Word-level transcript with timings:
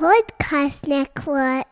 podcast 0.00 0.88
network. 0.88 1.66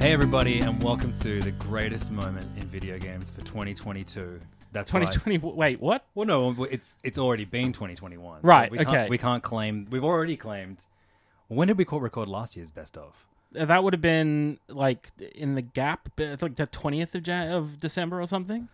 Hey 0.00 0.12
everybody, 0.12 0.60
and 0.60 0.80
welcome 0.80 1.12
to 1.14 1.40
the 1.40 1.50
greatest 1.58 2.12
moment 2.12 2.46
in 2.56 2.62
video 2.68 3.00
games 3.00 3.30
for 3.30 3.40
2022. 3.40 4.40
That's 4.72 4.92
right. 4.92 5.00
2020. 5.00 5.56
Wait, 5.56 5.80
what? 5.80 6.04
Well, 6.14 6.26
no, 6.26 6.64
it's 6.64 6.96
it's 7.02 7.18
already 7.18 7.44
been 7.44 7.72
2021. 7.72 8.42
So 8.42 8.46
Right, 8.48 8.70
we 8.70 8.78
can't, 8.78 8.88
okay. 8.88 9.08
We 9.08 9.18
can't 9.18 9.42
claim. 9.42 9.86
We've 9.90 10.04
already 10.04 10.36
claimed. 10.36 10.84
When 11.48 11.68
did 11.68 11.76
we 11.78 11.84
call, 11.84 12.00
record 12.00 12.28
last 12.28 12.56
year's 12.56 12.70
best 12.70 12.96
of? 12.96 13.26
Uh, 13.58 13.64
That 13.64 13.82
would 13.82 13.92
have 13.92 14.00
been 14.02 14.58
like 14.68 15.08
in 15.34 15.54
the 15.56 15.62
gap, 15.62 16.08
like 16.18 16.54
the 16.56 16.66
20th 16.68 17.14
of 17.16 17.22
Jan- 17.24 17.50
of 17.52 17.80
December 17.80 18.20
or 18.20 18.26
something. 18.26 18.68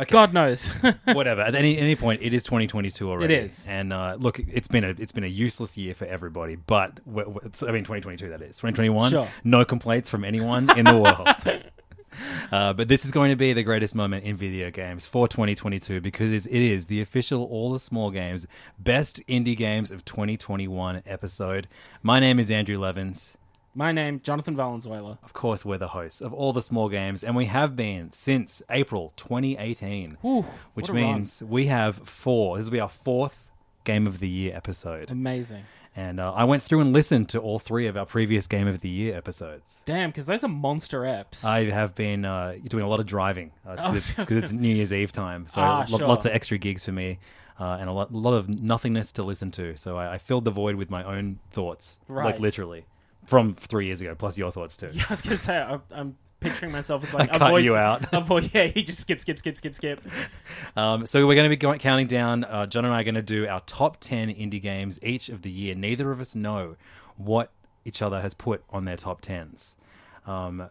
Okay. 0.00 0.12
God 0.12 0.32
knows. 0.32 0.68
Whatever. 1.06 1.40
At 1.40 1.56
any 1.56 1.76
any 1.76 1.96
point, 1.96 2.22
it 2.22 2.32
is 2.32 2.44
2022 2.44 3.10
already. 3.10 3.34
It 3.34 3.44
is. 3.46 3.66
And 3.68 3.92
uh, 3.92 4.16
look, 4.20 4.38
it's 4.38 4.68
been 4.68 4.84
a 4.84 4.90
it's 4.90 5.10
been 5.10 5.24
a 5.24 5.28
useless 5.28 5.76
year 5.76 5.92
for 5.94 6.04
everybody. 6.04 6.54
But 6.54 7.00
we 7.04 7.24
we- 7.24 7.40
I 7.66 7.72
mean, 7.72 7.82
2022 7.84 8.28
that 8.28 8.40
is 8.42 8.58
2021. 8.58 9.10
Sure. 9.10 9.28
No 9.42 9.64
complaints 9.64 10.08
from 10.10 10.24
anyone 10.24 10.68
in 10.78 10.84
the 10.84 10.96
world. 10.98 11.26
Uh, 12.50 12.72
but 12.72 12.88
this 12.88 13.04
is 13.04 13.10
going 13.10 13.30
to 13.30 13.36
be 13.36 13.52
the 13.52 13.62
greatest 13.62 13.94
moment 13.94 14.24
in 14.24 14.36
video 14.36 14.70
games 14.70 15.06
for 15.06 15.28
2022 15.28 16.00
because 16.00 16.32
it's- 16.46 16.84
the 16.86 17.00
official 17.00 17.44
All 17.44 17.72
the 17.72 17.78
Small 17.78 18.10
Games 18.10 18.46
Best 18.78 19.20
Indie 19.26 19.56
Games 19.56 19.90
of 19.90 20.04
2021 20.04 21.02
episode. 21.06 21.68
My 22.02 22.20
name 22.20 22.38
is 22.38 22.50
Andrew 22.50 22.78
Levins. 22.78 23.36
My 23.74 23.92
name, 23.92 24.20
Jonathan 24.24 24.56
Valenzuela. 24.56 25.18
Of 25.22 25.32
course, 25.34 25.64
we're 25.64 25.78
the 25.78 25.88
hosts 25.88 26.20
of 26.20 26.32
All 26.32 26.52
the 26.52 26.62
Small 26.62 26.88
Games, 26.88 27.22
and 27.22 27.36
we 27.36 27.44
have 27.46 27.76
been 27.76 28.12
since 28.12 28.62
April 28.70 29.12
2018, 29.16 30.16
Whew, 30.20 30.44
which 30.74 30.88
a 30.88 30.92
run. 30.92 31.02
means 31.02 31.42
we 31.42 31.66
have 31.66 31.96
four. 31.98 32.56
This 32.56 32.66
will 32.66 32.72
be 32.72 32.80
our 32.80 32.88
fourth 32.88 33.48
Game 33.84 34.06
of 34.06 34.18
the 34.18 34.28
Year 34.28 34.54
episode. 34.56 35.10
Amazing. 35.10 35.64
And 35.98 36.20
uh, 36.20 36.32
I 36.32 36.44
went 36.44 36.62
through 36.62 36.80
and 36.80 36.92
listened 36.92 37.28
to 37.30 37.40
all 37.40 37.58
three 37.58 37.88
of 37.88 37.96
our 37.96 38.06
previous 38.06 38.46
Game 38.46 38.68
of 38.68 38.80
the 38.82 38.88
Year 38.88 39.16
episodes. 39.16 39.82
Damn, 39.84 40.10
because 40.10 40.26
those 40.26 40.44
are 40.44 40.48
monster 40.48 41.00
eps. 41.00 41.44
I 41.44 41.64
have 41.70 41.96
been 41.96 42.24
uh, 42.24 42.54
doing 42.68 42.84
a 42.84 42.88
lot 42.88 43.00
of 43.00 43.06
driving 43.06 43.50
Oh, 43.66 43.74
because 43.74 44.04
so- 44.04 44.22
it's, 44.22 44.30
it's 44.30 44.52
New 44.52 44.72
Year's 44.74 44.92
Eve 44.92 45.10
time, 45.10 45.48
so 45.48 45.60
Ah, 45.60 45.84
lo- 45.88 45.98
sure. 45.98 46.06
lots 46.06 46.24
of 46.24 46.30
extra 46.32 46.56
gigs 46.56 46.84
for 46.84 46.92
me, 46.92 47.18
uh, 47.58 47.78
and 47.80 47.88
a 47.90 47.92
lot, 47.92 48.14
lot 48.14 48.34
of 48.34 48.48
nothingness 48.48 49.10
to 49.12 49.24
listen 49.24 49.50
to. 49.52 49.76
So 49.76 49.96
I, 49.96 50.14
I 50.14 50.18
filled 50.18 50.44
the 50.44 50.52
void 50.52 50.76
with 50.76 50.88
my 50.88 51.02
own 51.02 51.40
thoughts, 51.50 51.98
Right. 52.06 52.26
like 52.26 52.38
literally, 52.40 52.86
from 53.26 53.52
three 53.54 53.86
years 53.86 54.00
ago, 54.00 54.14
plus 54.14 54.38
your 54.38 54.52
thoughts 54.52 54.76
too. 54.76 54.90
yeah, 54.94 55.02
I 55.08 55.12
was 55.14 55.22
gonna 55.22 55.36
say 55.36 55.58
I, 55.58 55.80
I'm 55.90 56.16
picturing 56.40 56.72
myself 56.72 57.02
as 57.04 57.14
like 57.14 57.32
I 57.32 57.36
a 57.36 57.38
cut 57.38 57.50
voice. 57.50 57.64
you 57.64 57.76
out. 57.76 58.12
A 58.12 58.20
voice. 58.20 58.48
Yeah, 58.54 58.64
he 58.66 58.82
just 58.82 59.00
skip, 59.00 59.20
skip, 59.20 59.38
skip, 59.38 59.56
skip, 59.56 59.74
skip. 59.74 60.00
Um, 60.76 61.06
so 61.06 61.26
we're 61.26 61.34
going 61.34 61.44
to 61.46 61.50
be 61.50 61.56
going, 61.56 61.78
counting 61.78 62.06
down. 62.06 62.44
Uh, 62.44 62.66
John 62.66 62.84
and 62.84 62.94
I 62.94 63.00
are 63.00 63.04
going 63.04 63.14
to 63.16 63.22
do 63.22 63.46
our 63.46 63.60
top 63.66 63.98
ten 64.00 64.28
indie 64.28 64.60
games 64.62 64.98
each 65.02 65.28
of 65.28 65.42
the 65.42 65.50
year. 65.50 65.74
Neither 65.74 66.10
of 66.10 66.20
us 66.20 66.34
know 66.34 66.76
what 67.16 67.50
each 67.84 68.00
other 68.02 68.20
has 68.20 68.34
put 68.34 68.62
on 68.70 68.84
their 68.84 68.96
top 68.96 69.20
tens. 69.20 69.76
Um, 70.26 70.68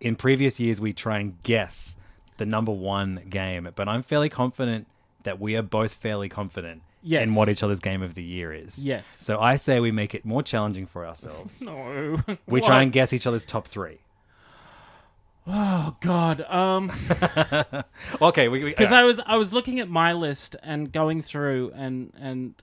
in 0.00 0.16
previous 0.16 0.58
years, 0.60 0.80
we 0.80 0.92
try 0.92 1.18
and 1.18 1.42
guess 1.42 1.96
the 2.36 2.44
number 2.44 2.72
one 2.72 3.22
game, 3.30 3.68
but 3.74 3.88
I'm 3.88 4.02
fairly 4.02 4.28
confident 4.28 4.86
that 5.22 5.40
we 5.40 5.56
are 5.56 5.62
both 5.62 5.92
fairly 5.94 6.28
confident 6.28 6.82
Yes. 7.06 7.28
in 7.28 7.34
what 7.34 7.48
each 7.50 7.62
other's 7.62 7.80
game 7.80 8.02
of 8.02 8.14
the 8.14 8.22
year 8.22 8.52
is. 8.52 8.82
Yes. 8.82 9.06
So 9.06 9.38
I 9.38 9.56
say 9.56 9.78
we 9.78 9.90
make 9.92 10.14
it 10.14 10.24
more 10.24 10.42
challenging 10.42 10.86
for 10.86 11.06
ourselves. 11.06 11.60
No. 11.60 12.18
we 12.46 12.62
try 12.62 12.82
and 12.82 12.90
guess 12.90 13.12
each 13.12 13.26
other's 13.26 13.44
top 13.44 13.68
three. 13.68 13.98
Oh 15.46 15.96
God. 16.00 16.40
Um. 16.42 16.92
Okay, 18.20 18.48
we, 18.48 18.62
because 18.62 18.92
I 18.92 19.02
was 19.02 19.20
I 19.24 19.36
was 19.36 19.52
looking 19.52 19.80
at 19.80 19.88
my 19.88 20.12
list 20.12 20.56
and 20.62 20.92
going 20.92 21.22
through 21.22 21.72
and 21.74 22.12
and 22.18 22.54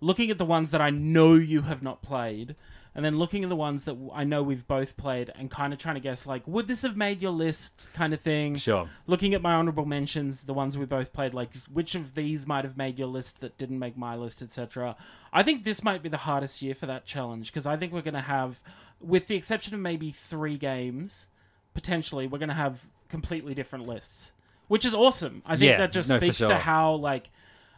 looking 0.00 0.30
at 0.30 0.38
the 0.38 0.44
ones 0.44 0.70
that 0.70 0.80
I 0.80 0.90
know 0.90 1.34
you 1.34 1.62
have 1.62 1.82
not 1.82 2.02
played, 2.02 2.56
and 2.94 3.04
then 3.04 3.18
looking 3.18 3.42
at 3.42 3.48
the 3.48 3.56
ones 3.56 3.84
that 3.84 3.96
I 4.12 4.24
know 4.24 4.42
we've 4.42 4.66
both 4.66 4.96
played, 4.96 5.30
and 5.36 5.50
kind 5.50 5.72
of 5.72 5.78
trying 5.78 5.94
to 5.96 6.00
guess 6.00 6.26
like 6.26 6.46
would 6.46 6.68
this 6.68 6.82
have 6.82 6.96
made 6.96 7.20
your 7.22 7.32
list 7.32 7.88
kind 7.94 8.12
of 8.12 8.20
thing. 8.20 8.56
Sure. 8.56 8.88
Looking 9.06 9.34
at 9.34 9.42
my 9.42 9.52
honorable 9.52 9.84
mentions, 9.84 10.44
the 10.44 10.54
ones 10.54 10.76
we 10.76 10.86
both 10.86 11.12
played, 11.12 11.34
like 11.34 11.50
which 11.72 11.94
of 11.94 12.14
these 12.14 12.46
might 12.46 12.64
have 12.64 12.76
made 12.76 12.98
your 12.98 13.08
list 13.08 13.40
that 13.40 13.58
didn't 13.58 13.78
make 13.78 13.96
my 13.96 14.16
list, 14.16 14.42
etc. 14.42 14.96
I 15.32 15.42
think 15.42 15.64
this 15.64 15.82
might 15.82 16.02
be 16.02 16.08
the 16.08 16.18
hardest 16.18 16.62
year 16.62 16.74
for 16.74 16.86
that 16.86 17.04
challenge 17.04 17.52
because 17.52 17.66
I 17.66 17.76
think 17.76 17.92
we're 17.92 18.02
going 18.02 18.14
to 18.14 18.20
have, 18.20 18.60
with 19.00 19.26
the 19.26 19.36
exception 19.36 19.74
of 19.74 19.80
maybe 19.80 20.10
three 20.10 20.56
games, 20.56 21.28
potentially 21.74 22.26
we're 22.26 22.38
going 22.38 22.48
to 22.48 22.54
have 22.54 22.86
completely 23.08 23.54
different 23.54 23.86
lists, 23.86 24.32
which 24.68 24.84
is 24.84 24.94
awesome. 24.94 25.42
I 25.44 25.52
think 25.56 25.70
Yeah, 25.70 25.78
that 25.78 25.92
just 25.92 26.08
no, 26.08 26.16
for 26.16 26.20
speaks 26.26 26.38
to 26.38 26.48
sure. 26.48 26.56
how 26.56 26.94
like 26.94 27.30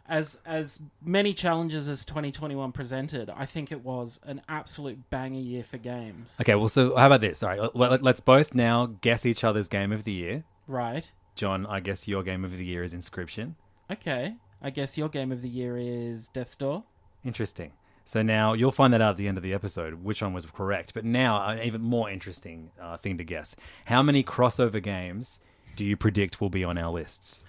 as 0.07 0.41
as 0.45 0.81
many 1.03 1.33
challenges 1.33 1.89
as 1.89 2.05
2021 2.05 2.71
presented, 2.71 3.29
I 3.29 3.45
think 3.45 3.71
it 3.71 3.83
was 3.83 4.19
an 4.23 4.41
absolute 4.47 5.09
banger 5.09 5.39
year 5.39 5.63
for 5.63 5.77
games. 5.77 6.37
Okay, 6.41 6.55
well, 6.55 6.67
so 6.67 6.95
how 6.95 7.07
about 7.07 7.21
this? 7.21 7.41
All 7.41 7.49
right, 7.49 7.75
let, 7.75 8.03
let's 8.03 8.21
both 8.21 8.53
now 8.53 8.85
guess 9.01 9.25
each 9.25 9.43
other's 9.43 9.67
game 9.67 9.91
of 9.91 10.03
the 10.03 10.11
year. 10.11 10.43
Right. 10.67 11.11
John, 11.35 11.65
I 11.65 11.79
guess 11.79 12.07
your 12.07 12.23
game 12.23 12.45
of 12.45 12.57
the 12.57 12.63
year 12.65 12.83
is 12.83 12.93
Inscription. 12.93 13.55
Okay. 13.91 14.35
I 14.61 14.69
guess 14.69 14.97
your 14.97 15.09
game 15.09 15.31
of 15.31 15.41
the 15.41 15.49
year 15.49 15.77
is 15.77 16.27
Death's 16.29 16.55
Door. 16.55 16.83
Interesting. 17.23 17.71
So 18.05 18.21
now 18.21 18.53
you'll 18.53 18.71
find 18.71 18.93
that 18.93 19.01
out 19.01 19.11
at 19.11 19.17
the 19.17 19.27
end 19.27 19.37
of 19.37 19.43
the 19.43 19.53
episode, 19.53 20.03
which 20.03 20.21
one 20.21 20.31
was 20.31 20.45
correct. 20.45 20.93
But 20.93 21.05
now, 21.05 21.43
an 21.47 21.59
even 21.63 21.81
more 21.81 22.09
interesting 22.09 22.69
uh, 22.79 22.97
thing 22.97 23.17
to 23.17 23.23
guess: 23.23 23.55
how 23.85 24.03
many 24.03 24.23
crossover 24.23 24.81
games 24.81 25.39
do 25.75 25.83
you 25.83 25.97
predict 25.97 26.39
will 26.39 26.49
be 26.49 26.63
on 26.63 26.77
our 26.77 26.91
lists? 26.91 27.43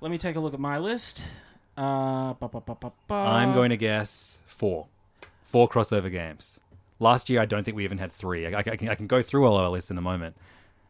Let 0.00 0.10
me 0.10 0.18
take 0.18 0.36
a 0.36 0.40
look 0.40 0.54
at 0.54 0.60
my 0.60 0.78
list. 0.78 1.24
Uh, 1.76 2.34
ba, 2.34 2.48
ba, 2.48 2.60
ba, 2.60 2.76
ba, 2.76 2.92
ba. 3.08 3.14
I'm 3.14 3.52
going 3.52 3.70
to 3.70 3.76
guess 3.76 4.42
four, 4.46 4.86
four 5.44 5.68
crossover 5.68 6.10
games. 6.10 6.60
Last 7.00 7.28
year, 7.28 7.40
I 7.40 7.46
don't 7.46 7.64
think 7.64 7.76
we 7.76 7.84
even 7.84 7.98
had 7.98 8.12
three. 8.12 8.46
I, 8.46 8.58
I 8.58 8.62
can, 8.62 8.88
I 8.88 8.94
can 8.94 9.08
go 9.08 9.22
through 9.22 9.44
all 9.44 9.56
our 9.56 9.68
lists 9.68 9.90
in 9.90 9.98
a 9.98 10.02
moment. 10.02 10.36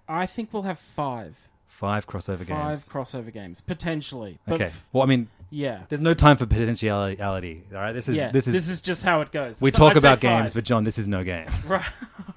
I 0.06 0.26
think 0.26 0.52
we'll 0.52 0.64
have 0.64 0.78
five. 0.78 1.48
Five 1.74 2.06
crossover 2.06 2.38
Five 2.38 2.46
games. 2.46 2.88
crossover 2.88 3.32
games 3.32 3.60
potentially. 3.60 4.38
But 4.46 4.54
Okay. 4.54 4.64
f- 4.66 4.86
Well, 4.92 5.02
I 5.02 5.06
mean, 5.06 5.26
yeah. 5.50 5.80
there's 5.88 6.00
no 6.00 6.14
time 6.14 6.36
for 6.36 6.46
potentiality. 6.46 7.20
All 7.20 7.78
right. 7.80 7.92
This 7.92 8.08
is 8.08 8.16
yeah, 8.16 8.30
this 8.30 8.46
is 8.46 8.80
just 8.80 9.02
how 9.02 9.20
it 9.22 9.32
goes. 9.32 9.60
we 9.60 9.72
So 9.72 9.78
talk 9.78 9.90
I'd 9.96 10.02
say 10.02 10.08
about 10.08 10.20
games, 10.20 10.52
five. 10.52 10.54
but 10.54 10.64
John, 10.64 10.84
this 10.84 10.98
is 10.98 11.08
no 11.08 11.24
game. 11.24 11.46
right. 11.66 11.84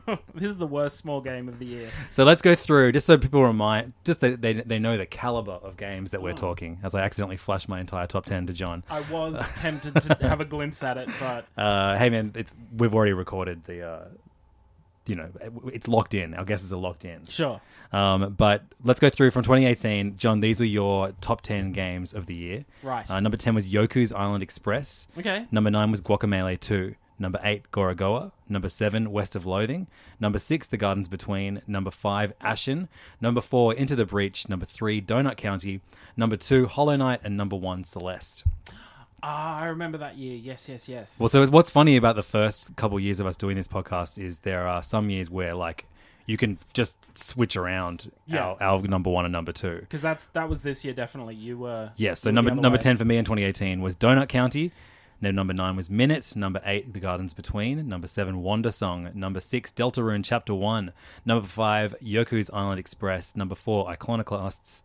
this 0.33 0.49
is 0.49 0.57
the 0.57 0.65
worst 0.65 0.97
small 0.97 1.21
game 1.21 1.47
of 1.47 1.59
the 1.59 1.65
year. 1.65 1.87
So 2.09 2.23
let's 2.23 2.41
go 2.41 2.55
through 2.55 2.93
just 2.93 3.05
so 3.05 3.15
people 3.17 3.43
remind, 3.43 3.93
just 4.03 4.21
that 4.21 4.41
they 4.41 4.53
they 4.53 4.79
know 4.79 4.97
the 4.97 5.05
caliber 5.05 5.51
of 5.51 5.77
games 5.77 6.11
that 6.11 6.21
we're 6.21 6.31
Oh. 6.31 6.33
talking. 6.33 6.79
As 6.83 6.95
I 6.95 7.01
accidentally 7.01 7.37
flashed 7.37 7.69
my 7.69 7.79
entire 7.79 8.07
top 8.07 8.25
ten 8.25 8.47
to 8.47 8.53
John. 8.53 8.83
I 8.89 9.01
was 9.11 9.39
tempted 9.55 10.01
to 10.01 10.17
have 10.21 10.41
a 10.41 10.45
glimpse 10.45 10.81
at 10.81 10.97
it, 10.97 11.09
but 11.19 11.45
Uh, 11.55 11.95
hey 11.97 12.09
man, 12.09 12.31
it's 12.35 12.53
we've 12.75 12.93
already 12.95 13.13
recorded 13.13 13.65
the. 13.65 13.83
Uh, 13.87 14.05
you 15.09 15.15
know, 15.15 15.29
it's 15.73 15.87
locked 15.87 16.13
in. 16.13 16.33
Our 16.33 16.45
guesses 16.45 16.71
are 16.73 16.77
locked 16.77 17.05
in. 17.05 17.25
sure. 17.25 17.61
Um, 17.93 18.33
but 18.33 18.63
let's 18.83 18.99
go 18.99 19.09
through 19.09 19.31
from 19.31 19.43
2018. 19.43 20.17
John, 20.17 20.41
these 20.41 20.59
were 20.59 20.65
your 20.65 21.13
top 21.21 21.41
10 21.41 21.71
games 21.71 22.13
of 22.13 22.25
the 22.25 22.35
year. 22.35 22.65
Right. 22.83 23.09
Uh, 23.09 23.19
number 23.21 23.37
10 23.37 23.55
was 23.55 23.71
Yoku's 23.71 24.11
Island 24.11 24.43
Express. 24.43 25.07
Okay. 25.17 25.45
Number 25.51 25.71
9 25.71 25.91
was 25.91 26.01
Guacamelee 26.01 26.59
2. 26.59 26.95
Number 27.19 27.39
8, 27.43 27.71
Gorogoa. 27.71 28.31
Number 28.47 28.69
7, 28.69 29.11
West 29.11 29.35
of 29.35 29.45
Loathing. 29.45 29.87
Number 30.19 30.37
6, 30.37 30.67
The 30.67 30.77
Gardens 30.77 31.09
Between. 31.09 31.61
Number 31.65 31.89
5, 31.89 32.33
Ashen. 32.41 32.89
Number 33.19 33.41
4, 33.41 33.73
Into 33.73 33.95
the 33.95 34.05
Breach. 34.05 34.47
Number 34.49 34.65
3, 34.65 35.01
Donut 35.01 35.35
County. 35.37 35.81
Number 36.15 36.37
2, 36.37 36.67
Hollow 36.67 36.95
Knight. 36.95 37.21
And 37.23 37.35
number 37.35 37.55
1, 37.55 37.85
Celeste. 37.85 38.43
Ah, 39.23 39.59
I 39.59 39.65
remember 39.67 39.97
that 39.97 40.17
year. 40.17 40.35
Yes, 40.35 40.69
yes, 40.69 40.87
yes. 40.87 41.19
Well, 41.19 41.27
so 41.29 41.45
what's 41.47 41.69
funny 41.71 41.95
about 41.97 42.15
the 42.15 42.23
first 42.23 42.75
couple 42.75 42.99
years 42.99 43.19
of 43.19 43.25
us 43.25 43.35
doing 43.35 43.55
this 43.57 43.67
podcast 43.67 44.19
is 44.23 44.39
there 44.39 44.67
are 44.67 44.83
some 44.83 45.09
years 45.09 45.29
where, 45.29 45.55
like, 45.55 45.85
you 46.27 46.37
can 46.37 46.57
just 46.73 46.95
switch 47.17 47.55
around 47.55 48.11
Yeah. 48.27 48.55
our, 48.59 48.61
our 48.61 48.81
number 48.83 49.09
one 49.09 49.25
and 49.25 49.31
number 49.31 49.51
two. 49.51 49.77
Because 49.79 50.01
that's 50.01 50.27
that 50.27 50.47
was 50.49 50.61
this 50.61 50.83
year 50.85 50.93
definitely. 50.93 51.35
You 51.35 51.57
were 51.57 51.91
Yeah, 51.95 52.13
so 52.13 52.29
you 52.29 52.31
were 52.31 52.35
number 52.35 52.49
the 52.49 52.53
other 52.55 52.61
number 52.61 52.75
way. 52.75 52.81
ten 52.81 52.97
for 52.97 53.05
me 53.05 53.17
in 53.17 53.25
2018 53.25 53.81
was 53.81 53.95
Donut 53.95 54.27
County. 54.27 54.71
Then 55.19 55.33
number 55.33 55.53
nine 55.53 55.75
was 55.75 55.89
Minit. 55.89 56.35
Number 56.35 56.61
eight, 56.63 56.93
The 56.93 56.99
Gardens 56.99 57.33
Between. 57.33 57.89
Number 57.89 58.05
seven, 58.05 58.43
Wandersong. 58.43 59.15
Number 59.15 59.39
six, 59.39 59.71
Deltarune 59.71 60.23
Chapter 60.23 60.53
One. 60.53 60.91
Number 61.25 61.47
five, 61.47 61.95
Yoku's 62.03 62.51
Island 62.51 62.79
Express. 62.79 63.35
Number 63.35 63.55
four, 63.55 63.89
Iconoclasts. 63.89 64.83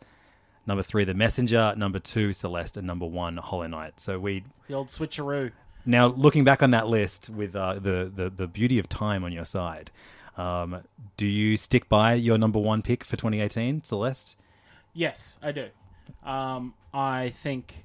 Number 0.67 0.83
three, 0.83 1.05
The 1.05 1.15
Messenger. 1.15 1.75
Number 1.77 1.99
two, 1.99 2.33
Celeste. 2.33 2.77
And 2.77 2.87
number 2.87 3.07
one, 3.07 3.37
Hollow 3.37 3.65
Knight. 3.65 4.01
So 4.01 4.19
we 4.19 4.45
the 4.69 4.75
old 4.75 4.89
switcheroo. 4.89 5.53
now 5.85 6.07
looking 6.09 6.45
back 6.45 6.63
on 6.63 6.71
that 6.71 6.87
list 6.89 7.29
with 7.31 7.57
uh, 7.57 7.75
the, 7.75 8.11
the 8.15 8.31
the 8.31 8.47
beauty 8.47 8.79
of 8.79 8.89
time 8.89 9.25
on 9.25 9.33
your 9.33 9.45
side. 9.45 9.91
Um, 10.37 10.83
do 11.17 11.27
you 11.27 11.57
stick 11.57 11.89
by 11.89 12.15
your 12.15 12.39
number 12.39 12.59
one 12.59 12.81
pick 12.81 13.05
for 13.05 13.17
2018, 13.17 13.83
Celeste? 13.83 14.37
Yes, 14.95 15.39
I 15.43 15.53
do. 15.53 15.69
Um, 16.25 16.73
I 16.95 17.31
think 17.31 17.85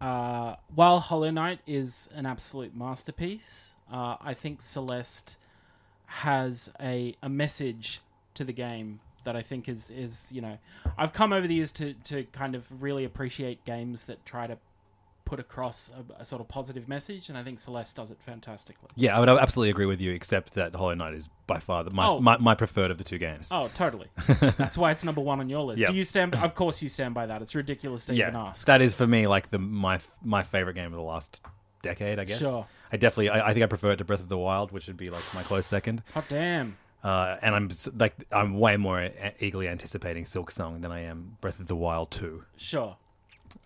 uh, 0.00 0.56
while 0.74 0.98
Hollow 0.98 1.30
Knight 1.30 1.60
is 1.66 2.08
an 2.14 2.26
absolute 2.26 2.74
masterpiece, 2.74 3.74
uh, 3.92 4.16
I 4.20 4.34
think 4.34 4.60
Celeste 4.60 5.36
has 6.06 6.72
a, 6.80 7.14
a 7.22 7.28
message 7.28 8.00
to 8.34 8.44
the 8.44 8.52
game 8.52 8.98
that 9.24 9.36
I 9.36 9.42
think 9.42 9.68
is 9.68 9.90
is 9.90 10.30
you 10.32 10.40
know 10.40 10.58
I've 10.98 11.12
come 11.12 11.32
over 11.32 11.46
the 11.46 11.54
years 11.54 11.72
to 11.72 11.94
to 12.04 12.24
kind 12.32 12.54
of 12.54 12.66
really 12.82 13.04
appreciate 13.04 13.64
games 13.64 14.04
that 14.04 14.24
try 14.26 14.46
to 14.46 14.58
put 15.24 15.38
across 15.38 15.90
a, 16.18 16.20
a 16.22 16.24
sort 16.24 16.42
of 16.42 16.48
positive 16.48 16.88
message, 16.88 17.28
and 17.30 17.38
I 17.38 17.42
think 17.44 17.58
Celeste 17.58 17.94
does 17.96 18.10
it 18.10 18.18
fantastically. 18.26 18.88
Yeah, 18.96 19.16
I 19.16 19.20
would 19.20 19.28
absolutely 19.30 19.70
agree 19.70 19.86
with 19.86 20.00
you, 20.00 20.10
except 20.12 20.54
that 20.54 20.74
Hollow 20.74 20.94
Knight 20.94 21.14
is 21.14 21.30
by 21.46 21.58
far 21.60 21.84
the, 21.84 21.90
my, 21.92 22.06
Oh. 22.08 22.20
my 22.20 22.36
my 22.38 22.54
preferred 22.54 22.90
of 22.90 22.98
the 22.98 23.04
two 23.04 23.18
games. 23.18 23.50
Oh, 23.52 23.70
totally. 23.74 24.08
That's 24.58 24.76
why 24.76 24.90
it's 24.90 25.04
number 25.04 25.20
one 25.22 25.40
on 25.40 25.48
your 25.48 25.62
list. 25.64 25.80
Yeah. 25.80 25.88
Do 25.88 25.94
you 25.94 26.04
stand? 26.04 26.34
Of 26.34 26.54
course, 26.54 26.82
you 26.82 26.88
stand 26.88 27.14
by 27.14 27.26
that. 27.26 27.40
It's 27.40 27.54
ridiculous 27.54 28.04
to 28.06 28.12
even 28.14 28.36
ask. 28.36 28.66
that 28.66 28.82
is 28.82 28.94
for 28.94 29.06
me 29.06 29.26
like 29.26 29.48
the 29.50 29.58
my 29.58 30.00
my 30.22 30.42
favorite 30.42 30.74
game 30.74 30.86
of 30.86 30.92
the 30.98 31.00
last 31.00 31.40
decade. 31.82 32.18
I 32.18 32.24
guess. 32.24 32.38
Sure. 32.40 32.66
I 32.92 32.98
definitely, 32.98 33.30
I, 33.30 33.48
I 33.48 33.52
think 33.54 33.64
I 33.64 33.68
prefer 33.68 33.92
it 33.92 33.96
to 33.96 34.04
Breath 34.04 34.20
of 34.20 34.28
the 34.28 34.36
Wild, 34.36 34.70
which 34.70 34.86
would 34.86 34.98
be 34.98 35.08
like 35.08 35.22
my 35.34 35.42
close 35.42 35.64
second. 35.64 36.02
Hot 36.12 36.28
damn. 36.28 36.76
Uh, 37.02 37.36
and 37.42 37.54
I'm 37.54 37.68
like, 37.96 38.14
I'm 38.30 38.58
way 38.60 38.76
more 38.76 39.10
eagerly 39.40 39.66
anticipating 39.68 40.24
Silksong 40.24 40.82
than 40.82 40.92
I 40.92 41.00
am 41.00 41.36
Breath 41.40 41.58
of 41.58 41.66
the 41.66 41.74
Wild 41.74 42.10
two, 42.12 42.44
Sure. 42.56 42.96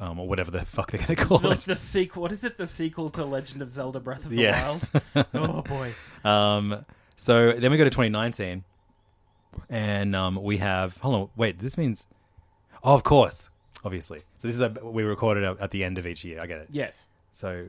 um, 0.01 0.19
or 0.19 0.27
whatever 0.27 0.51
the 0.51 0.65
fuck 0.65 0.91
they're 0.91 1.01
gonna 1.01 1.17
call 1.17 1.39
The, 1.39 1.51
it. 1.51 1.59
the 1.61 1.77
sequel. 1.77 2.23
What 2.23 2.33
is 2.33 2.45
it? 2.45 2.57
The 2.57 2.67
sequel 2.67 3.11
to 3.11 3.25
Legend 3.27 3.61
of 3.61 3.69
Zelda: 3.71 4.01
Breath 4.01 4.25
of 4.25 4.31
the 4.31 4.37
Yeah. 4.39 4.67
Wild. 4.69 4.89
oh 5.35 5.63
boy. 5.63 5.93
Um, 6.25 6.87
so 7.17 7.53
then 7.53 7.71
we 7.71 7.77
go 7.77 7.85
to 7.85 7.91
2019, 7.91 8.65
and 9.69 10.17
um, 10.17 10.43
we 10.43 10.59
have. 10.59 10.97
Hold 10.99 11.15
on, 11.15 11.29
wait. 11.37 11.59
This 11.59 11.77
means, 11.79 12.07
oh, 12.83 12.95
of 12.95 13.03
course, 13.03 13.51
obviously. 13.85 14.21
So 14.39 14.49
this 14.49 14.55
is 14.55 14.61
a, 14.61 14.69
we 14.83 15.03
recorded 15.03 15.45
at 15.45 15.61
at 15.61 15.71
the 15.73 15.85
end 15.85 15.99
of 15.99 16.07
each 16.07 16.25
year. 16.25 16.41
I 16.41 16.47
get 16.47 16.59
it. 16.61 16.69
Yes. 16.71 17.09
So, 17.33 17.67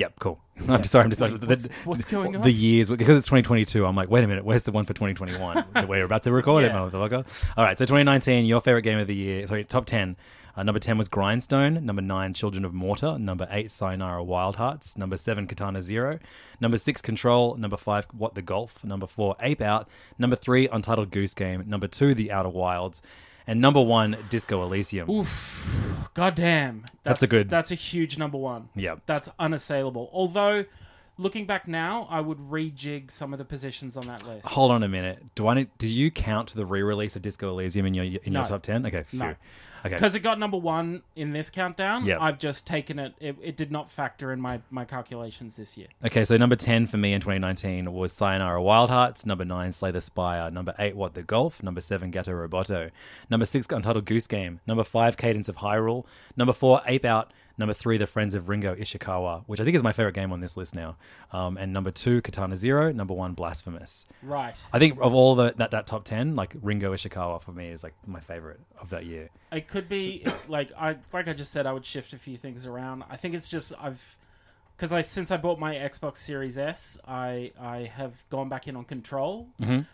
yep, 0.00 0.14
cool. 0.18 0.40
I'm 0.68 0.84
sorry. 0.84 1.04
I'm 1.04 1.10
just 1.10 1.20
Wait, 1.22 1.40
the- 1.40 1.46
what's- 1.46 1.66
the, 1.66 1.72
what's 1.84 2.04
going 2.04 2.34
on? 2.36 2.42
The 2.42 2.50
years 2.50 2.88
because 2.88 3.16
it's 3.16 3.26
2022. 3.26 3.84
I'm 3.86 3.94
like, 3.96 4.10
wait 4.10 4.24
a 4.24 4.26
minute, 4.26 4.44
where's 4.44 4.62
the 4.64 4.72
one 4.72 4.84
for 4.84 4.92
2021? 4.94 5.64
that 5.74 5.88
we're 5.88 6.04
about 6.04 6.22
to 6.24 6.32
record 6.32 6.64
it, 6.64 6.68
Yeah. 6.68 6.78
motherfucker. 6.78 7.24
All 7.56 7.64
right, 7.64 7.78
so 7.78 7.84
2019, 7.84 8.44
your 8.46 8.60
favorite 8.60 8.82
game 8.82 8.98
of 8.98 9.06
the 9.06 9.14
year. 9.14 9.46
Sorry, 9.46 9.64
top 9.64 9.86
10. 9.86 10.16
Uh, 10.56 10.64
number 10.64 10.80
10 10.80 10.98
was 10.98 11.08
Grindstone. 11.08 11.86
Number 11.86 12.02
9, 12.02 12.34
Children 12.34 12.64
of 12.64 12.74
Morta. 12.74 13.16
Number 13.18 13.46
8, 13.50 13.70
Sayonara 13.70 14.22
Wild 14.24 14.56
Hearts. 14.56 14.98
Number 14.98 15.16
7, 15.16 15.46
Katana 15.46 15.80
Zero. 15.80 16.18
Number 16.60 16.76
6, 16.76 17.00
Control. 17.02 17.54
Number 17.56 17.76
5, 17.76 18.06
What 18.12 18.34
the 18.34 18.42
Golf. 18.42 18.82
Number 18.82 19.06
4, 19.06 19.36
Ape 19.40 19.60
Out. 19.62 19.88
Number 20.18 20.34
3, 20.34 20.66
Untitled 20.68 21.12
Goose 21.12 21.34
Game. 21.34 21.62
Number 21.68 21.86
2, 21.86 22.14
The 22.14 22.32
Outer 22.32 22.48
Wilds. 22.48 23.00
And 23.50 23.60
number 23.60 23.80
1, 23.82 24.16
Disco 24.30 24.62
Elysium. 24.62 25.26
God 26.14 26.36
damn. 26.36 26.84
That's 27.02 27.24
a 27.24 27.26
good- 27.26 27.50
That's 27.50 27.72
a 27.72 27.74
huge 27.74 28.16
number 28.16 28.38
one. 28.38 28.68
Yeah. 28.76 28.94
That's 29.06 29.28
unassailable. 29.40 30.08
Although, 30.12 30.66
looking 31.18 31.46
back 31.46 31.66
now, 31.66 32.06
I 32.08 32.20
would 32.20 32.38
rejig 32.38 33.10
some 33.10 33.32
of 33.32 33.40
the 33.40 33.44
positions 33.44 33.96
on 33.96 34.06
that 34.06 34.24
list. 34.24 34.46
Hold 34.46 34.70
on 34.70 34.84
a 34.84 34.88
minute. 34.88 35.34
Do 35.34 35.48
I 35.48 35.54
need, 35.54 35.70
do 35.78 35.88
you 35.88 36.12
count 36.12 36.54
the 36.54 36.64
re-release 36.64 37.16
of 37.16 37.22
Disco 37.22 37.48
Elysium 37.48 37.86
in 37.86 37.94
your 37.94 38.04
in 38.04 38.32
No. 38.32 38.40
your 38.40 38.48
top 38.50 38.62
10? 38.62 38.86
Okay, 38.86 39.02
phew. 39.02 39.18
No. 39.18 39.34
Okay. 39.84 39.94
Because 39.94 40.14
it 40.14 40.20
got 40.20 40.38
number 40.38 40.56
one 40.56 41.02
in 41.16 41.32
this 41.32 41.50
countdown, 41.50 42.04
Yep. 42.04 42.18
I've 42.20 42.38
just 42.38 42.66
taken 42.66 42.98
it, 42.98 43.14
it. 43.20 43.36
It 43.42 43.56
did 43.56 43.72
not 43.72 43.90
factor 43.90 44.32
in 44.32 44.40
my, 44.40 44.60
my 44.70 44.84
calculations 44.84 45.56
this 45.56 45.76
year. 45.76 45.88
Okay, 46.04 46.24
so 46.24 46.36
number 46.36 46.56
10 46.56 46.86
for 46.86 46.96
me 46.96 47.12
in 47.12 47.20
2019 47.20 47.92
was 47.92 48.12
Sayonara 48.12 48.62
Wild 48.62 48.90
Hearts. 48.90 49.24
Number 49.24 49.44
9, 49.44 49.72
Slay 49.72 49.90
the 49.90 50.00
Spire. 50.00 50.50
Number 50.50 50.74
8, 50.78 50.96
What 50.96 51.14
the 51.14 51.22
Golf. 51.22 51.62
Number 51.62 51.80
7, 51.80 52.10
Gato 52.10 52.32
Roboto. 52.32 52.90
Number 53.30 53.46
6, 53.46 53.66
Untitled 53.70 54.04
Goose 54.04 54.26
Game. 54.26 54.60
Number 54.66 54.84
5, 54.84 55.16
Cadence 55.16 55.48
of 55.48 55.56
Hyrule. 55.56 56.04
Number 56.36 56.52
4, 56.52 56.82
Ape 56.86 57.04
Out. 57.04 57.32
Number 57.60 57.72
3, 57.74 57.98
The 57.98 58.06
Friends 58.08 58.34
of 58.34 58.48
Ringo 58.48 58.74
Ishikawa, 58.74 59.44
which 59.46 59.60
I 59.60 59.64
think 59.64 59.76
is 59.76 59.82
my 59.84 59.92
favorite 59.92 60.14
game 60.16 60.32
on 60.32 60.40
this 60.40 60.56
list 60.56 60.74
now. 60.74 60.96
Um, 61.30 61.56
and 61.56 61.72
number 61.72 61.92
2, 61.92 62.22
Katana 62.22 62.56
Zero. 62.56 62.90
Number 62.90 63.14
1, 63.14 63.34
Blasphemous. 63.34 64.06
Right. 64.22 64.56
I 64.72 64.78
think 64.80 64.98
of 65.00 65.14
all 65.14 65.34
the 65.36 65.54
that, 65.58 65.70
that 65.70 65.86
top 65.86 66.04
10, 66.04 66.34
like 66.34 66.56
Ringo 66.60 66.92
Ishikawa 66.92 67.40
for 67.40 67.52
me 67.52 67.68
is 67.68 67.84
like 67.84 67.94
my 68.06 68.18
favorite 68.20 68.60
of 68.80 68.90
that 68.90 69.04
year. 69.06 69.30
It 69.52 69.68
could 69.68 69.88
be 69.88 70.26
like 70.48 70.72
I 70.76 70.96
like 71.12 71.28
I 71.28 71.32
just 71.34 71.52
said 71.52 71.66
I 71.66 71.72
would 71.72 71.86
shift 71.86 72.12
a 72.12 72.18
few 72.18 72.36
things 72.36 72.66
around. 72.66 73.04
I 73.08 73.16
think 73.16 73.34
it's 73.34 73.46
just 73.48 73.72
I've 73.80 74.16
because 74.76 74.94
I 74.94 75.02
since 75.02 75.30
I 75.30 75.36
bought 75.36 75.58
my 75.58 75.74
Xbox 75.74 76.16
Series 76.16 76.56
S, 76.56 76.98
I 77.06 77.52
I 77.60 77.90
have 77.94 78.24
gone 78.30 78.48
back 78.48 78.66
in 78.66 78.76
on 78.76 78.84
Control, 78.86 79.46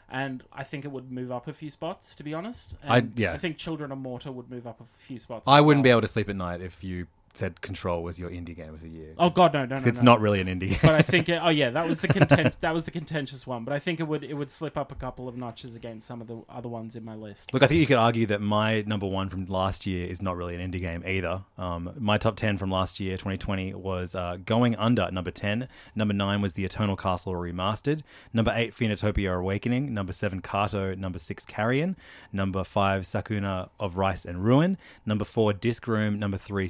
and 0.08 0.44
I 0.52 0.62
think 0.62 0.84
it 0.84 0.92
would 0.92 1.10
move 1.10 1.32
up 1.32 1.48
a 1.48 1.52
few 1.52 1.70
spots. 1.70 2.14
To 2.14 2.22
be 2.22 2.32
honest, 2.34 2.76
Mm-hmm. 2.82 2.92
I- 2.92 3.08
yeah. 3.16 3.32
I 3.32 3.38
think 3.38 3.56
Children 3.58 3.90
of 3.90 3.98
Morta 3.98 4.30
would 4.30 4.48
move 4.48 4.64
up 4.64 4.80
a 4.80 4.84
few 4.98 5.18
spots. 5.18 5.48
I 5.48 5.60
wouldn't 5.60 5.82
be 5.82 5.90
able 5.90 6.02
to 6.02 6.06
sleep 6.06 6.28
at 6.28 6.36
night 6.36 6.60
if 6.60 6.84
you 6.84 7.08
said 7.36 7.60
Control 7.60 8.02
was 8.02 8.18
your 8.18 8.30
indie 8.30 8.56
game 8.56 8.74
of 8.74 8.80
the 8.80 8.88
year. 8.88 9.14
Oh 9.18 9.30
God, 9.30 9.52
no, 9.52 9.64
no, 9.64 9.78
no. 9.78 9.86
it's 9.86 10.00
no. 10.00 10.12
not 10.12 10.20
really 10.20 10.40
an 10.40 10.48
indie 10.48 10.70
game. 10.70 10.78
But 10.82 10.94
I 10.94 11.02
think 11.02 11.28
it, 11.28 11.38
oh 11.42 11.48
yeah, 11.48 11.70
that 11.70 11.88
was 11.88 12.00
the 12.00 12.08
content 12.08 12.54
that 12.60 12.74
was 12.74 12.84
the 12.84 12.90
contentious 12.90 13.46
one. 13.46 13.64
But 13.64 13.74
I 13.74 13.78
think 13.78 14.00
it 14.00 14.04
would 14.04 14.24
it 14.24 14.34
would 14.34 14.50
slip 14.50 14.76
up 14.76 14.92
a 14.92 14.94
couple 14.96 15.28
of 15.28 15.36
notches 15.36 15.74
against 15.74 16.06
some 16.06 16.20
of 16.20 16.26
the 16.26 16.42
other 16.48 16.68
ones 16.68 16.96
in 16.96 17.04
my 17.04 17.14
list. 17.14 17.52
Look, 17.52 17.62
I 17.62 17.66
think 17.66 17.80
you 17.80 17.86
could 17.86 17.98
argue 17.98 18.26
that 18.26 18.40
my 18.40 18.82
number 18.82 19.06
one 19.06 19.28
from 19.28 19.46
last 19.46 19.86
year 19.86 20.06
is 20.06 20.22
not 20.22 20.36
really 20.36 20.54
an 20.54 20.72
indie 20.72 20.80
game 20.80 21.02
either. 21.06 21.42
Um, 21.58 21.90
my 21.98 22.18
top 22.18 22.36
10 22.36 22.56
from 22.56 22.70
last 22.70 23.00
year, 23.00 23.16
2020, 23.16 23.74
was 23.74 24.14
uh, 24.14 24.38
Going 24.44 24.76
Under, 24.76 25.02
at 25.02 25.12
number 25.12 25.30
10. 25.30 25.68
Number 25.94 26.14
9 26.14 26.40
was 26.42 26.54
The 26.54 26.64
Eternal 26.64 26.96
Castle 26.96 27.32
Remastered. 27.34 28.02
Number 28.32 28.52
8, 28.54 28.74
Phoenotopia 28.74 29.38
Awakening. 29.38 29.92
Number 29.94 30.12
7, 30.12 30.42
Carto. 30.42 30.96
Number 30.96 31.18
6, 31.18 31.46
Carrion. 31.46 31.96
Number 32.32 32.64
5, 32.64 33.02
Sakuna 33.02 33.70
of 33.80 33.96
Rice 33.96 34.24
and 34.24 34.44
Ruin. 34.44 34.78
Number 35.04 35.24
4, 35.24 35.52
Disc 35.54 35.86
Room. 35.86 36.18
Number 36.18 36.38
3, 36.38 36.68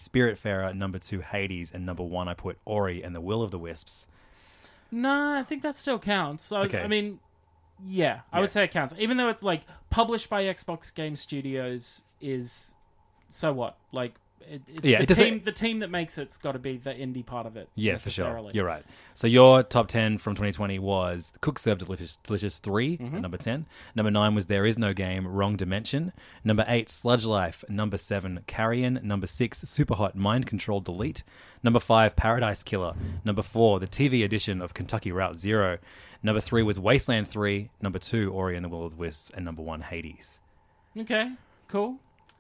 Number 0.75 0.99
2, 0.99 1.21
Hades. 1.21 1.73
And 1.73 1.85
number 1.87 2.03
1, 2.03 2.29
I 2.29 2.35
put 2.35 2.59
Ori 2.65 3.03
and 3.03 3.15
the 3.15 3.21
Will 3.21 3.43
of 3.43 3.51
the 3.51 3.59
Wisps. 3.59 4.07
No, 4.91 5.35
I 5.37 5.43
think 5.43 5.63
that 5.63 5.75
still 5.75 5.99
counts. 5.99 6.45
So, 6.45 6.59
Okay. 6.59 6.81
I 6.81 6.87
mean, 6.87 7.19
yeah, 7.85 8.21
I 8.33 8.37
Yeah. 8.37 8.41
would 8.43 8.51
say 8.51 8.65
it 8.65 8.71
counts. 8.71 8.95
Even 8.99 9.17
though 9.17 9.29
it's 9.29 9.43
like 9.43 9.63
published 9.91 10.29
by 10.31 10.45
Xbox 10.45 10.95
Game 10.95 11.17
Studios 11.17 12.05
is 12.21 12.77
so 13.31 13.53
what? 13.53 13.77
Like 13.93 14.15
it, 14.41 14.63
it, 14.69 14.85
Yeah, 14.85 14.99
the 14.99 15.13
it 15.13 15.15
team 15.15 15.43
the 15.45 15.53
team 15.53 15.81
that 15.81 15.91
makes 15.91 16.19
it's 16.19 16.37
got 16.39 16.53
to 16.53 16.59
be 16.59 16.77
the 16.77 16.93
indie 16.93 17.25
part 17.25 17.47
of 17.47 17.57
it. 17.57 17.69
Yeah, 17.75 17.97
for 17.99 18.11
sure. 18.11 18.51
You're 18.53 18.65
right. 18.65 18.85
So 19.15 19.27
your 19.27 19.63
top 19.63 19.89
10 19.89 20.19
from 20.19 20.35
2020 20.35 20.79
was 20.79 21.33
Cook 21.41 21.59
Served 21.59 21.85
Delicious, 21.85 22.17
Delicious 22.17 22.59
3 22.59 22.99
Mm-hmm. 22.99 23.21
number 23.21 23.37
10. 23.37 23.67
Number 23.95 24.11
9 24.11 24.35
was 24.35 24.47
There 24.47 24.67
Is 24.67 24.79
No 24.79 24.93
Game, 24.93 25.27
Wrong 25.27 25.57
Dimension. 25.57 26.13
Number 26.45 26.65
8, 26.69 26.89
Sludge 26.89 27.25
Life. 27.25 27.65
Number 27.69 27.97
7, 27.99 28.41
Carrion. 28.47 29.01
Number 29.03 29.27
6, 29.27 29.61
Super 29.63 29.95
Hot 29.95 30.15
Mind 30.15 30.47
Control 30.47 30.81
Delete. 30.81 31.23
Number 31.63 31.81
5, 31.81 32.15
Paradise 32.17 32.63
Killer. 32.63 32.95
Number 33.25 33.43
4, 33.43 33.81
the 33.81 33.87
TV 33.89 34.25
edition 34.25 34.61
of 34.63 34.75
Kentucky 34.75 35.11
Route 35.13 35.39
Zero. 35.39 35.79
Number 36.23 36.41
3 36.41 36.63
was 36.63 36.79
Wasteland 36.79 37.29
3. 37.29 37.71
Number 37.81 37.99
2, 37.99 38.31
Ori 38.33 38.57
and 38.57 38.65
the 38.65 38.69
Will 38.69 38.87
of 38.87 38.93
the 38.93 38.99
Wisps. 38.99 39.31
And 39.31 39.45
number 39.45 39.63
1, 39.63 39.81
Hades. 39.83 40.39
Okay, 40.99 41.33
cool. 41.69 41.97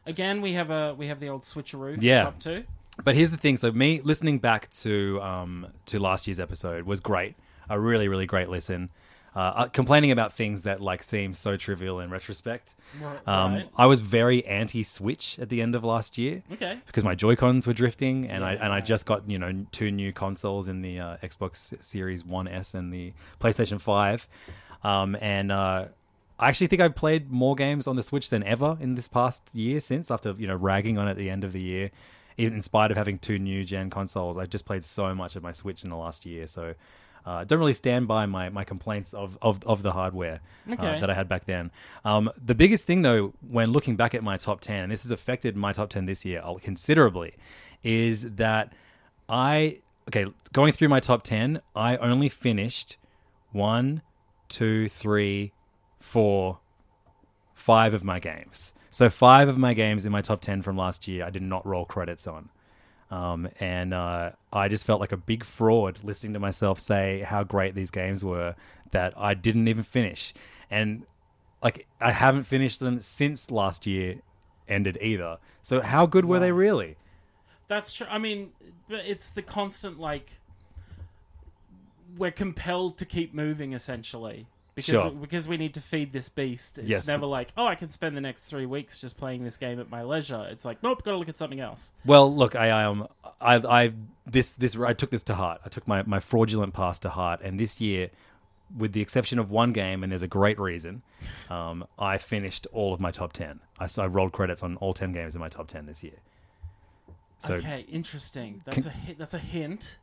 Again, 0.06 0.40
we 0.40 0.52
have 0.54 0.70
a 0.70 0.94
we 0.94 1.08
have 1.08 1.20
the 1.20 1.28
old 1.28 1.42
switcheroo. 1.42 1.96
For 1.96 2.00
Yeah. 2.02 2.24
top 2.24 2.38
two. 2.40 2.64
But 3.04 3.14
here's 3.14 3.30
the 3.30 3.36
thing. 3.36 3.56
So 3.56 3.70
me 3.72 4.00
listening 4.02 4.38
back 4.38 4.70
to 4.82 5.20
um, 5.20 5.66
to 5.86 5.98
last 5.98 6.26
year's 6.26 6.40
episode 6.40 6.84
was 6.86 7.00
great. 7.00 7.34
A 7.68 7.78
really 7.78 8.08
really 8.08 8.26
great 8.26 8.48
listen. 8.48 8.90
Uh, 9.34 9.38
uh, 9.54 9.66
complaining 9.68 10.10
about 10.10 10.32
things 10.32 10.62
that 10.62 10.80
like 10.80 11.02
seem 11.02 11.34
so 11.34 11.58
trivial 11.58 12.00
in 12.00 12.08
retrospect. 12.08 12.74
Right, 12.98 13.28
Um, 13.28 13.52
right. 13.54 13.68
I 13.76 13.84
was 13.84 14.00
very 14.00 14.42
anti-Switch 14.46 15.38
at 15.38 15.50
the 15.50 15.60
end 15.60 15.74
of 15.74 15.84
last 15.84 16.16
year 16.16 16.42
Okay. 16.52 16.78
because 16.86 17.04
my 17.04 17.14
Joy 17.14 17.36
Cons 17.36 17.66
were 17.66 17.74
drifting, 17.74 18.30
and 18.30 18.42
I 18.42 18.54
and 18.54 18.72
I 18.72 18.80
just 18.80 19.04
got 19.04 19.28
you 19.28 19.38
know 19.38 19.66
two 19.72 19.90
new 19.90 20.10
consoles 20.10 20.68
in 20.68 20.80
the 20.80 20.98
uh, 21.00 21.16
Xbox 21.22 21.74
Series 21.84 22.24
One 22.24 22.48
S 22.48 22.72
and 22.72 22.90
the 22.90 23.12
PlayStation 23.38 23.78
Five, 23.78 24.26
um, 24.82 25.14
and 25.20 25.52
uh, 25.52 25.88
I 26.38 26.48
actually 26.48 26.66
think 26.66 26.82
I 26.82 26.88
played 26.88 27.30
more 27.30 27.54
games 27.54 27.86
on 27.86 27.96
the 27.96 28.02
Switch 28.02 28.28
than 28.28 28.42
ever 28.42 28.76
in 28.80 28.94
this 28.94 29.08
past 29.08 29.54
year 29.54 29.80
since 29.80 30.10
after 30.10 30.34
you 30.36 30.46
know 30.46 30.56
ragging 30.56 30.98
on 30.98 31.08
it 31.08 31.12
at 31.12 31.16
the 31.16 31.30
end 31.30 31.44
of 31.44 31.52
the 31.52 31.60
year. 31.62 31.90
Even 32.38 32.54
in 32.56 32.62
spite 32.62 32.90
of 32.90 32.98
having 32.98 33.18
two 33.18 33.38
new 33.38 33.64
gen 33.64 33.88
consoles, 33.88 34.36
I 34.36 34.44
just 34.44 34.66
played 34.66 34.84
so 34.84 35.14
much 35.14 35.36
of 35.36 35.42
my 35.42 35.52
Switch 35.52 35.84
in 35.84 35.90
the 35.90 35.96
last 35.96 36.26
year, 36.26 36.46
so. 36.46 36.74
Uh, 37.24 37.42
don't 37.42 37.58
really 37.58 37.72
stand 37.72 38.06
by 38.06 38.24
my, 38.24 38.48
my 38.50 38.62
complaints 38.62 39.12
of, 39.12 39.36
of, 39.42 39.60
of 39.64 39.82
the 39.82 39.90
hardware 39.90 40.38
uh, 40.96 41.00
that 41.00 41.10
I 41.10 41.14
had 41.14 41.28
back 41.28 41.44
then. 41.44 41.72
Um, 42.04 42.30
the 42.40 42.54
biggest 42.54 42.86
thing, 42.86 43.02
though, 43.02 43.34
when 43.50 43.72
looking 43.72 43.96
back 43.96 44.14
at 44.14 44.22
my 44.22 44.36
top 44.36 44.60
10, 44.60 44.84
and 44.84 44.92
this 44.92 45.02
has 45.02 45.10
affected 45.10 45.56
my 45.56 45.72
top 45.72 45.90
10 45.90 46.06
this 46.06 46.24
year 46.24 46.40
uh, 46.44 46.54
considerably, 46.62 47.34
is 47.82 48.36
that 48.36 48.72
I, 49.28 49.80
okay, 50.08 50.26
going 50.52 50.72
through 50.72 50.88
my 50.88 51.00
top 51.00 51.24
10, 51.24 51.60
I 51.74 51.96
only 51.96 52.28
finished 52.28 52.96
one, 53.50 54.02
two, 54.48 54.88
three, 54.88 55.52
four, 55.98 56.58
five 57.54 57.94
of 57.94 58.04
my 58.04 58.18
games. 58.18 58.72
So, 58.90 59.10
five 59.10 59.48
of 59.48 59.58
my 59.58 59.74
games 59.74 60.06
in 60.06 60.12
my 60.12 60.22
top 60.22 60.40
10 60.40 60.62
from 60.62 60.76
last 60.76 61.06
year, 61.06 61.24
I 61.24 61.30
did 61.30 61.42
not 61.42 61.66
roll 61.66 61.84
credits 61.84 62.26
on. 62.26 62.50
Um, 63.10 63.48
and 63.60 63.94
uh, 63.94 64.32
I 64.52 64.68
just 64.68 64.84
felt 64.84 65.00
like 65.00 65.12
a 65.12 65.16
big 65.16 65.44
fraud 65.44 66.00
listening 66.02 66.32
to 66.32 66.40
myself 66.40 66.80
say 66.80 67.20
how 67.20 67.44
great 67.44 67.74
these 67.74 67.90
games 67.90 68.24
were 68.24 68.56
that 68.90 69.12
I 69.16 69.34
didn't 69.34 69.68
even 69.68 69.84
finish. 69.84 70.34
And 70.70 71.04
like 71.62 71.86
I 72.00 72.10
haven't 72.10 72.44
finished 72.44 72.80
them 72.80 73.00
since 73.00 73.50
last 73.50 73.86
year 73.86 74.16
ended 74.68 74.98
either. 75.00 75.38
So 75.62 75.80
how 75.80 76.06
good 76.06 76.24
were 76.24 76.40
they 76.40 76.52
really? 76.52 76.96
That's 77.68 77.92
true. 77.92 78.06
I 78.08 78.18
mean, 78.18 78.52
but 78.88 79.04
it's 79.06 79.28
the 79.28 79.42
constant 79.42 79.98
like 79.98 80.32
we're 82.16 82.30
compelled 82.30 82.98
to 82.98 83.04
keep 83.04 83.34
moving 83.34 83.72
essentially 83.72 84.46
because 84.76 84.92
Sure. 85.02 85.10
because 85.10 85.48
we 85.48 85.56
need 85.56 85.74
to 85.74 85.80
feed 85.80 86.12
this 86.12 86.28
beast. 86.28 86.78
It's 86.78 86.88
Yes. 86.88 87.08
never 87.08 87.26
like, 87.26 87.48
oh, 87.56 87.66
I 87.66 87.74
can 87.74 87.88
spend 87.90 88.16
the 88.16 88.20
next 88.20 88.44
three 88.44 88.66
weeks 88.66 89.00
just 89.00 89.16
playing 89.16 89.42
this 89.42 89.56
game 89.56 89.80
at 89.80 89.90
my 89.90 90.02
leisure. 90.04 90.46
It's 90.50 90.64
like, 90.64 90.82
nope, 90.82 91.02
got 91.02 91.12
to 91.12 91.16
look 91.16 91.28
at 91.30 91.38
something 91.38 91.60
else. 91.60 91.92
Well, 92.04 92.32
look, 92.32 92.54
I 92.54 92.70
um, 92.84 93.08
I, 93.40 93.56
I 93.56 93.92
this 94.26 94.52
this 94.52 94.76
I 94.76 94.92
took 94.92 95.10
this 95.10 95.24
to 95.24 95.34
heart. 95.34 95.62
I 95.64 95.70
took 95.70 95.88
my 95.88 96.02
my 96.04 96.20
fraudulent 96.20 96.74
past 96.74 97.02
to 97.02 97.08
heart, 97.08 97.40
and 97.40 97.58
this 97.58 97.80
year, 97.80 98.10
with 98.76 98.92
the 98.92 99.00
exception 99.00 99.38
of 99.38 99.50
one 99.50 99.72
game, 99.72 100.02
and 100.02 100.12
there's 100.12 100.22
a 100.22 100.28
great 100.28 100.60
reason, 100.60 101.02
um, 101.50 101.86
I 101.98 102.18
finished 102.18 102.66
all 102.70 102.92
of 102.92 103.00
my 103.00 103.10
top 103.10 103.32
ten. 103.32 103.60
I 103.80 103.88
I 103.98 104.06
rolled 104.06 104.32
credits 104.32 104.62
on 104.62 104.76
all 104.76 104.92
ten 104.92 105.12
games 105.12 105.34
in 105.34 105.40
my 105.40 105.48
top 105.48 105.68
ten 105.68 105.86
this 105.86 106.04
year. 106.04 106.20
So 107.38 107.54
okay, 107.54 107.86
interesting. 107.88 108.60
That's 108.64 108.86
a 108.86 108.92
that's 109.16 109.34
a 109.34 109.38
hint 109.38 109.96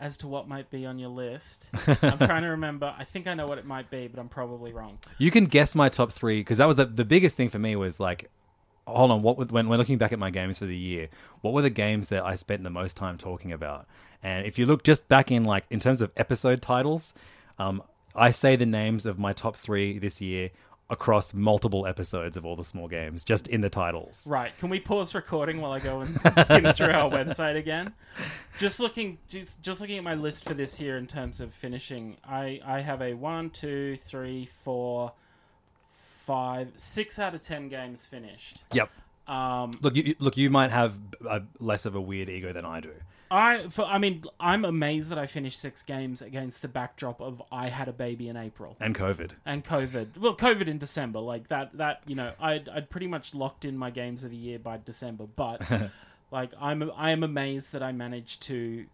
as 0.00 0.16
to 0.16 0.26
what 0.26 0.48
might 0.48 0.70
be 0.70 0.86
on 0.86 0.98
your 0.98 1.10
list. 1.10 1.68
I'm 2.02 2.18
trying 2.18 2.42
to 2.42 2.48
remember. 2.48 2.94
I 2.98 3.04
think 3.04 3.26
I 3.26 3.34
know 3.34 3.46
what 3.46 3.58
it 3.58 3.66
might 3.66 3.90
be, 3.90 4.08
but 4.08 4.18
I'm 4.18 4.30
probably 4.30 4.72
wrong. 4.72 4.98
You 5.18 5.30
can 5.30 5.44
guess 5.44 5.74
my 5.74 5.90
top 5.90 6.12
three 6.12 6.40
because 6.40 6.58
that 6.58 6.66
was 6.66 6.76
the 6.76 6.86
the 6.86 7.04
biggest 7.04 7.36
thing 7.36 7.50
for 7.50 7.58
me 7.58 7.76
was 7.76 8.00
like, 8.00 8.30
hold 8.86 9.10
on, 9.10 9.22
what 9.22 9.52
when 9.52 9.68
when 9.68 9.78
looking 9.78 9.98
back 9.98 10.12
at 10.12 10.18
my 10.18 10.30
games 10.30 10.58
for 10.58 10.64
the 10.64 10.76
year, 10.76 11.08
what 11.42 11.52
were 11.52 11.62
the 11.62 11.70
games 11.70 12.08
that 12.08 12.24
I 12.24 12.34
spent 12.34 12.64
the 12.64 12.70
most 12.70 12.96
time 12.96 13.18
talking 13.18 13.52
about? 13.52 13.86
And 14.22 14.46
if 14.46 14.58
you 14.58 14.66
look 14.66 14.82
just 14.82 15.06
back 15.08 15.30
in 15.30 15.44
like 15.44 15.64
in 15.70 15.80
terms 15.80 16.00
of 16.00 16.10
episode 16.16 16.62
titles, 16.62 17.12
um, 17.58 17.82
I 18.14 18.30
say 18.30 18.56
the 18.56 18.66
names 18.66 19.04
of 19.04 19.18
my 19.18 19.34
top 19.34 19.56
three 19.56 19.98
this 19.98 20.20
year 20.20 20.50
across 20.90 21.32
multiple 21.32 21.86
episodes 21.86 22.36
of 22.36 22.44
all 22.44 22.56
the 22.56 22.64
small 22.64 22.88
games, 22.88 23.24
just 23.24 23.46
in 23.48 23.60
the 23.60 23.70
titles. 23.70 24.26
Right. 24.26 24.56
Can 24.58 24.68
we 24.68 24.80
pause 24.80 25.14
recording 25.14 25.60
while 25.60 25.72
I 25.72 25.78
go 25.78 26.00
and 26.00 26.20
skim 26.44 26.72
through 26.72 26.92
our 26.92 27.10
website 27.10 27.56
again? 27.56 27.94
Just 28.58 28.80
looking, 28.80 29.18
just, 29.28 29.62
just 29.62 29.80
looking 29.80 29.98
at 29.98 30.04
my 30.04 30.14
list 30.14 30.44
for 30.44 30.54
this 30.54 30.80
year 30.80 30.98
in 30.98 31.06
terms 31.06 31.40
of 31.40 31.54
finishing. 31.54 32.16
I 32.28 32.60
I 32.64 32.80
have 32.80 33.00
a 33.00 33.14
one, 33.14 33.50
two, 33.50 33.96
three, 33.96 34.48
four, 34.64 35.12
five, 36.26 36.72
six 36.74 37.18
out 37.18 37.34
of 37.34 37.40
ten 37.40 37.68
games 37.68 38.04
finished. 38.04 38.64
Yep. 38.72 38.90
Um, 39.28 39.70
Look, 39.80 39.94
you, 39.94 40.16
look, 40.18 40.36
you 40.36 40.50
might 40.50 40.72
have 40.72 40.98
a, 41.28 41.42
less 41.60 41.86
of 41.86 41.94
a 41.94 42.00
weird 42.00 42.28
ego 42.28 42.52
than 42.52 42.64
I 42.64 42.80
do. 42.80 42.90
I 43.30 43.68
for, 43.68 43.84
I 43.84 43.98
mean, 43.98 44.24
I'm 44.40 44.64
amazed 44.64 45.10
that 45.10 45.18
I 45.18 45.26
finished 45.26 45.60
six 45.60 45.82
games 45.82 46.20
against 46.20 46.62
the 46.62 46.68
backdrop 46.68 47.20
of 47.20 47.40
I 47.52 47.68
had 47.68 47.86
a 47.88 47.92
baby 47.92 48.28
in 48.28 48.36
April. 48.36 48.76
And 48.80 48.94
COVID. 48.94 49.32
and 49.46 49.64
COVID. 49.64 50.18
Well, 50.18 50.36
COVID 50.36 50.66
in 50.66 50.78
December, 50.78 51.20
like 51.20 51.48
that. 51.48 51.76
That 51.76 52.02
you 52.06 52.16
know, 52.16 52.32
I'd 52.40 52.68
I'd 52.68 52.90
pretty 52.90 53.06
much 53.06 53.34
locked 53.34 53.64
in 53.64 53.78
my 53.78 53.90
games 53.90 54.24
of 54.24 54.30
the 54.30 54.36
year 54.36 54.58
by 54.58 54.78
December. 54.84 55.26
But 55.26 55.62
like, 56.32 56.50
I'm 56.60 56.90
I 56.96 57.10
am 57.10 57.22
amazed 57.22 57.72
that 57.72 57.82
I 57.82 57.92
managed 57.92 58.42
to 58.44 58.86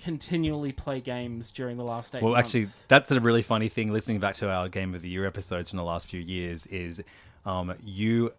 continually 0.00 0.72
play 0.72 1.00
games 1.00 1.52
during 1.52 1.76
the 1.76 1.84
last 1.84 2.14
eight. 2.16 2.22
Well, 2.22 2.32
months. 2.32 2.48
actually, 2.48 2.66
that's 2.88 3.12
a 3.12 3.20
really 3.20 3.42
funny 3.42 3.68
thing. 3.68 3.92
Listening 3.92 4.18
back 4.18 4.34
to 4.36 4.50
our 4.50 4.68
Game 4.68 4.94
of 4.94 5.02
the 5.02 5.08
Year 5.08 5.26
episodes 5.26 5.70
from 5.70 5.76
the 5.76 5.84
last 5.84 6.08
few 6.08 6.20
years, 6.20 6.66
is 6.66 7.02
um, 7.46 7.74
you 7.84 8.32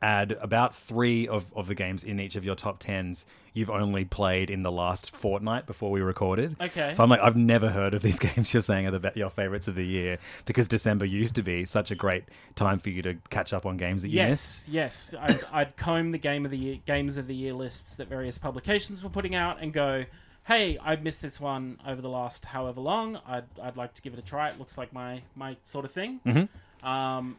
add 0.00 0.36
about 0.40 0.74
three 0.74 1.26
of, 1.26 1.46
of 1.54 1.66
the 1.66 1.74
games 1.74 2.04
in 2.04 2.20
each 2.20 2.36
of 2.36 2.44
your 2.44 2.54
top 2.54 2.78
tens 2.78 3.26
you've 3.52 3.70
only 3.70 4.04
played 4.04 4.50
in 4.50 4.62
the 4.62 4.70
last 4.70 5.14
fortnight 5.14 5.66
before 5.66 5.90
we 5.90 6.00
recorded. 6.00 6.56
Okay. 6.60 6.92
So 6.92 7.02
I'm 7.02 7.10
like, 7.10 7.20
I've 7.20 7.36
never 7.36 7.68
heard 7.70 7.92
of 7.92 8.02
these 8.02 8.18
games 8.18 8.54
you're 8.54 8.62
saying 8.62 8.86
are 8.86 8.96
the, 8.96 9.12
your 9.16 9.30
favorites 9.30 9.66
of 9.66 9.74
the 9.74 9.84
year 9.84 10.18
because 10.44 10.68
December 10.68 11.04
used 11.04 11.34
to 11.34 11.42
be 11.42 11.64
such 11.64 11.90
a 11.90 11.94
great 11.96 12.24
time 12.54 12.78
for 12.78 12.90
you 12.90 13.02
to 13.02 13.14
catch 13.30 13.52
up 13.52 13.66
on 13.66 13.76
games 13.76 14.02
that 14.02 14.08
you 14.08 14.22
missed. 14.22 14.68
yes, 14.68 15.12
yes. 15.12 15.14
I'd, 15.20 15.44
I'd 15.52 15.76
comb 15.76 16.12
the 16.12 16.18
game 16.18 16.44
of 16.44 16.50
the 16.50 16.58
year, 16.58 16.78
games 16.86 17.16
of 17.16 17.26
the 17.26 17.34
year 17.34 17.52
lists 17.52 17.96
that 17.96 18.08
various 18.08 18.38
publications 18.38 19.02
were 19.02 19.10
putting 19.10 19.34
out 19.34 19.60
and 19.60 19.72
go, 19.72 20.04
"Hey, 20.46 20.78
I 20.80 20.94
missed 20.96 21.22
this 21.22 21.40
one 21.40 21.80
over 21.86 22.00
the 22.00 22.08
last 22.08 22.44
however 22.44 22.80
long. 22.80 23.18
I'd, 23.26 23.44
I'd 23.60 23.76
like 23.76 23.94
to 23.94 24.02
give 24.02 24.12
it 24.12 24.18
a 24.18 24.22
try. 24.22 24.48
It 24.50 24.58
looks 24.58 24.78
like 24.78 24.92
my 24.92 25.22
my 25.34 25.56
sort 25.64 25.84
of 25.84 25.90
thing." 25.90 26.20
Mm-hmm. 26.24 26.86
Um, 26.88 27.36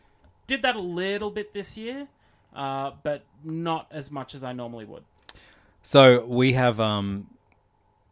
did 0.48 0.64
that 0.64 0.76
a 0.76 0.82
little 0.82 1.30
bit 1.30 1.54
this 1.54 1.78
year, 1.78 2.08
uh, 2.56 2.92
but 3.04 3.24
not 3.44 3.88
as 3.92 4.12
much 4.12 4.36
as 4.36 4.44
I 4.44 4.54
normally 4.54 4.86
would. 4.86 5.04
So 5.84 6.26
we 6.26 6.54
have 6.54 6.80
um, 6.80 7.28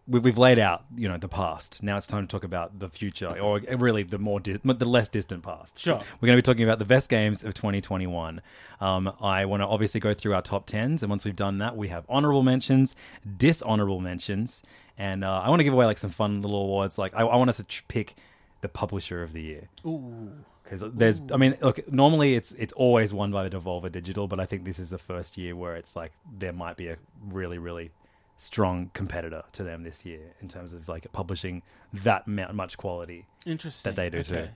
we- 0.07 0.19
we've 0.19 0.37
laid 0.37 0.57
out 0.57 0.85
you 0.95 1.07
know 1.09 1.17
the 1.17 1.27
past. 1.27 1.83
Now 1.83 1.97
it's 1.97 2.07
time 2.07 2.25
to 2.25 2.31
talk 2.31 2.43
about 2.43 2.79
the 2.79 2.89
future, 2.89 3.37
or 3.39 3.59
really 3.77 4.03
the 4.03 4.17
more 4.17 4.39
di- 4.39 4.57
the 4.63 4.85
less 4.85 5.09
distant 5.09 5.43
past. 5.43 5.77
Sure. 5.79 5.95
We're 6.21 6.27
going 6.27 6.37
to 6.37 6.41
be 6.41 6.45
talking 6.45 6.63
about 6.63 6.79
the 6.79 6.85
best 6.85 7.09
games 7.09 7.43
of 7.43 7.53
2021. 7.53 8.41
Um, 8.79 9.11
I 9.21 9.45
want 9.45 9.61
to 9.63 9.67
obviously 9.67 9.99
go 9.99 10.13
through 10.13 10.33
our 10.33 10.41
top 10.41 10.65
tens, 10.65 11.03
and 11.03 11.09
once 11.09 11.25
we've 11.25 11.35
done 11.35 11.57
that, 11.57 11.75
we 11.75 11.89
have 11.89 12.05
honorable 12.07 12.43
mentions, 12.43 12.95
dishonorable 13.37 13.99
mentions, 13.99 14.63
and 14.97 15.23
uh, 15.25 15.41
I 15.43 15.49
want 15.49 15.59
to 15.59 15.63
give 15.65 15.73
away 15.73 15.85
like 15.85 15.97
some 15.97 16.09
fun 16.11 16.41
little 16.41 16.61
awards. 16.61 16.97
Like 16.97 17.13
I, 17.13 17.21
I 17.21 17.35
want 17.35 17.49
us 17.49 17.57
to 17.57 17.63
ch- 17.65 17.85
pick 17.87 18.15
the 18.61 18.69
publisher 18.69 19.21
of 19.23 19.33
the 19.33 19.41
year. 19.41 19.67
Ooh, 19.85 20.31
Because 20.69 20.83
there's, 20.93 21.21
I 21.31 21.37
mean, 21.37 21.55
look, 21.61 21.89
normally 21.91 22.35
it's 22.35 22.51
it's 22.53 22.73
always 22.73 23.13
won 23.13 23.31
by 23.31 23.47
the 23.47 23.57
Devolver 23.57 23.91
Digital, 23.91 24.27
but 24.27 24.39
I 24.39 24.45
think 24.45 24.65
this 24.65 24.79
is 24.79 24.89
the 24.89 24.97
first 24.97 25.37
year 25.37 25.55
where 25.55 25.75
it's 25.75 25.95
like 25.95 26.11
there 26.39 26.51
might 26.53 26.75
be 26.75 26.89
a 26.89 26.97
really, 27.25 27.57
really 27.57 27.91
strong 28.35 28.91
competitor 28.93 29.43
to 29.53 29.63
them 29.63 29.83
this 29.83 30.05
year 30.05 30.19
in 30.41 30.47
terms 30.47 30.73
of 30.73 30.87
like 30.89 31.11
publishing 31.11 31.61
that 31.93 32.27
much 32.27 32.77
quality 32.77 33.25
interesting. 33.45 33.89
that 33.89 33.95
they 33.95 34.09
do 34.09 34.19
Okay. 34.19 34.49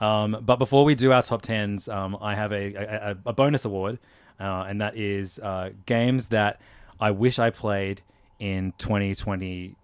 too. 0.00 0.04
Um, 0.04 0.38
but 0.42 0.56
before 0.56 0.84
we 0.84 0.94
do 0.94 1.12
our 1.12 1.22
top 1.22 1.42
tens, 1.42 1.88
um, 1.88 2.16
I 2.20 2.34
have 2.34 2.52
a, 2.52 2.74
a, 2.74 3.16
a 3.26 3.32
bonus 3.32 3.64
award, 3.64 3.98
uh, 4.38 4.66
and 4.68 4.80
that 4.80 4.96
is 4.96 5.38
uh, 5.40 5.70
games 5.86 6.28
that 6.28 6.60
I 7.00 7.10
wish 7.10 7.38
I 7.38 7.50
played 7.50 8.02
in 8.38 8.72
2020 8.78 9.74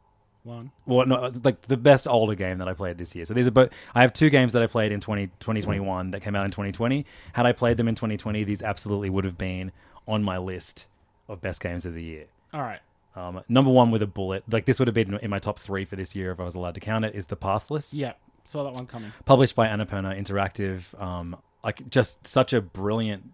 One. 0.43 0.71
well, 0.87 1.07
no, 1.07 1.31
like 1.45 1.61
the 1.63 1.77
best 1.77 2.09
older 2.09 2.35
game 2.35 2.59
that 2.59 2.69
I 2.69 2.73
played 2.73 2.97
this 2.97 3.15
year. 3.15 3.25
So 3.27 3.35
these 3.35 3.47
are 3.47 3.51
both. 3.51 3.71
I 3.95 4.01
have 4.01 4.13
two 4.13 4.31
games 4.31 4.55
that 4.55 4.63
I 4.63 4.67
played 4.67 4.91
in 4.91 5.01
20, 5.01 5.27
2021 5.41 6.13
that 6.13 6.21
came 6.23 6.35
out 6.35 6.47
in 6.47 6.51
2020. 6.51 7.05
Had 7.35 7.45
I 7.47 7.53
played 7.53 7.77
them 7.77 7.89
in 7.89 7.95
2020, 7.95 8.45
these 8.45 8.63
absolutely 8.63 9.11
would 9.11 9.25
have 9.25 9.37
been 9.37 9.71
on 10.09 10.23
my 10.23 10.39
list 10.39 10.87
of 11.29 11.41
best 11.43 11.61
games 11.61 11.85
of 11.85 11.95
the 11.95 12.03
year. 12.03 12.25
All 12.55 12.63
right. 12.63 12.81
Um, 13.15 13.43
number 13.49 13.71
one 13.71 13.91
with 13.91 14.03
a 14.03 14.07
bullet, 14.07 14.45
like 14.51 14.65
this 14.65 14.79
would 14.79 14.89
have 14.89 14.95
been 14.95 15.15
in 15.17 15.29
my 15.31 15.39
top 15.39 15.59
three 15.59 15.85
for 15.85 15.97
this 15.97 16.15
year 16.17 16.31
if 16.33 16.41
I 16.41 16.45
was 16.45 16.55
allowed 16.55 16.75
to 16.75 16.81
count 16.81 17.05
it, 17.05 17.15
is 17.15 17.27
The 17.27 17.37
Pathless. 17.37 17.93
Yeah. 17.93 18.13
Saw 18.47 18.65
that 18.65 18.73
one 18.73 18.87
coming. 18.87 19.13
published 19.27 19.55
by 19.55 19.67
Annapurna 19.69 20.19
Interactive. 20.19 21.01
Um, 21.01 21.37
like 21.63 21.89
just 21.91 22.27
such 22.27 22.53
a 22.53 22.61
brilliant 22.61 23.33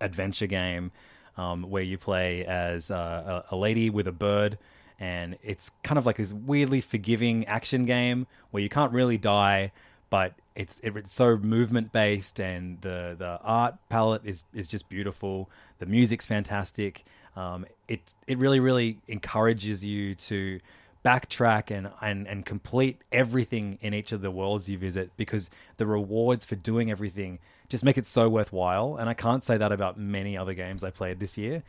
adventure 0.00 0.46
game 0.46 0.90
um, 1.36 1.62
where 1.64 1.82
you 1.82 1.98
play 1.98 2.44
as 2.44 2.90
uh, 2.90 3.44
a, 3.50 3.54
a 3.54 3.56
lady 3.56 3.90
with 3.90 4.06
a 4.08 4.12
bird, 4.12 4.56
and 4.98 5.38
it's 5.42 5.70
kind 5.82 5.98
of 5.98 6.06
like 6.06 6.16
this 6.16 6.32
weirdly 6.32 6.80
forgiving 6.80 7.46
action 7.46 7.84
game 7.84 8.26
where 8.50 8.62
you 8.62 8.68
can't 8.68 8.92
really 8.92 9.18
die, 9.18 9.72
but 10.10 10.34
it's 10.54 10.80
it's 10.82 11.12
so 11.12 11.36
movement 11.36 11.92
based, 11.92 12.40
and 12.40 12.80
the 12.80 13.14
the 13.16 13.38
art 13.42 13.76
palette 13.88 14.22
is 14.24 14.44
is 14.52 14.66
just 14.68 14.88
beautiful. 14.88 15.48
The 15.78 15.86
music's 15.86 16.26
fantastic. 16.26 17.04
Um, 17.36 17.66
it 17.86 18.00
it 18.26 18.38
really 18.38 18.60
really 18.60 18.98
encourages 19.06 19.84
you 19.84 20.14
to 20.16 20.60
backtrack 21.04 21.70
and, 21.70 21.90
and 22.00 22.26
and 22.26 22.44
complete 22.44 23.00
everything 23.12 23.78
in 23.80 23.94
each 23.94 24.10
of 24.10 24.20
the 24.20 24.32
worlds 24.32 24.68
you 24.68 24.76
visit 24.76 25.10
because 25.16 25.48
the 25.76 25.86
rewards 25.86 26.44
for 26.44 26.56
doing 26.56 26.90
everything 26.90 27.38
just 27.68 27.84
make 27.84 27.98
it 27.98 28.06
so 28.06 28.28
worthwhile. 28.28 28.96
And 28.96 29.08
I 29.08 29.14
can't 29.14 29.44
say 29.44 29.56
that 29.58 29.72
about 29.72 29.98
many 29.98 30.36
other 30.36 30.54
games 30.54 30.82
I 30.82 30.90
played 30.90 31.20
this 31.20 31.36
year. 31.36 31.62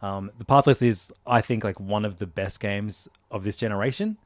Um, 0.00 0.30
the 0.38 0.44
Pathless 0.44 0.82
is, 0.82 1.12
I 1.26 1.40
think, 1.40 1.64
like 1.64 1.80
one 1.80 2.04
of 2.04 2.16
the 2.18 2.26
best 2.26 2.60
games 2.60 3.08
of 3.30 3.44
this 3.44 3.56
generation. 3.56 4.16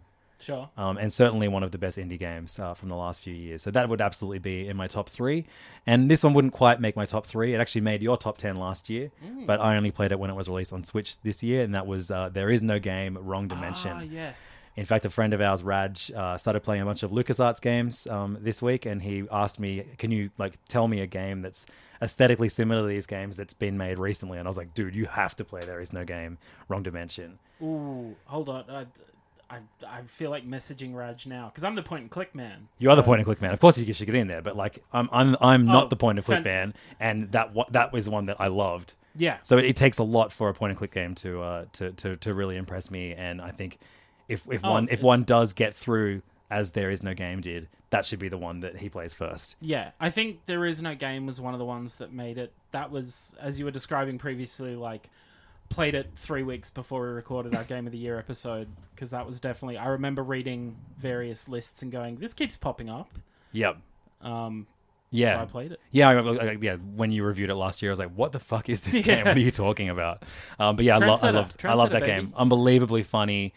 Sure. 0.42 0.68
Um, 0.76 0.98
and 0.98 1.12
certainly 1.12 1.46
one 1.46 1.62
of 1.62 1.70
the 1.70 1.78
best 1.78 1.96
indie 1.98 2.18
games 2.18 2.58
uh, 2.58 2.74
from 2.74 2.88
the 2.88 2.96
last 2.96 3.20
few 3.20 3.32
years. 3.32 3.62
So 3.62 3.70
that 3.70 3.88
would 3.88 4.00
absolutely 4.00 4.40
be 4.40 4.66
in 4.66 4.76
my 4.76 4.88
top 4.88 5.08
three. 5.08 5.46
And 5.86 6.10
this 6.10 6.24
one 6.24 6.34
wouldn't 6.34 6.52
quite 6.52 6.80
make 6.80 6.96
my 6.96 7.06
top 7.06 7.28
three. 7.28 7.54
It 7.54 7.60
actually 7.60 7.82
made 7.82 8.02
your 8.02 8.16
top 8.16 8.38
10 8.38 8.56
last 8.56 8.90
year, 8.90 9.12
but 9.46 9.60
I 9.60 9.76
only 9.76 9.92
played 9.92 10.10
it 10.10 10.18
when 10.18 10.30
it 10.30 10.34
was 10.34 10.48
released 10.48 10.72
on 10.72 10.82
Switch 10.82 11.20
this 11.22 11.44
year. 11.44 11.62
And 11.62 11.76
that 11.76 11.86
was 11.86 12.10
uh, 12.10 12.28
There 12.28 12.50
Is 12.50 12.60
No 12.60 12.80
Game, 12.80 13.16
Wrong 13.20 13.46
Dimension. 13.46 13.92
Ah, 13.94 14.00
yes. 14.00 14.72
In 14.74 14.84
fact, 14.84 15.04
a 15.04 15.10
friend 15.10 15.32
of 15.32 15.40
ours, 15.40 15.62
Raj, 15.62 16.10
uh, 16.10 16.36
started 16.36 16.64
playing 16.64 16.82
a 16.82 16.86
bunch 16.86 17.04
of 17.04 17.12
LucasArts 17.12 17.60
games 17.60 18.08
um, 18.08 18.38
this 18.40 18.60
week, 18.60 18.84
and 18.86 19.02
he 19.02 19.24
asked 19.30 19.60
me, 19.60 19.84
"Can 19.98 20.10
you 20.10 20.30
like 20.38 20.58
tell 20.66 20.88
me 20.88 21.00
a 21.00 21.06
game 21.06 21.42
that's 21.42 21.66
aesthetically 22.02 22.48
similar 22.48 22.82
to 22.82 22.88
these 22.88 23.06
games 23.06 23.36
that's 23.36 23.54
been 23.54 23.78
made 23.78 23.98
recently?" 23.98 24.38
And 24.38 24.46
I 24.46 24.50
was 24.50 24.56
like, 24.58 24.74
"Dude, 24.74 24.94
you 24.94 25.06
have 25.06 25.36
to 25.36 25.44
play 25.44 25.60
There 25.62 25.80
Is 25.80 25.92
No 25.92 26.04
Game, 26.04 26.38
Wrong 26.68 26.82
Dimension." 26.82 27.38
Ooh, 27.62 28.16
hold 28.26 28.48
on. 28.48 28.64
I, 28.68 28.86
I, 29.48 29.58
I 29.86 30.02
feel 30.06 30.30
like 30.30 30.48
messaging 30.48 30.94
Raj 30.94 31.26
now 31.26 31.48
because 31.48 31.62
I'm 31.62 31.74
the 31.74 31.82
point 31.82 32.02
and 32.02 32.10
click 32.10 32.34
man. 32.34 32.68
You 32.78 32.90
are 32.90 32.96
the 32.96 33.02
point 33.02 33.20
and 33.20 33.26
click 33.26 33.40
man. 33.42 33.52
Of 33.52 33.60
course, 33.60 33.76
you 33.78 33.92
should 33.92 34.06
get 34.06 34.14
in 34.14 34.26
there, 34.26 34.42
but 34.42 34.56
like, 34.56 34.82
I'm 34.92 35.08
I'm 35.12 35.36
I'm 35.40 35.68
Oh, 35.68 35.72
not 35.72 35.90
the 35.90 35.96
point 35.96 36.18
and 36.18 36.24
click 36.24 36.42
fan- 36.42 36.68
man, 36.70 36.74
and 36.98 37.32
that 37.32 37.54
that 37.70 37.92
was 37.92 38.08
one 38.08 38.26
that 38.26 38.40
I 38.40 38.48
loved. 38.48 38.94
Yeah. 39.14 39.36
So 39.42 39.58
it, 39.58 39.66
it 39.66 39.76
takes 39.76 39.98
a 39.98 40.02
lot 40.04 40.32
for 40.32 40.48
a 40.48 40.54
point 40.54 40.70
and 40.70 40.78
click 40.78 40.92
game 40.92 41.14
to 41.16 41.42
uh 41.42 41.64
to, 41.74 41.92
to 41.92 42.16
to 42.16 42.32
really 42.34 42.56
impress 42.56 42.90
me, 42.90 43.12
and 43.12 43.42
I 43.42 43.50
think 43.50 43.78
if 44.28 44.46
if 44.50 44.64
Oh, 44.64 44.70
one 44.70 44.88
if 44.90 45.02
one 45.02 45.22
does 45.22 45.52
get 45.52 45.74
through 45.74 46.22
as 46.52 46.72
There 46.72 46.90
Is 46.90 47.02
No 47.02 47.14
Game 47.14 47.40
did, 47.40 47.68
that 47.90 48.04
should 48.06 48.18
be 48.18 48.28
the 48.28 48.38
one 48.38 48.60
that 48.60 48.76
he 48.76 48.88
plays 48.88 49.14
first. 49.14 49.56
Yeah, 49.60 49.90
I 49.98 50.10
think 50.10 50.40
there 50.46 50.64
is 50.64 50.80
no 50.82 50.94
game 50.94 51.26
was 51.26 51.40
one 51.40 51.54
of 51.54 51.58
the 51.58 51.64
ones 51.64 51.96
that 51.96 52.12
made 52.12 52.38
it. 52.38 52.52
That 52.70 52.90
was 52.90 53.34
as 53.40 53.58
you 53.58 53.64
were 53.64 53.70
describing 53.70 54.18
previously, 54.18 54.76
like 54.76 55.08
played 55.68 55.94
it 55.94 56.10
three 56.16 56.42
weeks 56.42 56.68
before 56.70 57.00
we 57.02 57.08
recorded 57.08 57.54
our 57.54 57.64
game 57.64 57.86
of 57.86 57.92
the 57.92 57.98
year 57.98 58.18
episode 58.18 58.68
because 58.94 59.10
that 59.10 59.26
was 59.26 59.40
definitely. 59.40 59.78
I 59.78 59.86
remember 59.88 60.22
reading 60.22 60.76
various 60.98 61.48
lists 61.48 61.82
and 61.82 61.90
going, 61.90 62.16
"This 62.16 62.34
keeps 62.34 62.56
popping 62.56 62.88
up." 62.90 63.08
Yep. 63.52 63.78
Um, 64.20 64.66
Yeah. 65.10 65.34
so 65.34 65.40
I 65.40 65.44
played 65.46 65.72
it. 65.72 65.80
Yeah, 65.90 66.08
I 66.08 66.12
remember, 66.12 66.44
like, 66.44 66.62
yeah. 66.62 66.76
When 66.76 67.10
you 67.12 67.24
reviewed 67.24 67.50
it 67.50 67.54
last 67.54 67.82
year, 67.82 67.90
I 67.90 67.92
was 67.92 67.98
like, 67.98 68.14
"What 68.14 68.32
the 68.32 68.38
fuck 68.38 68.68
is 68.68 68.82
this 68.82 69.02
game? 69.04 69.24
What 69.24 69.36
are 69.36 69.40
you 69.40 69.50
talking 69.50 69.88
about?" 69.88 70.22
Um, 70.58 70.76
but 70.76 70.84
yeah, 70.84 70.96
I, 70.96 70.98
lo- 70.98 71.18
I 71.22 71.30
loved, 71.30 71.64
I 71.64 71.74
loved 71.74 71.92
that 71.92 72.04
game. 72.04 72.32
Unbelievably 72.36 73.02
funny. 73.02 73.52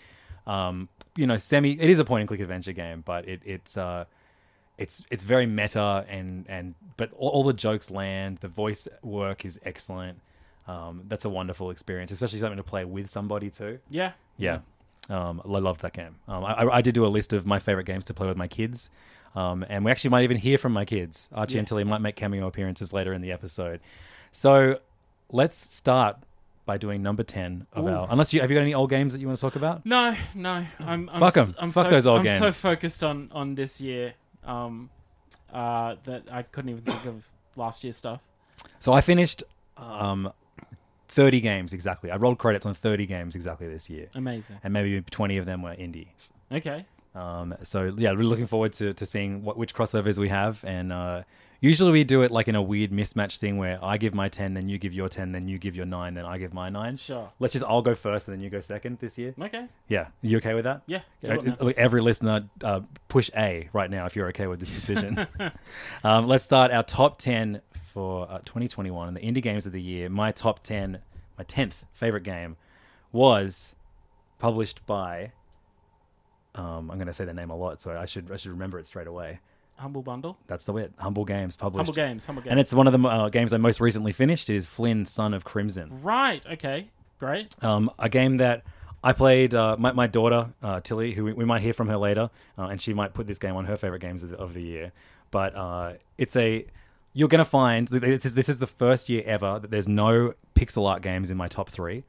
Um, 0.48 0.90
you 1.16 1.26
know, 1.28 1.38
semi. 1.38 1.72
It 1.80 1.90
is 1.90 2.00
a 2.00 2.06
point 2.06 2.22
and 2.22 2.28
click 2.28 2.40
adventure 2.40 2.74
game, 2.74 3.04
but 3.06 3.28
it, 3.28 3.42
it's 3.46 3.78
uh, 3.78 4.06
it's 4.78 5.04
it's 5.10 5.24
very 5.24 5.46
meta 5.46 6.06
and 6.10 6.46
and 6.50 6.76
but 6.98 7.12
all, 7.14 7.30
all 7.30 7.44
the 7.44 7.54
jokes 7.54 7.90
land. 7.90 8.40
The 8.42 8.48
voice 8.48 8.88
work 9.02 9.46
is 9.46 9.60
excellent. 9.64 10.20
Um, 10.68 11.04
that's 11.08 11.26
a 11.26 11.30
wonderful 11.30 11.70
experience, 11.70 12.10
especially 12.12 12.40
something 12.40 12.58
to 12.58 12.64
play 12.64 12.86
with 12.86 13.10
somebody 13.10 13.50
too. 13.52 13.80
Yeah, 13.90 14.14
Yeah, 14.38 14.60
um, 15.10 15.42
I 15.46 15.60
loved 15.60 15.82
that 15.82 15.94
game. 15.94 16.16
Um, 16.28 16.44
I, 16.44 16.54
I- 16.54 16.76
I 16.78 16.82
did 16.82 16.96
do 16.96 17.06
a 17.06 17.08
list 17.08 17.34
of 17.34 17.46
my 17.46 17.60
favorite 17.60 17.86
games 17.86 18.04
to 18.06 18.16
play 18.16 18.28
with 18.28 18.36
my 18.38 18.48
kids, 18.48 18.90
um, 19.36 19.64
and 19.70 19.86
we 19.86 19.92
actually 19.92 20.10
might 20.10 20.24
even 20.24 20.38
hear 20.38 20.58
from 20.58 20.74
my 20.74 20.84
kids. 20.84 21.30
Archie 21.34 21.60
and 21.60 21.68
Tilly 21.68 21.84
might 21.84 22.02
make 22.02 22.16
cameo 22.16 22.48
appearances 22.48 22.94
later 22.94 23.14
in 23.14 23.22
the 23.22 23.32
episode. 23.32 23.80
So 24.32 24.80
let's 25.32 25.56
start 25.58 26.18
by 26.66 26.78
doing 26.78 27.02
number 27.04 27.24
ten 27.24 27.68
of 27.74 27.86
Ooh. 27.86 27.90
our. 27.90 28.08
Unless 28.10 28.34
you 28.34 28.42
have 28.42 28.50
you 28.52 28.56
got 28.56 28.62
any 28.62 28.74
old 28.74 28.90
games 28.90 29.14
that 29.14 29.20
you 29.20 29.28
want 29.28 29.38
to 29.40 29.42
talk 29.42 29.56
about? 29.56 29.86
No, 29.86 30.16
no. 30.34 30.66
I'm, 30.80 31.10
I'm 31.12 31.20
Fuck 31.20 31.38
s- 31.38 31.50
'em. 31.50 31.56
I'm 31.60 31.72
Fuck 31.72 31.86
so, 31.86 31.90
those 31.92 32.08
old 32.08 32.24
games. 32.24 32.42
I'm 32.42 32.48
so 32.50 32.54
focused 32.54 33.04
on 33.04 33.30
on 33.32 33.56
this 33.56 33.80
year 33.80 34.14
um, 34.44 34.90
uh, 35.54 35.96
that 36.06 36.24
I 36.32 36.42
couldn't 36.44 36.70
even 36.72 36.84
think 36.84 37.06
of 37.06 37.28
last 37.56 37.84
year's 37.84 37.98
stuff. 37.98 38.22
So 38.80 38.94
I 38.94 39.02
finished 39.02 39.44
um, 39.78 40.32
thirty 41.08 41.40
games 41.42 41.74
exactly. 41.74 42.12
I 42.12 42.16
rolled 42.18 42.38
credits 42.40 42.66
on 42.66 42.74
thirty 42.74 43.06
games 43.06 43.36
exactly 43.36 43.68
this 43.68 43.90
year, 43.90 44.08
Amazing. 44.16 44.58
and 44.64 44.74
maybe 44.74 45.02
twenty 45.12 45.38
of 45.38 45.46
them 45.46 45.62
were 45.62 45.76
indie. 45.76 46.08
Okay. 46.52 46.86
Um, 47.14 47.56
so 47.64 47.94
yeah, 47.98 48.10
really 48.10 48.26
looking 48.26 48.48
forward 48.48 48.74
to, 48.74 48.94
to 48.94 49.06
seeing 49.06 49.44
what 49.44 49.56
which 49.58 49.74
crossovers 49.74 50.18
we 50.18 50.28
have, 50.30 50.64
and 50.66 50.92
uh, 50.92 51.24
usually 51.62 51.92
we 51.92 52.04
do 52.04 52.22
it 52.22 52.32
like 52.32 52.48
in 52.48 52.56
a 52.56 52.62
weird 52.62 52.92
mismatch 52.92 53.38
thing 53.38 53.58
where 53.58 53.84
I 53.84 53.98
give 53.98 54.14
my 54.14 54.30
ten, 54.30 54.54
then 54.54 54.70
you 54.70 54.78
give 54.78 54.94
your 54.94 55.10
ten, 55.10 55.32
then 55.32 55.48
you 55.48 55.58
give 55.58 55.76
your 55.76 55.86
nine, 55.86 56.14
then 56.14 56.26
I 56.26 56.38
give 56.38 56.54
my 56.54 56.70
nine. 56.70 56.98
Sure. 56.98 57.32
Let's 57.40 57.54
just 57.54 57.66
I'll 57.66 57.82
go 57.82 57.96
first, 57.96 58.28
and 58.28 58.36
then 58.36 58.44
you 58.44 58.50
go 58.50 58.60
second 58.62 59.00
this 59.00 59.18
year. 59.18 59.34
Okay. 59.40 59.68
Yeah, 59.88 60.08
you 60.22 60.38
okay 60.38 60.54
with 60.54 60.66
that? 60.66 60.82
Yeah. 60.88 61.02
do 61.24 61.32
it 61.32 61.44
now. 61.46 61.58
look, 61.60 61.78
Every 61.78 62.02
listener, 62.02 62.50
uh, 62.64 62.82
push 63.08 63.30
A 63.36 63.70
right 63.74 63.90
now 63.90 64.06
if 64.06 64.16
you're 64.16 64.28
okay 64.30 64.48
with 64.48 64.60
this 64.60 64.70
decision. 64.70 65.28
um, 66.04 66.28
let's 66.28 66.44
start 66.44 66.72
our 66.72 66.84
top 66.84 67.20
10 67.20 67.62
for 67.96 68.30
uh, 68.30 68.40
2021 68.40 69.14
the 69.14 69.20
indie 69.22 69.42
games 69.42 69.66
of 69.66 69.72
the 69.72 69.82
year. 69.82 70.10
My 70.10 70.32
top 70.32 70.62
10, 70.64 71.00
my 71.38 71.44
10th 71.46 71.86
favorite 71.94 72.24
game 72.24 72.58
was 73.12 73.76
published 74.40 74.86
by. 74.86 75.32
Um, 76.54 76.92
I'm 76.92 76.98
going 76.98 77.08
to 77.08 77.14
say 77.14 77.26
the 77.26 77.34
name 77.34 77.50
a 77.50 77.56
lot, 77.56 77.82
so 77.82 77.92
I 77.92 78.06
should 78.06 78.32
I 78.32 78.38
should 78.38 78.52
remember 78.52 78.80
it 78.80 78.88
straight 78.88 79.08
away. 79.08 79.40
Humble 79.78 80.02
bundle. 80.02 80.38
That's 80.48 80.66
the 80.66 80.74
wit. 80.74 80.94
Humble 80.98 81.26
Games 81.26 81.56
published. 81.56 81.80
Humble 81.80 81.94
games. 81.94 82.26
Humble 82.26 82.42
games. 82.44 82.52
And 82.52 82.60
it's 82.60 82.74
one 82.74 82.88
of 82.88 83.00
the 83.00 83.08
uh, 83.08 83.30
games 83.30 83.54
I 83.54 83.58
most 83.58 83.80
recently 83.82 84.12
finished. 84.14 84.50
is 84.50 84.66
Flynn, 84.66 85.06
Son 85.06 85.34
of 85.34 85.44
Crimson. 85.44 86.02
right. 86.02 86.44
Okay. 86.54 86.88
Great. 87.20 87.56
Um, 87.64 87.90
a 87.98 88.10
game 88.10 88.38
that 88.38 88.64
I 89.04 89.14
played. 89.14 89.54
Uh, 89.56 89.76
my, 89.80 89.92
my 89.94 90.08
daughter 90.08 90.54
uh, 90.62 90.82
Tilly, 90.82 91.14
who 91.14 91.24
we, 91.26 91.34
we 91.34 91.46
might 91.46 91.62
hear 91.62 91.74
from 91.74 91.88
her 91.88 91.98
later, 91.98 92.30
uh, 92.58 92.64
and 92.64 92.82
she 92.82 92.94
might 92.94 93.14
put 93.14 93.28
this 93.28 93.40
game 93.40 93.56
on 93.56 93.66
her 93.66 93.78
favorite 93.78 94.02
games 94.02 94.24
of 94.24 94.32
the, 94.32 94.38
of 94.38 94.54
the 94.54 94.62
year. 94.62 94.92
But 95.32 95.56
uh, 95.56 95.94
it's 96.18 96.36
a 96.36 96.66
you're 97.14 97.30
gonna 97.30 97.46
find 97.46 97.88
this 97.88 98.26
is, 98.26 98.34
this 98.36 98.50
is 98.50 98.60
the 98.60 98.68
first 98.68 99.08
year 99.08 99.24
ever 99.26 99.60
that 99.60 99.72
there's 99.72 99.88
no 99.88 100.34
pixel 100.54 100.90
art 100.90 101.02
games 101.02 101.32
in 101.32 101.38
my 101.38 101.48
top 101.48 101.70
three, 101.70 102.04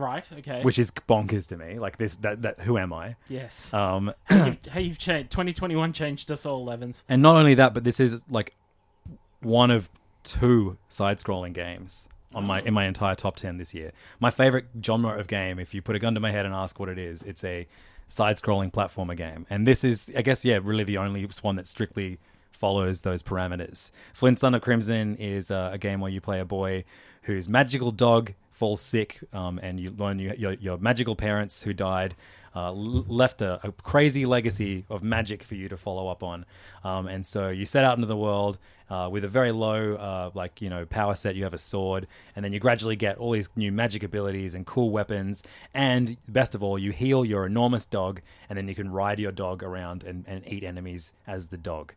Right. 0.00 0.26
Okay. 0.38 0.62
which 0.62 0.78
is 0.78 0.90
bonkers 0.90 1.46
to 1.48 1.56
me. 1.56 1.78
Like 1.78 1.98
this, 1.98 2.16
that, 2.16 2.42
that 2.42 2.60
who 2.60 2.78
am 2.78 2.92
I? 2.92 3.16
yes. 3.28 3.72
Um, 3.74 4.12
hey, 4.28 4.46
you've, 4.46 4.58
hey, 4.72 4.80
you've 4.82 4.98
changed. 4.98 5.30
2021 5.30 5.92
changed 5.92 6.30
us 6.30 6.46
all, 6.46 6.70
Evans. 6.70 7.04
and 7.08 7.20
not 7.22 7.36
only 7.36 7.54
that, 7.54 7.74
but 7.74 7.84
this 7.84 8.00
is 8.00 8.24
like 8.30 8.54
one 9.40 9.70
of 9.70 9.90
two 10.22 10.76
side-scrolling 10.88 11.52
games 11.52 12.08
on 12.34 12.44
my 12.44 12.60
in 12.60 12.72
my 12.74 12.84
entire 12.86 13.14
top 13.14 13.36
10 13.36 13.58
this 13.58 13.74
year. 13.74 13.92
My 14.20 14.30
favorite 14.30 14.66
genre 14.84 15.18
of 15.18 15.26
game, 15.26 15.58
if 15.58 15.74
you 15.74 15.82
put 15.82 15.96
a 15.96 15.98
gun 15.98 16.14
to 16.14 16.20
my 16.20 16.30
head 16.30 16.46
and 16.46 16.54
ask 16.54 16.78
what 16.78 16.88
it 16.88 16.98
is, 16.98 17.22
it's 17.22 17.42
a 17.44 17.66
side-scrolling 18.08 18.72
platformer 18.72 19.16
game. 19.16 19.46
And 19.50 19.66
this 19.66 19.84
is 19.84 20.10
I 20.16 20.22
guess 20.22 20.44
yeah, 20.44 20.58
really 20.62 20.84
the 20.84 20.98
only 20.98 21.28
one 21.42 21.56
that 21.56 21.66
strictly 21.66 22.18
follows 22.52 23.00
those 23.00 23.22
parameters. 23.22 23.90
Flynn 24.12 24.36
Son 24.36 24.54
of 24.54 24.62
Crimson 24.62 25.16
is 25.16 25.50
uh, 25.50 25.70
a 25.72 25.78
game 25.78 26.00
where 26.00 26.10
you 26.10 26.20
play 26.20 26.40
a 26.40 26.44
boy 26.44 26.84
whose 27.22 27.48
magical 27.48 27.90
dog 27.90 28.34
falls 28.60 28.82
sick, 28.82 29.20
um, 29.32 29.58
and 29.62 29.80
you 29.80 29.90
learn 29.90 30.18
you, 30.18 30.34
your, 30.36 30.52
your 30.52 30.76
magical 30.76 31.16
parents 31.16 31.62
who 31.62 31.72
died 31.72 32.14
uh, 32.54 32.70
left 32.72 33.40
a, 33.40 33.66
a 33.66 33.72
crazy 33.72 34.26
legacy 34.26 34.84
of 34.90 35.02
magic 35.02 35.42
for 35.42 35.54
you 35.54 35.66
to 35.68 35.78
follow 35.78 36.08
up 36.08 36.22
on. 36.22 36.44
Um, 36.84 37.06
and 37.06 37.26
so 37.26 37.48
you 37.48 37.64
set 37.64 37.84
out 37.84 37.96
into 37.96 38.06
the 38.06 38.18
world 38.18 38.58
uh, 38.90 39.08
with 39.10 39.24
a 39.24 39.28
very 39.28 39.50
low, 39.50 39.94
uh, 39.94 40.30
like 40.34 40.60
you 40.60 40.68
know, 40.68 40.84
power 40.84 41.14
set. 41.14 41.36
You 41.36 41.44
have 41.44 41.54
a 41.54 41.58
sword, 41.58 42.06
and 42.36 42.44
then 42.44 42.52
you 42.52 42.60
gradually 42.60 42.96
get 42.96 43.16
all 43.16 43.30
these 43.30 43.48
new 43.56 43.72
magic 43.72 44.02
abilities 44.02 44.54
and 44.54 44.66
cool 44.66 44.90
weapons. 44.90 45.42
And 45.72 46.18
best 46.28 46.54
of 46.54 46.62
all, 46.62 46.78
you 46.78 46.92
heal 46.92 47.24
your 47.24 47.46
enormous 47.46 47.86
dog, 47.86 48.20
and 48.50 48.58
then 48.58 48.68
you 48.68 48.74
can 48.74 48.90
ride 48.92 49.18
your 49.20 49.32
dog 49.32 49.62
around 49.62 50.04
and, 50.04 50.24
and 50.26 50.46
eat 50.46 50.64
enemies 50.64 51.14
as 51.26 51.46
the 51.46 51.56
dog. 51.56 51.94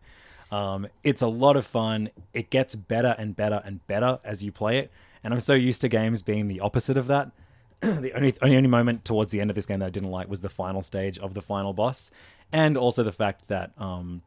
Um, 0.49 0.88
it's 1.04 1.23
a 1.23 1.28
lot 1.28 1.58
of 1.58 1.65
fun. 1.65 2.10
It 2.34 2.52
gets 2.52 2.76
better 2.76 3.15
and 3.17 3.36
better 3.36 3.62
and 3.65 3.86
better 3.88 4.19
as 4.23 4.43
you 4.43 4.52
play 4.52 4.78
it. 4.78 4.91
And 5.24 5.34
I'm 5.34 5.40
so 5.40 5.54
used 5.54 5.82
to 5.82 5.88
games 5.90 6.22
being 6.22 6.48
the 6.48 6.60
opposite 6.60 6.98
of 6.98 7.08
that. 7.08 7.32
the 7.82 8.14
only, 8.14 8.34
only 8.42 8.58
only 8.58 8.70
moment 8.70 9.06
towards 9.06 9.32
the 9.32 9.42
end 9.42 9.50
of 9.50 9.56
this 9.56 9.66
game 9.66 9.80
that 9.80 9.88
I 9.88 9.90
didn't 9.90 10.12
like 10.12 10.30
was 10.30 10.42
the 10.42 10.50
final 10.50 10.82
stage 10.82 11.18
of 11.20 11.34
the 11.34 11.42
final 11.42 11.74
boss, 11.74 12.12
and 12.52 12.78
also 12.78 13.04
the 13.04 13.12
fact 13.12 13.48
that 13.48 13.72
um, 13.78 14.22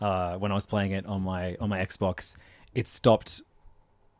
uh, 0.00 0.36
when 0.36 0.52
I 0.52 0.54
was 0.54 0.66
playing 0.66 0.92
it 0.92 1.06
on 1.06 1.22
my 1.22 1.56
on 1.60 1.68
my 1.68 1.78
Xbox, 1.78 2.36
it 2.74 2.86
stopped 2.88 3.40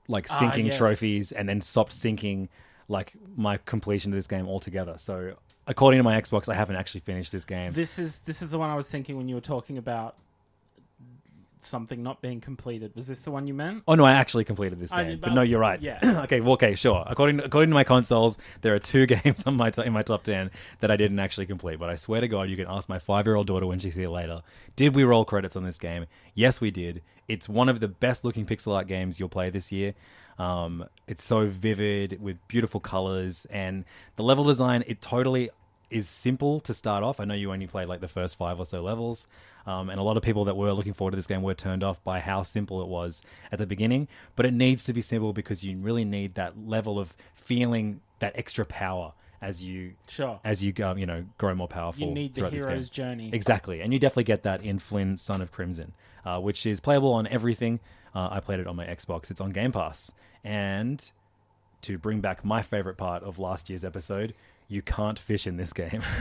like 0.09 0.27
Ah, 0.31 0.39
syncing 0.41 0.67
yes. 0.67 0.79
trophies 0.79 1.33
and 1.33 1.49
then 1.49 1.61
stopped 1.61 1.93
syncing 1.93 2.49
like 2.89 3.13
my 3.37 3.57
completion 3.59 4.13
of 4.13 4.17
this 4.17 4.27
game 4.27 4.47
altogether. 4.47 4.95
So 4.99 5.35
according 5.67 5.99
to 5.99 6.05
my 6.05 6.21
Xbox, 6.21 6.49
I 6.49 6.55
haven't 6.55 6.77
actually 6.77 7.01
finished 7.01 7.33
this 7.33 7.45
game. 7.45 7.73
This 7.73 7.99
is 7.99 8.19
this 8.19 8.43
is 8.43 8.51
the 8.51 8.59
one 8.59 8.71
I 8.71 8.75
was 8.77 8.89
thinking 8.89 9.17
when 9.17 9.29
you 9.29 9.35
were 9.35 9.41
talking 9.41 9.79
about 9.79 10.17
something 11.66 12.03
not 12.03 12.20
being 12.22 12.40
completed. 12.40 12.92
Was 12.94 13.07
this 13.07 13.20
the 13.20 13.31
one 13.31 13.46
you 13.46 13.55
meant? 13.55 13.83
Oh 13.88 13.94
no, 13.94 14.05
I 14.05 14.12
actually 14.12 14.44
completed 14.44 14.79
this 14.81 14.92
I 14.92 15.03
game. 15.03 15.11
did- 15.12 15.20
but 15.20 15.33
no, 15.33 15.42
you're 15.42 15.61
right. 15.61 15.81
yeah. 15.81 15.98
okay, 16.24 16.40
well, 16.40 16.53
okay, 16.55 16.74
sure. 16.74 17.05
According 17.07 17.40
according 17.40 17.70
to 17.70 17.74
my 17.74 17.85
consoles, 17.85 18.38
there 18.62 18.74
are 18.74 18.79
two 18.79 19.07
games 19.14 19.44
on 19.46 19.57
my 19.57 19.70
t- 19.70 19.83
in 19.85 19.92
my 19.92 20.03
top 20.03 20.22
ten 20.24 20.50
that 20.81 20.90
I 20.90 20.96
didn't 20.96 21.18
actually 21.18 21.46
complete. 21.46 21.79
But 21.79 21.90
I 21.90 21.96
swear 21.96 22.20
to 22.20 22.29
God, 22.29 22.48
you 22.48 22.57
can 22.57 22.66
ask 22.68 22.88
my 22.88 22.98
five 22.98 23.27
year 23.27 23.37
old 23.37 23.46
daughter 23.46 23.66
when 23.66 23.79
she 23.79 23.90
sees 23.90 24.05
it 24.05 24.09
later. 24.09 24.42
Did 24.77 24.94
we 24.94 25.05
roll 25.05 25.24
credits 25.24 25.57
on 25.57 25.64
this 25.64 25.79
game? 25.79 26.07
Yes, 26.35 26.61
we 26.61 26.70
did. 26.70 27.03
It's 27.29 27.48
one 27.48 27.68
of 27.68 27.81
the 27.81 27.88
best 27.88 28.24
looking 28.24 28.44
pixel 28.46 28.74
art 28.74 28.87
games 28.87 29.18
you'll 29.18 29.29
play 29.29 29.50
this 29.50 29.72
year. 29.72 29.94
Um, 30.38 30.85
it's 31.07 31.22
so 31.22 31.46
vivid 31.46 32.20
with 32.20 32.37
beautiful 32.48 32.81
colors 32.81 33.46
and 33.46 33.85
the 34.16 34.24
level 34.24 34.44
design. 34.44 34.83
It 34.87 35.00
totally 35.00 35.48
is 35.90 36.09
simple 36.09 36.61
to 36.61 36.75
start 36.75 37.03
off. 37.05 37.20
I 37.20 37.25
know 37.25 37.35
you 37.35 37.53
only 37.53 37.66
played 37.66 37.88
like 37.88 38.01
the 38.01 38.09
first 38.09 38.37
five 38.37 38.59
or 38.59 38.64
so 38.64 38.83
levels, 38.83 39.27
um, 39.66 39.90
and 39.90 40.01
a 40.01 40.03
lot 40.03 40.16
of 40.16 40.23
people 40.23 40.44
that 40.47 40.57
were 40.57 40.73
looking 40.73 40.92
forward 40.92 41.12
to 41.12 41.16
this 41.16 41.27
game 41.27 41.42
were 41.42 41.55
turned 41.55 41.83
off 41.85 42.03
by 42.05 42.20
how 42.20 42.42
simple 42.42 42.83
it 42.83 42.88
was 42.88 43.23
at 43.53 43.59
the 43.59 43.66
beginning. 43.66 44.09
But 44.37 44.47
it 44.47 44.55
needs 44.55 44.85
to 44.85 44.92
be 44.92 45.01
simple 45.01 45.33
because 45.33 45.62
you 45.64 45.77
really 45.77 46.05
need 46.05 46.35
that 46.35 46.53
level 46.66 46.99
of 46.99 47.14
feeling 47.35 48.01
that 48.18 48.33
extra 48.37 48.64
power 48.64 49.12
as 49.42 49.62
you 49.62 49.92
Sure. 50.09 50.40
as 50.42 50.62
you 50.62 50.73
um, 50.83 50.97
you 50.97 51.05
know 51.07 51.25
grow 51.38 51.55
more 51.55 51.68
powerful. 51.68 52.07
You 52.07 52.12
need 52.14 52.35
the 52.35 52.40
throughout 52.40 52.53
this 52.53 52.62
game. 52.62 52.70
hero's 52.70 52.90
journey. 52.90 53.31
Exactly, 53.33 53.81
and 53.83 53.92
you 53.92 53.99
definitely 53.99 54.25
get 54.25 54.42
that 54.44 54.62
in 54.62 54.79
Flynn, 54.79 55.16
Son 55.16 55.42
of 55.42 55.53
Crimson, 55.53 55.92
uh, 56.25 56.40
which 56.40 56.64
is 56.66 56.81
playable 56.81 57.12
on 57.12 57.27
everything. 57.27 57.81
Uh, 58.14 58.29
I 58.31 58.40
played 58.40 58.61
it 58.61 58.66
on 58.66 58.77
my 58.77 58.87
Xbox. 58.87 59.31
It's 59.31 59.40
on 59.40 59.51
Game 59.51 59.73
Pass, 59.73 60.12
and 60.42 61.11
to 61.83 61.99
bring 61.99 62.20
back 62.20 62.42
my 62.44 62.62
favorite 62.62 62.97
part 62.97 63.23
of 63.23 63.38
last 63.38 63.68
year's 63.68 63.85
episode, 63.85 64.33
you 64.68 64.83
can't 64.83 65.18
fish 65.18 65.46
in 65.46 65.57
this 65.57 65.72
game. 65.72 66.03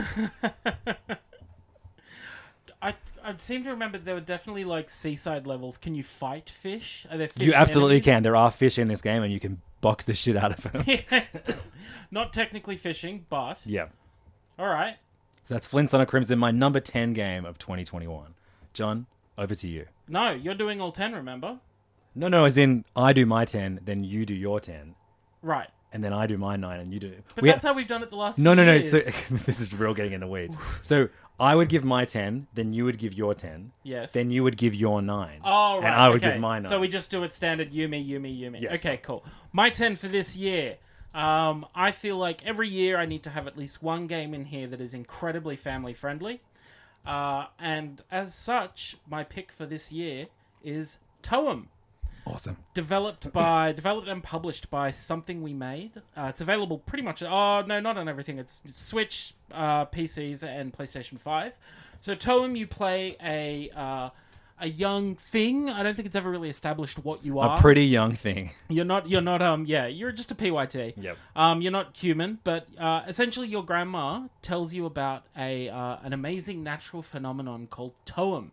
I 2.82 2.93
I 3.23 3.36
seem 3.38 3.63
to 3.63 3.69
remember 3.69 3.97
there 3.97 4.15
were 4.15 4.21
definitely 4.21 4.65
like 4.65 4.89
seaside 4.89 5.47
levels. 5.47 5.77
Can 5.77 5.95
you 5.95 6.03
fight 6.03 6.49
fish? 6.49 7.08
Are 7.10 7.17
there 7.17 7.29
fish 7.29 7.47
you 7.47 7.53
absolutely 7.53 7.95
enemies? 7.95 8.06
can. 8.06 8.23
There 8.23 8.36
are 8.36 8.51
fish 8.51 8.77
in 8.77 8.88
this 8.89 9.01
game, 9.01 9.23
and 9.23 9.32
you 9.32 9.39
can 9.39 9.62
box 9.82 10.03
the 10.06 10.13
shit 10.13 10.36
out 10.36 10.51
of 10.51 10.71
them. 10.71 10.86
Not 12.12 12.34
technically 12.34 12.75
fishing, 12.75 13.25
but 13.29 13.65
yeah, 13.65 13.88
all 14.60 14.67
right. 14.67 14.97
So 15.47 15.53
that's 15.53 15.65
Flynn, 15.67 15.88
Son 15.88 16.01
of 16.01 16.08
Crimson, 16.08 16.38
my 16.39 16.51
number 16.51 16.79
ten 16.79 17.13
game 17.13 17.45
of 17.45 17.58
2021. 17.58 18.34
John, 18.73 19.06
over 19.38 19.56
to 19.56 19.67
you. 19.67 19.86
No, 20.08 20.32
you're 20.32 20.53
doing 20.56 20.82
all 20.82 20.91
ten. 20.91 21.13
Remember? 21.13 21.60
No, 22.15 22.27
no, 22.27 22.45
as 22.45 22.58
in 22.58 22.86
I 22.95 23.13
do 23.13 23.25
my 23.25 23.45
ten, 23.45 23.79
then 23.84 24.03
you 24.03 24.25
do 24.25 24.34
your 24.34 24.60
ten, 24.60 24.95
Right. 25.41 25.69
And 25.93 26.03
then 26.03 26.12
I 26.12 26.27
do 26.27 26.38
my 26.38 26.56
nine, 26.56 26.79
and 26.79 26.93
you 26.93 26.99
do. 26.99 27.13
But 27.36 27.43
We- 27.43 27.49
that's 27.49 27.63
how 27.63 27.73
we've 27.73 27.88
done 27.88 28.03
it 28.03 28.10
the 28.10 28.15
last. 28.15 28.39
No, 28.39 28.51
few 28.51 28.56
no, 28.58 28.65
no. 28.65 28.73
years. 28.73 28.91
So 28.91 28.99
this 29.45 29.62
is 29.62 29.73
real 29.73 29.93
getting 29.93 30.13
in 30.13 30.19
the 30.19 30.27
weeds. 30.27 30.58
So 30.82 31.08
I 31.39 31.56
would 31.56 31.69
give 31.69 31.84
my 31.84 32.03
ten, 32.06 32.47
then 32.53 32.73
you 32.73 32.84
would 32.86 32.97
give 32.97 33.13
your 33.13 33.34
ten. 33.34 33.71
Yes. 33.84 34.12
Then 34.12 34.32
you 34.32 34.43
would 34.43 34.58
give 34.58 34.73
your 34.75 35.01
nine. 35.01 35.39
Oh, 35.43 35.75
right. 35.75 35.86
And 35.86 35.95
I 35.95 36.10
would 36.10 36.17
okay. 36.23 36.34
give 36.34 36.41
my 36.41 36.60
nine. 36.60 36.69
So 36.69 36.79
we 36.79 36.88
just 36.88 37.12
do 37.12 37.23
it 37.23 37.32
standard 37.32 37.73
you, 37.73 37.88
me, 37.88 37.99
you, 37.99 38.19
me, 38.19 38.32
you, 38.32 38.51
me. 38.51 38.60
Yes. 38.62 38.86
Okay, 38.86 38.97
cool. 38.97 39.23
My 39.51 39.69
10 39.69 39.95
for 39.95 40.08
this 40.08 40.36
year. 40.36 40.77
Um, 41.13 41.67
I 41.75 41.91
feel 41.91 42.17
like 42.17 42.43
every 42.43 42.67
year 42.67 42.97
I 42.97 43.06
need 43.06 43.21
to 43.23 43.29
have 43.29 43.45
at 43.45 43.56
least 43.56 43.84
one 43.84 44.08
game 44.08 44.34
in 44.34 44.45
here 44.45 44.65
that 44.67 44.82
is 44.82 44.95
incredibly 44.95 45.56
family 45.56 45.93
friendly. 45.93 46.41
Uh, 47.06 47.47
and 47.60 48.01
as 48.10 48.34
such, 48.34 48.97
my 49.08 49.23
pick 49.23 49.51
for 49.51 49.67
this 49.67 49.91
year 49.91 50.27
is 50.63 50.99
Toem. 51.21 51.67
Awesome. 52.26 52.58
Developed 52.74 53.32
by, 53.34 53.72
developed 53.72 54.08
and 54.08 54.24
published 54.24 54.70
by 54.70 54.92
Something 54.92 55.42
We 55.42 55.54
Made. 55.54 56.02
Uh, 56.16 56.28
it's 56.30 56.42
available 56.42 56.80
pretty 56.80 57.04
much. 57.04 57.22
Oh 57.24 57.64
no, 57.66 57.80
not 57.80 57.98
on 57.98 58.08
everything. 58.08 58.40
It's 58.40 58.62
Switch, 58.72 59.34
uh, 59.52 59.86
PCs, 59.86 60.44
and 60.44 60.74
PlayStation 60.74 61.20
Five. 61.20 61.54
So 62.02 62.16
Toem, 62.16 62.58
you 62.58 62.68
play 62.68 63.16
a 63.24 63.70
uh, 63.76 64.10
a 64.60 64.68
young 64.68 65.16
thing. 65.16 65.70
I 65.70 65.84
don't 65.84 65.96
think 65.96 66.06
it's 66.06 66.16
ever 66.16 66.30
really 66.30 66.50
established 66.50 67.04
what 67.04 67.26
you 67.26 67.40
are. 67.40 67.58
A 67.58 67.62
pretty 67.62 67.86
young 67.86 68.14
thing. 68.14 68.52
You're 68.70 68.86
not. 68.86 69.10
You're 69.10 69.22
not. 69.22 69.42
Um. 69.42 69.66
Yeah. 69.66 69.88
You're 69.88 70.12
just 70.12 70.32
a 70.32 70.36
PYT. 70.36 70.94
Yep. 70.98 71.18
Um. 71.36 71.62
You're 71.62 71.72
not 71.72 71.96
human, 71.96 72.40
but 72.44 72.68
uh, 72.80 73.04
essentially, 73.08 73.48
your 73.48 73.64
grandma 73.64 74.28
tells 74.42 74.74
you 74.74 74.86
about 74.86 75.24
a 75.38 75.70
uh, 75.70 75.98
an 76.04 76.14
amazing 76.14 76.64
natural 76.64 77.02
phenomenon 77.02 77.68
called 77.68 77.94
toem, 78.06 78.52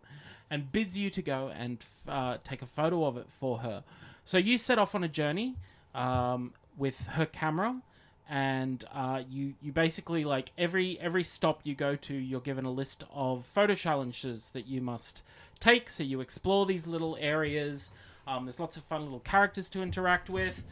and 0.51 0.71
bids 0.71 0.99
you 0.99 1.09
to 1.09 1.21
go 1.23 1.51
and 1.57 1.83
uh, 2.07 2.37
take 2.43 2.61
a 2.61 2.67
photo 2.67 3.05
of 3.05 3.17
it 3.17 3.25
for 3.39 3.59
her. 3.59 3.83
So 4.23 4.37
you 4.37 4.59
set 4.59 4.77
off 4.77 4.93
on 4.93 5.03
a 5.03 5.07
journey, 5.07 5.55
um, 5.95 6.53
with 6.77 6.99
her 7.07 7.25
camera. 7.25 7.81
And 8.29 8.85
uh, 8.93 9.23
you 9.29 9.55
you 9.61 9.73
basically 9.73 10.23
like 10.23 10.51
every 10.57 10.97
every 11.01 11.23
stop 11.23 11.59
you 11.65 11.75
go 11.75 11.97
to, 11.97 12.13
you're 12.13 12.39
given 12.39 12.63
a 12.63 12.71
list 12.71 13.03
of 13.13 13.45
photo 13.45 13.75
challenges 13.75 14.51
that 14.51 14.67
you 14.67 14.79
must 14.79 15.23
take. 15.59 15.89
So 15.89 16.03
you 16.03 16.21
explore 16.21 16.65
these 16.65 16.87
little 16.87 17.17
areas. 17.19 17.91
Um, 18.25 18.45
there's 18.45 18.59
lots 18.59 18.77
of 18.77 18.83
fun 18.83 19.03
little 19.03 19.19
characters 19.19 19.67
to 19.69 19.81
interact 19.81 20.29
with. 20.29 20.63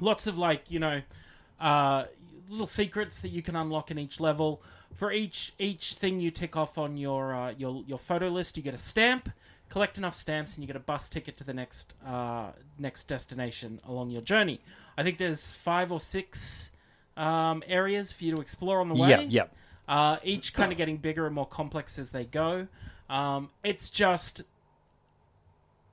Lots 0.00 0.26
of 0.26 0.38
like 0.38 0.62
you 0.70 0.78
know, 0.78 1.02
uh, 1.60 2.04
little 2.48 2.66
secrets 2.66 3.18
that 3.18 3.28
you 3.28 3.42
can 3.42 3.54
unlock 3.54 3.90
in 3.90 3.98
each 3.98 4.20
level. 4.20 4.62
For 4.94 5.12
each 5.12 5.54
each 5.58 5.94
thing 5.94 6.20
you 6.20 6.30
tick 6.30 6.56
off 6.56 6.76
on 6.76 6.96
your 6.96 7.34
uh, 7.34 7.54
your 7.56 7.82
your 7.86 7.98
photo 7.98 8.28
list, 8.28 8.56
you 8.56 8.62
get 8.62 8.74
a 8.74 8.78
stamp. 8.78 9.30
Collect 9.68 9.96
enough 9.96 10.14
stamps, 10.16 10.54
and 10.54 10.64
you 10.64 10.66
get 10.66 10.74
a 10.74 10.80
bus 10.80 11.08
ticket 11.08 11.36
to 11.36 11.44
the 11.44 11.54
next 11.54 11.94
uh, 12.04 12.48
next 12.78 13.04
destination 13.04 13.80
along 13.86 14.10
your 14.10 14.20
journey. 14.22 14.60
I 14.98 15.04
think 15.04 15.18
there's 15.18 15.52
five 15.52 15.92
or 15.92 16.00
six 16.00 16.72
um, 17.16 17.62
areas 17.66 18.12
for 18.12 18.24
you 18.24 18.34
to 18.34 18.40
explore 18.42 18.80
on 18.80 18.88
the 18.88 18.96
way. 18.96 19.10
Yeah, 19.10 19.20
yeah. 19.20 19.44
Uh, 19.88 20.16
each 20.24 20.54
kind 20.54 20.72
of 20.72 20.78
getting 20.78 20.96
bigger 20.96 21.24
and 21.24 21.34
more 21.34 21.46
complex 21.46 21.98
as 21.98 22.10
they 22.10 22.24
go. 22.24 22.66
Um, 23.08 23.50
it's 23.64 23.90
just, 23.90 24.42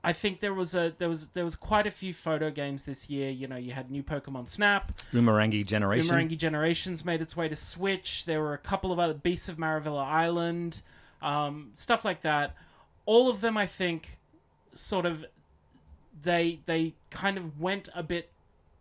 I 0.08 0.14
think 0.14 0.40
there 0.40 0.54
was 0.54 0.74
a 0.74 0.94
there 0.96 1.10
was 1.10 1.26
there 1.28 1.44
was 1.44 1.54
quite 1.54 1.86
a 1.86 1.90
few 1.90 2.14
photo 2.14 2.50
games 2.50 2.84
this 2.84 3.10
year. 3.10 3.28
You 3.28 3.46
know, 3.46 3.56
you 3.56 3.72
had 3.72 3.90
new 3.90 4.02
Pokemon 4.02 4.48
Snap, 4.48 4.90
Boomerangi 5.12 5.66
generation. 5.66 6.08
Boomerangi 6.10 6.38
Generations 6.38 7.04
made 7.04 7.20
its 7.20 7.36
way 7.36 7.46
to 7.46 7.54
Switch. 7.54 8.24
There 8.24 8.40
were 8.40 8.54
a 8.54 8.58
couple 8.58 8.90
of 8.90 8.98
other 8.98 9.12
Beasts 9.12 9.50
of 9.50 9.58
Maravilla 9.58 10.02
Island, 10.02 10.80
um, 11.20 11.72
stuff 11.74 12.06
like 12.06 12.22
that. 12.22 12.54
All 13.04 13.28
of 13.28 13.42
them, 13.42 13.58
I 13.58 13.66
think, 13.66 14.16
sort 14.72 15.04
of 15.04 15.26
they 16.22 16.60
they 16.64 16.94
kind 17.10 17.36
of 17.36 17.60
went 17.60 17.90
a 17.94 18.02
bit 18.02 18.30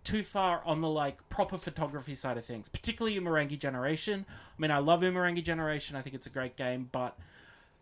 too 0.06 0.24
far 0.24 0.62
on 0.66 0.80
the 0.80 0.88
like 0.88 1.28
proper 1.28 1.58
photography 1.58 2.13
side 2.13 2.38
of 2.38 2.46
things, 2.46 2.70
particularly 2.70 3.20
Umurangi 3.20 3.60
Generation. 3.60 4.26
I 4.30 4.62
mean, 4.62 4.72
I 4.72 4.78
love 4.78 5.02
Umurangi 5.02 5.44
Generation. 5.44 5.98
I 5.98 6.02
think 6.02 6.16
it's 6.16 6.28
a 6.28 6.30
great 6.30 6.56
game, 6.56 6.88
but 6.94 7.18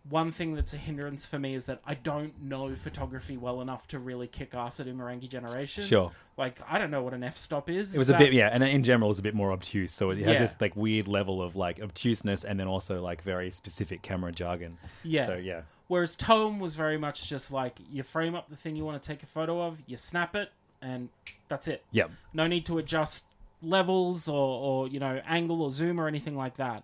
one 0.09 0.31
thing 0.31 0.53
that's 0.53 0.73
a 0.73 0.77
hindrance 0.77 1.25
for 1.25 1.39
me 1.39 1.55
is 1.55 1.65
that 1.65 1.81
I 1.85 1.95
don't 1.95 2.43
know 2.43 2.75
photography 2.75 3.37
well 3.37 3.59
enough 3.61 3.87
to 3.87 3.97
really 3.99 4.27
kick 4.27 4.53
ass 4.53 4.79
at 4.79 4.85
Umurangi 4.85 5.27
Generation. 5.27 5.83
Sure. 5.83 6.11
Like 6.37 6.59
I 6.69 6.77
don't 6.77 6.91
know 6.91 7.01
what 7.01 7.13
an 7.13 7.23
f-stop 7.23 7.69
is. 7.69 7.95
It 7.95 7.97
was 7.97 8.07
Is 8.07 8.09
a 8.09 8.11
that- 8.13 8.19
bit, 8.19 8.33
yeah, 8.33 8.49
and 8.51 8.63
in 8.63 8.83
general, 8.83 9.07
it 9.07 9.09
was 9.09 9.19
a 9.19 9.23
bit 9.23 9.33
more 9.33 9.51
obtuse. 9.51 9.91
So 9.91 10.11
it 10.11 10.19
has 10.19 10.27
Yeah. 10.27 10.39
this 10.39 10.55
like 10.61 10.75
weird 10.75 11.07
level 11.07 11.41
of 11.41 11.55
like 11.55 11.79
obtuseness, 11.81 12.43
and 12.43 12.59
then 12.59 12.67
also 12.67 13.01
like 13.01 13.23
very 13.23 13.49
specific 13.49 14.01
camera 14.03 14.31
jargon. 14.31 14.77
Yeah. 15.03 15.25
So 15.27 15.35
yeah, 15.37 15.61
Whereas 15.87 16.15
Toem 16.15 16.59
was 16.59 16.75
very 16.75 16.97
much 16.97 17.27
just 17.29 17.51
like 17.51 17.77
you 17.91 18.03
frame 18.03 18.35
up 18.35 18.49
the 18.49 18.55
thing 18.55 18.75
you 18.75 18.83
want 18.85 19.01
to 19.01 19.07
take 19.07 19.23
a 19.23 19.27
photo 19.27 19.61
of, 19.61 19.77
you 19.87 19.97
snap 19.97 20.35
it, 20.35 20.51
and 20.81 21.09
that's 21.47 21.67
it. 21.67 21.83
yeah, 21.91 22.05
No 22.33 22.45
need 22.47 22.65
to 22.67 22.77
adjust 22.77 23.25
levels 23.61 24.27
or, 24.27 24.35
or 24.35 24.87
you 24.87 24.99
know 24.99 25.21
angle 25.25 25.61
or 25.63 25.71
zoom 25.71 25.99
or 25.99 26.07
anything 26.07 26.35
like 26.35 26.57
that. 26.57 26.83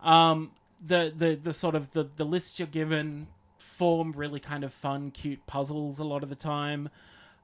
Um, 0.00 0.50
the 0.84 1.12
the 1.16 1.34
the 1.34 1.52
sort 1.52 1.74
of 1.74 1.90
the 1.92 2.08
the 2.16 2.24
lists 2.24 2.58
you're 2.58 2.68
given 2.68 3.26
form 3.58 4.12
really 4.12 4.40
kind 4.40 4.64
of 4.64 4.72
fun, 4.72 5.10
cute 5.10 5.46
puzzles 5.46 5.98
a 5.98 6.04
lot 6.04 6.22
of 6.22 6.28
the 6.28 6.36
time. 6.36 6.88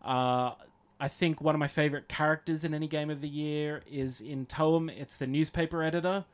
Uh, 0.04 0.52
I 0.98 1.08
think 1.08 1.40
one 1.40 1.54
of 1.54 1.58
my 1.58 1.68
favorite 1.68 2.08
characters 2.08 2.62
in 2.64 2.74
any 2.74 2.86
game 2.86 3.08
of 3.10 3.20
the 3.20 3.28
year 3.28 3.82
is 3.90 4.20
in 4.20 4.46
Toem. 4.46 4.90
It's 4.90 5.16
the 5.16 5.26
newspaper 5.26 5.82
editor. 5.82 6.24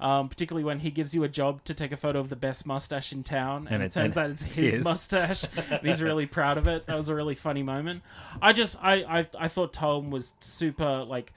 Um, 0.00 0.28
particularly 0.28 0.64
when 0.64 0.80
he 0.80 0.90
gives 0.90 1.14
you 1.14 1.22
a 1.22 1.28
job 1.28 1.62
to 1.64 1.74
take 1.74 1.92
a 1.92 1.96
photo 1.96 2.18
of 2.18 2.28
the 2.28 2.34
best 2.34 2.66
mustache 2.66 3.12
in 3.12 3.22
town, 3.22 3.68
and, 3.70 3.76
And 3.76 3.82
it, 3.84 3.92
turns 3.92 4.16
and 4.16 4.24
out 4.26 4.30
it's 4.32 4.42
it's 4.42 4.54
his 4.56 4.74
his. 4.74 4.84
mustache, 4.84 5.44
and 5.70 5.86
he's 5.86 6.02
really 6.02 6.26
proud 6.26 6.58
of 6.58 6.66
it. 6.66 6.86
That 6.86 6.96
was 6.96 7.08
a 7.08 7.14
really 7.14 7.36
funny 7.36 7.62
moment. 7.62 8.02
I 8.40 8.52
just, 8.52 8.82
I, 8.82 8.94
I, 9.20 9.26
I 9.38 9.46
thought 9.46 9.72
Toem 9.72 10.10
was 10.10 10.32
super 10.40 11.04
like 11.04 11.32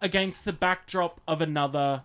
against 0.00 0.46
the 0.46 0.52
backdrop 0.54 1.20
of 1.28 1.42
another 1.42 2.04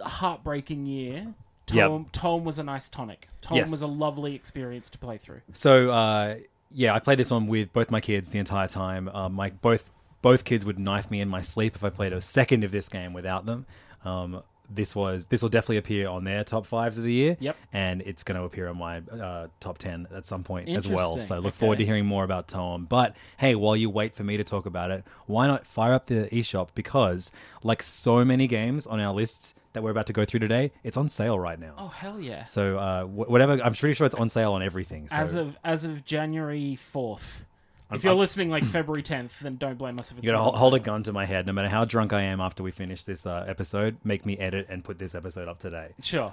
heartbreaking 0.00 0.86
year. 0.86 1.34
Yep. 1.72 1.88
Toem, 1.90 2.12
Toem 2.12 2.42
was 2.44 2.58
a 2.58 2.62
nice 2.62 2.88
tonic. 2.88 3.28
Toem 3.40 3.56
Yes. 3.56 3.70
was 3.70 3.82
a 3.82 3.86
lovely 3.86 4.34
experience 4.34 4.90
to 4.90 4.98
play 4.98 5.16
through. 5.18 5.40
So 5.52 5.90
uh, 5.90 6.36
yeah, 6.70 6.94
I 6.94 6.98
played 6.98 7.18
this 7.18 7.30
one 7.30 7.46
with 7.46 7.72
both 7.72 7.90
my 7.90 8.00
kids 8.00 8.30
the 8.30 8.38
entire 8.38 8.68
time. 8.68 9.08
Um, 9.08 9.34
my 9.34 9.50
both 9.50 9.84
both 10.20 10.44
kids 10.44 10.64
would 10.64 10.78
knife 10.78 11.10
me 11.10 11.20
in 11.20 11.28
my 11.28 11.40
sleep 11.40 11.74
if 11.74 11.82
I 11.84 11.90
played 11.90 12.12
a 12.12 12.20
second 12.20 12.64
of 12.64 12.72
this 12.72 12.88
game 12.88 13.12
without 13.12 13.46
them. 13.46 13.66
Um, 14.04 14.42
this 14.74 14.94
was 14.94 15.26
this 15.26 15.42
will 15.42 15.48
definitely 15.50 15.76
appear 15.78 16.08
on 16.08 16.24
their 16.24 16.44
top 16.44 16.66
fives 16.66 16.96
of 16.98 17.04
the 17.04 17.12
year. 17.12 17.36
Yep. 17.40 17.56
and 17.72 18.00
it's 18.02 18.22
going 18.24 18.38
to 18.38 18.44
appear 18.44 18.68
on 18.68 18.78
my 18.78 18.98
uh, 18.98 19.48
top 19.60 19.78
ten 19.78 20.08
at 20.14 20.26
some 20.26 20.44
point 20.44 20.68
as 20.68 20.86
well. 20.88 21.20
So 21.20 21.38
look 21.38 21.54
forward 21.54 21.78
to 21.78 21.84
hearing 21.86 22.06
more 22.06 22.24
about 22.24 22.48
Toem. 22.48 22.88
But 22.88 23.14
hey, 23.38 23.54
while 23.54 23.76
you 23.76 23.88
wait 23.90 24.14
for 24.14 24.24
me 24.24 24.36
to 24.36 24.44
talk 24.44 24.66
about 24.66 24.90
it, 24.90 25.04
why 25.26 25.46
not 25.46 25.66
fire 25.66 25.92
up 25.92 26.06
the 26.06 26.28
eShop? 26.32 26.68
Because 26.74 27.32
like 27.62 27.82
so 27.82 28.24
many 28.24 28.46
games 28.46 28.86
on 28.86 28.98
our 29.00 29.12
list 29.14 29.56
that 29.72 29.82
we're 29.82 29.90
about 29.90 30.06
to 30.06 30.12
go 30.12 30.24
through 30.24 30.40
today, 30.40 30.72
it's 30.84 30.96
on 30.96 31.08
sale 31.08 31.38
right 31.38 31.58
now. 31.58 31.74
Oh 31.78 31.88
hell 31.88 32.20
yeah! 32.20 32.44
So 32.44 32.78
uh, 32.78 33.04
wh- 33.04 33.30
whatever, 33.30 33.60
I'm 33.62 33.74
pretty 33.74 33.94
sure 33.94 34.06
it's 34.06 34.14
on 34.14 34.28
sale 34.28 34.52
on 34.52 34.62
everything. 34.62 35.08
So 35.08 35.16
as 35.16 35.34
of 35.34 35.56
as 35.64 35.84
of 35.84 36.04
January 36.04 36.76
fourth. 36.76 37.46
If 37.94 38.04
you're 38.04 38.14
listening 38.14 38.48
like 38.48 38.64
February 38.64 39.02
tenth, 39.02 39.40
then 39.40 39.56
don't 39.56 39.76
blame 39.76 39.98
us 39.98 40.10
if 40.10 40.16
it's 40.16 40.24
you 40.24 40.32
gotta 40.32 40.56
hold 40.56 40.72
a 40.72 40.78
gun 40.80 41.02
to 41.02 41.12
my 41.12 41.26
head. 41.26 41.44
No 41.46 41.52
matter 41.52 41.68
how 41.68 41.84
drunk 41.84 42.14
I 42.14 42.22
am 42.22 42.40
after 42.40 42.62
we 42.62 42.70
finish 42.70 43.02
this 43.02 43.26
uh, 43.26 43.44
episode, 43.46 43.98
make 44.02 44.24
me 44.24 44.38
edit 44.38 44.66
and 44.70 44.82
put 44.82 44.98
this 44.98 45.14
episode 45.14 45.46
up 45.46 45.58
today. 45.58 45.88
Sure. 46.00 46.32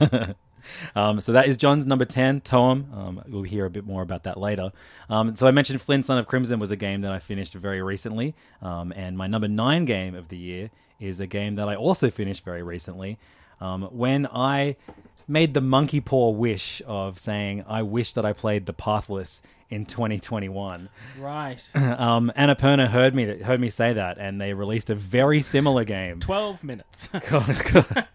Um, 0.94 1.20
so 1.20 1.32
that 1.32 1.46
is 1.48 1.56
John's 1.56 1.86
number 1.86 2.04
10, 2.04 2.42
Toem. 2.42 2.92
Um, 2.94 3.22
we'll 3.28 3.42
hear 3.42 3.64
a 3.64 3.70
bit 3.70 3.86
more 3.86 4.02
about 4.02 4.24
that 4.24 4.38
later. 4.38 4.72
Um, 5.08 5.34
so 5.36 5.46
I 5.46 5.50
mentioned 5.50 5.80
Flynn, 5.80 6.02
Son 6.02 6.18
of 6.18 6.26
Crimson 6.26 6.58
was 6.58 6.70
a 6.70 6.76
game 6.76 7.00
that 7.02 7.12
I 7.12 7.18
finished 7.18 7.54
very 7.54 7.82
recently. 7.82 8.34
Um, 8.60 8.92
and 8.92 9.16
my 9.16 9.26
number 9.26 9.48
nine 9.48 9.84
game 9.84 10.14
of 10.14 10.28
the 10.28 10.36
year 10.36 10.70
is 11.00 11.20
a 11.20 11.26
game 11.26 11.54
that 11.56 11.68
I 11.68 11.74
also 11.76 12.10
finished 12.10 12.44
very 12.44 12.62
recently. 12.62 13.18
Um, 13.60 13.82
when 13.84 14.26
I 14.26 14.76
made 15.26 15.54
the 15.54 15.60
monkey 15.60 16.00
paw 16.00 16.30
wish 16.30 16.80
of 16.86 17.18
saying, 17.18 17.64
I 17.68 17.82
wish 17.82 18.12
that 18.14 18.24
I 18.24 18.32
played 18.32 18.66
The 18.66 18.72
Pathless 18.72 19.42
in 19.70 19.84
2021. 19.84 20.88
Right. 21.20 21.70
Um, 21.74 22.32
Annapurna 22.36 22.88
heard 22.88 23.14
me 23.14 23.42
heard 23.42 23.60
me 23.60 23.68
say 23.68 23.92
that, 23.92 24.18
and 24.18 24.40
they 24.40 24.52
released 24.54 24.88
a 24.90 24.94
very 24.94 25.40
similar 25.42 25.84
game 25.84 26.20
Twelve 26.20 26.62
minutes. 26.64 27.08
called, 27.22 28.06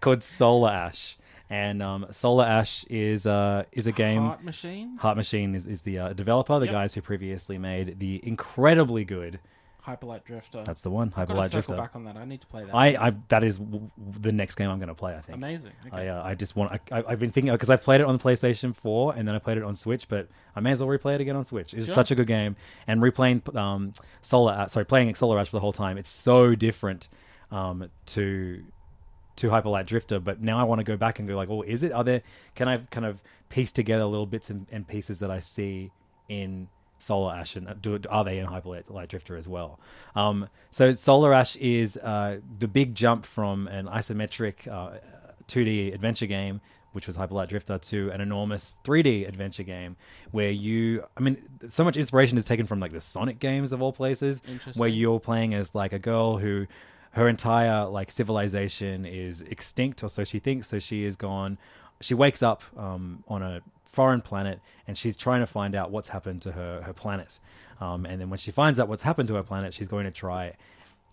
called 0.00 0.22
Solar 0.22 0.70
Ash. 0.70 1.16
And 1.50 1.82
um, 1.82 2.06
Solar 2.10 2.44
Ash 2.46 2.84
is 2.84 3.26
uh, 3.26 3.64
is 3.72 3.86
a 3.86 3.92
game. 3.92 4.22
Heart 4.22 4.44
machine. 4.44 4.96
Heart 4.98 5.16
Machine 5.18 5.54
is, 5.54 5.66
is 5.66 5.82
the 5.82 5.98
uh, 5.98 6.12
developer, 6.14 6.58
the 6.58 6.64
Yep. 6.66 6.72
guys 6.72 6.94
who 6.94 7.02
previously 7.02 7.58
made 7.58 7.98
the 7.98 8.26
incredibly 8.26 9.04
good. 9.04 9.38
Hyperlight 9.86 10.24
Drifter. 10.24 10.62
That's 10.64 10.82
the 10.82 10.90
one, 10.90 11.12
I've 11.16 11.26
got 11.26 11.34
to 11.34 11.40
Hyperlight 11.40 11.50
circle 11.50 11.74
Drifter. 11.74 11.76
back 11.76 11.96
on 11.96 12.04
that. 12.04 12.16
I 12.16 12.24
need 12.24 12.40
to 12.40 12.46
play 12.46 12.64
that. 12.64 12.72
I, 12.74 12.86
I 13.08 13.12
that 13.28 13.42
is 13.42 13.58
w- 13.58 13.90
w- 13.98 14.20
the 14.20 14.30
next 14.32 14.54
game 14.54 14.70
I'm 14.70 14.78
going 14.78 14.88
to 14.88 14.94
play. 14.94 15.16
I 15.16 15.20
think. 15.20 15.36
Amazing. 15.36 15.72
Okay. 15.88 16.08
I 16.08 16.18
uh, 16.18 16.22
I 16.22 16.34
just 16.36 16.54
want 16.54 16.72
I, 16.92 16.98
I, 17.00 17.04
I've 17.08 17.18
been 17.18 17.30
thinking 17.30 17.52
because 17.52 17.68
I've 17.68 17.82
played 17.82 18.00
it 18.00 18.06
on 18.06 18.18
PlayStation 18.18 18.76
4 18.76 19.14
and 19.16 19.26
then 19.26 19.34
I 19.34 19.40
played 19.40 19.56
it 19.58 19.64
on 19.64 19.74
Switch, 19.74 20.08
but 20.08 20.28
I 20.54 20.60
may 20.60 20.70
as 20.72 20.80
well 20.80 20.88
replay 20.88 21.16
it 21.16 21.20
again 21.20 21.34
on 21.34 21.44
Switch. 21.44 21.74
It's 21.74 21.86
Sure. 21.86 21.94
such 21.96 22.10
a 22.12 22.14
good 22.14 22.28
game, 22.28 22.54
and 22.86 23.02
replaying 23.02 23.54
um 23.56 23.92
Solar 24.20 24.52
uh, 24.52 24.66
sorry 24.68 24.86
playing 24.86 25.12
Solar 25.16 25.38
Ash 25.40 25.48
for 25.48 25.56
the 25.56 25.60
whole 25.60 25.72
time, 25.72 25.98
it's 25.98 26.10
so 26.10 26.54
different 26.54 27.08
um 27.50 27.88
to 28.06 28.62
to 29.36 29.48
Hyperlight 29.48 29.86
Drifter. 29.86 30.20
But 30.20 30.40
now 30.40 30.58
I 30.60 30.62
want 30.64 30.78
to 30.78 30.84
go 30.84 30.96
back 30.96 31.18
and 31.18 31.26
go 31.26 31.34
like, 31.34 31.48
oh, 31.50 31.62
is 31.62 31.82
it? 31.82 31.90
Are 31.92 32.04
there? 32.04 32.22
Can 32.54 32.68
I 32.68 32.78
kind 32.90 33.06
of 33.06 33.18
piece 33.48 33.72
together 33.72 34.04
little 34.04 34.26
bits 34.26 34.48
and, 34.48 34.66
and 34.70 34.86
pieces 34.86 35.18
that 35.18 35.30
I 35.30 35.40
see 35.40 35.90
in 36.28 36.68
Solar 37.02 37.34
Ash, 37.34 37.56
and 37.56 37.82
do 37.82 37.98
are 38.08 38.24
they 38.24 38.38
in 38.38 38.46
Hyperlight 38.46 38.88
Light 38.88 39.08
Drifter 39.08 39.36
as 39.36 39.48
well? 39.48 39.80
Um, 40.14 40.48
so 40.70 40.92
Solar 40.92 41.34
Ash 41.34 41.56
is 41.56 41.96
uh, 41.96 42.38
the 42.58 42.68
big 42.68 42.94
jump 42.94 43.26
from 43.26 43.66
an 43.66 43.86
isometric 43.86 44.68
uh, 44.68 44.98
2D 45.48 45.92
adventure 45.92 46.26
game, 46.26 46.60
which 46.92 47.08
was 47.08 47.16
Hyperlight 47.16 47.48
Drifter, 47.48 47.78
to 47.78 48.10
an 48.12 48.20
enormous 48.20 48.76
3D 48.84 49.26
adventure 49.26 49.64
game 49.64 49.96
where 50.30 50.50
you, 50.50 51.04
I 51.16 51.20
mean, 51.20 51.42
so 51.68 51.82
much 51.82 51.96
inspiration 51.96 52.38
is 52.38 52.44
taken 52.44 52.66
from 52.66 52.78
like 52.78 52.92
the 52.92 53.00
Sonic 53.00 53.40
games 53.40 53.72
of 53.72 53.82
all 53.82 53.92
places, 53.92 54.40
where 54.76 54.88
you're 54.88 55.18
playing 55.20 55.54
as 55.54 55.74
like 55.74 55.92
a 55.92 55.98
girl 55.98 56.38
who 56.38 56.66
her 57.12 57.28
entire 57.28 57.86
like 57.86 58.12
civilization 58.12 59.04
is 59.04 59.42
extinct 59.42 60.04
or 60.04 60.08
so 60.08 60.22
she 60.22 60.38
thinks. 60.38 60.68
So 60.68 60.78
she 60.78 61.04
is 61.04 61.16
gone. 61.16 61.58
She 62.00 62.14
wakes 62.14 62.42
up 62.42 62.62
um, 62.76 63.24
on 63.26 63.42
a 63.42 63.60
foreign 63.92 64.20
planet 64.20 64.60
and 64.86 64.96
she's 64.96 65.16
trying 65.16 65.40
to 65.40 65.46
find 65.46 65.74
out 65.74 65.90
what's 65.90 66.08
happened 66.08 66.42
to 66.42 66.52
her 66.52 66.82
her 66.82 66.92
planet 66.92 67.38
um, 67.80 68.06
and 68.06 68.20
then 68.20 68.30
when 68.30 68.38
she 68.38 68.50
finds 68.50 68.80
out 68.80 68.88
what's 68.88 69.02
happened 69.02 69.28
to 69.28 69.34
her 69.34 69.42
planet 69.42 69.72
she's 69.74 69.88
going 69.88 70.04
to 70.04 70.10
try 70.10 70.54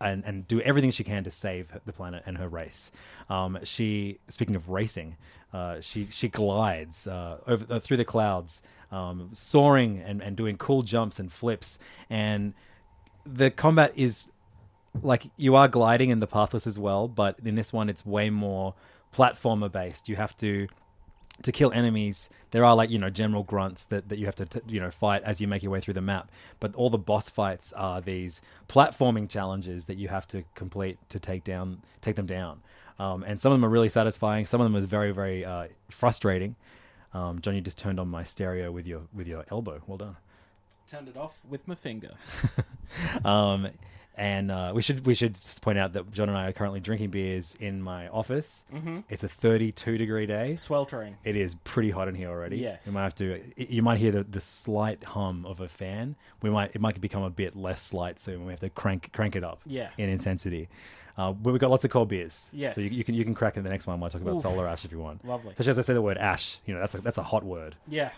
and, 0.01 0.23
and 0.25 0.47
do 0.47 0.61
everything 0.61 0.91
she 0.91 1.03
can 1.03 1.23
to 1.23 1.31
save 1.31 1.67
the 1.85 1.93
planet 1.93 2.23
and 2.25 2.37
her 2.37 2.47
race. 2.47 2.91
Um, 3.29 3.59
she, 3.63 4.19
speaking 4.27 4.55
of 4.55 4.69
racing, 4.69 5.17
uh, 5.53 5.81
she 5.81 6.07
she 6.09 6.29
glides 6.29 7.07
uh, 7.07 7.39
over 7.47 7.73
uh, 7.73 7.79
through 7.79 7.97
the 7.97 8.05
clouds, 8.05 8.61
um, 8.91 9.29
soaring 9.33 9.99
and, 9.99 10.21
and 10.21 10.35
doing 10.35 10.57
cool 10.57 10.83
jumps 10.83 11.19
and 11.19 11.31
flips. 11.31 11.79
And 12.09 12.53
the 13.25 13.51
combat 13.51 13.93
is 13.95 14.29
like 15.01 15.25
you 15.37 15.55
are 15.55 15.67
gliding 15.67 16.09
in 16.09 16.19
the 16.19 16.27
pathless 16.27 16.65
as 16.65 16.79
well, 16.79 17.07
but 17.07 17.39
in 17.43 17.55
this 17.55 17.73
one 17.73 17.89
it's 17.89 18.05
way 18.05 18.29
more 18.29 18.75
platformer 19.15 19.71
based. 19.71 20.07
You 20.07 20.15
have 20.15 20.35
to 20.37 20.67
to 21.43 21.51
kill 21.51 21.71
enemies. 21.71 22.29
There 22.51 22.65
are 22.65 22.75
like 22.75 22.89
you 22.89 22.97
know 22.97 23.09
general 23.09 23.43
grunts 23.43 23.85
that, 23.85 24.09
that 24.09 24.17
you 24.19 24.25
have 24.25 24.35
to 24.35 24.45
t- 24.45 24.61
you 24.67 24.79
know 24.79 24.91
fight 24.91 25.23
as 25.23 25.39
you 25.39 25.47
make 25.47 25.63
your 25.63 25.71
way 25.71 25.79
through 25.79 25.93
the 25.95 26.01
map. 26.01 26.31
But 26.59 26.75
all 26.75 26.89
the 26.89 26.97
boss 26.97 27.29
fights 27.29 27.73
are 27.73 28.01
these 28.01 28.41
platforming 28.67 29.29
challenges 29.29 29.85
that 29.85 29.97
you 29.97 30.07
have 30.07 30.27
to 30.29 30.43
complete 30.55 30.97
to 31.09 31.19
take 31.19 31.43
down 31.43 31.81
take 32.01 32.15
them 32.15 32.25
down. 32.25 32.61
Um, 32.97 33.23
and 33.23 33.39
some 33.39 33.51
of 33.51 33.57
them 33.57 33.65
are 33.65 33.69
really 33.69 33.89
satisfying. 33.89 34.45
Some 34.45 34.59
of 34.61 34.65
them 34.65 34.75
is 34.75 34.85
very 34.85 35.11
very 35.11 35.45
uh, 35.45 35.67
frustrating. 35.89 36.55
Um, 37.13 37.41
John, 37.41 37.55
you 37.55 37.61
just 37.61 37.77
turned 37.77 37.99
on 37.99 38.07
my 38.07 38.23
stereo 38.23 38.71
with 38.71 38.87
your 38.87 39.01
with 39.13 39.27
your 39.27 39.45
elbow. 39.49 39.81
Well 39.87 39.97
done. 39.97 40.17
Turned 40.89 41.07
it 41.07 41.17
off 41.17 41.37
with 41.47 41.67
my 41.67 41.75
finger. 41.75 42.15
Um, 43.23 43.69
and 44.19 44.51
uh, 44.51 44.73
we 44.75 44.81
should 44.81 45.05
we 45.05 45.13
should 45.13 45.39
just 45.39 45.61
point 45.61 45.79
out 45.79 45.93
that 45.93 46.11
John 46.11 46.27
and 46.27 46.37
I 46.37 46.49
are 46.49 46.51
currently 46.51 46.81
drinking 46.81 47.09
beers 47.09 47.55
in 47.61 47.81
my 47.81 48.09
office. 48.09 48.65
Mm-hmm. 48.73 48.99
It's 49.07 49.23
a 49.23 49.29
32 49.29 49.97
degree 49.97 50.25
day. 50.25 50.55
Sweltering. 50.57 51.15
It 51.23 51.37
is 51.37 51.55
pretty 51.55 51.89
hot 51.89 52.09
in 52.09 52.15
here 52.15 52.27
already. 52.27 52.57
Yes. 52.57 52.85
you 52.85 52.91
might 52.91 53.03
have 53.03 53.15
to. 53.15 53.41
You 53.55 53.81
might 53.81 53.97
hear 53.97 54.11
the, 54.11 54.23
the 54.23 54.41
slight 54.41 55.03
hum 55.05 55.45
of 55.45 55.61
a 55.61 55.69
fan. 55.69 56.17
We 56.41 56.49
might 56.49 56.75
it 56.75 56.81
might 56.81 56.99
become 56.99 57.23
a 57.23 57.29
bit 57.29 57.55
less 57.55 57.81
slight 57.81 58.19
soon. 58.19 58.45
We 58.45 58.51
have 58.51 58.59
to 58.59 58.69
crank 58.69 59.13
crank 59.13 59.37
it 59.37 59.43
up. 59.45 59.61
Yeah. 59.65 59.89
in 59.97 60.09
intensity. 60.09 60.67
Uh, 61.17 61.31
but 61.31 61.51
we've 61.51 61.61
got 61.61 61.69
lots 61.69 61.85
of 61.85 61.91
cold 61.91 62.09
beers. 62.09 62.49
Yes. 62.51 62.75
so 62.75 62.81
you, 62.81 62.89
you 62.89 63.03
can 63.05 63.15
you 63.15 63.23
can 63.23 63.33
crack 63.33 63.55
in 63.55 63.63
the 63.63 63.69
next 63.69 63.87
one. 63.87 64.01
We'll 64.01 64.09
talk 64.09 64.21
about 64.21 64.35
Oof. 64.35 64.41
solar 64.41 64.67
ash 64.67 64.83
if 64.83 64.91
you 64.91 64.99
want. 64.99 65.23
Lovely. 65.25 65.51
Especially 65.51 65.71
as 65.71 65.79
I 65.79 65.83
say 65.83 65.93
the 65.93 66.01
word 66.01 66.17
ash. 66.17 66.59
You 66.65 66.73
know 66.73 66.81
that's 66.81 66.95
a 66.95 67.01
that's 67.01 67.17
a 67.17 67.23
hot 67.23 67.45
word. 67.45 67.75
Yeah. 67.87 68.09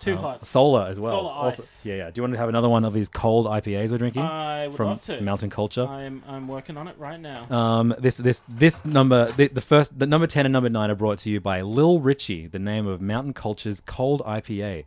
Too 0.00 0.14
Uh, 0.14 0.18
hot. 0.18 0.46
Solar 0.46 0.86
as 0.86 0.98
well. 1.00 1.12
Solar 1.12 1.30
Also- 1.32 1.62
ice. 1.62 1.86
yeah, 1.86 1.94
yeah. 1.94 2.10
Do 2.10 2.18
you 2.18 2.22
want 2.22 2.34
to 2.34 2.38
have 2.38 2.48
another 2.48 2.68
one 2.68 2.84
of 2.84 2.92
these 2.92 3.08
cold 3.08 3.46
IPAs 3.46 3.90
we're 3.90 3.98
drinking? 3.98 4.22
I 4.22 4.66
would 4.66 4.76
from 4.76 4.88
love 4.88 5.00
to. 5.02 5.20
Mountain 5.22 5.50
Culture. 5.50 5.86
I'm 5.86 6.22
I'm 6.28 6.46
working 6.48 6.76
on 6.76 6.88
it 6.88 6.96
right 6.98 7.18
now. 7.20 7.46
Um, 7.50 7.94
this 7.98 8.16
this 8.18 8.42
this 8.48 8.84
number 8.84 9.30
the, 9.32 9.48
the 9.48 9.60
first 9.62 9.98
the 9.98 10.06
number 10.06 10.26
ten 10.26 10.44
and 10.46 10.52
number 10.52 10.68
nine 10.68 10.90
are 10.90 10.94
brought 10.94 11.18
to 11.20 11.30
you 11.30 11.40
by 11.40 11.62
Lil 11.62 12.00
Richie, 12.00 12.46
the 12.46 12.58
name 12.58 12.86
of 12.86 13.00
Mountain 13.00 13.32
Culture's 13.34 13.80
cold 13.80 14.20
IPA, 14.26 14.84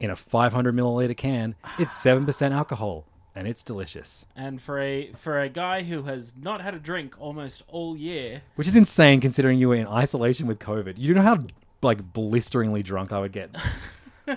in 0.00 0.10
a 0.10 0.16
500 0.16 0.74
milliliter 0.74 1.16
can. 1.16 1.54
It's 1.78 1.96
seven 1.96 2.26
percent 2.26 2.52
alcohol 2.52 3.04
and 3.34 3.46
it's 3.46 3.62
delicious, 3.62 4.24
and 4.34 4.62
for 4.62 4.80
a 4.80 5.12
for 5.12 5.38
a 5.40 5.48
guy 5.50 5.82
who 5.82 6.04
has 6.04 6.32
not 6.40 6.62
had 6.62 6.74
a 6.74 6.78
drink 6.78 7.14
almost 7.20 7.62
all 7.68 7.94
year, 7.96 8.40
which 8.56 8.66
is 8.66 8.74
insane 8.74 9.20
considering 9.20 9.58
you 9.58 9.68
were 9.68 9.74
in 9.76 9.86
isolation 9.86 10.46
with 10.46 10.58
COVID. 10.58 10.94
You 10.96 11.12
know 11.14 11.20
how 11.22 11.44
like 11.82 12.12
blisteringly 12.14 12.82
drunk 12.82 13.12
I 13.12 13.20
would 13.20 13.32
get. 13.32 13.54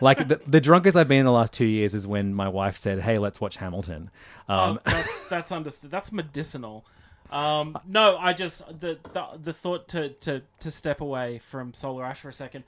like 0.02 0.28
the, 0.28 0.41
the 0.47 0.62
drunkest 0.62 0.95
I've 0.95 1.08
been 1.08 1.19
in 1.19 1.25
the 1.25 1.32
last 1.32 1.54
two 1.54 1.65
years 1.65 1.93
is 1.93 2.06
when 2.08 2.34
my 2.34 2.47
wife 2.47 2.78
said, 2.78 3.02
"Hey, 3.02 3.17
let's 3.17 3.41
watch 3.41 3.58
Hamilton." 3.58 4.10
Um, 4.47 4.80
oh, 4.86 4.91
that's 4.91 5.19
that's 5.30 5.52
understood. 5.52 5.91
That's 5.91 6.12
medicinal. 6.12 6.86
Um, 7.32 7.78
no, 7.88 8.17
I 8.17 8.34
just 8.34 8.65
the, 8.67 8.97
the 9.13 9.25
the 9.41 9.54
thought 9.54 9.88
to, 9.89 10.10
to 10.10 10.41
to 10.60 10.71
step 10.71 11.02
away 11.02 11.39
from 11.39 11.73
Solar 11.73 12.06
Ash 12.06 12.21
for 12.21 12.30
a 12.30 12.34
second. 12.34 12.63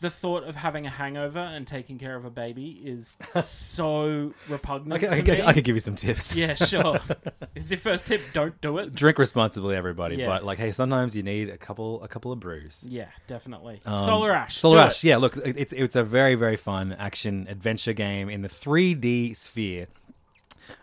The 0.00 0.10
thought 0.10 0.44
of 0.44 0.56
having 0.56 0.84
a 0.84 0.90
hangover 0.90 1.38
and 1.38 1.66
taking 1.66 1.98
care 1.98 2.16
of 2.16 2.26
a 2.26 2.30
baby 2.30 2.82
is 2.84 3.16
so 3.42 4.34
repugnant 4.48 4.92
I, 4.92 4.98
could- 4.98 5.08
I, 5.08 5.16
could- 5.22 5.38
me. 5.38 5.42
I 5.42 5.52
could 5.54 5.64
give 5.64 5.74
you 5.74 5.80
some 5.80 5.94
tips. 5.94 6.36
Yeah, 6.36 6.54
sure. 6.54 7.00
Is 7.54 7.70
your 7.70 7.80
first 7.80 8.06
tip? 8.06 8.20
Don't 8.34 8.60
do 8.60 8.76
it. 8.76 8.94
Drink 8.94 9.18
responsibly, 9.18 9.74
everybody. 9.74 10.16
Yes. 10.16 10.28
But 10.28 10.44
like, 10.44 10.58
hey, 10.58 10.70
sometimes 10.70 11.16
you 11.16 11.22
need 11.22 11.48
a 11.48 11.56
couple 11.56 12.02
a 12.02 12.08
couple 12.08 12.30
of 12.30 12.40
brews. 12.40 12.84
Yeah, 12.86 13.08
definitely. 13.26 13.80
Um, 13.86 14.04
Solar 14.04 14.32
Ash. 14.32 14.58
Solar 14.58 14.80
Ash. 14.80 15.02
it. 15.02 15.08
Yeah, 15.08 15.16
look, 15.16 15.36
it's 15.38 15.72
it's 15.72 15.96
a 15.96 16.04
very 16.04 16.34
very 16.34 16.56
fun 16.56 16.92
action 16.92 17.46
adventure 17.48 17.94
game 17.94 18.28
in 18.28 18.42
the 18.42 18.48
3D 18.50 19.34
sphere. 19.34 19.86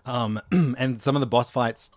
Um, 0.06 0.42
and 0.52 1.02
some 1.04 1.16
of 1.16 1.20
the 1.20 1.28
boss 1.28 1.52
fights 1.52 1.92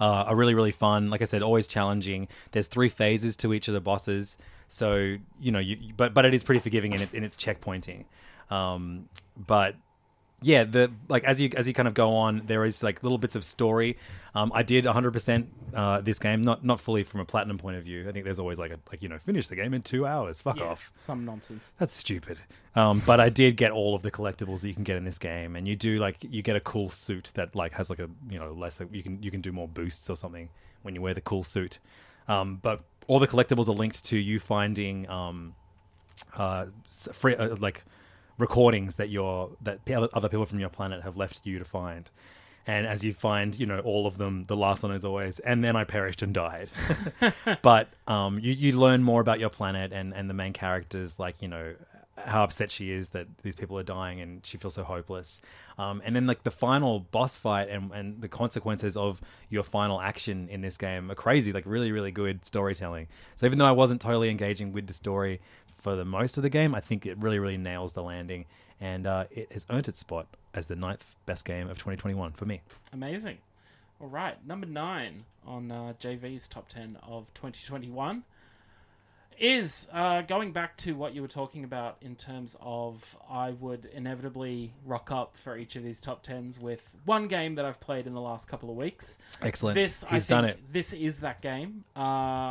uh, 0.00 0.24
are 0.28 0.36
really 0.36 0.54
really 0.54 0.72
fun. 0.72 1.10
Like 1.10 1.20
I 1.20 1.26
said, 1.26 1.42
always 1.42 1.66
challenging. 1.66 2.28
There's 2.52 2.66
three 2.66 2.88
phases 2.88 3.36
to 3.38 3.52
each 3.52 3.68
of 3.68 3.74
the 3.74 3.80
bosses, 3.80 4.38
so 4.70 5.16
you 5.40 5.52
know, 5.52 5.58
you 5.58 5.92
but 5.96 6.14
but 6.14 6.24
it 6.24 6.32
is 6.32 6.42
pretty 6.44 6.60
forgiving 6.60 6.92
in 6.92 7.02
it 7.02 7.12
in 7.12 7.24
its 7.24 7.36
checkpointing. 7.36 8.04
Um, 8.50 9.08
but 9.36 9.74
yeah, 10.42 10.64
the 10.64 10.90
like 11.08 11.24
as 11.24 11.40
you 11.40 11.50
as 11.56 11.68
you 11.68 11.74
kind 11.74 11.88
of 11.88 11.94
go 11.94 12.14
on, 12.14 12.42
there 12.46 12.64
is 12.64 12.82
like 12.82 13.02
little 13.02 13.18
bits 13.18 13.34
of 13.36 13.44
story. 13.44 13.98
Um, 14.32 14.52
I 14.54 14.62
did 14.62 14.84
100 14.84 15.10
percent 15.10 15.48
uh, 15.74 16.00
this 16.00 16.20
game, 16.20 16.42
not 16.42 16.64
not 16.64 16.80
fully 16.80 17.02
from 17.02 17.18
a 17.20 17.24
platinum 17.24 17.58
point 17.58 17.76
of 17.76 17.84
view. 17.84 18.08
I 18.08 18.12
think 18.12 18.24
there's 18.24 18.38
always 18.38 18.60
like 18.60 18.70
a 18.70 18.78
like 18.90 19.02
you 19.02 19.08
know 19.08 19.18
finish 19.18 19.48
the 19.48 19.56
game 19.56 19.74
in 19.74 19.82
two 19.82 20.06
hours. 20.06 20.40
Fuck 20.40 20.58
Yeah, 20.58 20.66
off. 20.66 20.92
Some 20.94 21.24
nonsense. 21.24 21.72
That's 21.78 21.94
stupid. 21.94 22.40
Um, 22.76 23.02
but 23.04 23.18
I 23.18 23.28
did 23.28 23.56
get 23.56 23.72
all 23.72 23.96
of 23.96 24.02
the 24.02 24.10
collectibles 24.12 24.60
that 24.60 24.68
you 24.68 24.74
can 24.74 24.84
get 24.84 24.96
in 24.96 25.04
this 25.04 25.18
game, 25.18 25.56
and 25.56 25.66
you 25.66 25.74
do 25.74 25.98
like 25.98 26.18
you 26.22 26.42
get 26.42 26.54
a 26.54 26.60
cool 26.60 26.90
suit 26.90 27.32
that 27.34 27.56
like 27.56 27.72
has 27.72 27.90
like 27.90 27.98
a 27.98 28.08
you 28.30 28.38
know 28.38 28.52
less 28.52 28.80
you 28.92 29.02
can 29.02 29.20
you 29.20 29.32
can 29.32 29.40
do 29.40 29.50
more 29.50 29.66
boosts 29.66 30.08
or 30.08 30.16
something 30.16 30.48
when 30.82 30.94
you 30.94 31.02
wear 31.02 31.12
the 31.12 31.20
cool 31.20 31.42
suit. 31.42 31.78
Um, 32.28 32.60
but 32.62 32.84
all 33.10 33.18
the 33.18 33.26
collectibles 33.26 33.68
are 33.68 33.72
linked 33.72 34.04
to 34.04 34.16
you 34.16 34.38
finding 34.38 35.08
um, 35.10 35.52
uh, 36.36 36.66
free, 37.12 37.34
uh, 37.34 37.56
like 37.56 37.82
recordings 38.38 38.96
that 38.96 39.10
your 39.10 39.50
that 39.62 39.80
other 40.14 40.28
people 40.28 40.46
from 40.46 40.60
your 40.60 40.68
planet 40.68 41.02
have 41.02 41.16
left 41.16 41.40
you 41.42 41.58
to 41.58 41.64
find. 41.64 42.08
And 42.68 42.86
as 42.86 43.02
you 43.02 43.12
find, 43.12 43.58
you 43.58 43.66
know, 43.66 43.80
all 43.80 44.06
of 44.06 44.16
them, 44.16 44.44
the 44.46 44.54
last 44.54 44.84
one 44.84 44.92
is 44.92 45.04
always, 45.04 45.40
and 45.40 45.64
then 45.64 45.74
I 45.74 45.82
perished 45.82 46.22
and 46.22 46.32
died. 46.32 46.68
but 47.62 47.88
um, 48.06 48.38
you, 48.38 48.52
you 48.52 48.78
learn 48.78 49.02
more 49.02 49.20
about 49.20 49.40
your 49.40 49.50
planet 49.50 49.92
and, 49.92 50.14
and 50.14 50.30
the 50.30 50.34
main 50.34 50.52
characters, 50.52 51.18
like, 51.18 51.42
you 51.42 51.48
know, 51.48 51.74
how 52.24 52.44
upset 52.44 52.70
she 52.70 52.90
is 52.90 53.10
that 53.10 53.26
these 53.42 53.56
people 53.56 53.78
are 53.78 53.82
dying 53.82 54.20
and 54.20 54.44
she 54.44 54.56
feels 54.56 54.74
so 54.74 54.84
hopeless. 54.84 55.40
Um, 55.78 56.02
and 56.04 56.14
then, 56.14 56.26
like, 56.26 56.44
the 56.44 56.50
final 56.50 57.00
boss 57.00 57.36
fight 57.36 57.68
and, 57.68 57.90
and 57.92 58.20
the 58.20 58.28
consequences 58.28 58.96
of 58.96 59.20
your 59.48 59.62
final 59.62 60.00
action 60.00 60.48
in 60.48 60.60
this 60.60 60.76
game 60.76 61.10
are 61.10 61.14
crazy, 61.14 61.52
like, 61.52 61.64
really, 61.66 61.92
really 61.92 62.12
good 62.12 62.44
storytelling. 62.46 63.08
So, 63.36 63.46
even 63.46 63.58
though 63.58 63.66
I 63.66 63.72
wasn't 63.72 64.00
totally 64.00 64.30
engaging 64.30 64.72
with 64.72 64.86
the 64.86 64.94
story 64.94 65.40
for 65.76 65.96
the 65.96 66.04
most 66.04 66.36
of 66.36 66.42
the 66.42 66.50
game, 66.50 66.74
I 66.74 66.80
think 66.80 67.06
it 67.06 67.18
really, 67.18 67.38
really 67.38 67.56
nails 67.56 67.92
the 67.94 68.02
landing. 68.02 68.46
And 68.80 69.06
uh, 69.06 69.24
it 69.30 69.52
has 69.52 69.66
earned 69.70 69.88
its 69.88 69.98
spot 69.98 70.26
as 70.54 70.66
the 70.66 70.76
ninth 70.76 71.14
best 71.26 71.44
game 71.44 71.68
of 71.68 71.76
2021 71.78 72.32
for 72.32 72.46
me. 72.46 72.62
Amazing. 72.92 73.38
All 74.00 74.08
right, 74.08 74.36
number 74.46 74.66
nine 74.66 75.24
on 75.46 75.70
uh, 75.70 75.92
JV's 76.00 76.46
top 76.46 76.68
10 76.68 76.96
of 77.02 77.26
2021 77.34 78.24
is 79.40 79.88
uh, 79.92 80.20
going 80.22 80.52
back 80.52 80.76
to 80.76 80.92
what 80.92 81.14
you 81.14 81.22
were 81.22 81.28
talking 81.28 81.64
about 81.64 81.96
in 82.02 82.14
terms 82.14 82.56
of 82.60 83.16
I 83.28 83.52
would 83.52 83.86
inevitably 83.86 84.74
rock 84.84 85.10
up 85.10 85.36
for 85.38 85.56
each 85.56 85.76
of 85.76 85.82
these 85.82 86.00
top 86.00 86.24
10s 86.24 86.60
with 86.60 86.82
one 87.06 87.26
game 87.26 87.54
that 87.54 87.64
I've 87.64 87.80
played 87.80 88.06
in 88.06 88.12
the 88.12 88.20
last 88.20 88.48
couple 88.48 88.70
of 88.70 88.76
weeks. 88.76 89.18
Excellent. 89.40 89.76
This, 89.76 90.04
I 90.04 90.14
He's 90.14 90.26
think, 90.26 90.28
done 90.28 90.44
it. 90.44 90.72
This 90.72 90.92
is 90.92 91.20
that 91.20 91.40
game. 91.40 91.84
Uh, 91.96 92.00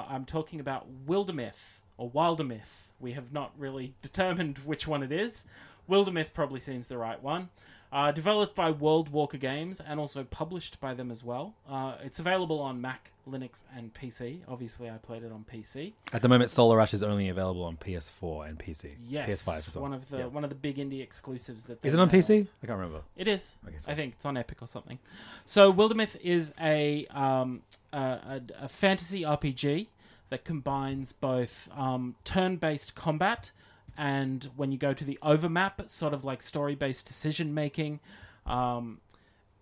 I'm 0.09 0.25
talking 0.25 0.59
about 0.59 0.87
Wildermyth 1.07 1.81
or 1.97 2.09
Wildermyth. 2.09 2.89
We 2.99 3.13
have 3.13 3.31
not 3.31 3.51
really 3.57 3.93
determined 4.01 4.57
which 4.59 4.87
one 4.87 5.03
it 5.03 5.11
is. 5.11 5.45
Wildermyth 5.87 6.33
probably 6.33 6.59
seems 6.59 6.87
the 6.87 6.97
right 6.97 7.21
one. 7.21 7.49
Uh, 7.91 8.11
developed 8.11 8.53
by 8.55 8.69
World 8.69 9.09
Walker 9.09 9.37
Games 9.37 9.79
and 9.81 9.99
also 9.99 10.23
published 10.23 10.79
by 10.79 10.93
them 10.93 11.09
as 11.09 11.23
well. 11.23 11.55
Uh, 11.67 11.95
it's 12.03 12.19
available 12.19 12.59
on 12.59 12.79
Mac, 12.79 13.09
Linux, 13.27 13.63
and 13.75 13.91
PC. 13.95 14.41
Obviously, 14.47 14.87
I 14.91 14.97
played 14.97 15.23
it 15.23 15.31
on 15.31 15.43
PC. 15.51 15.93
At 16.13 16.21
the 16.21 16.27
moment, 16.27 16.51
Solar 16.51 16.79
Ash 16.81 16.93
is 16.93 17.01
only 17.01 17.29
available 17.29 17.63
on 17.63 17.77
PS4 17.77 18.47
and 18.47 18.59
PC. 18.59 18.91
Yes, 19.07 19.27
PS5 19.43 19.67
as 19.69 19.75
well. 19.75 19.81
one 19.81 19.93
of 19.93 20.07
the 20.09 20.17
Yeah. 20.19 20.25
one 20.27 20.43
of 20.43 20.51
the 20.51 20.55
big 20.55 20.77
indie 20.77 21.01
exclusives 21.01 21.63
that. 21.63 21.83
Is 21.83 21.95
it 21.95 21.99
on. 21.99 22.11
PC? 22.11 22.47
I 22.61 22.67
can't 22.67 22.77
remember. 22.77 23.01
It 23.17 23.27
is. 23.27 23.57
Okay, 23.67 23.77
I 23.87 23.95
think 23.95 24.13
it's 24.17 24.25
on 24.25 24.37
Epic 24.37 24.61
or 24.61 24.67
something. 24.67 24.99
So 25.45 25.73
Wildermyth 25.73 26.15
is 26.21 26.53
a 26.61 27.07
um, 27.07 27.63
a, 27.91 27.97
a, 27.97 28.41
a 28.61 28.67
fantasy 28.69 29.21
RPG 29.23 29.87
that 30.29 30.45
combines 30.45 31.11
both 31.11 31.67
um, 31.75 32.13
turn-based 32.23 32.93
combat 32.93 33.51
and 33.99 34.49
when 34.55 34.71
you 34.71 34.79
go 34.79 34.93
to 34.93 35.03
the 35.03 35.19
overmap, 35.21 35.87
sort 35.89 36.13
of 36.13 36.23
like 36.23 36.41
story-based 36.41 37.05
decision 37.05 37.53
making. 37.53 37.99
Um, 38.47 39.01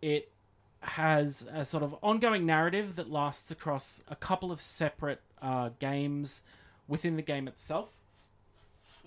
it 0.01 0.31
has 0.79 1.49
a 1.51 1.65
sort 1.65 1.83
of 1.83 1.95
ongoing 2.01 2.45
narrative 2.45 2.95
that 2.95 3.11
lasts 3.11 3.51
across 3.51 4.03
a 4.07 4.15
couple 4.15 4.51
of 4.51 4.61
separate 4.61 5.21
uh, 5.41 5.71
games 5.79 6.43
within 6.87 7.17
the 7.17 7.21
game 7.21 7.47
itself 7.47 7.89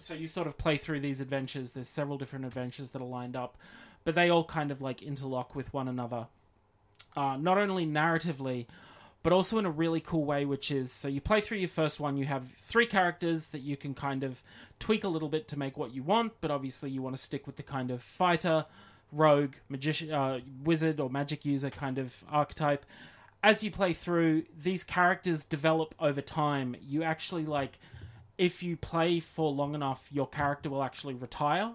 so 0.00 0.14
you 0.14 0.26
sort 0.26 0.46
of 0.46 0.58
play 0.58 0.76
through 0.76 1.00
these 1.00 1.20
adventures. 1.20 1.72
There's 1.72 1.88
several 1.88 2.18
different 2.18 2.46
adventures 2.46 2.90
that 2.90 3.02
are 3.02 3.08
lined 3.08 3.36
up, 3.36 3.56
but 4.04 4.14
they 4.14 4.30
all 4.30 4.44
kind 4.44 4.70
of 4.70 4.80
like 4.80 5.02
interlock 5.02 5.54
with 5.54 5.72
one 5.72 5.88
another. 5.88 6.26
Uh, 7.16 7.36
not 7.36 7.58
only 7.58 7.86
narratively, 7.86 8.66
but 9.22 9.32
also 9.32 9.58
in 9.58 9.66
a 9.66 9.70
really 9.70 10.00
cool 10.00 10.24
way, 10.24 10.44
which 10.44 10.70
is 10.70 10.90
so 10.92 11.08
you 11.08 11.20
play 11.20 11.40
through 11.40 11.58
your 11.58 11.68
first 11.68 12.00
one, 12.00 12.16
you 12.16 12.24
have 12.24 12.44
three 12.58 12.86
characters 12.86 13.48
that 13.48 13.60
you 13.60 13.76
can 13.76 13.94
kind 13.94 14.22
of 14.22 14.42
tweak 14.78 15.04
a 15.04 15.08
little 15.08 15.28
bit 15.28 15.48
to 15.48 15.58
make 15.58 15.76
what 15.76 15.92
you 15.92 16.02
want, 16.02 16.32
but 16.40 16.50
obviously 16.50 16.90
you 16.90 17.02
want 17.02 17.16
to 17.16 17.22
stick 17.22 17.46
with 17.46 17.56
the 17.56 17.62
kind 17.62 17.90
of 17.90 18.02
fighter, 18.02 18.64
rogue, 19.12 19.54
magician, 19.68 20.12
uh, 20.12 20.40
wizard, 20.64 21.00
or 21.00 21.10
magic 21.10 21.44
user 21.44 21.70
kind 21.70 21.98
of 21.98 22.24
archetype. 22.30 22.86
As 23.42 23.62
you 23.62 23.70
play 23.70 23.94
through, 23.94 24.44
these 24.62 24.84
characters 24.84 25.44
develop 25.44 25.94
over 25.98 26.20
time. 26.20 26.76
You 26.80 27.02
actually 27.02 27.46
like 27.46 27.78
if 28.40 28.62
you 28.62 28.74
play 28.74 29.20
for 29.20 29.52
long 29.52 29.74
enough, 29.74 30.08
your 30.10 30.26
character 30.26 30.70
will 30.70 30.82
actually 30.82 31.12
retire. 31.12 31.72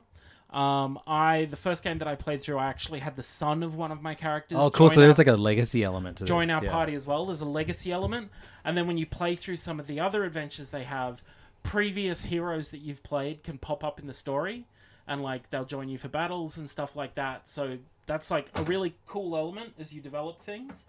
Um, 0.56 1.00
I 1.06 1.46
the 1.50 1.58
first 1.58 1.84
game 1.84 1.98
that 1.98 2.08
I 2.08 2.16
played 2.16 2.42
through, 2.42 2.58
I 2.58 2.68
actually 2.68 3.00
had 3.00 3.18
the 3.18 3.24
son 3.24 3.62
of 3.62 3.76
one 3.76 3.92
of 3.92 4.02
my 4.02 4.16
characters. 4.16 4.58
Oh, 4.58 4.72
cool. 4.72 4.88
So 4.90 5.02
there's 5.02 5.18
like 5.18 5.28
a 5.28 5.36
legacy 5.36 5.84
element 5.84 6.20
to 6.20 6.24
join 6.24 6.48
this. 6.48 6.56
our 6.56 6.64
yeah. 6.64 6.72
party 6.72 6.96
as 6.96 7.06
well. 7.06 7.26
There's 7.26 7.42
a 7.42 7.46
legacy 7.46 7.92
element, 7.92 8.32
and 8.64 8.78
then 8.78 8.88
when 8.88 8.98
you 8.98 9.06
play 9.06 9.36
through 9.36 9.58
some 9.58 9.82
of 9.82 9.88
the 9.88 10.00
other 10.00 10.24
adventures 10.24 10.70
they 10.70 10.84
have, 10.84 11.22
previous 11.62 12.24
heroes 12.24 12.70
that 12.70 12.78
you've 12.78 13.04
played 13.04 13.44
can 13.44 13.58
pop 13.58 13.84
up 13.84 14.00
in 14.00 14.08
the 14.08 14.14
story, 14.14 14.66
and 15.06 15.22
like 15.22 15.50
they'll 15.50 15.66
join 15.66 15.90
you 15.90 15.98
for 15.98 16.08
battles 16.08 16.56
and 16.56 16.70
stuff 16.70 16.96
like 16.96 17.16
that. 17.16 17.50
So 17.50 17.80
that's 18.06 18.32
like 18.32 18.50
a 18.58 18.62
really 18.64 18.96
cool 19.08 19.36
element 19.36 19.74
as 19.78 19.92
you 19.92 20.00
develop 20.00 20.46
things. 20.46 20.86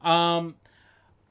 Um, 0.00 0.54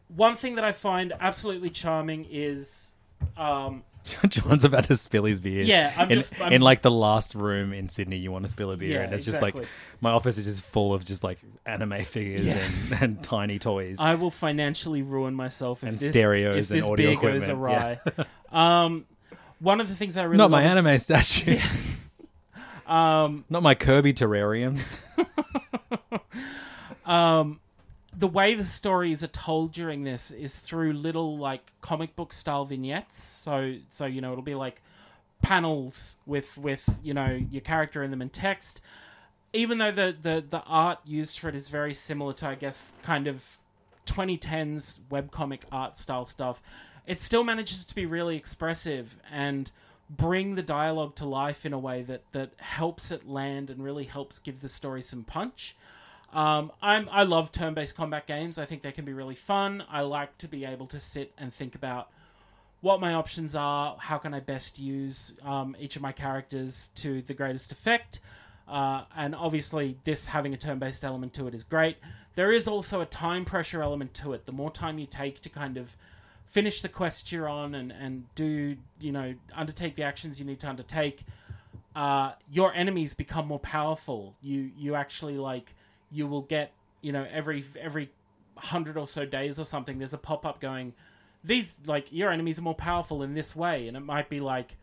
one 0.09 0.35
thing 0.35 0.53
that 0.55 0.63
I 0.63 0.73
find 0.73 1.11
absolutely 1.19 1.71
charming 1.71 2.27
is 2.29 2.91
um, 3.35 3.83
John's 4.29 4.63
about 4.63 4.85
to 4.85 4.97
spill 4.97 5.25
his 5.25 5.39
beers. 5.39 5.67
Yeah, 5.67 5.93
I'm 5.97 6.09
in, 6.11 6.17
just- 6.19 6.39
I'm- 6.41 6.53
in 6.53 6.61
like 6.61 6.81
the 6.81 6.91
last 6.91 7.35
room 7.35 7.73
in 7.73 7.89
Sydney. 7.89 8.17
You 8.17 8.31
want 8.31 8.45
to 8.45 8.49
spill 8.49 8.71
a 8.71 8.77
beer, 8.77 8.95
Yeah, 8.99 9.01
and 9.05 9.13
it's 9.13 9.27
exactly. 9.27 9.51
just 9.51 9.57
like 9.61 9.67
my 10.01 10.11
office 10.11 10.37
is 10.37 10.45
just 10.45 10.61
full 10.61 10.93
of 10.93 11.05
just 11.05 11.23
like 11.23 11.37
anime 11.65 12.03
figures 12.05 12.45
Yeah. 12.45 12.57
and, 12.91 13.01
and 13.01 13.23
tiny 13.23 13.59
toys. 13.59 13.97
I 13.99 14.15
will 14.15 14.31
financially 14.31 15.01
ruin 15.01 15.33
myself 15.35 15.83
if 15.83 15.89
And 15.89 15.99
this, 15.99 16.09
stereos 16.09 16.71
if 16.71 16.71
and 16.71 16.81
this 16.81 16.89
audio 16.89 17.11
beer 17.11 17.15
goes 17.39 17.43
equipment, 17.47 17.59
awry. 17.59 17.99
um, 18.85 19.05
one 19.59 19.81
of 19.81 19.89
the 19.89 19.95
things 19.95 20.15
I 20.17 20.23
really 20.23 20.37
Not 20.37 20.49
my 20.51 20.63
is- 20.63 20.71
anime 20.71 20.97
statue. 20.97 21.59
um, 22.87 23.43
Not 23.49 23.61
my 23.61 23.75
Kirby 23.75 24.13
terrariums. 24.13 24.95
um, 27.05 27.59
the 28.19 28.27
way 28.27 28.53
the 28.53 28.65
stories 28.65 29.23
are 29.23 29.27
told 29.27 29.71
during 29.71 30.03
this 30.03 30.29
is 30.29 30.57
through 30.57 30.91
little 30.91 31.37
like 31.37 31.71
comic 31.79 32.15
book 32.17 32.33
style 32.33 32.65
vignettes. 32.65 33.21
So 33.21 33.77
so 33.89 34.05
you 34.05 34.19
know 34.19 34.33
it'll 34.33 34.43
be 34.43 34.55
like 34.55 34.81
panels 35.41 36.17
with 36.25 36.57
with 36.57 36.87
you 37.01 37.13
know 37.13 37.39
your 37.49 37.61
character 37.61 38.03
in 38.03 38.11
them 38.11 38.21
and 38.21 38.31
text. 38.31 38.81
Even 39.53 39.77
though 39.77 39.91
the 39.91 40.15
the 40.21 40.43
the 40.47 40.61
art 40.63 40.99
used 41.05 41.39
for 41.39 41.47
it 41.47 41.55
is 41.55 41.69
very 41.69 41.93
similar 41.93 42.33
to 42.33 42.47
I 42.47 42.55
guess 42.55 42.93
kind 43.03 43.25
of 43.27 43.57
2010s 44.05 44.99
webcomic 45.09 45.61
art 45.71 45.95
style 45.95 46.25
stuff, 46.25 46.61
it 47.07 47.21
still 47.21 47.45
manages 47.45 47.85
to 47.85 47.95
be 47.95 48.05
really 48.05 48.35
expressive 48.35 49.15
and 49.31 49.71
bring 50.09 50.55
the 50.55 50.63
dialogue 50.63 51.15
to 51.15 51.25
life 51.25 51.65
in 51.65 51.71
a 51.71 51.79
way 51.79 52.01
that 52.01 52.23
that 52.33 52.51
helps 52.57 53.11
it 53.11 53.29
land 53.29 53.69
and 53.69 53.81
really 53.81 54.05
helps 54.05 54.39
give 54.39 54.59
the 54.59 54.69
story 54.69 55.01
some 55.01 55.23
punch. 55.23 55.75
Um, 56.33 56.71
I'm 56.81 57.09
I 57.11 57.23
love 57.23 57.51
turn-based 57.51 57.95
combat 57.95 58.27
games. 58.27 58.57
I 58.57 58.65
think 58.65 58.81
they 58.81 58.91
can 58.91 59.05
be 59.05 59.13
really 59.13 59.35
fun. 59.35 59.83
I 59.89 60.01
like 60.01 60.37
to 60.39 60.47
be 60.47 60.65
able 60.65 60.87
to 60.87 60.99
sit 60.99 61.33
and 61.37 61.53
think 61.53 61.75
about 61.75 62.09
what 62.81 63.01
my 63.01 63.13
options 63.13 63.55
are. 63.55 63.97
How 63.99 64.17
can 64.17 64.33
I 64.33 64.39
best 64.39 64.79
use 64.79 65.33
um, 65.43 65.75
each 65.79 65.95
of 65.95 66.01
my 66.01 66.11
characters 66.11 66.89
to 66.95 67.21
the 67.21 67.33
greatest 67.33 67.71
effect? 67.71 68.19
Uh, 68.67 69.05
and 69.15 69.33
obviously, 69.33 69.97
this 70.03 70.27
having 70.27 70.53
a 70.53 70.57
turn-based 70.57 71.03
element 71.03 71.33
to 71.33 71.47
it 71.47 71.55
is 71.55 71.63
great. 71.63 71.97
There 72.35 72.51
is 72.51 72.67
also 72.67 73.01
a 73.01 73.05
time 73.05 73.43
pressure 73.43 73.81
element 73.81 74.13
to 74.15 74.33
it. 74.33 74.45
The 74.45 74.51
more 74.51 74.71
time 74.71 74.99
you 74.99 75.07
take 75.07 75.41
to 75.41 75.49
kind 75.49 75.75
of 75.77 75.97
finish 76.45 76.81
the 76.81 76.89
quest 76.89 77.31
you're 77.31 77.47
on 77.47 77.75
and, 77.75 77.91
and 77.91 78.25
do 78.33 78.75
you 78.99 79.11
know 79.11 79.35
undertake 79.55 79.95
the 79.95 80.03
actions 80.03 80.39
you 80.39 80.45
need 80.45 80.59
to 80.59 80.67
undertake, 80.67 81.23
uh, 81.95 82.33
your 82.51 82.73
enemies 82.73 83.13
become 83.13 83.47
more 83.47 83.59
powerful. 83.59 84.35
You 84.41 84.71
you 84.77 84.95
actually 84.95 85.37
like 85.37 85.73
you 86.11 86.27
will 86.27 86.41
get 86.41 86.71
you 87.01 87.11
know 87.11 87.25
every 87.31 87.63
every 87.79 88.09
hundred 88.55 88.97
or 88.97 89.07
so 89.07 89.25
days 89.25 89.59
or 89.59 89.65
something. 89.65 89.99
There's 89.99 90.13
a 90.13 90.17
pop 90.17 90.45
up 90.45 90.59
going. 90.59 90.93
These 91.43 91.77
like 91.85 92.11
your 92.11 92.31
enemies 92.31 92.59
are 92.59 92.63
more 92.63 92.75
powerful 92.75 93.23
in 93.23 93.33
this 93.33 93.55
way, 93.55 93.87
and 93.87 93.95
it 93.95 94.01
might 94.01 94.29
be 94.29 94.39
like 94.39 94.77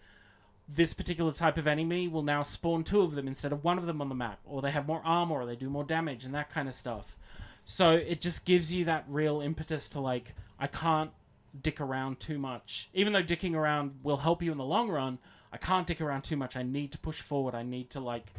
this 0.69 0.95
particular 0.95 1.33
type 1.33 1.59
of 1.59 1.67
enemy 1.67 2.09
will 2.09 2.23
now 2.23 2.43
spawn 2.43 2.83
two 2.83 3.03
of 3.03 3.15
them 3.15 3.29
instead 3.29 3.53
of 3.53 3.63
one 3.63 3.79
of 3.79 3.87
them 3.87 4.01
on 4.01 4.09
the 4.09 4.15
map, 4.15 4.41
or 4.45 4.61
they 4.63 4.71
have 4.71 4.87
more 4.87 5.03
armor, 5.05 5.37
or 5.37 5.47
they 5.47 5.57
do 5.57 5.71
more 5.71 5.85
damage, 5.85 6.25
and 6.25 6.35
that 6.35 6.51
kind 6.51 6.69
of 6.69 6.75
stuff. 6.75 7.17
So 7.65 7.91
it 7.91 8.21
just 8.21 8.45
gives 8.45 8.73
you 8.73 8.85
that 8.85 9.05
real 9.09 9.41
impetus 9.41 9.89
to 9.91 10.01
like, 10.01 10.35
I 10.59 10.67
can't 10.67 11.11
dick 11.61 11.81
around 11.81 12.21
too 12.21 12.39
much. 12.39 12.89
Even 12.95 13.13
though 13.13 13.23
dicking 13.23 13.55
around 13.55 14.01
will 14.03 14.19
help 14.19 14.43
you 14.43 14.53
in 14.53 14.59
the 14.59 14.65
long 14.65 14.89
run, 14.89 15.19
I 15.53 15.57
can't 15.57 15.87
dick 15.87 16.01
around 16.01 16.23
too 16.23 16.37
much. 16.37 16.57
I 16.57 16.63
need 16.63 16.93
to 16.93 16.99
push 16.99 17.21
forward. 17.21 17.55
I 17.55 17.63
need 17.63 17.91
to 17.91 18.01
like, 18.01 18.33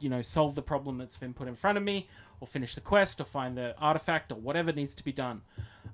you 0.00 0.08
know, 0.08 0.22
solve 0.22 0.54
the 0.54 0.62
problem 0.62 0.98
that's 0.98 1.16
been 1.16 1.34
put 1.34 1.48
in 1.48 1.54
front 1.54 1.78
of 1.78 1.84
me, 1.84 2.06
or 2.40 2.46
finish 2.46 2.74
the 2.74 2.80
quest, 2.80 3.20
or 3.20 3.24
find 3.24 3.56
the 3.56 3.74
artifact, 3.78 4.30
or 4.32 4.36
whatever 4.36 4.72
needs 4.72 4.94
to 4.96 5.04
be 5.04 5.12
done. 5.12 5.42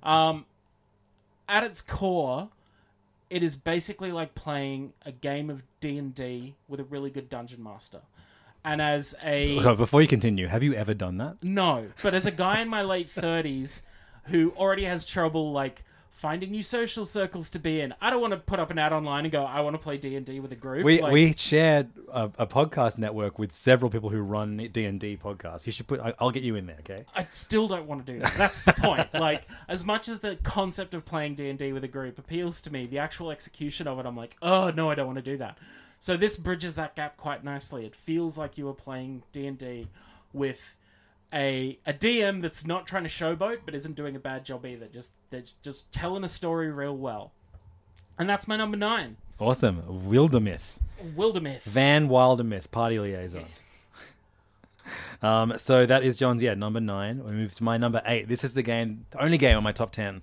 Um, 0.03 0.45
at 1.47 1.63
its 1.63 1.81
core, 1.81 2.49
it 3.29 3.41
is 3.43 3.55
basically 3.55 4.11
like 4.11 4.35
playing 4.35 4.93
a 5.05 5.11
game 5.11 5.49
of 5.49 5.63
D 5.79 5.97
and 5.97 6.13
D 6.13 6.55
with 6.67 6.79
a 6.79 6.83
really 6.83 7.09
good 7.09 7.29
dungeon 7.29 7.63
master. 7.63 8.01
And 8.63 8.81
as 8.81 9.13
a 9.23 9.57
Okay, 9.59 9.75
before 9.77 10.01
you 10.01 10.07
continue, 10.07 10.47
have 10.47 10.63
you 10.63 10.73
ever 10.73 10.93
done 10.93 11.17
that? 11.17 11.37
no, 11.43 11.87
but 12.01 12.13
as 12.13 12.25
a 12.25 12.31
guy 12.31 12.61
in 12.61 12.67
my 12.69 12.81
late 12.81 13.09
thirties 13.09 13.83
who 14.25 14.51
already 14.57 14.85
has 14.85 15.05
trouble 15.05 15.51
like 15.51 15.83
finding 16.15 16.49
new 16.49 16.63
social 16.63 17.03
circles 17.03 17.49
to 17.49 17.59
be 17.59 17.81
in. 17.81 17.93
I 17.99 18.09
don't 18.09 18.21
want 18.21 18.31
to 18.31 18.37
put 18.37 18.57
up 18.57 18.71
an 18.71 18.79
ad 18.79 18.93
online 18.93 19.25
and 19.25 19.31
go, 19.33 19.43
I 19.43 19.59
want 19.59 19.73
to 19.73 19.77
play 19.77 19.97
D 19.97 20.15
and 20.15 20.25
D 20.25 20.39
with 20.39 20.51
a 20.53 20.55
group. 20.55 20.85
We 20.85 21.01
Like, 21.01 21.11
we 21.11 21.33
shared 21.33 21.89
a, 22.09 22.31
a 22.39 22.47
podcast 22.47 22.97
network 22.97 23.37
with 23.37 23.51
several 23.51 23.91
people 23.91 24.09
who 24.09 24.21
run 24.21 24.57
D 24.71 24.85
and 24.85 24.97
D 24.97 25.17
podcasts. 25.21 25.65
You 25.65 25.73
should 25.73 25.87
put. 25.87 25.99
I, 25.99 26.13
I'll 26.17 26.31
get 26.31 26.43
you 26.43 26.55
in 26.55 26.67
there. 26.67 26.77
Okay. 26.79 27.03
I 27.13 27.27
still 27.29 27.67
don't 27.67 27.85
want 27.85 28.05
to 28.05 28.13
do 28.13 28.19
that. 28.19 28.33
That's 28.37 28.61
the 28.63 28.71
point. 28.71 29.13
like, 29.13 29.43
as 29.67 29.83
much 29.83 30.07
as 30.07 30.19
the 30.19 30.37
concept 30.37 30.93
of 30.93 31.03
playing 31.03 31.35
D 31.35 31.49
and 31.49 31.59
D 31.59 31.73
with 31.73 31.83
a 31.83 31.89
group 31.89 32.17
appeals 32.17 32.61
to 32.61 32.71
me, 32.71 32.85
the 32.85 32.97
actual 32.97 33.29
execution 33.29 33.85
of 33.85 33.99
it, 33.99 34.05
I'm 34.05 34.15
like, 34.15 34.37
oh 34.41 34.69
no, 34.71 34.89
I 34.89 34.95
don't 34.95 35.07
want 35.07 35.17
to 35.17 35.21
do 35.21 35.37
that. 35.37 35.57
So 35.99 36.15
this 36.15 36.37
bridges 36.37 36.75
that 36.75 36.95
gap 36.95 37.17
quite 37.17 37.43
nicely. 37.43 37.85
It 37.85 37.93
feels 37.93 38.37
like 38.37 38.57
you 38.57 38.69
are 38.69 38.73
playing 38.73 39.23
D 39.33 39.47
and 39.47 39.57
D 39.57 39.89
with 40.31 40.75
a 41.35 41.77
a 41.85 41.93
DM 41.93 42.41
that's 42.41 42.65
not 42.65 42.87
trying 42.87 43.03
to 43.03 43.09
showboat, 43.09 43.59
but 43.65 43.75
isn't 43.75 43.95
doing 43.95 44.15
a 44.15 44.19
bad 44.19 44.45
job 44.45 44.65
either. 44.65 44.87
Just 44.87 45.11
they're 45.29 45.43
just- 45.61 45.91
telling 45.91 46.23
a 46.23 46.29
story 46.29 46.71
real 46.71 46.95
well. 46.95 47.33
And 48.17 48.29
that's 48.29 48.47
my 48.47 48.55
number 48.55 48.77
nine, 48.77 49.17
Awesome. 49.39 49.81
Wildermyth. 49.83 50.77
Wildermyth. 51.17 51.63
Van 51.63 52.07
Wildermyth, 52.07 52.71
party 52.71 52.97
liaison. 52.99 53.45
Um, 55.21 55.57
so 55.57 55.85
that 55.87 56.03
is 56.03 56.15
John's, 56.17 56.43
yeah, 56.43 56.53
number 56.53 56.79
nine. 56.79 57.23
We 57.23 57.31
move 57.31 57.55
to 57.55 57.63
my 57.63 57.77
number 57.77 58.01
eight. 58.05 58.27
This 58.27 58.43
is 58.43 58.53
the 58.53 58.61
game, 58.61 59.05
the 59.09 59.23
only 59.23 59.37
game 59.39 59.57
on 59.57 59.63
my 59.63 59.71
top 59.71 59.91
10 59.91 60.21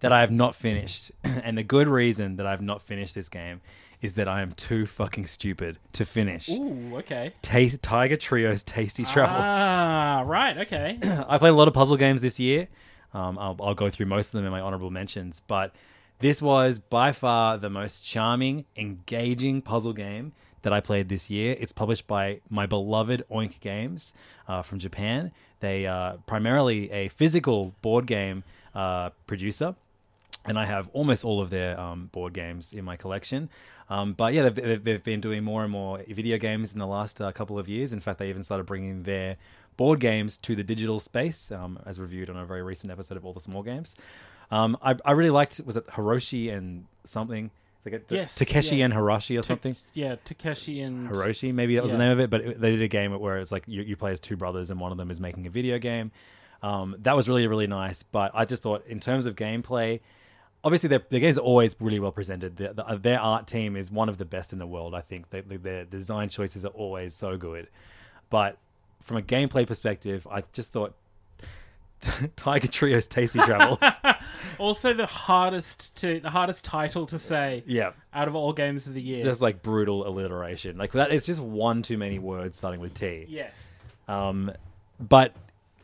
that 0.00 0.12
I 0.12 0.20
have 0.20 0.30
not 0.30 0.54
finished. 0.54 1.10
and 1.24 1.58
the 1.58 1.64
good 1.64 1.88
reason 1.88 2.36
that 2.36 2.46
I 2.46 2.50
have 2.50 2.62
not 2.62 2.80
finished 2.80 3.14
this 3.16 3.28
game 3.28 3.60
is 4.04 4.14
that 4.14 4.28
I 4.28 4.42
am 4.42 4.52
too 4.52 4.84
fucking 4.84 5.24
stupid 5.24 5.78
to 5.94 6.04
finish. 6.04 6.50
Ooh, 6.50 6.96
okay. 6.96 7.32
Tiger 7.40 8.18
Trio's 8.18 8.62
Tasty 8.62 9.02
Travels. 9.02 9.40
Ah, 9.42 10.22
right. 10.26 10.58
Okay. 10.58 10.98
I 11.26 11.38
played 11.38 11.54
a 11.54 11.56
lot 11.56 11.68
of 11.68 11.74
puzzle 11.74 11.96
games 11.96 12.20
this 12.20 12.38
year. 12.38 12.68
Um, 13.14 13.38
I'll, 13.38 13.56
I'll 13.62 13.74
go 13.74 13.88
through 13.88 14.04
most 14.04 14.28
of 14.28 14.32
them 14.32 14.44
in 14.44 14.50
my 14.50 14.60
honorable 14.60 14.90
mentions, 14.90 15.40
but 15.46 15.74
this 16.18 16.42
was 16.42 16.78
by 16.78 17.12
far 17.12 17.56
the 17.56 17.70
most 17.70 18.04
charming, 18.04 18.66
engaging 18.76 19.62
puzzle 19.62 19.94
game 19.94 20.34
that 20.60 20.72
I 20.74 20.80
played 20.80 21.08
this 21.08 21.30
year. 21.30 21.56
It's 21.58 21.72
published 21.72 22.06
by 22.06 22.42
my 22.50 22.66
beloved 22.66 23.24
Oink 23.30 23.58
Games 23.60 24.12
uh, 24.46 24.60
from 24.60 24.80
Japan. 24.80 25.32
They 25.60 25.86
are 25.86 26.18
primarily 26.26 26.90
a 26.90 27.08
physical 27.08 27.74
board 27.80 28.06
game 28.06 28.44
uh, 28.74 29.10
producer 29.26 29.76
and 30.44 30.58
I 30.58 30.66
have 30.66 30.88
almost 30.92 31.24
all 31.24 31.40
of 31.40 31.50
their 31.50 31.78
um, 31.78 32.10
board 32.12 32.34
games 32.34 32.72
in 32.72 32.84
my 32.84 32.96
collection. 32.96 33.48
Um, 33.90 34.14
but 34.14 34.32
yeah, 34.32 34.48
they've, 34.48 34.54
they've, 34.54 34.84
they've 34.84 35.04
been 35.04 35.20
doing 35.20 35.44
more 35.44 35.62
and 35.62 35.70
more 35.70 36.02
video 36.08 36.38
games 36.38 36.72
in 36.72 36.78
the 36.78 36.86
last 36.86 37.20
uh, 37.20 37.30
couple 37.32 37.58
of 37.58 37.68
years. 37.68 37.92
In 37.92 38.00
fact, 38.00 38.18
they 38.18 38.28
even 38.28 38.42
started 38.42 38.64
bringing 38.64 39.02
their 39.02 39.36
board 39.76 40.00
games 40.00 40.36
to 40.38 40.54
the 40.56 40.62
digital 40.62 41.00
space, 41.00 41.50
um, 41.52 41.78
as 41.84 41.98
reviewed 41.98 42.30
on 42.30 42.36
a 42.36 42.46
very 42.46 42.62
recent 42.62 42.90
episode 42.90 43.16
of 43.16 43.26
All 43.26 43.32
the 43.32 43.40
Small 43.40 43.62
Games. 43.62 43.96
Um, 44.50 44.76
I, 44.82 44.96
I 45.04 45.12
really 45.12 45.30
liked, 45.30 45.60
was 45.66 45.76
it 45.76 45.86
Hiroshi 45.88 46.52
and 46.54 46.86
something? 47.04 47.50
Like 47.84 47.94
a, 47.94 48.14
Yes, 48.14 48.34
Takeshi 48.34 48.76
yeah. 48.76 48.86
and 48.86 48.94
Hiroshi 48.94 49.38
or 49.38 49.42
something? 49.42 49.76
Yeah, 49.92 50.16
Takeshi 50.24 50.80
and 50.80 51.10
Hiroshi, 51.10 51.52
maybe 51.52 51.74
that 51.74 51.82
was 51.82 51.92
the 51.92 51.98
name 51.98 52.12
of 52.12 52.20
it. 52.20 52.30
But 52.30 52.40
it, 52.40 52.60
they 52.60 52.72
did 52.72 52.80
a 52.80 52.88
game 52.88 53.18
where 53.18 53.36
it's 53.38 53.52
like 53.52 53.64
you, 53.66 53.82
you 53.82 53.96
play 53.96 54.12
as 54.12 54.20
two 54.20 54.36
brothers, 54.36 54.70
and 54.70 54.80
one 54.80 54.90
of 54.92 54.96
them 54.96 55.10
is 55.10 55.20
making 55.20 55.46
a 55.46 55.50
video 55.50 55.78
game. 55.78 56.10
Um, 56.62 56.96
that 57.00 57.14
was 57.14 57.28
really 57.28 57.46
really 57.46 57.66
nice. 57.66 58.02
But 58.02 58.30
I 58.32 58.46
just 58.46 58.62
thought, 58.62 58.86
in 58.86 59.00
terms 59.00 59.26
of 59.26 59.36
gameplay, 59.36 60.00
obviously 60.64 60.88
their, 60.88 61.02
their 61.10 61.20
games 61.20 61.38
are 61.38 61.42
always 61.42 61.76
really 61.78 62.00
well 62.00 62.10
presented. 62.10 62.56
The, 62.56 62.72
the, 62.72 62.96
their 62.96 63.20
art 63.20 63.46
team 63.46 63.76
is 63.76 63.90
one 63.90 64.08
of 64.08 64.18
the 64.18 64.24
best 64.24 64.52
in 64.52 64.58
the 64.58 64.66
world. 64.66 64.94
I 64.94 65.02
think 65.02 65.30
they, 65.30 65.42
they, 65.42 65.56
their 65.56 65.84
design 65.84 66.30
choices 66.30 66.64
are 66.64 66.70
always 66.70 67.14
so 67.14 67.36
good. 67.36 67.68
But 68.30 68.58
from 69.00 69.18
a 69.18 69.22
gameplay 69.22 69.66
perspective, 69.66 70.26
I 70.30 70.42
just 70.52 70.72
thought 70.72 70.94
Tiger 72.36 72.68
Trio's 72.68 73.06
Tasty 73.06 73.38
Travels. 73.40 73.82
also 74.58 74.94
the 74.94 75.06
hardest 75.06 75.96
to 75.98 76.20
the 76.20 76.30
hardest 76.30 76.64
title 76.64 77.06
to 77.06 77.18
say 77.18 77.62
yeah. 77.66 77.92
out 78.12 78.28
of 78.28 78.34
all 78.34 78.52
games 78.52 78.86
of 78.86 78.94
the 78.94 79.02
year. 79.02 79.24
There's 79.24 79.42
like 79.42 79.62
brutal 79.62 80.06
alliteration. 80.08 80.78
Like 80.78 80.92
that 80.92 81.12
is 81.12 81.26
just 81.26 81.40
one 81.40 81.82
too 81.82 81.98
many 81.98 82.18
words 82.18 82.56
starting 82.56 82.80
with 82.80 82.94
T. 82.94 83.26
yes. 83.28 83.72
Um, 84.08 84.52
but 85.00 85.34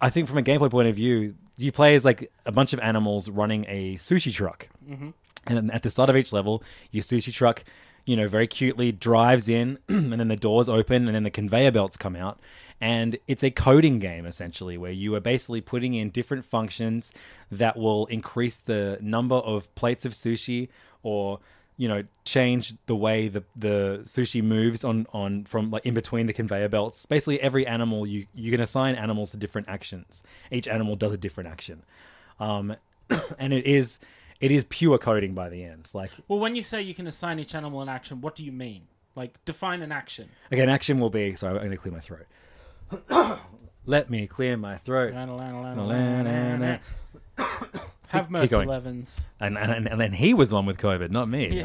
I 0.00 0.10
think 0.10 0.28
from 0.28 0.38
a 0.38 0.42
gameplay 0.42 0.70
point 0.70 0.88
of 0.88 0.94
view, 0.94 1.34
you 1.62 1.72
play 1.72 1.94
as 1.94 2.04
like 2.04 2.30
a 2.46 2.52
bunch 2.52 2.72
of 2.72 2.80
animals 2.80 3.28
running 3.28 3.64
a 3.68 3.94
sushi 3.96 4.32
truck. 4.32 4.68
Mm-hmm. 4.88 5.10
And 5.46 5.72
at 5.72 5.82
the 5.82 5.90
start 5.90 6.10
of 6.10 6.16
each 6.16 6.32
level, 6.32 6.62
your 6.90 7.02
sushi 7.02 7.32
truck, 7.32 7.64
you 8.04 8.16
know, 8.16 8.28
very 8.28 8.46
cutely 8.46 8.92
drives 8.92 9.48
in, 9.48 9.78
and 9.88 10.12
then 10.12 10.28
the 10.28 10.36
doors 10.36 10.68
open, 10.68 11.06
and 11.06 11.14
then 11.14 11.22
the 11.22 11.30
conveyor 11.30 11.72
belts 11.72 11.96
come 11.96 12.16
out. 12.16 12.40
And 12.80 13.18
it's 13.28 13.42
a 13.42 13.50
coding 13.50 13.98
game 13.98 14.26
essentially, 14.26 14.78
where 14.78 14.92
you 14.92 15.14
are 15.14 15.20
basically 15.20 15.60
putting 15.60 15.94
in 15.94 16.10
different 16.10 16.44
functions 16.44 17.12
that 17.50 17.76
will 17.76 18.06
increase 18.06 18.56
the 18.56 18.98
number 19.00 19.36
of 19.36 19.74
plates 19.74 20.04
of 20.04 20.12
sushi 20.12 20.68
or 21.02 21.40
you 21.80 21.88
know 21.88 22.04
change 22.26 22.74
the 22.84 22.94
way 22.94 23.26
the 23.28 23.42
the 23.56 24.00
sushi 24.02 24.44
moves 24.44 24.84
on 24.84 25.06
on 25.14 25.46
from 25.46 25.70
like 25.70 25.86
in 25.86 25.94
between 25.94 26.26
the 26.26 26.32
conveyor 26.34 26.68
belts. 26.68 27.06
Basically 27.06 27.40
every 27.40 27.66
animal 27.66 28.06
you 28.06 28.26
you 28.34 28.50
can 28.50 28.60
assign 28.60 28.96
animals 28.96 29.30
to 29.30 29.38
different 29.38 29.66
actions. 29.66 30.22
Each 30.50 30.68
animal 30.68 30.94
does 30.94 31.10
a 31.14 31.16
different 31.16 31.48
action. 31.48 31.82
Um 32.38 32.76
and 33.38 33.54
it 33.54 33.64
is 33.64 33.98
it 34.42 34.52
is 34.52 34.66
pure 34.68 34.98
coding 34.98 35.32
by 35.32 35.48
the 35.48 35.64
end 35.64 35.88
like 35.94 36.10
Well, 36.28 36.38
when 36.38 36.54
you 36.54 36.62
say 36.62 36.82
you 36.82 36.92
can 36.92 37.06
assign 37.06 37.38
each 37.38 37.54
animal 37.54 37.80
an 37.80 37.88
action, 37.88 38.20
what 38.20 38.36
do 38.36 38.44
you 38.44 38.52
mean? 38.52 38.82
Like 39.16 39.42
define 39.46 39.80
an 39.80 39.90
action. 39.90 40.28
again 40.50 40.68
action 40.68 40.98
will 40.98 41.08
be 41.08 41.34
sorry 41.34 41.54
i'm 41.54 41.64
going 41.64 41.70
to 41.70 41.78
clear 41.78 41.94
my 41.94 42.00
throat. 42.00 43.38
Let 43.86 44.10
me 44.10 44.26
clear 44.26 44.58
my 44.58 44.76
throat 44.76 45.14
Have 48.10 48.24
Keep 48.24 48.30
mercy, 48.32 48.48
going. 48.48 48.68
Levins. 48.68 49.30
and, 49.40 49.56
and 49.56 49.86
and 49.88 50.00
then 50.00 50.12
he 50.12 50.34
was 50.34 50.48
the 50.50 50.54
one 50.56 50.66
with 50.66 50.78
covid 50.78 51.10
not 51.10 51.28
me 51.28 51.48
Yeah. 51.48 51.62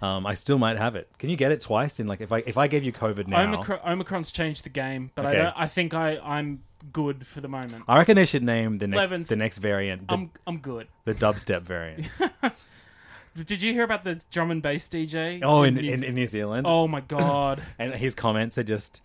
know? 0.00 0.06
um 0.08 0.26
i 0.26 0.34
still 0.34 0.58
might 0.58 0.76
have 0.78 0.94
it 0.96 1.08
can 1.18 1.28
you 1.28 1.36
get 1.36 1.50
it 1.52 1.60
twice 1.60 1.98
in 2.00 2.06
like 2.06 2.20
if 2.20 2.30
i 2.32 2.38
if 2.46 2.56
i 2.56 2.66
gave 2.68 2.84
you 2.84 2.92
covid 2.92 3.26
now 3.26 3.42
Omicron, 3.42 3.80
Omicron's 3.84 4.30
changed 4.32 4.64
the 4.64 4.68
game, 4.68 5.10
but 5.14 5.26
Okay. 5.26 5.40
I, 5.40 5.42
don't, 5.42 5.54
I 5.58 5.66
think 5.68 5.92
I 5.94 6.18
I'm 6.18 6.62
good 6.92 7.26
for 7.26 7.40
the 7.40 7.48
moment. 7.48 7.84
I 7.86 7.98
reckon 7.98 8.16
they 8.16 8.26
should 8.26 8.42
name 8.42 8.78
the 8.78 8.86
next 8.88 8.98
Levins. 9.10 9.28
the 9.28 9.36
next 9.36 9.58
variant 9.58 10.06
the, 10.08 10.14
I'm 10.14 10.30
I'm 10.46 10.58
good. 10.58 10.86
the 11.04 11.14
dubstep 11.14 11.62
variant. 11.62 12.06
Did 13.34 13.62
you 13.62 13.72
hear 13.72 13.84
about 13.84 14.04
the 14.04 14.20
drum 14.30 14.50
and 14.50 14.60
bass 14.60 14.88
DJ? 14.88 15.40
Oh, 15.42 15.62
in, 15.62 15.74
New 15.74 15.90
in, 15.90 16.04
in 16.04 16.14
New 16.14 16.26
Zealand. 16.26 16.66
oh 16.68 16.86
my 16.86 17.00
god, 17.00 17.62
and 17.78 17.94
his 17.94 18.14
comments 18.14 18.58
are 18.58 18.62
just 18.64 19.00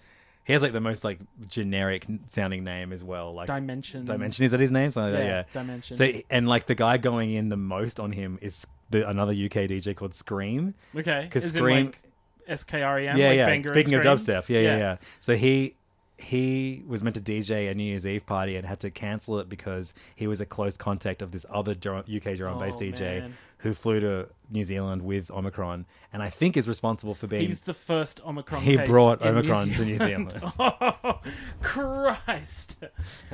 he 0.47 0.53
has 0.53 0.61
like 0.61 0.71
the 0.71 0.79
most 0.79 1.03
like 1.03 1.19
generic 1.49 2.05
sounding 2.29 2.63
name 2.63 2.93
as 2.93 3.03
well. 3.03 3.33
Like 3.33 3.47
Dimension. 3.47 4.05
Dimension 4.05 4.45
is 4.45 4.51
that 4.51 4.61
his 4.61 4.71
name? 4.71 4.91
Something 4.93 5.13
like 5.13 5.23
Yeah, 5.23 5.27
that. 5.43 5.47
Yeah, 5.53 5.61
Dimension. 5.61 5.97
So 5.97 6.11
and 6.29 6.47
like 6.47 6.67
the 6.67 6.75
guy 6.75 6.97
going 6.97 7.33
in 7.33 7.49
the 7.49 7.57
most 7.57 7.99
on 7.99 8.13
him 8.13 8.39
is 8.41 8.65
the 8.89 9.07
another 9.09 9.33
UK 9.33 9.67
DJ 9.67 9.93
called 9.93 10.15
Scream. 10.15 10.73
Okay. 10.95 11.23
Because 11.25 11.51
Scream- 11.51 11.87
like 11.87 11.99
S 12.47 12.63
K 12.63 12.81
R 12.81 12.97
E 13.01 13.07
M. 13.09 13.17
yeah, 13.17 13.27
like 13.27 13.37
yeah. 13.37 13.45
Banger 13.45 13.69
Speaking 13.73 13.93
of 13.95 14.03
dubstep, 14.03 14.47
yeah, 14.47 14.59
yeah, 14.61 14.77
yeah, 14.77 14.97
So 15.19 15.35
he 15.35 15.75
he 16.17 16.81
was 16.87 17.03
meant 17.03 17.15
to 17.15 17.21
DJ 17.21 17.69
a 17.69 17.75
New 17.75 17.83
Year's 17.83 18.07
Eve 18.07 18.25
party 18.25 18.55
and 18.55 18.65
had 18.65 18.79
to 18.79 18.89
cancel 18.89 19.39
it 19.39 19.49
because 19.49 19.93
he 20.15 20.25
was 20.27 20.41
a 20.41 20.45
close 20.45 20.77
contact 20.77 21.21
of 21.21 21.31
this 21.31 21.45
other 21.51 21.75
drum, 21.75 22.05
UK 22.11 22.35
drum 22.37 22.53
and 22.59 22.71
bass 22.71 22.75
Oh, 22.77 22.85
DJ 22.85 23.19
man. 23.19 23.37
Who 23.60 23.74
flew 23.74 23.99
to 23.99 24.28
New 24.49 24.64
Zealand 24.64 25.01
with 25.01 25.30
Omicron, 25.30 25.86
and 26.14 26.24
I 26.24 26.30
think 26.30 26.55
is 26.55 26.68
responsible 26.70 27.14
for 27.16 27.28
being 27.28 27.47
He's 27.47 27.62
the 27.62 27.74
first 27.74 28.22
Omicron. 28.26 28.62
He 28.62 28.78
case 28.78 28.88
brought 28.88 29.22
in 29.22 29.28
Omicron 29.30 29.72
to 29.72 29.84
New 29.86 29.97
Zealand. 29.97 30.36
oh, 30.60 31.20
Christ! 31.62 32.78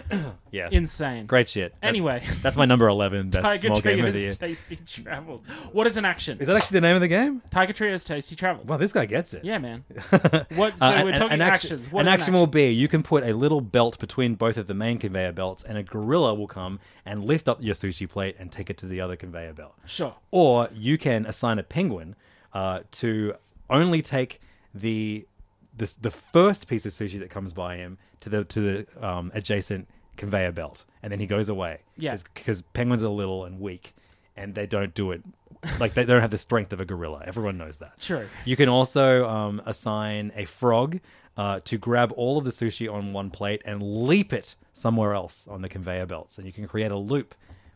yeah 0.52 0.70
Insane. 0.72 1.26
great 1.28 1.48
shit. 1.48 1.74
That- 1.82 1.88
Anyway, 1.94 2.24
that's 2.42 2.58
my 2.58 2.66
number 2.66 2.88
eleven 2.88 3.30
best 3.30 3.44
Tiger 3.44 3.68
small 3.76 3.82
game 3.82 4.04
of 4.06 4.14
the 4.14 4.20
year. 4.22 4.34
Tasty 4.34 4.78
Travels. 4.78 5.46
What 5.72 5.86
is 5.86 5.98
an 5.98 6.06
action? 6.06 6.40
Is 6.40 6.48
that 6.48 6.56
actually 6.56 6.78
the 6.80 6.88
name 6.88 6.96
of 6.96 7.02
the 7.02 7.08
game? 7.08 7.44
Tiger 7.52 7.74
Trio's 7.74 8.04
Tasty 8.04 8.36
Travels. 8.36 8.68
Wow, 8.68 8.78
this 8.78 8.92
guy 8.92 9.06
gets 9.06 9.34
it. 9.36 9.46
Yeah, 9.46 9.60
man. 9.60 9.84
What? 10.56 10.78
So 10.80 10.86
Uh, 10.86 11.02
we're 11.04 11.10
an- 11.12 11.20
talking 11.20 11.34
an 11.34 11.42
action, 11.42 11.74
actions. 11.74 11.92
What 11.92 12.02
an 12.02 12.08
is 12.08 12.14
action 12.14 12.34
will 12.34 12.48
be 12.48 12.72
you 12.72 12.88
can 12.88 13.04
put 13.04 13.24
a 13.24 13.34
little 13.34 13.62
belt 13.62 14.00
between 14.00 14.34
both 14.36 14.58
of 14.58 14.66
the 14.68 14.74
main 14.74 14.98
conveyor 14.98 15.34
belts, 15.34 15.64
and 15.64 15.78
a 15.78 15.84
gorilla 15.84 16.34
will 16.34 16.48
come 16.48 16.80
and 17.06 17.24
lift 17.26 17.50
up 17.50 17.62
your 17.62 17.76
sushi 17.76 18.10
plate 18.10 18.36
and 18.40 18.52
take 18.52 18.70
it 18.70 18.78
to 18.78 18.86
the 18.86 19.02
other 19.02 19.16
conveyor 19.16 19.54
belt. 19.54 19.76
Sure. 19.86 20.16
Or 20.32 20.70
you 20.74 20.98
can 20.98 21.26
assign 21.26 21.60
a 21.60 21.64
penguin 21.64 22.16
uh, 22.54 22.82
to 22.92 23.36
only 23.70 24.02
take 24.02 24.42
the, 24.74 25.28
the 25.76 25.94
the 26.02 26.12
first 26.12 26.68
piece 26.68 26.86
of 26.86 26.92
sushi 26.94 27.20
that 27.20 27.30
comes 27.30 27.54
by 27.54 27.78
him 27.78 27.98
to 28.22 28.30
the 28.30 28.44
to 28.46 28.60
the 28.60 29.08
um, 29.08 29.32
adjacent 29.34 29.88
conveyor 30.18 30.52
belt, 30.52 30.86
and 31.02 31.12
then 31.12 31.20
he 31.20 31.26
goes 31.26 31.50
away. 31.50 31.80
Yeah. 31.98 32.16
because 32.34 32.62
penguins 32.62 33.04
are 33.04 33.10
little 33.10 33.46
and 33.46 33.60
weak, 33.60 33.94
and 34.38 34.56
they 34.56 34.66
don't 34.68 34.94
do 34.94 35.12
it 35.12 35.24
like 35.80 35.94
they 35.94 36.04
don't 36.06 36.22
have 36.22 36.32
the 36.32 36.38
strength 36.38 36.74
of 36.74 36.80
a 36.80 36.86
gorilla. 36.86 37.24
Everyone 37.26 37.58
knows 37.58 37.78
that. 37.78 38.00
True. 38.00 38.28
You 38.46 38.56
can 38.56 38.70
also 38.70 39.28
um, 39.28 39.62
assign 39.66 40.32
a 40.36 40.46
frog 40.46 41.00
uh, 41.38 41.60
to 41.66 41.78
grab 41.78 42.12
all 42.16 42.38
of 42.38 42.44
the 42.44 42.52
sushi 42.52 42.92
on 42.92 43.14
one 43.14 43.30
plate 43.30 43.62
and 43.66 43.82
leap 43.82 44.32
it 44.34 44.56
somewhere 44.72 45.14
else 45.14 45.48
on 45.48 45.62
the 45.62 45.70
conveyor 45.70 46.06
belts. 46.06 46.38
And 46.38 46.46
you 46.48 46.54
can 46.54 46.68
create 46.68 46.92
a 46.92 46.98
loop 46.98 47.34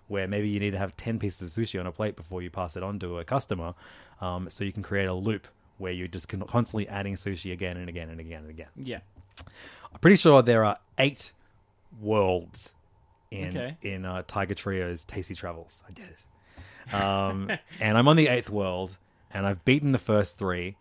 where 0.07 0.27
maybe 0.27 0.47
you 0.47 0.59
need 0.59 0.71
to 0.71 0.77
have 0.77 0.95
10 0.95 1.19
pieces 1.19 1.57
of 1.57 1.63
sushi 1.63 1.79
on 1.79 1.85
a 1.87 1.91
plate 1.91 2.15
before 2.15 2.41
you 2.41 2.49
pass 2.49 2.77
it 2.77 2.83
on 2.83 2.99
to 2.99 3.19
a 3.19 3.23
customer. 3.25 3.73
Um, 4.21 4.49
so 4.49 4.63
you 4.63 4.71
can 4.71 4.83
create 4.83 5.07
a 5.07 5.13
loop 5.13 5.47
where 5.77 5.91
you're 5.91 6.07
just 6.07 6.27
constantly 6.29 6.87
adding 6.87 7.15
sushi 7.15 7.51
again 7.51 7.77
and 7.77 7.89
again 7.89 8.09
and 8.09 8.19
again 8.19 8.41
and 8.41 8.49
again. 8.49 8.67
Yeah. 8.75 8.99
I'm 9.93 9.99
pretty 9.99 10.17
sure 10.17 10.41
there 10.41 10.63
are 10.65 10.77
eight 10.97 11.31
worlds 12.01 12.73
in 13.31 13.49
Okay. 13.57 13.77
in 13.81 14.05
uh, 14.05 14.23
Tiger 14.27 14.53
Trio's 14.55 15.03
Tasty 15.03 15.35
Travels. 15.35 15.83
I 15.87 15.91
did 15.91 16.05
it. 16.09 16.93
Um, 16.93 17.51
and 17.81 17.97
I'm 17.97 18.07
on 18.07 18.15
the 18.15 18.27
eighth 18.27 18.49
world, 18.49 18.97
and 19.31 19.45
I've 19.45 19.63
beaten 19.65 19.91
the 19.91 19.97
first 19.99 20.37
three. 20.37 20.77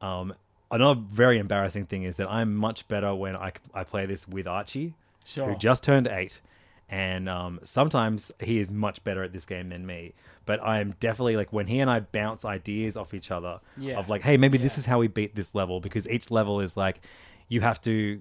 Um, 0.00 0.34
another 0.70 1.00
very 1.10 1.38
embarrassing 1.38 1.86
thing 1.86 2.02
is 2.02 2.16
that 2.16 2.30
I'm 2.30 2.54
much 2.54 2.88
better 2.88 3.14
when 3.14 3.36
I, 3.36 3.52
I 3.74 3.84
play 3.84 4.06
this 4.06 4.26
with 4.28 4.46
Archie, 4.46 4.94
Sure. 5.24 5.46
who 5.46 5.56
just 5.56 5.82
turned 5.82 6.06
eight. 6.06 6.40
And 6.88 7.28
um, 7.28 7.58
sometimes 7.64 8.30
he 8.40 8.58
is 8.58 8.70
much 8.70 9.02
better 9.02 9.24
at 9.24 9.32
this 9.32 9.44
game 9.44 9.70
than 9.70 9.84
me. 9.86 10.12
But 10.44 10.62
I'm 10.62 10.94
definitely 11.00 11.36
like 11.36 11.52
when 11.52 11.66
he 11.66 11.80
and 11.80 11.90
I 11.90 11.98
bounce 12.00 12.44
ideas 12.44 12.96
off 12.96 13.12
each 13.12 13.32
other 13.32 13.58
Yeah. 13.76 13.98
of 13.98 14.08
like, 14.08 14.22
hey, 14.22 14.36
maybe 14.36 14.56
this 14.58 14.78
is 14.78 14.86
how 14.86 15.00
we 15.00 15.08
beat 15.08 15.34
this 15.34 15.52
level 15.54 15.80
because 15.80 16.08
each 16.08 16.30
level 16.30 16.60
is 16.60 16.76
like 16.76 17.00
you 17.48 17.60
have 17.62 17.80
to 17.82 18.20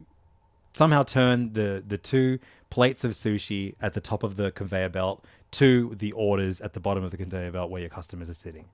somehow 0.74 1.04
turn 1.04 1.54
the 1.54 1.84
the 1.88 1.98
two 1.98 2.40
plates 2.72 3.04
of 3.04 3.12
sushi 3.12 3.76
at 3.82 3.94
the 3.94 4.02
top 4.02 4.24
of 4.24 4.36
the 4.36 4.52
conveyor 4.52 4.90
belt 4.90 5.24
to 5.52 5.94
the 5.98 6.12
orders 6.14 6.60
at 6.60 6.74
the 6.74 6.80
bottom 6.80 7.04
of 7.04 7.12
the 7.12 7.18
conveyor 7.18 7.52
belt 7.52 7.70
where 7.70 7.82
your 7.82 7.90
customers 7.90 8.30
are 8.30 8.34
sitting. 8.34 8.66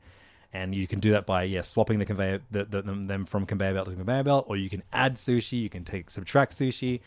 And 0.53 0.75
you 0.75 0.85
can 0.85 0.99
do 0.99 1.11
that 1.11 1.25
by 1.25 1.43
yeah 1.43 1.61
swapping 1.61 1.99
the 1.99 2.05
conveyor 2.05 2.41
the, 2.51 2.65
the, 2.65 2.81
them 2.81 3.03
them 3.03 3.25
from 3.25 3.45
conveyor 3.45 3.73
belt 3.73 3.87
to 3.89 3.95
conveyor 3.95 4.23
belt, 4.23 4.45
or 4.49 4.57
you 4.57 4.69
can 4.69 4.83
add 4.91 5.15
sushi, 5.15 5.61
you 5.61 5.69
can 5.69 5.85
take 5.85 6.09
subtract 6.09 6.53
sushi. 6.53 6.99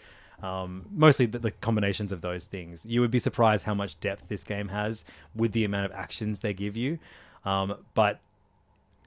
Um, 0.43 0.87
mostly 0.91 1.27
the, 1.27 1.39
the 1.39 1.51
combinations 1.51 2.11
of 2.11 2.21
those 2.21 2.47
things. 2.47 2.85
You 2.85 3.01
would 3.01 3.11
be 3.11 3.19
surprised 3.19 3.65
how 3.65 3.75
much 3.75 3.99
depth 4.01 4.29
this 4.29 4.45
game 4.45 4.69
has 4.69 5.05
with 5.35 5.53
the 5.53 5.65
amount 5.65 5.87
of 5.87 5.93
actions 5.93 6.41
they 6.41 6.53
give 6.53 6.77
you. 6.77 6.99
Um, 7.45 7.77
but 7.95 8.21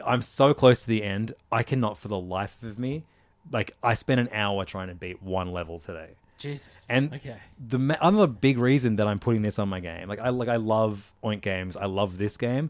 I'm 0.05 0.21
so 0.21 0.53
close 0.53 0.81
to 0.81 0.87
the 0.87 1.03
end. 1.03 1.33
I 1.51 1.63
cannot, 1.63 1.97
for 1.97 2.07
the 2.07 2.19
life 2.19 2.63
of 2.63 2.79
me, 2.79 3.03
like 3.51 3.75
I 3.83 3.93
spent 3.93 4.19
an 4.19 4.29
hour 4.31 4.65
trying 4.65 4.87
to 4.87 4.95
beat 4.95 5.21
one 5.21 5.51
level 5.51 5.79
today. 5.79 6.09
Jesus. 6.39 6.85
And 6.87 7.13
okay. 7.13 7.37
the 7.59 7.97
another 8.01 8.27
big 8.27 8.59
reason 8.59 8.97
that 8.97 9.07
I'm 9.07 9.19
putting 9.19 9.41
this 9.41 9.57
on 9.57 9.69
my 9.69 9.79
game, 9.79 10.07
like 10.07 10.19
I 10.19 10.29
like 10.29 10.49
I 10.49 10.57
love 10.57 11.11
Oink 11.23 11.41
games. 11.41 11.75
I 11.75 11.85
love 11.85 12.17
this 12.17 12.37
game. 12.37 12.69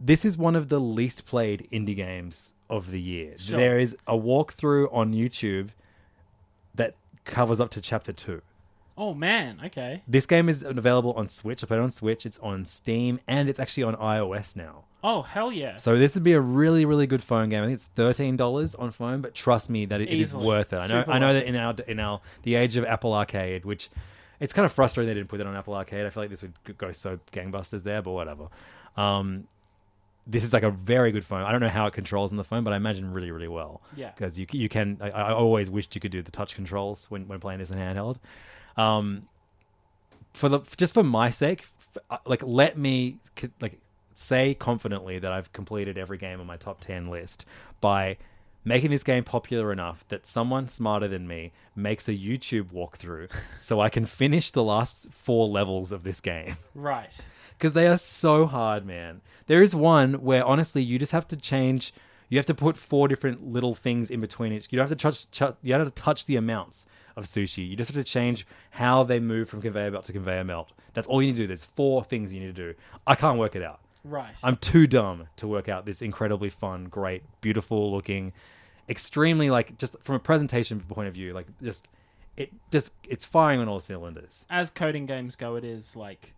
This 0.00 0.24
is 0.24 0.38
one 0.38 0.56
of 0.56 0.68
the 0.70 0.80
least 0.80 1.26
played 1.26 1.68
indie 1.70 1.94
games 1.94 2.54
of 2.70 2.90
the 2.90 3.00
year. 3.00 3.34
Sure. 3.36 3.58
There 3.58 3.78
is 3.78 3.96
a 4.06 4.14
walkthrough 4.16 4.92
on 4.94 5.12
YouTube 5.12 5.70
that 6.74 6.94
covers 7.24 7.60
up 7.60 7.70
to 7.70 7.80
chapter 7.80 8.12
two. 8.12 8.40
Oh 8.96 9.14
man. 9.14 9.60
Okay. 9.64 10.02
This 10.08 10.26
game 10.26 10.48
is 10.48 10.62
available 10.62 11.12
on 11.14 11.28
Switch. 11.28 11.62
I 11.62 11.66
played 11.66 11.78
it 11.78 11.82
on 11.82 11.90
Switch. 11.90 12.24
It's 12.24 12.38
on 12.38 12.64
Steam 12.64 13.20
and 13.26 13.48
it's 13.48 13.60
actually 13.60 13.82
on 13.82 13.96
iOS 13.96 14.56
now. 14.56 14.84
Oh 15.02 15.22
hell 15.22 15.50
yeah. 15.50 15.76
So 15.76 15.96
this 15.96 16.14
would 16.14 16.24
be 16.24 16.32
a 16.32 16.40
really, 16.40 16.84
really 16.84 17.06
good 17.06 17.22
phone 17.22 17.48
game. 17.48 17.62
I 17.62 17.66
think 17.66 17.76
it's 17.76 17.86
thirteen 17.86 18.36
dollars 18.36 18.74
on 18.74 18.90
phone, 18.90 19.20
but 19.20 19.34
trust 19.34 19.70
me 19.70 19.86
that 19.86 20.00
it, 20.00 20.10
it 20.10 20.20
is 20.20 20.34
worth 20.34 20.72
it. 20.72 20.78
I 20.78 20.86
know. 20.86 21.00
Super 21.00 21.10
I 21.12 21.18
know 21.18 21.32
that 21.32 21.46
in 21.46 21.56
our 21.56 21.74
in 21.86 21.98
our 21.98 22.20
the 22.42 22.54
age 22.54 22.76
of 22.76 22.84
Apple 22.84 23.14
Arcade, 23.14 23.64
which 23.64 23.88
it's 24.38 24.52
kind 24.52 24.66
of 24.66 24.72
frustrating 24.72 25.08
they 25.08 25.14
didn't 25.14 25.28
put 25.28 25.40
it 25.40 25.46
on 25.46 25.56
Apple 25.56 25.74
Arcade. 25.74 26.04
I 26.04 26.10
feel 26.10 26.22
like 26.22 26.30
this 26.30 26.42
would 26.42 26.52
go 26.76 26.92
so 26.92 27.18
gangbusters 27.32 27.82
there, 27.82 28.02
but 28.02 28.12
whatever. 28.12 28.48
Um, 28.96 29.46
this 30.26 30.44
is 30.44 30.52
like 30.52 30.62
a 30.62 30.70
very 30.70 31.12
good 31.12 31.24
phone. 31.24 31.42
I 31.42 31.52
don't 31.52 31.60
know 31.60 31.68
how 31.68 31.86
it 31.86 31.94
controls 31.94 32.30
on 32.30 32.36
the 32.36 32.44
phone, 32.44 32.62
but 32.64 32.72
I 32.72 32.76
imagine 32.76 33.12
really, 33.12 33.30
really 33.30 33.48
well. 33.48 33.82
Yeah. 33.96 34.10
because 34.10 34.38
you 34.38 34.46
you 34.52 34.68
can. 34.68 34.98
I, 35.00 35.10
I 35.10 35.32
always 35.32 35.70
wished 35.70 35.94
you 35.94 36.00
could 36.00 36.12
do 36.12 36.22
the 36.22 36.30
touch 36.30 36.54
controls 36.54 37.06
when 37.10 37.26
when 37.28 37.40
playing 37.40 37.58
this 37.58 37.70
in 37.70 37.78
handheld. 37.78 38.16
Um, 38.76 39.28
for 40.32 40.48
the 40.48 40.60
just 40.76 40.94
for 40.94 41.02
my 41.02 41.30
sake, 41.30 41.66
uh, 42.10 42.18
like 42.26 42.42
let 42.44 42.78
me 42.78 43.16
like 43.60 43.78
say 44.14 44.54
confidently 44.54 45.18
that 45.18 45.32
I've 45.32 45.52
completed 45.52 45.96
every 45.96 46.18
game 46.18 46.40
on 46.40 46.46
my 46.46 46.56
top 46.56 46.80
10 46.80 47.06
list 47.06 47.46
by 47.80 48.18
making 48.64 48.90
this 48.90 49.02
game 49.02 49.24
popular 49.24 49.72
enough 49.72 50.04
that 50.08 50.26
someone 50.26 50.68
smarter 50.68 51.08
than 51.08 51.26
me 51.26 51.52
makes 51.74 52.06
a 52.06 52.12
YouTube 52.12 52.64
walkthrough 52.64 53.30
so 53.58 53.80
I 53.80 53.88
can 53.88 54.04
finish 54.04 54.50
the 54.50 54.62
last 54.62 55.10
four 55.10 55.48
levels 55.48 55.90
of 55.90 56.02
this 56.02 56.20
game 56.20 56.56
right. 56.74 57.18
Because 57.60 57.74
they 57.74 57.86
are 57.86 57.98
so 57.98 58.46
hard, 58.46 58.86
man. 58.86 59.20
There 59.46 59.62
is 59.62 59.74
one 59.74 60.14
where 60.22 60.42
honestly 60.42 60.82
you 60.82 60.98
just 60.98 61.12
have 61.12 61.28
to 61.28 61.36
change. 61.36 61.92
You 62.30 62.38
have 62.38 62.46
to 62.46 62.54
put 62.54 62.78
four 62.78 63.06
different 63.06 63.46
little 63.46 63.74
things 63.74 64.10
in 64.10 64.22
between 64.22 64.54
each. 64.54 64.68
You 64.70 64.76
don't 64.76 64.88
have 64.88 64.98
to 64.98 65.02
touch. 65.02 65.30
touch 65.30 65.56
you 65.62 65.74
don't 65.74 65.80
have 65.80 65.94
to 65.94 66.02
touch 66.02 66.24
the 66.24 66.36
amounts 66.36 66.86
of 67.16 67.24
sushi. 67.24 67.68
You 67.68 67.76
just 67.76 67.90
have 67.92 68.02
to 68.02 68.10
change 68.10 68.46
how 68.70 69.04
they 69.04 69.20
move 69.20 69.50
from 69.50 69.60
conveyor 69.60 69.90
belt 69.90 70.06
to 70.06 70.12
conveyor 70.12 70.44
belt. 70.44 70.72
That's 70.94 71.06
all 71.06 71.20
you 71.20 71.28
need 71.28 71.36
to 71.36 71.42
do. 71.42 71.46
There's 71.48 71.64
four 71.64 72.02
things 72.02 72.32
you 72.32 72.40
need 72.40 72.54
to 72.56 72.72
do. 72.72 72.74
I 73.06 73.14
can't 73.14 73.38
work 73.38 73.54
it 73.54 73.62
out. 73.62 73.80
Right. 74.04 74.34
I'm 74.42 74.56
too 74.56 74.86
dumb 74.86 75.28
to 75.36 75.46
work 75.46 75.68
out 75.68 75.84
this 75.84 76.00
incredibly 76.00 76.48
fun, 76.48 76.86
great, 76.86 77.22
beautiful 77.42 77.92
looking, 77.92 78.32
extremely 78.88 79.50
like 79.50 79.76
just 79.76 79.96
from 80.00 80.14
a 80.14 80.20
presentation 80.20 80.80
point 80.80 81.08
of 81.08 81.14
view, 81.14 81.34
like 81.34 81.46
just 81.62 81.88
it 82.38 82.50
just 82.70 82.94
it's 83.06 83.26
firing 83.26 83.60
on 83.60 83.68
all 83.68 83.80
cylinders. 83.80 84.46
As 84.48 84.70
coding 84.70 85.04
games 85.04 85.36
go, 85.36 85.56
it 85.56 85.64
is 85.64 85.94
like 85.94 86.32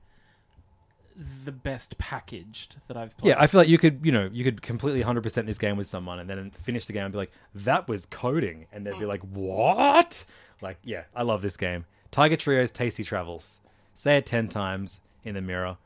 the 1.44 1.52
best 1.52 1.98
packaged 1.98 2.76
that 2.88 2.96
I've 2.96 3.16
played. 3.16 3.30
Yeah, 3.30 3.36
I 3.38 3.46
feel 3.46 3.60
like 3.60 3.68
you 3.68 3.78
could, 3.78 4.00
you 4.04 4.12
know, 4.12 4.28
you 4.32 4.44
could 4.44 4.62
completely 4.62 5.02
100% 5.02 5.46
this 5.46 5.58
game 5.58 5.76
with 5.76 5.88
someone 5.88 6.18
and 6.18 6.28
then 6.28 6.50
finish 6.50 6.86
the 6.86 6.92
game 6.92 7.04
and 7.04 7.12
be 7.12 7.18
like, 7.18 7.32
that 7.54 7.88
was 7.88 8.06
coding. 8.06 8.66
And 8.72 8.86
they'd 8.86 8.92
be 8.92 9.00
hmm. 9.00 9.06
like, 9.06 9.22
what? 9.22 10.24
Like, 10.60 10.78
yeah, 10.84 11.04
I 11.14 11.22
love 11.22 11.42
this 11.42 11.56
game. 11.56 11.86
Tiger 12.10 12.36
Trio's 12.36 12.70
Tasty 12.70 13.04
Travels. 13.04 13.60
Say 13.94 14.16
it 14.16 14.26
10 14.26 14.48
times 14.48 15.00
in 15.24 15.34
the 15.34 15.40
mirror 15.40 15.76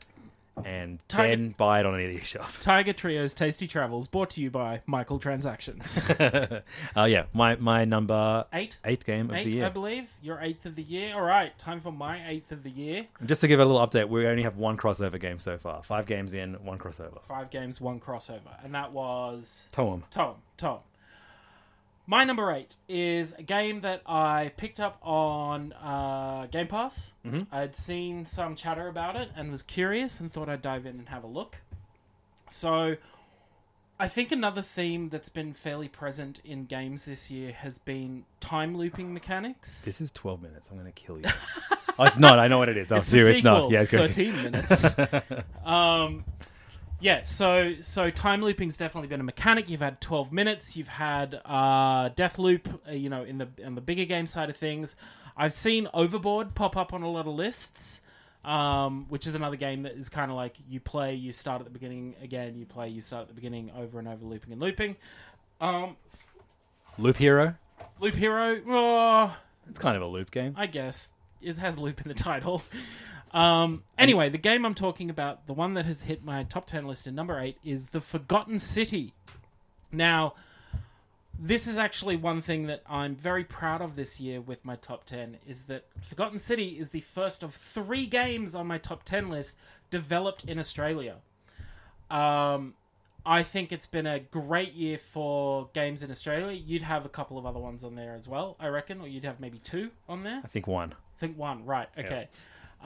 and 0.64 0.98
Tiger- 1.09 1.28
then 1.36 1.54
buy 1.57 1.80
it 1.80 1.86
on 1.86 2.00
any 2.00 2.18
shop. 2.20 2.50
Tiger 2.61 2.92
Trio's 2.92 3.34
Tasty 3.34 3.66
Travels, 3.66 4.09
brought 4.09 4.30
to 4.30 4.40
you 4.40 4.50
by 4.50 4.80
Michael 4.86 5.18
Transactions. 5.18 5.98
uh, 6.20 6.61
yeah, 6.96 7.24
my, 7.32 7.57
my 7.57 7.84
number 7.84 8.44
Eight? 8.52 8.78
eight 8.84 9.04
game 9.04 9.30
of 9.30 9.36
Eight, 9.36 9.44
the 9.44 9.50
year. 9.50 9.66
I 9.66 9.68
believe. 9.68 10.11
Your 10.22 10.40
eighth 10.40 10.66
of 10.66 10.74
the 10.76 10.82
year. 10.82 11.12
All 11.14 11.22
right, 11.22 11.57
time 11.59 11.80
for 11.80 11.92
my 11.92 12.26
eighth 12.28 12.52
of 12.52 12.62
the 12.62 12.70
year. 12.70 13.07
Just 13.24 13.40
to 13.42 13.48
give 13.48 13.61
a 13.61 13.64
little 13.64 13.86
update, 13.86 14.09
we 14.09 14.26
only 14.26 14.42
have 14.44 14.57
one 14.57 14.76
crossover 14.76 15.20
game 15.20 15.38
so 15.38 15.59
far. 15.59 15.82
Five 15.82 16.07
games 16.07 16.34
in, 16.34 16.54
one 16.64 16.78
crossover. 16.78 17.22
Five 17.24 17.50
games, 17.50 17.80
one 17.80 18.00
crossover, 18.00 18.62
and 18.64 18.74
that 18.74 18.92
was 18.92 19.68
Toem. 19.72 20.02
Tom. 20.11 20.36
Tom. 20.57 20.78
My 22.09 22.22
number 22.22 22.52
eight 22.52 22.76
is 22.88 23.32
a 23.32 23.42
game 23.42 23.80
that 23.80 24.02
I 24.07 24.52
picked 24.57 24.78
up 24.78 24.98
on 25.02 25.72
uh, 25.72 26.46
Game 26.52 26.68
Pass. 26.68 27.14
Mm-hmm. 27.26 27.52
I'd 27.52 27.74
seen 27.74 28.24
some 28.24 28.54
chatter 28.54 28.86
about 28.86 29.16
it 29.16 29.30
and 29.34 29.50
was 29.50 29.62
curious 29.62 30.20
and 30.20 30.32
thought 30.32 30.48
I'd 30.48 30.62
dive 30.62 30.86
in 30.86 30.98
and 30.98 31.09
have 31.09 31.24
a 31.24 31.26
look. 31.26 31.57
So, 32.48 32.96
I 33.98 34.07
think 34.07 34.30
another 34.30 34.62
theme 34.62 35.09
that's 35.09 35.28
been 35.28 35.52
fairly 35.52 35.88
present 35.88 36.40
in 36.44 36.66
games 36.66 37.07
this 37.07 37.28
year 37.28 37.50
has 37.50 37.78
been 37.78 38.24
time 38.38 38.76
looping 38.76 39.12
mechanics. 39.12 39.84
This 39.84 40.00
is 40.00 40.12
12 40.12 40.42
minutes. 40.42 40.68
I'm 40.70 40.78
going 40.78 40.86
to 40.86 40.92
kill 40.92 41.18
you. 41.18 41.24
oh, 41.98 42.04
it's 42.04 42.20
not. 42.20 42.38
I 42.38 42.46
know 42.46 42.59
what 42.59 42.68
it 42.68 42.76
is. 42.76 42.92
I'll 42.92 42.98
it's 42.98 43.09
see. 43.09 43.18
It's 43.18 43.42
not. 43.42 43.70
Yeah, 43.70 43.84
good. 43.84 44.14
13 44.14 44.42
minutes. 44.44 44.96
um, 45.64 46.24
yeah, 47.01 47.22
so 47.24 47.74
so 47.80 48.11
time 48.11 48.42
looping's 48.42 48.76
definitely 48.76 49.09
been 49.09 49.20
a 49.20 49.24
mechanic. 49.24 49.68
You've 49.68 49.80
had 49.80 50.01
12 50.01 50.32
minutes. 50.32 50.76
You've 50.76 50.88
had 50.88 51.40
uh, 51.44 52.11
Deathloop. 52.11 52.80
Uh, 52.88 52.92
you 52.92 53.11
know, 53.11 53.22
in 53.22 53.38
the 53.38 53.49
in 53.59 53.74
the 53.74 53.80
bigger 53.80 54.05
game 54.05 54.26
side 54.26 54.51
of 54.51 54.57
things, 54.57 54.97
I've 55.36 55.53
seen 55.53 55.88
Overboard 55.92 56.55
pop 56.55 56.76
up 56.76 56.92
on 56.92 57.03
a 57.03 57.11
lot 57.11 57.26
of 57.26 57.34
lists. 57.34 58.01
Um, 58.44 59.07
which 59.09 59.26
is 59.26 59.34
another 59.34 59.57
game 59.57 59.82
that 59.82 59.94
is 59.94 60.09
kind 60.09 60.30
of 60.30 60.36
like 60.36 60.55
you 60.68 60.78
play, 60.78 61.16
you 61.16 61.32
start 61.32 61.61
at 61.61 61.64
the 61.64 61.72
beginning 61.72 62.14
again, 62.22 62.57
you 62.57 62.64
play, 62.64 62.88
you 62.88 63.01
start 63.01 63.22
at 63.22 63.28
the 63.28 63.34
beginning, 63.34 63.72
over 63.76 63.99
and 63.99 64.07
over, 64.07 64.24
looping 64.24 64.53
and 64.53 64.61
looping. 64.61 64.94
Um, 65.61 65.97
Loop 66.97 67.16
Hero. 67.16 67.57
Loop 67.99 68.14
Hero, 68.14 68.61
oh, 68.68 69.36
It's 69.68 69.80
kind 69.80 69.97
of 69.97 70.03
a 70.03 70.07
loop 70.07 70.30
game. 70.30 70.55
I 70.57 70.66
guess 70.66 71.11
it 71.42 71.59
has 71.59 71.76
loop 71.76 72.01
in 72.01 72.09
the 72.09 72.14
title. 72.14 72.62
Um, 73.33 73.83
anyway, 73.99 74.29
the 74.29 74.39
game 74.39 74.64
I'm 74.64 74.74
talking 74.74 75.11
about, 75.11 75.47
the 75.47 75.53
one 75.53 75.74
that 75.74 75.85
has 75.85 76.03
hit 76.03 76.24
my 76.24 76.45
top 76.45 76.66
10 76.66 76.87
list 76.87 77.07
in 77.07 77.14
number 77.14 77.39
8, 77.39 77.59
is 77.64 77.87
The 77.87 78.01
Forgotten 78.01 78.59
City. 78.59 79.12
Now, 79.93 80.35
this 81.39 81.66
is 81.66 81.77
actually 81.77 82.16
one 82.16 82.41
thing 82.41 82.66
that 82.66 82.83
I'm 82.89 83.14
very 83.14 83.45
proud 83.45 83.83
of 83.83 83.97
this 83.97 84.20
year 84.20 84.41
with 84.41 84.64
my 84.64 84.77
top 84.77 85.05
10 85.05 85.39
is 85.47 85.64
that 85.64 85.85
Forgotten 86.01 86.39
City 86.39 86.79
is 86.79 86.91
the 86.91 87.01
first 87.01 87.43
of 87.43 87.55
three 87.55 88.07
games 88.07 88.55
on 88.55 88.66
my 88.66 88.79
top 88.79 89.05
10 89.05 89.29
list 89.29 89.57
developed 89.91 90.45
in 90.45 90.59
Australia. 90.59 91.16
Um, 92.11 92.74
I 93.24 93.43
think 93.43 93.72
it's 93.72 93.87
been 93.89 94.07
a 94.07 94.20
great 94.20 94.72
year 94.74 94.99
for 94.99 95.68
games 95.74 96.03
in 96.03 96.11
Australia. 96.11 96.53
You'd 96.53 96.83
have 96.83 97.05
a 97.05 97.09
couple 97.09 97.37
of 97.37 97.45
other 97.45 97.59
ones 97.59 97.83
on 97.83 97.97
there 97.97 98.14
as 98.14 98.29
well, 98.29 98.57
I 98.61 98.68
reckon, 98.68 99.01
or 99.01 99.09
you'd 99.09 99.24
have 99.24 99.41
maybe 99.41 99.59
two 99.59 99.91
on 100.09 100.22
there. 100.22 100.41
I 100.45 100.47
think 100.47 100.66
one. 100.66 100.93
I 100.93 101.20
think 101.20 101.37
one, 101.37 101.64
right? 101.64 101.89
Okay. 101.99 102.29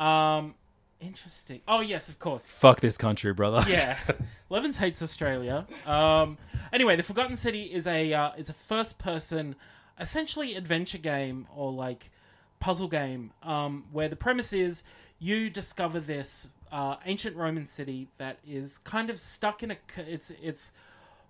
Um, 0.00 0.54
interesting. 1.00 1.60
Oh 1.68 1.80
yes, 1.80 2.08
of 2.08 2.18
course. 2.18 2.46
Fuck 2.46 2.80
this 2.80 2.96
country, 2.96 3.32
brother. 3.32 3.64
Yeah, 3.68 3.98
Levins 4.48 4.78
hates 4.78 5.02
Australia. 5.02 5.66
Um, 5.86 6.38
anyway, 6.72 6.96
the 6.96 7.02
Forgotten 7.02 7.36
City 7.36 7.64
is 7.64 7.86
a 7.86 8.12
uh, 8.12 8.30
it's 8.36 8.50
a 8.50 8.54
first 8.54 8.98
person, 8.98 9.56
essentially 9.98 10.54
adventure 10.54 10.98
game 10.98 11.46
or 11.54 11.70
like 11.70 12.10
puzzle 12.58 12.88
game, 12.88 13.32
um, 13.42 13.84
where 13.92 14.08
the 14.08 14.16
premise 14.16 14.52
is 14.52 14.84
you 15.18 15.50
discover 15.50 16.00
this 16.00 16.50
uh, 16.72 16.96
ancient 17.04 17.36
Roman 17.36 17.66
city 17.66 18.08
that 18.18 18.38
is 18.46 18.78
kind 18.78 19.10
of 19.10 19.20
stuck 19.20 19.62
in 19.62 19.70
a 19.70 19.76
it's 19.96 20.32
it's 20.42 20.72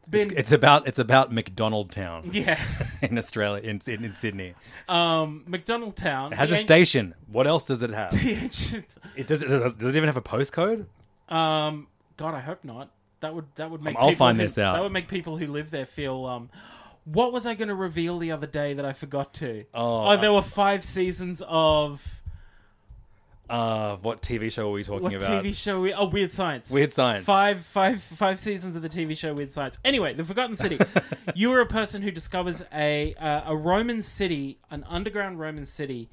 been 0.09 0.23
It's, 0.31 0.33
it's 0.33 0.53
about 0.53 0.87
it's 0.87 0.99
about 0.99 1.33
Macdonaldtown 1.33 2.33
yeah 2.33 2.61
in 3.03 3.19
Australia 3.19 3.63
in, 3.63 3.81
in, 3.87 4.05
in 4.05 4.15
Sydney. 4.15 4.55
um, 4.89 5.45
Macdonaldtown 5.49 6.33
It 6.33 6.37
has 6.39 6.51
a 6.51 6.57
station. 6.57 7.15
What 7.27 7.47
else 7.47 7.67
does 7.67 7.83
it 7.83 7.91
have? 7.91 8.11
the 8.23 8.33
ancient 8.35 8.95
It 9.17 9.27
does. 9.27 9.41
Does, 9.41 9.77
does 9.77 9.89
it 9.89 9.97
even 9.97 10.07
have 10.09 10.17
a 10.17 10.23
postcode? 10.23 10.87
Um, 11.29 11.87
God, 12.17 12.35
I 12.35 12.41
hope 12.41 12.65
not. 12.65 12.91
That 13.21 13.35
would 13.35 13.47
that 13.57 13.71
would 13.71 13.83
make. 13.83 13.97
I'll 13.99 14.15
find 14.15 14.39
who- 14.39 14.47
this 14.47 14.59
out. 14.59 14.75
That 14.75 14.83
would 14.83 14.93
make 14.93 15.09
people 15.09 15.37
who 15.37 15.47
live 15.47 15.71
there 15.71 15.87
feel. 15.87 16.27
Um, 16.27 16.51
what 17.05 17.33
was 17.33 17.47
I 17.47 17.55
going 17.55 17.69
to 17.69 17.75
reveal 17.75 18.19
the 18.19 18.31
other 18.33 18.47
day 18.47 18.75
that 18.75 18.85
I 18.85 18.93
forgot 18.93 19.33
to? 19.35 19.65
Oh, 19.75 20.17
there 20.17 20.33
were 20.33 20.43
five 20.43 20.85
seasons 20.85 21.43
of 21.47 22.20
Uh, 23.51 23.97
what 23.97 24.23
TV 24.23 24.51
show 24.51 24.69
are 24.69 24.73
we 24.73 24.85
talking 24.85 25.03
what 25.03 25.15
about? 25.15 25.45
TV 25.45 25.55
show? 25.57 25.81
We, 25.81 25.93
oh, 25.93 26.07
Weird 26.07 26.33
Science. 26.33 26.71
Weird 26.71 26.93
Science. 26.93 27.25
Five, 27.25 27.67
five, 27.67 28.01
five 28.01 28.39
seasons 28.39 28.77
of 28.77 28.83
the 28.83 28.89
TV 28.89 29.17
show 29.17 29.35
Weird 29.35 29.51
Science. 29.51 29.77
Anyway, 29.85 30.15
the 30.15 30.23
Forgotten 30.23 30.55
City. 30.55 30.79
you 31.35 31.53
are 31.53 31.61
a 31.61 31.67
person 31.67 32.03
who 32.03 32.13
discovers 32.13 32.63
a 32.73 33.15
uh, 33.15 33.43
a 33.47 33.57
Roman 33.57 34.03
city, 34.03 34.59
an 34.71 34.85
underground 34.89 35.41
Roman 35.41 35.67
city, 35.67 36.09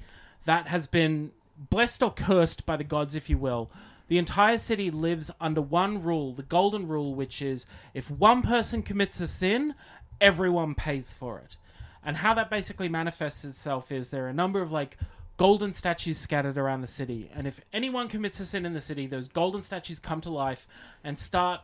that 0.46 0.66
has 0.66 0.88
been 0.88 1.30
blessed 1.70 2.02
or 2.02 2.12
cursed 2.12 2.66
by 2.66 2.76
the 2.76 2.82
gods, 2.82 3.14
if 3.14 3.30
you 3.30 3.38
will. 3.38 3.70
The 4.08 4.18
entire 4.18 4.58
city 4.58 4.90
lives 4.90 5.30
under 5.40 5.60
one 5.60 6.02
rule, 6.02 6.32
the 6.32 6.42
golden 6.42 6.88
rule, 6.88 7.14
which 7.14 7.40
is 7.40 7.66
if 7.94 8.10
one 8.10 8.42
person 8.42 8.82
commits 8.82 9.20
a 9.20 9.28
sin, 9.28 9.76
everyone 10.20 10.74
pays 10.74 11.12
for 11.12 11.38
it. 11.38 11.56
And 12.02 12.16
how 12.16 12.34
that 12.34 12.50
basically 12.50 12.88
manifests 12.88 13.44
itself 13.44 13.92
is 13.92 14.08
there 14.08 14.24
are 14.24 14.28
a 14.28 14.34
number 14.34 14.60
of 14.60 14.72
like 14.72 14.96
golden 15.38 15.72
statues 15.72 16.18
scattered 16.18 16.58
around 16.58 16.82
the 16.82 16.86
city. 16.86 17.30
And 17.32 17.46
if 17.46 17.60
anyone 17.72 18.08
commits 18.08 18.40
a 18.40 18.44
sin 18.44 18.66
in 18.66 18.74
the 18.74 18.80
city, 18.80 19.06
those 19.06 19.28
golden 19.28 19.62
statues 19.62 20.00
come 20.00 20.20
to 20.20 20.30
life 20.30 20.66
and 21.02 21.18
start 21.18 21.62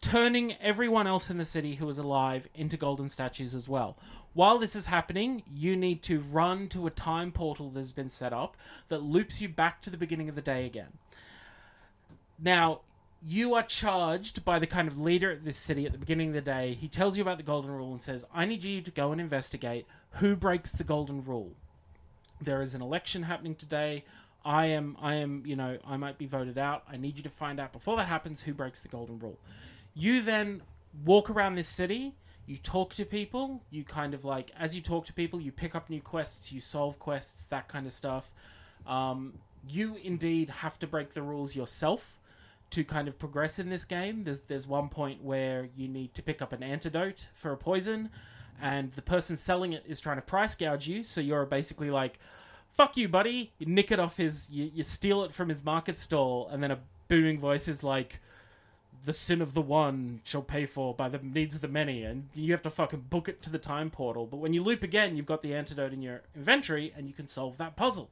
turning 0.00 0.54
everyone 0.60 1.06
else 1.06 1.28
in 1.28 1.36
the 1.36 1.44
city 1.44 1.74
who 1.74 1.88
is 1.88 1.98
alive 1.98 2.48
into 2.54 2.76
golden 2.76 3.08
statues 3.08 3.54
as 3.54 3.68
well. 3.68 3.98
While 4.32 4.58
this 4.58 4.76
is 4.76 4.86
happening, 4.86 5.42
you 5.52 5.76
need 5.76 6.02
to 6.04 6.20
run 6.20 6.68
to 6.68 6.86
a 6.86 6.90
time 6.90 7.32
portal 7.32 7.70
that 7.70 7.80
has 7.80 7.92
been 7.92 8.10
set 8.10 8.32
up 8.32 8.56
that 8.88 9.02
loops 9.02 9.40
you 9.40 9.48
back 9.48 9.82
to 9.82 9.90
the 9.90 9.96
beginning 9.96 10.28
of 10.28 10.36
the 10.36 10.42
day 10.42 10.64
again. 10.64 10.92
Now, 12.38 12.82
you 13.26 13.54
are 13.54 13.62
charged 13.62 14.44
by 14.44 14.60
the 14.60 14.66
kind 14.66 14.86
of 14.86 15.00
leader 15.00 15.32
at 15.32 15.44
this 15.44 15.56
city 15.56 15.84
at 15.84 15.92
the 15.92 15.98
beginning 15.98 16.28
of 16.28 16.34
the 16.34 16.40
day. 16.42 16.74
He 16.74 16.86
tells 16.86 17.16
you 17.16 17.22
about 17.22 17.38
the 17.38 17.42
golden 17.42 17.72
rule 17.72 17.92
and 17.92 18.02
says, 18.02 18.24
I 18.32 18.44
need 18.44 18.62
you 18.62 18.82
to 18.82 18.90
go 18.90 19.10
and 19.10 19.20
investigate 19.20 19.86
who 20.12 20.36
breaks 20.36 20.70
the 20.70 20.84
golden 20.84 21.24
rule. 21.24 21.54
There 22.40 22.62
is 22.62 22.74
an 22.74 22.82
election 22.82 23.24
happening 23.24 23.54
today. 23.54 24.04
I 24.44 24.66
am, 24.66 24.96
I 25.00 25.14
am, 25.14 25.42
you 25.44 25.56
know, 25.56 25.78
I 25.84 25.96
might 25.96 26.18
be 26.18 26.26
voted 26.26 26.56
out. 26.58 26.84
I 26.88 26.96
need 26.96 27.16
you 27.16 27.22
to 27.24 27.30
find 27.30 27.58
out 27.58 27.72
before 27.72 27.96
that 27.96 28.06
happens 28.06 28.42
who 28.42 28.54
breaks 28.54 28.80
the 28.80 28.88
golden 28.88 29.18
rule. 29.18 29.38
You 29.94 30.22
then 30.22 30.62
walk 31.04 31.30
around 31.30 31.56
this 31.56 31.68
city. 31.68 32.14
You 32.46 32.58
talk 32.58 32.94
to 32.94 33.04
people. 33.04 33.62
You 33.70 33.82
kind 33.82 34.14
of 34.14 34.24
like, 34.24 34.52
as 34.58 34.74
you 34.74 34.80
talk 34.80 35.06
to 35.06 35.12
people, 35.12 35.40
you 35.40 35.50
pick 35.50 35.74
up 35.74 35.90
new 35.90 36.00
quests. 36.00 36.52
You 36.52 36.60
solve 36.60 36.98
quests, 36.98 37.46
that 37.46 37.66
kind 37.66 37.86
of 37.86 37.92
stuff. 37.92 38.30
Um, 38.86 39.34
you 39.68 39.96
indeed 40.02 40.50
have 40.50 40.78
to 40.78 40.86
break 40.86 41.14
the 41.14 41.22
rules 41.22 41.56
yourself 41.56 42.20
to 42.70 42.84
kind 42.84 43.08
of 43.08 43.18
progress 43.18 43.58
in 43.58 43.68
this 43.68 43.84
game. 43.84 44.24
There's 44.24 44.42
there's 44.42 44.66
one 44.66 44.88
point 44.88 45.22
where 45.22 45.68
you 45.76 45.88
need 45.88 46.14
to 46.14 46.22
pick 46.22 46.40
up 46.40 46.52
an 46.52 46.62
antidote 46.62 47.28
for 47.34 47.52
a 47.52 47.56
poison, 47.56 48.10
and 48.60 48.92
the 48.92 49.02
person 49.02 49.36
selling 49.36 49.72
it 49.72 49.84
is 49.86 50.00
trying 50.00 50.16
to 50.16 50.22
price 50.22 50.54
gouge 50.54 50.86
you. 50.86 51.02
So 51.02 51.20
you're 51.20 51.46
basically 51.46 51.90
like, 51.90 52.18
"Fuck 52.74 52.96
you, 52.96 53.08
buddy!" 53.08 53.52
You 53.58 53.66
nick 53.66 53.90
it 53.90 54.00
off 54.00 54.16
his, 54.16 54.50
you, 54.50 54.70
you 54.74 54.82
steal 54.82 55.24
it 55.24 55.32
from 55.32 55.48
his 55.48 55.64
market 55.64 55.98
stall, 55.98 56.48
and 56.48 56.62
then 56.62 56.70
a 56.70 56.78
booming 57.08 57.38
voice 57.38 57.68
is 57.68 57.82
like, 57.82 58.20
"The 59.04 59.12
sin 59.12 59.40
of 59.40 59.54
the 59.54 59.62
one 59.62 60.20
shall 60.24 60.42
pay 60.42 60.66
for 60.66 60.94
by 60.94 61.08
the 61.08 61.18
needs 61.18 61.54
of 61.54 61.60
the 61.60 61.68
many," 61.68 62.02
and 62.02 62.28
you 62.34 62.52
have 62.52 62.62
to 62.62 62.70
fucking 62.70 63.06
book 63.10 63.28
it 63.28 63.42
to 63.42 63.50
the 63.50 63.58
time 63.58 63.90
portal. 63.90 64.26
But 64.26 64.38
when 64.38 64.52
you 64.52 64.62
loop 64.62 64.82
again, 64.82 65.16
you've 65.16 65.26
got 65.26 65.42
the 65.42 65.54
antidote 65.54 65.92
in 65.92 66.02
your 66.02 66.22
inventory, 66.34 66.92
and 66.96 67.06
you 67.06 67.14
can 67.14 67.28
solve 67.28 67.58
that 67.58 67.76
puzzle. 67.76 68.10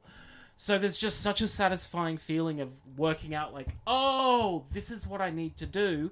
So 0.57 0.77
there's 0.77 0.97
just 0.97 1.19
such 1.19 1.41
a 1.41 1.47
satisfying 1.47 2.17
feeling 2.17 2.61
of 2.61 2.69
working 2.95 3.35
out 3.35 3.53
like, 3.53 3.75
oh, 3.85 4.63
this 4.71 4.89
is 4.89 5.05
what 5.05 5.19
I 5.19 5.29
need 5.29 5.57
to 5.57 5.65
do 5.65 6.11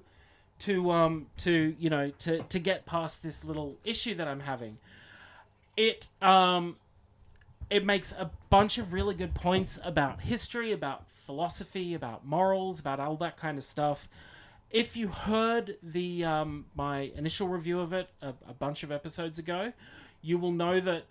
to 0.64 0.90
um 0.90 1.26
to 1.38 1.74
you 1.78 1.90
know 1.90 2.10
to 2.20 2.38
to 2.42 2.58
get 2.58 2.86
past 2.86 3.22
this 3.22 3.44
little 3.44 3.76
issue 3.84 4.14
that 4.14 4.28
I'm 4.28 4.40
having. 4.40 4.78
It 5.76 6.08
um 6.22 6.76
it 7.70 7.84
makes 7.84 8.12
a 8.12 8.30
bunch 8.50 8.78
of 8.78 8.92
really 8.92 9.14
good 9.14 9.34
points 9.34 9.78
about 9.84 10.20
history, 10.20 10.72
about 10.72 11.04
philosophy, 11.26 11.94
about 11.94 12.26
morals, 12.26 12.78
about 12.80 13.00
all 13.00 13.16
that 13.16 13.36
kind 13.36 13.58
of 13.58 13.64
stuff. 13.64 14.08
If 14.70 14.96
you 14.96 15.08
heard 15.08 15.76
the 15.82 16.24
um, 16.24 16.66
my 16.74 17.12
initial 17.16 17.48
review 17.48 17.80
of 17.80 17.92
it 17.92 18.10
a, 18.20 18.34
a 18.48 18.54
bunch 18.54 18.82
of 18.82 18.90
episodes 18.90 19.38
ago, 19.38 19.72
you 20.20 20.38
will 20.38 20.52
know 20.52 20.80
that 20.80 21.04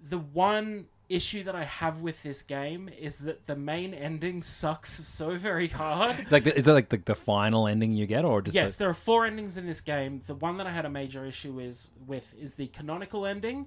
the 0.00 0.18
one 0.18 0.86
issue 1.08 1.42
that 1.44 1.54
I 1.54 1.64
have 1.64 2.00
with 2.00 2.22
this 2.22 2.42
game 2.42 2.90
is 2.98 3.18
that 3.20 3.46
the 3.46 3.56
main 3.56 3.94
ending 3.94 4.42
sucks 4.42 4.90
so 5.06 5.36
very 5.36 5.68
hard. 5.68 6.18
It's 6.20 6.30
like, 6.32 6.44
the, 6.44 6.56
is 6.56 6.66
that 6.66 6.74
like 6.74 6.88
the, 6.90 6.98
the 6.98 7.14
final 7.14 7.66
ending 7.66 7.92
you 7.92 8.06
get, 8.06 8.24
or 8.24 8.42
just 8.42 8.54
yes, 8.54 8.74
the, 8.76 8.80
there 8.80 8.90
are 8.90 8.94
four 8.94 9.24
endings 9.26 9.56
in 9.56 9.66
this 9.66 9.80
game. 9.80 10.20
The 10.26 10.34
one 10.34 10.58
that 10.58 10.66
I 10.66 10.70
had 10.70 10.84
a 10.84 10.90
major 10.90 11.24
issue 11.24 11.58
is 11.60 11.92
with 12.06 12.34
is 12.38 12.54
the 12.56 12.66
canonical 12.68 13.24
ending. 13.26 13.66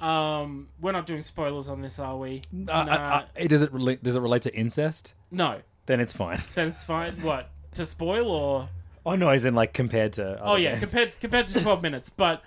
Um, 0.00 0.68
we're 0.80 0.92
not 0.92 1.06
doing 1.06 1.22
spoilers 1.22 1.68
on 1.68 1.82
this, 1.82 1.98
are 1.98 2.16
we? 2.16 2.42
Uh, 2.68 2.70
uh, 2.72 2.74
uh, 2.74 3.24
it- 3.36 3.48
does 3.48 3.62
it 3.62 3.72
relate? 3.72 4.02
Does 4.02 4.16
it 4.16 4.20
relate 4.20 4.42
to 4.42 4.54
incest? 4.54 5.14
no, 5.30 5.60
Then 5.86 6.00
it's 6.00 6.14
fine. 6.14 6.40
then 6.54 6.68
it's 6.68 6.84
fine. 6.84 7.20
What 7.22 7.50
to 7.74 7.84
spoil 7.84 8.30
or? 8.30 8.68
Oh 9.04 9.16
no, 9.16 9.28
as 9.28 9.44
in 9.44 9.54
like 9.54 9.72
compared 9.72 10.12
to. 10.14 10.38
Oh 10.42 10.56
yeah, 10.56 10.70
games. 10.70 10.80
compared 10.84 11.20
compared 11.20 11.46
to 11.48 11.60
twelve 11.62 11.82
minutes, 11.82 12.10
but 12.10 12.42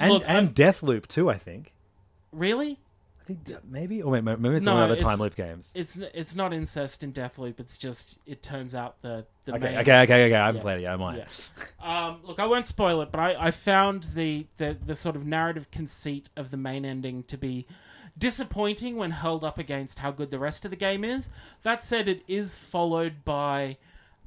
and 0.00 0.12
look, 0.12 0.22
and 0.26 0.36
I'm- 0.36 0.48
Deathloop 0.48 1.06
too. 1.06 1.28
I 1.30 1.36
think. 1.38 1.72
really, 2.32 2.80
I 3.24 3.26
think 3.26 3.44
d- 3.44 3.56
maybe, 3.66 4.02
or 4.02 4.12
maybe, 4.20 4.38
maybe 4.38 4.56
it's 4.56 4.66
No, 4.66 4.74
one 4.74 4.82
of 4.82 4.88
the 4.90 4.96
it's- 4.96 5.10
time 5.10 5.18
loop 5.18 5.34
games. 5.34 5.72
it's 5.74 5.96
n- 5.96 6.08
it's 6.12 6.34
not 6.34 6.52
incest 6.52 7.02
in 7.02 7.10
Deathloop. 7.12 7.58
It's 7.58 7.78
just 7.78 8.18
it 8.26 8.42
turns 8.42 8.74
out 8.74 9.00
the 9.00 9.24
the 9.46 9.54
Okay, 9.54 9.64
main, 9.70 9.78
okay, 9.78 10.02
okay, 10.02 10.26
okay. 10.26 10.34
I 10.34 10.46
haven't 10.46 10.56
Yeah. 10.58 10.62
played 10.62 10.78
it. 10.78 10.82
yet, 10.82 10.92
I 10.92 10.96
might. 10.96 11.16
Yeah. 11.18 12.06
Um, 12.08 12.20
look, 12.24 12.38
I 12.38 12.44
won't 12.46 12.66
spoil 12.66 13.00
it, 13.02 13.10
but 13.10 13.20
I, 13.20 13.46
I 13.46 13.50
found 13.50 14.04
the, 14.14 14.46
the, 14.58 14.76
the 14.84 14.94
sort 14.94 15.16
of 15.16 15.26
narrative 15.26 15.70
conceit 15.70 16.28
of 16.36 16.50
the 16.50 16.56
main 16.58 16.84
ending 16.84 17.22
to 17.24 17.36
be 17.38 17.66
disappointing 18.16 18.96
when 18.96 19.10
held 19.10 19.42
up 19.44 19.58
against 19.58 19.98
how 19.98 20.10
good 20.10 20.30
the 20.30 20.38
rest 20.38 20.64
of 20.64 20.70
the 20.70 20.76
game 20.76 21.04
is. 21.04 21.28
That 21.62 21.82
said, 21.82 22.08
it 22.08 22.22
is 22.28 22.56
followed 22.58 23.24
by 23.24 23.76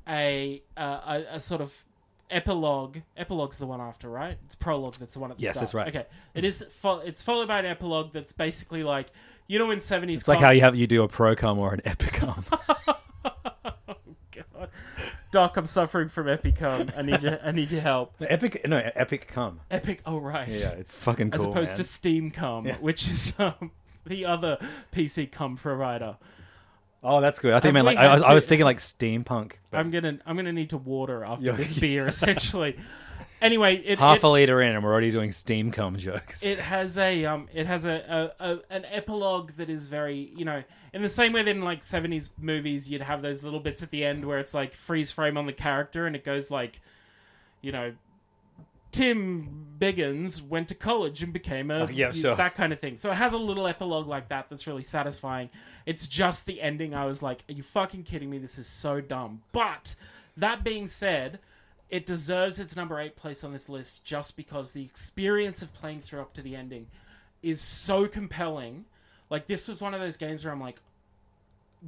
a 0.07 0.61
uh, 0.75 1.21
a, 1.31 1.35
a 1.35 1.39
sort 1.39 1.61
of 1.61 1.83
epilogue. 2.29 2.97
Epilogue's 3.15 3.57
the 3.57 3.65
one 3.65 3.81
after, 3.81 4.09
right? 4.09 4.37
It's 4.45 4.55
prologue 4.55 4.95
that's 4.95 5.13
the 5.13 5.19
one 5.19 5.31
at 5.31 5.37
the 5.37 5.43
Yes, 5.43 5.53
start. 5.53 5.61
that's 5.61 5.73
right. 5.73 5.87
Okay, 5.87 6.05
it 6.33 6.43
is. 6.43 6.65
Fo- 6.69 6.99
it's 6.99 7.21
followed 7.23 7.47
by 7.47 7.59
an 7.59 7.65
epilogue 7.65 8.13
that's 8.13 8.31
basically 8.31 8.83
like 8.83 9.07
you 9.47 9.59
know 9.59 9.71
in 9.71 9.79
seventies. 9.79 10.19
It's 10.19 10.27
like 10.27 10.39
how 10.39 10.49
you 10.51 10.61
have 10.61 10.75
you 10.75 10.87
do 10.87 11.03
a 11.03 11.07
pro 11.07 11.35
com 11.35 11.59
or 11.59 11.73
an 11.73 11.81
epicom. 11.81 12.43
God. 14.53 14.69
Doc, 15.31 15.57
I'm 15.57 15.65
suffering 15.65 16.09
from 16.09 16.27
epicum. 16.27 16.95
I 16.97 17.01
need 17.01 17.21
your 17.23 17.39
I 17.43 17.51
need 17.51 17.71
your 17.71 17.81
help. 17.81 18.15
Epic, 18.21 18.67
no, 18.67 18.77
epic 18.95 19.27
cum. 19.27 19.59
Epic. 19.69 20.01
Oh 20.05 20.17
right. 20.19 20.47
Yeah, 20.47 20.71
it's 20.71 20.93
fucking 20.95 21.31
cool. 21.31 21.41
as 21.41 21.47
opposed 21.47 21.71
man. 21.71 21.77
to 21.77 21.83
Steam 21.83 22.31
Cum, 22.31 22.65
which 22.79 23.07
is 23.07 23.33
um, 23.39 23.71
the 24.05 24.25
other 24.25 24.57
PC 24.93 25.31
cum 25.31 25.57
provider. 25.57 26.17
Oh, 27.03 27.21
that's 27.21 27.39
good. 27.39 27.53
I 27.53 27.59
think, 27.59 27.65
Have 27.69 27.73
man, 27.75 27.85
like 27.85 27.97
I, 27.97 28.03
had 28.03 28.17
was- 28.19 28.23
I 28.23 28.33
was 28.33 28.47
thinking 28.47 28.65
like 28.65 28.77
steampunk. 28.79 29.53
but 29.71 29.77
I'm 29.79 29.91
gonna 29.91 30.17
I'm 30.25 30.35
gonna 30.35 30.51
need 30.53 30.71
to 30.71 30.77
water 30.77 31.23
after 31.23 31.45
Yeah. 31.47 31.51
this 31.53 31.73
beer, 31.77 32.07
essentially. 32.07 32.77
Anyway, 33.39 33.75
it 33.85 33.99
half 33.99 34.17
it, 34.17 34.23
a 34.23 34.29
liter 34.29 34.61
in, 34.63 34.73
and 34.73 34.83
we're 34.83 34.91
already 34.91 35.11
doing 35.11 35.31
steam 35.31 35.71
cum 35.71 35.95
jokes. 35.97 36.43
it 36.43 36.59
has 36.59 36.97
a 36.97 37.23
um 37.25 37.47
it 37.53 37.67
has 37.67 37.85
a, 37.85 38.31
a, 38.39 38.45
a 38.53 38.59
an 38.71 38.83
epilogue 38.85 39.51
that 39.57 39.69
is 39.69 39.85
very 39.85 40.31
you 40.35 40.43
know 40.43 40.63
in 40.91 41.03
the 41.03 41.09
same 41.09 41.33
way 41.33 41.43
that 41.43 41.51
in 41.51 41.61
like 41.61 41.81
70s 41.81 42.31
movies 42.39 42.89
you'd 42.89 43.01
have 43.03 43.21
those 43.21 43.43
little 43.43 43.59
bits 43.59 43.83
at 43.83 43.91
the 43.91 44.03
end 44.03 44.25
where 44.25 44.39
it's 44.39 44.55
like 44.55 44.73
freeze 44.73 45.11
frame 45.11 45.37
on 45.37 45.45
the 45.45 45.53
character 45.53 46.07
and 46.07 46.15
it 46.15 46.23
goes 46.23 46.49
like 46.49 46.81
you 47.61 47.71
know 47.71 47.93
Tim 48.97 49.67
Biggins 49.79 50.41
went 50.41 50.67
to 50.69 50.75
college 50.75 51.21
and 51.21 51.31
became 51.31 51.69
a 51.69 51.83
Oh, 51.83 51.87
yeah, 51.87 52.11
sure. 52.11 52.35
that 52.35 52.55
kind 52.55 52.73
of 52.73 52.79
thing. 52.79 52.97
So 52.97 53.11
it 53.11 53.15
has 53.15 53.33
a 53.33 53.37
little 53.37 53.67
epilogue 53.67 54.07
like 54.07 54.29
that 54.29 54.49
that's 54.49 54.65
really 54.65 54.81
satisfying. 54.83 55.49
It's 55.85 56.07
just 56.07 56.45
the 56.47 56.61
ending. 56.61 56.93
I 56.95 57.05
was 57.05 57.21
like, 57.21 57.43
"Are 57.49 57.53
you 57.53 57.63
fucking 57.63 58.03
kidding 58.03 58.29
me? 58.29 58.39
This 58.39 58.57
is 58.57 58.67
so 58.67 58.99
dumb." 59.01 59.43
But 59.51 59.95
that 60.35 60.63
being 60.63 60.87
said, 60.87 61.39
it 61.89 62.05
deserves 62.05 62.59
its 62.59 62.75
number 62.75 62.99
eight 62.99 63.15
place 63.15 63.43
on 63.43 63.53
this 63.53 63.69
list 63.69 64.03
just 64.03 64.35
because 64.35 64.71
the 64.71 64.83
experience 64.83 65.61
of 65.61 65.73
playing 65.73 66.01
through 66.01 66.21
up 66.21 66.33
to 66.33 66.41
the 66.41 66.55
ending 66.55 66.87
is 67.43 67.61
so 67.61 68.07
compelling. 68.07 68.85
Like 69.29 69.47
this 69.47 69.67
was 69.67 69.79
one 69.81 69.93
of 69.93 70.01
those 70.01 70.17
games 70.17 70.43
where 70.43 70.51
I'm 70.53 70.59
like, 70.61 70.79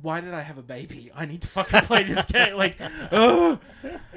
why 0.01 0.21
did 0.21 0.33
I 0.33 0.41
have 0.41 0.57
a 0.57 0.61
baby? 0.61 1.11
I 1.15 1.25
need 1.25 1.41
to 1.41 1.47
fucking 1.47 1.81
play 1.81 2.03
this 2.03 2.25
game. 2.31 2.55
Like, 2.55 2.77
ugh. 3.11 3.59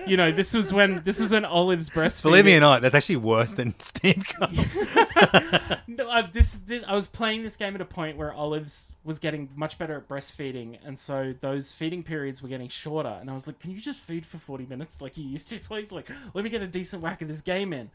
you 0.06 0.16
know, 0.16 0.30
this 0.30 0.54
was 0.54 0.72
when 0.72 1.02
this 1.04 1.20
was 1.20 1.32
when 1.32 1.44
Olive's 1.44 1.88
breastfeeding. 1.90 2.22
Believe 2.22 2.44
me 2.44 2.56
or 2.56 2.60
not, 2.60 2.82
that's 2.82 2.94
actually 2.94 3.16
worse 3.16 3.54
than 3.54 3.78
steam 3.80 4.22
cum. 4.22 4.54
No, 5.86 6.08
I, 6.08 6.22
this, 6.22 6.54
this 6.54 6.82
I 6.86 6.94
was 6.94 7.06
playing 7.06 7.42
this 7.42 7.56
game 7.56 7.74
at 7.74 7.80
a 7.80 7.86
point 7.86 8.16
where 8.16 8.32
Olives 8.32 8.92
was 9.04 9.18
getting 9.18 9.50
much 9.54 9.78
better 9.78 9.96
at 9.96 10.08
breastfeeding, 10.08 10.78
and 10.84 10.98
so 10.98 11.34
those 11.40 11.72
feeding 11.72 12.02
periods 12.02 12.40
were 12.42 12.48
getting 12.48 12.68
shorter. 12.68 13.18
And 13.20 13.28
I 13.28 13.34
was 13.34 13.46
like, 13.46 13.58
"Can 13.58 13.72
you 13.72 13.80
just 13.80 14.00
feed 14.00 14.24
for 14.24 14.38
forty 14.38 14.64
minutes 14.64 15.00
like 15.02 15.18
you 15.18 15.24
used 15.24 15.48
to, 15.50 15.58
please? 15.58 15.92
Like, 15.92 16.08
let 16.32 16.44
me 16.44 16.50
get 16.50 16.62
a 16.62 16.66
decent 16.66 17.02
whack 17.02 17.20
of 17.20 17.28
this 17.28 17.42
game 17.42 17.72
in." 17.74 17.90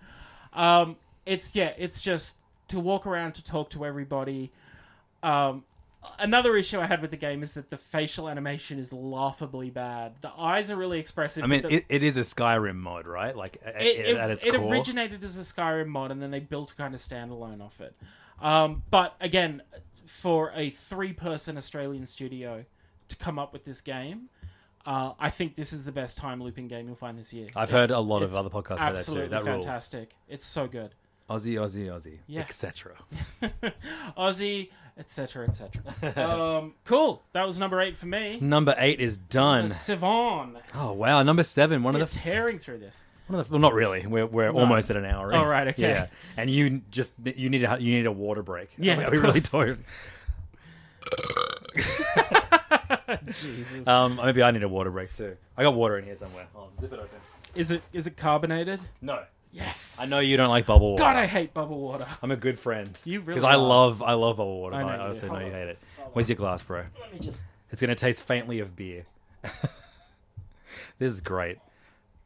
Um, 0.53 0.97
it's 1.25 1.55
yeah, 1.55 1.73
it's 1.77 2.01
just 2.01 2.35
to 2.67 2.79
walk 2.79 3.07
around 3.07 3.33
to 3.33 3.43
talk 3.43 3.69
to 3.71 3.85
everybody. 3.85 4.51
Um, 5.23 5.63
another 6.19 6.55
issue 6.57 6.79
I 6.79 6.85
had 6.85 7.01
with 7.01 7.11
the 7.11 7.17
game 7.17 7.43
is 7.43 7.53
that 7.55 7.69
the 7.69 7.77
facial 7.77 8.27
animation 8.29 8.79
is 8.79 8.91
laughably 8.93 9.69
bad. 9.69 10.15
The 10.21 10.31
eyes 10.37 10.69
are 10.71 10.75
really 10.75 10.99
expressive. 10.99 11.43
I 11.43 11.47
mean, 11.47 11.61
the, 11.63 11.73
it, 11.75 11.85
it 11.89 12.03
is 12.03 12.17
a 12.17 12.21
Skyrim 12.21 12.75
mod, 12.77 13.07
right? 13.07 13.35
Like 13.35 13.57
a- 13.65 13.81
it, 13.81 14.05
it, 14.11 14.17
at 14.17 14.29
its 14.29 14.45
it 14.45 14.55
core. 14.55 14.71
originated 14.71 15.23
as 15.23 15.37
a 15.37 15.41
Skyrim 15.41 15.87
mod, 15.87 16.11
and 16.11 16.21
then 16.21 16.31
they 16.31 16.39
built 16.39 16.71
a 16.71 16.75
kind 16.75 16.93
of 16.93 16.99
standalone 16.99 17.61
off 17.61 17.79
it. 17.81 17.95
Um, 18.41 18.83
but 18.89 19.15
again, 19.19 19.61
for 20.05 20.51
a 20.55 20.69
three-person 20.69 21.57
Australian 21.57 22.05
studio 22.05 22.65
to 23.09 23.15
come 23.15 23.39
up 23.39 23.53
with 23.53 23.63
this 23.65 23.81
game, 23.81 24.29
uh, 24.85 25.13
I 25.19 25.29
think 25.29 25.55
this 25.55 25.73
is 25.73 25.83
the 25.83 25.91
best 25.91 26.17
time 26.17 26.41
looping 26.41 26.67
game 26.67 26.87
you'll 26.87 26.95
find 26.95 27.17
this 27.19 27.33
year. 27.33 27.49
I've 27.55 27.69
It's- 27.69 27.89
heard 27.89 27.95
a 27.95 27.99
lot 27.99 28.23
of 28.23 28.33
other 28.35 28.49
podcasts 28.49 28.79
say 28.99 29.13
that 29.15 29.23
too. 29.23 29.29
That 29.29 29.43
rules. 29.45 29.65
fantastic. 29.65 30.15
It's 30.29 30.45
so 30.45 30.67
good. 30.67 30.95
Aussie, 31.29 31.55
Aussie, 31.55 31.87
Aussie, 31.87 32.19
Yeah. 32.25 32.39
etc. 32.39 32.95
Aussie, 34.17 34.69
etc., 34.97 35.47
etc. 35.47 35.83
um, 36.29 36.73
cool. 36.85 37.23
That 37.33 37.45
was 37.47 37.59
number 37.59 37.79
eight 37.81 37.97
for 37.97 38.07
me. 38.07 38.39
Number 38.41 38.75
eight 38.77 38.99
is 38.99 39.17
done. 39.17 39.65
Sivan. 39.67 40.57
Oh 40.75 40.93
wow, 40.93 41.23
number 41.23 41.43
seven. 41.43 41.83
One 41.83 41.93
We're 41.93 42.01
of 42.01 42.11
the 42.11 42.19
tearing 42.19 42.59
through 42.59 42.79
this. 42.79 43.03
One 43.27 43.39
of 43.39 43.47
the, 43.47 43.53
well, 43.53 43.61
not 43.61 43.73
really. 43.73 44.05
We're 44.07 44.25
we're 44.25 44.49
almost 44.49 44.89
at 44.89 44.95
an 44.95 45.05
hour. 45.05 45.31
in. 45.31 45.37
Oh, 45.37 45.45
right, 45.45 45.67
okay. 45.69 45.81
Yeah, 45.81 46.07
and 46.37 46.49
you 46.49 46.81
just 46.91 47.13
you 47.23 47.49
need 47.49 47.63
a 47.63 47.77
you 47.79 47.91
need 47.91 48.05
a 48.05 48.11
water 48.11 48.41
break. 48.41 48.69
Yeah, 48.77 49.05
are 49.05 49.11
we, 49.11 49.17
are 49.17 49.21
really 49.21 49.41
tired? 49.41 49.79
Jesus. 53.25 53.87
Um, 53.87 54.15
maybe 54.17 54.43
I 54.43 54.51
need 54.51 54.63
a 54.63 54.69
water 54.69 54.91
break 54.91 55.15
too. 55.15 55.35
I 55.57 55.63
got 55.63 55.73
water 55.73 55.97
in 55.97 56.05
here 56.05 56.15
somewhere. 56.15 56.47
Oh, 56.55 56.69
zip 56.79 56.93
it 56.93 56.99
open. 56.99 57.19
Is 57.55 57.71
it 57.71 57.81
is 57.91 58.07
it 58.07 58.15
carbonated? 58.17 58.79
No, 59.01 59.23
Yes. 59.51 59.97
I 59.99 60.05
know 60.05 60.19
you 60.19 60.37
don't 60.37 60.49
like 60.49 60.65
bubble 60.65 60.91
water. 60.91 61.01
God, 61.03 61.15
I 61.15 61.25
hate 61.25 61.53
bubble 61.53 61.79
water. 61.79 62.05
I'm 62.21 62.31
a 62.31 62.35
good 62.35 62.59
friend. 62.59 62.97
You 63.05 63.21
really 63.21 63.39
because 63.39 63.43
I 63.43 63.53
are. 63.53 63.57
love 63.57 64.01
I 64.01 64.13
love 64.13 64.37
bubble 64.37 64.59
water. 64.61 64.75
I 64.75 64.83
but 64.83 64.87
know 64.87 64.93
I, 64.93 64.95
you 64.95 65.01
do. 65.01 65.07
also 65.07 65.27
know 65.27 65.33
Hold 65.33 65.41
you 65.41 65.47
on. 65.47 65.53
hate 65.53 65.67
it. 65.69 65.79
Where's 66.13 66.29
your 66.29 66.35
glass, 66.35 66.63
bro? 66.63 66.83
Let 66.99 67.13
me 67.13 67.19
just. 67.19 67.41
It's 67.71 67.81
gonna 67.81 67.95
taste 67.95 68.21
faintly 68.23 68.59
of 68.59 68.75
beer. 68.75 69.05
this 70.99 71.13
is 71.13 71.21
great. 71.21 71.57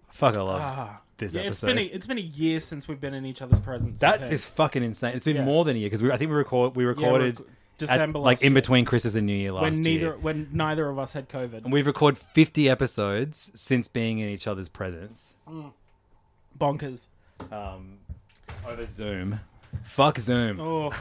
Fuck, 0.09 0.38
I 0.38 0.41
love 0.41 0.61
Ah. 0.61 1.01
this 1.17 1.34
Yeah, 1.34 1.41
it's 1.41 1.63
episode. 1.63 1.67
been 1.67 1.78
a, 1.80 1.82
it's 1.84 2.05
been 2.05 2.17
a 2.17 2.22
year 2.22 2.59
since 2.59 2.88
we've 2.88 2.99
been 3.01 3.13
in 3.13 3.26
each 3.26 3.41
other's 3.41 3.59
presence. 3.59 4.03
I 4.03 4.17
That 4.17 4.32
is 4.34 4.45
fucking 4.45 4.84
insane. 4.84 5.15
It's 5.15 5.26
been 5.26 5.38
Yeah. 5.38 5.45
more 5.45 5.63
than 5.65 5.76
a 5.76 5.80
year 5.80 5.89
because 5.89 6.03
I 6.03 6.17
think 6.17 6.30
we 6.30 6.36
record 6.36 6.76
we 6.76 6.84
Yeah, 6.84 6.89
recorded 6.89 7.39
rec- 7.39 7.47
at, 7.47 7.55
December 7.78 8.19
like 8.19 8.38
last 8.38 8.43
in 8.43 8.51
year, 8.51 8.61
between 8.61 8.86
Christmas 8.86 9.15
and 9.15 9.26
New 9.26 9.34
Year 9.34 9.51
last 9.53 9.63
when 9.63 9.82
neither 9.82 10.05
year. 10.07 10.17
when 10.17 10.49
neither 10.51 10.88
of 10.89 10.99
us 10.99 11.13
had 11.13 11.30
COVID. 11.30 11.63
And 11.63 11.74
we've 11.74 11.88
recorded 11.88 12.19
50 12.19 12.69
episodes 12.69 13.51
since 13.55 13.88
being 13.88 14.19
in 14.19 14.30
each 14.30 14.47
other's 14.47 14.69
presence 14.69 15.34
Bonkers. 16.60 17.08
um, 17.52 17.97
over 18.68 18.86
Zoom. 18.86 19.39
Fuck 19.84 20.20
Zoom. 20.20 20.60
Oh, 20.60 20.91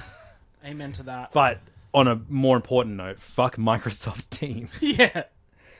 amen 0.64 0.92
to 0.92 1.02
that. 1.04 1.32
But 1.32 1.58
on 1.92 2.08
a 2.08 2.20
more 2.28 2.56
important 2.56 2.96
note, 2.96 3.18
fuck 3.18 3.56
Microsoft 3.56 4.24
Teams. 4.30 4.82
yeah. 4.82 5.24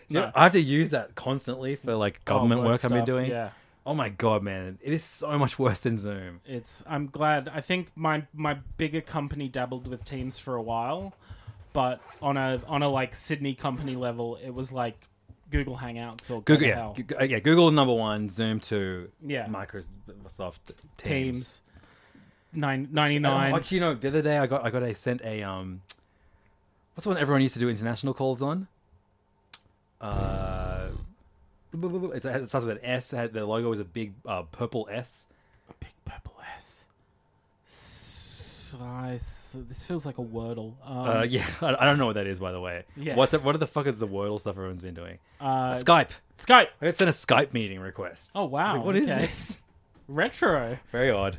Know, 0.08 0.32
I 0.34 0.42
have 0.42 0.52
to 0.52 0.60
use 0.60 0.90
that 0.90 1.14
constantly 1.14 1.76
for 1.76 1.94
like 1.94 2.24
government 2.24 2.62
Oh, 2.62 2.64
work 2.64 2.84
I've 2.84 2.90
been 2.90 3.04
doing. 3.04 3.30
Yeah. 3.30 3.50
Oh 3.86 3.94
my 3.94 4.08
god, 4.08 4.42
man, 4.42 4.78
it 4.82 4.92
is 4.92 5.04
so 5.04 5.38
much 5.38 5.56
worse 5.58 5.78
than 5.78 5.98
Zoom. 5.98 6.40
It's. 6.44 6.82
I'm 6.86 7.06
glad. 7.06 7.48
I 7.48 7.60
think 7.60 7.92
my 7.94 8.24
my 8.34 8.54
bigger 8.76 9.00
company 9.00 9.46
dabbled 9.48 9.86
with 9.86 10.04
Teams 10.04 10.38
for 10.38 10.56
a 10.56 10.62
while, 10.62 11.14
but 11.72 12.00
on 12.20 12.36
a 12.36 12.60
on 12.66 12.82
a 12.82 12.88
like 12.88 13.14
Sydney 13.14 13.54
company 13.54 13.94
level, 13.94 14.36
it 14.44 14.50
was 14.50 14.72
like 14.72 14.98
Google 15.50 15.76
Hangouts 15.76 16.30
or 16.30 16.42
Google, 16.42 16.66
yeah. 16.68 16.92
Uh, 17.20 17.24
yeah, 17.24 17.38
Google 17.40 17.70
number 17.70 17.92
one, 17.94 18.28
Zoom 18.28 18.60
two, 18.60 19.10
Yeah. 19.26 19.46
Microsoft 19.46 20.58
Teams. 20.96 20.96
Teams. 20.96 21.62
Nine, 22.52 22.88
99. 22.90 23.52
Oh, 23.52 23.56
actually, 23.56 23.76
you 23.76 23.80
know, 23.80 23.94
the 23.94 24.08
other 24.08 24.22
day 24.22 24.36
I 24.38 24.46
got 24.46 24.64
I 24.64 24.70
got 24.70 24.82
a 24.82 24.92
sent 24.94 25.22
a 25.22 25.42
um, 25.42 25.82
what's 26.94 27.04
the 27.04 27.10
one 27.10 27.18
everyone 27.18 27.42
used 27.42 27.54
to 27.54 27.60
do 27.60 27.68
international 27.68 28.12
calls 28.14 28.42
on? 28.42 28.66
Uh, 30.00 30.88
it 31.72 32.22
starts 32.48 32.66
with 32.66 32.78
an 32.78 32.84
S. 32.84 33.10
Had- 33.12 33.32
The 33.32 33.44
logo 33.46 33.68
was 33.70 33.78
a 33.78 33.84
big 33.84 34.14
uh, 34.26 34.42
purple 34.42 34.88
S. 34.90 35.24
Big 35.78 35.90
purple 36.04 36.34
S. 36.56 36.84
S- 37.68 38.74
This 39.52 39.86
feels 39.86 40.04
like 40.06 40.18
a 40.18 40.22
Wordle. 40.22 40.74
Um, 40.84 41.08
Uh, 41.08 41.22
yeah, 41.22 41.46
I, 41.62 41.74
I 41.80 41.84
don't 41.84 41.98
know 41.98 42.06
what 42.06 42.14
that 42.16 42.26
is, 42.26 42.38
by 42.40 42.52
the 42.52 42.60
way. 42.60 42.84
Yeah. 42.96 43.16
What's 43.16 43.34
it, 43.34 43.42
what 43.42 43.54
are 43.54 43.58
the 43.58 43.66
fuck 43.66 43.86
is 43.86 43.98
the 43.98 44.08
Wordle 44.08 44.38
stuff 44.40 44.56
everyone's 44.56 44.82
been 44.82 44.94
doing? 44.94 45.18
uh, 45.40 45.72
Skype. 45.72 46.10
Skype. 46.38 46.68
I 46.80 46.86
got 46.86 46.96
sent 46.96 47.10
a 47.10 47.12
Skype 47.12 47.52
meeting 47.52 47.80
request. 47.80 48.30
Oh, 48.34 48.44
wow. 48.46 48.76
like, 48.76 48.84
what 48.84 48.96
is 48.96 49.10
okay. 49.10 49.26
this? 49.26 49.58
Retro. 50.08 50.76
Very 50.90 51.10
odd. 51.10 51.36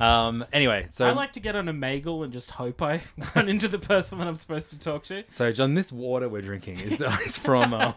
Um, 0.00 0.46
anyway, 0.52 0.86
so 0.90 1.06
I 1.06 1.12
like 1.12 1.34
to 1.34 1.40
get 1.40 1.56
on 1.56 1.68
a 1.68 1.72
Magel 1.74 2.24
and 2.24 2.32
just 2.32 2.50
hope 2.52 2.80
I 2.80 3.02
run 3.36 3.48
into 3.50 3.68
the 3.68 3.78
person 3.78 4.18
that 4.18 4.26
I'm 4.26 4.36
supposed 4.36 4.70
to 4.70 4.78
talk 4.78 5.04
to. 5.04 5.24
so 5.28 5.52
John, 5.52 5.74
this 5.74 5.92
water 5.92 6.28
we're 6.28 6.40
drinking 6.40 6.80
is, 6.80 7.02
uh, 7.02 7.14
is 7.26 7.36
from 7.36 7.74
uh, 7.74 7.92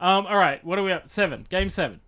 Um, 0.00 0.26
all 0.26 0.36
right, 0.36 0.64
what 0.64 0.78
are 0.78 0.82
we 0.82 0.92
up? 0.92 1.08
Seven. 1.08 1.46
Game 1.50 1.70
seven. 1.70 2.00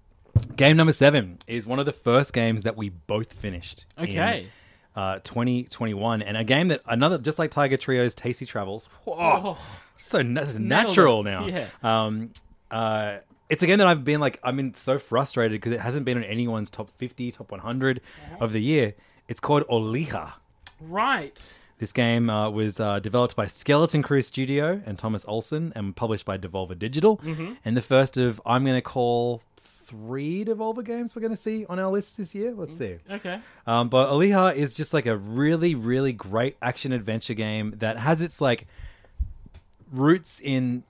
game 0.56 0.76
number 0.76 0.92
seven. 0.92 1.38
Is 1.46 1.66
one 1.66 1.78
of 1.78 1.86
the 1.86 1.92
first 1.92 2.32
games 2.32 2.62
that 2.62 2.76
we 2.76 2.88
both 2.88 3.32
finished. 3.32 3.84
in, 3.98 4.04
Okay. 4.04 4.48
Uh, 4.96 5.18
2021, 5.24 6.22
and 6.22 6.38
a 6.38 6.42
game 6.44 6.68
that 6.68 6.80
another 6.86 7.18
just 7.18 7.38
like 7.38 7.50
Tiger 7.50 7.76
Trio's 7.76 8.14
Tasty 8.14 8.46
Travels. 8.46 8.88
Whoa, 9.04 9.14
Oh, 9.18 9.58
so 9.96 10.22
na- 10.22 10.46
natural 10.58 11.22
now. 11.22 11.46
Yeah. 11.46 11.66
Um, 11.82 12.30
uh, 12.70 13.18
it's 13.50 13.62
a 13.62 13.66
game 13.66 13.76
that 13.78 13.86
I've 13.86 14.04
been 14.04 14.20
like, 14.20 14.40
I've 14.42 14.56
been 14.56 14.72
so 14.72 14.98
frustrated 14.98 15.60
because 15.60 15.72
it 15.72 15.80
hasn't 15.80 16.06
been 16.06 16.16
on 16.16 16.24
anyone's 16.24 16.70
top 16.70 16.88
50, 16.96 17.30
top 17.32 17.50
100 17.50 18.00
of 18.40 18.52
the 18.52 18.60
year. 18.62 18.94
It's 19.28 19.38
called 19.38 19.64
Olija. 19.68 20.32
right. 20.80 21.54
This 21.78 21.92
game 21.92 22.30
uh, 22.30 22.48
was 22.48 22.80
uh, 22.80 23.00
developed 23.00 23.36
by 23.36 23.44
Skeleton 23.44 24.02
Crew 24.02 24.22
Studio 24.22 24.80
and 24.86 24.98
Thomas 24.98 25.26
Olsson 25.26 25.72
and 25.76 25.94
published 25.94 26.24
by 26.24 26.38
Devolver 26.38 26.78
Digital. 26.78 27.18
Mm-hmm. 27.18 27.52
And 27.66 27.76
the 27.76 27.82
first 27.82 28.16
of, 28.16 28.40
I'm 28.46 28.64
going 28.64 28.76
to 28.78 28.80
call 28.82 29.42
three 29.86 30.44
Devolver 30.44 30.84
games 30.84 31.14
we're 31.14 31.20
going 31.20 31.30
to 31.32 31.36
see 31.36 31.64
on 31.66 31.78
our 31.78 31.90
list 31.90 32.16
this 32.16 32.34
year. 32.34 32.52
Let's 32.52 32.76
see. 32.76 32.98
Okay. 33.10 33.40
Um, 33.66 33.88
but 33.88 34.10
Olija 34.10 34.54
is 34.54 34.74
just 34.74 34.92
like 34.92 35.06
a 35.06 35.16
really, 35.16 35.74
really 35.74 36.12
great 36.12 36.56
action 36.60 36.92
adventure 36.92 37.34
game 37.34 37.74
that 37.78 37.98
has 37.98 38.20
its 38.20 38.40
like 38.40 38.66
roots 39.92 40.40
in. 40.40 40.82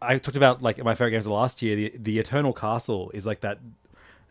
I 0.00 0.18
talked 0.18 0.36
about 0.36 0.62
like 0.62 0.82
my 0.84 0.94
favorite 0.94 1.10
games 1.12 1.26
of 1.26 1.32
last 1.32 1.62
year. 1.62 1.76
The, 1.76 1.92
the 1.96 2.18
Eternal 2.18 2.52
Castle 2.52 3.10
is 3.14 3.26
like 3.26 3.40
that 3.40 3.58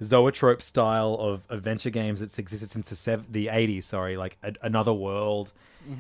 zoetrope 0.02 0.62
style 0.62 1.16
of 1.20 1.44
adventure 1.50 1.90
games 1.90 2.20
that's 2.20 2.40
existed 2.40 2.70
since 2.70 2.90
the 2.90 2.96
sev- 2.96 3.32
the 3.32 3.50
eighties. 3.50 3.86
Sorry, 3.86 4.18
like 4.18 4.38
a, 4.44 4.54
Another 4.62 4.94
World 4.94 5.52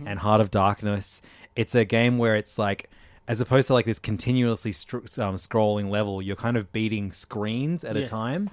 and 0.05 0.19
Heart 0.19 0.41
of 0.41 0.49
Darkness. 0.49 1.21
It's 1.55 1.76
a 1.76 1.86
game 1.86 2.17
where 2.17 2.36
it's 2.36 2.57
like. 2.57 2.89
As 3.28 3.39
opposed 3.39 3.67
to 3.67 3.74
like 3.74 3.86
this 3.86 3.99
continuously 3.99 4.71
um, 4.71 5.36
scrolling 5.36 5.89
level, 5.89 6.21
you're 6.21 6.36
kind 6.36 6.57
of 6.57 6.71
beating 6.71 7.11
screens 7.11 7.84
at 7.84 7.95
a 7.95 8.05
time. 8.07 8.49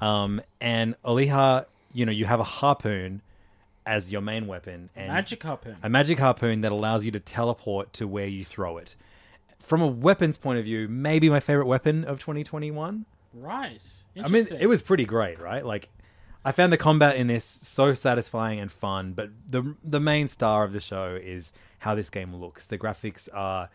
Um, 0.00 0.42
and 0.60 0.94
Olija, 1.02 1.66
you 1.94 2.04
know, 2.04 2.12
you 2.12 2.24
have 2.26 2.40
a 2.40 2.44
harpoon 2.44 3.22
as 3.86 4.12
your 4.12 4.20
main 4.20 4.46
weapon, 4.46 4.90
and 4.94 5.08
Magic 5.08 5.42
harpoon. 5.42 5.76
a 5.82 5.88
magic 5.88 6.18
harpoon 6.18 6.60
that 6.60 6.72
allows 6.72 7.04
you 7.04 7.10
to 7.10 7.20
teleport 7.20 7.92
to 7.94 8.06
where 8.06 8.26
you 8.26 8.44
throw 8.44 8.76
it. 8.78 8.94
From 9.60 9.80
a 9.80 9.86
weapons 9.86 10.36
point 10.36 10.58
of 10.58 10.64
view, 10.64 10.88
maybe 10.88 11.28
my 11.30 11.40
favorite 11.40 11.66
weapon 11.66 12.04
of 12.04 12.20
2021. 12.20 13.06
Right. 13.34 13.82
I 14.22 14.28
mean, 14.28 14.46
it 14.58 14.66
was 14.66 14.82
pretty 14.82 15.04
great, 15.04 15.40
right? 15.40 15.64
Like, 15.64 15.88
I 16.44 16.52
found 16.52 16.72
the 16.72 16.76
combat 16.76 17.16
in 17.16 17.28
this 17.28 17.44
so 17.44 17.94
satisfying 17.94 18.60
and 18.60 18.70
fun. 18.70 19.12
But 19.12 19.30
the 19.48 19.74
the 19.82 20.00
main 20.00 20.28
star 20.28 20.64
of 20.64 20.72
the 20.72 20.80
show 20.80 21.18
is 21.20 21.52
how 21.80 21.94
this 21.94 22.10
game 22.10 22.34
looks. 22.34 22.66
The 22.66 22.78
graphics 22.78 23.28
are 23.32 23.68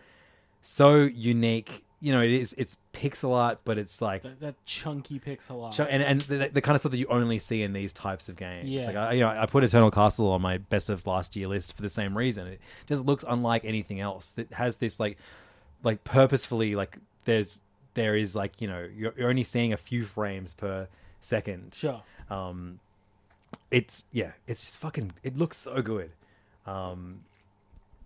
so 0.62 1.04
unique. 1.04 1.84
You 2.00 2.12
know, 2.12 2.22
it 2.22 2.30
is 2.30 2.54
it's 2.58 2.78
pixel 2.94 3.34
art, 3.34 3.60
but 3.66 3.78
it's 3.80 4.02
like 4.02 4.22
that, 4.24 4.40
that 4.40 4.66
chunky 4.66 5.20
pixel 5.20 5.64
art. 5.66 5.80
And 5.80 6.04
and 6.04 6.22
the, 6.22 6.50
the 6.54 6.62
kind 6.62 6.76
of 6.76 6.82
stuff 6.82 6.92
that 6.92 7.00
you 7.00 7.08
only 7.08 7.40
see 7.40 7.64
in 7.64 7.74
these 7.74 7.92
types 7.92 8.30
of 8.30 8.36
games. 8.36 8.70
Yeah. 8.70 8.86
Like 8.86 8.96
I, 8.96 9.12
you 9.14 9.22
know, 9.22 9.30
I 9.30 9.46
put 9.48 9.64
Eternal 9.64 9.90
Castle 9.90 10.30
on 10.30 10.42
my 10.42 10.60
best 10.60 10.90
of 10.90 11.06
last 11.08 11.36
year 11.36 11.48
list 11.48 11.76
for 11.76 11.82
the 11.82 11.90
same 11.90 12.16
reason. 12.16 12.48
It 12.48 12.62
just 12.86 13.04
looks 13.06 13.26
unlike 13.28 13.66
anything 13.66 14.00
else. 14.00 14.36
It 14.38 14.54
has 14.54 14.76
this 14.76 15.00
like, 15.00 15.18
like 15.84 16.04
purposefully 16.04 16.76
like 16.76 17.00
there's 17.26 17.62
there 17.96 18.16
is 18.16 18.36
like 18.36 18.62
you 18.62 18.68
know 18.68 18.88
you're, 18.96 19.14
you're 19.18 19.30
only 19.30 19.44
seeing 19.44 19.74
a 19.74 19.78
few 19.78 20.06
frames 20.06 20.54
per 20.54 20.88
second. 21.20 21.74
sure. 21.74 22.04
Um, 22.30 22.80
it's 23.72 24.06
yeah, 24.12 24.32
it's 24.46 24.64
just 24.64 24.78
fucking. 24.78 25.14
It 25.24 25.38
looks 25.38 25.58
so 25.58 25.82
good. 25.82 26.12
Um, 26.66 27.22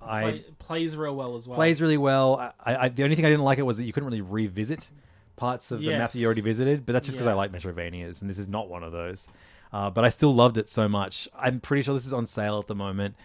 I 0.04 0.22
Play, 0.22 0.46
plays 0.60 0.98
real 0.98 1.16
well 1.16 1.36
as 1.36 1.48
well. 1.48 1.56
plays 1.56 1.82
really 1.82 1.98
well. 1.98 2.54
I, 2.66 2.76
I, 2.86 2.90
the 2.90 3.04
only 3.04 3.16
thing 3.16 3.26
I 3.26 3.30
didn't 3.30 3.44
like 3.44 3.60
it 3.60 3.64
was 3.64 3.78
that 3.78 3.84
you 3.84 3.94
couldn't 3.94 4.10
really 4.10 4.22
revisit 4.22 4.90
parts 5.36 5.72
of 5.72 5.82
the 5.82 5.92
map 5.98 6.12
that 6.12 6.18
you 6.18 6.22
Yes. 6.22 6.26
already 6.28 6.42
visited, 6.42 6.86
but 6.86 6.94
that's 6.94 7.08
just 7.08 7.18
because 7.18 7.26
Yeah. 7.28 7.32
I 7.34 7.36
like 7.36 7.52
Metroidvanias, 7.52 8.22
and 8.22 8.30
this 8.30 8.38
is 8.40 8.48
not 8.48 8.70
one 8.70 8.84
of 8.84 8.92
those. 8.92 9.28
Uh, 9.74 9.90
but 9.90 10.04
I 10.04 10.10
still 10.10 10.34
loved 10.34 10.58
it 10.58 10.68
so 10.70 10.88
much. 10.90 11.30
I'm 11.38 11.60
pretty 11.60 11.82
sure 11.84 11.94
this 11.96 12.06
is 12.06 12.14
on 12.14 12.26
sale 12.26 12.60
at 12.60 12.68
the 12.68 12.76
moment. 12.76 13.16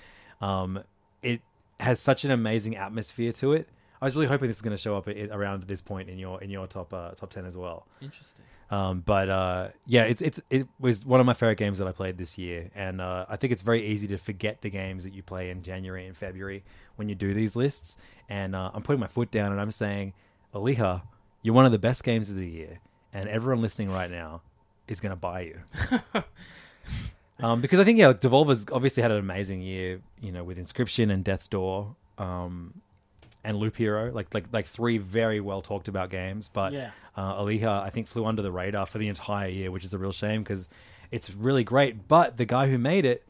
Um, 0.41 0.83
it 1.23 1.41
has 1.81 1.99
such 2.01 2.25
an 2.25 2.31
amazing 2.31 2.77
atmosphere 2.77 3.33
to 3.33 3.53
it. 3.53 3.69
I 4.01 4.05
was 4.05 4.15
really 4.15 4.27
hoping 4.27 4.49
this 4.49 4.57
is 4.57 4.63
going 4.63 4.77
to 4.77 4.83
show 4.83 4.97
up 4.97 5.09
at, 5.09 5.31
around 5.31 5.65
this 5.65 5.81
point 5.81 6.09
in 6.09 6.19
your 6.19 6.43
in 6.43 6.51
your 6.51 6.67
top 6.67 6.93
uh, 6.93 7.11
top 7.13 7.31
ten 7.31 7.47
as 7.47 7.57
well. 7.57 7.87
Interesting. 8.01 8.45
Um, 8.71 9.01
but 9.01 9.29
uh, 9.29 9.69
yeah, 9.87 10.05
it's 10.05 10.21
it's 10.23 10.41
it 10.51 10.67
was 10.81 11.07
one 11.07 11.21
of 11.21 11.27
my 11.27 11.35
favorite 11.35 11.59
games 11.59 11.79
that 11.79 11.87
I 11.87 11.93
played 11.93 12.19
this 12.19 12.37
year, 12.37 12.71
and 12.75 13.01
uh, 13.01 13.27
I 13.29 13.37
think 13.37 13.53
it's 13.53 13.63
very 13.63 13.87
easy 13.87 14.09
to 14.09 14.19
forget 14.19 14.63
the 14.63 14.71
games 14.71 15.05
that 15.05 15.15
you 15.15 15.23
play 15.23 15.51
in 15.51 15.63
January 15.63 16.07
and 16.07 16.17
February 16.17 16.65
when 16.97 17.09
you 17.09 17.15
do 17.15 17.33
these 17.33 17.55
lists. 17.55 17.97
And 18.29 18.57
uh, 18.57 18.73
I'm 18.75 18.83
putting 18.83 19.01
my 19.01 19.07
foot 19.07 19.31
down 19.31 19.53
and 19.53 19.61
I'm 19.61 19.71
saying, 19.71 20.15
Olija, 20.53 21.03
you're 21.43 21.55
one 21.55 21.65
of 21.65 21.73
the 21.73 21.79
best 21.79 22.03
games 22.03 22.29
of 22.29 22.37
the 22.37 22.49
year, 22.49 22.81
and 23.13 23.29
everyone 23.29 23.63
listening 23.63 23.91
right 23.91 24.11
now 24.11 24.43
is 24.89 24.99
going 24.99 25.11
to 25.11 25.17
buy 25.17 25.41
you. 25.43 25.61
um, 27.41 27.61
because 27.61 27.79
I 27.79 27.85
think 27.85 27.99
yeah, 27.99 28.13
Devolver's 28.13 28.67
obviously 28.73 29.03
had 29.03 29.13
an 29.13 29.19
amazing 29.19 29.63
year, 29.63 30.01
you 30.21 30.33
know, 30.33 30.43
with 30.43 30.59
Inscryption 30.59 31.13
and 31.13 31.23
Death's 31.23 31.47
Door. 31.47 31.95
Um, 32.19 32.81
and 33.47 33.57
Loop 33.57 33.77
Hero, 33.77 34.13
like 34.13 34.35
like 34.35 34.45
like 34.53 34.67
three 34.67 34.99
very 34.99 35.41
well 35.41 35.63
talked 35.63 35.89
about 35.89 36.11
games. 36.11 36.51
But 36.53 36.73
Yeah. 36.75 36.91
uh, 37.17 37.41
Olija, 37.41 37.83
I 37.83 37.89
think, 37.91 38.09
flew 38.09 38.27
under 38.27 38.43
the 38.43 38.53
radar 38.53 38.85
for 38.87 38.99
the 38.99 39.09
entire 39.09 39.49
year, 39.49 39.71
which 39.71 39.85
is 39.85 39.95
a 39.95 39.99
real 39.99 40.13
shame 40.13 40.43
because 40.43 40.69
it's 41.11 41.31
really 41.31 41.65
great. 41.65 42.09
But 42.09 42.37
the 42.37 42.45
guy 42.45 42.69
who 42.69 42.77
made 42.77 43.05
it 43.05 43.23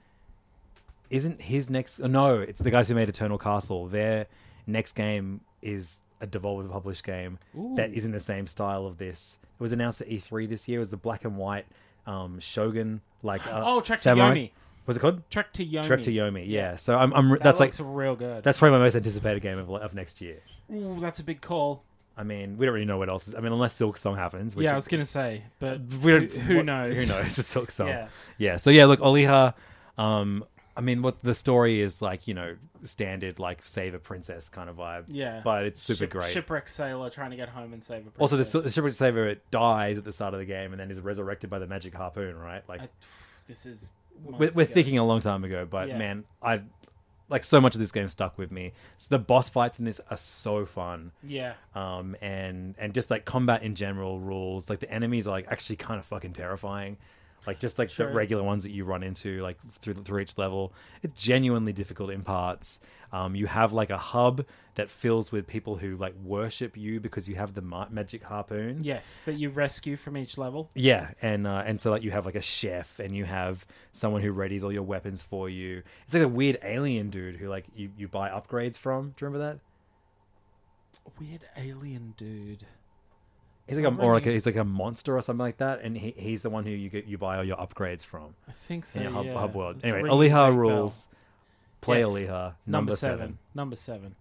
isn't 1.10 1.42
his 1.42 1.70
next. 1.70 2.00
uh, 2.00 2.06
No, 2.08 2.38
it's 2.40 2.60
the 2.60 2.70
guys 2.70 2.88
who 2.88 2.94
made 2.94 3.08
Eternal 3.08 3.38
Castle. 3.38 3.86
Their 3.86 4.26
next 4.66 4.92
game 4.94 5.40
is 5.62 6.00
a 6.20 6.26
Devolver 6.26 6.70
published 6.70 7.04
game 7.04 7.38
that 7.76 7.92
is 7.92 8.04
in 8.04 8.12
the 8.12 8.20
same 8.20 8.46
style 8.46 8.86
of 8.86 8.98
this. 8.98 9.38
It 9.58 9.62
was 9.62 9.72
announced 9.72 10.00
at 10.00 10.08
E3 10.08 10.48
this 10.48 10.66
year. 10.68 10.78
It 10.78 10.80
was 10.80 10.88
the 10.88 10.96
black 10.96 11.24
and 11.24 11.36
white 11.36 11.66
um, 12.06 12.40
Shogun 12.40 13.00
like 13.22 13.46
uh, 13.46 13.62
Oh, 13.64 13.80
Trek 13.80 13.98
to 13.98 14.02
samurai. 14.02 14.34
Yomi. 14.34 14.50
What's 14.86 14.96
it 14.96 15.00
called? 15.00 15.22
Trek 15.30 15.52
to 15.54 15.66
Yomi. 15.66 15.84
Trek 15.84 16.00
to 16.00 16.10
Yomi. 16.12 16.44
Yeah. 16.48 16.76
So 16.76 16.96
I'm, 16.96 17.12
I'm 17.12 17.28
That 17.30 17.42
that's 17.42 17.60
like 17.60 17.78
looks 17.78 17.80
real 17.80 18.16
good. 18.16 18.42
that's 18.42 18.58
probably 18.58 18.78
my 18.78 18.84
most 18.84 18.96
anticipated 18.96 19.40
game 19.42 19.58
of, 19.58 19.68
of 19.70 19.94
next 19.94 20.20
year. 20.20 20.38
Ooh, 20.72 20.96
that's 21.00 21.20
a 21.20 21.24
big 21.24 21.40
call. 21.40 21.82
I 22.16 22.22
mean, 22.22 22.56
we 22.56 22.64
don't 22.64 22.72
really 22.74 22.86
know 22.86 22.96
what 22.96 23.10
else 23.10 23.28
is. 23.28 23.34
I 23.34 23.40
mean, 23.40 23.52
unless 23.52 23.78
Silksong 23.78 24.16
happens. 24.16 24.56
Which 24.56 24.64
yeah, 24.64 24.72
I 24.72 24.74
was 24.74 24.88
gonna 24.88 25.04
say, 25.04 25.42
but 25.58 25.80
we 26.02 26.12
don't, 26.12 26.32
who, 26.32 26.38
who 26.40 26.56
what- 26.56 26.64
knows? 26.64 26.98
Who 26.98 27.06
knows? 27.12 27.38
It's 27.38 27.52
Silksong. 27.54 27.88
Yeah. 27.88 28.08
Yeah. 28.38 28.56
So 28.56 28.70
yeah, 28.70 28.86
look, 28.86 29.00
Olija. 29.00 29.52
Um, 29.98 30.44
I 30.76 30.82
mean, 30.82 31.00
what 31.02 31.22
the 31.22 31.32
story 31.34 31.80
is 31.80 32.00
like, 32.02 32.28
you 32.28 32.34
know, 32.34 32.54
standard 32.84 33.38
like 33.38 33.62
save 33.64 33.94
a 33.94 33.98
princess 33.98 34.48
kind 34.50 34.68
of 34.68 34.76
vibe. 34.76 35.04
Yeah, 35.08 35.40
But 35.42 35.64
it's 35.64 35.80
super 35.80 35.96
Ship- 35.98 36.10
great. 36.10 36.32
Shipwreck 36.32 36.68
sailor 36.68 37.08
trying 37.10 37.30
to 37.30 37.36
get 37.36 37.48
home 37.48 37.72
and 37.72 37.82
save 37.82 38.06
a 38.06 38.10
princess. 38.10 38.20
also, 38.20 38.36
the, 38.60 38.64
the 38.64 38.70
shipwreck 38.70 39.00
it 39.00 39.50
dies 39.50 39.96
at 39.98 40.04
the 40.04 40.12
start 40.12 40.34
of 40.34 40.40
the 40.40 40.44
game 40.46 40.72
and 40.72 40.80
then 40.80 40.90
is 40.90 41.00
resurrected 41.00 41.48
by 41.50 41.58
the 41.58 41.66
magic 41.66 41.94
harpoon, 41.94 42.36
right? 42.38 42.62
Like 42.68 42.82
I, 42.82 42.88
this 43.48 43.64
is. 43.66 43.92
We're, 44.24 44.50
we're 44.52 44.66
thinking 44.66 44.98
a 44.98 45.04
long 45.06 45.20
time 45.20 45.44
ago, 45.44 45.66
but 45.68 45.88
Yeah. 45.88 45.98
man, 45.98 46.24
I 46.42 46.62
like 47.28 47.42
so 47.44 47.60
much 47.60 47.74
of 47.74 47.80
this 47.80 47.90
game 47.92 48.06
stuck 48.08 48.38
with 48.38 48.52
me. 48.52 48.72
So 48.98 49.08
the 49.16 49.18
boss 49.18 49.48
fights 49.48 49.78
in 49.78 49.84
this 49.84 50.00
are 50.10 50.16
so 50.16 50.64
fun. 50.64 51.12
Yeah, 51.24 51.54
um, 51.74 52.16
and 52.22 52.74
and 52.78 52.94
just 52.94 53.10
like 53.10 53.24
combat 53.24 53.62
in 53.62 53.74
general 53.74 54.20
rules. 54.20 54.70
Like 54.70 54.80
the 54.80 54.90
enemies 54.90 55.26
are 55.26 55.30
like 55.32 55.46
actually 55.48 55.76
kind 55.76 55.98
of 55.98 56.06
fucking 56.06 56.34
terrifying. 56.34 56.96
Like 57.46 57.60
just 57.60 57.78
like 57.78 57.90
Sure. 57.90 58.08
the 58.08 58.12
regular 58.14 58.42
ones 58.42 58.62
that 58.64 58.70
you 58.72 58.84
run 58.84 59.02
into 59.02 59.40
like 59.42 59.58
through 59.80 59.94
through 60.02 60.20
each 60.20 60.36
level. 60.38 60.72
It's 61.02 61.20
genuinely 61.22 61.72
difficult 61.72 62.10
in 62.10 62.22
parts. 62.22 62.80
Um, 63.12 63.34
you 63.34 63.46
have 63.46 63.72
like 63.72 63.90
a 63.90 63.98
hub 63.98 64.44
that 64.74 64.90
fills 64.90 65.32
with 65.32 65.46
people 65.46 65.76
who 65.76 65.96
like 65.96 66.14
worship 66.22 66.76
you 66.76 67.00
because 67.00 67.28
you 67.28 67.34
have 67.36 67.54
the 67.54 67.62
ma- 67.62 67.88
magic 67.90 68.22
harpoon. 68.22 68.82
yes, 68.82 69.22
that 69.24 69.34
you 69.34 69.50
rescue 69.50 69.96
from 69.96 70.16
each 70.16 70.36
level. 70.36 70.70
Yeah, 70.74 71.10
and 71.22 71.46
uh, 71.46 71.62
and 71.64 71.80
so 71.80 71.90
like 71.90 72.02
you 72.02 72.10
have 72.10 72.26
like 72.26 72.34
a 72.34 72.42
chef 72.42 72.98
and 72.98 73.16
you 73.16 73.24
have 73.24 73.64
someone 73.92 74.22
who 74.22 74.32
readies 74.34 74.62
all 74.62 74.72
your 74.72 74.82
weapons 74.82 75.22
for 75.22 75.48
you. 75.48 75.82
It's 76.04 76.14
like 76.14 76.22
a 76.22 76.28
weird 76.28 76.58
alien 76.62 77.10
dude 77.10 77.36
who 77.36 77.48
like 77.48 77.64
you, 77.74 77.90
you 77.96 78.08
buy 78.08 78.28
upgrades 78.28 78.76
from. 78.76 79.14
Do 79.16 79.24
you 79.24 79.28
remember 79.28 79.46
that? 79.46 79.58
Weird 81.20 81.44
alien 81.56 82.14
dude. 82.16 82.66
He's 83.66 83.76
like 83.76 83.84
a, 83.84 83.96
or 83.96 84.14
like 84.14 84.26
a, 84.26 84.30
he's 84.30 84.46
like 84.46 84.56
a 84.56 84.64
monster 84.64 85.16
or 85.16 85.22
something 85.22 85.40
like 85.40 85.58
that, 85.58 85.80
and 85.82 85.96
he, 85.96 86.14
he's 86.16 86.42
the 86.42 86.50
one 86.50 86.64
who 86.64 86.70
you 86.70 86.88
get 86.88 87.06
you 87.06 87.18
buy 87.18 87.36
all 87.38 87.44
your 87.44 87.56
upgrades 87.56 88.04
from 88.04 88.34
I 88.48 88.52
think 88.52 88.86
so. 88.86 88.98
in 88.98 89.04
your 89.04 89.12
hub, 89.12 89.26
yeah. 89.26 89.38
hub 89.38 89.54
world. 89.54 89.76
It's 89.76 89.84
Anyway, 89.84 90.08
Olija 90.08 90.56
rules. 90.56 91.08
Bell. 91.86 92.10
Play 92.12 92.22
Yes. 92.24 92.30
Olija 92.30 92.54
number, 92.66 92.96
seven. 92.96 93.38
Number 93.54 93.76
seven. 93.76 94.14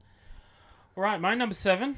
All 0.96 1.04
right, 1.04 1.20
my 1.20 1.36
number 1.36 1.56
seven. 1.56 1.96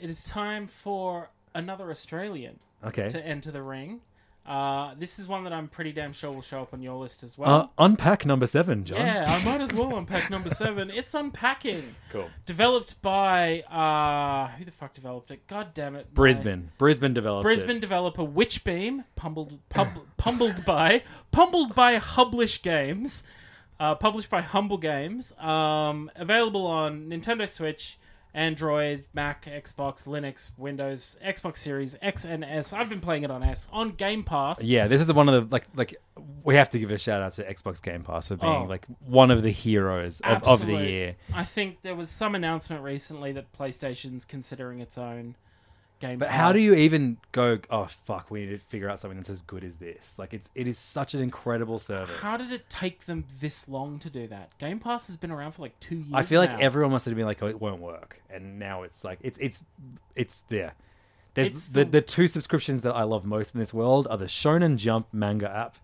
It 0.00 0.10
is 0.10 0.24
time 0.24 0.66
for 0.66 1.30
another 1.54 1.90
Australian 1.90 2.58
Okay. 2.84 3.08
to 3.08 3.20
enter 3.24 3.50
the 3.50 3.62
ring. 3.62 4.00
Uh, 4.44 4.94
this 4.96 5.18
is 5.18 5.26
one 5.26 5.42
that 5.42 5.52
I'm 5.52 5.66
pretty 5.66 5.90
damn 5.90 6.12
sure 6.12 6.30
will 6.30 6.40
show 6.40 6.62
up 6.62 6.72
on 6.72 6.80
your 6.80 6.94
list 6.94 7.24
as 7.24 7.36
well. 7.36 7.50
Uh, 7.50 7.66
unpack 7.84 8.24
number 8.24 8.46
seven, 8.46 8.84
John. 8.84 8.98
yeah, 9.00 9.24
I 9.26 9.44
might 9.44 9.60
as 9.60 9.72
well 9.72 9.96
unpack 9.98 10.30
number 10.30 10.50
seven. 10.50 10.88
It's 10.88 11.14
unpacking. 11.14 11.96
Cool. 12.12 12.30
Developed 12.44 13.02
by 13.02 13.62
uh, 13.62 14.46
who 14.56 14.64
the 14.64 14.70
fuck 14.70 14.94
developed 14.94 15.32
it? 15.32 15.44
God 15.48 15.74
damn 15.74 15.96
it, 15.96 16.06
my- 16.12 16.14
Brisbane. 16.14 16.70
Brisbane 16.78 17.12
developed 17.12 17.42
Brisbane 17.42 17.78
it. 17.78 17.80
developer 17.80 18.22
Witchbeam, 18.22 19.02
pummeled, 19.16 19.58
pub, 19.68 19.88
pummeled 20.16 20.64
by, 20.64 21.02
pummeled 21.32 21.74
by 21.74 21.98
Hublish 21.98 22.62
Games, 22.62 23.24
uh, 23.80 23.94
published 23.94 24.30
by 24.30 24.40
Humble 24.40 24.78
Games, 24.78 25.32
um, 25.38 26.10
available 26.16 26.66
on 26.66 27.08
Nintendo 27.08 27.48
Switch, 27.48 27.98
Android, 28.34 29.04
Mac, 29.14 29.46
Xbox, 29.46 30.06
Linux, 30.06 30.50
Windows, 30.58 31.16
Xbox 31.24 31.56
Series 31.56 31.96
X 32.02 32.24
and 32.24 32.44
S. 32.44 32.72
I've 32.74 32.90
been 32.90 33.00
playing 33.00 33.22
it 33.22 33.30
on 33.30 33.42
S 33.42 33.66
on 33.72 33.92
Game 33.92 34.24
Pass. 34.24 34.62
Yeah, 34.62 34.88
this 34.88 35.00
is 35.00 35.06
the 35.06 35.14
one 35.14 35.28
of 35.30 35.48
the 35.48 35.52
like 35.54 35.64
like 35.74 35.94
we 36.44 36.54
have 36.56 36.68
to 36.70 36.78
give 36.78 36.90
a 36.90 36.98
shout 36.98 37.22
out 37.22 37.32
to 37.34 37.44
Xbox 37.50 37.80
Game 37.82 38.02
Pass 38.02 38.28
for 38.28 38.36
being 38.36 38.52
Oh. 38.52 38.64
like 38.64 38.84
one 39.06 39.30
of 39.30 39.42
the 39.42 39.50
heroes 39.50 40.20
of, 40.20 40.42
of 40.42 40.42
the 40.42 40.50
Absolute. 40.74 40.88
year. 40.90 41.16
I 41.32 41.44
think 41.44 41.80
there 41.82 41.94
was 41.94 42.10
some 42.10 42.34
announcement 42.34 42.82
recently 42.82 43.32
that 43.32 43.52
PlayStation's 43.58 44.24
considering 44.26 44.80
its 44.80 44.98
own 44.98 45.36
Game 45.98 46.18
But 46.18 46.28
Pass. 46.28 46.36
how 46.38 46.52
do 46.52 46.60
you 46.60 46.74
even 46.74 47.16
go? 47.32 47.58
Oh 47.70 47.86
fuck, 47.86 48.30
we 48.30 48.40
need 48.44 48.50
to 48.52 48.58
figure 48.58 48.88
out 48.90 49.00
something 49.00 49.16
that's 49.18 49.30
as 49.30 49.42
good 49.42 49.64
as 49.64 49.76
this. 49.78 50.18
Like 50.18 50.34
it's 50.34 50.50
it 50.54 50.68
is 50.68 50.78
such 50.78 51.14
an 51.14 51.22
incredible 51.22 51.78
service. 51.78 52.18
How 52.20 52.36
did 52.36 52.52
it 52.52 52.68
take 52.68 53.06
them 53.06 53.24
this 53.40 53.66
long 53.68 53.98
to 54.00 54.10
do 54.10 54.26
that? 54.28 54.56
Game 54.58 54.78
Pass 54.78 55.06
has 55.06 55.16
been 55.16 55.30
around 55.30 55.52
for 55.52 55.62
like 55.62 55.78
two 55.80 55.96
years. 55.96 56.12
I 56.12 56.22
feel 56.22 56.40
like 56.40 56.60
everyone 56.60 56.92
must 56.92 57.06
have 57.06 57.14
been 57.14 57.24
like, 57.24 57.42
oh, 57.42 57.46
it 57.48 57.60
won't 57.60 57.80
work, 57.80 58.20
and 58.28 58.58
now 58.58 58.82
it's 58.82 59.04
like 59.04 59.18
it's 59.22 59.38
it's 59.38 59.64
it's 60.14 60.42
there. 60.50 60.74
There's 61.34 61.48
It's 61.48 61.64
the, 61.64 61.84
the- 61.84 61.90
the 61.92 62.00
two 62.02 62.26
subscriptions 62.28 62.82
that 62.82 62.94
I 62.94 63.02
love 63.04 63.24
most 63.24 63.54
in 63.54 63.60
this 63.60 63.72
world 63.74 64.06
are 64.10 64.16
the 64.18 64.24
Shonen 64.26 64.76
Jump 64.76 65.06
manga 65.12 65.50
app 65.50 65.76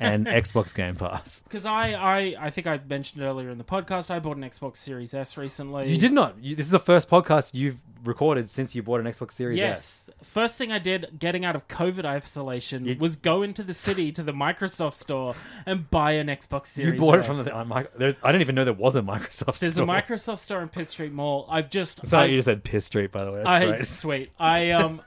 and 0.00 0.26
Xbox 0.26 0.74
Game 0.74 0.96
Pass. 0.96 1.42
Because 1.42 1.66
I, 1.66 1.92
I, 1.92 2.34
I 2.46 2.50
think 2.50 2.66
I 2.66 2.80
mentioned 2.88 3.22
earlier 3.22 3.50
in 3.50 3.58
the 3.58 3.64
podcast, 3.64 4.10
I 4.10 4.18
bought 4.18 4.36
an 4.36 4.42
Xbox 4.42 4.78
Series 4.78 5.14
S 5.14 5.36
recently. 5.36 5.90
You 5.90 5.98
did 5.98 6.12
not. 6.12 6.36
You, 6.40 6.56
this 6.56 6.66
is 6.66 6.72
the 6.72 6.78
first 6.78 7.08
podcast 7.08 7.54
you've 7.54 7.78
recorded 8.04 8.48
since 8.48 8.74
you 8.74 8.82
bought 8.82 9.00
an 9.00 9.06
Xbox 9.06 9.32
Series 9.32 9.60
S. 9.60 10.08
Yes. 10.08 10.10
First 10.22 10.58
thing 10.58 10.72
I 10.72 10.78
did 10.78 11.18
getting 11.18 11.44
out 11.44 11.56
of 11.56 11.68
COVID 11.68 12.04
isolation 12.04 12.96
was 12.98 13.16
go 13.16 13.42
into 13.42 13.62
the 13.62 13.74
city 13.74 14.12
to 14.12 14.22
the 14.22 14.32
Microsoft 14.32 14.94
store 14.94 15.34
and 15.64 15.90
buy 15.90 16.12
an 16.12 16.28
Xbox 16.28 16.68
Series 16.68 16.94
You 16.94 16.98
bought 16.98 17.18
it 17.20 17.24
from 17.24 17.42
the. 17.42 17.54
uh, 17.54 18.12
I 18.22 18.32
didn't 18.32 18.42
even 18.42 18.54
know 18.54 18.64
there 18.64 18.72
was 18.72 18.96
a 18.96 19.02
Microsoft 19.02 19.58
There's 19.58 19.74
store. 19.74 19.84
a 19.84 19.88
Microsoft 19.88 20.38
store 20.38 20.62
in 20.62 20.68
Pitt 20.68 20.88
Street 20.88 21.12
Mall. 21.12 21.46
I've 21.50 21.70
just. 21.70 22.02
It's 22.02 22.12
not 22.12 22.18
I, 22.18 22.22
like 22.22 22.30
you 22.30 22.36
just 22.38 22.46
said 22.46 22.64
Piss 22.64 22.84
Street, 22.84 23.12
by 23.12 23.24
the 23.24 23.32
way. 23.32 23.42
That's 23.42 23.54
I, 23.54 23.66
great. 23.66 23.86
Sweet. 23.86 24.30
I, 24.38 24.70
um, 24.70 25.02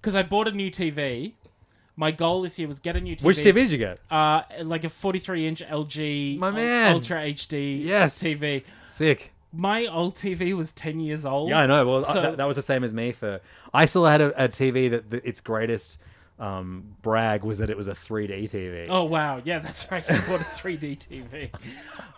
because 0.00 0.14
I 0.14 0.22
bought 0.22 0.48
a 0.48 0.52
new 0.52 0.70
TV. 0.70 1.32
My 1.96 2.10
goal 2.10 2.42
this 2.42 2.58
year 2.58 2.66
was 2.66 2.80
get 2.80 2.96
a 2.96 3.00
new 3.00 3.14
TV. 3.16 3.22
Which 3.24 3.38
TV 3.38 3.54
did 3.54 3.70
you 3.70 3.78
get? 3.78 4.00
Uh, 4.10 4.42
like 4.62 4.84
a 4.84 4.88
43 4.90 5.46
inch 5.46 5.62
LG 5.62 6.38
My 6.38 6.50
man. 6.50 6.94
Ultra 6.94 7.18
HD 7.22 7.82
Yes. 7.84 8.20
TV. 8.22 8.64
Sick. 8.86 9.32
My 9.52 9.86
old 9.86 10.16
TV 10.16 10.56
was 10.56 10.72
10 10.72 10.98
years 10.98 11.24
old. 11.24 11.50
Yeah, 11.50 11.60
I 11.60 11.66
know. 11.66 11.86
Well, 11.86 12.00
So- 12.02 12.20
that, 12.20 12.36
that 12.38 12.46
was 12.46 12.56
the 12.56 12.62
same 12.62 12.82
as 12.82 12.92
me. 12.92 13.12
For 13.12 13.40
I 13.72 13.86
still 13.86 14.04
had 14.06 14.20
a, 14.20 14.44
a 14.44 14.48
TV 14.48 14.90
that 14.90 15.10
the, 15.10 15.26
its 15.28 15.40
greatest 15.40 16.00
um, 16.40 16.96
brag 17.02 17.44
was 17.44 17.58
that 17.58 17.70
it 17.70 17.76
was 17.76 17.86
a 17.86 17.92
3D 17.92 18.50
TV. 18.50 18.86
Oh 18.88 19.04
wow, 19.04 19.40
yeah, 19.44 19.60
that's 19.60 19.88
right. 19.92 20.04
I 20.10 20.18
bought 20.26 20.40
a 20.40 20.44
3D 20.44 20.98
TV. 20.98 21.50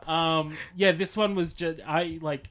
Um, 0.06 0.56
yeah, 0.76 0.92
this 0.92 1.16
one 1.16 1.34
was 1.34 1.52
just 1.52 1.80
I 1.84 2.20
like. 2.22 2.48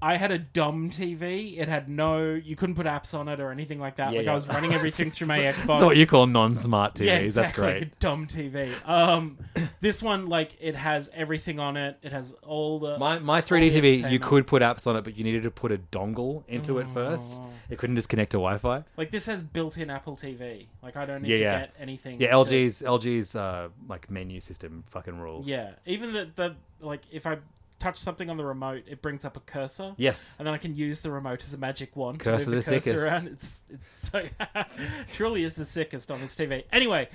I 0.00 0.16
had 0.16 0.30
a 0.30 0.38
dumb 0.38 0.90
TV. 0.90 1.58
It 1.58 1.68
had 1.68 1.88
no, 1.88 2.34
you 2.34 2.54
couldn't 2.54 2.76
put 2.76 2.86
apps 2.86 3.14
on 3.14 3.26
it 3.28 3.40
or 3.40 3.50
anything 3.50 3.80
like 3.80 3.96
that. 3.96 4.12
Yeah, 4.12 4.18
like 4.18 4.26
yeah. 4.26 4.30
I 4.32 4.34
was 4.34 4.46
running 4.46 4.72
everything 4.72 5.10
through 5.10 5.26
my 5.34 5.38
Xbox. 5.40 5.66
That's 5.66 5.82
what 5.82 5.96
you 5.96 6.06
call 6.06 6.26
non-smart 6.26 6.94
TVs. 6.94 7.04
yeah, 7.06 7.14
That's 7.16 7.24
exactly, 7.26 7.62
great. 7.64 7.82
A 7.82 7.86
dumb 7.98 8.26
TV. 8.26 8.72
Um, 8.88 9.38
this 9.80 10.00
one 10.02 10.26
like 10.26 10.56
it 10.60 10.76
has 10.76 11.10
everything 11.14 11.58
on 11.58 11.76
it. 11.76 11.98
It 12.02 12.12
has 12.12 12.32
all 12.42 12.78
the 12.78 12.98
My 12.98 13.18
my 13.18 13.40
3D 13.42 13.72
TV, 13.72 14.10
you 14.10 14.18
could 14.20 14.46
put 14.46 14.62
apps 14.62 14.86
on 14.86 14.96
it, 14.96 15.02
but 15.02 15.16
you 15.16 15.24
needed 15.24 15.42
to 15.42 15.50
put 15.50 15.72
a 15.72 15.78
dongle 15.78 16.44
into 16.48 16.78
it 16.78 16.86
first. 16.94 17.32
Oh. 17.36 17.50
It 17.68 17.78
couldn't 17.78 17.96
just 17.96 18.08
connect 18.08 18.30
to 18.30 18.36
Wi-Fi. 18.38 18.84
like 18.96 19.10
this 19.10 19.26
has 19.26 19.42
built-in 19.42 19.90
Apple 19.90 20.16
TV. 20.16 20.66
Like 20.82 20.96
I 20.96 21.04
don't 21.06 21.22
need 21.22 21.30
Yeah, 21.30 21.36
to 21.36 21.42
yeah. 21.42 21.58
get 21.60 21.74
anything. 21.80 22.20
Yeah, 22.20 22.30
to- 22.30 22.36
LG's 22.36 22.82
LG's 22.82 23.34
uh, 23.34 23.68
like 23.88 24.10
menu 24.10 24.40
system 24.40 24.84
fucking 24.86 25.18
rules. 25.18 25.46
Yeah, 25.46 25.72
even 25.86 26.12
the 26.12 26.28
the 26.34 26.56
like 26.80 27.02
if 27.10 27.26
I 27.26 27.38
touch 27.78 27.96
something 27.98 28.28
on 28.28 28.36
the 28.36 28.44
remote, 28.44 28.82
it 28.88 29.00
brings 29.02 29.24
up 29.24 29.36
a 29.36 29.40
cursor. 29.40 29.94
Yes. 29.96 30.34
and 30.38 30.46
then 30.46 30.54
I 30.54 30.58
can 30.58 30.74
use 30.76 31.00
the 31.00 31.10
remote 31.10 31.42
as 31.44 31.54
a 31.54 31.58
magic 31.58 31.94
wand 31.96 32.20
Curse 32.20 32.44
to 32.44 32.50
move 32.50 32.64
the, 32.64 32.70
the 32.70 32.76
cursor 32.76 32.90
sickest. 32.90 33.04
around. 33.12 33.26
It's 33.28 33.60
it's 33.70 34.08
so 34.10 34.24
truly 35.12 35.44
is 35.44 35.54
the 35.56 35.64
sickest 35.64 36.10
on 36.10 36.20
this 36.20 36.34
TV. 36.34 36.64
Anyway, 36.72 37.08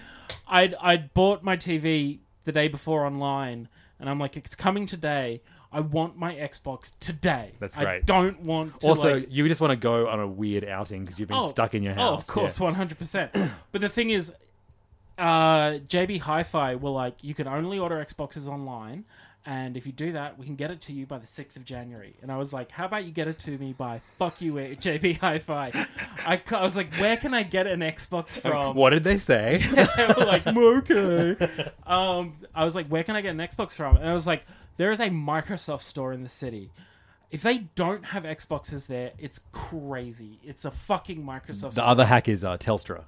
I'd 0.48 0.76
I'd 0.76 1.14
bought 1.14 1.44
my 1.44 1.58
TV 1.58 2.20
the 2.46 2.52
day 2.52 2.68
before 2.68 3.06
online 3.06 3.68
and 4.00 4.10
I'm 4.10 4.20
like, 4.20 4.36
it's 4.38 4.56
coming 4.56 4.86
today. 4.86 5.42
I 5.72 5.80
want 5.80 6.16
my 6.18 6.36
Xbox 6.36 6.92
today. 7.00 7.54
That's 7.60 7.76
I 7.76 7.84
great. 7.84 8.06
don't 8.06 8.42
want 8.42 8.80
to 8.82 8.88
Also, 8.88 9.16
like, 9.16 9.28
you 9.32 9.48
just 9.48 9.60
want 9.60 9.72
to 9.72 9.76
go 9.76 10.08
on 10.08 10.20
a 10.20 10.28
weird 10.28 10.64
outing 10.66 11.04
because 11.04 11.20
you've 11.20 11.30
been 11.30 11.38
Oh, 11.40 11.48
stuck 11.48 11.74
in 11.74 11.82
your 11.82 11.94
Oh, 11.94 11.96
house. 12.18 12.22
of 12.22 12.28
course, 12.28 12.60
one 12.60 12.76
hundred 12.76 13.00
percent. 13.00 13.32
But 13.72 13.82
the 13.82 13.90
thing 13.90 14.12
is, 14.12 14.32
uh, 15.18 15.80
JB 15.88 16.20
Hi-Fi 16.22 16.76
will 16.76 16.94
like 16.94 17.16
you 17.22 17.34
can 17.34 17.48
only 17.48 17.80
order 17.80 17.96
Xboxes 18.04 18.48
online, 18.48 19.06
and 19.46 19.76
if 19.76 19.86
you 19.86 19.92
do 19.92 20.14
that, 20.14 20.40
we 20.40 20.46
can 20.46 20.56
get 20.56 20.72
it 20.72 20.80
to 20.82 20.94
you 20.94 21.06
by 21.06 21.18
the 21.18 21.28
sixth 21.28 21.58
of 21.58 21.66
January. 21.66 22.16
And 22.22 22.32
I 22.32 22.38
was 22.38 22.54
like, 22.54 22.72
how 22.72 22.86
about 22.86 23.04
you 23.04 23.12
get 23.12 23.28
it 23.28 23.40
to 23.40 23.58
me 23.58 23.74
by 23.74 24.02
fuck 24.18 24.42
you, 24.42 24.58
eh, 24.58 24.76
JB 24.76 25.20
Hi-Fi? 25.20 25.86
I, 26.26 26.42
I 26.50 26.64
was 26.64 26.78
like, 26.78 26.96
where 26.96 27.18
can 27.18 27.34
I 27.34 27.44
get 27.44 27.68
an 27.68 27.82
Xbox 27.82 28.40
from? 28.40 28.76
What 28.76 28.92
did 28.92 29.04
they 29.04 29.18
say? 29.18 29.62
they 29.98 30.14
were 30.18 30.26
like, 30.26 30.48
okay. 30.48 31.72
Um, 31.86 32.36
I 32.56 32.64
was 32.64 32.74
like, 32.74 32.88
where 32.88 33.04
can 33.04 33.18
I 33.18 33.22
get 33.22 33.32
an 33.32 33.40
Xbox 33.40 33.74
from? 33.74 33.98
And 33.98 34.08
I 34.08 34.14
was 34.14 34.28
like, 34.28 34.44
there 34.78 34.92
is 34.92 35.02
a 35.02 35.10
Microsoft 35.10 35.82
store 35.82 36.14
in 36.14 36.22
the 36.22 36.30
city. 36.30 36.72
If 37.30 37.42
they 37.42 37.70
don't 37.76 38.06
have 38.06 38.24
Xboxes 38.24 38.88
there, 38.88 39.12
it's 39.18 39.42
crazy. 39.52 40.40
It's 40.44 40.66
a 40.66 40.72
fucking 40.72 41.24
Microsoft. 41.24 41.74
the 41.74 41.82
store. 41.82 41.88
other 41.88 42.06
hack 42.06 42.30
is 42.30 42.44
uh, 42.44 42.58
Telstra. 42.58 43.04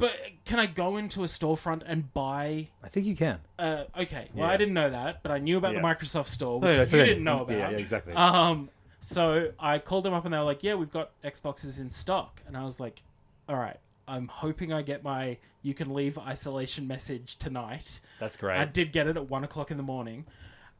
But 0.00 0.16
can 0.44 0.58
I 0.58 0.66
go 0.66 0.96
into 0.96 1.22
a 1.22 1.26
storefront 1.26 1.82
and 1.86 2.12
buy? 2.12 2.68
I 2.82 2.88
think 2.88 3.06
you 3.06 3.14
can. 3.14 3.38
Uh, 3.58 3.84
okay, 3.98 4.28
well, 4.34 4.48
Yeah. 4.48 4.52
I 4.52 4.56
didn't 4.56 4.74
know 4.74 4.90
that, 4.90 5.22
but 5.22 5.30
I 5.30 5.38
knew 5.38 5.58
about 5.58 5.74
Yeah. 5.74 5.80
the 5.82 5.86
Microsoft 5.86 6.26
store, 6.28 6.60
No, 6.60 6.66
which 6.68 6.76
no, 6.76 6.82
it's 6.82 6.92
you 6.92 6.98
okay. 7.00 7.08
didn't 7.10 7.24
know 7.24 7.40
about. 7.40 7.50
Yeah, 7.58 7.70
yeah, 7.70 7.76
exactly. 7.76 8.14
Um, 8.14 8.70
so 9.00 9.52
I 9.60 9.78
called 9.78 10.04
them 10.04 10.12
up 10.14 10.24
and 10.24 10.34
they 10.34 10.38
were 10.38 10.44
like, 10.44 10.62
"Yeah, 10.64 10.74
we've 10.74 10.90
got 10.90 11.10
Xboxes 11.22 11.78
in 11.78 11.90
stock," 11.90 12.40
and 12.46 12.56
I 12.56 12.64
was 12.64 12.80
like, 12.80 13.02
"All 13.48 13.56
right." 13.56 13.78
I'm 14.08 14.26
hoping 14.26 14.72
I 14.72 14.82
get 14.82 15.04
my 15.04 15.36
you 15.62 15.72
can 15.72 15.94
leave 15.94 16.18
isolation 16.18 16.88
message 16.88 17.38
tonight. 17.38 18.00
That's 18.18 18.36
great. 18.36 18.58
I 18.58 18.64
did 18.64 18.90
get 18.90 19.06
it 19.06 19.16
at 19.16 19.28
one 19.30 19.44
o'clock 19.44 19.70
in 19.70 19.76
the 19.76 19.82
morning, 19.84 20.26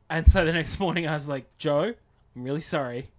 and 0.09 0.27
so 0.27 0.45
the 0.45 0.53
next 0.61 0.81
morning 0.81 1.07
I 1.07 1.15
was 1.15 1.29
like, 1.29 1.47
Joe, 1.59 1.95
I'm 2.35 2.43
really 2.43 2.61
sorry, 2.61 3.11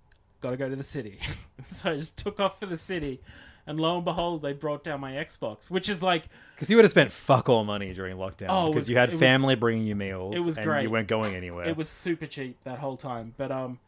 got 0.42 0.50
to 0.52 0.58
go 0.58 0.68
to 0.68 0.76
the 0.76 0.84
city. 0.84 1.20
so 1.70 1.92
I 1.92 1.98
just 1.98 2.18
took 2.18 2.40
off 2.42 2.60
for 2.60 2.66
the 2.66 2.76
city, 2.78 3.22
and 3.68 3.80
lo 3.80 3.96
and 3.96 4.06
behold, 4.06 4.42
they 4.42 4.54
brought 4.54 4.84
down 4.84 5.00
my 5.00 5.14
Xbox, 5.14 5.70
which 5.70 5.88
is 5.90 6.02
like 6.02 6.26
Because 6.56 6.70
you 6.70 6.76
would 6.78 6.84
have 6.86 6.92
spent 6.92 7.12
fuck 7.12 7.48
all 7.50 7.64
money 7.64 7.94
during 7.94 8.18
lockdown. 8.18 8.48
Oh, 8.50 8.66
it 8.68 8.70
because 8.70 8.84
was- 8.84 8.90
you 8.90 8.98
had 8.98 9.12
was- 9.12 9.20
family 9.20 9.56
bringing 9.56 9.86
you 9.86 9.96
meals. 9.96 10.36
it 10.36 10.40
was 10.40 10.58
and 10.58 10.66
great. 10.66 10.84
You 10.84 10.90
weren't 10.90 11.08
going 11.08 11.36
anywhere. 11.36 11.68
it 11.68 11.78
was 11.78 11.90
super 11.90 12.26
cheap 12.28 12.58
that 12.64 12.80
whole 12.80 12.98
time. 12.98 13.34
But 13.38 13.52
um, 13.52 13.80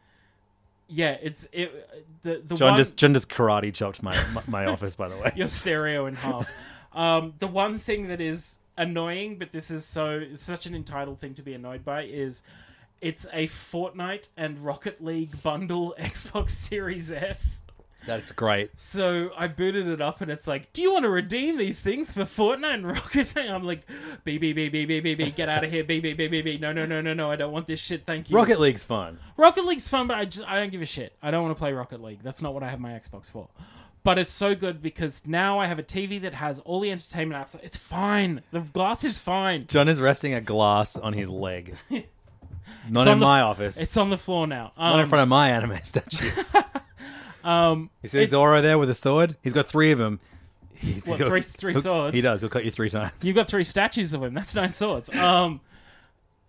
yeah, 0.88 1.17
it's 1.21 1.47
it 1.51 1.89
the 2.24 2.41
the 2.45 2.55
John 2.55 2.71
one 2.74 2.78
just 2.78 2.97
John 2.97 3.13
just 3.13 3.30
karate 3.30 3.74
chopped 3.74 4.03
my 4.03 4.15
my, 4.34 4.43
my 4.47 4.65
office. 4.71 4.95
By 4.95 5.07
the 5.09 5.17
way, 5.17 5.32
your 5.36 5.47
stereo 5.47 6.05
in 6.05 6.15
half. 6.15 6.47
Um, 6.93 7.34
the 7.39 7.47
one 7.47 7.80
thing 7.80 8.07
that 8.09 8.21
is 8.21 8.59
annoying, 8.78 9.39
but 9.39 9.51
this 9.51 9.71
is 9.71 9.86
so 9.86 10.26
such 10.36 10.65
an 10.67 10.76
entitled 10.76 11.19
thing 11.19 11.34
to 11.36 11.41
be 11.41 11.53
annoyed 11.55 11.84
by, 11.84 12.03
is 12.03 12.43
it's 13.01 13.26
a 13.34 13.47
Fortnite 13.47 14.30
and 14.38 14.59
Rocket 14.59 15.03
League 15.03 15.41
bundle 15.41 15.95
Xbox 15.99 16.51
Series 16.51 17.11
S. 17.11 17.62
that's 18.05 18.31
great. 18.31 18.71
So 18.77 19.31
I 19.37 19.47
booted 19.47 19.87
it 19.87 20.01
up 20.01 20.21
and 20.21 20.29
it's 20.31 20.47
like, 20.47 20.71
do 20.73 20.81
you 20.81 20.91
want 20.93 21.03
to 21.03 21.09
redeem 21.09 21.57
these 21.57 21.79
things 21.79 22.11
for 22.13 22.21
Fortnite 22.23 22.73
and 22.73 22.87
Rocket 22.87 23.35
League? 23.35 23.49
I'm 23.49 23.63
like, 23.63 23.87
B 24.23 24.37
B 24.37 24.53
B 24.53 24.69
B 24.69 24.85
B 24.85 24.99
B 24.99 25.15
B, 25.15 25.31
get 25.31 25.49
out 25.49 25.63
of 25.63 25.71
here, 25.71 25.83
B 25.83 25.99
B 25.99 26.13
B 26.13 26.27
B 26.27 26.41
B. 26.41 26.57
No 26.57 26.71
no 26.71 26.85
no 26.85 27.01
no 27.01 27.13
no, 27.13 27.31
I 27.31 27.35
don't 27.35 27.51
want 27.51 27.67
this 27.67 27.79
shit. 27.79 28.05
Thank 28.05 28.29
you. 28.29 28.35
Rocket 28.35 28.59
League's 28.59 28.83
fun. 28.83 29.19
Rocket 29.37 29.65
League's 29.65 29.87
fun, 29.87 30.07
but 30.07 30.17
I 30.17 30.25
just 30.25 30.47
I 30.47 30.55
don't 30.59 30.71
give 30.71 30.81
a 30.81 30.85
shit. 30.85 31.13
I 31.21 31.31
don't 31.31 31.43
want 31.43 31.55
to 31.55 31.59
play 31.59 31.73
Rocket 31.73 32.01
League. 32.01 32.19
That's 32.23 32.41
not 32.41 32.53
what 32.53 32.63
I 32.63 32.69
have 32.69 32.79
my 32.79 32.91
Xbox 32.91 33.25
for. 33.31 33.47
But 34.03 34.17
it's 34.19 34.33
so 34.33 34.53
good 34.53 34.81
because 34.81 35.21
now 35.25 35.59
I 35.59 35.67
have 35.67 35.79
a 35.79 35.83
TV 35.83 36.21
that 36.23 36.33
has 36.33 36.59
all 36.59 36.81
the 36.81 36.91
entertainment 36.91 37.41
apps. 37.41 37.57
It's 37.63 37.77
fine. 37.77 38.41
The 38.51 38.59
glass 38.59 39.05
is 39.05 39.17
fine. 39.17 39.65
John 39.67 39.87
is 39.87 40.01
resting 40.01 40.33
a 40.33 40.41
glass 40.41 40.97
on 40.97 41.13
his 41.13 41.29
leg. 41.29 41.75
Not 42.89 43.07
It's 43.07 43.13
in 43.13 43.19
the- 43.19 43.25
my 43.25 43.39
office. 43.39 43.77
It's 43.79 43.95
on 43.95 44.09
the 44.09 44.17
floor 44.17 44.45
now. 44.45 44.73
not 44.77 44.95
in 44.95 44.99
Um, 45.03 45.09
front 45.09 45.23
of 45.23 45.29
my 45.29 45.49
anime 45.51 45.77
statues. 45.83 46.51
um, 47.43 47.89
You 48.01 48.09
see 48.09 48.17
it's- 48.19 48.29
Zoro 48.31 48.61
there 48.61 48.77
with 48.77 48.89
a 48.89 48.93
sword? 48.95 49.35
He's 49.43 49.53
got 49.53 49.67
three 49.67 49.91
of 49.91 49.99
them. 49.99 50.19
He's, 50.73 51.05
What, 51.05 51.17
three- 51.17 51.41
three 51.41 51.73
he'll- 51.73 51.81
swords? 51.81 52.13
He 52.15 52.21
does. 52.21 52.41
He'll 52.41 52.49
cut 52.49 52.65
you 52.65 52.71
three 52.71 52.89
times. 52.89 53.11
You've 53.21 53.35
got 53.35 53.47
three 53.47 53.63
statues 53.63 54.13
of 54.13 54.23
him. 54.23 54.33
That's 54.33 54.53
nine 54.55 54.73
swords. 54.73 55.09
Um, 55.15 55.61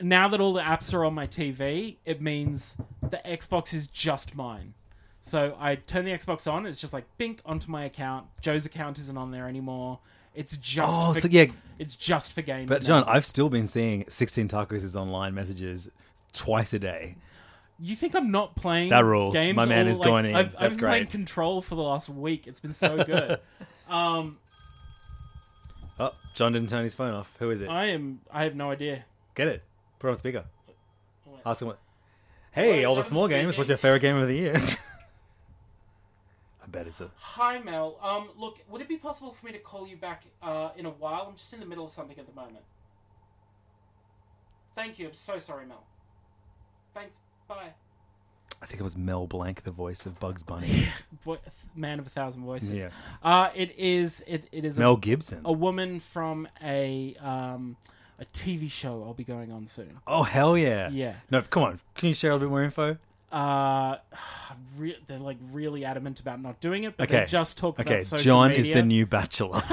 now 0.00 0.28
that 0.28 0.40
all 0.40 0.52
the 0.52 0.60
apps 0.62 0.92
are 0.92 1.04
on 1.04 1.14
my 1.14 1.26
TV, 1.26 1.96
it 2.04 2.20
means 2.20 2.76
the 3.02 3.20
Xbox 3.24 3.72
is 3.72 3.86
just 3.86 4.34
mine. 4.34 4.74
So 5.20 5.56
I 5.58 5.76
turn 5.76 6.04
the 6.04 6.10
Xbox 6.10 6.50
on. 6.52 6.66
It's 6.66 6.80
just 6.80 6.92
like 6.92 7.04
bink 7.16 7.40
onto 7.46 7.70
my 7.70 7.84
account. 7.84 8.26
Joe's 8.40 8.66
account 8.66 8.98
isn't 8.98 9.16
on 9.16 9.30
there 9.30 9.48
anymore. 9.48 10.00
It's 10.34 10.56
just 10.56 10.92
Oh, 10.92 11.12
for, 11.14 11.20
so 11.20 11.28
yeah. 11.28 11.46
It's 11.78 11.94
just 11.96 12.32
for 12.32 12.42
games. 12.42 12.68
But 12.68 12.82
now. 12.82 12.88
John, 12.88 13.04
I've 13.06 13.24
still 13.24 13.48
been 13.48 13.66
seeing 13.68 14.04
16 14.08 14.48
Tacos' 14.48 14.94
online 14.96 15.32
messages 15.32 15.90
twice 16.32 16.72
a 16.74 16.78
day. 16.80 17.14
You 17.84 17.94
think 17.94 18.16
I'm 18.16 18.30
not 18.30 18.56
playing 18.56 18.88
That 18.88 19.04
rules. 19.04 19.34
games? 19.34 19.54
My 19.54 19.66
man 19.66 19.84
all, 19.84 19.92
is 19.92 19.98
like, 19.98 20.06
going 20.06 20.24
in. 20.24 20.34
I've, 20.34 20.52
That's 20.52 20.62
I've 20.62 20.70
been 20.70 20.78
playing 20.78 21.02
great. 21.04 21.10
Control 21.10 21.60
for 21.60 21.74
the 21.74 21.82
last 21.82 22.08
week. 22.08 22.46
It's 22.46 22.60
been 22.60 22.72
so 22.72 23.04
good. 23.04 23.38
um, 23.90 24.38
Oh, 26.00 26.14
John 26.34 26.54
didn't 26.54 26.70
turn 26.70 26.82
his 26.82 26.94
phone 26.94 27.12
off. 27.12 27.36
Who 27.40 27.50
is 27.50 27.60
it? 27.60 27.68
I 27.68 27.90
am. 27.90 28.20
I 28.32 28.44
have 28.44 28.56
no 28.56 28.70
idea. 28.70 29.04
Get 29.34 29.48
it. 29.48 29.62
Put 29.98 30.08
it 30.08 30.12
on 30.12 30.18
speaker. 30.18 30.44
Ask 31.44 31.60
him 31.60 31.68
what. 31.68 31.78
Hey, 32.52 32.76
Hello, 32.76 32.88
all 32.88 32.94
the 32.94 33.02
John 33.02 33.10
small 33.10 33.28
games. 33.28 33.48
speaking. 33.52 33.58
What's 33.58 33.68
your 33.68 33.76
favorite 33.76 34.00
game 34.00 34.16
of 34.16 34.28
the 34.28 34.34
year? 34.34 34.56
I 36.62 36.66
bet 36.66 36.86
it's 36.86 37.02
a. 37.02 37.10
Hi 37.16 37.58
Mel. 37.58 37.98
Um, 38.02 38.30
look, 38.38 38.60
would 38.70 38.80
it 38.80 38.88
be 38.88 38.96
possible 38.96 39.32
for 39.32 39.44
me 39.44 39.52
to 39.52 39.58
call 39.58 39.86
you 39.86 39.98
back 39.98 40.22
uh, 40.42 40.70
in 40.76 40.86
a 40.86 40.90
while? 40.90 41.26
I'm 41.28 41.36
just 41.36 41.52
in 41.52 41.60
the 41.60 41.66
middle 41.66 41.84
of 41.84 41.92
something 41.92 42.18
at 42.18 42.26
the 42.26 42.34
moment. 42.34 42.64
Thank 44.74 44.98
you. 44.98 45.08
I'm 45.08 45.12
so 45.12 45.38
sorry, 45.38 45.66
Mel. 45.66 45.84
Thanks. 46.94 47.20
I 48.62 48.66
think 48.66 48.80
it 48.80 48.84
was 48.84 48.96
Mel 48.96 49.26
Blanc, 49.26 49.62
the 49.62 49.70
voice 49.70 50.06
of 50.06 50.18
Bugs 50.18 50.42
Bunny. 50.42 50.88
Vo- 51.22 51.38
man 51.76 51.98
of 51.98 52.06
a 52.06 52.10
thousand 52.10 52.44
voices. 52.44 52.70
Yeah. 52.72 52.88
Uh, 53.22 53.50
it 53.54 53.74
is. 53.78 54.24
It, 54.26 54.48
it 54.52 54.64
is 54.64 54.78
Mel 54.78 54.94
a, 54.94 54.98
Gibson. 54.98 55.42
a 55.44 55.52
woman 55.52 56.00
from 56.00 56.48
a 56.62 57.14
um, 57.20 57.76
a 58.18 58.24
TV 58.26 58.70
show. 58.70 59.02
I'll 59.06 59.12
be 59.12 59.24
going 59.24 59.52
on 59.52 59.66
soon. 59.66 59.98
Oh 60.06 60.22
hell 60.22 60.56
yeah! 60.56 60.88
Yeah. 60.90 61.16
No, 61.30 61.42
come 61.42 61.62
on. 61.64 61.80
Can 61.94 62.08
you 62.08 62.14
share 62.14 62.32
a 62.32 62.38
bit 62.38 62.48
more 62.48 62.62
info? 62.62 62.96
Uh, 63.30 63.96
re- 64.78 64.96
they're 65.08 65.18
like 65.18 65.36
really 65.52 65.84
adamant 65.84 66.20
about 66.20 66.40
not 66.40 66.60
doing 66.60 66.84
it, 66.84 66.96
but 66.96 67.08
they 67.10 67.16
Okay. 67.18 67.26
just 67.26 67.58
talk 67.58 67.78
Okay, 67.78 67.94
about 67.96 68.04
social 68.04 68.24
John 68.24 68.48
media. 68.50 68.60
is 68.70 68.74
the 68.74 68.82
new 68.82 69.04
Bachelor. 69.04 69.62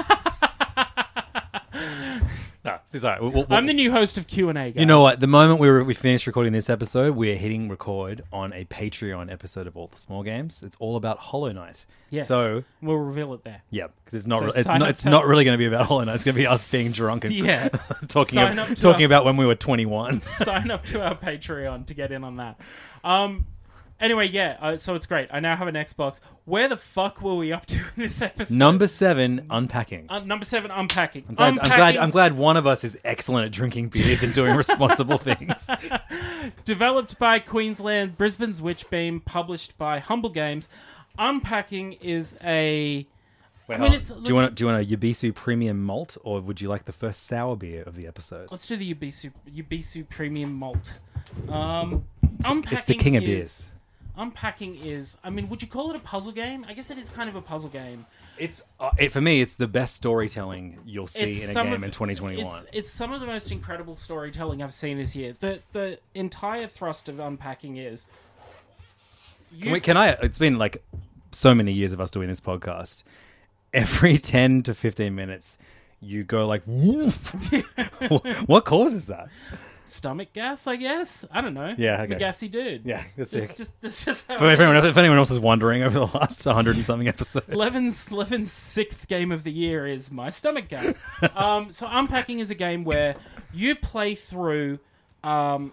no, 2.64 2.78
sorry. 2.86 3.20
We'll, 3.20 3.30
we'll- 3.32 3.46
I'm 3.50 3.66
the 3.66 3.72
new 3.72 3.90
host 3.90 4.16
of 4.18 4.26
Q 4.26 4.48
and 4.48 4.56
A. 4.58 4.68
You 4.76 4.86
know 4.86 5.00
what? 5.00 5.18
The 5.20 5.26
moment 5.26 5.58
we 5.60 5.68
were, 5.70 5.82
we 5.82 5.94
finished 5.94 6.26
recording 6.26 6.52
this 6.52 6.70
episode, 6.70 7.16
we 7.16 7.30
are 7.32 7.36
hitting 7.36 7.68
record 7.68 8.22
on 8.32 8.52
a 8.52 8.64
Patreon 8.66 9.32
episode 9.32 9.66
of 9.66 9.76
All 9.76 9.88
the 9.88 9.98
Small 9.98 10.22
Games. 10.22 10.62
It's 10.62 10.76
all 10.78 10.96
about 10.96 11.18
Hollow 11.18 11.50
Knight. 11.52 11.84
Yes. 12.10 12.28
So 12.28 12.62
we'll 12.82 12.96
reveal 12.96 13.32
it 13.34 13.42
there. 13.42 13.62
yeah, 13.70 13.86
because 14.04 14.18
it's 14.18 14.26
not 14.26 14.40
So 14.40 14.44
re- 14.46 14.52
it's 14.54 14.62
sign 14.64 14.78
not 14.80 14.84
up 14.88 14.90
it's 14.90 15.02
to- 15.02 15.10
not 15.10 15.26
really 15.26 15.44
going 15.44 15.54
to 15.54 15.58
be 15.58 15.64
about 15.66 15.86
Hollow 15.86 16.04
Knight. 16.04 16.14
It's 16.16 16.24
going 16.24 16.34
to 16.34 16.40
be 16.40 16.46
us 16.46 16.70
being 16.70 16.90
drunk 16.92 17.24
and 17.24 17.34
Yeah. 17.34 17.68
talking 18.08 18.34
Sign 18.36 18.58
ab- 18.58 18.70
up 18.70 18.76
to 18.76 18.80
talking 18.82 19.02
our- 19.02 19.06
about 19.06 19.24
when 19.24 19.36
we 19.36 19.46
were 19.46 19.54
21. 19.54 20.20
sign 20.22 20.70
up 20.70 20.84
to 20.86 21.02
our 21.02 21.16
Patreon 21.16 21.86
to 21.86 21.94
get 21.94 22.12
in 22.12 22.22
on 22.22 22.36
that. 22.36 22.60
Um. 23.02 23.46
Anyway, 24.02 24.28
yeah. 24.28 24.56
Uh, 24.60 24.76
so 24.76 24.94
it's 24.96 25.06
great. 25.06 25.28
I 25.32 25.40
now 25.40 25.54
have 25.56 25.68
an 25.68 25.76
Xbox. 25.76 26.20
Where 26.44 26.68
the 26.68 26.76
fuck 26.76 27.22
were 27.22 27.36
we 27.36 27.52
up 27.52 27.64
to 27.66 27.76
in 27.96 28.02
this 28.02 28.20
episode? 28.20 28.54
Number 28.56 28.88
seven, 28.88 29.46
unpacking. 29.48 30.06
Uh, 30.08 30.18
number 30.18 30.44
seven, 30.44 30.70
unpacking. 30.72 31.24
I'm 31.28 31.34
glad, 31.36 31.58
I'm 31.60 31.76
glad. 31.76 31.96
I'm 31.96 32.10
glad 32.10 32.32
one 32.36 32.56
of 32.56 32.66
us 32.66 32.82
is 32.82 32.98
excellent 33.04 33.46
at 33.46 33.52
drinking 33.52 33.88
beers 33.90 34.22
and 34.24 34.34
doing 34.34 34.56
responsible 34.56 35.18
things. 35.18 35.68
Developed 36.64 37.18
by 37.18 37.38
Queensland, 37.38 38.18
Brisbane's 38.18 38.60
Witchbeam, 38.60 39.24
published 39.24 39.78
by 39.78 40.00
Humble 40.00 40.30
Games. 40.30 40.68
Unpacking 41.18 41.94
is 41.94 42.36
a. 42.42 43.06
I 43.68 43.76
mean, 43.78 43.92
it's- 43.94 44.10
do 44.10 44.22
you 44.28 44.34
want 44.34 44.54
do 44.54 44.64
you 44.64 44.70
want 44.72 44.82
a 44.82 44.96
Yebisu 44.96 45.34
premium 45.34 45.82
malt 45.82 46.18
or 46.24 46.40
would 46.42 46.60
you 46.60 46.68
like 46.68 46.84
the 46.84 46.92
first 46.92 47.22
sour 47.26 47.56
beer 47.56 47.82
of 47.84 47.94
the 47.96 48.06
episode? 48.06 48.48
Let's 48.50 48.66
do 48.66 48.76
the 48.76 48.94
Ubisu 48.94 49.32
Ubisu 49.48 50.08
Premium 50.10 50.52
Malt. 50.52 50.98
Um, 51.48 52.04
unpacking 52.44 52.76
It's 52.78 52.86
the 52.86 52.94
king 52.96 53.16
of 53.16 53.24
beers. 53.24 53.68
Unpacking 54.14 54.76
is. 54.84 55.16
I 55.24 55.30
mean, 55.30 55.48
would 55.48 55.62
you 55.62 55.68
call 55.68 55.88
it 55.90 55.96
a 55.96 56.00
puzzle 56.00 56.32
game? 56.32 56.66
I 56.68 56.74
guess 56.74 56.90
it 56.90 56.98
is 56.98 57.08
kind 57.08 57.30
of 57.30 57.36
a 57.36 57.40
puzzle 57.40 57.70
game. 57.70 58.04
It's 58.38 58.62
uh, 58.78 58.90
it, 58.98 59.10
for 59.10 59.22
me. 59.22 59.40
It's 59.40 59.54
the 59.54 59.66
best 59.66 59.96
storytelling 59.96 60.80
you'll 60.84 61.06
see 61.06 61.22
It's 61.30 61.44
in 61.44 61.56
a 61.56 61.64
game 61.64 61.72
of- 61.72 61.82
in 61.82 61.90
2021. 61.90 62.44
It's, 62.44 62.66
it's 62.72 62.90
some 62.90 63.12
of 63.12 63.20
the 63.20 63.26
most 63.26 63.50
incredible 63.50 63.96
storytelling 63.96 64.62
I've 64.62 64.74
seen 64.74 64.98
this 64.98 65.16
year. 65.16 65.34
The 65.40 65.60
the 65.72 65.98
entire 66.14 66.66
thrust 66.66 67.08
of 67.08 67.20
unpacking 67.20 67.78
is. 67.78 68.06
You, 69.50 69.62
Can, 69.64 69.72
we, 69.72 69.80
can 69.80 69.96
I? 69.96 70.08
It's 70.22 70.38
been 70.38 70.58
like 70.58 70.82
so 71.30 71.54
many 71.54 71.72
years 71.72 71.92
of 71.92 72.00
us 72.00 72.10
doing 72.10 72.28
this 72.28 72.40
podcast. 72.40 73.04
Every 73.72 74.18
10 74.18 74.62
to 74.64 74.74
15 74.74 75.14
minutes, 75.14 75.56
you 76.02 76.22
go 76.24 76.46
like, 76.46 76.62
"Woof." 76.66 77.34
what 78.46 78.66
causes 78.66 79.06
that? 79.06 79.28
Stomach 79.92 80.32
gas, 80.32 80.66
I 80.66 80.76
guess. 80.76 81.24
I 81.30 81.40
don't 81.40 81.54
know. 81.54 81.74
Yeah, 81.76 82.00
I'm 82.02 82.10
a 82.12 82.16
gassy 82.16 82.48
dude. 82.48 82.84
Yeah, 82.84 83.02
that's 83.16 83.32
It's 83.34 83.50
it. 83.50 83.56
just 83.56 83.80
that's 83.80 84.04
just 84.04 84.28
how. 84.28 84.38
For 84.38 84.46
it 84.48 84.52
everyone, 84.52 84.76
if 84.76 84.96
anyone 84.96 85.18
else 85.18 85.30
is 85.30 85.38
wondering 85.40 85.82
over 85.82 85.98
the 86.00 86.06
last 86.18 86.44
100 86.46 86.76
and 86.76 86.84
something 86.86 87.08
episodes. 87.08 87.48
Levin's 87.48 88.10
Levin's 88.10 88.50
sixth 88.52 89.06
game 89.08 89.30
of 89.32 89.44
the 89.44 89.52
year 89.52 89.86
is 89.86 90.10
my 90.10 90.30
stomach 90.30 90.68
gas. 90.68 90.96
um, 91.36 91.72
so 91.72 91.86
unpacking 91.90 92.40
is 92.40 92.50
a 92.50 92.54
game 92.54 92.84
where 92.84 93.16
you 93.52 93.74
play 93.76 94.14
through 94.14 94.78
um, 95.22 95.72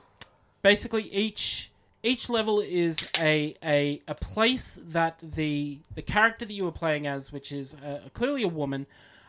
basically 0.61 1.03
each 1.13 1.71
each 2.03 2.29
level 2.29 2.61
is 2.61 3.09
a, 3.19 3.55
a 3.63 4.01
a 4.07 4.15
place 4.15 4.79
that 4.87 5.19
the 5.21 5.79
the 5.95 6.01
character 6.01 6.45
that 6.45 6.53
you 6.53 6.65
are 6.67 6.71
playing 6.71 7.07
as, 7.07 7.31
which 7.31 7.51
is 7.51 7.73
uh, 7.75 7.99
clearly 8.13 8.43
a 8.43 8.47
woman, 8.47 8.85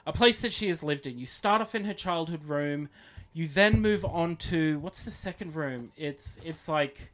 a 0.06 0.12
place 0.12 0.40
that 0.40 0.52
she 0.52 0.68
has 0.68 0.82
lived 0.82 1.06
in. 1.06 1.18
You 1.18 1.26
start 1.26 1.60
off 1.60 1.74
in 1.74 1.84
her 1.84 1.94
childhood 1.94 2.44
room. 2.44 2.88
You 3.32 3.46
then 3.46 3.80
move 3.80 4.04
on 4.04 4.36
to 4.36 4.78
what's 4.80 5.02
the 5.02 5.10
second 5.10 5.54
room? 5.54 5.92
It's 5.96 6.38
it's 6.44 6.68
like 6.68 7.12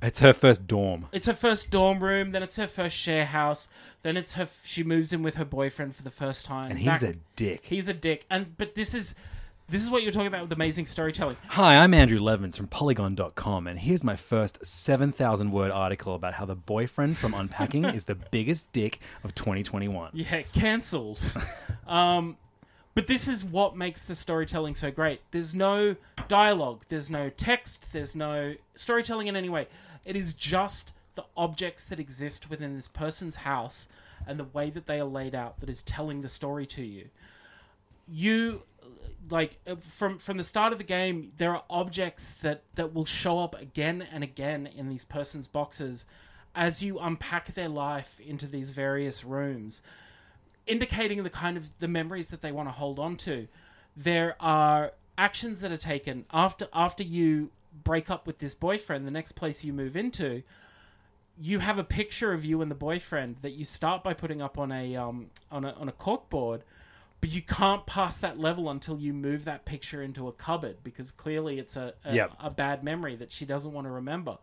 It's 0.00 0.20
her 0.20 0.32
first 0.32 0.66
dorm. 0.66 1.06
it's 1.12 1.26
her 1.26 1.32
first 1.32 1.70
dorm 1.70 2.02
room. 2.02 2.30
Then 2.32 2.42
it's 2.42 2.56
her 2.56 2.68
first 2.68 2.96
share 2.96 3.26
house. 3.26 3.68
Then 4.02 4.16
it's 4.16 4.34
her 4.34 4.48
she 4.64 4.84
moves 4.84 5.12
in 5.12 5.22
with 5.22 5.34
her 5.36 5.44
boyfriend 5.44 5.96
for 5.96 6.02
the 6.02 6.10
first 6.10 6.44
time. 6.44 6.70
And 6.70 6.78
he's 6.78 7.00
That- 7.00 7.14
a 7.14 7.16
dick. 7.34 7.66
he's 7.66 7.88
a 7.88 7.94
dick. 7.94 8.24
And 8.30 8.56
but 8.56 8.74
this 8.76 8.94
is 8.94 9.14
this 9.68 9.82
is 9.82 9.90
what 9.90 10.04
you're 10.04 10.12
talking 10.12 10.28
about 10.28 10.42
with 10.42 10.52
amazing 10.52 10.86
storytelling. 10.86 11.36
Hi, 11.48 11.74
I'm 11.78 11.92
Andrew 11.92 12.20
Levins 12.20 12.56
from 12.56 12.68
Polygon.com, 12.68 13.66
and 13.66 13.80
here's 13.80 14.04
my 14.04 14.14
first 14.14 14.64
7,000 14.64 15.50
word 15.50 15.72
article 15.72 16.14
about 16.14 16.34
how 16.34 16.44
the 16.44 16.54
boyfriend 16.54 17.16
from 17.16 17.34
Unpacking 17.34 17.84
is 17.96 18.04
the 18.04 18.14
biggest 18.14 18.70
dick 18.70 19.00
of 19.24 19.34
2021. 19.34 20.10
Yeah, 20.12 20.42
cancelled. 20.52 21.20
um, 21.88 22.36
but 22.96 23.06
this 23.08 23.28
is 23.28 23.44
what 23.44 23.76
makes 23.76 24.02
the 24.02 24.14
storytelling 24.14 24.74
so 24.74 24.90
great. 24.90 25.20
There's 25.30 25.54
no 25.54 25.96
dialogue, 26.28 26.80
there's 26.88 27.10
no 27.10 27.28
text, 27.28 27.92
there's 27.92 28.14
no 28.16 28.54
storytelling 28.74 29.26
in 29.26 29.36
any 29.36 29.50
way. 29.50 29.68
It 30.06 30.16
is 30.16 30.32
just 30.32 30.94
the 31.14 31.26
objects 31.36 31.84
that 31.84 32.00
exist 32.00 32.48
within 32.48 32.74
this 32.74 32.88
person's 32.88 33.36
house 33.36 33.88
and 34.26 34.40
the 34.40 34.44
way 34.44 34.70
that 34.70 34.86
they 34.86 34.98
are 34.98 35.04
laid 35.04 35.34
out 35.34 35.60
that 35.60 35.68
is 35.68 35.82
telling 35.82 36.22
the 36.22 36.28
story 36.30 36.64
to 36.68 36.82
you. 36.82 37.10
You 38.08 38.62
like 39.28 39.58
from 39.90 40.18
from 40.18 40.38
the 40.38 40.44
start 40.44 40.72
of 40.72 40.78
the 40.78 40.84
game 40.84 41.32
there 41.36 41.54
are 41.54 41.64
objects 41.68 42.30
that 42.30 42.62
that 42.76 42.94
will 42.94 43.04
show 43.04 43.40
up 43.40 43.60
again 43.60 44.06
and 44.10 44.24
again 44.24 44.66
in 44.66 44.88
these 44.88 45.04
person's 45.04 45.48
boxes 45.48 46.06
as 46.54 46.82
you 46.82 46.98
unpack 46.98 47.52
their 47.54 47.68
life 47.68 48.20
into 48.20 48.46
these 48.46 48.70
various 48.70 49.24
rooms 49.24 49.82
indicating 50.66 51.22
the 51.22 51.30
kind 51.30 51.56
of 51.56 51.70
the 51.78 51.88
memories 51.88 52.30
that 52.30 52.42
they 52.42 52.52
want 52.52 52.68
to 52.68 52.72
hold 52.72 52.98
on 52.98 53.16
to. 53.16 53.48
There 53.96 54.36
are 54.40 54.92
actions 55.16 55.60
that 55.60 55.72
are 55.72 55.76
taken 55.76 56.24
after 56.32 56.68
after 56.72 57.02
you 57.02 57.50
break 57.84 58.10
up 58.10 58.26
with 58.26 58.38
this 58.38 58.54
boyfriend. 58.54 59.06
The 59.06 59.10
next 59.10 59.32
place 59.32 59.64
you 59.64 59.72
move 59.72 59.96
into, 59.96 60.42
you 61.40 61.58
have 61.60 61.78
a 61.78 61.84
picture 61.84 62.32
of 62.32 62.44
you 62.44 62.60
and 62.62 62.70
the 62.70 62.74
boyfriend 62.76 63.36
that 63.42 63.52
you 63.52 63.64
start 63.64 64.02
by 64.02 64.14
putting 64.14 64.42
up 64.42 64.58
on 64.58 64.72
a 64.72 64.96
um 64.96 65.30
on 65.50 65.64
a 65.64 65.72
on 65.72 65.88
a 65.88 65.92
corkboard. 65.92 66.60
But 67.22 67.30
you 67.30 67.40
can't 67.40 67.86
pass 67.86 68.18
that 68.20 68.38
level 68.38 68.68
until 68.68 68.98
you 68.98 69.14
move 69.14 69.46
that 69.46 69.64
picture 69.64 70.02
into 70.02 70.28
a 70.28 70.32
cupboard 70.32 70.76
because 70.84 71.10
clearly 71.10 71.58
it's 71.58 71.76
a 71.76 71.94
a, 72.04 72.14
Yep. 72.14 72.32
a 72.40 72.50
bad 72.50 72.84
memory 72.84 73.16
that 73.16 73.32
she 73.32 73.46
doesn't 73.46 73.72
want 73.72 73.86
to 73.86 73.90
remember 73.90 74.38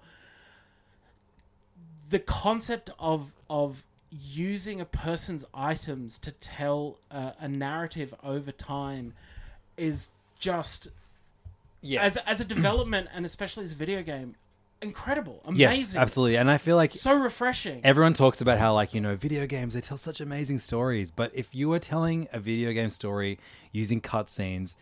the 2.09 2.19
concept 2.19 2.89
of 2.99 3.33
of 3.49 3.83
using 4.21 4.79
a 4.79 4.85
person's 4.85 5.43
items 5.53 6.17
to 6.19 6.31
tell 6.31 6.97
a, 7.09 7.33
a 7.39 7.47
narrative 7.47 8.13
over 8.23 8.51
time 8.51 9.13
is 9.77 10.11
just 10.39 10.89
Yeah. 11.81 12.03
as 12.03 12.17
as 12.17 12.39
a 12.41 12.45
development 12.55 13.09
and 13.13 13.25
especially 13.25 13.63
as 13.63 13.71
a 13.71 13.75
video 13.75 14.03
game 14.03 14.35
incredible 14.81 15.41
amazing 15.45 15.59
yes, 15.79 15.95
absolutely. 15.95 16.35
And 16.35 16.51
I 16.51 16.57
feel 16.57 16.75
like 16.75 16.91
so 16.91 17.13
refreshing 17.15 17.79
everyone 17.85 18.13
talks 18.13 18.41
about 18.41 18.59
how, 18.59 18.73
like, 18.73 18.93
you 18.93 18.99
know, 18.99 19.15
video 19.15 19.47
games, 19.47 19.73
they 19.75 19.81
tell 19.81 19.97
such 19.97 20.19
amazing 20.19 20.59
stories. 20.59 21.09
But 21.09 21.31
if 21.33 21.55
you 21.55 21.71
are 21.71 21.79
telling 21.79 22.27
a 22.33 22.39
video 22.39 22.73
game 22.73 22.89
story 22.89 23.39
using 23.71 24.01
cutscenes, 24.01 24.75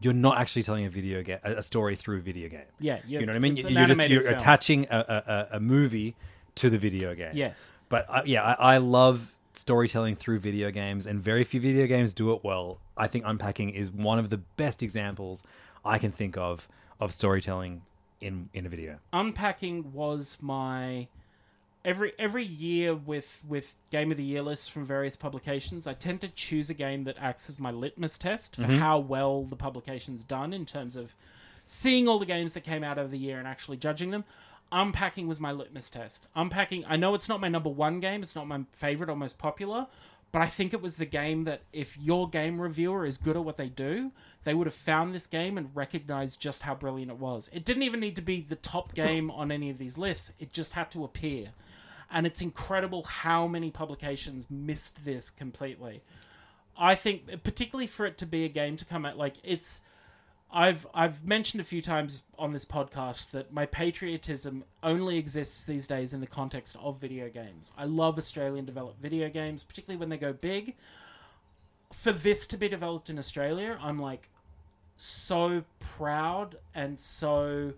you're 0.00 0.12
not 0.14 0.38
actually 0.38 0.62
telling 0.62 0.84
a 0.86 0.90
video 0.90 1.22
game 1.24 1.38
a 1.42 1.62
story 1.64 1.96
through 1.96 2.18
a 2.18 2.20
video 2.20 2.48
game. 2.48 2.60
yeah 2.78 3.00
You 3.06 3.20
know 3.26 3.32
what 3.32 3.36
I 3.36 3.38
mean? 3.40 3.56
You're 3.56 3.86
just 3.86 4.08
you're 4.08 4.22
film. 4.22 4.34
attaching 4.34 4.86
a, 4.90 5.48
a- 5.52 5.56
a 5.56 5.60
movie 5.60 6.14
to 6.56 6.70
the 6.70 6.78
video 6.78 7.14
game. 7.14 7.32
yes 7.34 7.72
But 7.88 8.06
uh, 8.08 8.22
yeah, 8.24 8.42
I, 8.44 8.74
I 8.74 8.78
love 8.78 9.32
storytelling 9.52 10.16
through 10.16 10.38
video 10.38 10.70
games, 10.70 11.06
and 11.06 11.20
very 11.20 11.44
few 11.44 11.60
video 11.60 11.86
games 11.86 12.14
do 12.14 12.32
it 12.32 12.44
well. 12.44 12.78
I 12.96 13.08
think 13.08 13.24
Unpacking 13.26 13.70
is 13.70 13.90
one 13.90 14.18
of 14.18 14.30
the 14.30 14.36
best 14.36 14.82
examples 14.82 15.42
I 15.84 15.98
can 15.98 16.12
think 16.12 16.36
of 16.36 16.68
of 17.00 17.12
storytelling 17.12 17.82
in 18.20 18.48
in 18.52 18.66
a 18.66 18.68
video. 18.68 18.98
unpacking 19.12 19.92
was 19.92 20.36
my 20.40 21.08
every 21.84 22.12
every 22.18 22.44
year 22.44 22.94
with 22.94 23.40
with 23.48 23.74
game 23.90 24.10
of 24.10 24.18
the 24.18 24.22
year 24.22 24.42
lists 24.42 24.68
from 24.68 24.84
various 24.84 25.16
publications 25.16 25.86
i 25.86 25.94
tend 25.94 26.20
to 26.20 26.28
choose 26.28 26.68
a 26.68 26.74
game 26.74 27.04
that 27.04 27.16
acts 27.18 27.48
as 27.48 27.58
my 27.58 27.70
litmus 27.70 28.18
test 28.18 28.56
for 28.56 28.64
how 28.64 28.98
well 28.98 29.44
the 29.44 29.56
publication's 29.56 30.22
done 30.22 30.52
in 30.52 30.66
terms 30.66 30.94
of 30.94 31.14
seeing 31.64 32.06
all 32.06 32.18
the 32.18 32.26
games 32.26 32.52
that 32.52 32.60
came 32.62 32.84
out 32.84 32.98
over 32.98 33.08
the 33.08 33.16
year 33.16 33.38
and 33.38 33.48
actually 33.48 33.78
judging 33.78 34.10
them 34.10 34.24
unpacking 34.72 35.26
was 35.26 35.40
my 35.40 35.50
litmus 35.50 35.90
test 35.90 36.26
unpacking 36.36 36.84
i 36.86 36.96
know 36.96 37.14
it's 37.14 37.28
not 37.28 37.40
my 37.40 37.48
number 37.48 37.70
one 37.70 38.00
game 38.00 38.22
it's 38.22 38.36
not 38.36 38.46
my 38.46 38.60
favorite 38.72 39.10
or 39.10 39.16
most 39.16 39.38
popular 39.38 39.86
but 40.32 40.42
I 40.42 40.46
think 40.46 40.72
it 40.72 40.80
was 40.80 40.96
the 40.96 41.06
game 41.06 41.44
that 41.44 41.62
if 41.72 41.98
your 41.98 42.28
game 42.28 42.60
reviewer 42.60 43.04
is 43.04 43.18
good 43.18 43.36
at 43.36 43.44
what 43.44 43.56
they 43.56 43.68
do, 43.68 44.12
they 44.44 44.54
would 44.54 44.68
have 44.68 44.74
found 44.74 45.12
this 45.12 45.26
game 45.26 45.58
and 45.58 45.74
recognized 45.74 46.40
just 46.40 46.62
how 46.62 46.74
brilliant 46.74 47.10
it 47.10 47.18
was. 47.18 47.50
It 47.52 47.64
didn't 47.64 47.82
even 47.82 48.00
need 48.00 48.16
to 48.16 48.22
be 48.22 48.40
the 48.40 48.56
top 48.56 48.94
game 48.94 49.30
on 49.30 49.50
any 49.50 49.70
of 49.70 49.78
these 49.78 49.98
lists, 49.98 50.32
it 50.38 50.52
just 50.52 50.72
had 50.74 50.90
to 50.92 51.04
appear. 51.04 51.48
And 52.12 52.26
it's 52.26 52.40
incredible 52.40 53.04
how 53.04 53.46
many 53.46 53.70
publications 53.70 54.46
missed 54.50 55.04
this 55.04 55.30
completely. 55.30 56.02
I 56.76 56.94
think, 56.94 57.42
particularly 57.44 57.86
for 57.86 58.04
it 58.06 58.18
to 58.18 58.26
be 58.26 58.44
a 58.44 58.48
game 58.48 58.76
to 58.76 58.84
come 58.84 59.04
out, 59.04 59.16
like 59.16 59.34
it's. 59.42 59.82
I've 60.52 60.86
I've 60.92 61.24
mentioned 61.24 61.60
a 61.60 61.64
few 61.64 61.80
times 61.80 62.22
on 62.38 62.52
this 62.52 62.64
podcast 62.64 63.30
that 63.30 63.52
my 63.52 63.66
patriotism 63.66 64.64
only 64.82 65.16
exists 65.16 65.64
these 65.64 65.86
days 65.86 66.12
in 66.12 66.20
the 66.20 66.26
context 66.26 66.76
of 66.80 67.00
video 67.00 67.28
games. 67.28 67.70
I 67.78 67.84
love 67.84 68.18
Australian 68.18 68.64
developed 68.64 69.00
video 69.00 69.28
games, 69.28 69.62
particularly 69.62 69.98
when 69.98 70.08
they 70.08 70.16
go 70.16 70.32
big. 70.32 70.74
For 71.92 72.12
this 72.12 72.46
to 72.48 72.56
be 72.56 72.68
developed 72.68 73.10
in 73.10 73.18
Australia, 73.18 73.78
I'm 73.80 73.98
like 73.98 74.28
so 74.96 75.64
proud 75.78 76.56
and 76.74 76.98
so 76.98 77.74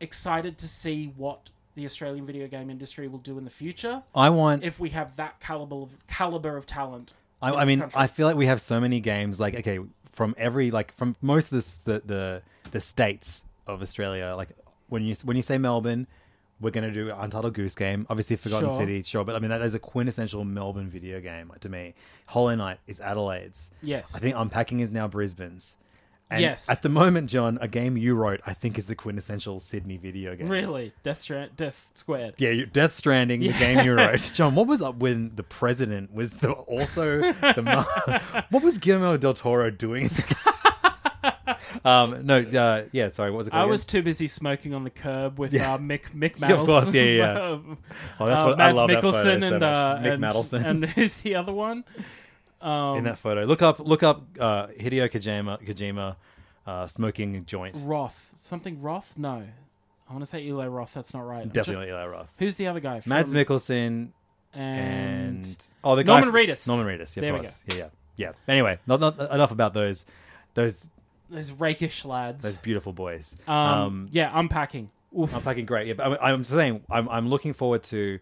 excited 0.00 0.58
to 0.58 0.68
see 0.68 1.12
what 1.16 1.50
the 1.74 1.84
Australian 1.84 2.26
video 2.26 2.48
game 2.48 2.70
industry 2.70 3.06
will 3.06 3.18
do 3.18 3.38
in 3.38 3.44
the 3.44 3.50
future 3.50 4.02
I 4.14 4.30
want. 4.30 4.64
if 4.64 4.80
we 4.80 4.90
have 4.90 5.16
that 5.16 5.40
caliber 5.40 5.76
of, 5.76 5.90
caliber 6.08 6.56
of 6.56 6.66
talent. 6.66 7.12
I, 7.42 7.52
I 7.52 7.64
mean, 7.66 7.80
country. 7.80 8.00
I 8.00 8.06
feel 8.06 8.26
like 8.26 8.36
we 8.36 8.46
have 8.46 8.60
so 8.60 8.80
many 8.80 8.98
games. 9.00 9.38
Like, 9.38 9.54
okay, 9.56 9.78
from 10.16 10.34
every 10.38 10.70
like 10.70 10.96
from 10.96 11.14
most 11.20 11.52
of 11.52 11.84
the 11.84 12.00
the 12.04 12.42
the 12.72 12.80
states 12.80 13.44
of 13.66 13.82
Australia. 13.82 14.34
Like 14.34 14.48
when 14.88 15.04
you 15.04 15.14
when 15.24 15.36
you 15.36 15.42
say 15.42 15.58
Melbourne, 15.58 16.06
we're 16.58 16.70
gonna 16.70 16.90
do 16.90 17.10
Untitled 17.10 17.52
Goose 17.52 17.74
Game. 17.74 18.06
Obviously, 18.08 18.36
Forgotten 18.36 18.70
Sure. 18.70 18.78
City, 18.78 19.02
sure, 19.02 19.24
but 19.24 19.36
I 19.36 19.38
mean 19.38 19.50
that 19.50 19.60
is 19.60 19.74
a 19.74 19.78
quintessential 19.78 20.42
Melbourne 20.44 20.88
video 20.88 21.20
game 21.20 21.52
to 21.60 21.68
me. 21.68 21.94
Hollow 22.26 22.54
Knight 22.54 22.78
is 22.86 22.98
Adelaide's. 23.00 23.70
Yes. 23.82 24.14
I 24.16 24.18
think 24.18 24.34
Unpacking 24.36 24.80
is 24.80 24.90
now 24.90 25.06
Brisbane's. 25.06 25.76
And 26.28 26.40
Yes. 26.40 26.68
At 26.68 26.82
the 26.82 26.88
moment, 26.88 27.30
John, 27.30 27.56
a 27.60 27.68
game 27.68 27.96
you 27.96 28.16
wrote, 28.16 28.40
I 28.46 28.52
think, 28.52 28.78
is 28.78 28.86
the 28.86 28.96
quintessential 28.96 29.60
Sydney 29.60 29.96
video 29.96 30.34
game. 30.34 30.48
Really, 30.48 30.92
Death, 31.04 31.20
Stra- 31.20 31.50
Death 31.56 31.90
Squared. 31.94 32.34
Yeah, 32.38 32.50
you- 32.50 32.66
Death 32.66 32.92
Stranding, 32.94 33.40
the 33.40 33.52
game 33.52 33.84
you 33.84 33.94
wrote, 33.94 34.30
John. 34.34 34.56
What 34.56 34.66
was 34.66 34.82
up 34.82 34.96
when 34.96 35.36
the 35.36 35.44
president 35.44 36.12
was 36.12 36.32
the 36.32 36.50
also 36.50 37.20
the 37.20 37.62
ma- 37.62 38.42
what 38.50 38.64
was 38.64 38.78
Guillermo 38.78 39.16
del 39.16 39.34
Toro 39.34 39.70
doing? 39.70 40.10
um, 41.84 42.26
no, 42.26 42.38
uh, 42.40 42.84
yeah, 42.92 43.08
sorry, 43.10 43.30
what 43.30 43.38
was 43.38 43.46
it? 43.48 43.54
I 43.54 43.64
was 43.64 43.84
too 43.84 44.02
busy 44.02 44.26
smoking 44.28 44.74
on 44.74 44.84
the 44.84 44.90
curb 44.90 45.38
with 45.38 45.52
Yeah. 45.52 45.74
uh, 45.74 45.78
Mick 45.78 46.10
Mick 46.14 46.38
Yeah, 46.40 46.54
of 46.54 46.66
course, 46.66 46.92
yeah, 46.92 47.02
yeah, 47.02 47.12
yeah. 47.12 47.58
Oh, 48.18 48.26
that's 48.26 48.42
uh, 48.42 48.46
what 48.46 48.54
I 48.54 48.56
Mads 48.56 48.76
love 48.76 48.88
that 48.88 49.02
photo 49.02 49.16
Mikkelsen 49.18 49.22
so 49.22 49.30
and 49.46 49.60
much. 49.60 49.62
uh, 49.62 49.98
Mick 50.00 50.12
and, 50.14 50.22
Madelson 50.22 50.64
and 50.66 50.84
who's 50.86 51.14
the 51.14 51.34
other 51.36 51.52
one? 51.52 51.84
In 52.62 53.04
that 53.04 53.18
photo. 53.18 53.44
Look 53.44 53.62
up, 53.62 53.78
look 53.80 54.02
up 54.02 54.22
uh, 54.40 54.66
Hideo 54.68 55.10
Kojima, 55.10 55.62
Kojima 55.66 56.16
uh, 56.66 56.86
smoking 56.86 57.36
a 57.36 57.40
joint. 57.40 57.76
Roth, 57.80 58.34
something 58.38 58.80
Roth? 58.82 59.12
No, 59.16 59.44
I 60.08 60.12
want 60.12 60.22
to 60.22 60.26
say 60.26 60.42
Eli 60.42 60.66
Roth. 60.66 60.92
That's 60.94 61.12
not 61.14 61.20
right. 61.20 61.42
I'm 61.42 61.48
Definitely 61.48 61.88
Eli 61.88 62.06
Roth. 62.06 62.32
Who's 62.38 62.56
the 62.56 62.66
other 62.68 62.80
guy? 62.80 63.02
Mads 63.06 63.32
From- 63.32 63.40
Mikkelsen 63.40 64.08
and, 64.54 65.46
and 65.46 65.56
oh, 65.84 65.96
the 65.96 66.04
guy 66.04 66.20
Norman 66.20 66.28
f- 66.28 66.48
Reedus. 66.48 66.66
Norman 66.68 66.86
Reedus. 66.86 67.14
Yeah, 67.16 67.20
There 67.20 67.32
we 67.34 67.40
course. 67.40 67.64
Yeah, 67.70 67.76
yeah, 67.76 67.88
yeah. 68.16 68.32
Anyway, 68.48 68.78
not, 68.86 69.00
not 69.00 69.18
enough 69.32 69.50
about 69.50 69.74
those 69.74 70.04
those 70.54 70.88
those 71.28 71.50
rakish 71.52 72.04
lads. 72.04 72.42
those 72.42 72.56
beautiful 72.56 72.92
boys. 72.92 73.36
um, 73.46 74.08
yeah, 74.12 74.30
unpacking. 74.32 74.90
Oof. 75.18 75.34
Unpacking 75.34 75.66
great. 75.66 75.86
Yeah, 75.88 75.94
but 75.94 76.12
I'm, 76.22 76.34
I'm 76.34 76.44
saying 76.44 76.82
I'm, 76.90 77.08
I'm 77.08 77.28
looking 77.28 77.52
forward 77.54 77.82
to 77.84 78.18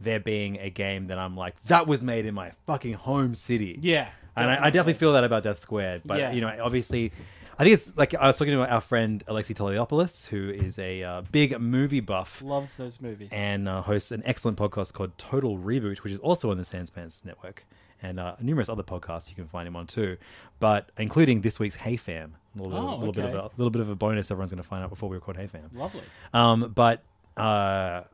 there 0.00 0.20
being 0.20 0.58
a 0.58 0.70
game 0.70 1.08
that 1.08 1.18
I'm 1.18 1.36
like 1.36 1.60
that 1.64 1.86
was 1.86 2.02
made 2.02 2.26
in 2.26 2.34
my 2.34 2.52
fucking 2.66 2.94
home 2.94 3.34
city. 3.34 3.78
yeah, 3.82 4.08
and 4.36 4.50
I, 4.50 4.66
I 4.66 4.70
definitely 4.70 4.94
feel 4.94 5.12
that 5.14 5.24
about 5.24 5.42
Death 5.42 5.60
Squared. 5.60 6.02
But 6.04 6.18
Yeah. 6.18 6.32
you 6.32 6.40
know, 6.40 6.56
obviously, 6.62 7.12
I 7.58 7.64
think 7.64 7.74
it's 7.74 7.96
like 7.96 8.14
I 8.14 8.26
was 8.26 8.38
talking 8.38 8.54
to 8.54 8.66
our 8.66 8.80
friend 8.80 9.22
Alexei 9.26 9.52
Toliopoulos, 9.54 10.26
who 10.28 10.48
is 10.50 10.78
a 10.78 11.02
uh, 11.02 11.22
big 11.30 11.60
movie 11.60 12.00
buff 12.00 12.40
loves 12.42 12.76
those 12.76 13.00
movies. 13.00 13.28
and 13.32 13.68
uh, 13.68 13.82
hosts 13.82 14.12
an 14.12 14.22
excellent 14.24 14.56
podcast 14.56 14.92
called 14.94 15.16
Total 15.18 15.58
Reboot, 15.58 15.98
which 16.02 16.12
is 16.14 16.18
also 16.20 16.50
on 16.50 16.56
the 16.56 16.62
Sanspants 16.64 17.24
Network. 17.24 17.66
and 18.02 18.18
uh, 18.18 18.34
numerous 18.40 18.70
other 18.70 18.82
podcasts 18.82 19.28
you 19.28 19.34
can 19.34 19.46
find 19.46 19.68
him 19.68 19.76
on 19.76 19.86
too, 19.86 20.16
but 20.58 20.88
including 20.96 21.42
this 21.42 21.58
week's 21.58 21.74
Hey 21.74 21.96
Fam. 21.96 22.36
A 22.58 22.62
little, 22.62 22.78
Oh, 22.78 22.96
little 22.96 23.12
bit 23.12 23.24
of 23.26 23.34
okay. 23.34 23.38
a 23.38 23.50
little 23.58 23.70
bit 23.70 23.82
of 23.82 23.90
a 23.90 23.94
bonus 23.94 24.30
everyone's 24.30 24.50
going 24.52 24.62
to 24.62 24.66
find 24.68 24.82
out 24.82 24.88
before 24.88 25.10
we 25.10 25.16
record 25.16 25.36
Hey 25.36 25.46
Fam. 25.48 25.68
Lovely. 25.74 26.00
Um, 26.32 26.72
but 26.74 27.02
uh, 27.36 28.04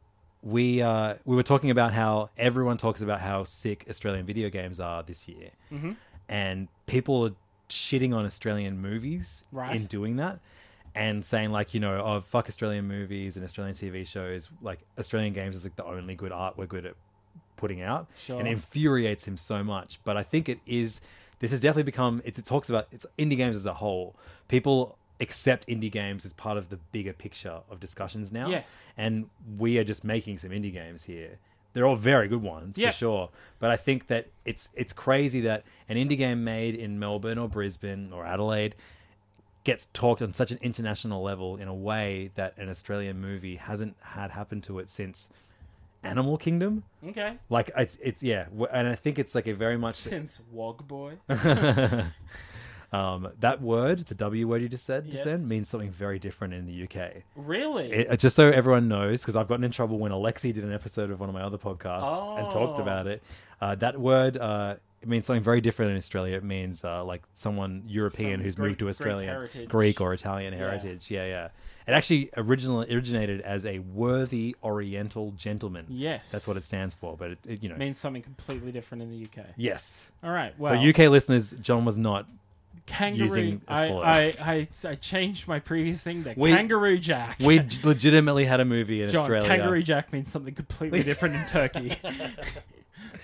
we 0.47 0.81
uh, 0.81 1.14
we 1.24 1.35
were 1.35 1.43
talking 1.43 1.70
about 1.70 1.93
how 1.93 2.31
everyone 2.39 2.77
talks 2.77 3.02
about 3.02 3.20
how 3.20 3.43
sick 3.44 3.85
Australian 3.90 4.24
video 4.24 4.48
games 4.48 4.78
are 4.78 5.02
this 5.02 5.27
year, 5.28 5.51
mm-hmm. 5.73 5.93
and 6.28 6.68
people 6.86 7.27
are 7.27 7.32
shitting 7.68 8.14
on 8.14 8.24
Australian 8.24 8.78
movies 8.78 9.44
Right. 9.51 9.74
in 9.81 9.86
doing 9.86 10.16
that, 10.16 10.39
and 10.94 11.24
saying 11.24 11.51
like 11.51 11.74
you 11.74 11.81
know 11.81 12.01
oh 12.01 12.20
fuck 12.20 12.48
Australian 12.48 12.86
movies 12.86 13.36
and 13.36 13.44
Australian 13.44 13.74
TV 13.74 14.06
shows 14.06 14.48
like 14.62 14.81
Australian 14.98 15.32
games 15.32 15.56
is 15.56 15.64
like 15.64 15.74
the 15.77 15.85
only 15.85 16.14
good 16.14 16.31
art 16.32 16.56
we're 16.56 16.66
good 16.66 16.86
at 16.86 16.94
putting 17.56 17.82
out, 17.82 18.06
Sure. 18.14 18.39
and 18.39 18.47
it 18.47 18.52
infuriates 18.52 19.27
him 19.27 19.36
so 19.36 19.64
much. 19.64 19.98
But 20.05 20.16
I 20.16 20.23
think 20.23 20.48
it 20.48 20.60
is. 20.66 21.01
This 21.40 21.51
has 21.51 21.60
definitely 21.60 21.82
become. 21.82 22.23
It, 22.24 22.39
it 22.39 22.44
talks 22.47 22.70
about 22.70 22.86
it's 22.93 23.05
indie 23.18 23.36
games 23.36 23.56
as 23.56 23.66
a 23.66 23.74
whole. 23.74 24.14
People 24.48 24.97
accept 25.21 25.67
indie 25.67 25.91
games 25.91 26.25
as 26.25 26.33
part 26.33 26.59
of 26.59 26.69
the 26.69 26.77
bigger 26.93 27.13
picture 27.13 27.61
of 27.71 27.81
discussions 27.81 28.31
now. 28.33 28.49
Yes. 28.49 28.81
and 28.97 29.29
we 29.59 29.79
are 29.79 29.85
just 29.85 30.05
making 30.05 30.39
some 30.39 30.51
indie 30.51 30.73
games 30.73 31.05
here. 31.05 31.39
They're 31.73 31.87
all 31.87 31.97
very 31.97 32.27
good 32.29 32.43
ones 32.43 32.79
Yeah. 32.79 32.91
for 32.91 32.97
sure. 32.97 33.29
But 33.59 33.71
I 33.71 33.77
think 33.77 34.07
that 34.09 34.29
it's 34.45 34.71
it's 34.75 34.93
crazy 34.93 35.41
that 35.43 35.65
an 35.89 35.97
indie 35.97 36.17
game 36.17 36.43
made 36.45 36.75
in 36.75 36.99
Melbourne 36.99 37.39
or 37.39 37.49
Brisbane 37.49 38.13
or 38.13 38.25
Adelaide 38.27 38.75
gets 39.65 39.87
talked 39.93 40.23
on 40.23 40.33
such 40.33 40.51
an 40.51 40.59
international 40.63 41.23
level 41.23 41.57
in 41.57 41.67
a 41.69 41.75
way 41.75 42.31
that 42.37 42.57
an 42.57 42.69
Australian 42.71 43.21
movie 43.21 43.57
hasn't 43.57 43.97
had 44.01 44.31
happen 44.31 44.61
to 44.63 44.79
it 44.79 44.89
since 44.89 45.29
Animal 46.03 46.39
Kingdom. 46.39 46.85
Okay. 47.07 47.37
Like 47.51 47.71
it's 47.77 47.99
it's 48.03 48.23
yeah, 48.23 48.47
and 48.73 48.87
I 48.89 48.95
think 48.95 49.19
it's 49.19 49.35
like 49.35 49.47
a 49.47 49.55
very 49.55 49.77
much 49.77 49.97
Since 49.97 50.41
Wog 50.53 50.87
Boy. 50.87 51.15
um 52.93 53.29
that 53.41 53.61
word, 53.61 54.01
the 54.07 54.15
W 54.15 54.47
word 54.49 54.63
you 54.63 54.69
just 54.69 54.85
said 54.87 55.05
just 55.05 55.17
Yes. 55.17 55.25
then 55.25 55.49
means 55.49 55.69
something 55.69 55.91
very 55.91 56.19
different 56.19 56.55
in 56.55 56.67
the 56.67 56.85
UK. 56.85 57.23
really? 57.35 57.91
It, 57.93 58.11
uh, 58.11 58.17
just 58.17 58.37
so 58.37 58.51
everyone 58.51 58.89
knows, 58.89 59.23
because 59.23 59.37
I've 59.37 59.49
gotten 59.49 59.65
in 59.65 59.71
trouble 59.73 59.99
when 59.99 60.13
Alexei 60.13 60.53
did 60.53 60.65
an 60.65 60.73
episode 60.73 61.11
of 61.11 61.19
one 61.21 61.29
of 61.29 61.35
my 61.35 61.43
other 61.43 61.59
podcasts 61.59 62.39
and 62.39 62.51
talked 62.51 62.79
Oh. 62.79 62.83
about 62.83 63.07
it. 63.07 63.23
Uh, 63.61 63.75
that 63.77 63.99
word 63.99 64.37
uh, 64.37 64.77
it 65.03 65.09
means 65.09 65.27
something 65.27 65.43
very 65.43 65.61
different 65.61 65.91
in 65.93 65.97
Australia. 65.97 66.37
It 66.37 66.45
means 66.45 66.85
uh, 66.85 67.05
like 67.05 67.23
someone 67.35 67.83
European 67.87 68.35
From 68.39 68.45
who's 68.45 68.55
Greek- 68.55 68.69
moved 68.69 68.79
to 68.81 68.85
Greek 68.87 68.91
Australia, 68.91 69.27
heritage. 69.31 69.69
Greek 69.69 70.01
or 70.01 70.13
Italian 70.15 70.53
heritage. 70.55 71.11
Yeah, 71.11 71.27
yeah. 71.27 71.49
It 71.87 71.93
actually 71.93 72.31
originally 72.37 72.93
originated 72.93 73.41
as 73.43 73.65
a 73.65 73.79
worthy 73.79 74.57
Oriental 74.65 75.31
gentleman. 75.33 75.87
Yes. 75.89 76.33
that's 76.33 76.49
what 76.49 76.57
it 76.57 76.65
stands 76.65 76.95
for. 76.95 77.17
But 77.17 77.31
it, 77.33 77.39
it 77.47 77.63
you 77.63 77.69
know, 77.69 77.77
means 77.77 77.99
something 77.99 78.23
completely 78.23 78.73
different 78.73 79.03
in 79.03 79.11
the 79.11 79.25
UK. 79.25 79.47
yes. 79.57 80.01
All 80.25 80.31
right. 80.33 80.53
Well, 80.59 80.75
so 80.75 80.89
UK 80.89 81.11
listeners, 81.11 81.53
John 81.63 81.85
was 81.85 81.97
not. 81.97 82.29
Kangaroo. 82.87 83.25
using 83.25 83.61
a 83.69 83.73
I. 83.73 83.85
I, 84.05 84.35
I 84.41 84.69
I 84.85 84.95
changed 84.95 85.47
my 85.49 85.59
previous 85.59 86.03
thing 86.03 86.23
there. 86.23 86.35
We- 86.37 86.53
Kangaroo 86.53 86.99
Jack. 86.99 87.39
We 87.41 87.61
legitimately 87.83 88.45
had 88.45 88.61
a 88.61 88.65
movie 88.65 89.03
in 89.03 89.09
John, 89.11 89.23
Australia. 89.23 89.49
Kangaroo 89.49 89.83
Jack 89.83 90.13
means 90.13 90.31
something 90.31 90.55
completely 90.55 91.03
different 91.05 91.37
in 91.37 91.47
Turkey. 91.47 91.97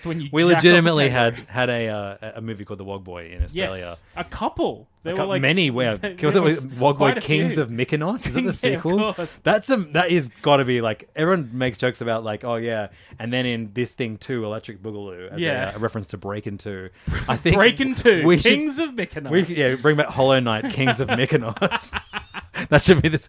it's 0.03 0.07
when 0.07 0.21
you 0.21 0.29
we 0.33 0.43
jack 0.43 0.47
off 0.47 0.53
a 0.53 0.55
legitimately 0.57 1.09
had 1.11 1.35
had 1.49 1.71
a 1.71 1.89
uh, 1.89 2.33
a 2.37 2.41
movie 2.41 2.65
called 2.65 2.81
The 2.81 2.85
Wog 2.85 3.05
Boy 3.05 3.31
in 3.31 3.43
Australia. 3.45 3.81
yes 3.85 4.05
a 4.17 4.25
couple. 4.25 4.89
There 5.05 5.17
were 5.17 5.25
like 5.25 5.43
many 5.43 5.69
where 5.71 5.99
was 6.23 6.37
it 6.37 6.43
with 6.43 6.63
Wog 6.79 6.97
Boy 6.99 7.11
quite 7.13 7.19
a 7.19 7.21
Kings 7.21 7.55
few. 7.55 7.63
of 7.63 7.71
Mykonos? 7.71 8.25
Is 8.27 8.35
that 8.35 8.41
the 8.41 8.41
Yeah, 8.43 8.49
of 8.49 8.55
sequel? 8.57 9.13
course. 9.15 9.31
That's 9.43 9.69
a 9.71 9.77
that 9.93 10.11
is 10.11 10.27
got 10.43 10.59
to 10.59 10.65
be 10.65 10.81
like 10.81 11.09
everyone 11.17 11.51
makes 11.53 11.79
jokes 11.79 12.01
about 12.01 12.23
like 12.25 12.45
oh 12.45 12.57
yeah, 12.57 12.89
and 13.19 13.33
then 13.33 13.47
in 13.47 13.73
this 13.75 13.95
thing 13.95 14.17
too, 14.19 14.45
Electric 14.45 14.83
Boogaloo, 14.83 15.31
as 15.33 15.41
Yeah. 15.41 15.75
a, 15.75 15.79
reference 15.79 16.07
to 16.09 16.19
Breakin' 16.19 16.59
Two. 16.59 16.91
I 17.29 17.37
think 17.37 17.57
Breaking 17.57 17.95
Two, 17.95 18.25
We 18.25 18.39
should, 18.39 18.53
Kings 18.53 18.79
of 18.79 18.91
Mykonos. 18.91 19.31
we 19.31 19.43
yeah 19.55 19.75
bring 19.77 19.97
back 19.97 20.07
Hollow 20.09 20.39
Knight, 20.41 20.71
Kings 20.73 21.01
of 21.01 21.09
Mykonos. 21.09 22.01
that 22.69 22.83
should 22.83 23.03
be 23.03 23.09
this 23.09 23.27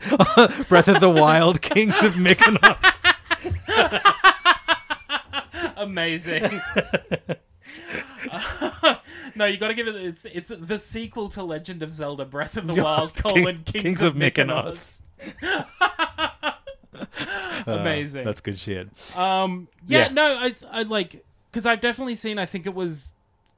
Breath 0.69 0.87
of 0.87 0.99
the 1.01 1.09
Wild, 1.09 1.61
Kings 1.61 1.95
of 2.03 2.13
Mykonos. 2.15 2.77
Amazing. 5.83 6.61
no, 9.35 9.45
you 9.45 9.57
got 9.57 9.67
to 9.69 9.73
give 9.73 9.87
it. 9.87 9.95
It's 9.95 10.25
it's 10.25 10.51
the 10.57 10.77
sequel 10.77 11.29
to 11.29 11.43
Legend 11.43 11.83
of 11.83 11.91
Zelda: 11.93 12.25
Breath 12.25 12.57
of 12.57 12.67
the 12.67 12.73
Wild: 12.83 13.13
colon 13.15 13.63
King- 13.65 13.81
Kings, 13.83 14.01
of 14.01 14.15
Mykonos. 14.15 14.99
Amazing. 17.65 18.21
Uh, 18.21 18.25
That's 18.25 18.41
good 18.41 18.57
shit. 18.59 18.89
Um, 19.15 19.67
yeah, 19.87 20.03
Yeah. 20.07 20.07
no, 20.13 20.35
I, 20.37 20.53
I 20.71 20.83
like 20.83 21.23
because 21.51 21.65
I've 21.65 21.81
definitely 21.81 22.15
seen. 22.15 22.37
I 22.37 22.45
think 22.45 22.65
it 22.65 22.73
was 22.73 23.11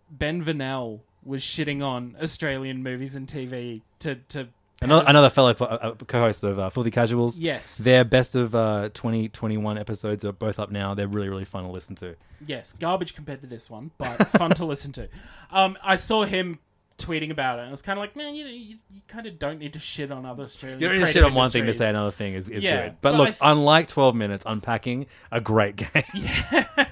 Ben 0.10 0.44
Vernel 0.44 1.02
was 1.24 1.42
shitting 1.42 1.84
on 1.84 2.16
Australian 2.22 2.84
movies 2.84 3.16
and 3.16 3.28
TV 3.28 3.82
to 4.00 4.16
to 4.30 4.48
Another, 4.82 5.06
another 5.08 5.30
fellow 5.30 5.52
uh, 5.52 5.94
co-host 6.06 6.44
of 6.44 6.60
uh, 6.60 6.70
Filthy 6.70 6.92
Casuals. 6.92 7.40
Yes. 7.40 7.78
Their 7.78 8.04
best 8.04 8.36
of 8.36 8.54
uh, 8.54 8.90
2021 8.94 9.78
episodes 9.78 10.26
are 10.26 10.34
both 10.34 10.60
up 10.60 10.70
now. 10.70 10.94
They're 10.94 11.08
really, 11.08 11.30
really 11.30 11.46
fun 11.46 11.64
to 11.64 11.70
listen 11.72 11.96
to. 11.96 12.16
yes, 12.46 12.74
garbage 12.74 13.16
compared 13.16 13.42
to 13.42 13.48
this 13.48 13.70
one, 13.70 13.92
but 13.98 14.28
fun 14.38 14.52
to 14.52 14.66
listen 14.66 14.92
to. 14.94 15.08
Um, 15.50 15.78
I 15.82 15.96
saw 15.96 16.26
him 16.26 16.60
tweeting 16.98 17.30
about 17.32 17.58
it, 17.60 17.62
and 17.64 17.70
I 17.70 17.72
was 17.72 17.82
kind 17.82 17.98
of 17.98 18.02
like, 18.02 18.16
man, 18.18 18.36
you 18.36 18.44
know, 18.44 18.50
you, 18.52 18.78
you 18.92 19.02
kind 19.08 19.26
of 19.28 19.40
don't 19.40 19.60
need 19.60 19.74
to 19.74 19.80
shit 19.80 20.12
on 20.12 20.26
other 20.26 20.44
Australian. 20.44 20.82
You 20.82 20.88
don't 20.90 21.00
need 21.00 21.06
to 21.06 21.12
shit 21.12 21.24
on 21.24 21.34
one 21.34 21.50
thing 21.50 21.66
to 21.66 21.74
say 21.74 21.90
another 21.90 22.12
thing 22.12 22.34
is, 22.36 22.50
is 22.50 22.64
Yeah, 22.64 22.84
good. 22.90 22.98
But, 23.02 23.12
but 23.14 23.18
look, 23.18 23.28
th- 23.28 23.38
unlike 23.42 23.88
12 23.88 24.14
Minutes, 24.16 24.46
Unpacking, 24.48 25.08
a 25.32 25.40
great 25.42 25.76
game. 25.78 26.04
yeah. 26.14 26.66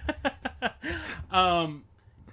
Um, 1.32 1.86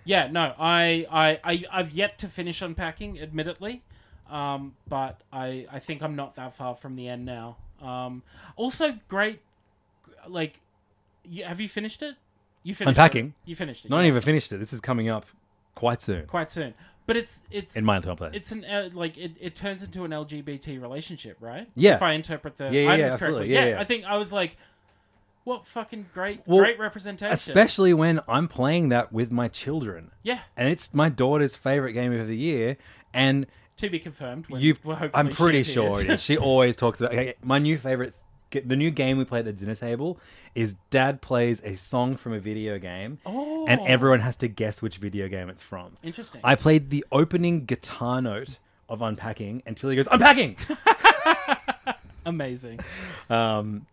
yeah, 0.04 0.28
no, 0.30 0.54
I, 0.58 1.06
I, 1.10 1.40
I, 1.44 1.64
I've 1.72 1.90
yet 1.92 2.18
to 2.18 2.28
finish 2.28 2.60
unpacking, 2.60 3.18
admittedly, 3.20 3.82
um, 4.30 4.74
but 4.88 5.20
I, 5.32 5.66
I 5.72 5.78
think 5.78 6.02
I'm 6.02 6.16
not 6.16 6.36
that 6.36 6.54
far 6.54 6.74
from 6.74 6.96
the 6.96 7.08
end 7.08 7.24
now. 7.24 7.56
Um, 7.82 8.22
also, 8.56 8.98
great, 9.08 9.40
like, 10.28 10.60
you, 11.24 11.44
have 11.44 11.60
you 11.60 11.68
finished 11.68 12.02
it? 12.02 12.16
You 12.62 12.74
finished 12.74 12.98
Unpacking? 12.98 13.26
It. 13.26 13.48
You 13.48 13.56
finished 13.56 13.84
it. 13.84 13.90
Not 13.90 14.00
yeah. 14.00 14.08
even 14.08 14.20
finished 14.20 14.52
it. 14.52 14.58
This 14.58 14.72
is 14.72 14.80
coming 14.80 15.08
up 15.08 15.26
quite 15.74 16.02
soon 16.02 16.26
quite 16.26 16.50
soon, 16.50 16.74
but 17.06 17.16
it's 17.16 17.40
it's 17.50 17.76
in 17.76 17.84
my 17.84 17.98
time 18.00 18.16
plan. 18.16 18.34
It's 18.34 18.52
an 18.52 18.64
uh, 18.64 18.90
like 18.92 19.16
it, 19.16 19.32
it 19.40 19.54
turns 19.54 19.82
into 19.82 20.04
an 20.04 20.10
LGBT 20.10 20.80
relationship, 20.80 21.36
right? 21.40 21.68
Yeah. 21.74 21.94
If 21.94 22.02
I 22.02 22.12
interpret 22.12 22.58
the 22.58 22.64
Yeah, 22.64 22.82
yeah, 22.82 22.94
yeah, 22.96 23.12
absolutely. 23.12 23.52
Yeah, 23.52 23.60
Yeah, 23.60 23.68
yeah. 23.70 23.80
I 23.80 23.84
think 23.84 24.04
I 24.04 24.18
was 24.18 24.32
like, 24.32 24.56
what 25.44 25.66
fucking 25.66 26.06
great 26.12 26.42
Well, 26.46 26.60
great 26.60 26.78
representation. 26.78 27.32
Especially 27.32 27.94
when 27.94 28.20
I'm 28.28 28.46
playing 28.46 28.90
that 28.90 29.12
with 29.12 29.30
my 29.30 29.48
children. 29.48 30.10
yeah. 30.22 30.40
And 30.56 30.68
it's 30.68 30.92
my 30.92 31.08
daughter's 31.08 31.56
favorite 31.56 31.94
game 31.94 32.12
of 32.12 32.28
the 32.28 32.36
year. 32.36 32.76
And 33.14 33.46
To 33.80 33.88
be 33.90 33.98
confirmed. 33.98 34.44
When, 34.48 34.60
you 34.60 34.76
well, 34.84 35.08
I'm 35.14 35.30
pretty 35.30 35.62
she 35.62 35.72
sure 35.72 35.86
appears. 35.86 36.04
it 36.04 36.10
is. 36.10 36.22
She 36.22 36.36
always 36.36 36.76
talks 36.76 37.00
about 37.00 37.12
okay, 37.12 37.34
my 37.42 37.58
new 37.58 37.78
favorite 37.78 38.14
the 38.50 38.76
new 38.76 38.90
game 38.90 39.16
we 39.16 39.24
play 39.24 39.38
at 39.38 39.44
the 39.44 39.52
dinner 39.52 39.74
table 39.74 40.18
is 40.54 40.74
dad 40.90 41.20
plays 41.22 41.62
a 41.64 41.76
song 41.76 42.16
from 42.16 42.32
a 42.32 42.40
video 42.40 42.78
game 42.78 43.18
Oh. 43.24 43.64
and 43.68 43.80
everyone 43.86 44.20
has 44.20 44.34
to 44.36 44.48
guess 44.48 44.82
which 44.82 44.98
video 44.98 45.28
game 45.28 45.48
it's 45.48 45.62
from. 45.62 45.92
Interesting. 46.02 46.40
I 46.42 46.56
played 46.56 46.90
the 46.90 47.04
opening 47.12 47.64
guitar 47.64 48.20
note 48.20 48.58
of 48.88 49.02
unpacking 49.02 49.62
until 49.66 49.88
he 49.88 49.96
goes 49.96 50.08
unpacking. 50.10 50.56
Amazing. 52.26 52.80
um 53.28 53.86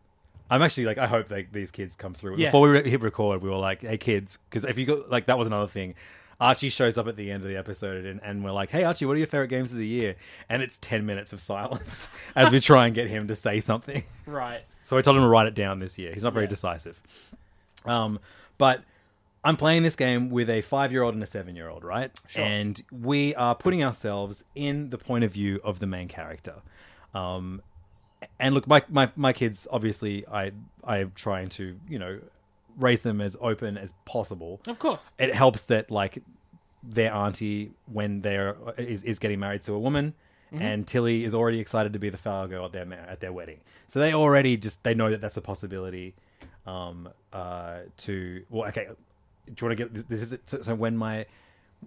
I'm 0.49 0.61
actually 0.61 0.85
like 0.85 0.97
I 0.97 1.07
hope 1.07 1.29
like 1.29 1.51
these 1.51 1.71
kids 1.71 1.95
come 1.95 2.13
through. 2.13 2.37
Yeah. 2.37 2.47
Before 2.47 2.69
we 2.69 2.89
hit 2.89 3.01
record, 3.01 3.41
we 3.41 3.49
were 3.49 3.57
like, 3.57 3.81
"Hey 3.81 3.97
kids," 3.97 4.39
because 4.49 4.63
if 4.63 4.77
you 4.77 4.85
go 4.85 5.03
like 5.09 5.25
that 5.25 5.37
was 5.37 5.47
another 5.47 5.67
thing. 5.67 5.93
Archie 6.39 6.69
shows 6.69 6.97
up 6.97 7.07
at 7.07 7.15
the 7.15 7.31
end 7.31 7.43
of 7.43 7.49
the 7.49 7.57
episode 7.57 8.05
and, 8.05 8.19
and 8.23 8.43
we're 8.43 8.51
like, 8.51 8.69
"Hey 8.69 8.83
Archie, 8.83 9.05
what 9.05 9.13
are 9.15 9.17
your 9.19 9.27
favorite 9.27 9.47
games 9.47 9.71
of 9.71 9.77
the 9.77 9.87
year?" 9.87 10.15
And 10.49 10.61
it's 10.61 10.77
ten 10.77 11.05
minutes 11.05 11.33
of 11.33 11.39
silence 11.41 12.07
as 12.35 12.51
we 12.51 12.59
try 12.59 12.85
and 12.85 12.93
get 12.95 13.07
him 13.09 13.27
to 13.29 13.35
say 13.35 13.59
something. 13.59 14.03
Right. 14.25 14.61
So 14.83 14.97
I 14.97 15.01
told 15.01 15.17
him 15.17 15.23
to 15.23 15.29
write 15.29 15.47
it 15.47 15.55
down 15.55 15.79
this 15.79 15.97
year. 15.97 16.13
He's 16.13 16.23
not 16.23 16.33
very 16.33 16.45
Yeah. 16.45 16.49
decisive. 16.49 17.01
Um, 17.85 18.19
but 18.57 18.83
I'm 19.43 19.55
playing 19.57 19.83
this 19.83 19.95
game 19.95 20.29
with 20.29 20.49
a 20.49 20.61
five 20.61 20.91
year 20.91 21.03
old 21.03 21.13
and 21.13 21.23
a 21.23 21.27
seven 21.27 21.55
year 21.55 21.69
old, 21.69 21.83
right? 21.83 22.11
Sure. 22.27 22.43
And 22.43 22.81
we 22.91 23.33
are 23.35 23.55
putting 23.55 23.83
ourselves 23.83 24.43
in 24.55 24.89
the 24.89 24.97
point 24.97 25.23
of 25.23 25.31
view 25.33 25.59
of 25.63 25.79
the 25.79 25.87
main 25.87 26.07
character. 26.07 26.55
Um, 27.13 27.61
and 28.39 28.53
look, 28.55 28.67
my, 28.67 28.83
my, 28.89 29.09
my 29.15 29.31
kids, 29.33 29.67
obviously, 29.71 30.27
I 30.27 30.51
I'm 30.83 31.11
trying 31.15 31.49
to, 31.49 31.79
you 31.87 31.99
know, 31.99 32.19
raise 32.77 33.01
them 33.01 33.19
as 33.21 33.35
open 33.41 33.77
as 33.77 33.93
possible. 34.05 34.61
Of 34.67 34.79
course. 34.79 35.13
It 35.19 35.33
helps 35.33 35.63
that, 35.65 35.89
like, 35.91 36.23
their 36.83 37.13
auntie, 37.13 37.71
when 37.91 38.21
they're 38.21 38.55
is, 38.77 39.03
is 39.03 39.19
getting 39.19 39.39
married 39.39 39.63
to 39.63 39.73
a 39.73 39.79
woman, 39.79 40.13
and 40.51 40.87
Tilly 40.87 41.25
is 41.25 41.33
already 41.35 41.59
excited 41.59 41.91
to 41.93 41.99
be 41.99 42.09
the 42.09 42.17
flower 42.17 42.47
girl 42.47 42.65
at 42.65 42.71
their 42.71 42.87
at 42.93 43.19
their 43.19 43.33
wedding. 43.33 43.59
So 43.89 43.99
they 43.99 44.13
already 44.13 44.55
just 44.55 44.83
they 44.83 44.93
know 44.93 45.09
that 45.09 45.19
that's 45.19 45.35
a 45.37 45.41
possibility. 45.41 46.13
Um, 46.65 47.09
uh, 47.33 47.79
to 47.97 48.43
well, 48.49 48.67
okay. 48.69 48.87
Do 49.47 49.53
you 49.61 49.67
want 49.67 49.77
to 49.77 49.83
get 49.89 50.09
this? 50.09 50.21
Is 50.21 50.33
it, 50.33 50.41
so, 50.49 50.61
so 50.61 50.75
when 50.75 50.95
my 50.95 51.25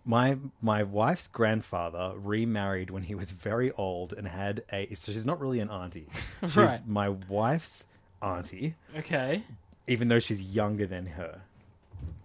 my 0.05 0.37
my 0.61 0.83
wife's 0.83 1.27
grandfather 1.27 2.13
remarried 2.17 2.91
when 2.91 3.05
he 3.05 3.15
was 3.15 3.31
very 3.31 3.73
old 3.73 4.13
and 4.13 4.29
had 4.29 4.63
a 4.73 4.93
so 4.95 5.13
she's 5.13 5.27
not 5.27 5.41
really 5.41 5.61
an 5.61 5.71
auntie. 5.71 6.09
She's 6.43 6.57
Right. 6.57 6.81
my 6.87 7.09
wife's 7.09 7.85
auntie, 8.23 8.75
Okay. 8.99 9.45
Even 9.91 10.09
though 10.09 10.19
she's 10.21 10.41
younger 10.41 10.87
than 10.87 11.05
her. 11.07 11.41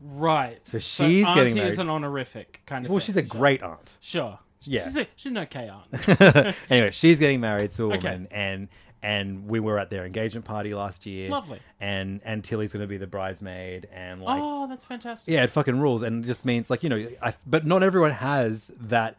Right. 0.01 0.59
So 0.63 0.77
she's 0.79 1.25
auntie 1.25 1.35
getting 1.53 1.57
is 1.57 1.79
an 1.79 1.89
honorific 1.89 2.61
kind 2.65 2.85
of. 2.85 2.91
Well, 2.91 2.99
thing. 2.99 3.05
she's 3.07 3.17
a 3.17 3.21
great 3.23 3.63
aunt. 3.63 3.97
Sure. 3.99 4.39
Yeah. 4.61 4.83
She's, 4.83 4.97
a, 4.97 5.07
she's 5.15 5.31
an 5.31 5.37
okay 5.39 5.69
aunt. 5.69 6.55
anyway, 6.69 6.91
she's 6.91 7.19
getting 7.19 7.39
married 7.41 7.71
to 7.71 7.91
a 7.91 7.95
Okay. 7.95 8.07
woman, 8.09 8.27
and 8.31 8.67
and 9.03 9.47
we 9.47 9.59
were 9.59 9.77
at 9.77 9.89
their 9.89 10.05
engagement 10.05 10.45
party 10.45 10.73
last 10.73 11.05
year. 11.05 11.29
Lovely. 11.29 11.59
And 11.79 12.21
and 12.23 12.43
Tilly's 12.43 12.71
going 12.71 12.81
to 12.81 12.87
be 12.87 12.97
the 12.97 13.07
bridesmaid, 13.07 13.87
and 13.91 14.21
like 14.21 14.39
oh, 14.43 14.67
that's 14.67 14.85
fantastic. 14.85 15.33
yeah, 15.33 15.43
it 15.43 15.49
fucking 15.49 15.79
rules, 15.79 16.01
and 16.03 16.23
it 16.23 16.27
just 16.27 16.45
means 16.45 16.69
like 16.69 16.83
you 16.83 16.89
know, 16.89 17.07
I, 17.21 17.33
but 17.47 17.65
not 17.65 17.81
everyone 17.83 18.11
has 18.11 18.71
that 18.79 19.17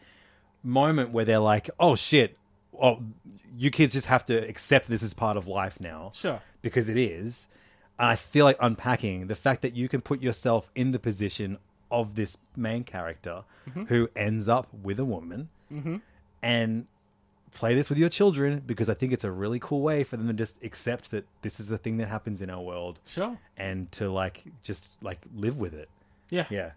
moment 0.62 1.10
where 1.10 1.24
they're 1.24 1.38
like, 1.38 1.68
oh 1.78 1.94
shit, 1.96 2.36
oh, 2.80 3.00
you 3.56 3.70
kids 3.70 3.92
just 3.92 4.06
have 4.06 4.24
to 4.26 4.34
accept 4.48 4.88
this 4.88 5.02
as 5.02 5.14
part 5.14 5.36
of 5.36 5.46
life 5.48 5.80
now, 5.80 6.12
Sure. 6.14 6.40
because 6.62 6.88
it 6.88 6.96
is. 6.96 7.48
And 7.98 8.08
I 8.08 8.16
feel 8.16 8.44
like 8.44 8.56
unpacking 8.60 9.26
the 9.28 9.34
fact 9.34 9.62
that 9.62 9.74
you 9.74 9.88
can 9.88 10.00
put 10.00 10.20
yourself 10.22 10.70
in 10.74 10.92
the 10.92 10.98
position 10.98 11.58
of 11.90 12.14
this 12.14 12.38
main 12.56 12.84
character 12.84 13.44
Mm-hmm. 13.68 13.84
who 13.86 14.08
ends 14.14 14.48
up 14.48 14.68
with 14.72 15.00
a 15.00 15.04
woman, 15.04 15.48
and 16.42 16.86
play 17.52 17.74
this 17.74 17.88
with 17.88 17.98
your 17.98 18.08
children 18.08 18.62
because 18.66 18.88
I 18.88 18.94
think 18.94 19.12
it's 19.12 19.24
a 19.24 19.30
really 19.30 19.58
cool 19.58 19.80
way 19.80 20.04
for 20.04 20.16
them 20.16 20.26
to 20.28 20.32
just 20.34 20.62
accept 20.62 21.10
that 21.10 21.24
this 21.42 21.58
is 21.58 21.70
a 21.72 21.78
thing 21.78 21.96
that 21.96 22.08
happens 22.08 22.42
in 22.42 22.50
our 22.50 22.60
world 22.60 23.00
Sure. 23.06 23.36
and 23.56 23.90
to 23.92 24.08
like 24.10 24.44
just 24.62 24.92
like 25.02 25.18
live 25.34 25.58
with 25.58 25.74
it. 25.74 25.88
Yeah. 26.30 26.46
Yeah, 26.50 26.70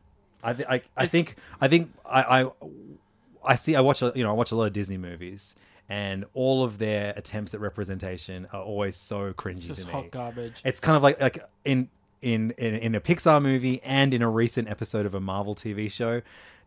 I 0.44 0.54
th- 0.54 0.68
I, 0.68 0.74
I 0.74 1.04
It's- 1.04 1.10
think 1.12 1.36
I 1.62 1.68
think 1.68 1.94
I, 2.06 2.42
I 2.44 2.52
I 3.46 3.56
see 3.56 3.76
I 3.76 3.82
watch 3.82 4.02
a, 4.02 4.12
you 4.16 4.24
know 4.24 4.30
I 4.32 4.34
watch 4.34 4.52
a 4.52 4.56
lot 4.56 4.66
of 4.66 4.74
Disney 4.74 4.98
movies 4.98 5.56
and 5.90 6.26
all 6.34 6.64
of 6.64 6.78
their 6.78 7.14
attempts 7.18 7.54
at 7.54 7.60
representation 7.60 8.48
are 8.54 8.62
always 8.62 8.96
so 8.96 9.34
cringy 9.34 9.62
Just 9.62 9.82
to 9.82 9.88
me. 9.88 9.92
hot 9.92 10.12
garbage. 10.12 10.62
It's 10.64 10.80
kind 10.80 10.96
of 10.96 11.02
like 11.04 11.20
like 11.20 11.44
in 11.66 11.90
in 12.22 12.52
in 12.58 12.76
in 12.76 12.96
a 12.96 13.02
Pixar 13.02 13.42
movie 13.42 13.82
and 13.84 14.14
in 14.14 14.22
a 14.22 14.30
recent 14.30 14.70
episode 14.70 15.06
of 15.06 15.16
a 15.16 15.20
Marvel 15.20 15.56
TV 15.56 15.92
show, 15.92 16.22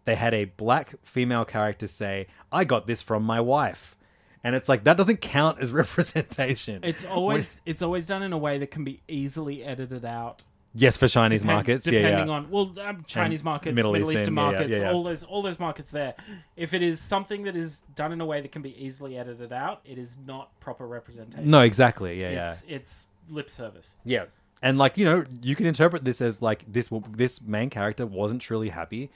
they 0.04 0.16
had 0.16 0.34
a 0.34 0.46
black 0.46 0.94
female 1.04 1.44
character 1.44 1.86
say, 1.86 2.26
"I 2.50 2.64
got 2.64 2.86
this 2.86 3.00
from 3.00 3.22
my 3.22 3.40
wife." 3.40 3.96
And 4.44 4.56
it's 4.56 4.68
like 4.68 4.82
that 4.84 4.96
doesn't 4.96 5.20
count 5.20 5.60
as 5.60 5.70
representation. 5.82 6.80
It's 6.82 7.04
always 7.04 7.60
it's 7.64 7.80
always 7.82 8.04
done 8.04 8.22
in 8.24 8.32
a 8.32 8.38
way 8.38 8.58
that 8.58 8.72
can 8.72 8.82
be 8.82 9.02
easily 9.06 9.62
edited 9.62 10.04
out. 10.04 10.42
Yes 10.74 10.96
for 10.96 11.08
Chinese 11.08 11.42
Depend- 11.42 11.56
markets, 11.56 11.86
yeah, 11.86 11.92
depending 11.92 12.28
yeah. 12.28 12.34
on 12.34 12.50
well, 12.50 12.74
um, 12.80 13.04
Chinese 13.06 13.40
And 13.40 13.44
markets, 13.44 13.74
Middle 13.74 13.92
Middle, 13.92 14.10
Eastern, 14.10 14.22
Eastern 14.22 14.36
yeah, 14.36 14.42
yeah, 14.42 14.50
markets, 14.50 14.70
yeah, 14.72 14.80
yeah. 14.80 14.92
all 14.92 15.02
those 15.02 15.22
all 15.22 15.42
those 15.42 15.58
markets 15.58 15.90
there. 15.90 16.14
If 16.56 16.74
it 16.74 16.82
is 16.82 17.00
something 17.00 17.44
that 17.44 17.56
is 17.56 17.82
done 17.94 18.12
in 18.12 18.20
a 18.20 18.26
way 18.26 18.40
that 18.40 18.52
can 18.52 18.62
be 18.62 18.76
easily 18.82 19.18
edited 19.18 19.52
out, 19.52 19.80
it 19.84 19.98
is 19.98 20.16
not 20.26 20.58
proper 20.60 20.86
representation. 20.86 21.50
No, 21.50 21.60
exactly. 21.60 22.20
Yeah, 22.20 22.30
yeah. 22.30 22.50
it's 22.50 22.64
it's 22.68 23.06
lip 23.28 23.50
service. 23.50 23.96
Yeah, 24.04 24.24
and 24.62 24.78
like 24.78 24.96
you 24.96 25.04
know, 25.04 25.24
you 25.42 25.56
can 25.56 25.66
interpret 25.66 26.04
this 26.04 26.20
as 26.20 26.42
like 26.42 26.64
this 26.70 26.88
this 27.10 27.42
main 27.42 27.70
character 27.70 28.06
wasn't 28.06 28.42
truly 28.42 28.70
happy, 28.70 29.10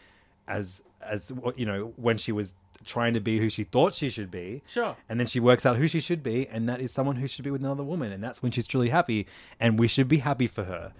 as 0.48 0.82
as 1.00 1.32
you 1.56 1.66
know 1.66 1.92
when 1.96 2.18
she 2.18 2.32
was 2.32 2.54
trying 2.84 3.14
to 3.14 3.20
be 3.20 3.38
who 3.38 3.50
she 3.50 3.64
thought 3.64 3.94
she 3.94 4.08
should 4.08 4.30
be. 4.30 4.62
Sure. 4.66 4.96
And 5.08 5.18
then 5.18 5.26
she 5.26 5.40
works 5.40 5.66
out 5.66 5.76
who 5.76 5.88
she 5.88 6.00
should 6.00 6.22
be, 6.22 6.48
and 6.48 6.68
that 6.68 6.80
is 6.80 6.92
someone 6.92 7.16
who 7.16 7.26
should 7.26 7.44
be 7.44 7.50
with 7.50 7.60
another 7.60 7.82
woman, 7.82 8.12
and 8.12 8.22
that's 8.22 8.42
when 8.42 8.52
she's 8.52 8.66
truly 8.66 8.90
happy, 8.90 9.26
and 9.58 9.78
we 9.78 9.88
should 9.88 10.08
be 10.08 10.18
happy 10.18 10.46
for 10.46 10.64
her. 10.64 10.92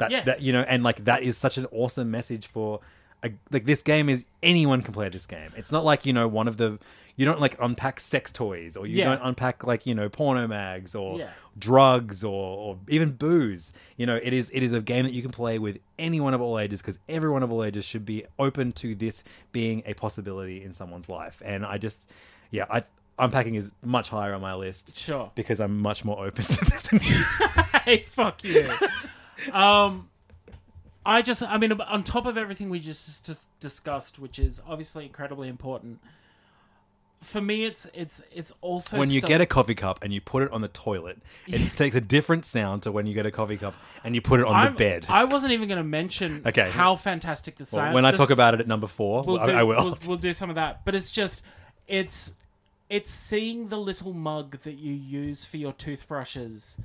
That 0.00 0.10
Yes. 0.10 0.26
that 0.26 0.42
you 0.42 0.52
know, 0.52 0.62
and 0.62 0.82
like 0.82 1.04
that 1.04 1.22
is 1.22 1.38
such 1.38 1.56
an 1.56 1.66
awesome 1.72 2.10
message 2.10 2.46
for. 2.48 2.80
A, 3.22 3.30
like 3.50 3.66
this 3.66 3.82
game 3.82 4.08
is 4.08 4.24
anyone 4.42 4.80
can 4.80 4.94
play 4.94 5.06
this 5.10 5.26
game. 5.26 5.50
It's 5.54 5.70
not 5.70 5.84
like 5.84 6.06
you 6.06 6.12
know 6.14 6.26
one 6.26 6.48
of 6.48 6.56
the 6.56 6.78
you 7.16 7.26
don't 7.26 7.38
like 7.38 7.54
unpack 7.60 8.00
sex 8.00 8.32
toys 8.32 8.78
or 8.78 8.86
you 8.86 8.96
Yeah. 8.96 9.10
don't 9.10 9.20
unpack 9.22 9.62
like 9.62 9.84
you 9.84 9.94
know 9.94 10.08
porno 10.08 10.46
mags 10.48 10.94
or 10.94 11.18
Yeah. 11.18 11.28
drugs 11.58 12.24
or, 12.24 12.30
or 12.56 12.78
even 12.88 13.10
booze. 13.12 13.74
You 13.98 14.06
know, 14.06 14.16
it 14.16 14.32
is 14.32 14.50
it 14.54 14.62
is 14.62 14.72
a 14.72 14.80
game 14.80 15.04
that 15.04 15.12
you 15.12 15.20
can 15.20 15.32
play 15.32 15.58
with 15.58 15.80
anyone 15.98 16.32
of 16.32 16.40
all 16.40 16.58
ages 16.58 16.80
because 16.80 16.98
everyone 17.10 17.42
of 17.42 17.52
all 17.52 17.62
ages 17.62 17.84
should 17.84 18.06
be 18.06 18.24
open 18.38 18.72
to 18.80 18.94
this 18.94 19.22
being 19.52 19.82
a 19.84 19.92
possibility 19.92 20.64
in 20.64 20.72
someone's 20.72 21.10
life. 21.10 21.42
And 21.44 21.66
I 21.66 21.76
just, 21.76 22.08
yeah, 22.50 22.64
I 22.70 22.84
unpacking 23.18 23.54
is 23.54 23.70
much 23.84 24.08
higher 24.08 24.32
on 24.32 24.40
my 24.40 24.54
list 24.54 24.96
Sure. 24.96 25.30
because 25.34 25.60
I'm 25.60 25.78
much 25.78 26.06
more 26.06 26.24
open 26.24 26.42
to 26.56 26.64
this. 26.64 26.84
Than 26.84 27.00
you. 27.02 27.22
hey, 27.84 28.06
fuck 28.08 28.42
you. 28.44 28.66
um, 29.52 30.08
I 31.04 31.22
just, 31.22 31.42
I 31.42 31.56
mean, 31.58 31.72
on 31.72 32.04
top 32.04 32.26
of 32.26 32.36
everything 32.36 32.70
we 32.70 32.78
just 32.80 33.26
d- 33.26 33.34
discussed, 33.60 34.18
which 34.18 34.38
is 34.38 34.60
obviously 34.68 35.06
incredibly 35.06 35.48
important, 35.48 35.98
for 37.22 37.40
me, 37.42 37.64
it's 37.64 37.86
it's 37.92 38.22
it's 38.32 38.54
also 38.62 38.98
when 38.98 39.10
you 39.10 39.20
stuff- 39.20 39.28
get 39.28 39.40
a 39.42 39.46
coffee 39.46 39.74
cup 39.74 40.02
and 40.02 40.12
you 40.12 40.22
put 40.22 40.42
it 40.42 40.50
on 40.52 40.62
the 40.62 40.68
toilet, 40.68 41.18
it 41.46 41.72
takes 41.76 41.94
a 41.94 42.00
different 42.00 42.46
sound 42.46 42.82
to 42.84 42.92
when 42.92 43.06
you 43.06 43.12
get 43.12 43.26
a 43.26 43.30
coffee 43.30 43.58
cup 43.58 43.74
and 44.04 44.14
you 44.14 44.22
put 44.22 44.40
it 44.40 44.46
on 44.46 44.54
I'm- 44.56 44.72
the 44.72 44.78
bed. 44.78 45.06
I 45.08 45.24
wasn't 45.24 45.52
even 45.52 45.68
going 45.68 45.76
to 45.78 45.84
mention 45.84 46.42
Okay. 46.46 46.70
how 46.70 46.96
fantastic 46.96 47.56
the 47.56 47.64
Well, 47.64 47.66
sound. 47.84 47.94
when 47.94 48.06
I 48.06 48.12
talk 48.12 48.30
about 48.30 48.54
it 48.54 48.60
at 48.60 48.66
number 48.66 48.86
4 48.86 49.24
we'll 49.24 49.38
I, 49.40 49.44
do, 49.44 49.52
I 49.52 49.62
will. 49.64 49.84
We'll, 49.84 49.98
we'll 50.06 50.16
do 50.16 50.32
some 50.32 50.48
of 50.48 50.56
that, 50.56 50.84
but 50.86 50.94
it's 50.94 51.10
just 51.10 51.42
it's 51.86 52.36
it's 52.88 53.12
seeing 53.12 53.68
the 53.68 53.76
little 53.78 54.14
mug 54.14 54.58
that 54.62 54.78
you 54.78 54.92
use 54.94 55.44
for 55.44 55.58
your 55.58 55.74
toothbrushes 55.74 56.78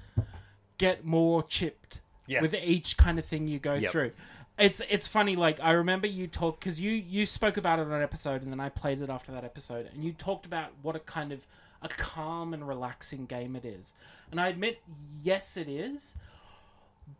get 0.77 1.05
more 1.05 1.43
chipped 1.43 2.01
Yes. 2.27 2.41
with 2.41 2.63
each 2.67 2.97
kind 2.97 3.19
of 3.19 3.25
thing 3.25 3.47
you 3.47 3.59
go 3.59 3.75
Yep. 3.75 3.91
through. 3.91 4.11
It's 4.57 4.81
it's 4.89 5.07
funny. 5.07 5.35
Like 5.35 5.59
I 5.59 5.71
remember 5.71 6.07
you 6.07 6.27
talk 6.27 6.59
because 6.59 6.79
you 6.79 6.91
you 6.91 7.25
spoke 7.25 7.57
about 7.57 7.79
it 7.79 7.83
on 7.83 7.91
an 7.91 8.01
episode, 8.01 8.41
and 8.41 8.51
then 8.51 8.59
I 8.59 8.69
played 8.69 9.01
it 9.01 9.09
after 9.09 9.31
that 9.33 9.43
episode, 9.43 9.89
and 9.93 10.03
you 10.03 10.13
talked 10.13 10.45
about 10.45 10.69
what 10.81 10.95
a 10.95 10.99
kind 10.99 11.31
of 11.31 11.45
a 11.81 11.89
calm 11.89 12.53
and 12.53 12.67
relaxing 12.67 13.25
game 13.25 13.55
it 13.55 13.65
is. 13.65 13.93
And 14.31 14.39
I 14.39 14.47
admit, 14.47 14.81
yes, 15.23 15.57
it 15.57 15.67
is. 15.67 16.15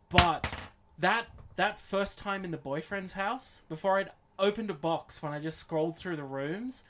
But 0.08 0.56
that 0.98 1.26
that 1.56 1.78
first 1.78 2.18
time 2.18 2.44
in 2.44 2.50
the 2.50 2.56
boyfriend's 2.56 3.14
house, 3.14 3.62
before 3.68 3.98
I'd 3.98 4.10
opened 4.38 4.70
a 4.70 4.74
box, 4.74 5.22
when 5.22 5.32
I 5.32 5.38
just 5.38 5.58
scrolled 5.58 5.96
through 5.96 6.16
the 6.16 6.24
rooms, 6.24 6.84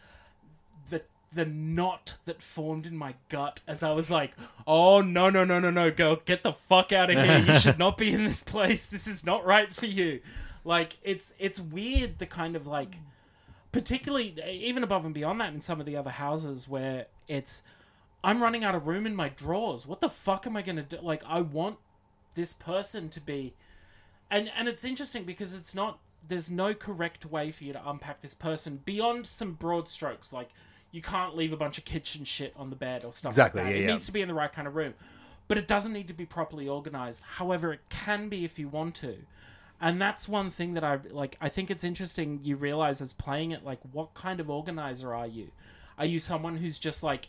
the 0.90 1.02
the 1.36 1.46
knot 1.46 2.14
that 2.24 2.42
formed 2.42 2.86
in 2.86 2.96
my 2.96 3.14
gut 3.28 3.60
as 3.66 3.82
I 3.82 3.92
was 3.92 4.10
like, 4.10 4.34
"Oh 4.66 5.00
no 5.00 5.30
no 5.30 5.44
no 5.44 5.60
no 5.60 5.70
no, 5.70 5.90
girl, 5.90 6.16
get 6.24 6.42
the 6.42 6.52
fuck 6.52 6.92
out 6.92 7.10
of 7.10 7.16
here! 7.16 7.38
You 7.38 7.58
should 7.60 7.78
not 7.78 7.96
be 7.96 8.12
in 8.12 8.24
this 8.24 8.42
place. 8.42 8.86
This 8.86 9.06
is 9.06 9.24
not 9.24 9.46
right 9.46 9.70
for 9.70 9.86
you." 9.86 10.20
Like 10.64 10.96
it's 11.02 11.32
it's 11.38 11.60
weird 11.60 12.18
the 12.18 12.26
kind 12.26 12.56
of 12.56 12.66
like, 12.66 12.96
particularly 13.70 14.34
eh, 14.42 14.50
even 14.50 14.82
above 14.82 15.04
and 15.04 15.14
beyond 15.14 15.40
that 15.40 15.52
in 15.54 15.60
some 15.60 15.78
of 15.78 15.86
the 15.86 15.96
other 15.96 16.10
houses 16.10 16.68
where 16.68 17.06
it's, 17.28 17.62
I'm 18.24 18.42
running 18.42 18.64
out 18.64 18.74
of 18.74 18.86
room 18.86 19.06
in 19.06 19.14
my 19.14 19.28
drawers. 19.28 19.86
What 19.86 20.00
the 20.00 20.10
fuck 20.10 20.46
am 20.46 20.56
I 20.56 20.62
gonna 20.62 20.82
do? 20.82 20.98
Like 21.00 21.22
I 21.24 21.40
want 21.42 21.76
this 22.34 22.52
person 22.52 23.08
to 23.10 23.20
be 23.20 23.54
and 24.30 24.50
and 24.56 24.68
it's 24.68 24.84
interesting 24.84 25.24
because 25.24 25.54
it's 25.54 25.74
not 25.74 25.98
there's 26.26 26.50
no 26.50 26.74
correct 26.74 27.24
way 27.24 27.52
for 27.52 27.64
you 27.64 27.72
to 27.72 27.88
unpack 27.88 28.20
this 28.20 28.34
person 28.34 28.80
beyond 28.84 29.26
some 29.26 29.52
broad 29.52 29.88
strokes 29.88 30.32
like 30.32 30.50
you 30.96 31.02
can't 31.02 31.36
leave 31.36 31.52
a 31.52 31.56
bunch 31.58 31.76
of 31.76 31.84
kitchen 31.84 32.24
shit 32.24 32.54
on 32.56 32.70
the 32.70 32.76
bed 32.76 33.04
or 33.04 33.12
stuff 33.12 33.30
Exactly, 33.30 33.60
like 33.60 33.68
that. 33.70 33.76
yeah, 33.76 33.82
it 33.82 33.86
yeah. 33.86 33.92
needs 33.92 34.06
to 34.06 34.12
be 34.12 34.22
in 34.22 34.28
the 34.28 34.34
right 34.34 34.50
kind 34.50 34.66
of 34.66 34.74
room. 34.74 34.94
But 35.46 35.58
it 35.58 35.68
doesn't 35.68 35.92
need 35.92 36.08
to 36.08 36.14
be 36.14 36.24
properly 36.24 36.66
organized. 36.66 37.22
However 37.34 37.72
it 37.74 37.80
can 37.90 38.30
be 38.30 38.44
if 38.46 38.58
you 38.58 38.66
want 38.68 38.94
to. 38.96 39.16
And 39.78 40.00
that's 40.00 40.26
one 40.26 40.48
thing 40.50 40.72
that 40.72 40.82
i 40.82 40.98
like 41.10 41.36
i 41.38 41.50
think 41.50 41.70
it's 41.70 41.84
interesting 41.84 42.40
you 42.42 42.56
realize 42.56 43.02
as 43.02 43.12
playing 43.12 43.50
it 43.50 43.62
like 43.62 43.78
what 43.92 44.14
kind 44.14 44.40
of 44.40 44.48
organizer 44.48 45.12
are 45.14 45.26
you? 45.26 45.50
Are 45.98 46.06
you 46.06 46.18
someone 46.18 46.56
who's 46.56 46.78
just 46.78 47.02
like 47.02 47.28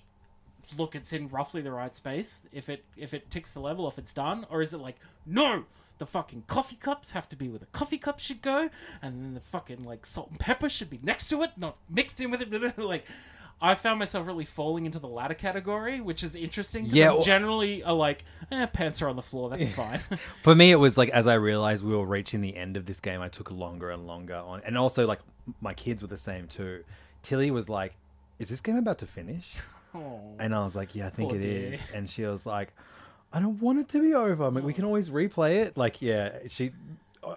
look 0.77 0.95
it's 0.95 1.11
in 1.14 1.27
roughly 1.27 1.61
the 1.61 1.72
right 1.72 1.94
space 1.95 2.41
if 2.53 2.69
it 2.69 2.85
if 2.95 3.14
it 3.14 3.30
ticks 3.30 3.52
the 3.52 3.60
level 3.60 3.85
if 3.89 3.98
it's 3.98 4.14
done? 4.14 4.45
Or 4.49 4.61
is 4.61 4.73
it 4.73 4.77
like 4.80 4.95
no 5.26 5.65
the 5.98 6.06
fucking 6.06 6.44
coffee 6.48 6.76
cups 6.77 7.11
have 7.11 7.27
to 7.27 7.35
be 7.35 7.49
where 7.49 7.60
the 7.60 7.65
coffee 7.68 7.98
cups 7.98 8.23
should 8.23 8.41
go 8.41 8.69
and 9.02 9.23
then 9.23 9.34
the 9.34 9.39
fucking 9.39 9.84
like 9.84 10.06
salt 10.06 10.30
and 10.30 10.39
pepper 10.39 10.69
should 10.69 10.89
be 10.89 10.99
next 11.03 11.27
to 11.27 11.41
it 11.44 11.52
not 11.57 11.76
mixed 11.89 12.22
in 12.22 12.30
with 12.31 12.41
it 12.41 12.77
like 12.77 13.03
I 13.61 13.73
found 13.75 13.97
myself 13.97 14.27
really 14.27 14.45
falling 14.45 14.85
into 14.85 14.99
the 14.99 15.07
latter 15.07 15.34
category, 15.34 15.99
which 15.99 16.21
is 16.23 16.35
interesting. 16.35 16.85
Yeah, 16.85 17.13
I'm 17.13 17.21
generally 17.23 17.81
a 17.81 17.91
like, 17.91 18.23
eh, 18.51 18.67
pants 18.67 19.01
are 19.01 19.09
on 19.09 19.15
the 19.15 19.23
floor. 19.23 19.49
That's 19.49 19.69
fine. 19.69 19.99
For 20.43 20.53
me, 20.53 20.71
it 20.71 20.75
was 20.75 20.97
like 20.97 21.09
as 21.09 21.25
I 21.25 21.35
realized 21.35 21.84
we 21.84 21.95
were 21.95 22.05
reaching 22.05 22.41
the 22.41 22.55
end 22.55 22.77
of 22.77 22.85
this 22.85 22.99
game, 22.99 23.21
I 23.21 23.29
took 23.29 23.49
longer 23.49 23.89
and 23.89 24.05
longer 24.05 24.35
on, 24.35 24.61
and 24.63 24.77
also 24.77 25.07
like 25.07 25.19
my 25.61 25.73
kids 25.73 26.01
were 26.01 26.07
the 26.07 26.17
same 26.17 26.47
too. 26.47 26.84
Tilly 27.23 27.49
was 27.49 27.67
like, 27.67 27.93
"Is 28.38 28.49
this 28.49 28.61
game 28.61 28.77
about 28.77 28.99
to 28.99 29.07
finish?" 29.07 29.55
oh, 29.95 30.19
And 30.39 30.53
I 30.53 30.63
was 30.63 30.75
like, 30.75 30.93
"Yeah, 30.93 31.07
I 31.07 31.09
think 31.09 31.34
it 31.34 31.41
dear. 31.41 31.71
is." 31.71 31.85
And 31.95 32.07
she 32.07 32.23
was 32.23 32.45
like, 32.45 32.73
"I 33.34 33.39
don't 33.39 33.59
want 33.59 33.79
it 33.79 33.89
to 33.89 33.99
be 33.99 34.13
over. 34.13 34.45
I 34.45 34.49
mean, 34.51 34.65
we 34.65 34.73
can 34.73 34.85
always 34.85 35.09
replay 35.09 35.63
it." 35.65 35.75
Like, 35.75 35.99
yeah, 36.01 36.38
she 36.47 36.73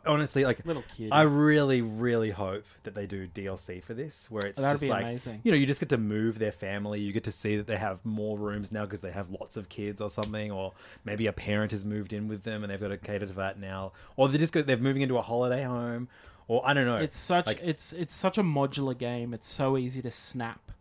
honestly 0.06 0.44
like 0.44 0.64
Little 0.64 0.84
cutie. 0.96 1.10
I 1.12 1.22
really, 1.22 1.82
really 1.82 2.30
hope 2.30 2.64
that 2.84 2.94
they 2.94 3.06
do 3.06 3.26
DLC 3.26 3.82
for 3.82 3.94
this, 3.94 4.30
where 4.30 4.46
it's 4.46 4.60
that'd 4.60 4.74
just 4.74 4.82
be 4.82 4.88
like 4.88 5.02
amazing. 5.04 5.40
you 5.44 5.50
know, 5.52 5.58
you 5.58 5.66
just 5.66 5.80
get 5.80 5.88
to 5.90 5.98
move 5.98 6.38
their 6.38 6.52
family. 6.52 7.00
You 7.00 7.12
get 7.12 7.24
to 7.24 7.32
see 7.32 7.56
that 7.56 7.66
they 7.66 7.76
have 7.76 8.04
more 8.04 8.38
rooms 8.38 8.70
now 8.72 8.84
because 8.84 9.00
they 9.00 9.10
have 9.10 9.30
lots 9.30 9.56
of 9.56 9.68
kids 9.68 10.00
or 10.00 10.10
something, 10.10 10.50
or 10.50 10.72
maybe 11.04 11.26
a 11.26 11.32
parent 11.32 11.72
has 11.72 11.84
moved 11.84 12.12
in 12.12 12.28
with 12.28 12.42
them 12.44 12.62
and 12.62 12.70
they've 12.72 12.80
got 12.80 12.88
to 12.88 12.96
cater 12.98 13.26
to 13.26 13.32
that 13.34 13.58
now, 13.58 13.92
or 14.16 14.28
they 14.28 14.38
just 14.38 14.52
go, 14.52 14.62
they're 14.62 14.76
moving 14.76 15.02
into 15.02 15.16
a 15.18 15.22
holiday 15.22 15.62
home, 15.64 16.08
or 16.48 16.62
I 16.64 16.72
don't 16.72 16.84
know. 16.86 16.96
it's 16.96 17.18
such 17.18 17.46
like- 17.46 17.60
it's 17.62 17.92
it's 17.92 18.14
such 18.14 18.38
a 18.38 18.42
modular 18.42 18.96
game. 18.96 19.34
It's 19.34 19.48
so 19.48 19.76
easy 19.76 20.02
to 20.02 20.10
snap 20.10 20.72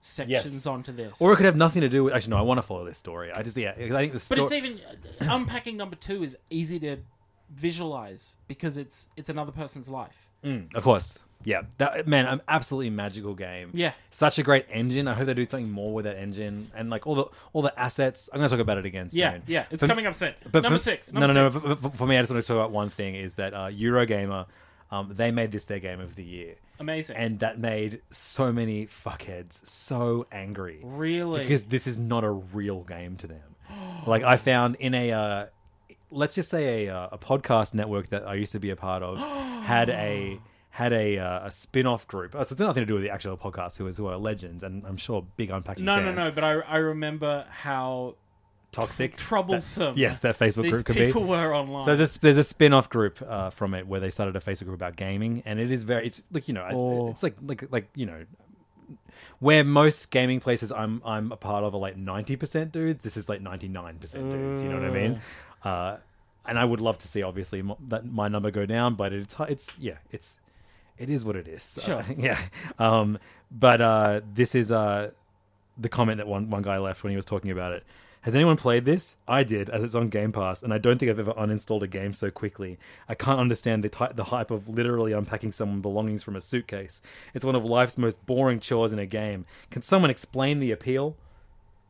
sections 0.00 0.66
onto 0.66 0.92
this. 0.92 1.20
or 1.20 1.32
it 1.32 1.36
could 1.36 1.46
have 1.46 1.56
nothing 1.56 1.80
to 1.80 1.88
do 1.88 2.04
with. 2.04 2.14
Actually, 2.14 2.32
no, 2.32 2.36
I 2.38 2.42
want 2.42 2.58
to 2.58 2.62
follow 2.62 2.84
this 2.84 2.98
story. 2.98 3.32
I 3.32 3.42
just 3.42 3.56
yeah, 3.56 3.70
I 3.70 3.74
think 3.74 4.12
the 4.12 4.24
But 4.28 4.38
it's 4.38 4.52
even 4.52 4.78
uh, 5.20 5.24
unpacking 5.34 5.76
number 5.76 5.96
two 5.96 6.22
is 6.22 6.36
easy 6.50 6.78
to 6.80 6.98
visualize 7.54 8.36
because 8.48 8.76
it's 8.76 9.08
it's 9.16 9.28
another 9.28 9.52
person's 9.52 9.88
life. 9.88 10.30
Of 10.74 10.82
course. 10.84 11.18
Yeah. 11.42 11.62
That 11.78 12.06
man, 12.06 12.26
an 12.26 12.40
absolutely 12.48 12.90
magical 12.90 13.34
game. 13.34 13.70
Yeah. 13.72 13.92
Such 14.10 14.38
a 14.38 14.42
great 14.42 14.66
engine. 14.70 15.08
I 15.08 15.14
hope 15.14 15.26
they 15.26 15.34
do 15.34 15.44
something 15.46 15.70
more 15.70 15.92
with 15.94 16.04
that 16.04 16.16
engine 16.18 16.70
and 16.74 16.90
like 16.90 17.06
all 17.06 17.14
the 17.14 17.24
all 17.52 17.62
the 17.62 17.78
assets. 17.78 18.28
I'm 18.32 18.38
gonna 18.40 18.48
talk 18.50 18.58
about 18.60 18.78
it 18.78 18.84
again 18.86 19.08
soon. 19.10 19.20
Yeah, 19.20 19.38
yeah, 19.46 19.64
it's 19.70 19.82
For- 19.82 19.88
coming 19.88 20.06
up 20.06 20.14
soon. 20.14 20.34
But 20.50 20.62
Number 20.62 20.78
for, 20.78 20.82
six, 20.82 21.12
No, 21.12 21.20
number 21.20 21.34
no, 21.34 21.48
no. 21.48 21.50
six. 21.50 21.64
For, 21.64 21.76
for- 21.76 21.96
for 21.96 22.06
me, 22.06 22.16
I 22.18 22.22
just 22.22 22.32
want 22.32 22.42
to 22.44 22.46
talk 22.46 22.56
about 22.58 22.70
one 22.72 22.90
thing: 22.90 23.14
is 23.14 23.34
that 23.36 23.52
uh, 23.54 23.68
Eurogamer, 23.68 24.46
um, 24.90 25.10
they 25.14 25.30
made 25.30 25.50
this 25.52 25.64
their 25.66 25.80
game 25.80 26.00
of 26.00 26.14
the 26.16 26.24
year, 26.24 26.54
Amazing. 26.80 27.16
and 27.16 27.38
that 27.40 27.58
made 27.58 28.00
so 28.10 28.52
many 28.52 28.86
fuckheads 28.86 29.64
so 29.66 30.26
angry. 30.32 30.80
Really? 30.82 31.42
Because 31.42 31.64
this 31.64 31.86
is 31.86 31.96
not 31.98 32.24
a 32.24 32.30
real 32.30 32.80
game 32.84 33.16
to 33.16 33.26
them. 33.26 33.56
like 34.06 34.22
I 34.22 34.36
found 34.36 34.76
in 34.76 34.94
a, 34.94 35.12
uh, 35.12 35.46
let's 36.14 36.34
just 36.34 36.48
say 36.48 36.86
a, 36.86 36.94
uh, 36.96 37.08
a 37.12 37.18
podcast 37.18 37.74
network 37.74 38.08
that 38.10 38.26
I 38.26 38.34
used 38.34 38.52
to 38.52 38.58
be 38.60 38.70
a 38.70 38.76
part 38.76 39.02
of 39.02 39.18
had 39.64 39.90
a 39.90 40.40
had 40.70 40.92
a 40.92 41.18
uh, 41.18 41.46
a 41.46 41.50
spin 41.50 41.86
off 41.86 42.06
group. 42.08 42.34
Oh, 42.34 42.42
so 42.42 42.52
it's 42.52 42.60
nothing 42.60 42.82
to 42.82 42.86
do 42.86 42.94
with 42.94 43.02
the 43.02 43.10
actual 43.10 43.36
podcast, 43.36 43.76
who 43.78 43.86
is 43.86 43.96
who 43.96 44.06
are 44.06 44.16
legends, 44.16 44.62
and 44.64 44.84
I'm 44.86 44.96
sure 44.96 45.26
big 45.36 45.50
unpacking. 45.50 45.84
no, 45.84 46.00
no, 46.00 46.14
fans. 46.14 46.28
no. 46.28 46.34
But 46.34 46.44
I 46.44 46.52
I 46.60 46.76
remember 46.78 47.44
how 47.50 48.16
toxic, 48.72 49.16
troublesome. 49.16 49.94
That- 49.94 50.00
yes, 50.00 50.18
that 50.20 50.36
Facebook 50.36 50.68
group 50.68 50.84
could 50.84 50.96
be. 50.96 51.06
people 51.06 51.24
were 51.24 51.54
online. 51.54 51.84
So 51.84 51.94
there's 51.94 52.16
a, 52.16 52.20
there's 52.20 52.38
a 52.38 52.42
spin-off 52.44 52.88
group 52.90 53.22
uh, 53.24 53.50
from 53.50 53.72
it 53.74 53.86
where 53.86 54.00
they 54.00 54.10
started 54.10 54.34
a 54.34 54.40
Facebook 54.40 54.64
group 54.64 54.74
about 54.74 54.96
gaming, 54.96 55.42
and 55.46 55.60
it 55.60 55.70
is 55.70 55.84
very 55.84 56.06
it's 56.08 56.22
like 56.32 56.48
you 56.48 56.54
know 56.54 56.66
Oh. 56.72 57.08
it's 57.10 57.22
like 57.22 57.36
like 57.46 57.70
like 57.70 57.88
you 57.94 58.06
know 58.06 58.24
where 59.40 59.62
most 59.64 60.10
gaming 60.10 60.40
places 60.40 60.72
I'm 60.72 61.02
I'm 61.04 61.30
a 61.32 61.36
part 61.36 61.64
of 61.64 61.74
are 61.74 61.78
like 61.78 61.96
ninety 61.96 62.36
percent 62.36 62.72
dudes. 62.72 63.02
This 63.04 63.16
is 63.16 63.28
like 63.28 63.40
ninety 63.40 63.68
nine 63.68 63.98
percent 63.98 64.30
dudes. 64.30 64.62
You 64.62 64.68
know 64.70 64.80
what 64.80 64.88
I 64.90 64.92
mean? 64.92 65.20
Uh, 65.64 65.96
and 66.46 66.58
I 66.58 66.64
would 66.64 66.80
love 66.80 66.98
to 66.98 67.08
see 67.08 67.22
obviously 67.22 67.62
mo- 67.62 67.78
that 67.88 68.04
my 68.04 68.28
number 68.28 68.50
go 68.50 68.66
down, 68.66 68.94
but 68.94 69.12
it's 69.12 69.34
it's 69.48 69.74
yeah 69.78 69.96
it's 70.12 70.36
it 70.98 71.10
is 71.10 71.24
what 71.24 71.36
it 71.36 71.48
is. 71.48 71.78
Sure. 71.82 72.00
Uh, 72.00 72.04
yeah. 72.18 72.38
Um, 72.78 73.18
but 73.50 73.80
uh, 73.80 74.20
this 74.34 74.54
is 74.54 74.70
uh, 74.70 75.10
the 75.78 75.88
comment 75.88 76.18
that 76.18 76.26
one, 76.26 76.50
one 76.50 76.62
guy 76.62 76.78
left 76.78 77.02
when 77.02 77.10
he 77.10 77.16
was 77.16 77.24
talking 77.24 77.50
about 77.50 77.72
it. 77.72 77.84
Has 78.22 78.34
anyone 78.34 78.56
played 78.56 78.86
this? 78.86 79.16
I 79.28 79.42
did, 79.44 79.68
as 79.68 79.82
it's 79.82 79.94
on 79.94 80.08
Game 80.08 80.32
Pass, 80.32 80.62
and 80.62 80.72
I 80.72 80.78
don't 80.78 80.96
think 80.96 81.10
I've 81.10 81.18
ever 81.18 81.34
uninstalled 81.34 81.82
a 81.82 81.86
game 81.86 82.14
so 82.14 82.30
quickly. 82.30 82.78
I 83.06 83.14
can't 83.14 83.38
understand 83.38 83.84
the 83.84 83.90
ty- 83.90 84.12
the 84.14 84.24
hype 84.24 84.50
of 84.50 84.66
literally 84.66 85.12
unpacking 85.12 85.52
someone's 85.52 85.82
belongings 85.82 86.22
from 86.22 86.34
a 86.34 86.40
suitcase. 86.40 87.02
It's 87.34 87.44
one 87.44 87.54
of 87.54 87.66
life's 87.66 87.98
most 87.98 88.24
boring 88.24 88.60
chores 88.60 88.94
in 88.94 88.98
a 88.98 89.04
game. 89.04 89.44
Can 89.70 89.82
someone 89.82 90.10
explain 90.10 90.58
the 90.58 90.70
appeal? 90.70 91.16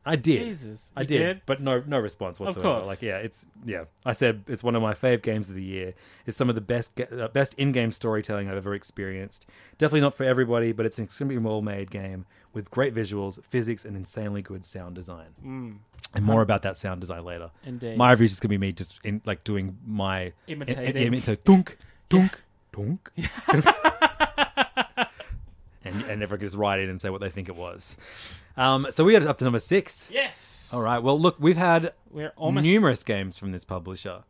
I 0.06 0.16
did. 0.16 0.44
Jesus, 0.44 0.92
I 0.94 1.04
did, 1.04 1.18
did? 1.18 1.42
but 1.46 1.60
no, 1.62 1.82
no 1.86 1.98
response 1.98 2.38
whatsoever. 2.38 2.74
course. 2.74 2.86
Like, 2.86 3.00
yeah, 3.00 3.16
it's 3.18 3.46
yeah. 3.64 3.84
I 4.04 4.12
said 4.12 4.44
it's 4.48 4.62
one 4.62 4.76
of 4.76 4.82
my 4.82 4.92
fave 4.92 5.22
games 5.22 5.48
of 5.48 5.56
the 5.56 5.62
year. 5.62 5.94
It's 6.26 6.36
some 6.36 6.48
of 6.50 6.54
the 6.54 6.60
best, 6.60 7.00
uh, 7.00 7.28
best 7.28 7.54
in-game 7.54 7.90
storytelling 7.90 8.48
I've 8.50 8.56
ever 8.58 8.74
experienced. 8.74 9.46
Definitely 9.78 10.02
not 10.02 10.12
for 10.14 10.24
everybody, 10.24 10.72
but 10.72 10.84
it's 10.84 10.98
an 10.98 11.04
extremely 11.04 11.38
well-made 11.38 11.90
game 11.90 12.26
with 12.52 12.70
great 12.70 12.94
visuals, 12.94 13.42
physics, 13.44 13.84
and 13.86 13.96
insanely 13.96 14.42
good 14.42 14.64
sound 14.64 14.94
design. 14.94 15.80
And 16.14 16.24
more 16.24 16.42
about 16.42 16.62
that 16.62 16.76
sound 16.76 17.00
design 17.00 17.24
later. 17.24 17.50
Indeed. 17.64 17.96
My 17.96 18.10
review 18.10 18.26
is 18.26 18.38
gonna 18.38 18.50
be 18.50 18.58
me 18.58 18.72
just 18.72 19.00
in 19.04 19.22
like 19.24 19.42
doing 19.42 19.78
my 19.86 20.32
Imitating. 20.46 20.96
i- 20.96 21.00
i- 21.06 21.08
imita- 21.08 21.42
dunk, 21.44 21.78
dunk, 22.10 22.42
dunk, 22.72 23.10
dunk. 23.50 24.20
And 25.94 26.02
and 26.02 26.22
everyone 26.22 26.38
can 26.38 26.46
just 26.46 26.56
write 26.56 26.80
in 26.80 26.90
and 26.90 27.00
say 27.00 27.10
what 27.10 27.20
they 27.20 27.28
think 27.30 27.48
it 27.48 27.56
was. 27.56 27.96
Um, 28.56 28.86
so 28.90 29.04
we 29.04 29.12
got 29.12 29.26
up 29.26 29.38
to 29.38 29.44
number 29.44 29.58
six. 29.58 30.06
yes. 30.10 30.70
All 30.74 30.82
right. 30.82 31.02
Well, 31.02 31.18
look, 31.18 31.36
we've 31.40 31.56
had 31.56 31.92
We're 32.10 32.32
almost 32.36 32.66
numerous 32.66 33.02
games 33.04 33.36
from 33.38 33.52
this 33.52 33.64
publisher. 33.64 34.22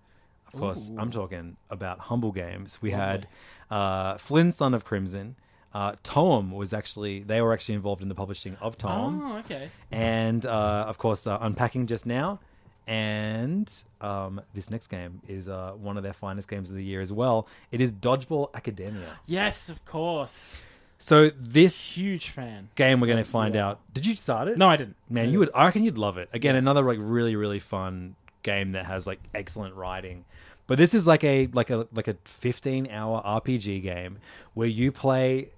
Of 0.53 0.61
course, 0.61 0.91
I'm 0.97 1.11
talking 1.11 1.57
about 1.69 1.99
Humble 1.99 2.31
Games. 2.33 2.79
We 2.81 2.93
had 2.93 3.27
uh, 3.71 4.19
Flynn, 4.19 4.53
Son 4.53 4.73
of 4.73 4.85
Crimson. 4.85 5.35
Uh, 5.75 5.95
Toem 6.05 6.53
was 6.53 6.73
actually 6.73 7.25
they 7.25 7.43
were 7.43 7.53
actually 7.53 7.75
involved 7.75 8.01
in 8.03 8.09
the 8.09 8.15
publishing 8.15 8.57
of 8.61 8.79
Toem, 8.79 9.21
Oh, 9.25 9.39
okay. 9.39 9.69
and 9.91 10.47
uh, 10.47 10.85
of 10.87 10.99
course, 10.99 11.27
uh, 11.27 11.39
unpacking 11.41 11.87
just 11.89 12.07
now. 12.07 12.39
And 12.87 13.73
um, 14.01 14.41
this 14.55 14.71
next 14.71 14.87
game 14.89 15.21
is 15.27 15.49
uh, 15.49 15.73
one 15.73 15.97
of 15.97 16.03
their 16.03 16.13
finest 16.13 16.49
games 16.49 16.69
of 16.71 16.77
the 16.77 16.85
year 16.85 17.01
as 17.01 17.11
well. 17.13 17.49
It 17.73 17.81
is 17.81 17.93
Dodgeball 17.93 18.51
Academia. 18.55 19.19
Yes, 19.27 19.69
of 19.69 19.85
course. 19.85 20.61
So 21.05 21.31
this 21.39 21.99
Huge 21.99 22.31
fan. 22.31 22.71
game 22.77 22.99
we're 22.99 23.09
going 23.09 23.23
to 23.23 23.31
find 23.31 23.57
out. 23.57 23.79
Did 23.93 24.07
you 24.07 24.17
start 24.17 24.49
it? 24.49 24.57
No, 24.57 24.71
I 24.71 24.79
didn't. 24.79 24.97
Man, 25.11 25.29
you 25.29 25.39
would. 25.39 25.51
I 25.55 25.67
reckon 25.67 25.83
you'd 25.83 25.99
love 25.99 26.17
it. 26.17 26.31
Again, 26.33 26.57
another 26.57 26.81
like 26.81 26.97
really 26.99 27.37
really 27.37 27.59
fun 27.59 28.17
game 28.43 28.73
that 28.73 28.87
has 28.87 29.07
like 29.07 29.21
excellent 29.35 29.75
writing. 29.75 30.25
But 30.67 30.79
this 30.79 30.95
is 30.95 31.07
like 31.07 31.23
a 31.23 31.49
like 31.53 31.69
a 31.69 31.87
like 31.93 32.09
a 32.09 32.17
15 32.25 32.89
hour 32.91 33.21
RPG 33.23 33.83
game 33.83 34.17
where 34.55 34.67
you 34.67 34.91
play. 34.91 35.51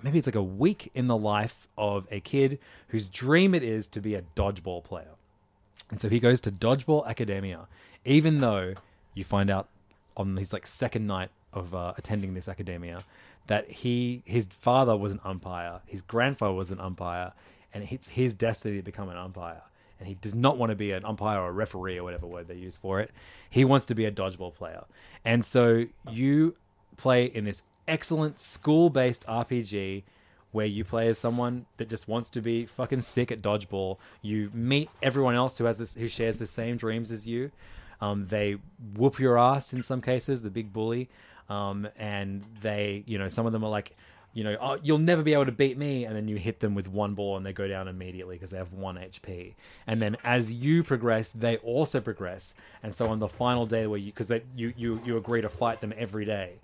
Maybe 0.00 0.18
it's 0.18 0.28
like 0.28 0.36
a 0.36 0.42
week 0.44 0.92
in 0.94 1.08
the 1.08 1.16
life 1.16 1.66
of 1.76 2.06
a 2.12 2.20
kid 2.20 2.60
whose 2.86 3.08
dream 3.08 3.56
it 3.56 3.64
is 3.64 3.88
to 3.88 4.00
be 4.00 4.14
a 4.14 4.22
dodgeball 4.36 4.84
player. 4.84 5.16
And 5.90 6.00
so 6.00 6.08
he 6.08 6.20
goes 6.20 6.40
to 6.42 6.52
Dodgeball 6.52 7.04
Academia, 7.08 7.66
even 8.04 8.38
though 8.38 8.74
you 9.12 9.24
find 9.24 9.50
out 9.50 9.70
on 10.16 10.36
his 10.36 10.52
like 10.52 10.68
second 10.68 11.08
night 11.08 11.30
of 11.52 11.74
uh, 11.74 11.94
attending 11.98 12.34
this 12.34 12.48
academia 12.48 13.02
that 13.46 13.70
he 13.70 14.22
his 14.24 14.46
father 14.46 14.96
was 14.96 15.12
an 15.12 15.20
umpire, 15.24 15.80
his 15.86 16.02
grandfather 16.02 16.54
was 16.54 16.70
an 16.70 16.80
umpire, 16.80 17.32
and 17.72 17.86
it's 17.90 18.10
his 18.10 18.34
destiny 18.34 18.76
to 18.76 18.82
become 18.82 19.08
an 19.08 19.16
umpire. 19.16 19.62
And 19.98 20.08
he 20.08 20.14
does 20.14 20.34
not 20.34 20.58
want 20.58 20.70
to 20.70 20.76
be 20.76 20.90
an 20.90 21.04
umpire 21.04 21.38
or 21.38 21.48
a 21.48 21.52
referee 21.52 21.98
or 21.98 22.02
whatever 22.02 22.26
word 22.26 22.48
they 22.48 22.56
use 22.56 22.76
for 22.76 22.98
it. 23.00 23.12
He 23.48 23.64
wants 23.64 23.86
to 23.86 23.94
be 23.94 24.04
a 24.04 24.10
dodgeball 24.10 24.52
player. 24.52 24.84
And 25.24 25.44
so 25.44 25.86
you 26.10 26.56
play 26.96 27.26
in 27.26 27.44
this 27.44 27.62
excellent 27.86 28.40
school-based 28.40 29.24
RPG 29.26 30.02
where 30.50 30.66
you 30.66 30.84
play 30.84 31.08
as 31.08 31.18
someone 31.18 31.66
that 31.78 31.88
just 31.88 32.08
wants 32.08 32.30
to 32.30 32.40
be 32.40 32.66
fucking 32.66 33.00
sick 33.00 33.32
at 33.32 33.42
dodgeball. 33.42 33.98
You 34.20 34.50
meet 34.52 34.90
everyone 35.02 35.34
else 35.34 35.58
who 35.58 35.64
has 35.64 35.78
this, 35.78 35.94
who 35.94 36.08
shares 36.08 36.36
the 36.36 36.46
same 36.46 36.76
dreams 36.76 37.10
as 37.10 37.26
you. 37.26 37.50
Um, 38.00 38.26
they 38.26 38.58
whoop 38.94 39.18
your 39.18 39.38
ass 39.38 39.72
in 39.72 39.82
some 39.82 40.00
cases, 40.00 40.42
the 40.42 40.50
big 40.50 40.72
bully, 40.72 41.08
um, 41.52 41.88
and 41.98 42.42
they, 42.62 43.04
you 43.06 43.18
know, 43.18 43.28
some 43.28 43.44
of 43.44 43.52
them 43.52 43.62
are 43.62 43.70
like, 43.70 43.94
you 44.32 44.42
know, 44.42 44.56
oh, 44.58 44.78
you'll 44.82 44.96
never 44.96 45.22
be 45.22 45.34
able 45.34 45.44
to 45.44 45.52
beat 45.52 45.76
me, 45.76 46.06
and 46.06 46.16
then 46.16 46.26
you 46.26 46.36
hit 46.36 46.60
them 46.60 46.74
with 46.74 46.88
one 46.88 47.12
ball 47.14 47.36
and 47.36 47.44
they 47.44 47.52
go 47.52 47.68
down 47.68 47.86
immediately 47.86 48.36
because 48.36 48.48
they 48.48 48.56
have 48.56 48.72
one 48.72 48.96
HP. 48.96 49.52
And 49.86 50.00
then 50.00 50.16
as 50.24 50.50
you 50.50 50.82
progress, 50.82 51.30
they 51.30 51.58
also 51.58 52.00
progress, 52.00 52.54
and 52.82 52.94
so 52.94 53.08
on 53.08 53.18
the 53.18 53.28
final 53.28 53.66
day 53.66 53.86
where 53.86 53.98
you, 53.98 54.12
because 54.12 54.30
you 54.56 54.72
you 54.76 55.02
you 55.04 55.18
agree 55.18 55.42
to 55.42 55.50
fight 55.50 55.82
them 55.82 55.92
every 55.96 56.24
day. 56.24 56.54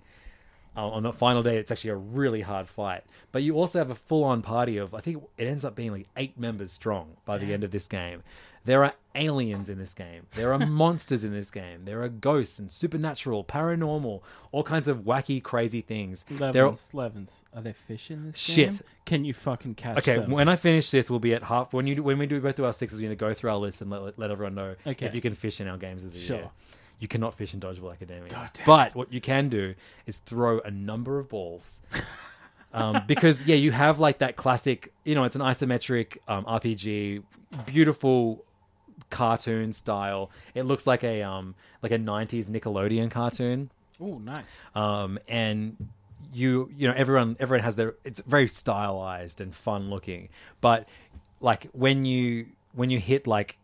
Uh, 0.75 0.87
on 0.87 1.03
the 1.03 1.11
final 1.11 1.43
day 1.43 1.57
it's 1.57 1.71
actually 1.71 1.89
a 1.91 1.95
really 1.95 2.41
hard 2.41 2.67
fight. 2.67 3.03
But 3.31 3.43
you 3.43 3.55
also 3.55 3.77
have 3.79 3.91
a 3.91 3.95
full-on 3.95 4.41
party 4.41 4.77
of 4.77 4.93
i 4.93 5.01
think 5.01 5.23
it 5.37 5.45
ends 5.45 5.65
up 5.65 5.75
being 5.75 5.91
like 5.91 6.07
eight 6.15 6.39
members 6.39 6.71
strong 6.71 7.17
by 7.25 7.37
the 7.37 7.53
end 7.53 7.63
of 7.63 7.71
this 7.71 7.87
game. 7.87 8.23
There 8.65 8.83
are 8.83 8.93
aliens 9.19 9.69
in 9.69 9.77
this 9.77 9.93
game 9.93 10.25
there 10.35 10.53
are 10.53 10.59
monsters 10.65 11.23
in 11.23 11.31
this 11.31 11.51
game 11.51 11.85
there 11.85 12.01
are 12.01 12.09
ghosts 12.09 12.57
and 12.59 12.71
supernatural 12.71 13.43
paranormal 13.43 14.21
all 14.51 14.63
kinds 14.63 14.87
of 14.87 14.99
wacky 14.99 15.41
crazy 15.43 15.81
things 15.81 16.23
there 16.29 16.47
are, 16.65 16.69
Levins, 16.69 16.89
Levins. 16.93 17.43
Are 17.55 17.61
there 17.61 17.73
fish 17.73 18.09
in 18.09 18.25
this 18.25 18.37
Shit. 18.37 18.69
game? 18.69 18.79
Can 19.05 19.25
you 19.25 19.33
fucking 19.33 19.75
catch 19.75 20.03
them? 20.05 20.15
okay 20.15 20.21
them? 20.21 20.31
when 20.31 20.47
i 20.47 20.55
finish 20.55 20.89
this 20.91 21.09
we'll 21.09 21.19
be 21.19 21.33
at 21.33 21.43
half 21.43 21.73
when 21.73 21.85
you 21.87 22.01
when 22.01 22.17
we 22.17 22.25
do 22.25 22.39
both 22.39 22.55
do 22.55 22.65
our 22.65 22.73
sixes 22.73 22.97
we're 22.97 23.07
going 23.07 23.17
to 23.17 23.19
go 23.19 23.33
through 23.33 23.49
our 23.51 23.57
list 23.57 23.81
and 23.81 23.91
let, 23.91 24.17
let 24.17 24.31
everyone 24.31 24.55
know 24.55 24.75
Okay. 24.87 25.05
if 25.05 25.13
you 25.13 25.21
can 25.21 25.33
fish 25.35 25.59
in 25.61 25.67
our 25.67 25.77
games 25.77 26.03
of 26.03 26.13
the 26.13 26.19
Sure. 26.19 26.37
year 26.37 26.49
you 26.99 27.07
cannot 27.07 27.33
fish 27.33 27.53
in 27.53 27.59
dodgeball 27.59 27.91
academia 27.93 28.29
God 28.29 28.49
damn 28.53 28.65
but 28.65 28.95
what 28.95 29.11
you 29.13 29.21
can 29.21 29.49
do 29.49 29.75
is 30.05 30.17
throw 30.17 30.59
a 30.61 30.71
number 30.71 31.19
of 31.19 31.27
balls 31.29 31.81
um, 32.73 33.01
because 33.07 33.45
yeah, 33.47 33.55
you 33.55 33.71
have 33.71 33.99
like 33.99 34.19
that 34.19 34.35
classic. 34.35 34.93
You 35.03 35.15
know, 35.15 35.23
it's 35.23 35.35
an 35.35 35.41
isometric 35.41 36.17
um, 36.27 36.45
RPG, 36.45 37.23
beautiful 37.65 38.45
cartoon 39.09 39.73
style. 39.73 40.29
It 40.53 40.63
looks 40.63 40.85
like 40.87 41.03
a 41.03 41.21
um 41.23 41.55
like 41.81 41.91
a 41.91 41.97
'90s 41.99 42.45
Nickelodeon 42.45 43.11
cartoon. 43.11 43.69
Oh, 44.01 44.17
nice. 44.19 44.65
Um, 44.75 45.19
and 45.27 45.75
you 46.33 46.69
you 46.77 46.87
know 46.87 46.93
everyone 46.95 47.35
everyone 47.39 47.63
has 47.63 47.75
their 47.75 47.95
it's 48.03 48.21
very 48.21 48.47
stylized 48.47 49.41
and 49.41 49.53
fun 49.53 49.89
looking, 49.89 50.29
but 50.61 50.87
like 51.41 51.67
when 51.73 52.05
you 52.05 52.47
when 52.73 52.89
you 52.89 52.99
hit 52.99 53.25
like 53.27 53.57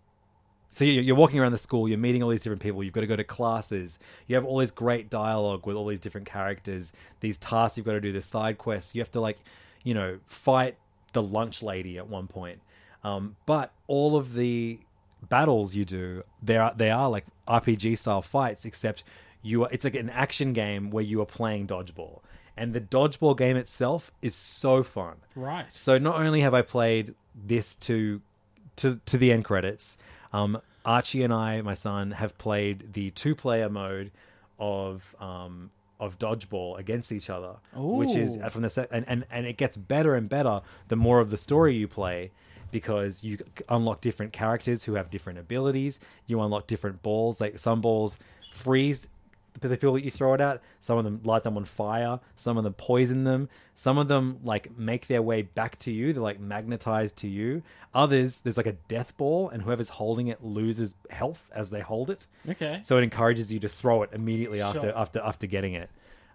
so 0.73 0.83
you- 0.83 0.99
you're 1.01 1.15
walking 1.15 1.39
around 1.39 1.53
the 1.53 1.57
school, 1.57 1.87
you're 1.87 1.97
meeting 1.97 2.21
all 2.21 2.29
these 2.29 2.43
different 2.43 2.61
people. 2.61 2.83
You've 2.83 2.93
got 2.93 3.01
to 3.01 3.07
go 3.07 3.15
to 3.15 3.23
classes. 3.23 3.97
You 4.27 4.35
have 4.35 4.43
all 4.43 4.57
this 4.57 4.71
great 4.71 5.09
dialogue 5.09 5.65
with 5.65 5.77
all 5.77 5.85
these 5.87 6.01
different 6.01 6.27
characters. 6.27 6.91
These 7.21 7.37
tasks 7.37 7.77
you've 7.77 7.85
got 7.85 7.93
to 7.93 8.01
do. 8.01 8.11
The 8.11 8.19
side 8.19 8.57
quests. 8.57 8.93
You 8.93 8.99
have 8.99 9.11
to 9.13 9.21
like, 9.21 9.37
you 9.85 9.93
know, 9.93 10.19
fight 10.25 10.75
the 11.13 11.21
lunch 11.21 11.63
lady 11.63 11.97
at 11.97 12.09
one 12.09 12.27
point. 12.27 12.59
Um, 13.05 13.37
but 13.45 13.71
all 13.87 14.17
of 14.17 14.33
the 14.33 14.79
battles 15.29 15.75
you 15.75 15.85
do, 15.85 16.23
they 16.41 16.57
are 16.57 16.73
they 16.75 16.89
are 16.89 17.09
like 17.09 17.25
RPG 17.47 17.97
style 17.97 18.21
fights, 18.21 18.65
except 18.65 19.03
you 19.41 19.63
are. 19.63 19.69
It's 19.71 19.83
like 19.83 19.95
an 19.95 20.09
action 20.09 20.53
game 20.53 20.91
where 20.91 21.03
you 21.03 21.21
are 21.21 21.25
playing 21.25 21.67
dodgeball, 21.67 22.21
and 22.57 22.73
the 22.73 22.81
dodgeball 22.81 23.37
game 23.37 23.57
itself 23.57 24.11
is 24.21 24.35
so 24.35 24.83
fun. 24.83 25.17
Right. 25.35 25.65
So 25.73 25.97
not 25.97 26.15
only 26.19 26.41
have 26.41 26.53
I 26.53 26.61
played 26.61 27.15
this 27.33 27.75
to 27.75 28.21
to 28.77 28.99
to 29.05 29.17
the 29.17 29.31
end 29.31 29.45
credits, 29.45 29.97
um, 30.33 30.61
Archie 30.85 31.23
and 31.23 31.33
I, 31.33 31.61
my 31.61 31.73
son, 31.73 32.11
have 32.11 32.37
played 32.37 32.93
the 32.93 33.09
two 33.11 33.35
player 33.35 33.69
mode 33.69 34.11
of 34.59 35.15
um, 35.19 35.71
of 35.99 36.19
dodgeball 36.19 36.77
against 36.77 37.11
each 37.11 37.29
other, 37.29 37.55
which 37.97 38.15
is 38.15 38.37
from 38.49 38.61
the 38.63 38.69
set, 38.69 38.89
and, 38.91 39.05
and 39.07 39.25
and 39.31 39.45
it 39.45 39.57
gets 39.57 39.77
better 39.77 40.15
and 40.15 40.27
better 40.29 40.61
the 40.87 40.95
more 40.95 41.19
of 41.19 41.29
the 41.31 41.37
story 41.37 41.75
you 41.75 41.87
play. 41.87 42.31
Because 42.75 43.23
you 43.23 43.37
unlock 43.69 44.01
different 44.01 44.33
characters 44.33 44.83
who 44.83 44.95
have 44.95 45.09
different 45.09 45.39
abilities, 45.39 46.01
you 46.27 46.41
unlock 46.41 46.67
different 46.67 47.01
balls. 47.01 47.39
Like 47.39 47.57
some 47.57 47.79
balls 47.79 48.19
freeze 48.51 49.07
the 49.53 49.69
people 49.69 49.93
that 49.93 50.03
you 50.03 50.11
throw 50.11 50.33
it 50.33 50.41
at. 50.41 50.61
Some 50.81 50.97
of 50.97 51.05
them 51.05 51.21
light 51.23 51.43
them 51.43 51.55
on 51.55 51.63
fire. 51.63 52.19
Some 52.35 52.57
of 52.57 52.65
them 52.65 52.73
poison 52.73 53.23
them. 53.23 53.47
Some 53.75 53.97
of 53.97 54.09
them 54.09 54.39
like 54.43 54.77
make 54.77 55.07
their 55.07 55.21
way 55.21 55.43
back 55.43 55.79
to 55.79 55.91
you. 55.91 56.11
They're 56.11 56.21
like 56.21 56.41
magnetized 56.41 57.15
to 57.19 57.29
you. 57.29 57.63
Others, 57.93 58.41
there's 58.41 58.57
like 58.57 58.67
a 58.67 58.73
death 58.89 59.15
ball, 59.15 59.47
and 59.47 59.63
whoever's 59.63 59.87
holding 59.87 60.27
it 60.27 60.43
loses 60.43 60.95
health 61.09 61.49
as 61.55 61.69
they 61.69 61.79
hold 61.79 62.09
it. 62.09 62.27
Okay. 62.49 62.81
So 62.83 62.97
it 62.97 63.03
encourages 63.03 63.53
you 63.53 63.59
to 63.61 63.69
throw 63.69 64.03
it 64.03 64.09
immediately 64.11 64.59
after 64.59 64.81
Sure. 64.81 64.97
after 64.97 65.21
after 65.21 65.47
getting 65.47 65.75
it. 65.75 65.89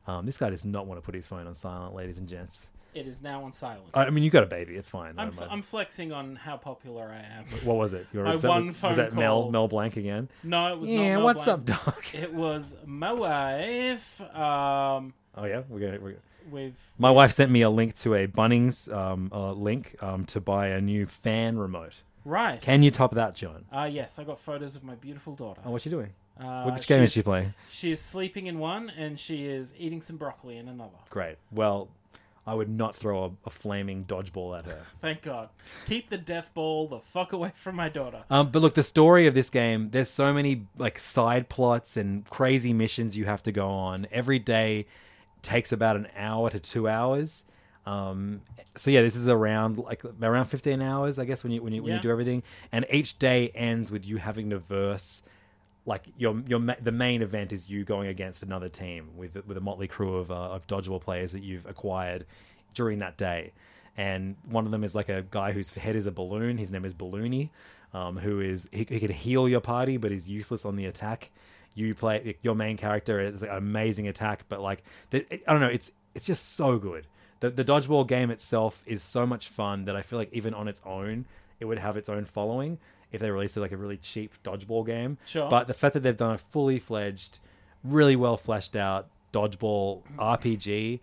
Um, 0.06 0.24
this 0.24 0.38
guy 0.38 0.48
does 0.48 0.64
not 0.64 0.86
want 0.86 0.98
to 0.98 1.04
put 1.04 1.14
his 1.14 1.26
phone 1.26 1.46
on 1.46 1.54
silent, 1.54 1.94
ladies 1.94 2.16
and 2.16 2.26
gents. 2.26 2.66
It 2.94 3.06
is 3.06 3.22
now 3.22 3.44
on 3.44 3.52
silent. 3.52 3.84
I 3.94 4.04
I 4.06 4.10
mean, 4.10 4.24
you 4.24 4.30
got 4.30 4.42
a 4.42 4.46
baby. 4.46 4.74
It's 4.74 4.90
fine. 4.90 5.14
I 5.18 5.22
I'm, 5.22 5.28
don't 5.28 5.34
f- 5.34 5.38
mind. 5.40 5.50
I'm 5.52 5.62
flexing 5.62 6.12
on 6.12 6.36
how 6.36 6.56
popular 6.56 7.04
I 7.08 7.18
am. 7.38 7.44
what 7.64 7.76
was 7.76 7.92
it? 7.94 8.06
Your, 8.12 8.24
My 8.24 8.32
was 8.32 8.42
that, 8.42 8.48
one 8.48 8.66
was, 8.68 8.76
phone 8.76 8.90
was 8.90 8.96
that 8.96 9.14
Mel 9.14 9.42
call. 9.42 9.50
Mel 9.52 9.68
Blanc 9.68 9.96
again? 9.96 10.28
No, 10.42 10.72
it 10.72 10.78
was 10.78 10.90
not. 10.90 11.00
Yeah, 11.02 11.16
Mel 11.16 11.24
what's 11.24 11.44
Blanc. 11.44 11.70
up, 11.70 11.84
Doc? 11.84 12.14
It 12.14 12.32
was 12.34 12.76
my 12.84 13.12
wife. 13.12 14.20
Um, 14.36 15.14
Oh 15.36 15.44
yeah, 15.44 15.62
we're 15.68 15.78
gonna. 15.80 16.00
We're, 16.00 16.16
with 16.50 16.74
My 16.98 17.10
wife 17.10 17.30
sent 17.32 17.50
me 17.52 17.62
a 17.62 17.70
link 17.70 17.94
to 17.96 18.14
a 18.14 18.26
Bunnings 18.26 18.92
um, 18.92 19.30
uh, 19.32 19.52
link 19.52 19.94
um, 20.02 20.24
to 20.26 20.40
buy 20.40 20.68
a 20.68 20.80
new 20.80 21.06
fan 21.06 21.56
remote. 21.58 22.02
right. 22.24 22.60
Can 22.60 22.82
you 22.82 22.90
top 22.90 23.14
that, 23.14 23.34
John? 23.36 23.64
Uh, 23.72 23.88
yes, 23.90 24.18
I 24.18 24.24
got 24.24 24.38
photos 24.40 24.74
of 24.74 24.82
my 24.82 24.94
beautiful 24.96 25.34
daughter. 25.34 25.60
Oh, 25.64 25.70
what's 25.70 25.84
she 25.84 25.90
doing? 25.90 26.10
Uh, 26.40 26.70
Which 26.70 26.86
game 26.88 27.02
is 27.02 27.10
she's- 27.12 27.20
she 27.20 27.22
playing? 27.22 27.54
She 27.68 27.92
is 27.92 28.00
sleeping 28.00 28.46
in 28.46 28.58
one, 28.58 28.90
and 28.90 29.20
she 29.20 29.44
is 29.44 29.74
eating 29.78 30.00
some 30.02 30.16
broccoli 30.16 30.56
in 30.56 30.68
another. 30.68 30.96
Great. 31.10 31.36
Well, 31.52 31.88
I 32.46 32.54
would 32.54 32.68
not 32.70 32.96
throw 32.96 33.24
a, 33.24 33.30
a 33.46 33.50
flaming 33.50 34.04
dodgeball 34.06 34.58
at 34.58 34.66
her. 34.66 34.82
Thank 35.00 35.22
God. 35.22 35.50
Keep 35.86 36.08
the 36.10 36.16
death 36.16 36.50
ball 36.54 36.88
the 36.88 36.98
fuck 36.98 37.32
away 37.32 37.52
from 37.54 37.76
my 37.76 37.88
daughter. 37.88 38.24
Um, 38.30 38.50
but 38.50 38.60
look, 38.62 38.74
the 38.74 38.82
story 38.82 39.26
of 39.26 39.34
this 39.34 39.50
game, 39.50 39.90
there's 39.90 40.08
so 40.08 40.32
many 40.32 40.66
like 40.78 40.98
side 40.98 41.48
plots 41.48 41.96
and 41.96 42.24
crazy 42.28 42.72
missions 42.72 43.16
you 43.16 43.26
have 43.26 43.42
to 43.44 43.52
go 43.52 43.68
on. 43.68 44.06
Every 44.10 44.38
day 44.38 44.86
takes 45.42 45.70
about 45.72 45.96
an 45.96 46.08
hour 46.16 46.50
to 46.50 46.58
two 46.58 46.88
hours. 46.88 47.44
Um, 47.86 48.40
so 48.76 48.90
yeah, 48.90 49.02
this 49.02 49.16
is 49.16 49.28
around 49.28 49.78
like 49.78 50.02
around 50.22 50.46
15 50.46 50.80
hours, 50.82 51.18
I 51.18 51.24
guess, 51.24 51.42
when 51.42 51.52
you 51.52 51.62
when 51.62 51.72
you 51.72 51.82
when 51.82 51.90
Yeah. 51.90 51.96
you 51.96 52.02
do 52.02 52.10
everything. 52.10 52.42
And 52.72 52.86
each 52.90 53.18
day 53.18 53.48
ends 53.54 53.90
with 53.90 54.06
you 54.06 54.16
having 54.18 54.50
to 54.50 54.58
verse 54.58 55.22
like 55.86 56.04
your 56.18 56.42
your 56.46 56.58
ma- 56.58 56.74
the 56.80 56.92
main 56.92 57.22
event 57.22 57.52
is 57.52 57.70
you 57.70 57.84
going 57.84 58.08
against 58.08 58.42
another 58.42 58.68
team 58.68 59.10
with 59.16 59.36
with 59.46 59.56
a 59.56 59.60
motley 59.60 59.88
crew 59.88 60.16
of 60.16 60.30
uh, 60.30 60.34
of 60.34 60.66
dodgeball 60.66 61.00
players 61.00 61.32
that 61.32 61.42
you've 61.42 61.66
acquired 61.66 62.26
during 62.74 62.98
that 63.00 63.16
day. 63.16 63.52
And 63.96 64.36
one 64.48 64.66
of 64.66 64.70
them 64.70 64.84
is 64.84 64.94
like 64.94 65.08
a 65.08 65.24
guy 65.30 65.52
whose 65.52 65.70
head 65.70 65.96
is 65.96 66.06
a 66.06 66.12
balloon. 66.12 66.58
His 66.58 66.70
name 66.70 66.84
is 66.84 66.94
Balloony, 66.94 67.50
um, 67.92 68.16
who 68.16 68.40
is 68.40 68.68
he, 68.72 68.86
he 68.88 69.00
can 69.00 69.10
heal 69.10 69.48
your 69.48 69.60
party, 69.60 69.96
but 69.96 70.12
is 70.12 70.28
useless 70.28 70.64
on 70.64 70.76
the 70.76 70.86
attack. 70.86 71.30
You 71.74 71.94
play 71.94 72.36
your 72.42 72.54
main 72.54 72.76
character 72.76 73.20
is 73.20 73.42
an 73.42 73.50
amazing 73.50 74.08
attack, 74.08 74.44
but 74.48 74.60
like 74.60 74.82
the, 75.10 75.26
I 75.48 75.52
don't 75.52 75.60
know, 75.60 75.68
it's 75.68 75.90
it's 76.14 76.26
just 76.26 76.54
so 76.54 76.78
good. 76.78 77.06
The 77.40 77.50
the 77.50 77.64
dodgeball 77.64 78.06
game 78.06 78.30
itself 78.30 78.82
is 78.86 79.02
so 79.02 79.26
much 79.26 79.48
fun 79.48 79.86
that 79.86 79.96
I 79.96 80.02
feel 80.02 80.18
like 80.18 80.32
even 80.32 80.54
on 80.54 80.68
its 80.68 80.82
own, 80.84 81.24
it 81.58 81.64
would 81.64 81.78
have 81.78 81.96
its 81.96 82.08
own 82.08 82.24
following 82.26 82.78
if 83.12 83.20
they 83.20 83.30
released 83.30 83.56
it 83.56 83.60
like 83.60 83.72
a 83.72 83.76
really 83.76 83.96
cheap 83.96 84.32
dodgeball 84.44 84.86
game. 84.86 85.18
Sure. 85.24 85.48
But 85.50 85.66
the 85.66 85.74
fact 85.74 85.94
that 85.94 86.00
they've 86.00 86.16
done 86.16 86.34
a 86.34 86.38
fully 86.38 86.78
fledged, 86.78 87.40
really 87.84 88.16
well 88.16 88.36
fleshed 88.36 88.76
out 88.76 89.08
dodgeball 89.32 90.02
RPG, 90.18 91.00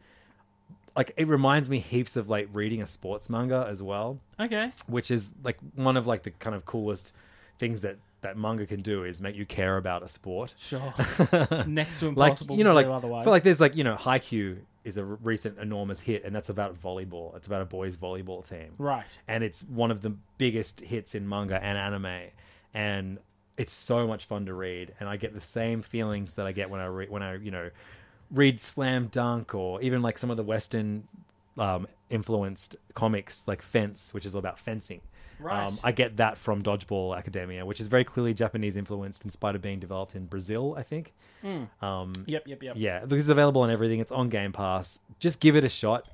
like 0.96 1.14
it 1.18 1.28
reminds 1.28 1.70
me 1.70 1.80
heaps 1.80 2.16
of 2.16 2.30
like 2.30 2.48
reading 2.54 2.82
a 2.82 2.88
sports 2.88 3.30
manga 3.30 3.68
as 3.70 3.82
well, 3.84 4.20
Okay. 4.40 4.72
which 4.88 5.12
is 5.12 5.32
like 5.44 5.58
one 5.76 5.96
of 5.98 6.08
like 6.08 6.24
the 6.24 6.32
kind 6.32 6.56
of 6.56 6.66
coolest 6.66 7.14
things 7.60 7.82
that 7.82 7.98
that 8.22 8.36
manga 8.36 8.66
can 8.66 8.82
do 8.82 9.04
is 9.04 9.22
make 9.22 9.36
you 9.36 9.46
care 9.46 9.78
about 9.78 10.02
a 10.02 10.08
sport. 10.08 10.54
Sure. 10.58 10.92
Next 11.68 12.00
to 12.00 12.08
Like 12.12 12.30
impossible 12.32 12.58
you 12.58 12.64
know, 12.64 12.72
to 12.72 12.76
like 12.76 12.88
do 12.88 12.92
I 12.92 12.96
otherwise. 12.96 13.24
feel 13.26 13.32
like 13.32 13.44
there's 13.44 13.60
like 13.62 13.76
you 13.76 13.84
know, 13.84 13.96
Haikyuu 13.96 14.58
is 14.88 14.98
a 14.98 15.04
recent 15.04 15.60
enormous 15.60 16.00
hit, 16.00 16.24
and 16.24 16.36
that's 16.36 16.50
about 16.50 16.82
volleyball. 16.82 17.36
It's 17.36 17.48
about 17.48 17.62
a 17.62 17.66
boys 17.66 17.96
volleyball 17.96 18.48
team, 18.48 18.74
right. 18.78 19.06
and 19.28 19.44
it's 19.44 19.64
one 19.64 19.92
of 19.92 20.02
the 20.02 20.16
biggest 20.38 20.82
hits 20.82 21.14
in 21.14 21.28
manga 21.28 21.62
and 21.64 21.78
anime 21.78 22.32
and 22.78 23.18
it's 23.58 23.74
so 23.74 24.08
much 24.08 24.26
fun 24.26 24.46
to 24.46 24.54
read 24.54 24.94
and 25.00 25.10
i 25.10 25.18
get 25.18 25.34
the 25.34 25.42
same 25.42 25.82
feelings 25.82 26.34
that 26.34 26.46
i 26.46 26.52
get 26.52 26.70
when 26.70 26.80
i 26.80 26.86
read 26.86 27.10
when 27.10 27.24
i 27.24 27.36
you 27.36 27.52
know 27.52 27.70
read 28.32 28.62
slam 28.62 29.08
dunk 29.08 29.56
or 29.56 29.82
even 29.82 30.02
like 30.02 30.18
some 30.18 30.30
of 30.30 30.38
the 30.38 30.44
western 30.44 31.08
um, 31.58 31.88
influenced 32.12 32.76
comics 32.94 33.44
like 33.48 33.64
fence 33.64 34.14
which 34.14 34.26
is 34.28 34.36
all 34.36 34.40
about 34.40 34.60
fencing 34.60 35.02
Right. 35.40 35.66
um, 35.68 35.78
i 35.84 35.92
get 35.92 36.18
that 36.18 36.38
from 36.38 36.64
dodgeball 36.64 37.16
academia 37.18 37.66
which 37.66 37.80
is 37.80 37.88
very 37.88 38.04
clearly 38.04 38.34
japanese 38.34 38.76
influenced 38.76 39.24
in 39.24 39.30
spite 39.30 39.56
of 39.56 39.62
being 39.62 39.80
developed 39.80 40.16
in 40.16 40.26
brazil 40.26 40.74
i 40.78 40.84
think 40.84 41.14
um, 41.82 42.14
Yep. 42.26 42.48
Yep. 42.48 42.64
Yep. 42.64 42.74
yeah, 42.78 43.06
this 43.06 43.20
is 43.20 43.30
available 43.30 43.62
on 43.62 43.70
everything. 43.72 44.00
It's 44.02 44.12
on 44.12 44.28
Game 44.28 44.52
Pass. 44.52 45.00
Just 45.20 45.40
give 45.40 45.56
it 45.56 45.64
a 45.64 45.70
shot. 45.70 46.06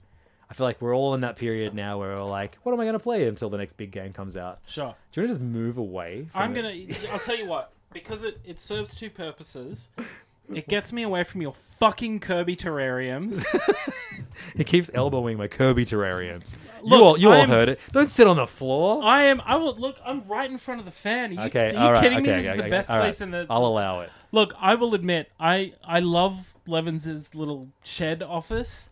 I 0.48 0.54
feel 0.54 0.66
like 0.68 0.80
we're 0.80 0.96
all 0.96 1.16
in 1.16 1.22
that 1.22 1.38
period 1.38 1.74
now 1.74 1.98
where 1.98 2.10
we're 2.18 2.24
like, 2.24 2.56
what 2.62 2.72
am 2.74 2.80
I 2.80 2.84
going 2.84 2.94
to 2.94 3.00
play 3.00 3.28
until 3.28 3.50
the 3.50 3.58
next 3.58 3.74
big 3.74 3.90
game 3.90 4.14
comes 4.14 4.38
out? 4.38 4.60
Sure. 4.68 4.94
Do 5.12 5.22
you 5.22 5.26
want 5.28 5.40
to 5.40 5.40
just 5.40 5.42
move 5.42 5.80
away? 5.80 6.28
From 6.32 6.42
I'm 6.42 6.54
gonna. 6.54 6.76
I'll 7.12 7.18
tell 7.20 7.36
you 7.38 7.48
what. 7.48 7.72
Because 7.94 8.24
it 8.24 8.40
it 8.46 8.60
serves 8.60 8.94
two 8.94 9.10
purposes. 9.10 9.90
It 10.54 10.68
gets 10.68 10.92
me 10.92 11.04
away 11.04 11.24
from 11.24 11.42
your 11.42 11.54
fucking 11.54 12.20
Kirby 12.20 12.56
terrariums. 12.56 13.46
He 14.56 14.64
keeps 14.64 14.90
elbowing 14.94 15.38
my 15.38 15.48
Kirby 15.48 15.86
terrariums. 15.86 16.58
you 16.84 16.96
all, 16.96 17.18
you 17.18 17.30
all 17.30 17.42
I'm- 17.42 17.50
heard 17.50 17.70
it. 17.70 17.80
Don't 17.92 18.10
sit 18.10 18.28
on 18.28 18.38
the 18.38 18.48
floor. 18.48 19.04
I 19.04 19.24
am. 19.24 19.42
I 19.46 19.56
will 19.56 19.76
look. 19.76 19.96
I'm 20.06 20.24
right 20.28 20.50
in 20.50 20.58
front 20.58 20.80
of 20.80 20.86
the 20.86 20.92
fan. 20.92 21.32
Are 21.32 21.34
you, 21.34 21.40
okay, 21.48 21.70
are 21.70 21.72
you 21.72 21.78
all 21.78 21.92
right. 21.94 22.02
kidding 22.02 22.20
okay, 22.20 22.36
me? 22.38 22.42
This 22.42 22.46
okay, 22.46 22.52
is 22.52 22.58
the 22.58 22.64
okay, 22.64 22.70
best 22.70 22.90
all 22.90 22.98
right. 22.98 23.04
place 23.04 23.22
in 23.22 23.32
the. 23.32 23.48
I'll 23.50 23.66
allow 23.66 24.02
it. 24.02 24.12
Look, 24.32 24.54
I 24.60 24.76
will 24.76 24.94
admit, 24.96 25.32
I 25.40 25.74
I 25.84 26.00
love 26.00 26.56
Levins's 26.68 27.34
little 27.34 27.70
shed 27.84 28.22
office, 28.22 28.90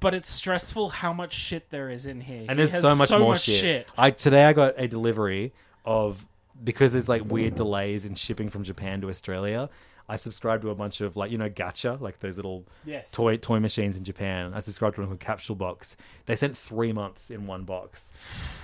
but 0.00 0.14
it's 0.14 0.30
stressful 0.30 0.88
how 0.90 1.12
much 1.12 1.32
shit 1.32 1.70
there 1.70 1.88
is 1.90 2.06
in 2.06 2.20
here. 2.22 2.46
And 2.48 2.50
He 2.50 2.56
there's 2.56 2.72
has 2.72 2.82
so 2.82 2.94
much 2.94 3.10
more 3.10 3.36
shit. 3.36 3.60
shit. 3.60 3.92
I 3.96 4.10
today 4.10 4.44
I 4.44 4.52
got 4.52 4.74
a 4.76 4.88
delivery 4.88 5.52
of 5.84 6.26
because 6.62 6.92
there's 6.92 7.08
like 7.08 7.22
weird 7.24 7.54
delays 7.54 8.04
in 8.04 8.14
shipping 8.14 8.48
from 8.48 8.64
Japan 8.64 9.00
to 9.02 9.08
Australia. 9.08 9.70
I 10.08 10.16
subscribed 10.16 10.62
to 10.62 10.70
a 10.70 10.74
bunch 10.74 11.00
of 11.02 11.16
like 11.16 11.30
you 11.30 11.36
know 11.38 11.50
gacha, 11.50 12.00
like 12.00 12.20
those 12.20 12.36
little 12.36 12.64
Yes. 12.84 13.10
toy 13.10 13.36
toy 13.36 13.60
machines 13.60 13.96
in 13.96 14.04
Japan. 14.04 14.52
I 14.54 14.60
subscribed 14.60 14.94
to 14.94 15.02
one 15.02 15.08
called 15.10 15.20
Capsule 15.20 15.54
Box. 15.56 15.96
They 16.26 16.34
sent 16.34 16.56
three 16.56 16.92
months 16.92 17.30
in 17.30 17.46
one 17.46 17.64
box 17.64 18.10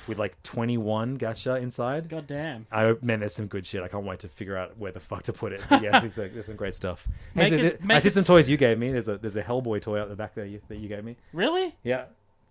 with 0.09 0.19
like 0.19 0.43
21 0.43 1.19
gacha 1.19 1.61
inside. 1.61 2.09
God 2.09 2.27
damn. 2.27 2.67
I 2.73 2.95
man, 3.03 3.21
there's 3.21 3.35
some 3.35 3.47
good 3.47 3.67
shit. 3.67 3.83
I 3.83 3.89
can't 3.89 4.05
wait 4.05 4.21
to 4.21 4.29
figure 4.29 4.57
out 4.57 4.79
where 4.79 4.93
the 4.93 5.01
fuck 5.01 5.23
to 5.25 5.33
put 5.33 5.53
it. 5.53 5.61
But 5.69 5.83
yeah, 5.83 6.01
there's, 6.01 6.17
like, 6.17 6.33
there's 6.33 6.47
some 6.47 6.57
great 6.57 6.75
stuff. 6.75 7.07
Hey, 7.35 7.49
it- 7.49 7.79
the- 7.81 7.87
the- 7.87 7.95
I 7.95 7.99
see 7.99 8.09
some 8.11 8.25
toys 8.25 8.49
you 8.49 8.57
gave 8.57 8.79
me. 8.79 8.91
There's 8.93 9.09
a 9.09 9.19
there's 9.19 9.37
a 9.37 9.43
Hellboy 9.43 9.83
toy 9.83 10.01
out 10.01 10.09
the 10.09 10.17
back 10.17 10.35
there 10.35 10.47
you, 10.47 10.61
that 10.69 10.79
you 10.79 10.89
gave 10.89 11.05
me. 11.05 11.17
Really? 11.33 11.75
Yeah, 11.83 12.05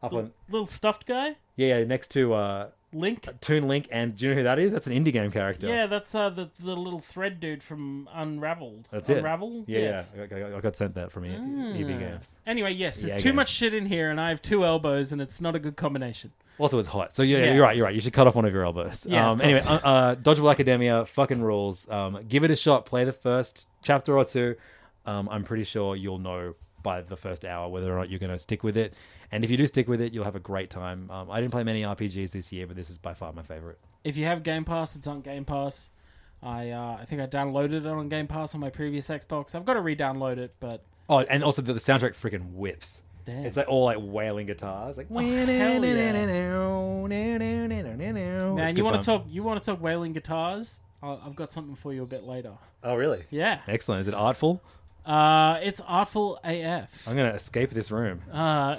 up 0.03 0.13
on 0.13 0.31
Little 0.49 0.67
stuffed 0.67 1.05
guy? 1.07 1.35
yeah, 1.55 1.79
yeah 1.79 1.83
next 1.85 2.09
to 2.11 2.33
uh, 2.33 2.67
Link? 2.93 3.27
Toon 3.41 3.67
Link, 3.67 3.87
and 3.91 4.15
do 4.15 4.25
you 4.25 4.31
know 4.31 4.37
who 4.37 4.43
that 4.43 4.59
is? 4.59 4.71
That's 4.71 4.87
an 4.87 4.93
indie 4.93 5.11
game 5.13 5.31
character. 5.31 5.67
Yeah, 5.67 5.87
that's 5.87 6.13
uh, 6.15 6.29
the 6.29 6.49
the 6.59 6.75
little 6.75 6.99
thread 6.99 7.39
dude 7.39 7.63
from 7.63 8.07
Unraveled. 8.13 8.87
that's 8.91 9.09
it. 9.09 9.17
Unravel? 9.17 9.65
Yeah, 9.67 9.79
Yes. 9.79 10.13
yeah. 10.15 10.23
I, 10.23 10.27
got- 10.27 10.53
I 10.53 10.59
got 10.61 10.75
sent 10.75 10.95
that 10.95 11.11
from 11.11 11.25
E- 11.25 11.81
EB 11.81 11.87
Games. 11.99 12.37
Anyway, 12.45 12.71
yes, 12.73 12.97
there's 12.99 13.11
Yeah, 13.11 13.17
too 13.17 13.23
games. 13.29 13.35
much 13.35 13.49
shit 13.49 13.73
in 13.73 13.85
here, 13.85 14.09
and 14.09 14.19
I 14.21 14.29
have 14.29 14.41
two 14.41 14.63
elbows, 14.65 15.11
and 15.11 15.21
it's 15.21 15.39
not 15.41 15.55
a 15.55 15.59
good 15.59 15.75
combination. 15.75 16.31
Also, 16.59 16.77
it's 16.77 16.87
hot. 16.87 17.15
So 17.15 17.23
yeah, 17.23 17.39
Yeah. 17.39 17.53
you're 17.55 17.63
right. 17.63 17.75
You're 17.75 17.85
right. 17.85 17.95
You 17.95 18.01
should 18.01 18.13
cut 18.13 18.27
off 18.27 18.35
one 18.35 18.45
of 18.45 18.53
your 18.53 18.63
elbows. 18.63 19.07
Yeah, 19.09 19.29
um, 19.31 19.39
of 19.39 19.45
anyway, 19.45 19.59
course. 19.61 19.83
uh, 19.83 19.87
uh, 19.87 20.15
Dodgeball 20.15 20.51
Academia 20.51 21.05
fucking 21.05 21.41
rules. 21.41 21.89
Um, 21.89 22.19
give 22.27 22.43
it 22.43 22.51
a 22.51 22.55
shot. 22.55 22.85
Play 22.85 23.05
the 23.05 23.11
first 23.11 23.67
chapter 23.81 24.15
or 24.17 24.23
two. 24.25 24.55
Um, 25.05 25.27
I'm 25.29 25.43
pretty 25.43 25.63
sure 25.63 25.95
you'll 25.95 26.19
know 26.19 26.53
by 26.83 27.01
the 27.01 27.17
first 27.17 27.45
hour 27.45 27.69
whether 27.69 27.91
or 27.93 27.97
not 27.97 28.09
you're 28.09 28.19
going 28.19 28.31
to 28.31 28.39
stick 28.39 28.63
with 28.63 28.77
it. 28.77 28.93
And 29.31 29.43
if 29.43 29.49
you 29.49 29.57
do 29.57 29.65
stick 29.65 29.87
with 29.87 30.01
it, 30.01 30.13
you'll 30.13 30.25
have 30.25 30.35
a 30.35 30.39
great 30.39 30.69
time. 30.69 31.09
Um, 31.09 31.31
I 31.31 31.39
didn't 31.41 31.51
play 31.51 31.63
many 31.63 31.81
RPGs 31.81 32.31
this 32.31 32.51
year, 32.51 32.67
but 32.67 32.75
this 32.75 32.89
is 32.89 32.97
by 32.97 33.13
far 33.13 33.33
my 33.33 33.41
favorite. 33.41 33.79
If 34.03 34.17
you 34.17 34.25
have 34.25 34.43
Game 34.43 34.65
Pass, 34.65 34.95
it's 34.95 35.07
on 35.07 35.21
Game 35.21 35.45
Pass. 35.45 35.91
I 36.43 36.71
uh, 36.71 36.97
I 37.01 37.05
think 37.05 37.21
I 37.21 37.27
downloaded 37.27 37.85
it 37.85 37.87
on 37.87 38.09
Game 38.09 38.27
Pass 38.27 38.53
on 38.53 38.61
my 38.61 38.69
previous 38.69 39.07
Xbox. 39.07 39.55
I've 39.55 39.65
got 39.65 39.75
to 39.75 39.81
re-download 39.81 40.37
it, 40.37 40.53
but 40.59 40.83
Oh, 41.09 41.19
and 41.19 41.43
also 41.43 41.61
the, 41.61 41.73
the 41.73 41.79
soundtrack 41.79 42.15
freaking 42.15 42.53
whips. 42.53 43.01
Damn. 43.25 43.45
It's 43.45 43.55
like 43.55 43.69
all 43.69 43.85
like 43.85 43.97
wailing 43.99 44.47
guitars, 44.47 44.97
like. 44.97 45.07
Oh, 45.09 45.19
hell 45.19 45.81
Man, 48.55 48.75
you 48.75 48.83
want 48.83 49.01
to 49.01 49.05
talk? 49.05 49.25
You 49.29 49.43
want 49.43 49.63
to 49.63 49.65
talk 49.65 49.81
wailing 49.81 50.13
guitars? 50.13 50.81
I've 51.01 51.35
got 51.35 51.51
something 51.51 51.75
for 51.75 51.93
you 51.93 52.03
a 52.03 52.05
bit 52.05 52.23
later. 52.23 52.53
Oh, 52.81 52.95
really? 52.95 53.23
Yeah, 53.29 53.59
Excellent. 53.67 54.01
Is 54.01 54.07
it 54.07 54.13
artful? 54.13 54.61
Uh, 55.05 55.59
it's 55.61 55.81
artful 55.81 56.39
AF. 56.43 57.07
I'm 57.07 57.15
gonna 57.15 57.33
escape 57.33 57.71
this 57.71 57.91
room. 57.91 58.21
Uh, 58.31 58.77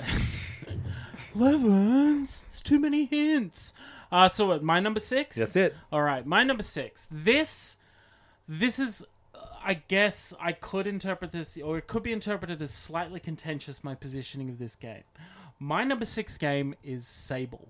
Levins, 1.35 2.45
it's 2.49 2.61
too 2.61 2.79
many 2.79 3.05
hints. 3.05 3.75
Uh, 4.11 4.29
so 4.29 4.47
what, 4.49 4.63
my 4.63 4.81
number 4.81 5.01
six. 5.01 5.37
That's 5.37 5.57
it. 5.57 5.75
All 5.93 6.03
right, 6.03 6.25
my 6.25 6.45
number 6.45 6.63
six. 6.63 7.07
This, 7.11 7.77
this 8.49 8.79
is 8.79 9.05
I 9.65 9.75
guess 9.75 10.35
I 10.39 10.53
could 10.53 10.87
interpret 10.87 11.33
this, 11.33 11.57
or 11.59 11.79
it 11.79 11.87
could 11.87 12.03
be 12.03 12.13
interpreted 12.13 12.61
as 12.61 12.71
slightly 12.71 13.19
contentious. 13.19 13.83
My 13.83 13.95
positioning 13.95 14.51
of 14.51 14.59
this 14.59 14.77
game. 14.77 15.05
My 15.59 15.85
number 15.85 16.05
six 16.05 16.37
game 16.37 16.75
is 16.85 17.07
Sable. 17.07 17.69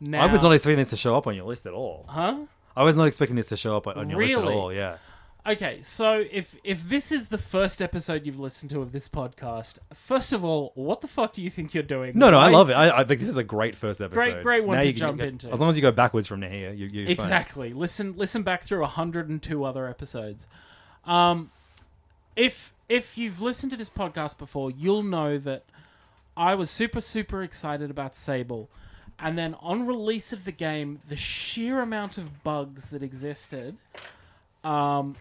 Now, 0.00 0.22
I 0.22 0.30
was 0.30 0.42
not 0.42 0.52
expecting 0.52 0.78
this 0.78 0.90
to 0.90 0.96
show 0.96 1.16
up 1.16 1.26
on 1.26 1.34
your 1.34 1.46
list 1.46 1.64
at 1.66 1.72
all. 1.72 2.04
Huh? 2.08 2.40
I 2.76 2.82
was 2.82 2.96
not 2.96 3.06
expecting 3.06 3.36
this 3.36 3.46
to 3.46 3.56
show 3.56 3.76
up 3.76 3.86
on 3.86 4.10
your 4.10 4.20
list 4.20 4.36
at 4.36 4.44
all. 4.44 4.72
Yeah. 4.72 4.98
Okay, 5.46 5.80
so 5.82 6.24
if 6.30 6.56
if 6.64 6.88
this 6.88 7.12
is 7.12 7.28
the 7.28 7.36
first 7.36 7.82
episode 7.82 8.24
you've 8.24 8.40
listened 8.40 8.70
to 8.70 8.80
of 8.80 8.92
this 8.92 9.08
podcast, 9.10 9.78
first 9.92 10.32
of 10.32 10.42
all, 10.42 10.72
what 10.74 11.02
the 11.02 11.06
fuck 11.06 11.34
do 11.34 11.42
you 11.42 11.50
think 11.50 11.74
you're 11.74 11.82
doing? 11.82 12.12
No, 12.18 12.30
no, 12.30 12.38
I 12.38 12.48
love 12.48 12.70
it. 12.70 12.72
I, 12.72 13.00
I 13.00 13.04
think 13.04 13.20
this 13.20 13.28
is 13.28 13.36
a 13.36 13.44
great 13.44 13.74
first 13.74 14.00
episode. 14.00 14.14
great 14.16 14.42
great 14.42 14.64
one 14.64 14.76
Now 14.78 14.80
to 14.82 14.86
you 14.86 14.94
can- 14.94 14.98
jump 15.00 15.20
into. 15.20 15.50
As 15.50 15.60
long 15.60 15.68
as 15.68 15.76
you 15.76 15.82
go 15.82 15.92
backwards 15.92 16.26
from 16.26 16.40
here, 16.40 16.72
you, 16.72 16.86
you're 16.86 17.04
fine. 17.14 17.26
Exactly. 17.26 17.72
Listen 17.74 18.16
listen 18.16 18.42
back 18.42 18.62
through 18.62 18.80
102 18.80 19.64
other 19.64 19.86
episodes. 19.86 20.48
Um 21.04 21.50
if 22.36 22.72
if 22.88 23.18
you've 23.18 23.42
listened 23.42 23.70
to 23.72 23.76
this 23.76 23.90
podcast 23.90 24.38
before, 24.38 24.70
you'll 24.70 25.02
know 25.02 25.36
that 25.36 25.64
I 26.38 26.54
was 26.54 26.70
super 26.70 27.02
super 27.02 27.42
excited 27.42 27.90
about 27.90 28.16
Sable. 28.16 28.70
And 29.18 29.36
then 29.36 29.54
on 29.60 29.86
release 29.86 30.32
of 30.32 30.46
the 30.46 30.52
game, 30.52 31.00
the 31.06 31.16
sheer 31.16 31.82
amount 31.82 32.16
of 32.16 32.42
bugs 32.42 32.88
that 32.88 33.02
existed 33.02 33.76
um 34.64 35.16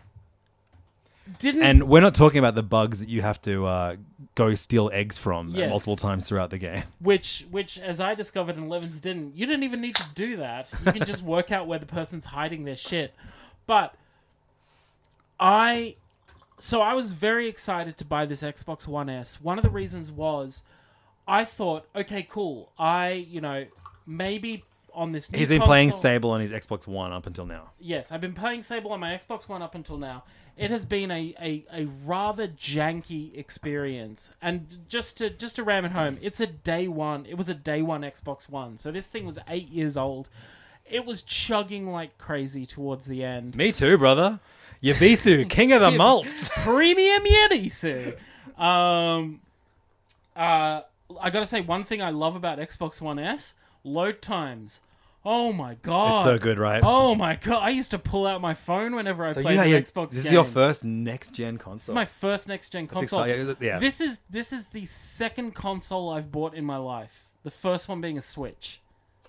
didn't 1.39 1.63
And 1.63 1.87
we're 1.87 2.01
not 2.01 2.13
talking 2.15 2.39
about 2.39 2.55
the 2.55 2.63
bugs 2.63 2.99
that 2.99 3.09
you 3.09 3.21
have 3.21 3.41
to 3.43 3.65
uh, 3.65 3.95
go 4.35 4.55
steal 4.55 4.89
eggs 4.93 5.17
from 5.17 5.49
Yes. 5.49 5.69
multiple 5.69 5.95
times 5.95 6.27
throughout 6.27 6.49
the 6.49 6.57
game. 6.57 6.83
which 6.99 7.45
which 7.51 7.79
as 7.79 7.99
I 7.99 8.13
discovered 8.15 8.57
in 8.57 8.67
Levins 8.69 8.99
didn't. 8.99 9.35
You 9.35 9.45
didn't 9.45 9.63
even 9.63 9.79
need 9.81 9.95
to 9.95 10.05
do 10.15 10.37
that. 10.37 10.71
You 10.85 10.91
can 10.91 11.05
just 11.05 11.21
work 11.23 11.51
out 11.51 11.67
where 11.67 11.79
the 11.79 11.85
person's 11.85 12.25
hiding 12.25 12.65
their 12.65 12.75
shit. 12.75 13.13
But 13.65 13.95
I 15.39 15.95
so 16.59 16.81
I 16.81 16.93
was 16.93 17.11
very 17.13 17.47
excited 17.47 17.97
to 17.97 18.05
buy 18.05 18.25
this 18.25 18.41
Xbox 18.41 18.87
One 18.87 19.09
S. 19.09 19.41
One 19.41 19.57
of 19.57 19.63
the 19.63 19.69
reasons 19.69 20.11
was 20.11 20.63
I 21.27 21.45
thought, 21.45 21.85
okay, 21.95 22.27
cool. 22.29 22.71
I, 22.77 23.11
you 23.11 23.41
know, 23.41 23.65
maybe 24.05 24.63
on 24.93 25.11
this 25.13 25.31
new 25.31 25.39
He's 25.39 25.49
been 25.49 25.61
playing 25.61 25.89
console- 25.89 26.01
Sable 26.01 26.29
on 26.31 26.41
his 26.41 26.51
Xbox 26.51 26.85
One 26.85 27.11
up 27.11 27.25
until 27.27 27.45
now. 27.45 27.71
Yes, 27.79 28.11
I've 28.11 28.21
been 28.21 28.33
playing 28.33 28.61
Sable 28.61 28.91
on 28.91 28.99
my 28.99 29.11
Xbox 29.11 29.47
One 29.49 29.61
up 29.61 29.73
until 29.75 29.97
now. 29.97 30.23
It 30.55 30.69
has 30.69 30.85
been 30.85 31.09
a, 31.09 31.33
a, 31.41 31.65
a 31.73 31.87
rather 32.05 32.47
janky 32.47 33.35
experience, 33.35 34.33
and 34.41 34.85
just 34.87 35.17
to 35.17 35.31
just 35.31 35.55
to 35.55 35.63
ram 35.63 35.83
it 35.83 35.93
home, 35.93 36.17
it's 36.21 36.39
a 36.39 36.45
day 36.45 36.87
one. 36.87 37.25
It 37.25 37.37
was 37.37 37.49
a 37.49 37.55
day 37.55 37.81
one 37.81 38.01
Xbox 38.01 38.47
One, 38.47 38.77
so 38.77 38.91
this 38.91 39.07
thing 39.07 39.25
was 39.25 39.39
eight 39.47 39.69
years 39.69 39.97
old. 39.97 40.29
It 40.89 41.05
was 41.05 41.23
chugging 41.23 41.91
like 41.91 42.17
crazy 42.19 42.67
towards 42.67 43.05
the 43.05 43.23
end. 43.23 43.55
Me 43.55 43.71
too, 43.71 43.97
brother. 43.97 44.39
Yebisu, 44.83 45.49
king 45.49 45.71
of 45.71 45.81
the 45.81 45.89
malts. 45.91 46.49
Premium 46.57 47.23
Yebisu. 47.23 48.15
Um, 48.59 49.41
uh, 50.35 50.81
I 51.19 51.29
gotta 51.31 51.47
say 51.47 51.61
one 51.61 51.83
thing 51.83 52.01
I 52.01 52.11
love 52.11 52.35
about 52.35 52.59
Xbox 52.59 53.01
One 53.01 53.17
S: 53.17 53.55
load 53.83 54.21
times. 54.21 54.81
Oh 55.25 55.53
my 55.53 55.75
god, 55.75 56.15
It's 56.15 56.23
so 56.25 56.37
good, 56.37 56.57
right? 56.59 56.81
Oh 56.83 57.15
my 57.15 57.35
god! 57.37 57.63
I 57.63 57.69
used 57.69 57.91
to 57.91 57.99
pull 57.99 58.27
out 58.27 58.41
my 58.41 58.53
phone 58.53 58.93
whenever 58.93 59.23
I 59.25 59.31
So 59.33 59.41
played 59.41 59.55
yeah, 59.55 59.63
an 59.63 59.69
yeah, 59.69 59.79
Xbox. 59.79 60.09
this 60.09 60.17
is 60.19 60.23
game. 60.25 60.33
your 60.33 60.43
first 60.43 60.83
next 60.83 61.31
gen 61.31 61.57
console. 61.57 61.75
This 61.77 61.87
is 61.89 61.93
my 61.95 62.05
first 62.05 62.47
next 62.47 62.71
gen 62.71 62.87
console. 62.87 63.23
exciting, 63.23 63.55
yeah. 63.61 63.79
This 63.79 64.01
is 64.01 64.19
this 64.29 64.51
is 64.51 64.67
the 64.67 64.83
second 64.85 65.55
console 65.55 66.09
I've 66.09 66.31
bought 66.31 66.55
in 66.55 66.65
my 66.65 66.77
life. 66.77 67.29
The 67.43 67.51
first 67.51 67.87
one 67.87 68.01
being 68.01 68.17
a 68.17 68.21
Switch. 68.21 68.81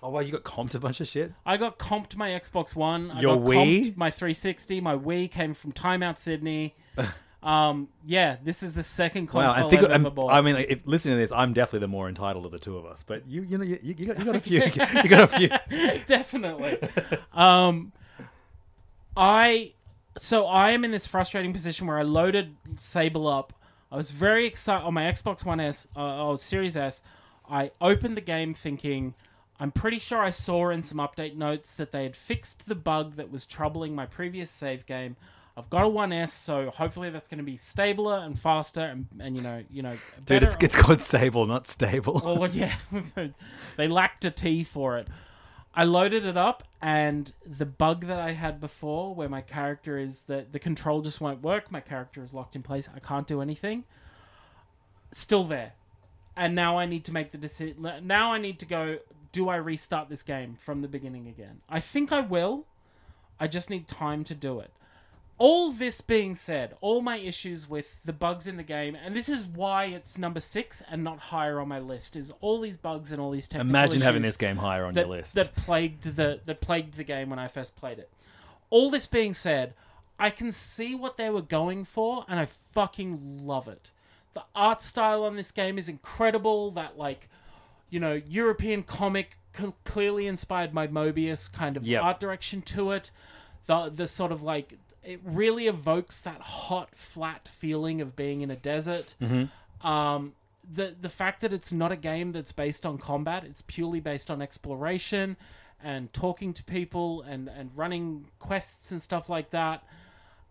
oh 0.03 0.09
wow, 0.09 0.19
you 0.19 0.33
got 0.33 0.43
comped 0.43 0.75
a 0.75 0.79
bunch 0.79 0.99
of 0.99 1.07
shit. 1.07 1.31
I 1.45 1.55
got 1.55 1.79
comped 1.79 2.15
my 2.17 2.29
Xbox 2.31 2.75
One. 2.75 3.09
I 3.11 3.21
Your 3.21 3.37
got 3.37 3.45
Wii? 3.45 3.55
comped 3.93 3.97
my 3.97 4.11
360. 4.11 4.81
My 4.81 4.95
Wii 4.97 5.31
came 5.31 5.53
from 5.53 5.71
Timeout 5.71 6.17
Sydney. 6.17 6.75
um, 7.45 7.89
yeah, 8.03 8.37
this 8.43 8.63
is 8.63 8.73
the 8.73 8.81
second 8.81 9.31
Wow, 9.31 9.51
console 9.51 9.67
I 9.67 9.69
think 9.69 9.83
I've 9.83 9.91
ever 9.91 10.09
bought. 10.09 10.33
I 10.33 10.41
mean, 10.41 10.55
if 10.55 10.79
listening 10.85 11.15
to 11.15 11.19
this, 11.19 11.31
I'm 11.31 11.53
definitely 11.53 11.81
the 11.81 11.87
more 11.89 12.09
entitled 12.09 12.43
of 12.45 12.51
the 12.51 12.57
two 12.57 12.75
of 12.75 12.85
us. 12.85 13.03
But 13.03 13.27
you, 13.27 13.43
you 13.43 13.59
know, 13.59 13.63
you, 13.63 13.77
you, 13.83 13.93
got, 13.93 14.17
you 14.17 14.25
got 14.25 14.35
a 14.35 14.39
few. 14.39 14.63
you 14.63 15.09
got 15.09 15.21
a 15.21 15.27
few. 15.27 15.49
definitely. 16.07 16.79
um, 17.33 17.91
I 19.15 19.73
so 20.17 20.47
I 20.47 20.71
am 20.71 20.83
in 20.83 20.89
this 20.91 21.05
frustrating 21.05 21.53
position 21.53 21.85
where 21.85 21.99
I 21.99 22.03
loaded 22.03 22.55
Sable 22.77 23.27
up. 23.27 23.53
I 23.91 23.95
was 23.95 24.09
very 24.09 24.47
excited 24.47 24.83
on 24.83 24.95
my 24.95 25.03
Xbox 25.03 25.45
One 25.45 25.59
S, 25.59 25.87
uh, 25.95 25.99
oh 25.99 26.35
Series 26.37 26.75
S. 26.75 27.03
I 27.47 27.71
opened 27.79 28.17
the 28.17 28.21
game 28.21 28.55
thinking, 28.55 29.13
I'm 29.59 29.71
pretty 29.71 29.99
sure 29.99 30.19
I 30.19 30.31
saw 30.31 30.69
in 30.69 30.81
some 30.81 30.97
update 30.97 31.35
notes 31.35 31.75
that 31.75 31.91
they 31.91 32.03
had 32.03 32.15
fixed 32.15 32.67
the 32.67 32.75
bug 32.75 33.17
that 33.17 33.31
was 33.31 33.45
troubling 33.45 33.93
my 33.93 34.07
previous 34.07 34.49
save 34.49 34.87
game. 34.87 35.15
I've 35.57 35.69
got 35.69 35.85
a 35.85 35.89
1S, 35.89 36.29
so 36.29 36.69
hopefully 36.69 37.09
that's 37.09 37.29
going 37.29 37.37
to 37.37 37.43
be 37.43 37.55
stabler 37.55 38.17
and 38.17 38.37
faster, 38.37 38.81
and, 38.81 39.07
and 39.19 39.37
you 39.37 39.41
know, 39.41 39.63
you 39.71 39.81
know, 39.81 39.97
Dude, 40.25 40.43
it's, 40.43 40.57
it's 40.59 40.75
called 40.75 41.01
Sable, 41.01 41.45
not 41.45 41.67
Stable. 41.67 42.21
well, 42.23 42.49
yeah, 42.49 42.73
they 43.77 43.87
lacked 43.87 44.25
a 44.25 44.31
T 44.31 44.65
for 44.65 44.97
it. 44.97 45.07
I 45.73 45.85
loaded 45.85 46.25
it 46.25 46.35
up, 46.35 46.63
and 46.81 47.31
the 47.45 47.65
bug 47.65 48.07
that 48.07 48.19
I 48.19 48.33
had 48.33 48.59
before, 48.59 49.15
where 49.15 49.29
my 49.29 49.41
character 49.41 49.97
is 49.97 50.23
that 50.23 50.51
the 50.51 50.59
control 50.59 51.01
just 51.01 51.21
won't 51.21 51.41
work, 51.41 51.71
my 51.71 51.81
character 51.81 52.21
is 52.21 52.33
locked 52.33 52.55
in 52.57 52.61
place, 52.63 52.89
I 52.93 52.99
can't 52.99 53.27
do 53.27 53.41
anything, 53.41 53.85
still 55.13 55.45
there. 55.45 55.73
And 56.35 56.53
now 56.53 56.77
I 56.77 56.85
need 56.85 57.05
to 57.05 57.13
make 57.13 57.31
the 57.31 57.37
decision. 57.37 57.89
Now 58.03 58.33
I 58.33 58.39
need 58.39 58.59
to 58.59 58.65
go. 58.65 58.97
Do 59.31 59.47
I 59.47 59.55
restart 59.55 60.09
this 60.09 60.21
game 60.21 60.57
from 60.59 60.81
the 60.81 60.89
beginning 60.89 61.27
again? 61.29 61.61
I 61.69 61.79
think 61.79 62.11
I 62.11 62.19
will. 62.19 62.65
I 63.39 63.47
just 63.47 63.69
need 63.69 63.87
time 63.87 64.25
to 64.25 64.35
do 64.35 64.59
it. 64.59 64.71
All 65.37 65.71
this 65.71 65.99
being 65.99 66.35
said, 66.35 66.77
all 66.79 67.01
my 67.01 67.17
issues 67.17 67.69
with 67.69 67.87
the 68.05 68.13
bugs 68.13 68.47
in 68.47 68.55
the 68.55 68.63
game, 68.63 68.95
and 68.95 69.13
this 69.13 69.27
is 69.27 69.45
why 69.45 69.85
it's 69.85 70.17
number 70.17 70.39
six 70.39 70.81
and 70.89 71.03
not 71.03 71.19
higher 71.19 71.59
on 71.59 71.67
my 71.67 71.79
list, 71.79 72.15
is 72.15 72.31
all 72.39 72.61
these 72.61 72.77
bugs 72.77 73.11
and 73.11 73.19
all 73.19 73.31
these 73.31 73.47
technical 73.47 73.69
Imagine 73.69 73.99
having 74.01 74.21
this 74.21 74.37
game 74.37 74.55
higher 74.55 74.85
on 74.85 74.93
that, 74.93 75.07
your 75.07 75.17
list. 75.17 75.33
that 75.35 75.53
plagued 75.55 76.03
the 76.15 76.39
that 76.45 76.61
plagued 76.61 76.95
the 76.95 77.03
game 77.03 77.29
when 77.29 77.39
I 77.39 77.49
first 77.49 77.75
played 77.75 77.99
it. 77.99 78.09
All 78.69 78.89
this 78.89 79.05
being 79.07 79.33
said, 79.33 79.73
I 80.17 80.29
can 80.29 80.53
see 80.53 80.95
what 80.95 81.17
they 81.17 81.29
were 81.29 81.41
going 81.41 81.83
for, 81.83 82.23
and 82.29 82.39
I 82.39 82.47
fucking 82.71 83.45
love 83.45 83.67
it. 83.67 83.91
The 84.35 84.43
art 84.55 84.81
style 84.81 85.23
on 85.25 85.35
this 85.35 85.51
game 85.51 85.77
is 85.77 85.89
incredible. 85.89 86.71
That 86.71 86.97
like, 86.97 87.27
you 87.89 87.99
know, 87.99 88.13
European 88.25 88.83
comic 88.83 89.35
c- 89.57 89.73
clearly 89.83 90.27
inspired 90.27 90.73
by 90.73 90.87
Moebius 90.87 91.51
kind 91.51 91.75
of 91.75 91.85
Yep. 91.85 92.01
art 92.03 92.19
direction 92.21 92.61
to 92.61 92.91
it. 92.91 93.11
The 93.65 93.89
the 93.93 94.07
sort 94.07 94.31
of 94.31 94.41
like 94.41 94.77
it 95.05 95.19
really 95.23 95.67
evokes 95.67 96.21
that 96.21 96.41
hot, 96.41 96.89
flat 96.95 97.47
feeling 97.47 98.01
of 98.01 98.15
being 98.15 98.41
in 98.41 98.51
a 98.51 98.55
desert. 98.55 99.15
Um, 99.81 100.33
the 100.73 100.95
the 100.99 101.09
fact 101.09 101.41
that 101.41 101.53
it's 101.53 101.71
not 101.71 101.91
a 101.91 101.95
game 101.95 102.31
that's 102.31 102.51
based 102.51 102.85
on 102.85 102.97
combat, 102.97 103.43
it's 103.43 103.61
purely 103.61 103.99
based 103.99 104.31
on 104.31 104.41
exploration 104.41 105.37
and 105.83 106.11
talking 106.13 106.53
to 106.53 106.63
people 106.63 107.21
and, 107.21 107.47
and 107.47 107.69
running 107.75 108.25
quests 108.39 108.91
and 108.91 109.01
stuff 109.01 109.29
like 109.29 109.51
that. 109.51 109.83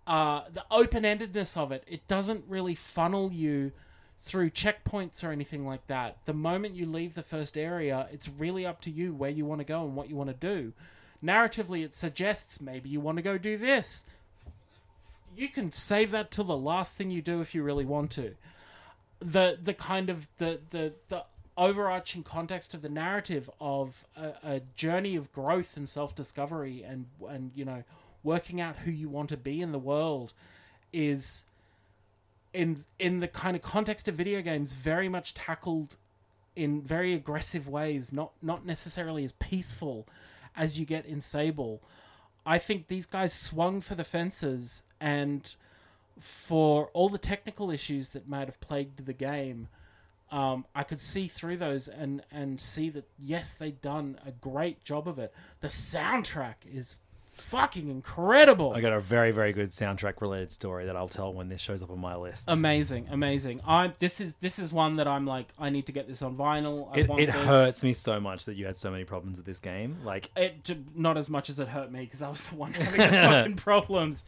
Uh, 0.06 0.42
the 0.52 0.62
open 0.70 1.02
endedness 1.02 1.56
of 1.56 1.72
it, 1.72 1.82
it 1.86 2.06
doesn't 2.06 2.44
really 2.46 2.74
funnel 2.74 3.32
you 3.32 3.72
through 4.20 4.50
checkpoints 4.50 5.24
or 5.24 5.32
anything 5.32 5.66
like 5.66 5.86
that. 5.86 6.18
The 6.26 6.32
moment 6.32 6.74
you 6.74 6.86
leave 6.86 7.14
the 7.14 7.22
first 7.22 7.58
area, 7.58 8.06
it's 8.12 8.28
really 8.28 8.64
up 8.64 8.80
to 8.82 8.90
you 8.90 9.14
where 9.14 9.30
you 9.30 9.44
want 9.44 9.60
to 9.60 9.64
go 9.64 9.84
and 9.84 9.96
what 9.96 10.08
you 10.08 10.16
want 10.16 10.30
to 10.30 10.34
do. 10.34 10.72
Narratively, 11.22 11.84
it 11.84 11.94
suggests 11.94 12.60
maybe 12.60 12.88
you 12.88 13.00
want 13.00 13.16
to 13.16 13.22
go 13.22 13.36
do 13.38 13.56
this. 13.56 14.04
You 15.36 15.48
can 15.48 15.72
save 15.72 16.10
that 16.12 16.30
till 16.30 16.44
the 16.44 16.56
last 16.56 16.96
thing 16.96 17.10
you 17.10 17.22
do 17.22 17.40
if 17.40 17.54
you 17.54 17.62
really 17.62 17.84
want 17.84 18.10
to. 18.12 18.34
The 19.20 19.58
the 19.62 19.74
kind 19.74 20.10
of 20.10 20.28
the 20.38 20.60
the 20.70 20.92
the 21.08 21.24
overarching 21.56 22.22
context 22.22 22.74
of 22.74 22.82
the 22.82 22.88
narrative 22.88 23.48
of 23.60 24.06
a, 24.16 24.32
a 24.42 24.60
journey 24.74 25.16
of 25.16 25.32
growth 25.32 25.76
and 25.76 25.88
self 25.88 26.14
discovery 26.14 26.82
and 26.82 27.06
and 27.28 27.52
you 27.54 27.64
know 27.64 27.84
working 28.22 28.60
out 28.60 28.78
who 28.78 28.90
you 28.90 29.08
want 29.08 29.28
to 29.28 29.36
be 29.36 29.60
in 29.60 29.72
the 29.72 29.78
world 29.78 30.32
is 30.92 31.46
in 32.52 32.84
in 32.98 33.20
the 33.20 33.28
kind 33.28 33.56
of 33.56 33.62
context 33.62 34.08
of 34.08 34.14
video 34.14 34.40
games 34.42 34.72
very 34.72 35.08
much 35.08 35.34
tackled 35.34 35.96
in 36.56 36.80
very 36.82 37.12
aggressive 37.14 37.68
ways 37.68 38.12
not 38.12 38.32
not 38.42 38.64
necessarily 38.64 39.24
as 39.24 39.32
peaceful 39.32 40.06
as 40.56 40.78
you 40.78 40.86
get 40.86 41.06
in 41.06 41.20
Sable. 41.20 41.82
I 42.46 42.58
think 42.58 42.88
these 42.88 43.06
guys 43.06 43.32
swung 43.32 43.80
for 43.80 43.94
the 43.94 44.04
fences 44.04 44.82
and 45.04 45.54
for 46.18 46.88
all 46.94 47.10
the 47.10 47.18
technical 47.18 47.70
issues 47.70 48.08
that 48.10 48.26
might 48.26 48.48
have 48.48 48.58
plagued 48.60 49.04
the 49.04 49.12
game, 49.12 49.68
um, 50.32 50.64
I 50.74 50.82
could 50.82 50.98
see 51.00 51.28
through 51.28 51.58
those 51.58 51.88
and 51.88 52.22
and 52.32 52.58
see 52.58 52.88
that 52.88 53.04
yes, 53.18 53.52
they've 53.52 53.80
done 53.82 54.18
a 54.26 54.32
great 54.32 54.82
job 54.82 55.06
of 55.06 55.18
it. 55.18 55.34
The 55.60 55.68
soundtrack 55.68 56.54
is 56.72 56.96
fucking 57.32 57.90
incredible. 57.90 58.72
I 58.74 58.80
got 58.80 58.92
a 58.92 59.00
very, 59.00 59.32
very 59.32 59.52
good 59.52 59.68
soundtrack 59.68 60.20
related 60.20 60.52
story 60.52 60.86
that 60.86 60.96
I'll 60.96 61.08
tell 61.08 61.34
when 61.34 61.48
this 61.48 61.60
shows 61.60 61.82
up 61.82 61.90
on 61.90 61.98
my 61.98 62.16
list. 62.16 62.46
amazing, 62.48 63.08
amazing. 63.10 63.60
I'm 63.66 63.92
this 63.98 64.22
is 64.22 64.34
this 64.40 64.58
is 64.58 64.72
one 64.72 64.96
that 64.96 65.06
I'm 65.06 65.26
like 65.26 65.48
I 65.58 65.68
need 65.68 65.84
to 65.86 65.92
get 65.92 66.08
this 66.08 66.22
on 66.22 66.36
vinyl. 66.36 66.88
I 66.96 67.00
it 67.00 67.08
want 67.08 67.20
it 67.20 67.26
this. 67.26 67.34
hurts 67.34 67.82
me 67.82 67.92
so 67.92 68.20
much 68.20 68.46
that 68.46 68.54
you 68.56 68.64
had 68.64 68.78
so 68.78 68.90
many 68.90 69.04
problems 69.04 69.36
with 69.36 69.44
this 69.44 69.60
game. 69.60 69.98
Like, 70.02 70.30
It 70.34 70.70
not 70.96 71.18
as 71.18 71.28
much 71.28 71.50
as 71.50 71.60
it 71.60 71.68
hurt 71.68 71.92
me 71.92 72.00
because 72.04 72.22
I 72.22 72.30
was 72.30 72.46
the 72.46 72.54
one 72.54 72.72
having 72.74 73.00
the 73.00 73.08
fucking 73.08 73.56
problems. 73.56 74.24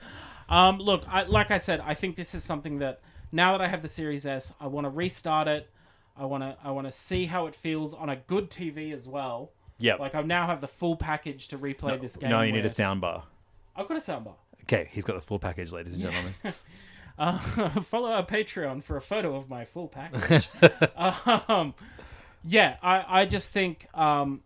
Um, 0.49 0.79
look, 0.79 1.05
I, 1.09 1.23
like 1.25 1.51
I 1.51 1.59
said, 1.59 1.81
I 1.81 1.95
think 1.95 2.17
this 2.17 2.35
is 2.35 2.45
something 2.45 2.79
that 2.79 3.01
now 3.33 3.53
that 3.53 3.61
I 3.61 3.69
have 3.69 3.83
the 3.83 3.89
Series 3.89 4.27
S, 4.27 4.55
I 4.61 4.67
want 4.67 4.85
to 4.85 4.91
restart 4.91 5.49
it. 5.49 5.69
I 6.17 6.25
want 6.25 6.43
to 6.43 6.57
I 6.65 6.71
want 6.71 6.87
to 6.87 6.93
see 6.93 7.27
how 7.27 7.47
it 7.47 7.55
feels 7.55 7.93
on 7.93 8.09
a 8.09 8.17
good 8.17 8.51
TV 8.51 8.95
as 8.95 9.07
well. 9.07 9.51
Yep. 9.79 10.01
Like 10.01 10.15
I 10.15 10.23
now 10.23 10.47
have 10.47 10.61
the 10.61 10.69
full 10.69 10.97
package 10.97 11.49
to 11.49 11.59
replay 11.59 12.01
this 12.01 12.17
game. 12.17 12.31
no, 12.31 12.41
you 12.41 12.53
need 12.53 12.65
a 12.65 12.71
soundbar. 12.71 13.25
I've 13.75 13.87
got 13.89 13.99
a 13.99 14.01
soundbar. 14.01 14.35
Okay, 14.63 14.89
he's 14.93 15.05
got 15.05 15.15
the 15.15 15.23
full 15.23 15.39
package, 15.39 15.73
ladies 15.73 15.93
and 15.93 16.03
gentlemen. 16.03 16.33
Uh, 17.19 17.39
follow 17.81 18.13
our 18.13 18.25
Patreon 18.25 18.83
for 18.83 18.97
a 18.97 19.01
photo 19.01 19.37
of 19.37 19.49
my 19.49 19.65
full 19.65 19.89
package. 19.89 20.51
um, 21.49 21.75
yeah, 22.45 22.77
I, 22.83 23.23
I 23.23 23.25
just 23.25 23.53
think 23.53 23.89
um, 23.97 24.43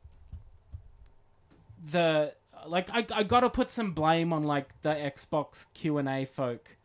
the 1.90 2.32
like 2.66 2.88
I, 2.90 3.06
I 3.12 3.22
got 3.22 3.40
to 3.40 3.50
put 3.50 3.70
some 3.70 3.92
blame 3.92 4.32
on 4.32 4.44
like 4.44 4.68
the 4.82 4.90
Xbox 4.90 5.66
Q 5.74 5.98
and 5.98 6.08
A 6.08 6.24
folk. 6.24 6.76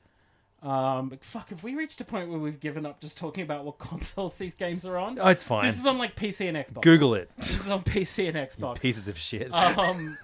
Um, 0.63 1.17
fuck, 1.21 1.49
have 1.49 1.63
we 1.63 1.75
reached 1.75 2.01
a 2.01 2.05
point 2.05 2.29
where 2.29 2.39
we've 2.39 2.59
given 2.59 2.87
up 2.87 2.99
just 2.99 3.17
talking 3.17 3.43
about 3.43 3.65
what 3.65 3.77
consoles 3.79 4.35
these 4.37 4.55
games 4.55 4.85
are 4.85 4.97
on? 4.97 5.19
oh, 5.19 5.27
it's 5.27 5.43
fine. 5.43 5.65
This 5.65 5.79
is 5.79 5.85
on 5.85 5.97
like 5.97 6.15
PC 6.15 6.47
and 6.47 6.57
Xbox. 6.57 6.81
Google 6.81 7.13
it. 7.13 7.29
This 7.37 7.55
is 7.55 7.67
on 7.69 7.83
PC 7.83 8.27
and 8.27 8.37
Xbox. 8.49 8.79
Pieces 8.81 9.07
of 9.07 9.17
shit. 9.17 9.53
Um, 9.53 10.17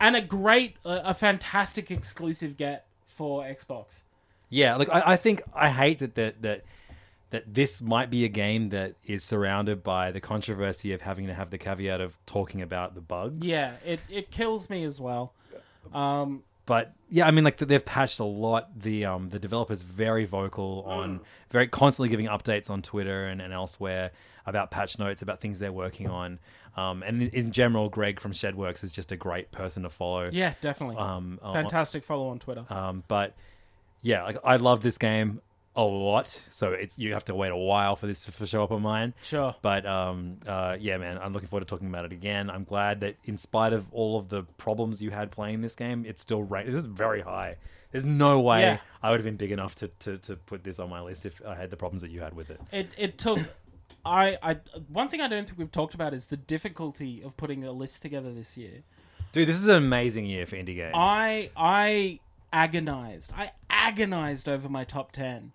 and 0.00 0.14
a 0.14 0.20
great, 0.20 0.76
a, 0.84 1.00
a 1.06 1.14
fantastic 1.14 1.90
exclusive 1.90 2.56
get 2.56 2.86
for 3.08 3.42
Xbox. 3.42 4.02
Yeah, 4.50 4.76
like 4.76 4.88
I, 4.88 5.02
I 5.12 5.16
think 5.16 5.42
I 5.54 5.70
hate 5.70 5.98
that 5.98 6.14
that 6.14 6.42
that 6.42 6.64
that 7.30 7.54
this 7.54 7.80
might 7.82 8.10
be 8.10 8.24
a 8.24 8.28
game 8.28 8.70
that 8.70 8.94
is 9.04 9.22
surrounded 9.22 9.82
by 9.82 10.10
the 10.10 10.20
controversy 10.20 10.92
of 10.92 11.02
having 11.02 11.26
to 11.26 11.34
have 11.34 11.50
the 11.50 11.58
caveat 11.58 12.00
of 12.00 12.16
talking 12.24 12.62
about 12.62 12.94
the 12.94 13.00
bugs. 13.00 13.46
Yeah, 13.46 13.74
it, 13.84 14.00
it 14.08 14.30
kills 14.30 14.70
me 14.70 14.84
as 14.84 15.00
well. 15.00 15.34
Um, 15.92 16.42
but 16.64 16.92
yeah, 17.08 17.26
I 17.26 17.30
mean, 17.30 17.44
like 17.44 17.56
they've 17.56 17.84
patched 17.84 18.18
a 18.18 18.24
lot. 18.24 18.82
The 18.82 19.06
um 19.06 19.30
the 19.30 19.38
developers 19.38 19.82
very 19.82 20.26
vocal 20.26 20.84
on 20.86 21.20
very 21.50 21.66
constantly 21.66 22.10
giving 22.10 22.26
updates 22.26 22.68
on 22.68 22.82
Twitter 22.82 23.26
and, 23.26 23.40
and 23.40 23.54
elsewhere 23.54 24.10
about 24.44 24.70
patch 24.70 24.98
notes 24.98 25.22
about 25.22 25.40
things 25.40 25.58
they're 25.58 25.72
working 25.72 26.08
on. 26.08 26.38
Um, 26.76 27.02
and 27.02 27.22
in, 27.22 27.52
general, 27.52 27.88
Greg 27.88 28.20
from 28.20 28.32
Shedworks 28.32 28.84
is 28.84 28.92
just 28.92 29.10
a 29.10 29.16
great 29.16 29.50
person 29.50 29.82
to 29.82 29.90
follow. 29.90 30.30
yeah, 30.32 30.54
definitely. 30.60 30.96
Um, 30.96 31.40
Fantastic 31.42 32.04
follow 32.04 32.28
on 32.28 32.38
Twitter. 32.38 32.64
Um, 32.70 33.02
but 33.08 33.34
yeah, 34.02 34.22
like 34.24 34.36
I 34.44 34.56
love 34.56 34.82
this 34.82 34.96
game 34.96 35.40
a 35.78 35.82
lot. 35.82 36.40
So 36.50 36.72
it's 36.72 36.98
you 36.98 37.12
have 37.12 37.24
to 37.26 37.34
wait 37.34 37.50
a 37.52 37.56
while 37.56 37.94
for 37.94 38.08
this 38.08 38.24
to 38.24 38.46
show 38.46 38.64
up 38.64 38.72
on 38.72 38.82
mine. 38.82 39.14
Sure. 39.22 39.54
But 39.62 39.86
um, 39.86 40.38
uh, 40.46 40.76
yeah, 40.78 40.98
man, 40.98 41.18
I'm 41.22 41.32
looking 41.32 41.48
forward 41.48 41.66
to 41.66 41.70
talking 41.72 41.86
about 41.88 42.04
it 42.04 42.12
again. 42.12 42.50
I'm 42.50 42.64
glad 42.64 43.00
that 43.00 43.14
in 43.24 43.38
spite 43.38 43.72
of 43.72 43.86
all 43.92 44.18
of 44.18 44.28
the 44.28 44.42
problems 44.58 45.00
you 45.00 45.10
had 45.10 45.30
playing 45.30 45.60
this 45.60 45.76
game, 45.76 46.04
it's 46.04 46.20
still 46.20 46.42
ranked. 46.42 46.70
This 46.72 46.80
is 46.80 46.86
very 46.86 47.20
high. 47.20 47.56
There's 47.92 48.04
no 48.04 48.40
way 48.40 48.62
Yeah. 48.62 48.78
I 49.02 49.10
would 49.10 49.20
have 49.20 49.24
been 49.24 49.36
big 49.36 49.52
enough 49.52 49.76
to, 49.76 49.88
to, 50.00 50.18
to 50.18 50.36
put 50.36 50.64
this 50.64 50.80
on 50.80 50.90
my 50.90 51.00
list 51.00 51.24
if 51.24 51.40
I 51.46 51.54
had 51.54 51.70
the 51.70 51.76
problems 51.76 52.02
that 52.02 52.10
you 52.10 52.20
had 52.20 52.34
with 52.34 52.50
it. 52.50 52.60
It 52.72 52.92
it 52.98 53.16
took. 53.18 53.38
I, 54.04 54.36
I 54.42 54.56
one 54.88 55.08
thing 55.08 55.20
I 55.20 55.28
don't 55.28 55.46
think 55.46 55.58
we've 55.58 55.70
talked 55.72 55.94
about 55.94 56.12
is 56.12 56.26
the 56.26 56.36
difficulty 56.36 57.22
of 57.22 57.36
putting 57.36 57.64
a 57.64 57.70
list 57.72 58.02
together 58.02 58.32
this 58.32 58.56
year. 58.56 58.82
Dude, 59.32 59.46
this 59.48 59.56
is 59.56 59.68
an 59.68 59.76
amazing 59.76 60.26
year 60.26 60.44
for 60.44 60.56
indie 60.56 60.74
games. 60.74 60.94
I 60.94 61.50
I 61.56 62.18
agonized. 62.52 63.32
I 63.36 63.52
agonized 63.70 64.48
over 64.48 64.68
my 64.68 64.82
top 64.84 65.12
ten. 65.12 65.52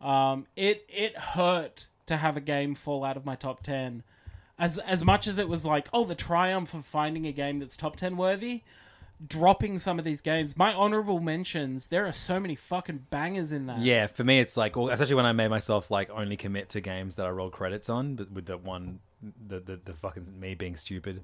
Um, 0.00 0.46
it 0.56 0.84
it 0.88 1.16
hurt 1.16 1.88
to 2.06 2.16
have 2.16 2.36
a 2.36 2.40
game 2.40 2.74
fall 2.74 3.04
out 3.04 3.16
of 3.16 3.24
my 3.24 3.34
top 3.34 3.62
ten. 3.62 4.02
As 4.58 4.78
as 4.78 5.04
much 5.04 5.26
as 5.26 5.38
it 5.38 5.48
was 5.48 5.64
like, 5.64 5.88
oh, 5.92 6.04
the 6.04 6.14
triumph 6.14 6.74
of 6.74 6.84
finding 6.84 7.26
a 7.26 7.32
game 7.32 7.58
that's 7.58 7.76
top 7.76 7.96
ten 7.96 8.16
worthy. 8.16 8.62
Dropping 9.26 9.78
some 9.78 9.98
of 9.98 10.04
these 10.04 10.20
games, 10.20 10.58
my 10.58 10.74
honorable 10.74 11.20
mentions. 11.20 11.86
There 11.86 12.04
are 12.06 12.12
so 12.12 12.38
many 12.38 12.54
fucking 12.54 13.06
bangers 13.08 13.50
in 13.50 13.64
that. 13.64 13.78
Yeah, 13.78 14.08
for 14.08 14.24
me, 14.24 14.40
it's 14.40 14.58
like, 14.58 14.76
especially 14.76 15.14
when 15.14 15.24
I 15.24 15.32
made 15.32 15.48
myself 15.48 15.90
like 15.90 16.10
only 16.10 16.36
commit 16.36 16.68
to 16.70 16.82
games 16.82 17.16
that 17.16 17.24
I 17.24 17.30
roll 17.30 17.48
credits 17.48 17.88
on, 17.88 18.16
but 18.16 18.30
with 18.30 18.44
the 18.44 18.58
one, 18.58 18.98
the 19.48 19.58
the, 19.60 19.80
the 19.82 19.94
fucking 19.94 20.38
me 20.38 20.54
being 20.54 20.76
stupid 20.76 21.22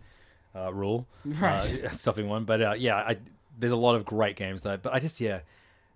uh, 0.57 0.73
rule, 0.73 1.07
Right. 1.27 1.85
Uh, 1.85 1.91
stopping 1.93 2.31
one. 2.31 2.45
But 2.45 2.63
uh, 2.63 2.75
yeah, 2.79 2.97
I 2.97 3.19
there's 3.59 3.73
a 3.73 3.77
lot 3.77 3.95
of 3.95 4.07
great 4.07 4.37
games 4.37 4.63
though. 4.63 4.79
But 4.79 4.95
I 4.95 4.99
just 4.99 5.21
yeah, 5.21 5.41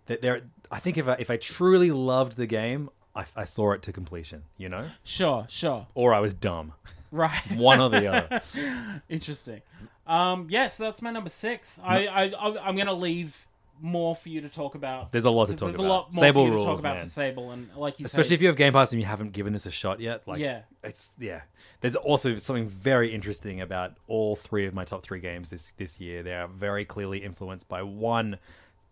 that 0.06 0.22
there. 0.22 0.42
I 0.70 0.78
think 0.78 0.98
if 0.98 1.06
I 1.08 1.14
if 1.18 1.30
I 1.30 1.36
truly 1.36 1.90
loved 1.90 2.36
the 2.36 2.46
game, 2.46 2.90
I, 3.14 3.24
I 3.36 3.44
saw 3.44 3.72
it 3.72 3.82
to 3.82 3.92
completion, 3.92 4.42
you 4.58 4.68
know, 4.68 4.84
Sure, 5.04 5.46
sure. 5.48 5.86
or 5.94 6.12
I 6.14 6.20
was 6.20 6.34
dumb, 6.34 6.72
Right. 7.10 7.40
one 7.56 7.80
or 7.80 7.88
the 7.88 8.06
other. 8.12 8.40
Interesting. 9.08 9.62
Um, 10.06 10.46
yeah, 10.50 10.68
so 10.68 10.84
that's 10.84 11.02
my 11.02 11.10
number 11.10 11.30
six. 11.30 11.80
I, 11.82 12.06
I, 12.06 12.22
I, 12.28 12.68
I'm 12.68 12.74
going 12.76 12.86
to 12.86 12.92
leave 12.92 13.46
more 13.80 14.14
for 14.16 14.28
you 14.28 14.40
to 14.40 14.48
talk 14.48 14.74
about. 14.74 15.12
There's 15.12 15.24
a 15.24 15.30
lot 15.30 15.46
to 15.46 15.52
talk 15.52 15.62
about. 15.62 15.70
There's 15.72 15.80
a 15.80 15.82
lot 15.88 16.12
more 16.14 16.22
Sable 16.24 16.42
for 16.42 16.46
you 16.46 16.50
to 16.50 16.54
rules, 16.56 16.66
talk 16.66 16.78
about 16.78 16.96
man. 16.96 17.04
for 17.04 17.10
Sable, 17.10 17.50
and 17.50 17.68
like 17.76 17.98
you 18.00 18.06
Especially 18.06 18.34
if 18.34 18.40
you 18.42 18.48
have 18.48 18.56
Game 18.56 18.72
Pass 18.72 18.92
and 18.92 19.00
you 19.00 19.06
haven't 19.06 19.32
given 19.32 19.52
this 19.52 19.66
a 19.66 19.70
shot 19.70 20.00
yet. 20.00 20.22
Like, 20.26 20.40
Yeah. 20.40 20.62
it's 20.84 21.10
yeah. 21.18 21.42
There's 21.80 21.96
also 21.96 22.36
something 22.38 22.68
very 22.68 23.14
interesting 23.14 23.60
about 23.60 23.94
all 24.08 24.34
three 24.36 24.66
of 24.66 24.74
my 24.74 24.84
top 24.84 25.02
three 25.02 25.20
games 25.20 25.50
this 25.50 25.72
this 25.72 26.00
year. 26.00 26.22
They 26.22 26.34
are 26.34 26.48
very 26.48 26.84
clearly 26.84 27.18
influenced 27.18 27.68
by 27.68 27.82
one 27.82 28.38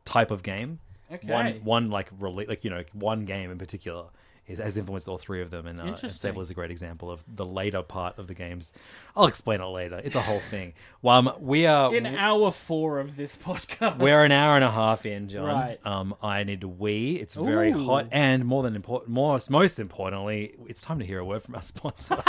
type 0.05 0.31
of 0.31 0.43
game. 0.43 0.81
Okay. 1.15 1.33
One 1.33 1.53
one 1.65 1.91
like 1.91 2.17
rele- 2.19 2.49
like 2.49 2.65
you 2.65 2.71
know 2.71 2.85
one 2.93 3.25
game 3.25 3.51
in 3.51 3.59
particular 3.59 4.07
is, 4.47 4.59
has 4.59 4.77
influenced 4.77 5.09
all 5.09 5.19
three 5.19 5.41
of 5.41 5.51
them, 5.51 5.67
and, 5.67 5.79
uh, 5.79 5.85
and 5.85 5.93
Interesting. 5.95 6.19
Sable 6.19 6.43
is 6.43 6.51
a 6.51 6.55
great 6.55 6.71
example 6.71 7.11
of 7.11 7.25
the 7.27 7.47
later 7.47 7.83
part 7.83 8.19
of 8.19 8.27
the 8.27 8.35
games. 8.35 8.73
I'll 9.17 9.27
explain 9.27 9.61
it 9.61 9.67
later. 9.67 10.01
It's 10.05 10.17
a 10.17 10.21
whole 10.21 10.41
thing. 10.51 10.75
Well, 11.03 11.29
um, 11.29 11.33
we 11.41 11.67
are 11.67 11.95
in 11.95 12.07
hour 12.07 12.51
four 12.51 13.01
of 13.01 13.17
this 13.17 13.37
podcast. 13.43 13.99
we're 13.99 14.25
an 14.25 14.33
hour 14.33 14.57
and 14.57 14.65
a 14.65 14.71
half 14.71 15.07
in, 15.07 15.29
John. 15.29 15.45
Right. 15.47 15.79
Um, 15.87 16.15
I 16.23 16.45
need 16.45 16.61
to 16.61 16.69
wee. 16.69 17.17
It's 17.17 17.35
very 17.35 17.73
Ooh. 17.73 17.85
hot, 17.85 18.09
and 18.13 18.45
more 18.45 18.63
than 18.63 18.77
important, 18.77 19.11
more 19.11 19.39
most 19.49 19.79
importantly, 19.79 20.55
it's 20.67 20.83
time 20.83 20.99
to 20.99 21.07
hear 21.07 21.19
a 21.19 21.25
word 21.25 21.43
from 21.43 21.55
our 21.55 21.63
sponsor. 21.75 22.23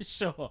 sure. 0.00 0.50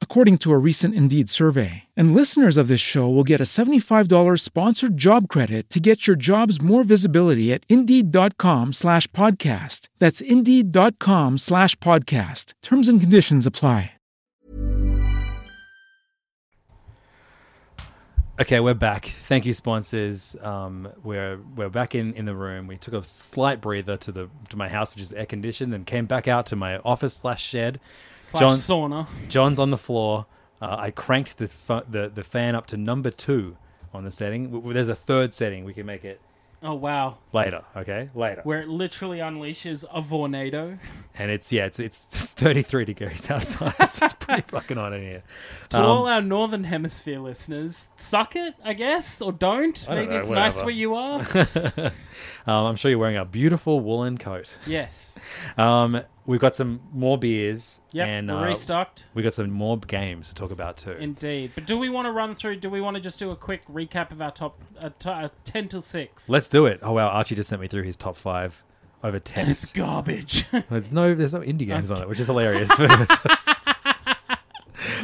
according 0.00 0.38
to 0.38 0.52
a 0.54 0.56
recent 0.56 0.94
Indeed 0.94 1.28
survey. 1.28 1.84
And 1.94 2.14
listeners 2.14 2.56
of 2.56 2.68
this 2.68 2.80
show 2.80 3.06
will 3.06 3.22
get 3.22 3.42
a 3.42 3.44
$75 3.44 4.40
sponsored 4.40 4.96
job 4.96 5.28
credit 5.28 5.68
to 5.68 5.78
get 5.78 6.06
your 6.06 6.16
jobs 6.16 6.62
more 6.62 6.84
visibility 6.84 7.52
at 7.52 7.66
Indeed.com 7.68 8.72
slash 8.72 9.06
podcast. 9.08 9.88
That's 9.98 10.22
Indeed.com 10.22 11.36
slash 11.36 11.76
podcast. 11.76 12.54
Terms 12.62 12.88
and 12.88 12.98
conditions 12.98 13.44
apply. 13.44 13.92
Okay, 18.38 18.60
we're 18.60 18.74
back. 18.74 19.14
Thank 19.22 19.46
you, 19.46 19.54
sponsors. 19.54 20.36
Um, 20.42 20.88
we're 21.02 21.38
we're 21.56 21.70
back 21.70 21.94
in, 21.94 22.12
in 22.12 22.26
the 22.26 22.34
room. 22.34 22.66
We 22.66 22.76
took 22.76 22.92
a 22.92 23.02
slight 23.02 23.62
breather 23.62 23.96
to 23.96 24.12
the 24.12 24.28
to 24.50 24.58
my 24.58 24.68
house, 24.68 24.94
which 24.94 25.00
is 25.00 25.10
air 25.14 25.24
conditioned, 25.24 25.72
and 25.72 25.86
came 25.86 26.04
back 26.04 26.28
out 26.28 26.44
to 26.46 26.56
my 26.56 26.76
office 26.78 27.14
slash 27.14 27.42
shed. 27.42 27.80
Slash 28.26 28.40
John- 28.40 28.56
sauna. 28.58 29.06
John's 29.28 29.58
on 29.58 29.70
the 29.70 29.78
floor. 29.78 30.26
Uh, 30.60 30.74
I 30.78 30.90
cranked 30.90 31.38
the, 31.38 31.46
fu- 31.48 31.82
the 31.88 32.10
the 32.12 32.24
fan 32.24 32.54
up 32.54 32.66
to 32.68 32.76
number 32.76 33.10
two 33.10 33.56
on 33.92 34.04
the 34.04 34.10
setting. 34.10 34.44
W- 34.44 34.60
w- 34.62 34.74
There's 34.74 34.88
a 34.88 34.94
third 34.94 35.34
setting. 35.34 35.64
We 35.64 35.74
can 35.74 35.84
make 35.86 36.02
it 36.04 36.20
Oh 36.62 36.72
wow. 36.74 37.18
later. 37.34 37.62
Okay, 37.76 38.08
later. 38.14 38.40
Where 38.42 38.62
it 38.62 38.68
literally 38.68 39.18
unleashes 39.18 39.84
a 39.92 40.00
vornado. 40.00 40.78
and 41.14 41.30
it's 41.30 41.52
yeah, 41.52 41.66
it's 41.66 41.78
it's, 41.78 42.06
it's 42.06 42.32
33 42.32 42.84
degrees 42.86 43.30
outside. 43.34 43.74
it's, 43.78 44.00
it's 44.00 44.14
pretty 44.14 44.42
fucking 44.48 44.78
hot 44.78 44.94
in 44.94 45.02
here. 45.02 45.22
To 45.68 45.78
Um, 45.78 45.84
all 45.84 46.06
our 46.08 46.22
northern 46.22 46.64
hemisphere 46.64 47.20
listeners, 47.20 47.88
suck 47.96 48.34
it, 48.34 48.54
I 48.64 48.72
guess, 48.72 49.20
or 49.20 49.32
don't. 49.32 49.86
I 49.88 49.94
don't 49.94 50.04
Maybe 50.06 50.14
know, 50.14 50.20
it's 50.20 50.30
nice 50.30 50.62
whatever. 50.62 50.66
where 50.66 50.74
you 50.74 50.94
are. 50.94 51.86
um, 52.46 52.66
I'm 52.66 52.76
sure 52.76 52.90
you're 52.90 52.98
wearing 52.98 53.18
a 53.18 53.24
beautiful 53.26 53.80
woolen 53.80 54.16
coat. 54.18 54.56
yes. 54.66 55.18
Um, 55.58 56.00
we've 56.26 56.40
got 56.40 56.54
some 56.54 56.80
more 56.92 57.16
beers. 57.16 57.80
Yep. 57.92 58.06
and 58.06 58.30
uh, 58.30 58.42
restocked. 58.42 59.06
we 59.14 59.22
got 59.22 59.34
some 59.34 59.50
more 59.50 59.78
games 59.78 60.28
to 60.28 60.34
talk 60.34 60.50
about 60.50 60.76
too. 60.76 60.92
Indeed. 60.92 61.52
But 61.54 61.66
do 61.66 61.78
we 61.78 61.88
want 61.88 62.06
to 62.06 62.12
run 62.12 62.34
through? 62.34 62.56
Do 62.56 62.68
we 62.68 62.80
want 62.80 62.96
to 62.96 63.00
just 63.00 63.18
do 63.18 63.30
a 63.30 63.36
quick 63.36 63.66
recap 63.66 64.10
of 64.10 64.20
our 64.20 64.30
top 64.30 64.60
uh, 64.82 64.90
t- 64.98 65.08
uh, 65.08 65.28
ten 65.44 65.68
till 65.68 65.80
six? 65.80 66.28
Let's 66.28 66.48
do 66.48 66.66
it. 66.66 66.80
Oh 66.82 66.92
wow, 66.92 67.08
Archie 67.08 67.34
just 67.34 67.48
sent 67.48 67.60
me 67.60 67.68
through 67.68 67.84
his 67.84 67.96
top 67.96 68.16
five 68.16 68.62
over 69.02 69.20
And 69.34 69.48
it's 69.48 69.72
garbage. 69.72 70.46
There's 70.68 70.90
no 70.90 71.14
there's 71.14 71.34
no 71.34 71.40
indie 71.40 71.66
games 71.66 71.90
on 71.90 72.02
it, 72.02 72.08
which 72.08 72.20
is 72.20 72.26
hilarious. 72.26 72.70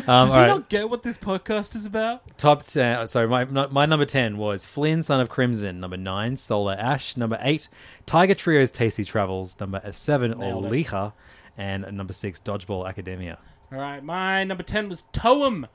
um, 0.07 0.27
Does 0.27 0.29
he 0.29 0.35
right. 0.41 0.47
not 0.47 0.69
get 0.69 0.89
what 0.91 1.03
this 1.03 1.19
podcast 1.19 1.75
is 1.75 1.87
about? 1.87 2.37
Top 2.39 2.65
ten. 2.65 3.07
Sorry, 3.07 3.29
my 3.29 3.45
my 3.45 3.87
number 3.87 4.05
ten 4.05 4.37
was 4.39 4.67
Flynn, 4.67 5.03
Son 5.03 5.21
of 5.21 5.29
Crimson. 5.29 5.81
Number 5.81 5.97
nine, 5.97 6.37
Solar 6.37 6.75
Ash. 6.75 7.17
Number 7.17 7.39
eight, 7.41 7.69
Tiger 8.07 8.35
Trio's 8.35 8.71
Tasty 8.71 9.05
Travels. 9.05 9.59
Number 9.61 9.81
seven, 9.93 10.39
Nailed. 10.39 10.65
Olija, 10.65 11.13
and 11.57 11.91
number 11.93 12.13
six, 12.13 12.41
Dodgeball 12.41 12.89
Academia. 12.89 13.39
All 13.73 13.79
right. 13.79 14.03
My 14.03 14.45
number 14.45 14.63
ten 14.63 14.89
was 14.89 15.05
Toem. 15.13 15.67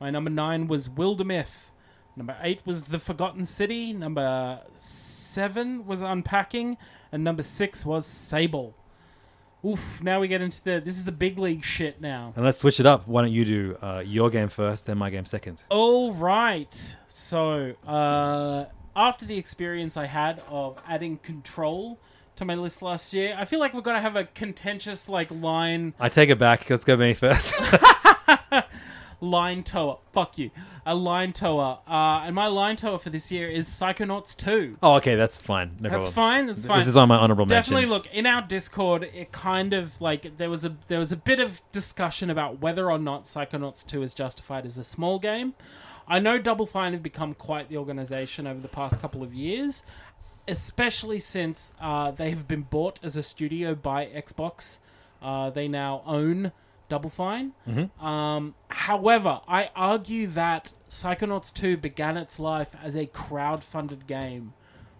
My 0.00 0.10
number 0.10 0.30
nine 0.30 0.66
was 0.68 0.88
Wildermyth. 0.88 1.70
Number 2.16 2.36
eight 2.40 2.60
was 2.64 2.84
The 2.84 2.98
Forgotten 2.98 3.44
City. 3.46 3.92
Number 3.92 4.60
seven 4.74 5.86
was 5.86 6.00
Unpacking, 6.00 6.76
and 7.12 7.22
number 7.22 7.42
six 7.42 7.84
was 7.84 8.06
Sable. 8.06 8.74
Oof. 9.64 10.02
Now 10.02 10.20
we 10.20 10.28
get 10.28 10.40
into 10.40 10.62
the. 10.62 10.82
This 10.84 10.96
is 10.96 11.04
the 11.04 11.12
big 11.12 11.38
league 11.38 11.64
shit 11.64 12.00
now. 12.00 12.32
And 12.36 12.44
let's 12.44 12.58
switch 12.58 12.78
it 12.78 12.86
up. 12.86 13.06
Why 13.08 13.22
don't 13.22 13.32
you 13.32 13.44
do 13.44 13.76
uh, 13.82 14.02
your 14.04 14.30
game 14.30 14.48
first, 14.48 14.86
then 14.86 14.98
my 14.98 15.10
game 15.10 15.24
second? 15.24 15.62
All 15.70 16.12
right. 16.12 16.96
So, 17.08 17.74
uh, 17.86 18.66
after 18.94 19.26
the 19.26 19.36
experience 19.36 19.96
I 19.96 20.06
had 20.06 20.42
of 20.48 20.78
adding 20.86 21.18
control 21.18 21.98
to 22.36 22.44
my 22.44 22.54
list 22.54 22.82
last 22.82 23.12
year, 23.12 23.34
I 23.38 23.44
feel 23.44 23.58
like 23.58 23.74
we're 23.74 23.80
gonna 23.80 24.00
have 24.00 24.16
a 24.16 24.24
contentious 24.24 25.08
like 25.08 25.30
line 25.30 25.94
I 25.98 26.08
take 26.08 26.28
it 26.28 26.38
back. 26.38 26.68
Let's 26.70 26.84
go 26.84 26.96
me 26.96 27.14
first. 27.14 27.54
line 29.20 29.62
tower. 29.62 29.98
Fuck 30.12 30.38
you, 30.38 30.50
a 30.84 30.94
line 30.94 31.32
tower. 31.32 31.78
Uh, 31.86 32.22
and 32.24 32.34
my 32.34 32.46
line 32.46 32.76
tower 32.76 32.98
for 32.98 33.10
this 33.10 33.30
year 33.32 33.48
is 33.48 33.68
Psychonauts 33.68 34.36
Two. 34.36 34.74
oh, 34.82 34.94
okay, 34.94 35.14
that's 35.14 35.38
fine. 35.38 35.76
No 35.80 35.88
That's 35.88 36.08
problem. 36.08 36.12
fine. 36.12 36.46
That's 36.46 36.66
fine. 36.66 36.78
This 36.78 36.88
is 36.88 36.96
on 36.96 37.08
my 37.08 37.16
honorable 37.16 37.46
Definitely 37.46 37.86
mentions. 37.86 38.04
look 38.06 38.14
in 38.14 38.26
our 38.26 38.42
Discord. 38.42 39.04
It 39.04 39.32
kind 39.32 39.72
of 39.72 40.00
like 40.00 40.36
there 40.38 40.50
was 40.50 40.64
a 40.64 40.76
there 40.88 40.98
was 40.98 41.12
a 41.12 41.16
bit 41.16 41.40
of 41.40 41.60
discussion 41.72 42.30
about 42.30 42.60
whether 42.60 42.90
or 42.90 42.98
not 42.98 43.24
Psychonauts 43.24 43.86
Two 43.86 44.02
is 44.02 44.14
justified 44.14 44.64
as 44.66 44.78
a 44.78 44.84
small 44.84 45.18
game. 45.18 45.54
I 46.08 46.18
know 46.20 46.38
Double 46.38 46.66
Fine 46.66 46.92
have 46.92 47.02
become 47.02 47.34
quite 47.34 47.68
the 47.68 47.76
organization 47.78 48.46
over 48.46 48.60
the 48.60 48.68
past 48.68 49.00
couple 49.00 49.24
of 49.24 49.34
years, 49.34 49.82
especially 50.46 51.18
since 51.18 51.74
uh, 51.80 52.10
they 52.12 52.30
have 52.30 52.46
been 52.46 52.62
bought 52.62 53.00
as 53.02 53.16
a 53.16 53.22
studio 53.22 53.74
by 53.74 54.06
Xbox. 54.06 54.78
Uh, 55.20 55.50
they 55.50 55.66
now 55.66 56.02
own 56.06 56.52
Double 56.88 57.10
Fine. 57.10 57.52
Um, 58.00 58.54
however, 58.68 59.40
I 59.48 59.70
argue 59.74 60.26
that 60.28 60.72
Psychonauts 60.90 61.52
2 61.52 61.76
began 61.76 62.16
its 62.16 62.38
life 62.38 62.74
as 62.82 62.96
a 62.96 63.06
crowd-funded 63.06 64.06
game. 64.06 64.52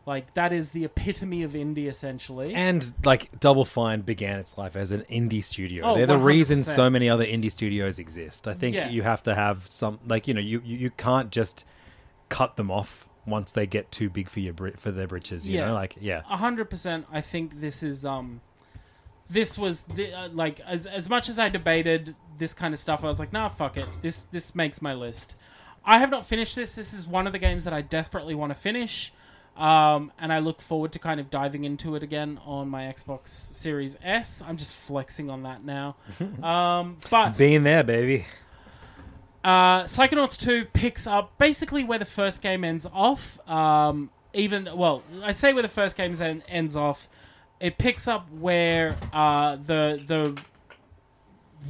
Like 0.04 0.34
that 0.34 0.52
is 0.52 0.70
the 0.70 0.84
epitome 0.84 1.42
of 1.42 1.52
indie, 1.52 1.88
essentially. 1.88 2.54
And 2.54 2.92
like 3.04 3.40
Double 3.40 3.64
Fine 3.64 4.02
began 4.02 4.38
its 4.38 4.56
life 4.56 4.76
as 4.76 4.92
an 4.92 5.00
indie 5.10 5.42
studio. 5.42 5.84
Oh, 5.84 5.96
They're 5.96 6.06
the 6.06 6.16
reason 6.18 6.58
100%. 6.60 6.62
so 6.76 6.88
many 6.88 7.08
other 7.08 7.24
indie 7.26 7.50
studios 7.50 7.98
exist. 7.98 8.46
I 8.46 8.54
think 8.54 8.76
Yeah. 8.76 8.88
you 8.88 9.02
have 9.02 9.24
to 9.24 9.34
have 9.34 9.66
some 9.66 9.98
like 10.06 10.28
you 10.28 10.34
know 10.34 10.40
you 10.40 10.62
you, 10.64 10.90
can't 10.90 11.30
just 11.32 11.64
cut 12.28 12.54
them 12.56 12.70
off 12.70 13.08
once 13.26 13.50
they 13.50 13.66
get 13.66 13.90
too 13.90 14.08
big 14.08 14.28
for 14.28 14.38
your 14.38 14.54
for 14.76 14.92
their 14.92 15.08
britches. 15.08 15.48
You 15.48 15.58
Yeah. 15.58 15.66
know, 15.66 15.74
like 15.74 15.96
yeah. 16.00 16.22
A 16.30 16.36
hundred 16.36 16.70
percent. 16.70 17.06
I 17.10 17.20
think 17.20 17.60
this 17.60 17.82
is 17.82 18.04
um, 18.04 18.42
this 19.28 19.58
was 19.58 19.82
the, 19.82 20.12
uh, 20.12 20.28
like 20.28 20.60
as 20.60 20.86
as 20.86 21.08
much 21.08 21.28
as 21.28 21.38
I 21.38 21.48
debated 21.48 22.14
this 22.38 22.54
kind 22.54 22.72
of 22.74 22.80
stuff, 22.80 23.02
I 23.04 23.06
was 23.08 23.18
like, 23.18 23.32
nah, 23.32 23.48
fuck 23.48 23.76
it. 23.76 23.86
This 24.02 24.22
this 24.22 24.54
makes 24.54 24.80
my 24.82 24.94
list. 24.94 25.36
I 25.84 25.98
have 25.98 26.10
not 26.10 26.26
finished 26.26 26.56
this. 26.56 26.74
This 26.74 26.92
is 26.92 27.06
one 27.06 27.26
of 27.26 27.32
the 27.32 27.38
games 27.38 27.64
that 27.64 27.72
I 27.72 27.80
desperately 27.80 28.34
want 28.34 28.50
to 28.50 28.54
finish. 28.58 29.12
Um, 29.56 30.12
and 30.18 30.32
I 30.34 30.40
look 30.40 30.60
forward 30.60 30.92
to 30.92 30.98
kind 30.98 31.18
of 31.18 31.30
diving 31.30 31.64
into 31.64 31.94
it 31.96 32.02
again 32.02 32.38
on 32.44 32.68
my 32.68 32.82
Xbox 32.82 33.28
Series 33.28 33.96
S. 34.02 34.42
I'm 34.46 34.58
just 34.58 34.74
flexing 34.74 35.30
on 35.30 35.44
that 35.44 35.64
now. 35.64 35.96
um, 36.42 36.98
but 37.10 37.38
Being 37.38 37.62
there, 37.62 37.82
baby. 37.82 38.26
uh, 39.44 39.84
Psychonauts 39.84 40.36
2 40.38 40.66
picks 40.66 41.06
up 41.06 41.38
basically 41.38 41.84
where 41.84 41.98
the 41.98 42.04
first 42.04 42.42
game 42.42 42.64
ends 42.64 42.86
off. 42.92 43.38
Um, 43.48 44.10
even, 44.34 44.68
well, 44.74 45.02
I 45.22 45.32
say 45.32 45.54
where 45.54 45.62
the 45.62 45.68
first 45.68 45.96
game 45.96 46.14
ends 46.48 46.76
off. 46.76 47.08
It 47.60 47.78
picks 47.78 48.06
up 48.06 48.30
where 48.30 48.96
uh, 49.12 49.56
the 49.56 50.02
the 50.06 50.38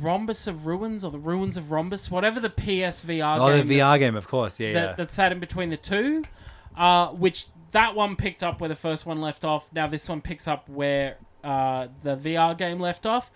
Rhombus 0.00 0.46
of 0.46 0.66
Ruins 0.66 1.04
or 1.04 1.10
the 1.10 1.18
Ruins 1.18 1.56
of 1.56 1.70
Rhombus, 1.70 2.10
whatever 2.10 2.40
the 2.40 2.50
PSVR 2.50 3.38
Oh, 3.38 3.56
the 3.56 3.62
game 3.62 3.78
VR 3.80 3.98
game, 3.98 4.16
of 4.16 4.28
course. 4.28 4.58
Yeah, 4.60 4.72
that, 4.72 4.84
yeah. 4.84 4.92
that 4.94 5.10
sat 5.10 5.32
in 5.32 5.40
between 5.40 5.70
the 5.70 5.76
two, 5.76 6.24
uh, 6.76 7.08
which 7.08 7.46
that 7.72 7.94
one 7.94 8.16
picked 8.16 8.42
up 8.42 8.60
where 8.60 8.68
the 8.68 8.74
first 8.74 9.06
one 9.06 9.20
left 9.20 9.44
off. 9.44 9.72
Now 9.72 9.86
this 9.86 10.08
one 10.08 10.20
picks 10.20 10.46
up 10.48 10.68
where 10.68 11.18
uh, 11.42 11.88
the 12.02 12.16
VR 12.16 12.56
game 12.56 12.80
left 12.80 13.06
off. 13.06 13.30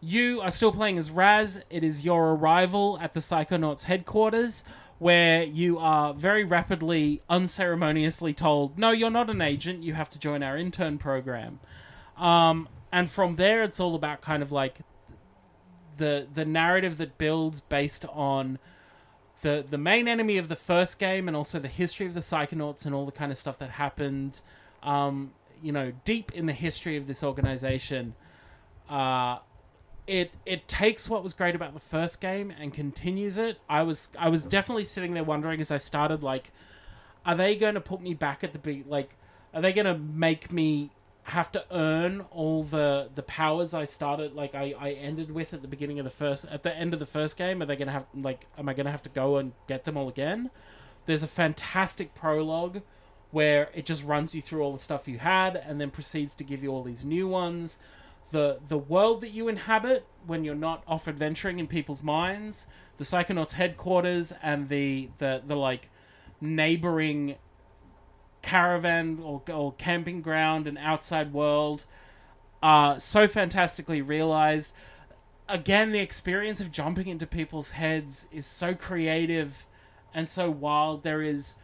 You 0.00 0.40
are 0.40 0.50
still 0.50 0.72
playing 0.72 0.96
as 0.96 1.10
Raz. 1.10 1.62
It 1.68 1.84
is 1.84 2.04
your 2.04 2.30
arrival 2.34 2.98
at 3.02 3.12
the 3.12 3.20
Psychonauts 3.20 3.82
headquarters, 3.82 4.64
where 4.98 5.42
you 5.42 5.78
are 5.78 6.14
very 6.14 6.42
rapidly, 6.42 7.20
unceremoniously 7.28 8.32
told, 8.32 8.78
"No, 8.78 8.92
you're 8.92 9.10
not 9.10 9.28
an 9.28 9.42
agent. 9.42 9.82
You 9.82 9.94
have 9.94 10.08
to 10.10 10.18
join 10.18 10.42
our 10.42 10.56
intern 10.56 10.96
program." 10.98 11.60
Um, 12.20 12.68
and 12.92 13.10
from 13.10 13.36
there, 13.36 13.64
it's 13.64 13.80
all 13.80 13.94
about 13.94 14.20
kind 14.20 14.42
of 14.42 14.52
like 14.52 14.80
the 15.96 16.26
the 16.32 16.44
narrative 16.44 16.98
that 16.98 17.18
builds 17.18 17.60
based 17.60 18.04
on 18.04 18.58
the 19.40 19.64
the 19.68 19.78
main 19.78 20.06
enemy 20.06 20.36
of 20.36 20.48
the 20.48 20.56
first 20.56 20.98
game 20.98 21.26
and 21.26 21.36
also 21.36 21.58
the 21.58 21.68
history 21.68 22.06
of 22.06 22.14
the 22.14 22.20
Psychonauts 22.20 22.84
and 22.84 22.94
all 22.94 23.06
the 23.06 23.12
kind 23.12 23.32
of 23.32 23.38
stuff 23.38 23.58
that 23.58 23.70
happened, 23.70 24.40
um, 24.82 25.32
you 25.62 25.72
know, 25.72 25.92
deep 26.04 26.30
in 26.32 26.46
the 26.46 26.52
history 26.52 26.96
of 26.96 27.06
this 27.06 27.24
organization. 27.24 28.14
Uh, 28.88 29.38
it 30.06 30.32
it 30.44 30.68
takes 30.68 31.08
what 31.08 31.22
was 31.22 31.32
great 31.32 31.54
about 31.54 31.72
the 31.72 31.80
first 31.80 32.20
game 32.20 32.52
and 32.60 32.74
continues 32.74 33.38
it. 33.38 33.58
I 33.68 33.82
was 33.82 34.08
I 34.18 34.28
was 34.28 34.42
definitely 34.42 34.84
sitting 34.84 35.14
there 35.14 35.24
wondering 35.24 35.60
as 35.60 35.70
I 35.70 35.78
started 35.78 36.22
like, 36.22 36.50
are 37.24 37.36
they 37.36 37.56
going 37.56 37.74
to 37.74 37.80
put 37.80 38.02
me 38.02 38.12
back 38.12 38.44
at 38.44 38.52
the 38.52 38.58
be 38.58 38.84
like, 38.86 39.10
are 39.54 39.62
they 39.62 39.72
going 39.72 39.86
to 39.86 39.96
make 39.96 40.52
me 40.52 40.90
have 41.30 41.50
to 41.52 41.64
earn 41.70 42.22
all 42.30 42.64
the 42.64 43.08
the 43.14 43.22
powers 43.22 43.72
I 43.72 43.84
started 43.84 44.34
like 44.34 44.54
I, 44.54 44.74
I 44.78 44.90
ended 44.90 45.30
with 45.30 45.54
at 45.54 45.62
the 45.62 45.68
beginning 45.68 45.98
of 45.98 46.04
the 46.04 46.10
first 46.10 46.44
at 46.44 46.62
the 46.62 46.74
end 46.74 46.92
of 46.92 47.00
the 47.00 47.06
first 47.06 47.36
game. 47.36 47.62
Are 47.62 47.66
they 47.66 47.76
gonna 47.76 47.92
have 47.92 48.06
like 48.14 48.46
am 48.58 48.68
I 48.68 48.74
gonna 48.74 48.90
have 48.90 49.02
to 49.04 49.08
go 49.08 49.36
and 49.36 49.52
get 49.66 49.84
them 49.84 49.96
all 49.96 50.08
again? 50.08 50.50
There's 51.06 51.22
a 51.22 51.28
fantastic 51.28 52.14
prologue 52.14 52.82
where 53.30 53.70
it 53.74 53.86
just 53.86 54.04
runs 54.04 54.34
you 54.34 54.42
through 54.42 54.62
all 54.62 54.72
the 54.72 54.78
stuff 54.78 55.06
you 55.06 55.18
had 55.18 55.56
and 55.56 55.80
then 55.80 55.90
proceeds 55.90 56.34
to 56.34 56.44
give 56.44 56.62
you 56.62 56.70
all 56.70 56.82
these 56.82 57.04
new 57.04 57.28
ones. 57.28 57.78
The 58.30 58.58
the 58.68 58.78
world 58.78 59.20
that 59.22 59.30
you 59.30 59.48
inhabit 59.48 60.04
when 60.26 60.44
you're 60.44 60.54
not 60.54 60.82
off 60.86 61.08
adventuring 61.08 61.58
in 61.58 61.66
people's 61.66 62.02
minds, 62.02 62.66
the 62.96 63.04
Psychonauts 63.04 63.52
headquarters, 63.52 64.32
and 64.42 64.68
the 64.68 65.10
the 65.18 65.42
the 65.46 65.56
like 65.56 65.90
neighboring 66.40 67.36
caravan 68.42 69.20
or, 69.22 69.42
or 69.52 69.72
camping 69.74 70.22
ground 70.22 70.66
and 70.66 70.78
outside 70.78 71.32
world 71.32 71.84
are 72.62 72.98
so 72.98 73.26
fantastically 73.26 74.02
realized. 74.02 74.72
Again, 75.48 75.92
the 75.92 75.98
experience 75.98 76.60
of 76.60 76.70
jumping 76.70 77.08
into 77.08 77.26
people's 77.26 77.72
heads 77.72 78.28
is 78.32 78.46
so 78.46 78.74
creative 78.74 79.66
and 80.14 80.28
so 80.28 80.50
wild. 80.50 81.02
There 81.02 81.22
is 81.22 81.56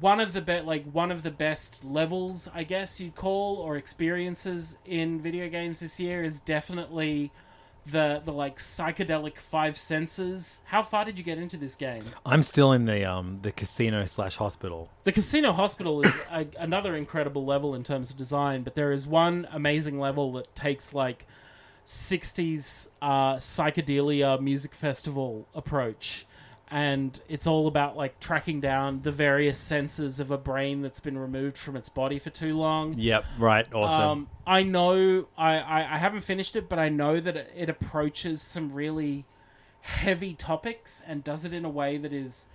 one 0.00 0.20
of 0.20 0.34
the 0.34 0.42
be- 0.42 0.60
like 0.60 0.84
one 0.90 1.10
of 1.10 1.22
the 1.22 1.30
best 1.30 1.84
levels, 1.84 2.48
I 2.54 2.64
guess 2.64 3.00
you'd 3.00 3.14
call, 3.14 3.56
or 3.56 3.76
experiences 3.76 4.78
in 4.84 5.20
video 5.20 5.48
games 5.48 5.80
this 5.80 5.98
year 5.98 6.22
is 6.22 6.40
definitely 6.40 7.32
the 7.90 8.22
the 8.24 8.32
like 8.32 8.58
psychedelic 8.58 9.38
five 9.38 9.76
senses. 9.76 10.60
How 10.66 10.82
far 10.82 11.04
did 11.04 11.18
you 11.18 11.24
get 11.24 11.38
into 11.38 11.56
this 11.56 11.74
game? 11.74 12.04
I'm 12.24 12.42
still 12.42 12.72
in 12.72 12.84
the 12.84 13.08
um 13.10 13.40
the 13.42 13.52
casino 13.52 14.04
slash 14.04 14.36
hospital. 14.36 14.90
The 15.04 15.12
Casino 15.12 15.52
Hospital 15.52 16.00
is 16.02 16.20
a, 16.30 16.46
another 16.58 16.94
incredible 16.94 17.44
level 17.44 17.74
in 17.74 17.84
terms 17.84 18.10
of 18.10 18.16
design, 18.16 18.62
but 18.62 18.74
there 18.74 18.92
is 18.92 19.06
one 19.06 19.48
amazing 19.52 19.98
level 19.98 20.32
that 20.34 20.54
takes 20.54 20.92
like 20.94 21.26
60s 21.86 22.88
uh, 23.00 23.36
psychedelia 23.36 24.40
music 24.40 24.74
festival 24.74 25.48
approach. 25.54 26.26
And 26.70 27.18
it's 27.28 27.46
all 27.46 27.66
about 27.66 27.96
like 27.96 28.20
tracking 28.20 28.60
down 28.60 29.00
the 29.02 29.10
various 29.10 29.56
senses 29.56 30.20
of 30.20 30.30
a 30.30 30.36
brain 30.36 30.82
that's 30.82 31.00
been 31.00 31.16
removed 31.16 31.56
from 31.56 31.76
its 31.76 31.88
body 31.88 32.18
for 32.18 32.28
too 32.28 32.56
long. 32.58 32.94
Yep, 32.98 33.24
right, 33.38 33.66
awesome. 33.72 34.02
Um, 34.02 34.28
I 34.46 34.62
know 34.64 35.28
I, 35.38 35.58
I, 35.58 35.94
I 35.94 35.98
haven't 35.98 36.20
finished 36.22 36.56
it, 36.56 36.68
but 36.68 36.78
I 36.78 36.90
know 36.90 37.20
that 37.20 37.36
it, 37.36 37.52
it 37.56 37.68
approaches 37.70 38.42
some 38.42 38.74
really 38.74 39.24
heavy 39.80 40.34
topics 40.34 41.02
and 41.06 41.24
does 41.24 41.46
it 41.46 41.54
in 41.54 41.64
a 41.64 41.70
way 41.70 41.96
that 41.96 42.12
is 42.12 42.46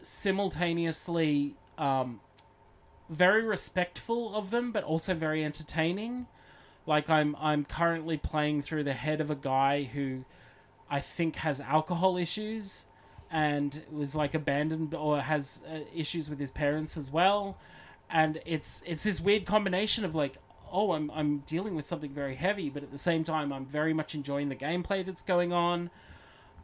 simultaneously 0.00 1.56
um, 1.76 2.20
very 3.08 3.42
respectful 3.42 4.34
of 4.34 4.50
them, 4.50 4.72
but 4.72 4.84
also 4.84 5.14
very 5.14 5.44
entertaining. 5.44 6.26
Like 6.86 7.10
I'm 7.10 7.36
I'm 7.38 7.64
currently 7.64 8.16
playing 8.16 8.62
through 8.62 8.84
the 8.84 8.94
head 8.94 9.20
of 9.20 9.30
a 9.30 9.34
guy 9.34 9.84
who 9.84 10.24
I 10.90 11.00
think 11.00 11.36
has 11.36 11.60
alcohol 11.60 12.16
issues 12.16 12.86
and 13.30 13.82
was 13.90 14.14
like 14.14 14.34
abandoned 14.34 14.94
or 14.94 15.20
has 15.20 15.62
uh, 15.70 15.80
issues 15.94 16.30
with 16.30 16.38
his 16.38 16.50
parents 16.50 16.96
as 16.96 17.10
well. 17.10 17.58
And 18.10 18.40
it's 18.46 18.82
it's 18.86 19.02
this 19.02 19.20
weird 19.20 19.44
combination 19.44 20.04
of 20.04 20.14
like 20.14 20.38
oh 20.72 20.92
I'm 20.92 21.10
I'm 21.10 21.38
dealing 21.40 21.74
with 21.74 21.84
something 21.84 22.10
very 22.10 22.34
heavy 22.34 22.70
but 22.70 22.82
at 22.82 22.90
the 22.90 22.98
same 22.98 23.24
time 23.24 23.52
I'm 23.52 23.66
very 23.66 23.92
much 23.92 24.14
enjoying 24.14 24.48
the 24.48 24.56
gameplay 24.56 25.04
that's 25.04 25.22
going 25.22 25.52
on. 25.52 25.90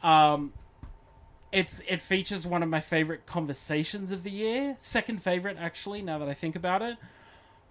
Um 0.02 0.52
it's 1.52 1.82
it 1.86 2.00
features 2.00 2.46
one 2.46 2.62
of 2.62 2.68
my 2.68 2.80
favorite 2.80 3.26
conversations 3.26 4.10
of 4.10 4.22
the 4.22 4.30
year. 4.30 4.76
Second 4.78 5.22
favorite 5.22 5.58
actually 5.60 6.00
now 6.00 6.18
that 6.18 6.28
I 6.28 6.34
think 6.34 6.56
about 6.56 6.80
it. 6.80 6.96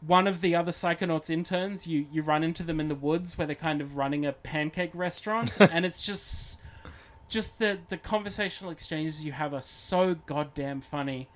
One 0.06 0.28
of 0.28 0.42
the 0.42 0.54
other 0.56 0.72
psychonauts 0.72 1.32
interns 1.32 1.88
you 1.88 2.06
you 2.12 2.22
run 2.22 2.44
into 2.44 2.62
them 2.62 2.80
in 2.80 2.90
the 2.90 2.96
woods 2.96 3.40
where 3.40 3.48
they're 3.48 3.56
kind 3.56 3.82
of 3.82 3.98
running 3.98 4.24
a 4.24 4.34
pancake 4.34 4.92
restaurant 4.94 5.58
and 5.60 5.84
it's 5.84 6.04
just 6.04 6.60
just 7.34 7.60
the 7.60 7.80
the 7.90 7.98
conversational 7.98 8.72
exchanges 8.72 9.26
you 9.26 9.32
have 9.32 9.54
are 9.54 9.62
so 9.62 10.16
goddamn 10.26 10.80
funny 10.82 11.28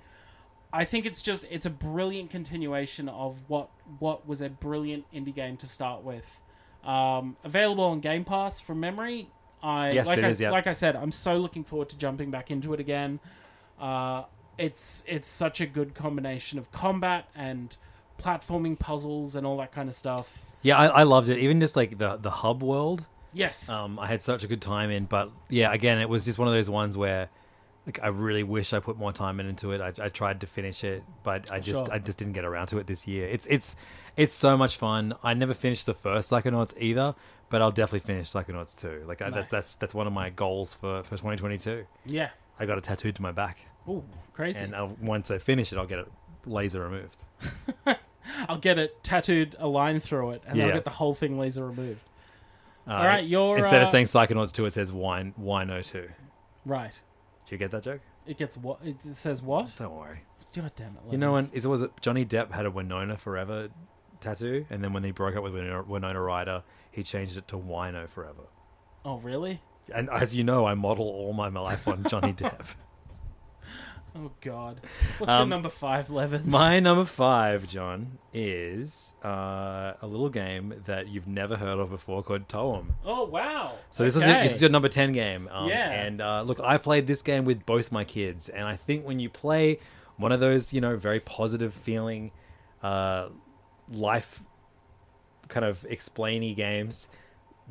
i 0.72 0.84
think 0.84 1.04
it's 1.04 1.20
just 1.22 1.44
it's 1.50 1.66
a 1.66 1.70
brilliant 1.70 2.30
continuation 2.30 3.08
of 3.08 3.38
what 3.48 3.68
what 3.98 4.26
was 4.26 4.40
a 4.40 4.48
brilliant 4.48 5.04
indie 5.12 5.34
game 5.34 5.56
to 5.56 5.66
start 5.66 6.02
with 6.02 6.40
um, 6.84 7.36
available 7.42 7.84
on 7.84 7.98
game 8.00 8.24
pass 8.24 8.60
from 8.60 8.78
memory 8.80 9.28
i 9.62 9.90
Yes, 9.90 10.06
like 10.06 10.18
it 10.18 10.24
I, 10.24 10.28
is, 10.28 10.40
yeah. 10.40 10.50
like 10.50 10.66
i 10.68 10.72
said 10.72 10.94
i'm 10.94 11.10
so 11.12 11.36
looking 11.36 11.64
forward 11.64 11.88
to 11.90 11.98
jumping 11.98 12.30
back 12.30 12.50
into 12.50 12.72
it 12.72 12.80
again 12.80 13.18
uh, 13.80 14.22
it's 14.56 15.04
it's 15.06 15.28
such 15.30 15.60
a 15.60 15.66
good 15.66 15.94
combination 15.94 16.58
of 16.58 16.70
combat 16.72 17.28
and 17.34 17.76
platforming 18.22 18.78
puzzles 18.78 19.34
and 19.36 19.46
all 19.46 19.56
that 19.58 19.70
kind 19.72 19.88
of 19.88 19.94
stuff. 19.94 20.42
yeah, 20.62 20.76
I, 20.76 20.86
I 20.86 21.02
loved 21.04 21.28
it. 21.28 21.38
Even 21.38 21.60
just 21.60 21.76
like 21.76 21.98
the 21.98 22.16
the 22.16 22.30
hub 22.30 22.62
world. 22.62 23.06
Yes, 23.38 23.68
Um, 23.70 23.98
I 23.98 24.06
had 24.08 24.22
such 24.22 24.42
a 24.44 24.46
good 24.48 24.60
time 24.60 24.90
in, 24.90 25.04
but 25.04 25.30
yeah, 25.48 25.72
again, 25.72 25.98
it 25.98 26.08
was 26.08 26.24
just 26.24 26.38
one 26.38 26.48
of 26.48 26.54
those 26.54 26.68
ones 26.68 26.96
where, 26.96 27.28
like, 27.86 28.00
I 28.02 28.08
really 28.08 28.42
wish 28.42 28.72
I 28.72 28.80
put 28.80 28.98
more 28.98 29.12
time 29.12 29.38
into 29.40 29.70
it. 29.72 29.80
I, 29.80 29.92
I 30.06 30.08
tried 30.08 30.40
to 30.40 30.46
finish 30.46 30.82
it, 30.84 31.02
but 31.22 31.50
I 31.52 31.60
just, 31.60 31.86
Sure. 31.86 31.94
I 31.94 31.98
just 32.00 32.18
didn't 32.18 32.32
get 32.34 32.44
around 32.44 32.66
to 32.68 32.78
it 32.78 32.86
this 32.88 33.06
year. 33.06 33.26
It's, 33.28 33.46
it's, 33.48 33.76
it's 34.16 34.34
so 34.34 34.56
much 34.56 34.76
fun. 34.76 35.14
I 35.22 35.34
never 35.34 35.54
finished 35.54 35.86
the 35.86 35.94
first 35.94 36.30
Psychonauts 36.30 36.74
either, 36.78 37.14
but 37.48 37.62
I'll 37.62 37.70
definitely 37.70 38.00
finish 38.12 38.30
Psychonauts 38.32 38.78
too. 38.78 39.04
Like, 39.06 39.22
I, 39.22 39.26
Nice. 39.26 39.34
that, 39.34 39.50
that's 39.50 39.74
that's 39.76 39.94
one 39.94 40.06
of 40.08 40.12
my 40.12 40.30
goals 40.30 40.74
for 40.74 41.02
for 41.04 41.10
2022. 41.10 41.86
yeah. 42.06 42.30
I 42.60 42.66
got 42.66 42.76
it 42.76 42.82
tattooed 42.82 43.14
to 43.14 43.22
my 43.22 43.30
back, 43.30 43.58
Oh, 43.86 44.02
crazy. 44.34 44.58
and 44.58 44.74
uh, 44.74 44.88
once 45.00 45.30
I 45.30 45.38
finish 45.38 45.72
it, 45.72 45.78
I'll 45.78 45.86
get 45.86 46.00
it 46.00 46.08
laser 46.44 46.82
removed. 46.82 47.22
I'll 48.48 48.58
get 48.58 48.78
it 48.78 49.02
tattooed 49.04 49.54
a 49.60 49.68
line 49.68 50.00
through 50.00 50.32
it, 50.32 50.42
and 50.46 50.60
I'll 50.60 50.72
get 50.72 50.84
the 50.84 50.90
whole 50.90 51.14
thing 51.14 51.38
laser 51.38 51.64
removed. 51.66 52.00
Uh, 52.88 52.92
All 52.92 53.04
right, 53.04 53.24
you're, 53.24 53.58
instead 53.58 53.82
of 53.82 53.88
uh, 53.88 53.90
saying 53.90 54.06
Psychonauts 54.06 54.52
2, 54.52 54.64
it 54.64 54.72
says 54.72 54.90
Wine 54.90 55.34
Wino 55.38 55.86
2. 55.86 56.08
Right. 56.64 56.92
Do 57.46 57.54
you 57.54 57.58
get 57.58 57.70
that 57.72 57.82
joke? 57.82 58.00
It 58.26 58.38
gets 58.38 58.56
what? 58.56 58.78
It 58.82 58.96
says 59.16 59.42
what? 59.42 59.74
Don't 59.76 59.94
worry. 59.94 60.20
God 60.54 60.72
damn 60.76 60.88
it! 60.88 61.12
You 61.12 61.18
know, 61.18 61.32
when 61.32 61.50
it 61.52 61.64
was 61.66 61.82
it 61.82 61.90
Johnny 62.00 62.24
Depp 62.24 62.50
had 62.50 62.64
a 62.66 62.70
Winona 62.70 63.16
Forever 63.16 63.68
tattoo, 64.20 64.64
and 64.70 64.82
then 64.82 64.92
when 64.92 65.04
he 65.04 65.10
broke 65.10 65.36
up 65.36 65.42
with 65.42 65.52
Winona, 65.52 65.82
Winona 65.82 66.20
Ryder, 66.20 66.62
he 66.90 67.02
changed 67.02 67.36
it 67.36 67.46
to 67.48 67.56
Wino 67.56 68.08
Forever. 68.08 68.44
Oh 69.04 69.18
really? 69.18 69.60
And 69.94 70.10
as 70.10 70.34
you 70.34 70.44
know, 70.44 70.66
I 70.66 70.74
model 70.74 71.06
all 71.06 71.32
my 71.32 71.48
life 71.48 71.86
on 71.86 72.04
Johnny 72.08 72.32
Depp. 72.34 72.74
Oh 74.20 74.32
God. 74.40 74.80
What's 75.18 75.30
your 75.30 75.42
Um, 75.42 75.48
number 75.48 75.68
five, 75.68 76.10
Levins? 76.10 76.46
My 76.46 76.80
number 76.80 77.04
five, 77.04 77.68
John, 77.68 78.18
is 78.34 79.14
uh, 79.24 79.92
a 80.02 80.06
little 80.06 80.28
game 80.28 80.74
that 80.86 81.06
you've 81.08 81.28
never 81.28 81.56
heard 81.56 81.78
of 81.78 81.90
before 81.90 82.22
called 82.22 82.48
Toem. 82.48 82.86
Oh 83.04 83.24
wow. 83.24 83.74
So 83.90 84.04
this 84.04 84.16
is 84.16 84.22
Okay. 84.22 84.42
this 84.42 84.56
is 84.56 84.60
your 84.60 84.70
number 84.70 84.88
ten 84.88 85.12
game. 85.12 85.48
Um, 85.52 85.68
Yeah. 85.68 85.90
And 85.90 86.20
uh, 86.20 86.42
look, 86.42 86.58
I 86.60 86.78
played 86.78 87.06
this 87.06 87.22
game 87.22 87.44
with 87.44 87.64
both 87.64 87.92
my 87.92 88.04
kids, 88.04 88.48
and 88.48 88.66
I 88.66 88.76
think 88.76 89.06
when 89.06 89.20
you 89.20 89.28
play 89.30 89.78
one 90.16 90.32
of 90.32 90.40
those, 90.40 90.72
you 90.72 90.80
know, 90.80 90.96
very 90.96 91.20
positive 91.20 91.72
feeling, 91.72 92.32
uh, 92.82 93.28
life 93.90 94.42
kind 95.48 95.64
of 95.64 95.86
explainy 95.88 96.54
games 96.56 97.08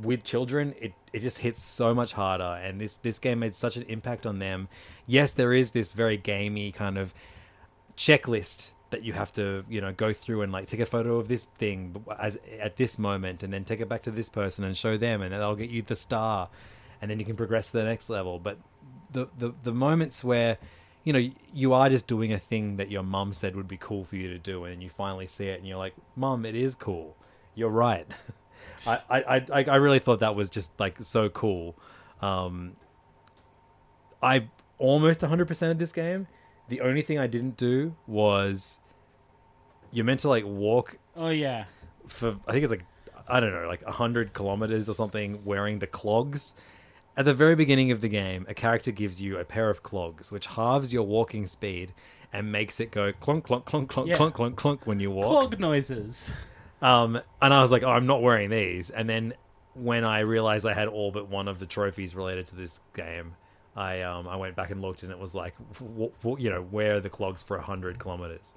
with 0.01 0.23
children, 0.23 0.75
it, 0.79 0.93
it 1.13 1.19
just 1.19 1.39
hits 1.39 1.61
so 1.61 1.93
much 1.93 2.13
harder. 2.13 2.59
And 2.63 2.79
this 2.79 2.97
this 2.97 3.19
game 3.19 3.39
made 3.39 3.55
such 3.55 3.77
an 3.77 3.83
impact 3.83 4.25
on 4.25 4.39
them. 4.39 4.67
Yes, 5.05 5.31
there 5.31 5.53
is 5.53 5.71
this 5.71 5.91
very 5.91 6.17
gamey 6.17 6.71
kind 6.71 6.97
of 6.97 7.13
checklist 7.95 8.71
that 8.89 9.03
you 9.03 9.13
have 9.13 9.31
to 9.33 9.65
you 9.67 9.81
know 9.81 9.91
go 9.91 10.13
through 10.13 10.41
and 10.41 10.51
like 10.51 10.67
take 10.67 10.79
a 10.79 10.85
photo 10.85 11.17
of 11.17 11.27
this 11.27 11.45
thing 11.45 12.03
as 12.19 12.37
at 12.59 12.77
this 12.77 12.97
moment 12.97 13.43
and 13.43 13.51
then 13.51 13.65
take 13.65 13.81
it 13.81 13.89
back 13.89 14.03
to 14.03 14.11
this 14.11 14.29
person 14.29 14.63
and 14.63 14.77
show 14.77 14.97
them 14.97 15.21
and 15.21 15.33
that'll 15.33 15.55
get 15.55 15.69
you 15.69 15.81
the 15.81 15.95
star 15.95 16.49
and 17.01 17.11
then 17.11 17.19
you 17.19 17.25
can 17.25 17.35
progress 17.35 17.67
to 17.67 17.77
the 17.77 17.83
next 17.83 18.09
level 18.09 18.39
but 18.39 18.57
the 19.11 19.27
the, 19.37 19.53
the 19.63 19.73
moments 19.73 20.23
where 20.23 20.57
you 21.03 21.11
know 21.11 21.29
you 21.53 21.73
are 21.73 21.89
just 21.89 22.07
doing 22.07 22.31
a 22.31 22.39
thing 22.39 22.77
that 22.77 22.89
your 22.89 23.03
mum 23.03 23.33
said 23.33 23.55
would 23.55 23.67
be 23.67 23.77
cool 23.77 24.05
for 24.05 24.15
you 24.15 24.29
to 24.29 24.37
do 24.37 24.63
and 24.63 24.73
then 24.73 24.81
you 24.81 24.89
finally 24.89 25.27
see 25.27 25.47
it 25.47 25.57
and 25.59 25.67
you're 25.67 25.77
like 25.77 25.93
mum 26.15 26.45
it 26.45 26.55
is 26.55 26.75
cool 26.75 27.15
you're 27.55 27.69
right 27.69 28.07
I, 28.85 28.99
I 29.09 29.45
i 29.53 29.63
i 29.63 29.75
really 29.77 29.99
thought 29.99 30.19
that 30.19 30.35
was 30.35 30.49
just 30.49 30.77
like 30.79 30.97
so 31.01 31.29
cool 31.29 31.75
um 32.21 32.75
I 34.21 34.47
almost 34.79 35.21
100% 35.21 35.71
of 35.71 35.77
this 35.77 35.91
game. 35.91 36.27
The 36.69 36.81
only 36.81 37.01
thing 37.01 37.19
I 37.19 37.27
didn't 37.27 37.55
do 37.57 37.95
was 38.07 38.79
you're 39.91 40.05
meant 40.05 40.21
to 40.21 40.29
like 40.29 40.43
walk 40.45 40.97
Oh 41.15 41.29
yeah. 41.29 41.65
for 42.07 42.35
I 42.47 42.51
think 42.51 42.63
it's 42.63 42.71
like 42.71 42.85
I 43.27 43.39
don't 43.39 43.51
know, 43.51 43.67
like 43.67 43.85
100 43.85 44.33
kilometers 44.33 44.89
or 44.89 44.93
something 44.93 45.43
wearing 45.45 45.79
the 45.79 45.87
clogs. 45.87 46.53
At 47.15 47.25
the 47.25 47.33
very 47.33 47.55
beginning 47.55 47.91
of 47.91 48.01
the 48.01 48.07
game, 48.09 48.45
a 48.47 48.53
character 48.53 48.91
gives 48.91 49.21
you 49.21 49.37
a 49.37 49.43
pair 49.45 49.69
of 49.69 49.81
clogs 49.83 50.31
which 50.31 50.47
halves 50.47 50.91
your 50.93 51.03
walking 51.03 51.45
speed 51.45 51.93
and 52.33 52.51
makes 52.51 52.79
it 52.79 52.91
go 52.91 53.13
clunk 53.13 53.45
clunk 53.45 53.65
clunk 53.65 53.89
clunk 53.89 54.09
Yeah. 54.09 54.17
clunk 54.17 54.35
clunk 54.35 54.55
clunk 54.57 54.85
when 54.87 54.99
you 54.99 55.11
walk. 55.11 55.25
Clog 55.25 55.59
noises. 55.59 56.31
Um, 56.81 57.19
and 57.41 57.53
I 57.53 57.61
was 57.61 57.71
like, 57.71 57.83
oh, 57.83 57.89
I'm 57.89 58.05
not 58.05 58.21
wearing 58.21 58.49
these. 58.49 58.89
And 58.89 59.09
then 59.09 59.33
when 59.73 60.03
I 60.03 60.19
realized 60.19 60.65
I 60.65 60.73
had 60.73 60.87
all 60.87 61.11
but 61.11 61.27
one 61.27 61.47
of 61.47 61.59
the 61.59 61.65
trophies 61.65 62.15
related 62.15 62.47
to 62.47 62.55
this 62.55 62.79
game, 62.95 63.35
I 63.75 64.01
um, 64.01 64.27
I 64.27 64.35
went 64.37 64.55
back 64.55 64.71
and 64.71 64.81
looked, 64.81 65.03
and 65.03 65.11
it 65.11 65.19
was 65.19 65.35
like, 65.35 65.53
w- 65.79 66.11
w- 66.23 66.43
you 66.43 66.49
know, 66.49 66.61
where 66.61 66.95
are 66.95 66.99
the 66.99 67.09
clogs 67.09 67.43
for 67.43 67.57
hundred 67.59 67.99
kilometers? 67.99 68.55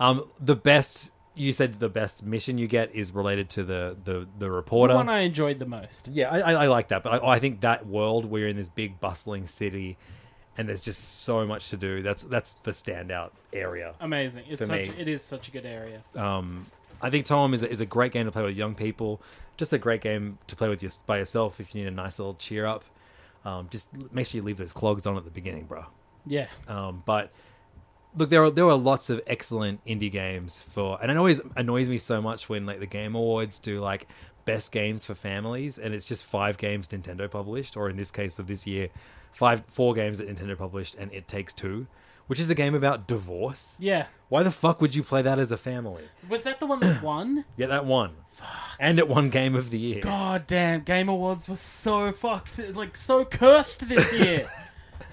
Um, 0.00 0.24
the 0.40 0.54
best 0.56 1.12
you 1.34 1.52
said 1.52 1.80
the 1.80 1.88
best 1.88 2.22
mission 2.22 2.58
you 2.58 2.66
get 2.68 2.94
is 2.94 3.12
related 3.12 3.48
to 3.50 3.64
the 3.64 3.96
the 4.04 4.12
the 4.20 4.26
The 4.38 4.50
reporter. 4.50 4.94
one 4.94 5.08
I 5.08 5.20
enjoyed 5.20 5.58
the 5.58 5.66
most. 5.66 6.08
Yeah, 6.08 6.30
I, 6.30 6.38
I, 6.40 6.52
I 6.52 6.66
like 6.68 6.88
that, 6.88 7.02
but 7.02 7.22
I, 7.24 7.32
I 7.32 7.38
think 7.38 7.60
that 7.62 7.86
world 7.86 8.24
where 8.24 8.40
you're 8.42 8.50
in 8.50 8.56
this 8.56 8.68
big 8.68 9.00
bustling 9.00 9.46
city, 9.46 9.96
and 10.58 10.68
there's 10.68 10.82
just 10.82 11.22
so 11.22 11.44
much 11.46 11.70
to 11.70 11.76
do. 11.76 12.02
That's 12.02 12.22
that's 12.24 12.52
the 12.62 12.70
standout 12.72 13.30
area. 13.52 13.94
Amazing. 14.00 14.44
It's 14.48 14.66
such. 14.66 14.88
me. 14.88 14.94
It 14.98 15.08
is 15.08 15.22
such 15.22 15.48
a 15.48 15.50
good 15.50 15.66
area. 15.66 16.02
Um, 16.16 16.66
I 17.02 17.10
think 17.10 17.26
Toem 17.26 17.52
is 17.54 17.62
a, 17.62 17.70
is 17.70 17.80
a 17.80 17.86
great 17.86 18.12
game 18.12 18.26
to 18.26 18.32
play 18.32 18.42
with 18.42 18.56
young 18.56 18.74
people. 18.74 19.20
just 19.56 19.72
a 19.72 19.78
great 19.78 20.00
game 20.00 20.38
to 20.46 20.56
play 20.56 20.68
with 20.68 20.82
your, 20.82 20.92
by 21.06 21.18
yourself 21.18 21.60
if 21.60 21.74
you 21.74 21.82
need 21.82 21.88
a 21.88 21.92
nice 21.92 22.18
little 22.18 22.34
cheer 22.34 22.66
up. 22.66 22.84
Um, 23.44 23.68
just 23.70 23.90
make 24.12 24.26
sure 24.26 24.38
you 24.38 24.44
leave 24.44 24.56
those 24.56 24.72
clogs 24.72 25.06
on 25.06 25.16
at 25.16 25.24
the 25.24 25.30
beginning, 25.30 25.64
bro. 25.64 25.86
Yeah. 26.26 26.46
Um, 26.68 27.02
but 27.04 27.32
look, 28.16 28.30
there 28.30 28.44
are 28.44 28.50
there 28.50 28.66
are 28.66 28.76
lots 28.76 29.10
of 29.10 29.20
excellent 29.26 29.84
indie 29.84 30.10
games 30.12 30.62
for, 30.72 30.98
and 31.02 31.10
it 31.10 31.16
always 31.16 31.40
annoys 31.56 31.88
me 31.88 31.98
so 31.98 32.22
much 32.22 32.48
when 32.48 32.66
like 32.66 32.78
the 32.78 32.86
Game 32.86 33.14
Awards 33.14 33.58
do 33.58 33.80
like 33.80 34.06
best 34.44 34.72
games 34.72 35.04
for 35.04 35.14
families, 35.14 35.78
and 35.78 35.94
it's 35.94 36.06
just 36.06 36.24
five 36.24 36.56
games 36.56 36.88
Nintendo 36.88 37.30
published, 37.30 37.76
or 37.76 37.90
in 37.90 37.96
this 37.96 38.10
case 38.10 38.38
of 38.38 38.46
this 38.46 38.66
year, 38.66 38.88
five 39.32 39.64
four 39.66 39.94
games 39.94 40.18
that 40.18 40.28
Nintendo 40.28 40.56
published, 40.56 40.94
and 40.94 41.12
it 41.12 41.26
takes 41.26 41.52
two, 41.52 41.86
which 42.26 42.40
is 42.40 42.48
a 42.50 42.54
game 42.54 42.74
about 42.74 43.06
divorce. 43.06 43.76
Yeah. 43.78 44.06
Why 44.28 44.42
the 44.42 44.50
fuck 44.50 44.80
would 44.80 44.94
you 44.94 45.02
play 45.02 45.22
that 45.22 45.38
as 45.38 45.50
a 45.52 45.56
family? 45.56 46.04
Was 46.28 46.44
that 46.44 46.58
the 46.60 46.66
one 46.66 46.80
that 46.80 47.02
won? 47.02 47.44
Yeah, 47.56 47.66
that 47.66 47.84
won, 47.84 48.12
Fuck. 48.30 48.48
and 48.80 48.98
it 48.98 49.06
won 49.08 49.28
Game 49.28 49.54
of 49.54 49.68
the 49.70 49.78
Year. 49.78 50.00
God 50.02 50.46
damn, 50.46 50.82
Game 50.82 51.08
Awards 51.08 51.48
were 51.48 51.56
so 51.56 52.12
fucked, 52.12 52.58
like 52.74 52.96
so 52.96 53.24
cursed 53.24 53.88
this 53.88 54.12
year. 54.12 54.50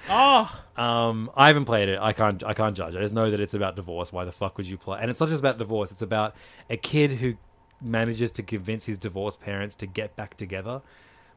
oh, 0.09 0.63
Um, 0.79 1.29
I 1.35 1.47
haven't 1.47 1.65
played 1.65 1.89
it. 1.89 1.99
I 1.99 2.13
can't. 2.13 2.41
I 2.45 2.53
can't 2.53 2.73
judge. 2.73 2.95
I 2.95 3.01
just 3.01 3.13
know 3.13 3.29
that 3.29 3.41
it's 3.41 3.53
about 3.53 3.75
divorce. 3.75 4.13
Why 4.13 4.23
the 4.23 4.31
fuck 4.31 4.55
would 4.57 4.65
you 4.65 4.77
play? 4.77 4.97
And 5.01 5.11
it's 5.11 5.19
not 5.19 5.27
just 5.27 5.41
about 5.41 5.57
divorce. 5.57 5.91
It's 5.91 6.01
about 6.01 6.35
a 6.69 6.77
kid 6.77 7.11
who 7.11 7.35
manages 7.81 8.31
to 8.31 8.43
convince 8.43 8.85
his 8.85 8.97
divorced 8.97 9.41
parents 9.41 9.75
to 9.77 9.85
get 9.85 10.15
back 10.15 10.37
together, 10.37 10.81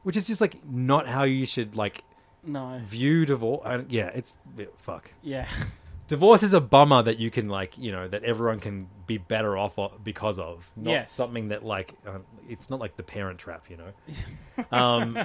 which 0.03 0.15
is 0.15 0.27
just 0.27 0.39
like 0.39 0.65
not 0.65 1.07
how 1.09 1.23
you 1.23 1.45
should 1.45 1.75
like 1.75 2.05
no. 2.45 2.79
view 2.83 3.25
divorce. 3.25 3.61
I, 3.65 3.83
yeah, 3.89 4.07
it's 4.13 4.37
yeah, 4.57 4.65
fuck. 4.77 5.11
Yeah. 5.21 5.47
Divorce 6.09 6.43
is 6.43 6.51
a 6.51 6.59
bummer 6.59 7.01
that 7.01 7.17
you 7.17 7.31
can 7.31 7.47
like 7.47 7.77
you 7.77 7.91
know 7.91 8.07
that 8.09 8.23
everyone 8.25 8.59
can 8.59 8.87
be 9.07 9.17
better 9.17 9.57
off 9.57 9.79
o- 9.79 9.93
because 10.03 10.37
of. 10.37 10.69
Not 10.75 10.91
Yes. 10.91 11.11
something 11.13 11.47
that 11.47 11.63
like 11.65 11.93
um, 12.05 12.25
it's 12.49 12.69
not 12.69 12.79
like 12.81 12.97
the 12.97 13.03
Parent 13.03 13.39
Trap. 13.39 13.65
You 13.69 13.77
know. 13.77 14.65
um, 14.77 15.17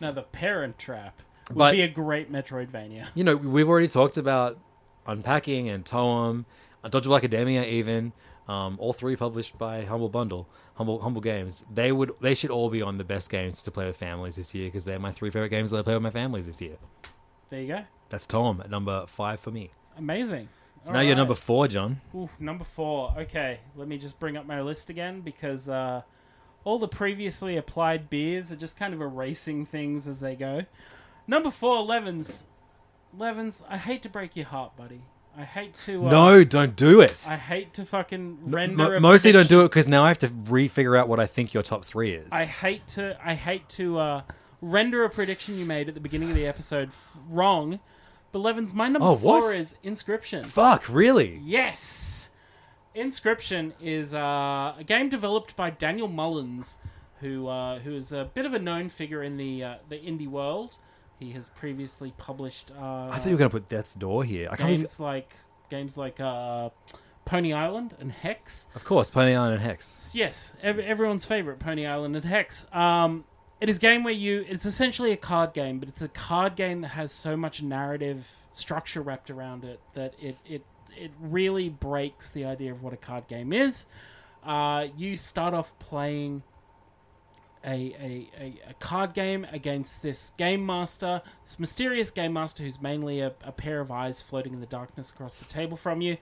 No, 0.00 0.12
the 0.12 0.22
Parent 0.22 0.76
Trap 0.78 1.22
would 1.50 1.58
But- 1.58 1.72
be 1.72 1.82
a 1.82 1.88
great 1.88 2.30
Metroidvania. 2.32 3.06
you 3.14 3.22
know, 3.24 3.36
we've 3.36 3.68
already 3.68 3.88
talked 3.88 4.16
about 4.16 4.58
Unpacking 5.06 5.68
and 5.68 5.84
Toem, 5.84 6.44
uh, 6.82 6.88
Dodgeball 6.88 7.16
Academia, 7.18 7.64
even 7.64 8.12
um, 8.48 8.76
all 8.80 8.92
three 8.92 9.16
published 9.16 9.56
by 9.56 9.84
Humble 9.84 10.08
Bundle, 10.08 10.48
Humble 10.74 11.00
Humble 11.00 11.20
Games. 11.20 11.64
They 11.72 11.92
would, 11.92 12.12
they 12.20 12.34
should 12.34 12.50
all 12.50 12.70
be 12.70 12.82
on 12.82 12.98
the 12.98 13.04
best 13.04 13.30
games 13.30 13.62
to 13.62 13.70
play 13.70 13.86
with 13.86 13.96
families 13.96 14.36
this 14.36 14.54
year 14.54 14.66
because 14.66 14.84
they're 14.84 14.98
my 14.98 15.12
three 15.12 15.30
favorite 15.30 15.50
games 15.50 15.70
that 15.70 15.78
I 15.78 15.82
play 15.82 15.94
with 15.94 16.02
my 16.02 16.10
families 16.10 16.46
this 16.46 16.60
year. 16.60 16.76
There 17.48 17.60
you 17.60 17.68
go. 17.68 17.84
That's 18.08 18.26
Toem 18.26 18.60
at 18.60 18.70
number 18.70 19.06
five 19.06 19.40
for 19.40 19.50
me. 19.50 19.70
Amazing. 19.96 20.48
So 20.82 20.92
now 20.92 21.00
you're 21.00 21.16
number 21.16 21.34
four, 21.34 21.66
John. 21.66 22.00
Ooh, 22.14 22.28
number 22.38 22.64
four. 22.64 23.14
Okay, 23.16 23.60
let 23.74 23.88
me 23.88 23.96
just 23.96 24.18
bring 24.18 24.36
up 24.36 24.46
my 24.46 24.60
list 24.60 24.90
again 24.90 25.22
because 25.22 25.68
uh, 25.68 26.02
all 26.64 26.78
the 26.78 26.88
previously 26.88 27.56
applied 27.56 28.10
beers 28.10 28.52
are 28.52 28.56
just 28.56 28.76
kind 28.76 28.92
of 28.92 29.00
erasing 29.00 29.64
things 29.64 30.06
as 30.06 30.20
they 30.20 30.34
go. 30.34 30.62
Number 31.26 31.50
four, 31.50 31.82
Levins. 31.82 32.46
Levins, 33.16 33.62
I 33.68 33.78
hate 33.78 34.02
to 34.02 34.08
break 34.08 34.36
your 34.36 34.46
heart, 34.46 34.76
buddy. 34.76 35.02
I 35.36 35.42
hate 35.42 35.76
to. 35.80 36.06
Uh, 36.06 36.10
no, 36.10 36.44
don't 36.44 36.76
do 36.76 37.00
it. 37.00 37.24
I 37.28 37.36
hate 37.36 37.74
to 37.74 37.84
fucking 37.84 38.38
render. 38.50 38.94
a 38.96 39.00
mostly 39.00 39.32
don't 39.32 39.48
do 39.48 39.60
it 39.62 39.68
because 39.68 39.88
now 39.88 40.04
I 40.04 40.08
have 40.08 40.18
to 40.18 40.28
re-figure 40.28 40.94
out 40.96 41.08
what 41.08 41.18
I 41.18 41.26
think 41.26 41.52
your 41.52 41.62
top 41.64 41.84
three 41.84 42.12
is. 42.14 42.28
I 42.32 42.44
hate 42.44 42.86
to. 42.88 43.18
I 43.24 43.34
hate 43.34 43.68
to 43.70 43.98
uh, 43.98 44.22
render 44.60 45.04
a 45.04 45.10
prediction 45.10 45.58
you 45.58 45.64
made 45.64 45.88
at 45.88 45.94
the 45.94 46.00
beginning 46.00 46.30
of 46.30 46.36
the 46.36 46.46
episode 46.46 46.88
f- 46.90 47.16
wrong. 47.28 47.80
But 48.30 48.40
Levin's 48.40 48.74
my 48.74 48.88
number 48.88 49.06
Oh, 49.06 49.16
four 49.16 49.40
what? 49.40 49.56
is 49.56 49.76
Inscryption. 49.84 50.44
Fuck, 50.44 50.88
really? 50.88 51.40
Yes. 51.44 52.30
Inscryption 52.96 53.72
is 53.80 54.14
uh, 54.14 54.74
a 54.78 54.84
game 54.86 55.08
developed 55.08 55.56
by 55.56 55.70
Daniel 55.70 56.06
Mullins, 56.08 56.76
who 57.20 57.48
uh, 57.48 57.80
who 57.80 57.94
is 57.96 58.12
a 58.12 58.30
bit 58.32 58.46
of 58.46 58.54
a 58.54 58.58
known 58.60 58.88
figure 58.88 59.22
in 59.22 59.36
the 59.36 59.64
uh, 59.64 59.74
the 59.88 59.96
indie 59.96 60.28
world. 60.28 60.78
He 61.18 61.30
has 61.32 61.48
previously 61.50 62.12
published 62.16 62.70
uh, 62.72 63.08
I 63.10 63.18
thought 63.18 63.26
you 63.26 63.32
were 63.32 63.38
gonna 63.38 63.50
put 63.50 63.68
Death's 63.68 63.94
Door 63.94 64.24
here. 64.24 64.48
I 64.50 64.56
can't. 64.56 64.70
Even, 64.70 64.80
games 64.82 65.00
like 65.00 65.36
games 65.70 65.96
like 65.96 66.20
uh, 66.20 66.70
Pony 67.24 67.52
Island 67.52 67.94
and 67.98 68.12
Hex. 68.12 68.66
of 68.74 68.84
course, 68.84 69.10
Pony 69.10 69.34
Island 69.34 69.54
and 69.54 69.62
Hex. 69.62 70.10
Yes, 70.14 70.52
ev- 70.62 70.78
everyone's 70.78 71.24
favorite 71.24 71.58
Pony 71.58 71.86
Island 71.86 72.16
and 72.16 72.24
Hex. 72.24 72.66
Um, 72.72 73.24
it 73.60 73.68
is 73.68 73.78
a 73.78 73.80
game 73.80 74.04
where 74.04 74.12
you. 74.12 74.44
It's 74.48 74.66
essentially 74.66 75.12
a 75.12 75.16
card 75.16 75.54
game, 75.54 75.78
but 75.78 75.88
it's 75.88 76.02
a 76.02 76.08
card 76.08 76.56
game 76.56 76.82
that 76.82 76.88
has 76.88 77.12
so 77.12 77.36
much 77.36 77.62
narrative 77.62 78.28
structure 78.52 79.00
wrapped 79.00 79.30
around 79.30 79.64
it 79.64 79.80
that 79.94 80.14
it 80.20 80.36
it 80.44 80.64
it 80.96 81.10
really 81.20 81.68
breaks 81.68 82.30
the 82.30 82.44
idea 82.44 82.72
of 82.72 82.82
what 82.82 82.92
a 82.92 82.96
card 82.96 83.26
game 83.26 83.52
is. 83.52 83.86
Uh, 84.44 84.88
you 84.96 85.16
start 85.16 85.54
off 85.54 85.76
playing 85.78 86.42
a, 87.64 88.28
a, 88.38 88.60
a, 88.68 88.74
card 88.74 89.14
game 89.14 89.46
against 89.50 90.02
this 90.02 90.30
game 90.36 90.64
master, 90.64 91.22
this 91.42 91.58
mysterious 91.58 92.10
game 92.10 92.32
master 92.32 92.62
who's 92.62 92.80
mainly 92.80 93.20
a, 93.20 93.32
a 93.42 93.52
pair 93.52 93.80
of 93.80 93.90
eyes 93.90 94.20
floating 94.20 94.52
in 94.52 94.60
the 94.60 94.66
darkness 94.66 95.10
across 95.10 95.34
the 95.34 95.44
table 95.46 95.76
from 95.76 96.00
you. 96.00 96.16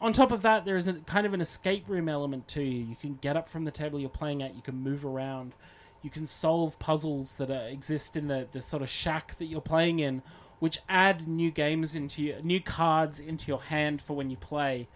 On 0.00 0.12
top 0.12 0.30
of 0.30 0.42
that, 0.42 0.64
there 0.64 0.76
is 0.76 0.86
a 0.86 0.94
kind 0.94 1.26
of 1.26 1.34
an 1.34 1.40
escape 1.40 1.88
room 1.88 2.08
element 2.08 2.46
to 2.48 2.62
you. 2.62 2.84
You 2.84 2.96
can 2.96 3.18
get 3.20 3.36
up 3.36 3.48
from 3.48 3.64
the 3.64 3.70
table 3.70 3.98
you're 3.98 4.08
playing 4.08 4.42
at, 4.42 4.54
you 4.54 4.62
can 4.62 4.76
move 4.76 5.04
around, 5.04 5.54
you 6.02 6.10
can 6.10 6.26
solve 6.26 6.78
puzzles 6.78 7.34
that 7.34 7.50
uh, 7.50 7.66
exist 7.68 8.16
in 8.16 8.28
the, 8.28 8.46
the 8.52 8.62
sort 8.62 8.82
of 8.82 8.88
shack 8.88 9.36
that 9.38 9.46
you're 9.46 9.60
playing 9.60 9.98
in, 9.98 10.22
which 10.60 10.78
add 10.88 11.26
new 11.26 11.50
games 11.50 11.94
into 11.94 12.22
your, 12.22 12.40
new 12.42 12.60
cards 12.60 13.20
into 13.20 13.48
your 13.48 13.60
hand 13.60 14.00
for 14.00 14.14
when 14.14 14.30
you 14.30 14.36
play. 14.36 14.88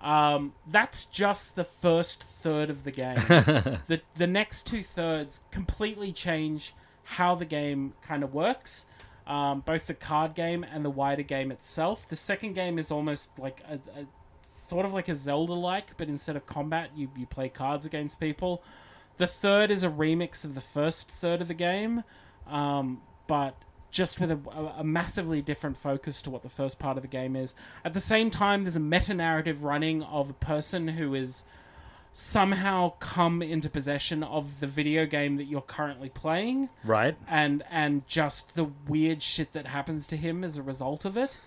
Um, 0.00 0.52
that's 0.66 1.06
just 1.06 1.56
the 1.56 1.64
first 1.64 2.22
third 2.22 2.70
of 2.70 2.84
the 2.84 2.90
game. 2.90 3.16
the 3.26 4.00
the 4.16 4.26
next 4.26 4.66
two 4.66 4.82
thirds 4.82 5.42
completely 5.50 6.12
change 6.12 6.74
how 7.02 7.34
the 7.34 7.44
game 7.44 7.94
kind 8.02 8.22
of 8.22 8.32
works. 8.32 8.86
Um, 9.26 9.60
both 9.60 9.86
the 9.86 9.94
card 9.94 10.34
game 10.34 10.64
and 10.64 10.84
the 10.84 10.90
wider 10.90 11.22
game 11.22 11.50
itself. 11.50 12.08
The 12.08 12.16
second 12.16 12.54
game 12.54 12.78
is 12.78 12.90
almost 12.90 13.38
like 13.38 13.62
a, 13.68 13.74
a 13.98 14.06
sort 14.50 14.86
of 14.86 14.92
like 14.92 15.08
a 15.08 15.14
Zelda 15.14 15.52
like, 15.52 15.96
but 15.96 16.08
instead 16.08 16.36
of 16.36 16.46
combat, 16.46 16.90
you 16.94 17.10
you 17.16 17.26
play 17.26 17.48
cards 17.48 17.84
against 17.84 18.20
people. 18.20 18.62
The 19.16 19.26
third 19.26 19.70
is 19.70 19.82
a 19.82 19.88
remix 19.88 20.44
of 20.44 20.54
the 20.54 20.60
first 20.60 21.10
third 21.10 21.42
of 21.42 21.48
the 21.48 21.54
game, 21.54 22.04
um, 22.46 23.00
but 23.26 23.56
just 23.90 24.20
with 24.20 24.30
a, 24.30 24.38
a, 24.76 24.84
massively 24.84 25.40
different 25.40 25.76
focus 25.76 26.20
to 26.22 26.30
what 26.30 26.42
the 26.42 26.48
first 26.48 26.78
part 26.78 26.96
of 26.96 27.02
the 27.02 27.08
game 27.08 27.34
is. 27.34 27.54
At 27.84 27.94
the 27.94 28.00
same 28.00 28.30
time, 28.30 28.64
there's 28.64 28.76
a 28.76 28.80
meta 28.80 29.14
narrative 29.14 29.64
running 29.64 30.02
of 30.02 30.30
a 30.30 30.34
person 30.34 30.88
who 30.88 31.14
is 31.14 31.44
somehow 32.12 32.92
come 33.00 33.42
into 33.42 33.68
possession 33.70 34.22
of 34.22 34.60
the 34.60 34.66
video 34.66 35.06
game 35.06 35.36
that 35.36 35.44
you're 35.44 35.60
currently 35.60 36.08
playing 36.08 36.68
Right. 36.82 37.16
and 37.28 37.62
and 37.70 38.06
just 38.08 38.54
the 38.54 38.64
weird 38.88 39.22
shit 39.22 39.52
that 39.52 39.66
happens 39.66 40.06
to 40.08 40.16
him 40.16 40.42
as 40.42 40.56
a 40.56 40.62
result 40.62 41.04
of 41.04 41.16
it. 41.16 41.38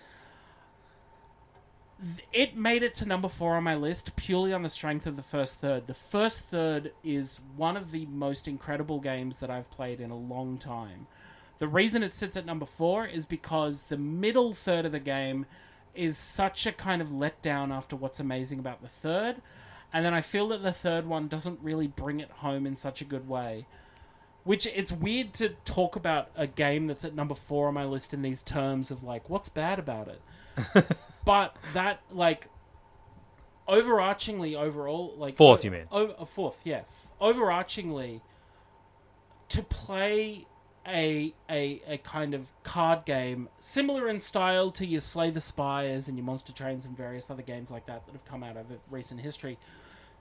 It 2.32 2.56
made 2.56 2.82
it 2.82 2.94
to 2.96 3.04
number 3.04 3.28
four 3.28 3.54
on 3.54 3.62
my 3.62 3.76
list 3.76 4.16
purely 4.16 4.52
on 4.52 4.62
the 4.62 4.68
strength 4.68 5.06
of 5.06 5.14
the 5.14 5.22
first 5.22 5.56
third. 5.60 5.86
The 5.86 5.94
first 5.94 6.44
third 6.46 6.92
is 7.04 7.40
one 7.56 7.76
of 7.76 7.92
the 7.92 8.06
most 8.06 8.48
incredible 8.48 8.98
games 8.98 9.38
that 9.38 9.50
I've 9.50 9.70
played 9.70 10.00
in 10.00 10.10
a 10.10 10.16
long 10.16 10.58
time. 10.58 11.06
The 11.62 11.68
reason 11.68 12.02
it 12.02 12.12
sits 12.12 12.36
at 12.36 12.44
number 12.44 12.66
four 12.66 13.06
is 13.06 13.24
because 13.24 13.84
the 13.84 13.96
middle 13.96 14.52
third 14.52 14.84
of 14.84 14.90
the 14.90 14.98
game 14.98 15.46
is 15.94 16.18
such 16.18 16.66
a 16.66 16.72
kind 16.72 17.00
of 17.00 17.10
letdown 17.10 17.72
after 17.72 17.94
what's 17.94 18.18
amazing 18.18 18.58
about 18.58 18.82
the 18.82 18.88
third. 18.88 19.36
And 19.92 20.04
then 20.04 20.12
I 20.12 20.22
feel 20.22 20.48
that 20.48 20.64
the 20.64 20.72
third 20.72 21.06
one 21.06 21.28
doesn't 21.28 21.60
really 21.62 21.86
bring 21.86 22.18
it 22.18 22.32
home 22.32 22.66
in 22.66 22.74
such 22.74 23.00
a 23.00 23.04
good 23.04 23.28
way 23.28 23.66
which 24.42 24.66
it's 24.66 24.90
weird 24.90 25.32
to 25.34 25.50
talk 25.64 25.94
about 25.94 26.30
a 26.34 26.48
game 26.48 26.88
that's 26.88 27.04
at 27.04 27.14
number 27.14 27.36
four 27.36 27.68
on 27.68 27.74
my 27.74 27.84
list 27.84 28.12
in 28.12 28.22
these 28.22 28.42
terms 28.42 28.90
of 28.90 29.04
like 29.04 29.30
what's 29.30 29.48
bad 29.48 29.78
about 29.78 30.08
it 30.08 30.96
but 31.24 31.54
that 31.74 32.00
like 32.10 32.48
overarchingly 33.68 34.56
overall 34.56 35.14
like 35.16 35.36
Fourth, 35.36 35.64
you 35.64 35.70
mean? 35.70 35.84
o- 35.92 36.16
a 36.18 36.26
fourth 36.26 36.62
yeah 36.64 36.78
F- 36.80 37.06
overarchingly 37.20 38.20
to 39.48 39.62
play 39.62 40.44
a, 40.86 41.32
a 41.48 41.80
a 41.86 41.98
kind 41.98 42.34
of 42.34 42.52
card 42.64 43.04
game 43.04 43.48
similar 43.60 44.08
in 44.08 44.18
style 44.18 44.70
to 44.72 44.86
your 44.86 45.00
Slay 45.00 45.30
the 45.30 45.40
Spires 45.40 46.08
and 46.08 46.16
your 46.16 46.24
Monster 46.24 46.52
Trains 46.52 46.86
and 46.86 46.96
various 46.96 47.30
other 47.30 47.42
games 47.42 47.70
like 47.70 47.86
that 47.86 48.04
that 48.06 48.12
have 48.12 48.24
come 48.24 48.42
out 48.42 48.56
of 48.56 48.66
recent 48.90 49.20
history. 49.20 49.58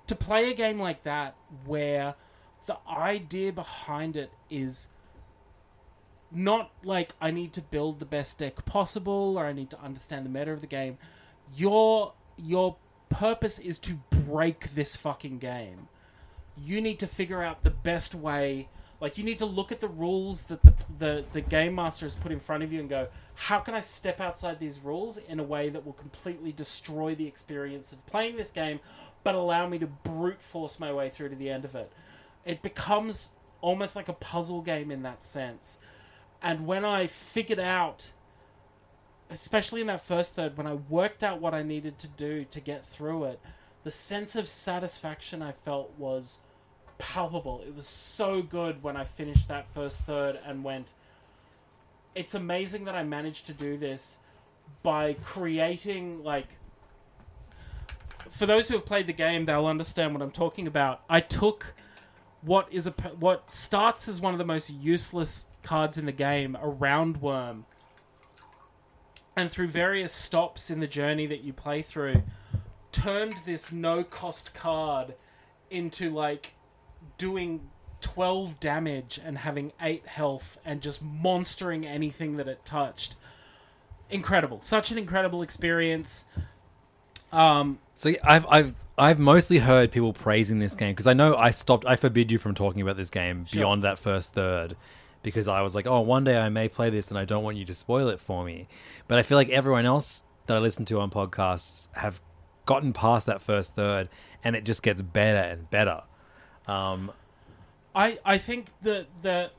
To 0.07 0.15
play 0.15 0.51
a 0.51 0.53
game 0.53 0.79
like 0.79 1.03
that 1.03 1.35
where 1.65 2.15
the 2.65 2.77
idea 2.88 3.51
behind 3.51 4.15
it 4.15 4.31
is 4.49 4.88
not 6.31 6.71
like 6.83 7.13
I 7.19 7.31
need 7.31 7.53
to 7.53 7.61
build 7.61 7.99
the 7.99 8.05
best 8.05 8.39
deck 8.39 8.65
possible 8.65 9.38
or 9.38 9.45
I 9.45 9.53
need 9.53 9.69
to 9.71 9.81
understand 9.81 10.25
the 10.25 10.29
meta 10.29 10.51
of 10.51 10.61
the 10.61 10.67
game. 10.67 10.97
Your 11.55 12.13
your 12.38 12.77
purpose 13.09 13.59
is 13.59 13.77
to 13.79 13.99
break 14.09 14.73
this 14.73 14.95
fucking 14.95 15.39
game. 15.39 15.88
You 16.57 16.81
need 16.81 16.99
to 16.99 17.07
figure 17.07 17.43
out 17.43 17.63
the 17.63 17.69
best 17.69 18.15
way. 18.15 18.69
Like 19.02 19.18
you 19.18 19.23
need 19.23 19.40
to 19.40 19.45
look 19.45 19.72
at 19.72 19.82
the 19.82 19.88
rules 19.88 20.44
that 20.44 20.61
the 20.61 20.73
the, 21.02 21.26
the 21.32 21.41
game 21.41 21.76
master 21.76 22.06
has 22.06 22.15
put 22.15 22.32
in 22.32 22.40
front 22.40 22.64
of 22.64 22.72
you 22.72 22.80
and 22.80 22.88
go, 22.88 23.07
how 23.34 23.60
can 23.60 23.73
I 23.73 23.80
step 23.80 24.22
outside 24.22 24.60
these 24.60 24.80
rules 24.80 25.18
in 25.18 25.40
a 25.40 25.44
way 25.44 25.69
that 25.69 25.84
will 25.84 25.94
completely 25.94 26.52
destroy 26.52 27.15
the 27.15 27.26
experience 27.26 27.91
of 27.91 28.06
playing 28.06 28.38
this 28.38 28.52
game, 28.52 28.80
but 29.23 29.34
allow 29.34 29.68
me 29.68 29.80
to 29.80 29.88
brute 29.88 30.41
force 30.41 30.80
my 30.80 30.94
way 30.94 31.10
through 31.10 31.30
to 31.30 31.36
the 31.36 31.49
end 31.49 31.65
of 31.65 31.73
it? 31.73 31.91
It 32.45 32.61
becomes 32.61 33.32
almost 33.61 33.95
like 33.95 34.07
a 34.07 34.14
puzzle 34.14 34.61
game 34.61 34.91
in 34.91 35.02
that 35.02 35.23
sense. 35.23 35.80
And 36.40 36.68
when 36.68 36.86
I 36.86 37.07
figured 37.07 37.60
out, 37.60 38.11
especially 39.30 39.82
in 39.82 39.88
that 39.88 40.06
first 40.06 40.36
third, 40.36 40.56
when 40.56 40.68
I 40.68 40.73
worked 40.73 41.23
out 41.23 41.41
what 41.41 41.56
I 41.56 41.64
needed 41.64 41.98
to 41.99 42.07
do 42.07 42.45
to 42.45 42.60
get 42.60 42.86
through 42.86 43.23
it, 43.26 43.40
the 43.84 43.91
sense 43.91 44.36
of 44.36 44.48
satisfaction 44.48 45.41
I 45.41 45.52
felt 45.52 45.94
was 45.98 46.41
palpable. 47.02 47.61
It 47.65 47.76
was 47.76 47.88
so 47.88 48.41
good 48.41 48.84
when 48.84 48.95
I 48.95 49.03
finished 49.03 49.48
that 49.48 49.68
first 49.68 49.99
third 50.02 50.40
and 50.45 50.64
went, 50.64 50.94
it's 52.15 52.36
amazing 52.36 52.86
that 52.86 52.95
I 52.95 53.03
managed 53.03 53.48
to 53.48 53.53
do 53.53 53.78
this 53.78 54.19
by 54.84 55.14
creating 55.14 56.23
like 56.23 56.57
for 58.30 58.45
those 58.45 58.68
who 58.68 58.76
have 58.76 58.86
played 58.86 59.07
the 59.07 59.14
game 59.14 59.45
they'll 59.45 59.65
understand 59.65 60.14
what 60.14 60.22
I'm 60.22 60.32
talking 60.32 60.68
about. 60.68 61.02
I 61.10 61.19
took 61.19 61.73
what 62.41 62.68
is 62.72 62.88
a 62.88 62.91
what 63.19 63.52
starts 63.52 64.07
as 64.07 64.22
one 64.22 64.34
of 64.34 64.38
the 64.38 64.45
most 64.45 64.69
useless 64.69 65.45
cards 65.64 65.98
in 65.98 66.06
the 66.06 66.11
game, 66.11 66.56
a 66.56 66.68
roundworm. 66.68 67.64
And 69.36 69.49
through 69.49 69.68
various 69.68 70.11
stops 70.11 70.69
in 70.69 70.80
the 70.82 70.88
journey 70.88 71.26
that 71.28 71.41
you 71.41 71.53
play 71.53 71.82
through, 71.82 72.23
turned 72.91 73.36
this 73.45 73.72
no 73.72 74.03
cost 74.03 74.53
card 74.53 75.15
into 75.69 76.10
like 76.10 76.53
doing 77.22 77.69
12 78.02 78.60
damage 78.60 79.19
and 79.23 79.38
having 79.38 79.72
8 79.80 80.07
health 80.07 80.57
and 80.65 80.81
just 80.81 81.03
monstering 81.03 81.85
anything 81.85 82.38
that 82.38 82.48
it 82.48 82.65
touched. 82.65 83.15
Incredible. 84.10 84.60
Such 84.61 84.89
an 84.91 84.98
incredible 84.98 85.43
experience. 85.43 86.26
Um, 87.31 87.77
So 87.95 88.10
yeah, 88.10 88.18
I've 88.23 88.45
I've 88.48 88.73
I've 88.98 89.19
mostly 89.19 89.60
heard 89.60 89.91
people 89.91 90.14
praising 90.14 90.57
this 90.60 90.76
game 90.76 90.93
because 90.93 91.06
I 91.07 91.14
know 91.14 91.35
I 91.35 91.52
stopped. 91.52 91.85
I 91.85 91.95
forbid 91.95 92.31
you 92.31 92.38
from 92.39 92.56
talking 92.56 92.81
about 92.81 92.98
this 92.98 93.10
game 93.11 93.45
Sure. 93.45 93.60
beyond 93.61 93.84
that 93.84 93.99
first 93.99 94.34
third 94.34 94.76
because 95.23 95.48
I 95.48 95.61
was 95.61 95.76
like, 95.76 95.85
oh, 95.88 96.02
one 96.02 96.23
day 96.23 96.38
I 96.39 96.49
may 96.49 96.68
play 96.68 96.89
this 96.89 97.10
and 97.10 97.18
I 97.19 97.26
don't 97.26 97.43
want 97.43 97.56
you 97.56 97.65
to 97.65 97.73
spoil 97.76 98.10
it 98.10 98.19
for 98.19 98.43
me. 98.43 98.68
But 99.07 99.19
I 99.19 99.22
feel 99.23 99.38
like 99.38 99.49
everyone 99.49 99.85
else 99.85 100.23
that 100.48 100.57
I 100.57 100.60
listen 100.60 100.84
to 100.85 100.99
on 100.99 101.11
podcasts 101.11 101.88
have 101.93 102.19
gotten 102.65 102.91
past 102.93 103.27
that 103.27 103.41
first 103.41 103.76
third 103.76 104.10
and 104.43 104.56
it 104.56 104.64
just 104.64 104.81
gets 104.81 105.02
better 105.03 105.38
and 105.52 105.69
better. 105.69 106.02
Um, 106.67 107.11
I 107.95 108.19
I 108.23 108.38
think 108.38 108.67
that 108.81 109.07
the 109.21 109.51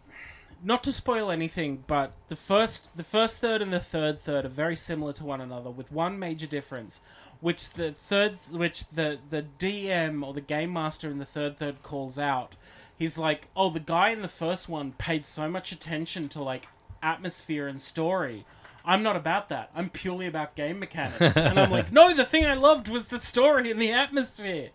not 0.65 0.85
to 0.85 0.93
spoil 0.93 1.31
anything, 1.31 1.85
but 1.87 2.13
the 2.29 2.37
first 2.37 2.97
the 2.97 3.05
first 3.05 3.39
third 3.39 3.63
and 3.63 3.73
the 3.73 3.81
third 3.81 4.21
third 4.21 4.45
are 4.45 4.49
very 4.49 4.77
similar 4.77 5.13
to 5.15 5.25
one 5.25 5.41
another, 5.41 5.71
with 5.71 5.91
one 5.91 6.19
major 6.19 6.47
difference, 6.47 7.03
which 7.41 7.71
the 7.71 7.93
third 7.93 8.39
which 8.51 8.89
the 8.91 9.19
the 9.31 9.45
DM 9.59 10.25
or 10.25 10.33
the 10.33 10.41
game 10.41 10.73
master 10.73 11.11
in 11.11 11.19
the 11.19 11.25
third 11.25 11.59
third 11.59 11.83
calls 11.83 12.19
out. 12.19 12.55
He's 12.97 13.19
like, 13.19 13.49
oh, 13.57 13.71
the 13.71 13.81
guy 13.81 14.11
in 14.11 14.23
the 14.23 14.29
first 14.29 14.69
one 14.69 14.93
paid 14.93 15.27
so 15.27 15.49
much 15.51 15.73
attention 15.73 16.29
to 16.31 16.43
like 16.43 16.69
atmosphere 17.03 17.67
and 17.67 17.81
story. 17.81 18.45
I'm 18.85 19.03
not 19.03 19.17
about 19.17 19.49
that. 19.49 19.71
I'm 19.75 19.91
purely 19.91 20.27
about 20.27 20.55
game 20.55 20.79
mechanics. 20.79 21.37
and 21.37 21.59
I'm 21.59 21.71
like, 21.71 21.93
no, 21.93 22.15
the 22.15 22.25
thing 22.25 22.45
I 22.45 22.55
loved 22.55 22.89
was 22.89 23.09
the 23.09 23.19
story 23.19 23.71
and 23.71 23.81
the 23.81 23.93
atmosphere. 23.93 24.71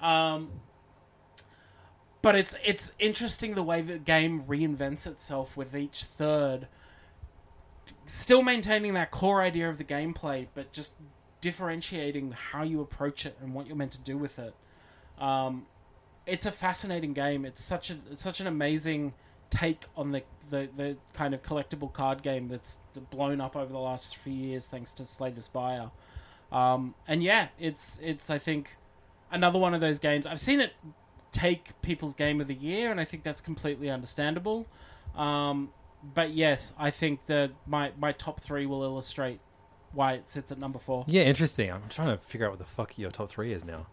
Um, 0.00 0.50
but 2.22 2.34
it's 2.34 2.56
it's 2.64 2.92
interesting 2.98 3.54
the 3.54 3.62
way 3.62 3.80
the 3.80 3.98
game 3.98 4.44
reinvents 4.48 5.06
itself 5.06 5.56
with 5.56 5.74
each 5.76 6.04
third. 6.04 6.68
Still 8.06 8.42
maintaining 8.42 8.94
that 8.94 9.10
core 9.10 9.42
idea 9.42 9.68
of 9.68 9.78
the 9.78 9.84
gameplay 9.84 10.48
but 10.54 10.72
just 10.72 10.92
differentiating 11.40 12.32
how 12.32 12.62
you 12.62 12.80
approach 12.80 13.24
it 13.24 13.36
and 13.40 13.54
what 13.54 13.66
you're 13.66 13.76
meant 13.76 13.92
to 13.92 13.98
do 13.98 14.18
with 14.18 14.38
it. 14.38 14.54
Um, 15.18 15.66
it's 16.26 16.46
a 16.46 16.50
fascinating 16.50 17.12
game. 17.12 17.44
It's 17.44 17.62
such 17.62 17.90
a 17.90 17.98
it's 18.10 18.22
such 18.22 18.40
an 18.40 18.46
amazing 18.46 19.14
take 19.50 19.84
on 19.96 20.12
the, 20.12 20.22
the 20.50 20.68
the 20.76 20.96
kind 21.14 21.34
of 21.34 21.42
collectible 21.42 21.92
card 21.92 22.22
game 22.22 22.48
that's 22.48 22.78
blown 23.10 23.40
up 23.40 23.56
over 23.56 23.72
the 23.72 23.78
last 23.78 24.16
few 24.16 24.32
years 24.32 24.66
thanks 24.66 24.92
to 24.94 25.04
Slay 25.04 25.30
the 25.30 25.42
Spire. 25.42 25.90
Um, 26.50 26.94
and 27.06 27.22
yeah 27.22 27.48
it's 27.58 28.00
it's 28.02 28.30
I 28.30 28.38
think 28.38 28.76
another 29.30 29.58
one 29.58 29.74
of 29.74 29.80
those 29.80 29.98
games. 29.98 30.26
I've 30.26 30.40
seen 30.40 30.60
it 30.60 30.72
take 31.32 31.80
people's 31.82 32.14
game 32.14 32.40
of 32.40 32.46
the 32.48 32.54
year, 32.54 32.90
and 32.90 33.00
I 33.00 33.04
think 33.04 33.22
that's 33.22 33.40
completely 33.40 33.90
understandable. 33.90 34.66
Um, 35.14 35.70
but 36.14 36.30
yes, 36.30 36.72
I 36.78 36.90
think 36.90 37.26
that 37.26 37.50
my 37.66 37.92
my 37.98 38.12
top 38.12 38.40
three 38.40 38.66
will 38.66 38.82
illustrate 38.82 39.40
why 39.92 40.12
it 40.14 40.28
sits 40.30 40.52
at 40.52 40.58
number 40.58 40.78
four. 40.78 41.04
yeah, 41.08 41.22
interesting. 41.22 41.70
I'm 41.72 41.88
trying 41.88 42.16
to 42.16 42.22
figure 42.22 42.46
out 42.46 42.50
what 42.52 42.58
the 42.58 42.64
fuck 42.66 42.98
your 42.98 43.10
top 43.10 43.30
three 43.30 43.52
is 43.52 43.64
now. 43.64 43.86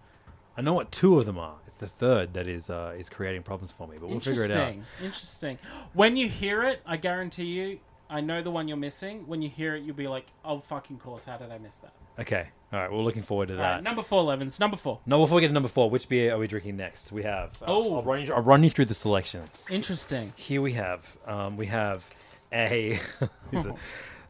I 0.57 0.61
know 0.61 0.73
what 0.73 0.91
two 0.91 1.19
of 1.19 1.25
them 1.25 1.37
are. 1.37 1.55
It's 1.67 1.77
the 1.77 1.87
third 1.87 2.33
that 2.33 2.47
is 2.47 2.69
uh, 2.69 2.93
is 2.97 3.09
creating 3.09 3.43
problems 3.43 3.71
for 3.71 3.87
me, 3.87 3.97
but 3.99 4.09
we'll 4.09 4.19
figure 4.19 4.43
it 4.43 4.51
out. 4.51 4.69
Interesting. 4.69 4.85
Interesting. 5.03 5.57
When 5.93 6.15
you 6.15 6.29
hear 6.29 6.63
it, 6.63 6.81
I 6.85 6.97
guarantee 6.97 7.45
you, 7.45 7.79
I 8.09 8.21
know 8.21 8.41
the 8.43 8.51
one 8.51 8.67
you're 8.67 8.77
missing. 8.77 9.25
When 9.27 9.41
you 9.41 9.49
hear 9.49 9.75
it, 9.75 9.83
you'll 9.83 9.95
be 9.95 10.07
like, 10.07 10.25
"Oh 10.43 10.59
fucking 10.59 10.99
course! 10.99 11.25
How 11.25 11.37
did 11.37 11.51
I 11.51 11.57
miss 11.57 11.75
that?" 11.75 11.93
Okay, 12.19 12.47
all 12.71 12.79
right. 12.79 12.91
We're 12.91 12.99
looking 13.01 13.23
forward 13.23 13.47
to 13.49 13.55
that. 13.55 13.73
right, 13.75 13.83
number 13.83 14.01
four, 14.03 14.23
Levins. 14.23 14.59
Number 14.59 14.77
four. 14.77 14.99
No, 15.05 15.19
before 15.21 15.35
we 15.35 15.41
get 15.41 15.47
to 15.47 15.53
number 15.53 15.67
four, 15.69 15.89
which 15.89 16.07
beer 16.07 16.33
are 16.33 16.37
we 16.37 16.47
drinking 16.47 16.77
next? 16.77 17.11
We 17.11 17.23
have. 17.23 17.51
uh, 17.61 17.65
Oh. 17.67 17.95
I'll 17.95 18.03
run 18.03 18.21
you, 18.25 18.33
I'll 18.33 18.41
run 18.41 18.63
you 18.63 18.69
through 18.69 18.85
the 18.85 18.93
selections. 18.93 19.65
Interesting. 19.69 20.33
Here 20.35 20.61
we 20.61 20.73
have. 20.73 21.17
Um, 21.25 21.57
we 21.57 21.65
have 21.67 22.05
a. 22.53 22.99
is 23.51 23.65
it- 23.65 23.73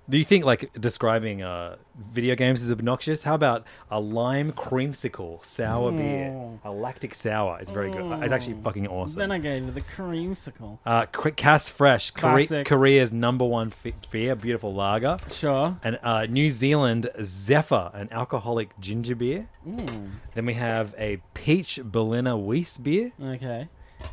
do 0.09 0.17
you 0.17 0.23
think 0.23 0.45
like 0.45 0.71
describing 0.79 1.41
uh, 1.41 1.77
video 2.11 2.35
games 2.35 2.61
is 2.61 2.71
obnoxious? 2.71 3.23
How 3.23 3.33
about 3.35 3.65
a 3.89 3.99
lime 3.99 4.51
creamsicle 4.51 5.43
sour 5.43 5.91
beer, 5.91 6.59
a 6.63 6.71
lactic 6.71 7.15
sour? 7.15 7.57
It's 7.59 7.71
very 7.71 7.91
good. 7.91 8.23
It's 8.23 8.31
actually 8.31 8.57
fucking 8.63 8.87
awesome. 8.87 9.19
Then 9.19 9.31
I 9.31 9.39
gave 9.39 9.67
it 9.67 9.73
the 9.73 9.81
creamsicle. 9.81 10.77
uh, 10.85 11.05
Cass 11.07 11.69
Fresh, 11.69 12.11
Kore-. 12.11 12.63
Korea's 12.65 13.11
number 13.11 13.45
one 13.45 13.73
f- 13.83 13.93
beer, 14.11 14.35
beautiful 14.35 14.73
lager. 14.73 15.17
Sure. 15.31 15.77
And 15.83 15.97
uh, 16.03 16.25
New 16.27 16.49
Zealand 16.49 17.09
Zeffer, 17.19 17.93
an 17.95 18.09
alcoholic 18.11 18.79
ginger 18.79 19.15
beer. 19.15 19.49
Then 20.35 20.45
we 20.45 20.53
have 20.53 20.93
a 20.97 21.21
peach 21.33 21.79
Berliner 21.83 22.37
Weiss 22.37 22.77
beer, 22.77 23.11
Okay. 23.21 23.67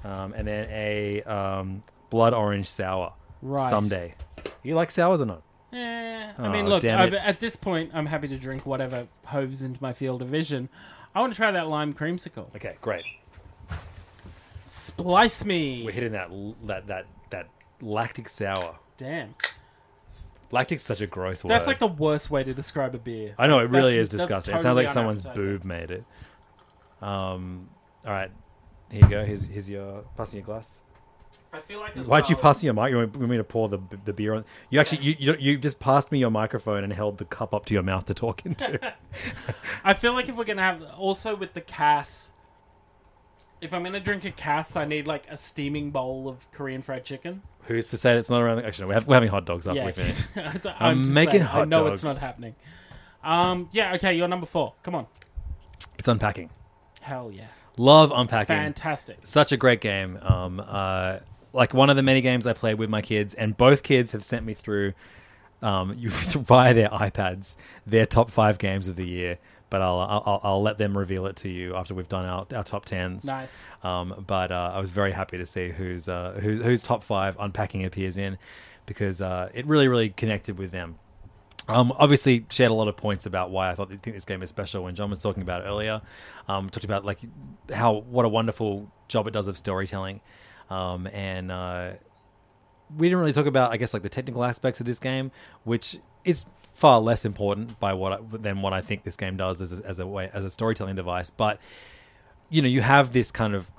um, 0.04 0.32
and 0.32 0.48
then 0.48 0.68
a 0.70 1.22
um, 1.24 1.82
blood 2.08 2.32
orange 2.32 2.66
sour. 2.68 3.12
Right. 3.42 3.68
Someday. 3.68 4.14
You 4.62 4.74
like 4.76 4.90
sours 4.90 5.20
or 5.20 5.26
not? 5.26 5.42
Eh, 5.72 5.76
I 5.76 6.34
Oh, 6.38 6.50
mean, 6.50 6.66
look, 6.66 6.82
damn 6.82 6.98
I, 7.00 7.04
it. 7.06 7.14
at 7.14 7.40
this 7.40 7.56
point, 7.56 7.90
I'm 7.94 8.06
happy 8.06 8.28
to 8.28 8.36
drink 8.38 8.66
whatever 8.66 9.06
hoves 9.24 9.62
into 9.62 9.82
my 9.82 9.92
field 9.92 10.20
of 10.22 10.28
vision. 10.28 10.68
I 11.14 11.20
want 11.20 11.32
to 11.32 11.36
try 11.36 11.50
that 11.50 11.68
lime 11.68 11.94
creamsicle. 11.94 12.54
Okay, 12.56 12.76
great. 12.80 13.04
Splice 14.66 15.44
me. 15.44 15.82
We're 15.84 15.92
hitting 15.92 16.12
that 16.12 16.30
l- 16.30 16.56
that 16.64 16.86
that 16.86 17.06
that 17.30 17.48
lactic 17.80 18.28
sour. 18.28 18.76
Damn. 18.96 19.34
Lactic's 20.50 20.82
such 20.82 21.00
a 21.00 21.06
gross 21.06 21.42
word. 21.44 21.50
That's 21.50 21.66
like 21.66 21.78
the 21.78 21.86
worst 21.86 22.30
way 22.30 22.44
to 22.44 22.52
describe 22.54 22.94
a 22.94 22.98
beer. 22.98 23.34
I 23.38 23.46
know 23.46 23.58
it 23.58 23.70
really 23.70 23.92
That's- 23.96 23.96
is 23.96 24.08
that's 24.10 24.22
disgusting. 24.22 24.54
it 24.54 24.56
sounds 24.58 24.62
totally 24.64 24.82
like 24.84 24.92
someone's 24.92 25.20
unappetizing. 25.24 25.52
boob 25.58 25.64
made 25.64 25.90
it. 25.90 26.04
Um. 27.02 27.68
All 28.06 28.12
right. 28.12 28.30
Here 28.90 29.02
you 29.02 29.08
go. 29.08 29.24
Here's 29.24 29.46
here's 29.46 29.68
your 29.68 30.04
pass 30.16 30.32
me 30.32 30.38
your 30.38 30.46
glass. 30.46 30.80
I 31.52 31.60
feel 31.60 31.80
like 31.80 31.96
as 31.96 32.06
Why'd 32.06 32.30
you 32.30 32.36
pass 32.36 32.62
me 32.62 32.66
your 32.66 32.74
mic? 32.74 32.90
You 32.90 32.96
want 32.96 33.18
me 33.18 33.36
to 33.36 33.44
pour 33.44 33.68
the 33.68 33.78
the 34.04 34.12
beer 34.12 34.34
on? 34.34 34.44
You 34.70 34.80
actually 34.80 35.02
you, 35.02 35.16
you 35.18 35.36
you 35.38 35.58
just 35.58 35.78
passed 35.78 36.10
me 36.10 36.18
your 36.18 36.30
microphone 36.30 36.82
and 36.82 36.92
held 36.92 37.18
the 37.18 37.26
cup 37.26 37.52
up 37.52 37.66
to 37.66 37.74
your 37.74 37.82
mouth 37.82 38.06
to 38.06 38.14
talk 38.14 38.46
into. 38.46 38.80
I 39.84 39.92
feel 39.92 40.14
like 40.14 40.28
if 40.28 40.34
we're 40.34 40.44
gonna 40.44 40.62
have 40.62 40.82
also 40.96 41.36
with 41.36 41.52
the 41.52 41.60
Cass, 41.60 42.32
if 43.60 43.74
I'm 43.74 43.82
gonna 43.84 44.00
drink 44.00 44.24
a 44.24 44.30
Cass, 44.30 44.76
I 44.76 44.86
need 44.86 45.06
like 45.06 45.26
a 45.28 45.36
steaming 45.36 45.90
bowl 45.90 46.26
of 46.26 46.50
Korean 46.52 46.80
fried 46.80 47.04
chicken. 47.04 47.42
Who's 47.64 47.88
to 47.90 47.98
say 47.98 48.16
it's 48.16 48.30
not 48.30 48.40
around? 48.40 48.64
Actually, 48.64 48.84
no, 48.84 48.88
we're, 48.88 48.94
have, 48.94 49.06
we're 49.06 49.14
having 49.14 49.28
hot 49.28 49.44
dogs 49.44 49.66
after 49.66 49.80
yeah, 49.80 49.86
we 49.86 49.92
finish. 49.92 50.20
I'm, 50.36 50.60
I'm 50.80 51.14
making 51.14 51.32
saying, 51.32 51.42
I 51.42 51.46
hot 51.46 51.68
know 51.68 51.86
it's 51.88 52.02
not 52.02 52.16
happening. 52.16 52.54
Um. 53.22 53.68
Yeah. 53.72 53.94
Okay. 53.94 54.14
You're 54.14 54.26
number 54.26 54.46
four. 54.46 54.72
Come 54.82 54.94
on. 54.94 55.06
It's 55.98 56.08
unpacking. 56.08 56.48
Hell 57.02 57.30
yeah. 57.30 57.48
Love 57.76 58.10
unpacking. 58.14 58.56
Fantastic. 58.56 59.18
Such 59.22 59.52
a 59.52 59.56
great 59.56 59.80
game. 59.80 60.18
Um, 60.22 60.62
uh, 60.64 61.18
like 61.52 61.74
one 61.74 61.90
of 61.90 61.96
the 61.96 62.02
many 62.02 62.20
games 62.20 62.46
I 62.46 62.52
played 62.52 62.78
with 62.78 62.90
my 62.90 63.02
kids, 63.02 63.34
and 63.34 63.56
both 63.56 63.82
kids 63.82 64.12
have 64.12 64.24
sent 64.24 64.44
me 64.44 64.54
through, 64.54 64.94
um, 65.60 65.94
you 65.96 66.10
via 66.10 66.74
their 66.74 66.88
iPads, 66.88 67.56
their 67.86 68.06
top 68.06 68.30
five 68.30 68.58
games 68.58 68.88
of 68.88 68.96
the 68.96 69.06
year. 69.06 69.38
But 69.70 69.80
I'll, 69.80 70.00
I'll 70.00 70.40
I'll 70.42 70.62
let 70.62 70.76
them 70.76 70.96
reveal 70.98 71.24
it 71.26 71.36
to 71.36 71.48
you 71.48 71.74
after 71.74 71.94
we've 71.94 72.08
done 72.08 72.26
our, 72.26 72.46
our 72.54 72.62
top 72.62 72.84
tens. 72.84 73.24
Nice. 73.24 73.66
Um, 73.82 74.24
but 74.26 74.52
uh, 74.52 74.72
I 74.74 74.78
was 74.78 74.90
very 74.90 75.12
happy 75.12 75.38
to 75.38 75.46
see 75.46 75.70
who's 75.70 76.10
uh, 76.10 76.38
who's 76.42 76.60
whose 76.60 76.82
top 76.82 77.02
five 77.02 77.36
unpacking 77.38 77.84
appears 77.86 78.18
in, 78.18 78.36
because 78.84 79.22
uh, 79.22 79.48
it 79.54 79.66
really 79.66 79.88
really 79.88 80.10
connected 80.10 80.58
with 80.58 80.72
them. 80.72 80.98
Um, 81.68 81.92
obviously, 81.96 82.44
shared 82.50 82.70
a 82.70 82.74
lot 82.74 82.88
of 82.88 82.96
points 82.96 83.24
about 83.24 83.50
why 83.50 83.70
I 83.70 83.74
thought 83.74 83.88
think 83.88 84.02
this 84.02 84.24
game 84.24 84.42
is 84.42 84.48
special. 84.48 84.84
When 84.84 84.94
John 84.94 85.10
was 85.10 85.20
talking 85.20 85.42
about 85.42 85.64
earlier, 85.64 86.02
um, 86.48 86.68
talked 86.68 86.84
about 86.84 87.04
like 87.04 87.20
how 87.72 87.92
what 87.92 88.24
a 88.24 88.28
wonderful 88.28 88.90
job 89.08 89.26
it 89.28 89.30
does 89.30 89.48
of 89.48 89.56
storytelling, 89.56 90.20
um, 90.72 91.06
and 91.08 91.52
uh, 91.52 91.90
we 92.96 93.08
didn't 93.08 93.20
really 93.20 93.32
talk 93.34 93.46
about 93.46 93.72
I 93.72 93.76
guess 93.76 93.92
like 93.92 94.02
the 94.02 94.08
technical 94.08 94.42
aspects 94.42 94.80
of 94.80 94.86
this 94.86 94.98
game, 94.98 95.30
which 95.64 95.98
is 96.24 96.46
far 96.74 96.98
less 97.00 97.24
important 97.26 97.78
by 97.78 97.92
what 97.92 98.12
I, 98.12 98.18
than 98.38 98.62
what 98.62 98.72
I 98.72 98.80
think 98.80 99.04
this 99.04 99.16
game 99.16 99.36
does 99.36 99.60
as 99.60 99.78
a, 99.78 99.86
as 99.86 99.98
a 99.98 100.06
way 100.06 100.30
as 100.32 100.44
a 100.44 100.50
storytelling 100.50 100.96
device. 100.96 101.28
But 101.28 101.58
you 102.48 102.62
know, 102.62 102.68
you 102.68 102.80
have 102.80 103.12
this 103.12 103.30
kind 103.30 103.54
of 103.54 103.70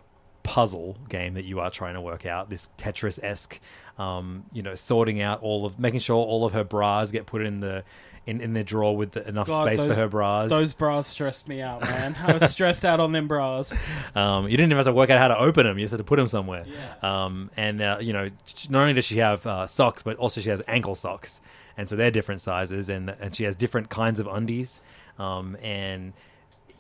puzzle 0.43 0.97
game 1.09 1.33
that 1.33 1.45
you 1.45 1.59
are 1.59 1.71
trying 1.71 1.95
to 1.95 2.01
work 2.01 2.25
out. 2.25 2.49
This 2.49 2.69
Tetris 2.77 3.19
esque, 3.23 3.59
um, 3.97 4.45
you 4.51 4.61
know, 4.61 4.75
sorting 4.75 5.21
out 5.21 5.41
all 5.41 5.65
of, 5.65 5.79
making 5.79 6.01
sure 6.01 6.17
all 6.17 6.45
of 6.45 6.53
her 6.53 6.63
bras 6.63 7.11
get 7.11 7.25
put 7.25 7.41
in 7.41 7.59
the 7.59 7.83
in, 8.25 8.41
in 8.41 8.53
the 8.53 8.63
drawer 8.63 8.95
with 8.95 9.11
the, 9.11 9.27
enough 9.27 9.47
God, 9.47 9.67
space 9.67 9.83
for 9.83 9.93
her 9.93 10.07
bras. 10.07 10.49
Those 10.49 10.73
bras 10.73 11.07
stressed 11.07 11.47
me 11.47 11.61
out, 11.61 11.81
man. 11.81 12.15
I 12.21 12.33
was 12.33 12.49
stressed 12.51 12.85
out 12.85 12.99
on 12.99 13.11
them 13.11 13.27
bras. 13.27 13.73
Um, 14.15 14.45
you 14.45 14.51
didn't 14.51 14.67
even 14.67 14.77
have 14.77 14.85
to 14.85 14.93
work 14.93 15.09
out 15.09 15.17
how 15.17 15.27
to 15.27 15.37
open 15.39 15.65
them; 15.65 15.77
you 15.79 15.85
just 15.85 15.91
had 15.91 15.97
to 15.97 16.03
put 16.03 16.17
them 16.17 16.27
somewhere. 16.27 16.65
Yeah. 16.67 17.25
Um, 17.25 17.49
and 17.57 17.81
uh, 17.81 17.97
you 17.99 18.13
know, 18.13 18.29
not 18.69 18.81
only 18.81 18.93
does 18.93 19.05
she 19.05 19.17
have 19.17 19.45
uh, 19.47 19.65
socks, 19.65 20.03
but 20.03 20.17
also 20.17 20.39
she 20.39 20.49
has 20.49 20.61
ankle 20.67 20.93
socks, 20.93 21.41
and 21.77 21.89
so 21.89 21.95
they're 21.95 22.11
different 22.11 22.41
sizes, 22.41 22.89
and 22.89 23.09
and 23.09 23.35
she 23.35 23.43
has 23.43 23.55
different 23.55 23.89
kinds 23.89 24.19
of 24.19 24.27
undies, 24.27 24.79
um, 25.17 25.57
and 25.63 26.13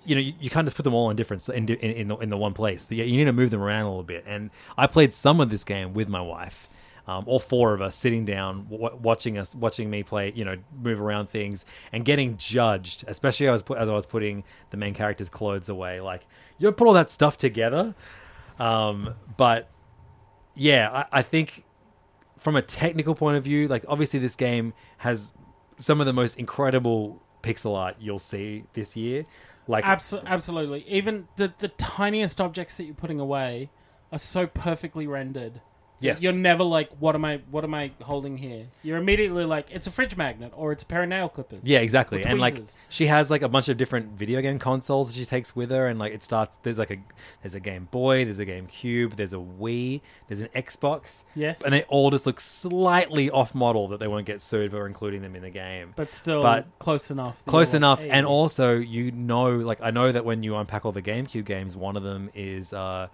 you 0.05 0.15
know, 0.15 0.21
you, 0.21 0.33
you 0.39 0.49
can't 0.49 0.65
just 0.65 0.75
put 0.75 0.83
them 0.83 0.93
all 0.93 1.09
in 1.09 1.15
different 1.15 1.47
in, 1.49 1.67
in, 1.69 1.91
in, 1.91 2.07
the, 2.09 2.17
in 2.17 2.29
the 2.29 2.37
one 2.37 2.53
place. 2.53 2.89
You, 2.91 3.03
you 3.03 3.17
need 3.17 3.25
to 3.25 3.33
move 3.33 3.51
them 3.51 3.61
around 3.61 3.85
a 3.85 3.89
little 3.89 4.03
bit. 4.03 4.23
And 4.27 4.49
I 4.77 4.87
played 4.87 5.13
some 5.13 5.39
of 5.39 5.49
this 5.49 5.63
game 5.63 5.93
with 5.93 6.07
my 6.07 6.21
wife. 6.21 6.67
Um, 7.05 7.25
all 7.27 7.39
four 7.39 7.73
of 7.73 7.81
us 7.81 7.95
sitting 7.95 8.23
down, 8.23 8.65
w- 8.69 8.97
watching 9.01 9.37
us, 9.37 9.53
watching 9.53 9.89
me 9.89 10.03
play, 10.03 10.31
you 10.33 10.45
know, 10.45 10.55
move 10.81 11.01
around 11.01 11.29
things, 11.29 11.65
and 11.91 12.05
getting 12.05 12.37
judged. 12.37 13.03
Especially 13.07 13.47
as, 13.47 13.61
as 13.77 13.89
I 13.89 13.93
was 13.93 14.05
putting 14.05 14.43
the 14.69 14.77
main 14.77 14.93
character's 14.93 15.27
clothes 15.29 15.67
away, 15.67 15.99
like 15.99 16.25
you 16.57 16.71
put 16.71 16.87
all 16.87 16.93
that 16.93 17.11
stuff 17.11 17.37
together. 17.37 17.93
Um, 18.57 19.15
but 19.35 19.69
yeah, 20.55 21.05
I, 21.11 21.19
I 21.19 21.21
think 21.23 21.65
from 22.37 22.55
a 22.55 22.61
technical 22.61 23.15
point 23.15 23.37
of 23.37 23.43
view, 23.43 23.67
like 23.67 23.83
obviously 23.87 24.19
this 24.19 24.35
game 24.35 24.73
has 24.97 25.33
some 25.77 25.99
of 25.99 26.05
the 26.05 26.13
most 26.13 26.37
incredible 26.37 27.21
pixel 27.41 27.75
art 27.75 27.95
you'll 27.99 28.19
see 28.19 28.63
this 28.73 28.95
year. 28.95 29.25
Like 29.67 29.83
Abso- 29.83 30.23
absolutely. 30.25 30.85
Even 30.87 31.27
the 31.37 31.53
the 31.57 31.69
tiniest 31.69 32.39
objects 32.41 32.75
that 32.75 32.83
you're 32.83 32.95
putting 32.95 33.19
away 33.19 33.69
are 34.11 34.19
so 34.19 34.45
perfectly 34.47 35.07
rendered. 35.07 35.61
Yes. 36.03 36.21
You're 36.23 36.33
never 36.33 36.63
like, 36.63 36.89
what 36.99 37.15
am 37.15 37.25
I? 37.25 37.41
What 37.49 37.63
am 37.63 37.73
I 37.73 37.91
holding 38.01 38.37
here? 38.37 38.67
You're 38.81 38.97
immediately 38.97 39.45
like, 39.45 39.67
it's 39.71 39.87
a 39.87 39.91
fridge 39.91 40.17
magnet 40.17 40.51
or 40.55 40.71
it's 40.71 40.83
a 40.83 40.85
pair 40.85 41.03
of 41.03 41.09
nail 41.09 41.29
clippers. 41.29 41.63
Yeah, 41.63 41.79
exactly. 41.79 42.23
And 42.23 42.39
like 42.39 42.55
tweezers. 42.55 42.77
she 42.89 43.07
has 43.07 43.31
like 43.31 43.41
a 43.41 43.49
bunch 43.49 43.69
of 43.69 43.77
different 43.77 44.17
video 44.17 44.41
game 44.41 44.59
consoles 44.59 45.09
that 45.09 45.15
she 45.17 45.25
takes 45.25 45.55
with 45.55 45.69
her 45.71 45.87
and 45.87 45.99
like 45.99 46.13
it 46.13 46.23
starts 46.23 46.57
there's 46.63 46.77
like 46.77 46.91
a 46.91 46.97
there's 47.41 47.55
a 47.55 47.59
Game 47.59 47.87
Boy, 47.91 48.25
there's 48.25 48.39
a 48.39 48.45
Game 48.45 48.67
Cube, 48.67 49.15
there's 49.15 49.33
a 49.33 49.37
Wii, 49.37 50.01
there's 50.27 50.41
an 50.41 50.49
Xbox. 50.55 51.21
Yes. 51.35 51.61
And 51.61 51.73
they 51.73 51.83
all 51.83 52.11
just 52.11 52.25
look 52.25 52.39
slightly 52.39 53.29
off 53.29 53.55
model 53.55 53.87
that 53.89 53.99
they 53.99 54.07
won't 54.07 54.25
get 54.25 54.41
sued 54.41 54.71
for 54.71 54.85
including 54.87 55.21
them 55.21 55.35
in 55.35 55.41
the 55.41 55.49
game. 55.49 55.93
but 55.95 56.11
still 56.11 56.41
but 56.41 56.67
close 56.79 57.11
enough. 57.11 57.43
Close 57.45 57.73
you're 57.73 57.77
enough. 57.77 58.01
like, 58.01 58.09
And 58.11 58.25
also 58.25 58.75
you 58.77 59.11
know 59.11 59.57
like 59.57 59.79
I 59.81 59.91
know 59.91 60.11
that 60.11 60.25
when 60.25 60.43
you 60.43 60.55
unpack 60.55 60.85
all 60.85 60.91
the 60.91 61.01
GameCube 61.01 61.45
games, 61.45 61.75
one 61.75 61.95
of 61.95 62.03
them 62.03 62.29
is 62.33 62.73
uh 62.73 63.07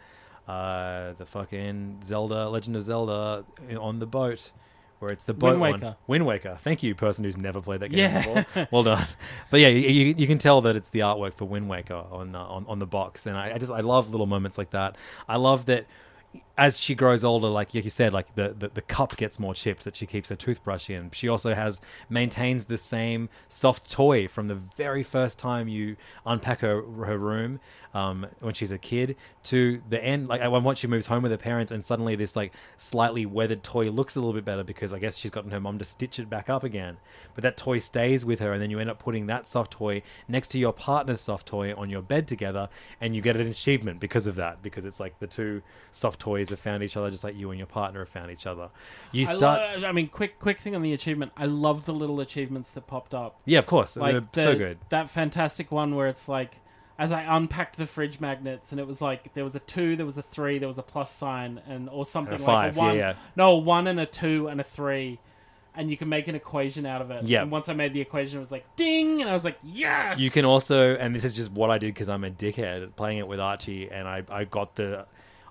uh 0.50 1.14
the 1.18 1.26
fucking 1.26 2.00
Zelda 2.04 2.50
Legend 2.50 2.76
of 2.76 2.84
Zelda 2.84 3.46
on 3.80 4.00
the 4.00 4.06
boat. 4.08 4.52
Where 5.00 5.12
it's 5.14 5.24
the 5.24 5.34
boat 5.34 5.58
Wind 5.58 5.62
one. 5.62 5.72
Waker. 5.80 5.96
Wind 6.08 6.26
Waker. 6.26 6.58
Thank 6.60 6.84
you, 6.84 6.94
person 6.94 7.24
who's 7.24 7.38
never 7.38 7.62
played 7.62 7.80
that 7.80 7.88
game 7.90 8.00
Yeah. 8.00 8.18
before. 8.44 8.68
Well 8.70 8.84
done. 8.84 9.06
But 9.50 9.62
yeah, 9.62 9.70
you, 9.70 9.88
you, 9.88 10.16
you 10.18 10.28
can 10.28 10.38
tell 10.40 10.60
that 10.62 10.76
it's 10.76 10.90
the 10.90 11.00
artwork 11.00 11.36
for 11.36 11.46
Wind 11.46 11.70
Waker 11.70 12.04
on 12.12 12.36
uh, 12.36 12.40
on, 12.44 12.66
on 12.68 12.80
the 12.80 12.86
box, 12.86 13.26
and 13.26 13.38
I, 13.38 13.54
I 13.54 13.58
just 13.60 13.72
I 13.72 13.80
love 13.80 14.10
little 14.10 14.28
moments 14.28 14.58
like 14.58 14.72
that. 14.72 14.98
I 15.30 15.38
love 15.38 15.68
that 15.68 15.86
as 16.58 16.80
she 16.80 16.94
grows 16.94 17.24
older, 17.24 17.48
like 17.48 17.74
like 17.74 17.84
you 17.86 17.90
said, 17.90 18.12
like 18.14 18.36
the, 18.36 18.54
the, 18.56 18.68
the 18.68 18.82
cup 18.82 19.16
gets 19.16 19.40
more 19.40 19.54
chipped 19.56 19.84
that 19.86 19.96
she 19.96 20.06
keeps 20.06 20.28
her 20.30 20.36
toothbrush 20.36 20.90
in. 20.90 21.10
She 21.12 21.28
also 21.30 21.56
has 21.56 21.80
maintains 22.10 22.66
the 22.66 22.78
same 22.78 23.30
soft 23.48 23.90
toy 23.90 24.28
from 24.28 24.48
the 24.50 24.56
very 24.56 25.02
first 25.02 25.40
time 25.40 25.68
you 25.70 25.96
unpack 26.26 26.60
her 26.60 26.84
her 26.84 27.18
room 27.18 27.60
um, 27.94 28.28
when 28.40 28.54
she's 28.54 28.72
a 28.72 28.78
kid 28.78 29.16
to 29.44 29.82
the 29.90 30.04
end. 30.04 30.28
Like 30.28 30.42
when 30.50 30.64
once 30.64 30.80
she 30.80 30.88
moves 30.88 31.08
home 31.08 31.24
with 31.24 31.32
her 31.32 31.38
parents, 31.38 31.72
and 31.72 31.86
suddenly 31.86 32.16
this 32.16 32.36
like 32.36 32.54
slightly 32.78 33.26
weathered 33.26 33.64
toy 33.64 33.90
looks 33.90 34.16
a 34.16 34.20
little 34.20 34.34
bit 34.34 34.46
better 34.46 34.64
because 34.64 34.94
I 34.94 35.00
guess 35.00 35.18
she's 35.18 35.32
gotten 35.32 35.52
her 35.52 35.60
mom 35.60 35.80
to 35.80 35.86
stitch 35.86 36.20
it 36.20 36.30
back 36.30 36.50
up 36.50 36.64
again. 36.64 36.98
But 37.36 37.44
that 37.44 37.58
toy 37.58 37.80
stays 37.80 38.24
with 38.26 38.40
her, 38.40 38.54
and 38.54 38.62
then 38.62 38.70
you 38.70 38.80
end 38.80 38.90
up 38.90 39.00
putting 39.00 39.28
that 39.28 39.48
soft 39.50 39.72
toy 39.72 40.02
next 40.28 40.50
to 40.50 40.60
your 40.60 40.74
partner's 40.74 41.22
soft 41.22 41.48
toy 41.48 41.74
on 41.76 41.90
your 41.90 42.02
bed 42.02 42.28
together, 42.28 42.70
and 43.02 43.16
you 43.16 43.22
get 43.22 43.36
an 43.38 43.48
achievement 43.48 44.00
because 44.00 44.28
of 44.28 44.36
that 44.36 44.62
because 44.62 44.86
it's 44.86 45.00
like 45.00 45.18
the 45.20 45.28
two 45.28 45.62
soft 45.92 46.20
toys 46.20 46.50
have 46.50 46.60
found 46.60 46.84
each 46.84 46.96
other 46.98 47.10
just 47.10 47.24
like 47.24 47.36
you 47.36 47.50
and 47.52 47.58
your 47.58 47.68
partner 47.68 48.00
have 48.02 48.10
found 48.10 48.30
each 48.32 48.46
other. 48.46 48.70
You 49.12 49.24
I, 49.28 49.38
start, 49.38 49.80
lo- 49.80 49.88
I 49.88 49.92
mean, 49.92 50.08
quick, 50.10 50.40
quick 50.40 50.60
thing 50.60 50.76
on 50.76 50.82
the 50.82 50.94
achievement. 50.94 51.32
I 51.38 51.46
love 51.46 51.86
the 51.86 51.94
little 51.94 52.20
achievements 52.20 52.70
that 52.72 52.86
popped 52.88 53.14
up. 53.16 53.40
yeah, 53.46 53.60
of 53.60 53.66
course, 53.68 53.98
Like 53.98 54.12
they're 54.14 54.22
the- 54.46 54.52
so 54.54 54.58
good. 54.58 54.78
That 54.90 55.10
fantastic 55.10 55.72
one 55.72 55.96
where 55.96 56.08
it's 56.08 56.28
like, 56.28 56.58
as 57.00 57.12
I 57.12 57.22
unpacked 57.24 57.78
the 57.78 57.88
fridge 57.88 58.20
magnets, 58.20 58.72
and 58.72 58.80
it 58.80 58.86
was 58.86 59.02
like 59.02 59.34
there 59.34 59.44
was 59.44 59.56
a 59.56 59.60
two, 59.60 59.96
there 59.96 60.06
was 60.06 60.18
a 60.18 60.22
three, 60.22 60.60
there 60.60 60.68
was 60.68 60.78
a 60.78 60.84
plus 60.84 61.12
sign, 61.12 61.62
and 61.68 61.90
or 61.90 62.06
something 62.06 62.36
And 62.36 62.44
a 62.44 62.46
like 62.46 62.74
five, 62.74 62.78
a 62.78 62.80
one. 62.80 62.96
yeah, 62.96 63.10
yeah. 63.12 63.14
No, 63.36 63.52
a 63.54 63.58
one 63.58 63.88
and 63.88 64.00
a 64.00 64.06
two 64.06 64.48
and 64.48 64.60
a 64.62 64.64
three. 64.64 65.20
And 65.76 65.90
you 65.90 65.96
can 65.96 66.10
make 66.10 66.28
an 66.28 66.36
equation 66.36 66.86
out 66.86 67.02
of 67.02 67.10
it. 67.12 67.24
Yeah. 67.24 67.42
And 67.44 67.52
once 67.52 67.70
I 67.70 67.74
made 67.74 67.94
the 67.94 68.02
equation, 68.02 68.38
it 68.38 68.40
was 68.42 68.52
like 68.52 68.66
ding, 68.76 69.22
and 69.22 69.30
I 69.30 69.34
was 69.34 69.46
like, 69.46 69.58
yes. 69.64 70.20
You 70.20 70.30
can 70.30 70.44
also, 70.44 70.96
and 70.96 71.16
this 71.16 71.24
is 71.24 71.36
just 71.36 71.52
what 71.52 71.70
I 71.70 71.78
did 71.78 71.94
because 71.94 72.10
I'm 72.10 72.26
a 72.26 72.30
dickhead 72.32 72.96
playing 72.98 73.20
it 73.20 73.28
with 73.28 73.40
Archie, 73.40 73.90
and 73.90 74.06
I, 74.08 74.24
I 74.30 74.44
got 74.44 74.76
the, 74.76 75.06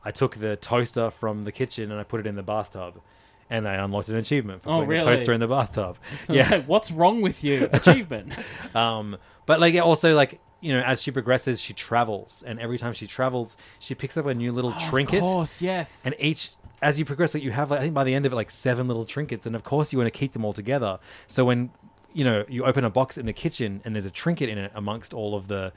I 0.05 0.11
took 0.11 0.37
the 0.37 0.57
toaster 0.57 1.11
from 1.11 1.45
the 1.45 1.53
kitchen 1.53 1.91
and 1.91 1.99
I 1.99 2.03
put 2.03 2.20
it 2.20 2.27
in 2.27 2.35
the 2.35 2.43
bathtub, 2.43 3.01
and 3.49 3.66
I 3.66 3.77
unlocked 3.77 4.09
an 4.11 4.16
achievement 4.16 4.62
for 4.65 4.69
Oh, 4.70 4.73
putting 4.81 4.89
really? 4.91 5.01
the 5.05 5.16
toaster 5.16 5.33
in 5.33 5.41
the 5.41 5.49
bathtub. 5.49 5.97
Yeah, 6.29 6.49
like, 6.51 6.66
What's 6.66 6.91
wrong 6.91 7.23
with 7.23 7.43
you? 7.43 7.70
Achievement. 7.73 8.33
um, 8.75 9.16
but 9.47 9.61
like 9.61 9.77
also 9.77 10.15
like 10.15 10.41
you 10.60 10.72
know 10.72 10.80
as 10.80 11.02
she 11.02 11.10
progresses, 11.10 11.60
she 11.60 11.72
travels, 11.72 12.43
and 12.47 12.59
every 12.60 12.78
time 12.78 12.93
she 12.93 13.06
travels, 13.06 13.56
she 13.78 13.94
picks 13.94 14.16
up 14.16 14.26
a 14.26 14.35
new 14.35 14.52
little 14.52 14.72
trinket. 14.72 15.18
Of 15.18 15.22
course, 15.24 15.60
yes. 15.62 16.05
And 16.05 16.14
each, 16.18 16.51
as 16.82 16.98
you 16.98 17.05
progress, 17.05 17.35
like 17.35 17.43
you 17.43 17.51
have, 17.52 17.70
like, 17.70 17.80
I 17.80 17.82
think 17.82 17.94
by 17.94 18.05
the 18.05 18.14
end 18.14 18.26
of 18.26 18.32
it, 18.32 18.36
like 18.36 18.51
seven 18.51 18.86
little 18.89 19.05
trinkets, 19.05 19.47
and 19.47 19.55
of 19.56 19.64
course 19.64 19.93
you 19.93 19.98
want 19.98 20.12
to 20.12 20.18
keep 20.18 20.32
them 20.32 20.44
all 20.44 20.52
together. 20.52 20.98
So 21.26 21.44
when 21.44 21.70
you 22.12 22.24
know 22.24 22.44
you 22.48 22.64
open 22.64 22.85
a 22.85 22.90
box 22.90 23.16
in 23.18 23.26
the 23.26 23.32
kitchen 23.32 23.80
and 23.85 23.94
there's 23.94 24.06
a 24.06 24.10
trinket 24.10 24.48
in 24.48 24.59
it 24.59 24.72
amongst 24.74 25.12
all 25.14 25.35
of 25.36 25.47
the, 25.48 25.72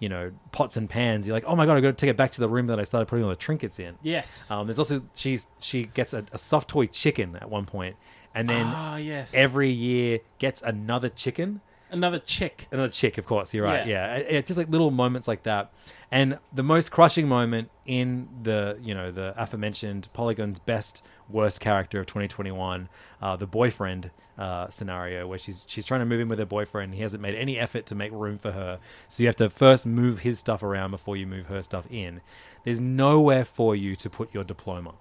you 0.00 0.08
know, 0.08 0.32
pots 0.50 0.76
and 0.76 0.88
pans, 0.90 1.26
you're 1.26 1.36
like, 1.36 1.44
oh 1.46 1.54
my 1.54 1.66
god, 1.66 1.76
I 1.76 1.80
got 1.80 1.88
to 1.88 1.92
take 1.94 2.10
it 2.10 2.16
back 2.16 2.32
to 2.32 2.40
the 2.40 2.48
room 2.48 2.66
that 2.68 2.80
I 2.80 2.82
started 2.84 3.06
putting 3.06 3.24
all 3.24 3.30
the 3.30 3.36
trinkets 3.36 3.78
in. 3.78 3.96
yes. 4.02 4.50
Um, 4.50 4.66
there's 4.66 4.78
also 4.78 5.02
she's 5.14 5.46
she 5.60 5.84
gets 5.84 6.12
a, 6.12 6.24
a 6.32 6.38
soft 6.38 6.68
toy 6.68 6.86
chicken 6.86 7.36
at 7.36 7.48
one 7.50 7.66
point, 7.66 7.96
and 8.34 8.48
then 8.48 8.66
Ah, 8.66 8.96
yes. 8.96 9.32
every 9.34 9.70
year 9.70 10.20
gets 10.38 10.60
another 10.62 11.08
chicken 11.08 11.60
Another 11.94 12.18
chick. 12.18 12.66
another 12.70 12.88
chick, 12.92 13.16
of 13.18 13.24
course. 13.26 13.54
You're 13.54 13.64
right. 13.64 13.86
Yeah. 13.86 14.14
Yeah, 14.16 14.20
It- 14.20 14.26
it's 14.30 14.46
just 14.48 14.58
like 14.58 14.68
little 14.68 14.90
moments 14.90 15.26
like 15.28 15.44
that. 15.44 15.72
And 16.10 16.38
the 16.52 16.62
most 16.62 16.90
crushing 16.90 17.26
moment 17.28 17.70
in 17.86 18.28
the 18.42 18.78
you 18.82 18.94
know 18.94 19.10
the 19.10 19.34
aforementioned 19.36 20.08
Polygon's 20.12 20.58
best 20.58 21.02
worst 21.28 21.60
character 21.60 22.00
of 22.00 22.06
2021, 22.06 22.88
uh, 23.22 23.36
the 23.36 23.46
boyfriend 23.46 24.10
uh, 24.38 24.68
scenario 24.68 25.26
where 25.26 25.38
she's 25.38 25.64
she's 25.68 25.84
trying 25.84 26.00
to 26.00 26.04
move 26.06 26.20
in 26.20 26.28
with 26.28 26.38
her 26.38 26.44
boyfriend. 26.44 26.94
He 26.94 27.02
hasn't 27.02 27.22
made 27.22 27.34
any 27.34 27.58
effort 27.58 27.86
to 27.86 27.94
make 27.94 28.12
room 28.12 28.38
for 28.38 28.52
her, 28.52 28.78
so 29.08 29.22
you 29.22 29.28
have 29.28 29.36
to 29.36 29.48
first 29.50 29.86
move 29.86 30.20
his 30.20 30.38
stuff 30.38 30.62
around 30.62 30.90
before 30.90 31.16
you 31.16 31.26
move 31.26 31.46
her 31.46 31.62
stuff 31.62 31.84
in. 31.90 32.20
There's 32.64 32.80
nowhere 32.80 33.44
for 33.44 33.74
you 33.76 33.96
to 33.96 34.10
put 34.10 34.32
your 34.34 34.44
diploma. 34.44 34.94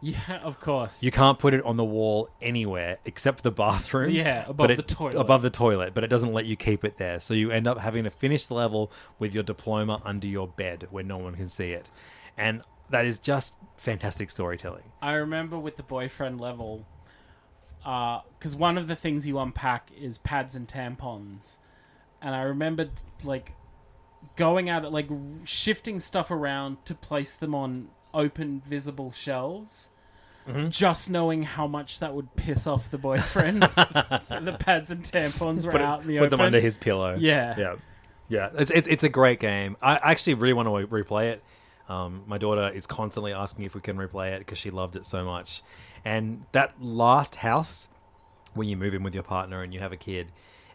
Yeah, 0.00 0.38
of 0.44 0.60
course. 0.60 1.02
You 1.02 1.10
can't 1.10 1.38
put 1.38 1.54
it 1.54 1.64
on 1.64 1.76
the 1.76 1.84
wall 1.84 2.28
anywhere 2.40 2.98
except 3.04 3.42
the 3.42 3.50
bathroom. 3.50 4.10
Yeah, 4.10 4.42
above 4.44 4.56
but 4.56 4.70
it- 4.70 4.76
the 4.76 4.82
toilet. 4.84 5.16
Above 5.16 5.42
the 5.42 5.50
toilet, 5.50 5.92
but 5.94 6.04
it 6.04 6.08
doesn't 6.08 6.32
let 6.32 6.46
you 6.46 6.54
keep 6.56 6.84
it 6.84 6.98
there. 6.98 7.18
So 7.18 7.34
you 7.34 7.50
end 7.50 7.66
up 7.66 7.78
having 7.78 8.04
to 8.04 8.10
finish 8.10 8.46
the 8.46 8.54
level 8.54 8.92
with 9.18 9.34
your 9.34 9.42
diploma 9.42 10.00
under 10.04 10.26
your 10.26 10.46
bed 10.46 10.86
where 10.90 11.02
no 11.04 11.18
one 11.18 11.34
can 11.34 11.48
see 11.48 11.72
it. 11.72 11.90
And 12.36 12.62
that 12.90 13.04
is 13.06 13.18
just 13.18 13.56
fantastic 13.76 14.30
storytelling. 14.30 14.84
I 15.02 15.14
remember 15.14 15.58
with 15.58 15.76
the 15.76 15.82
boyfriend 15.82 16.40
level, 16.40 16.86
uh, 17.84 18.20
because 18.38 18.54
one 18.54 18.78
of 18.78 18.86
the 18.86 18.96
things 18.96 19.26
you 19.26 19.38
unpack 19.38 19.90
is 19.98 20.18
pads 20.18 20.54
and 20.54 20.68
tampons, 20.68 21.56
and 22.22 22.34
I 22.34 22.42
remembered 22.42 22.90
like 23.24 23.52
going 24.36 24.68
out 24.68 24.90
like 24.92 25.08
shifting 25.44 25.98
stuff 26.00 26.30
around 26.30 26.84
to 26.84 26.94
place 26.94 27.34
them 27.34 27.54
on 27.54 27.88
open 28.18 28.60
visible 28.66 29.12
shelves. 29.12 29.90
Just 30.70 31.10
knowing 31.10 31.42
how 31.42 31.66
much 31.66 31.98
that 31.98 32.14
would 32.14 32.34
piss 32.34 32.66
off 32.66 32.90
the 32.90 32.96
boyfriend, 32.96 33.62
the 33.64 34.56
pads 34.58 34.90
and 34.90 35.04
tampons 35.04 35.66
were 35.66 35.72
Put, 35.72 35.80
it- 35.82 35.84
out 35.84 36.00
in 36.00 36.08
the 36.08 36.18
open. 36.18 36.26
put 36.30 36.32
open. 36.32 36.38
them 36.38 36.46
under 36.46 36.60
his 36.60 36.78
pillow. 36.78 37.16
Yeah. 37.20 37.54
Yeah. 37.58 37.76
Yeah. 38.30 38.48
It's, 38.54 38.70
it's, 38.70 38.88
it's 38.88 39.04
a 39.04 39.10
great 39.10 39.40
game. 39.40 39.76
I 39.82 39.96
actually 39.96 40.34
really 40.34 40.54
want 40.54 40.66
to 40.68 40.86
replay 40.86 41.32
it. 41.32 41.42
Um, 41.90 42.22
my 42.26 42.38
daughter 42.38 42.70
is 42.70 42.86
constantly 42.86 43.34
asking 43.34 43.66
if 43.66 43.74
we 43.74 43.82
can 43.82 43.98
replay 43.98 44.32
it 44.32 44.38
because 44.38 44.56
she 44.56 44.70
loved 44.70 44.96
it 44.96 45.04
so 45.04 45.22
much. 45.22 45.62
And 46.02 46.46
that 46.52 46.72
last 46.80 47.34
house, 47.36 47.90
when 48.54 48.68
you 48.68 48.76
move 48.78 48.94
in 48.94 49.02
with 49.02 49.12
your 49.12 49.22
partner 49.24 49.62
and 49.62 49.74
you 49.74 49.80
have 49.80 49.92
a 49.92 49.96
kid, 49.98 50.28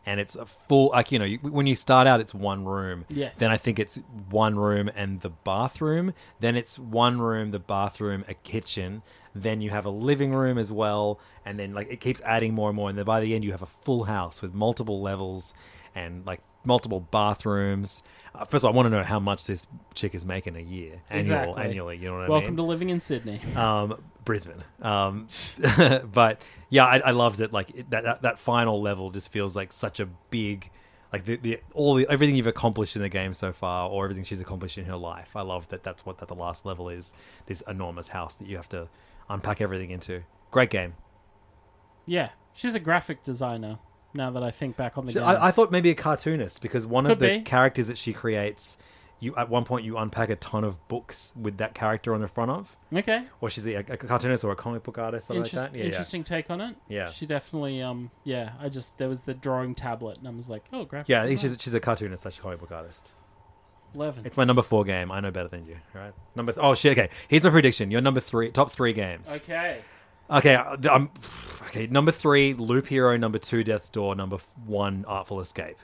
and 0.06 0.20
it's 0.20 0.36
a 0.36 0.46
full 0.46 0.90
like 0.90 1.12
you 1.12 1.20
know 1.20 1.26
you, 1.26 1.38
when 1.40 1.68
you 1.68 1.76
start 1.76 2.08
out 2.08 2.20
it's 2.20 2.34
one 2.34 2.66
room. 2.66 3.06
Yes. 3.10 3.38
then 3.38 3.52
i 3.52 3.58
think 3.58 3.80
it's 3.80 4.00
one 4.30 4.58
room 4.58 4.90
and 4.96 5.22
the 5.22 5.30
bathroom. 5.30 6.14
Then 6.40 6.56
it's 6.56 6.78
one 6.78 7.20
room 7.20 7.52
the 7.52 7.60
bathroom 7.60 8.26
a 8.28 8.34
kitchen. 8.34 9.02
Then 9.36 9.62
you 9.62 9.72
have 9.72 9.86
a 9.86 9.90
living 9.90 10.34
room 10.34 10.58
as 10.58 10.72
well. 10.72 11.20
And 11.46 11.60
then 11.60 11.74
like 11.74 11.90
it 11.90 12.00
keeps 12.00 12.22
adding 12.22 12.54
more 12.54 12.70
and 12.70 12.76
more. 12.76 12.90
And 12.90 12.98
then 12.98 13.06
by 13.06 13.20
the 13.20 13.34
end 13.34 13.44
you 13.44 13.52
have 13.52 13.62
a 13.62 13.68
full 13.68 14.06
house 14.06 14.42
with 14.42 14.54
multiple 14.54 15.02
levels 15.02 15.54
and 15.96 16.26
like 16.26 16.42
multiple 16.64 17.00
bathrooms. 17.00 18.04
Uh, 18.36 18.46
first 18.46 18.64
of 18.64 18.66
all, 18.66 18.74
I 18.74 18.76
want 18.76 18.88
to 18.88 18.90
know 18.90 19.04
how 19.04 19.20
much 19.20 19.46
this 19.46 19.68
chick 19.94 20.16
is 20.16 20.26
making 20.26 20.56
a 20.56 20.60
year, 20.60 21.02
annual, 21.10 21.20
Exactly. 21.40 21.64
annually. 21.64 21.98
You 21.98 22.06
know 22.08 22.14
what 22.14 22.18
I 22.20 22.24
mean? 22.24 22.32
Welcome 22.32 22.50
mean? 22.52 22.58
to 22.58 22.64
living 22.64 22.90
in 22.90 23.00
Sydney. 23.00 23.40
um, 23.56 24.02
Brisbane. 24.26 24.64
Um, 24.82 25.28
but 26.12 26.42
yeah, 26.70 26.86
I, 26.86 26.98
I 27.00 27.12
loved 27.12 27.42
it. 27.42 27.54
Like 27.54 27.70
it, 27.76 27.90
that, 27.92 28.04
that 28.06 28.22
that 28.24 28.40
final 28.40 28.82
level 28.82 29.12
just 29.12 29.32
feels 29.32 29.56
like 29.56 29.72
such 29.72 30.00
a 30.00 30.08
big, 30.32 30.72
like 31.12 31.26
the, 31.26 31.36
the 31.36 31.60
all 31.74 31.94
the 31.94 32.08
everything 32.10 32.36
you've 32.36 32.48
accomplished 32.48 32.96
in 32.96 33.02
the 33.04 33.10
game 33.10 33.34
so 33.34 33.52
far, 33.54 33.88
or 33.90 34.06
everything 34.06 34.24
she's 34.24 34.42
accomplished 34.42 34.78
in 34.80 34.86
her 34.86 34.96
life. 34.96 35.36
I 35.36 35.42
love 35.42 35.68
that. 35.70 35.84
That's 35.84 36.04
what 36.06 36.18
that 36.18 36.28
the 36.28 36.36
last 36.36 36.66
level 36.66 36.90
is. 36.90 37.14
This 37.46 37.62
enormous 37.68 38.08
house 38.08 38.34
that 38.36 38.48
you 38.48 38.56
have 38.58 38.70
to 38.70 38.88
unpack 39.30 39.62
everything 39.62 39.92
into. 39.92 40.24
Great 40.50 40.70
game. 40.72 40.96
yeah, 42.08 42.30
she's 42.54 42.74
a 42.76 42.80
graphic 42.80 43.24
designer. 43.24 43.78
Now 44.14 44.30
that 44.32 44.44
I 44.44 44.52
think 44.52 44.78
back 44.78 44.98
on 44.98 45.06
the 45.06 45.12
She- 45.12 45.20
game, 45.20 45.28
I, 45.28 45.46
I 45.48 45.52
thought 45.52 45.72
maybe 45.72 45.90
a 45.90 45.96
cartoonist 45.96 46.62
because 46.62 46.86
one 46.86 47.06
of 47.06 47.18
Could 47.18 47.20
the 47.20 47.38
be. 47.40 47.42
characters 47.44 47.88
that 47.88 47.98
she 47.98 48.14
creates, 48.14 48.78
you 49.20 49.36
at 49.36 49.50
one 49.50 49.64
point 49.66 49.86
you 49.86 49.98
unpack 49.98 50.30
a 50.30 50.36
ton 50.36 50.64
of 50.64 50.86
books 50.88 51.34
with 51.40 51.58
that 51.58 51.74
character 51.74 52.14
on 52.14 52.22
the 52.22 52.28
front 52.28 52.52
of, 52.52 52.76
okay, 52.94 53.26
or 53.42 53.50
she's 53.50 53.66
a, 53.66 53.76
a 53.76 53.84
cartoonist 53.84 54.44
or 54.44 54.52
a 54.52 54.56
comic 54.56 54.84
book 54.84 54.98
artist, 54.98 55.28
something 55.28 55.44
Interest- 55.44 55.56
like 55.64 55.72
that. 55.72 55.78
Yeah, 55.78 55.84
yeah. 55.86 55.90
interesting 55.90 56.24
take 56.24 56.50
on 56.52 56.62
it. 56.62 56.76
Yeah. 56.90 57.10
she 57.10 57.26
definitely. 57.26 57.82
Um, 57.82 58.12
yeah, 58.24 58.52
I 58.60 58.70
just 58.70 58.98
there 58.98 59.10
was 59.10 59.22
the 59.22 59.34
drawing 59.34 59.76
tablet, 59.76 60.18
and 60.20 60.28
I 60.28 60.32
was 60.32 60.50
like, 60.50 60.64
oh, 60.74 60.86
graphic. 60.86 61.10
Yeah, 61.10 61.24
I 61.24 61.28
think 61.28 61.40
she's 61.40 61.58
she's 61.60 61.74
a 61.74 61.80
cartoonist 61.80 62.24
slash 62.24 62.40
comic 62.40 62.60
book 62.60 62.72
artist. 62.72 63.10
Eleven. 63.96 64.26
It's 64.26 64.38
my 64.38 64.44
number 64.44 64.62
four 64.64 64.84
game. 64.84 65.12
I 65.12 65.20
know 65.20 65.30
better 65.32 65.48
than 65.50 65.66
you. 65.68 65.78
right? 65.94 66.14
number. 66.36 66.52
Th- 66.52 66.64
oh 66.64 66.74
shit. 66.76 66.92
Okay, 66.98 67.10
here's 67.28 67.44
my 67.44 67.50
prediction. 67.52 67.92
Your 67.92 68.02
number 68.02 68.20
three, 68.20 68.52
top 68.52 68.72
three 68.72 68.92
games. 68.94 69.32
Okay. 69.32 69.82
Okay, 70.30 70.56
uh, 70.56 70.78
I'm. 70.92 71.10
Okay, 71.68 71.88
number 71.88 72.12
three, 72.12 72.54
Loop 72.54 72.88
Hero. 72.88 73.18
Number 73.18 73.40
two, 73.40 73.64
Death's 73.64 73.90
Door. 73.90 74.16
Number 74.16 74.38
one, 74.66 75.06
Artful 75.08 75.40
Escape. 75.42 75.78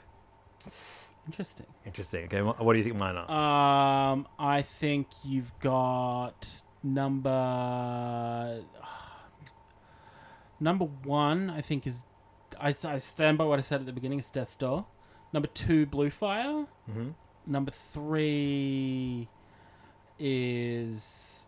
Interesting. 1.26 1.66
Interesting. 1.84 2.24
Okay, 2.24 2.42
what, 2.42 2.60
what 2.64 2.72
do 2.72 2.78
you 2.78 2.84
think 2.84 2.96
mine 2.96 3.16
are? 3.16 4.12
Um, 4.12 4.26
I 4.38 4.62
think 4.62 5.08
you've 5.24 5.52
got 5.60 6.62
number 6.82 8.62
number 10.58 10.84
one. 11.04 11.50
I 11.50 11.60
think 11.60 11.86
is 11.86 12.02
I, 12.60 12.74
I 12.84 12.96
stand 12.98 13.38
by 13.38 13.44
what 13.44 13.58
I 13.58 13.62
said 13.62 13.80
at 13.80 13.86
the 13.86 13.92
beginning. 13.92 14.18
It's 14.18 14.30
Death's 14.30 14.54
Door. 14.54 14.86
Number 15.32 15.48
two, 15.48 15.86
Blue 15.86 16.10
Fire. 16.10 16.66
Mhm. 16.90 17.14
Number 17.46 17.70
three 17.72 19.28
is 20.18 21.39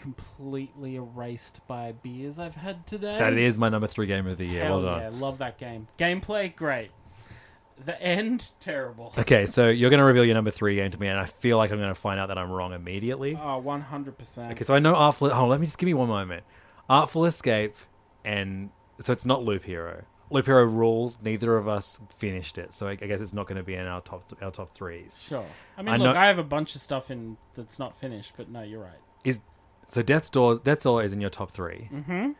completely 0.00 0.96
erased 0.96 1.60
by 1.66 1.92
beers 1.92 2.38
I've 2.38 2.56
had 2.56 2.86
today. 2.86 3.18
that 3.18 3.34
is 3.34 3.58
my 3.58 3.68
number 3.68 3.86
three 3.86 4.06
game 4.06 4.26
of 4.26 4.38
the 4.38 4.46
year. 4.46 4.64
Hell 4.64 4.82
well 4.82 4.98
done. 4.98 5.12
yeah, 5.14 5.18
love 5.20 5.38
that 5.38 5.58
game. 5.58 5.88
Gameplay, 5.98 6.54
great. 6.54 6.90
The 7.84 8.00
end, 8.02 8.50
terrible. 8.60 9.14
Okay, 9.18 9.46
so 9.46 9.68
you're 9.68 9.88
going 9.90 9.98
to 9.98 10.04
reveal 10.04 10.24
your 10.24 10.34
number 10.34 10.50
three 10.50 10.74
game 10.76 10.90
to 10.90 11.00
me, 11.00 11.08
and 11.08 11.18
I 11.18 11.24
feel 11.26 11.56
like 11.56 11.70
I'm 11.70 11.78
going 11.78 11.88
to 11.88 11.94
find 11.94 12.20
out 12.20 12.28
that 12.28 12.36
I'm 12.38 12.50
wrong 12.50 12.72
immediately. 12.72 13.34
Oh, 13.40 13.54
Oh, 13.54 13.58
one 13.58 13.80
hundred 13.82 14.18
percent. 14.18 14.52
Okay, 14.52 14.64
so 14.64 14.74
I 14.74 14.78
know 14.80 14.94
Artful. 14.94 15.30
Oh, 15.32 15.46
let 15.46 15.60
me 15.60 15.66
just 15.66 15.78
give 15.78 15.86
me 15.86 15.94
one 15.94 16.08
moment. 16.08 16.44
Artful 16.90 17.24
Escape, 17.24 17.76
and 18.24 18.70
so 19.00 19.12
it's 19.12 19.24
not 19.24 19.44
Loop 19.44 19.64
Hero. 19.64 20.04
Loop 20.30 20.44
Hero 20.46 20.64
rules. 20.64 21.22
Neither 21.22 21.56
of 21.56 21.68
us 21.68 22.02
finished 22.18 22.58
it, 22.58 22.72
so 22.74 22.86
I, 22.86 22.92
I 22.92 22.94
guess 22.96 23.20
it's 23.22 23.32
not 23.32 23.46
going 23.46 23.56
to 23.56 23.62
be 23.64 23.74
in 23.74 23.86
our 23.86 24.00
top 24.02 24.30
our 24.42 24.50
top 24.50 24.74
threes. 24.74 25.20
Sure. 25.26 25.46
I 25.78 25.82
mean, 25.82 25.94
I 25.94 25.96
look, 25.96 26.14
know- 26.14 26.20
I 26.20 26.26
have 26.26 26.38
a 26.38 26.44
bunch 26.44 26.74
of 26.74 26.82
stuff 26.82 27.10
in 27.10 27.38
that's 27.54 27.78
not 27.78 27.98
finished, 27.98 28.34
but 28.36 28.50
no, 28.50 28.60
you're 28.62 28.80
right. 28.82 29.00
Is 29.24 29.40
so 29.90 30.02
Death's 30.02 30.30
Door. 30.30 30.60
Death's 30.64 30.84
Door 30.84 31.02
is 31.04 31.12
in 31.12 31.20
your 31.20 31.30
top 31.30 31.52
3 31.52 31.88
Mm-hmm. 31.92 32.30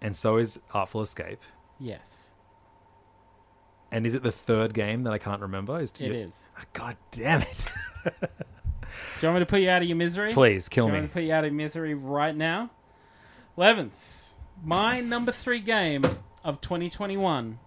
and 0.00 0.16
so 0.16 0.36
is 0.36 0.60
Artful 0.72 1.02
Escape. 1.02 1.40
Yes, 1.80 2.30
And 3.90 4.06
is 4.06 4.14
it 4.14 4.22
the 4.22 4.30
third 4.32 4.74
game 4.74 5.02
that 5.04 5.12
I 5.12 5.18
can't 5.18 5.40
remember? 5.42 5.80
Is 5.80 5.92
it 5.98 6.12
is. 6.12 6.50
Ah, 6.56 6.62
God 6.72 6.96
damn 7.10 7.42
it! 7.42 7.66
Do 8.04 9.26
you 9.26 9.28
want 9.28 9.34
me 9.36 9.40
to 9.40 9.46
put 9.46 9.60
you 9.60 9.68
out 9.70 9.82
of 9.82 9.88
your 9.88 9.96
misery? 9.96 10.32
Please 10.32 10.68
kill 10.68 10.86
me. 10.86 10.92
Do 10.92 10.92
you 10.92 10.92
me. 10.92 10.98
want 11.00 11.02
me 11.04 11.08
to 11.08 11.12
put 11.14 11.22
you 11.24 11.32
out 11.32 11.44
of 11.44 11.50
your 11.50 11.56
misery 11.56 11.94
right 11.94 12.34
now? 12.36 12.70
Levins, 13.56 14.34
my 14.62 15.00
number 15.14 15.32
three 15.32 15.58
game 15.60 16.04
of 16.44 16.60
2021 16.60 17.58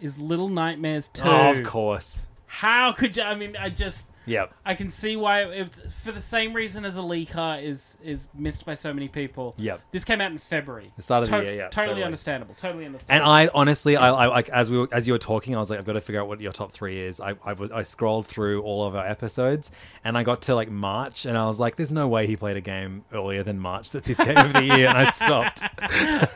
is 0.00 0.18
Little 0.18 0.48
Nightmares 0.48 1.08
2. 1.12 1.22
Oh, 1.24 1.50
of 1.52 1.62
course. 1.64 2.26
How 2.46 2.92
could 2.92 3.16
you? 3.16 3.22
I 3.22 3.34
mean, 3.36 3.56
I 3.56 3.70
just. 3.70 4.08
Yep. 4.28 4.54
I 4.64 4.74
can 4.74 4.90
see 4.90 5.16
why 5.16 5.42
it's 5.42 5.80
for 6.02 6.12
the 6.12 6.20
same 6.20 6.52
reason 6.54 6.84
as 6.84 6.96
Olija 6.96 7.62
is 7.62 7.96
is 8.02 8.28
missed 8.34 8.64
by 8.66 8.74
so 8.74 8.92
many 8.92 9.08
people. 9.08 9.54
Yep. 9.58 9.80
This 9.92 10.04
came 10.04 10.20
out 10.20 10.30
in 10.32 10.38
February. 10.38 10.92
The 10.96 11.02
start 11.02 11.22
of 11.24 11.30
the 11.30 11.36
To- 11.38 11.42
year, 11.44 11.54
yeah, 11.54 11.68
Totally 11.68 12.02
understandable. 12.02 12.54
totally. 12.54 12.84
understandable. 12.84 12.84
Totally 12.84 12.84
And 12.84 12.94
understandable. 13.24 13.30
I 13.30 13.60
honestly, 13.60 13.96
I, 13.96 14.10
I 14.10 14.26
like 14.26 14.48
as 14.50 14.70
we 14.70 14.78
were, 14.78 14.88
as 14.92 15.06
you 15.06 15.12
were 15.14 15.18
talking, 15.18 15.56
I 15.56 15.58
was 15.58 15.70
like, 15.70 15.78
I've 15.78 15.86
got 15.86 15.94
to 15.94 16.00
figure 16.00 16.20
out 16.20 16.28
what 16.28 16.40
your 16.40 16.52
top 16.52 16.72
three 16.72 17.00
is. 17.00 17.20
I, 17.20 17.34
I 17.44 17.54
was 17.54 17.70
I 17.70 17.82
scrolled 17.82 18.26
through 18.26 18.62
all 18.62 18.84
of 18.86 18.94
our 18.94 19.06
episodes, 19.06 19.70
and 20.04 20.16
I 20.18 20.22
got 20.22 20.42
to 20.42 20.54
like 20.54 20.70
March, 20.70 21.24
and 21.26 21.36
I 21.38 21.46
was 21.46 21.58
like, 21.58 21.76
there's 21.76 21.90
no 21.90 22.06
way 22.08 22.26
he 22.26 22.36
played 22.36 22.56
a 22.56 22.60
game 22.60 23.04
earlier 23.12 23.42
than 23.42 23.58
March. 23.58 23.90
That's 23.90 24.06
his 24.06 24.18
game 24.18 24.36
of 24.36 24.52
the 24.52 24.62
year, 24.64 24.88
and 24.88 24.98
I 24.98 25.10
stopped. 25.10 25.64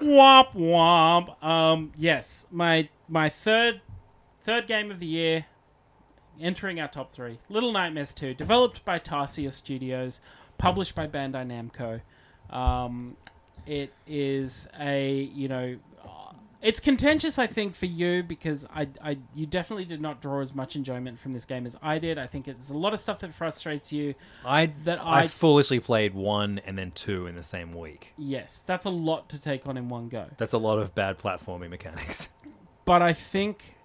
Womp 0.00 0.52
womp. 0.54 1.42
Um, 1.44 1.92
yes, 1.96 2.46
my 2.50 2.88
my 3.08 3.28
third 3.28 3.80
third 4.40 4.66
game 4.66 4.90
of 4.90 4.98
the 4.98 5.06
year, 5.06 5.46
entering 6.40 6.80
our 6.80 6.88
top 6.88 7.12
three. 7.12 7.38
Little 7.48 7.72
Nightmares 7.72 8.12
Two, 8.12 8.34
developed 8.34 8.84
by 8.84 8.98
Tarsier 8.98 9.52
Studios, 9.52 10.20
published 10.58 10.94
by 10.94 11.06
Bandai 11.06 11.46
Namco. 11.46 12.00
Um, 12.56 13.16
it 13.66 13.92
is 14.06 14.68
a 14.78 15.22
you 15.34 15.48
know. 15.48 15.76
uh, 16.04 16.08
It's 16.60 16.80
contentious, 16.80 17.38
I 17.38 17.46
think, 17.46 17.74
for 17.74 17.86
you 17.86 18.22
because 18.22 18.66
I, 18.74 18.88
I, 19.02 19.18
you 19.34 19.46
definitely 19.46 19.84
did 19.84 20.00
not 20.00 20.20
draw 20.20 20.40
as 20.40 20.54
much 20.54 20.76
enjoyment 20.76 21.18
from 21.20 21.32
this 21.32 21.44
game 21.44 21.64
as 21.66 21.76
I 21.82 21.98
did. 21.98 22.18
I 22.18 22.22
think 22.24 22.46
it's 22.48 22.70
a 22.70 22.74
lot 22.76 22.92
of 22.92 23.00
stuff 23.00 23.20
that 23.20 23.32
frustrates 23.34 23.92
you. 23.92 24.14
I 24.44 24.66
That 24.84 25.00
I, 25.04 25.20
I- 25.22 25.26
foolishly 25.28 25.80
played 25.80 26.14
one 26.14 26.60
and 26.66 26.76
then 26.78 26.90
two 26.92 27.26
in 27.26 27.34
the 27.36 27.42
same 27.42 27.72
week. 27.72 28.12
Yes, 28.18 28.62
that's 28.66 28.86
a 28.86 28.90
lot 28.90 29.28
to 29.30 29.40
take 29.40 29.66
on 29.66 29.76
in 29.76 29.88
one 29.88 30.08
go. 30.08 30.26
That's 30.36 30.52
a 30.52 30.58
lot 30.58 30.78
of 30.78 30.94
bad 30.94 31.18
platforming 31.18 31.70
mechanics. 31.70 32.28
but 32.84 33.00
I 33.02 33.12
think 33.12 33.76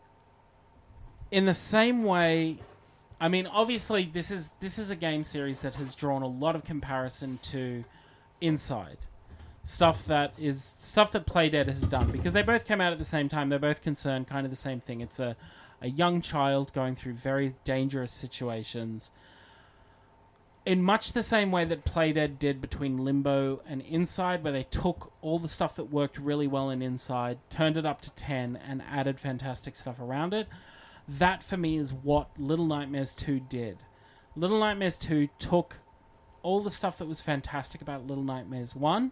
in 1.31 1.45
the 1.45 1.53
same 1.53 2.03
way 2.03 2.59
I 3.19 3.27
mean 3.27 3.47
obviously 3.47 4.09
this 4.11 4.31
is 4.31 4.51
this 4.59 4.79
is 4.79 4.91
a 4.91 4.95
game 4.95 5.23
series 5.23 5.61
that 5.61 5.75
has 5.75 5.95
drawn 5.95 6.21
a 6.21 6.27
lot 6.27 6.55
of 6.55 6.63
comparison 6.63 7.39
to 7.43 7.83
Inside. 8.39 8.99
Stuff 9.63 10.05
that 10.05 10.33
is 10.37 10.75
stuff 10.79 11.11
that 11.11 11.25
Playdead 11.25 11.67
has 11.67 11.81
done 11.81 12.11
because 12.11 12.33
they 12.33 12.43
both 12.43 12.65
came 12.65 12.79
out 12.79 12.93
at 12.93 12.99
the 12.99 13.05
same 13.05 13.27
time. 13.27 13.49
They're 13.49 13.59
both 13.59 13.81
concerned 13.81 14.27
kind 14.27 14.45
of 14.45 14.51
the 14.51 14.55
same 14.55 14.79
thing. 14.79 15.01
It's 15.01 15.19
a 15.19 15.35
a 15.81 15.89
young 15.89 16.21
child 16.21 16.73
going 16.73 16.95
through 16.95 17.13
very 17.13 17.55
dangerous 17.63 18.11
situations. 18.11 19.11
In 20.65 20.81
much 20.81 21.13
the 21.13 21.23
same 21.23 21.51
way 21.51 21.63
that 21.65 21.85
Playdead 21.85 22.39
did 22.39 22.59
between 22.59 22.97
Limbo 22.97 23.61
and 23.67 23.81
Inside, 23.81 24.43
where 24.43 24.51
they 24.51 24.63
took 24.63 25.13
all 25.21 25.39
the 25.39 25.47
stuff 25.47 25.75
that 25.75 25.85
worked 25.85 26.17
really 26.17 26.47
well 26.47 26.69
in 26.69 26.81
Inside, 26.81 27.37
turned 27.49 27.77
it 27.77 27.85
up 27.85 28.01
to 28.01 28.09
10, 28.11 28.57
and 28.57 28.81
added 28.81 29.19
fantastic 29.19 29.75
stuff 29.75 29.99
around 29.99 30.33
it. 30.33 30.47
That, 31.07 31.43
for 31.43 31.57
me, 31.57 31.77
is 31.77 31.93
what 31.93 32.29
Little 32.37 32.65
Nightmares 32.65 33.13
2 33.13 33.39
did. 33.39 33.79
Little 34.35 34.59
Nightmares 34.59 34.97
2 34.97 35.29
took 35.39 35.77
all 36.43 36.61
the 36.61 36.69
stuff 36.69 36.97
that 36.97 37.07
was 37.07 37.21
fantastic 37.21 37.81
about 37.81 38.05
Little 38.05 38.23
Nightmares 38.23 38.75
1, 38.75 39.11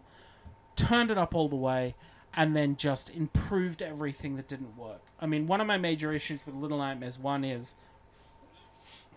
turned 0.75 1.09
it 1.09 1.17
up 1.17 1.33
all 1.33 1.49
the 1.49 1.55
way, 1.55 1.95
and 2.33 2.55
then 2.55 2.75
just 2.75 3.09
improved 3.09 3.81
everything 3.81 4.35
that 4.35 4.47
didn't 4.47 4.77
work. 4.77 5.01
I 5.19 5.25
mean, 5.25 5.47
one 5.47 5.61
of 5.61 5.67
my 5.67 5.77
major 5.77 6.11
issues 6.11 6.45
with 6.45 6.55
Little 6.55 6.77
Nightmares 6.77 7.17
1 7.17 7.45
is 7.45 7.75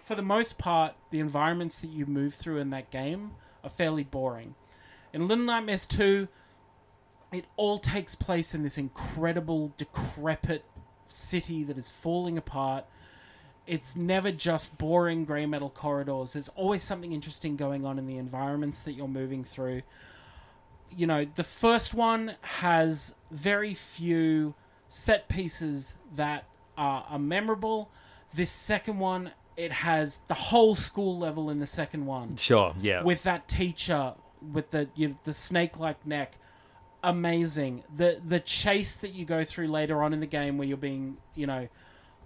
for 0.08 0.14
the 0.14 0.22
most 0.22 0.56
part, 0.56 0.94
the 1.10 1.20
environments 1.20 1.80
that 1.80 1.88
you 1.88 2.06
move 2.06 2.32
through 2.32 2.56
in 2.56 2.70
that 2.70 2.90
game 2.90 3.32
are 3.62 3.68
fairly 3.68 4.04
boring. 4.04 4.54
In 5.12 5.28
Little 5.28 5.44
Nightmares 5.44 5.84
2, 5.84 6.28
it 7.30 7.44
all 7.56 7.78
takes 7.78 8.14
place 8.14 8.54
in 8.54 8.62
this 8.62 8.78
incredible, 8.78 9.74
decrepit 9.76 10.64
city 11.08 11.64
that 11.64 11.78
is 11.78 11.90
falling 11.90 12.38
apart. 12.38 12.84
It's 13.66 13.94
never 13.94 14.32
just 14.32 14.78
boring 14.78 15.24
grey 15.24 15.44
metal 15.46 15.70
corridors. 15.70 16.32
There's 16.32 16.48
always 16.50 16.82
something 16.82 17.12
interesting 17.12 17.56
going 17.56 17.84
on 17.84 17.98
in 17.98 18.06
the 18.06 18.16
environments 18.16 18.80
that 18.82 18.92
you're 18.92 19.08
moving 19.08 19.44
through. 19.44 19.82
You 20.96 21.06
know, 21.06 21.26
the 21.34 21.44
first 21.44 21.92
one 21.92 22.36
has 22.40 23.16
very 23.30 23.74
few 23.74 24.54
set 24.88 25.28
pieces 25.28 25.96
that 26.16 26.44
are, 26.78 27.04
are 27.10 27.18
memorable. 27.18 27.90
This 28.32 28.50
second 28.50 28.98
one, 28.98 29.32
it 29.56 29.70
has 29.72 30.20
the 30.28 30.34
whole 30.34 30.74
school 30.74 31.18
level 31.18 31.50
in 31.50 31.58
the 31.58 31.66
second 31.66 32.06
one 32.06 32.36
Sure, 32.36 32.74
yeah. 32.80 33.02
with 33.02 33.22
that 33.24 33.48
teacher 33.48 34.14
with 34.52 34.70
the 34.70 34.88
you 34.94 35.08
know, 35.08 35.18
the 35.24 35.34
snake 35.34 35.78
like 35.78 36.06
neck 36.06 36.34
amazing. 37.02 37.84
The 37.94 38.20
the 38.26 38.40
chase 38.40 38.96
that 38.96 39.12
you 39.12 39.24
go 39.24 39.44
through 39.44 39.68
later 39.68 40.02
on 40.02 40.12
in 40.12 40.20
the 40.20 40.26
game 40.26 40.58
where 40.58 40.66
you're 40.66 40.76
being 40.76 41.18
you 41.34 41.46
know 41.46 41.68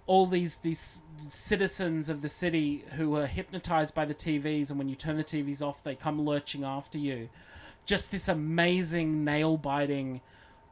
all 0.05 0.25
these 0.27 0.57
these 0.57 1.01
citizens 1.29 2.09
of 2.09 2.21
the 2.21 2.29
city 2.29 2.83
who 2.95 3.15
are 3.15 3.27
hypnotized 3.27 3.95
by 3.95 4.05
the 4.05 4.13
TVs 4.13 4.69
and 4.69 4.77
when 4.77 4.89
you 4.89 4.95
turn 4.95 5.15
the 5.17 5.23
TVs 5.23 5.61
off 5.61 5.83
they 5.83 5.95
come 5.95 6.21
lurching 6.21 6.63
after 6.63 6.97
you. 6.97 7.29
Just 7.85 8.11
this 8.11 8.27
amazing 8.27 9.23
nail 9.23 9.57
biting 9.57 10.21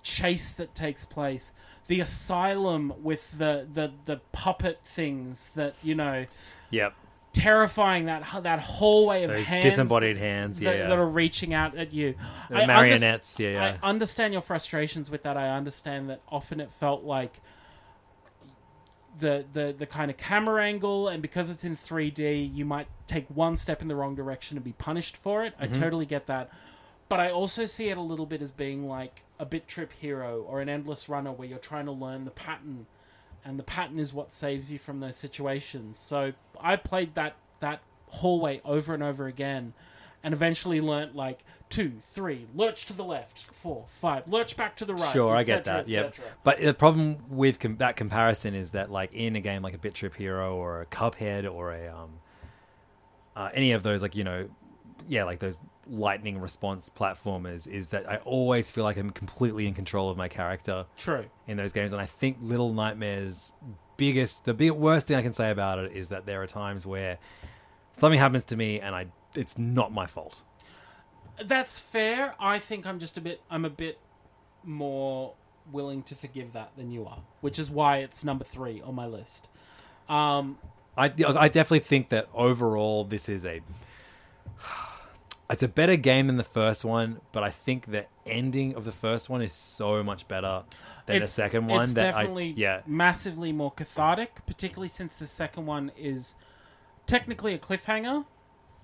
chase 0.03 0.49
that 0.51 0.73
takes 0.73 1.05
place, 1.05 1.53
the 1.87 1.99
asylum 1.99 2.93
with 3.01 3.37
the 3.37 3.67
the 3.71 3.91
the 4.05 4.17
puppet 4.31 4.79
things 4.85 5.51
that 5.55 5.75
you 5.83 5.95
know, 5.95 6.25
Yep. 6.71 6.93
Terrifying 7.33 8.05
that 8.05 8.23
that 8.43 8.59
hallway 8.59 9.23
of 9.23 9.31
Those 9.31 9.45
hands 9.47 9.63
disembodied 9.63 10.17
hands, 10.17 10.59
that, 10.59 10.65
yeah, 10.65 10.71
yeah. 10.83 10.89
that 10.89 10.97
are 10.99 11.07
reaching 11.07 11.53
out 11.53 11.77
at 11.77 11.93
you. 11.93 12.15
The 12.49 12.57
I 12.63 12.65
marionettes, 12.65 13.39
yeah, 13.39 13.49
yeah. 13.51 13.77
I 13.81 13.89
understand 13.89 14.33
your 14.33 14.41
frustrations 14.41 15.09
with 15.09 15.23
that. 15.23 15.37
I 15.37 15.49
understand 15.49 16.09
that 16.09 16.21
often 16.29 16.59
it 16.59 16.71
felt 16.73 17.03
like 17.03 17.39
the 19.19 19.45
the 19.53 19.75
the 19.77 19.85
kind 19.85 20.09
of 20.09 20.17
camera 20.17 20.63
angle, 20.63 21.07
and 21.07 21.21
because 21.21 21.49
it's 21.49 21.63
in 21.63 21.75
3D, 21.77 22.53
you 22.55 22.65
might 22.65 22.87
take 23.07 23.27
one 23.29 23.55
step 23.57 23.81
in 23.81 23.87
the 23.87 23.95
wrong 23.95 24.15
direction 24.15 24.57
and 24.57 24.63
be 24.63 24.73
punished 24.73 25.17
for 25.17 25.43
it. 25.45 25.53
I 25.59 25.67
Mm-hmm. 25.67 25.81
totally 25.81 26.05
get 26.05 26.27
that, 26.27 26.49
but 27.09 27.19
I 27.19 27.29
also 27.31 27.65
see 27.65 27.89
it 27.89 27.97
a 27.97 28.01
little 28.01 28.25
bit 28.25 28.41
as 28.41 28.51
being 28.51 28.87
like 28.87 29.21
a 29.39 29.45
bit 29.45 29.67
trip 29.67 29.91
hero 29.93 30.41
or 30.47 30.61
an 30.61 30.69
endless 30.69 31.09
runner 31.09 31.31
where 31.31 31.47
you're 31.47 31.59
trying 31.59 31.85
to 31.85 31.91
learn 31.91 32.25
the 32.25 32.31
pattern, 32.31 32.85
and 33.43 33.57
the 33.57 33.63
pattern 33.63 33.99
is 33.99 34.13
what 34.13 34.33
saves 34.33 34.71
you 34.71 34.79
from 34.79 34.99
those 34.99 35.15
situations. 35.15 35.97
So 35.97 36.33
I 36.59 36.75
played 36.75 37.15
that 37.15 37.35
that 37.59 37.81
hallway 38.07 38.61
over 38.65 38.93
and 38.93 39.01
over 39.03 39.27
again, 39.27 39.73
and 40.23 40.33
eventually 40.33 40.81
learnt 40.81 41.15
like 41.15 41.43
two, 41.69 41.93
three, 42.09 42.45
lurch 42.53 42.85
to 42.85 42.93
the 42.93 43.03
left, 43.03 43.39
four, 43.39 43.85
five, 43.87 44.27
lurch 44.27 44.57
back 44.57 44.75
to 44.75 44.85
the 44.85 44.93
right. 44.93 45.13
Sure, 45.13 45.35
I 45.35 45.43
get 45.43 45.65
that. 45.65 45.87
Yep. 45.87 46.15
But 46.43 46.59
the 46.59 46.73
problem 46.73 47.17
with 47.29 47.59
com- 47.59 47.77
that 47.77 47.95
comparison 47.95 48.53
is 48.53 48.71
that, 48.71 48.91
like, 48.91 49.13
in 49.13 49.35
a 49.35 49.41
game 49.41 49.61
like 49.61 49.73
a 49.73 49.77
Bit 49.77 49.93
Trip 49.93 50.13
Hero 50.15 50.55
or 50.55 50.81
a 50.81 50.85
Cuphead 50.85 51.51
or 51.51 51.71
a 51.71 51.87
um, 51.87 52.09
uh, 53.35 53.49
any 53.53 53.71
of 53.71 53.83
those, 53.83 54.01
like 54.01 54.15
you 54.15 54.23
know, 54.23 54.49
yeah, 55.07 55.23
like 55.23 55.39
those 55.39 55.59
lightning 55.91 56.39
response 56.39 56.89
platformers, 56.89 57.67
is 57.67 57.89
that 57.89 58.09
I 58.09 58.17
always 58.17 58.71
feel 58.71 58.83
like 58.83 58.97
I'm 58.97 59.11
completely 59.11 59.67
in 59.67 59.73
control 59.73 60.09
of 60.09 60.17
my 60.17 60.27
character 60.27 60.85
True. 60.97 61.25
in 61.47 61.57
those 61.57 61.73
games, 61.73 61.91
and 61.91 62.01
I 62.01 62.05
think 62.05 62.37
Little 62.41 62.73
Nightmares' 62.73 63.53
biggest, 63.97 64.45
the 64.45 64.53
big 64.53 64.71
worst 64.71 65.07
thing 65.07 65.17
I 65.17 65.21
can 65.21 65.33
say 65.33 65.51
about 65.51 65.77
it 65.77 65.91
is 65.91 66.09
that 66.09 66.25
there 66.25 66.41
are 66.41 66.47
times 66.47 66.85
where 66.85 67.19
something 67.93 68.19
happens 68.19 68.43
to 68.45 68.57
me 68.57 68.79
and 68.79 68.95
I, 68.95 69.07
it's 69.35 69.57
not 69.59 69.93
my 69.93 70.07
fault. 70.07 70.41
That's 71.43 71.77
fair. 71.77 72.35
I 72.39 72.57
think 72.57 72.85
I'm 72.85 72.99
just 72.99 73.17
a 73.17 73.21
bit. 73.21 73.41
I'm 73.49 73.65
a 73.65 73.69
bit 73.69 73.99
more 74.63 75.33
willing 75.71 76.03
to 76.03 76.15
forgive 76.15 76.53
that 76.53 76.71
than 76.77 76.91
you 76.91 77.05
are, 77.05 77.19
which 77.41 77.59
is 77.59 77.69
why 77.69 77.97
it's 77.97 78.23
number 78.23 78.43
three 78.43 78.81
on 78.81 78.95
my 78.95 79.05
list. 79.05 79.49
Um, 80.09 80.57
I, 80.97 81.05
I 81.05 81.47
definitely 81.47 81.79
think 81.79 82.09
that 82.09 82.27
overall 82.33 83.03
this 83.03 83.29
is 83.29 83.45
a 83.45 83.61
it's 85.51 85.63
a 85.63 85.67
better 85.67 85.95
game 85.95 86.27
than 86.27 86.37
the 86.37 86.43
first 86.43 86.83
one, 86.85 87.19
but 87.31 87.43
I 87.43 87.49
think 87.49 87.91
the 87.91 88.05
ending 88.25 88.75
of 88.75 88.85
the 88.85 88.91
first 88.91 89.29
one 89.29 89.41
is 89.41 89.53
so 89.53 90.03
much 90.03 90.27
better 90.27 90.63
than 91.05 91.21
the 91.21 91.27
second 91.27 91.67
one 91.67 91.81
It's 91.81 91.93
that 91.93 92.11
definitely 92.13 92.49
I 92.49 92.53
yeah 92.55 92.81
massively 92.87 93.51
more 93.51 93.71
cathartic, 93.71 94.45
particularly 94.45 94.87
since 94.87 95.15
the 95.15 95.27
second 95.27 95.65
one 95.65 95.91
is 95.97 96.35
technically 97.07 97.53
a 97.53 97.57
cliffhanger 97.59 98.25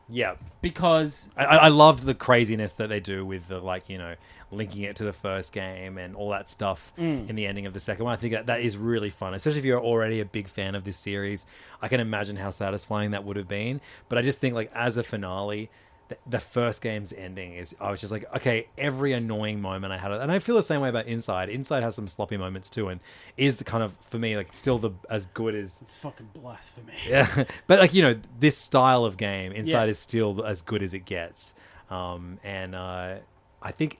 yeah 0.10 0.35
because 0.61 1.30
I, 1.35 1.44
I 1.45 1.68
loved 1.68 2.03
the 2.06 2.14
craziness 2.14 2.73
that 2.73 2.88
they 2.88 3.02
do 3.02 3.26
with 3.26 3.49
the 3.49 3.60
like 3.60 3.89
you 3.89 3.98
know 3.98 4.15
linking 4.52 4.84
it 4.84 4.95
to 4.95 5.03
the 5.03 5.11
first 5.11 5.52
game 5.52 5.98
and 5.98 6.15
all 6.15 6.30
that 6.30 6.49
stuff 6.49 6.94
Mm. 6.98 7.30
in 7.30 7.35
the 7.35 7.45
ending 7.45 7.65
of 7.65 7.73
the 7.73 7.81
second 7.81 8.06
one. 8.06 8.14
I 8.14 8.18
think 8.18 8.34
that, 8.34 8.45
that 8.45 8.61
is 8.61 8.77
really 8.77 9.10
fun, 9.10 9.34
especially 9.34 9.60
if 9.60 9.65
you're 9.65 9.81
already 9.81 10.22
a 10.22 10.26
big 10.26 10.48
fan 10.48 10.73
of 10.76 10.85
this 10.85 10.95
series. 10.95 11.45
I 11.81 11.89
can 11.89 11.99
imagine 11.99 12.38
how 12.38 12.52
satisfying 12.52 13.11
that 13.11 13.26
would 13.26 13.35
have 13.35 13.49
been. 13.49 13.81
But 14.07 14.18
I 14.18 14.22
just 14.22 14.39
think 14.39 14.56
like 14.56 14.72
as 14.73 14.95
a 14.98 15.03
finale. 15.03 15.69
The, 16.09 16.17
the 16.25 16.39
first 16.39 16.81
game's 16.81 17.11
ending 17.11 17.53
is 17.55 17.75
I 17.81 17.91
was 17.91 17.99
just 17.99 18.13
like 18.13 18.25
okay 18.38 18.67
every 18.77 19.11
annoying 19.11 19.59
moment 19.61 19.91
I 19.91 19.97
had 19.97 20.11
and 20.11 20.31
I 20.31 20.39
feel 20.39 20.55
the 20.55 20.63
same 20.63 20.79
way 20.79 20.88
about 20.88 21.05
Inside 21.05 21.49
Inside 21.49 21.84
has 21.84 21.95
some 21.95 22.07
sloppy 22.07 22.38
moments 22.38 22.69
too 22.69 22.88
and 22.88 23.01
is 23.35 23.61
kind 23.65 23.84
of 23.84 23.93
for 24.09 24.17
me 24.17 24.38
like 24.38 24.53
still 24.53 24.77
the 24.79 24.91
as 25.09 25.25
good 25.25 25.53
as 25.53 25.79
it's 25.81 25.97
fucking 25.97 26.29
blasphemy. 26.34 26.93
yeah, 27.09 27.43
but 27.67 27.79
like 27.79 27.93
you 27.93 28.01
know, 28.03 28.15
this 28.39 28.57
style 28.57 29.03
of 29.03 29.17
game, 29.17 29.51
Inside 29.51 29.81
Yes. 29.88 29.89
is 29.89 29.99
still 29.99 30.45
as 30.45 30.61
good 30.61 30.81
as 30.81 30.93
it 30.93 31.03
gets. 31.05 31.53
Um, 31.89 32.39
and 32.43 32.73
uh, 32.73 33.15
I 33.61 33.71
think 33.71 33.97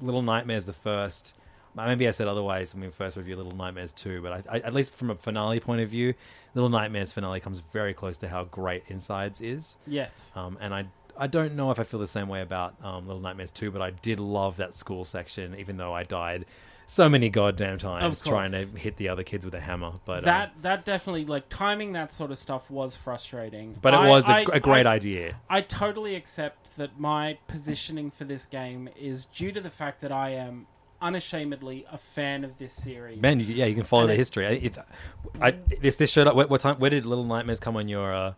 Little 0.00 0.22
Nightmares 0.22 0.64
the 0.64 0.72
first. 0.72 1.34
Maybe 1.74 2.08
I 2.08 2.10
said 2.12 2.26
otherwise 2.26 2.72
when 2.74 2.82
we 2.82 2.90
first 2.90 3.18
reviewed 3.18 3.36
Little 3.36 3.54
Nightmares 3.54 3.92
2, 3.92 4.22
but 4.22 4.32
I, 4.32 4.42
I, 4.56 4.58
at 4.60 4.72
least 4.72 4.96
from 4.96 5.10
a 5.10 5.14
finale 5.14 5.60
point 5.60 5.82
of 5.82 5.90
view, 5.90 6.14
Little 6.54 6.70
Nightmares 6.70 7.12
finale 7.12 7.38
comes 7.40 7.58
very 7.58 7.92
close 7.92 8.16
to 8.18 8.28
how 8.28 8.44
great 8.44 8.84
Insides 8.88 9.42
is. 9.42 9.76
Yes. 9.86 10.32
Um, 10.34 10.56
and 10.58 10.72
I 10.72 10.86
I 11.18 11.26
don't 11.26 11.54
know 11.54 11.70
if 11.70 11.78
I 11.80 11.84
feel 11.84 12.00
the 12.00 12.06
same 12.06 12.28
way 12.28 12.42
about 12.42 12.74
um, 12.82 13.06
Little 13.06 13.22
Nightmares 13.22 13.50
2, 13.52 13.70
but 13.70 13.82
I 13.82 13.90
did 13.90 14.20
love 14.20 14.56
that 14.58 14.74
school 14.74 15.04
section, 15.04 15.56
even 15.58 15.76
though 15.76 15.92
I 15.94 16.02
died 16.02 16.44
so 16.88 17.08
many 17.08 17.28
goddamn 17.28 17.78
times 17.78 18.20
trying 18.20 18.52
to 18.52 18.58
hit 18.78 18.96
the 18.96 19.08
other 19.08 19.24
kids 19.24 19.44
with 19.44 19.54
a 19.54 19.60
hammer. 19.60 19.92
But 20.04 20.18
um, 20.18 20.24
that 20.26 20.52
that 20.62 20.84
definitely 20.84 21.24
like 21.24 21.48
timing 21.48 21.92
that 21.94 22.12
sort 22.12 22.30
of 22.30 22.38
stuff 22.38 22.70
was 22.70 22.96
frustrating. 22.96 23.76
but 23.82 23.92
it 23.92 23.96
I- 24.00 24.08
was 24.08 24.28
a 24.28 24.32
I- 24.32 24.46
a 24.52 24.60
great 24.60 24.86
I- 24.86 24.94
idea. 24.94 25.36
I 25.50 25.62
totally 25.62 26.14
accept 26.14 26.76
that 26.76 27.00
my 27.00 27.38
positioning 27.48 28.10
for 28.12 28.24
this 28.24 28.46
game 28.46 28.88
is 28.96 29.24
due 29.26 29.50
to 29.50 29.60
the 29.60 29.70
fact 29.70 30.00
that 30.02 30.12
I 30.12 30.30
am 30.30 30.66
unashamedly 31.02 31.86
a 31.90 31.98
fan 31.98 32.44
of 32.44 32.58
this 32.58 32.72
series. 32.72 33.20
Man, 33.20 33.40
you, 33.40 33.46
yeah, 33.46 33.66
you 33.66 33.74
can 33.74 33.84
follow 33.84 34.02
And 34.02 34.10
the 34.10 34.14
it- 34.14 34.18
history. 34.18 34.46
I, 34.46 34.50
it, 34.50 34.78
I, 35.40 35.50
this 35.80 35.96
this 35.96 36.10
showed 36.10 36.26
up. 36.26 36.36
What, 36.36 36.50
what 36.50 36.60
time? 36.60 36.76
Where 36.78 36.90
did 36.90 37.04
Little 37.06 37.24
Nightmares 37.24 37.58
come 37.60 37.76
on 37.76 37.88
your? 37.88 38.14
Uh, 38.14 38.34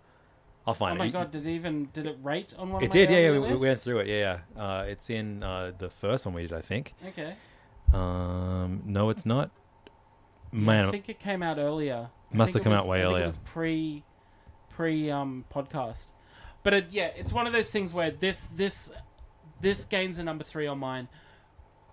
I'll 0.68 0.74
find. 0.74 0.92
Oh 0.96 1.00
find 1.00 1.12
my 1.12 1.18
it. 1.20 1.22
god, 1.24 1.30
did 1.30 1.46
it 1.46 1.50
even 1.50 1.88
did 1.94 2.06
it 2.06 2.18
rate 2.22 2.52
on 2.58 2.70
one? 2.70 2.82
It 2.82 2.86
of 2.88 2.94
my 2.94 3.00
It 3.00 3.06
did. 3.06 3.10
Yeah, 3.10 3.18
yeah. 3.18 3.30
We, 3.32 3.54
we 3.54 3.60
went 3.68 3.80
through 3.80 4.00
it. 4.00 4.06
Yeah, 4.06 4.40
yeah. 4.54 4.62
Uh, 4.62 4.82
it's 4.82 5.08
in 5.08 5.42
uh, 5.42 5.72
the 5.78 5.88
first 5.88 6.26
one 6.26 6.34
we 6.34 6.42
did, 6.42 6.52
I 6.52 6.60
think. 6.60 6.94
Okay, 7.08 7.34
Um, 7.92 8.82
no, 8.84 9.08
it's 9.08 9.24
not. 9.24 9.50
Man, 10.52 10.86
I 10.86 10.90
think 10.90 11.08
it 11.08 11.18
came 11.18 11.42
out 11.42 11.58
earlier. 11.58 12.10
Must 12.32 12.52
have 12.52 12.60
it 12.60 12.64
come 12.64 12.72
out 12.74 12.86
way 12.86 12.98
I 12.98 13.00
think 13.00 13.10
earlier. 13.12 13.22
It 13.22 13.26
was 13.26 13.36
pre 13.38 14.04
pre 14.68 15.10
um 15.10 15.46
podcast, 15.52 16.08
but 16.62 16.74
it, 16.74 16.86
yeah, 16.90 17.10
it's 17.16 17.32
one 17.32 17.46
of 17.46 17.54
those 17.54 17.70
things 17.70 17.94
where 17.94 18.10
this 18.10 18.46
this 18.54 18.92
this 19.60 19.86
gains 19.86 20.18
a 20.18 20.22
number 20.22 20.44
three 20.44 20.66
on 20.66 20.78
mine 20.78 21.08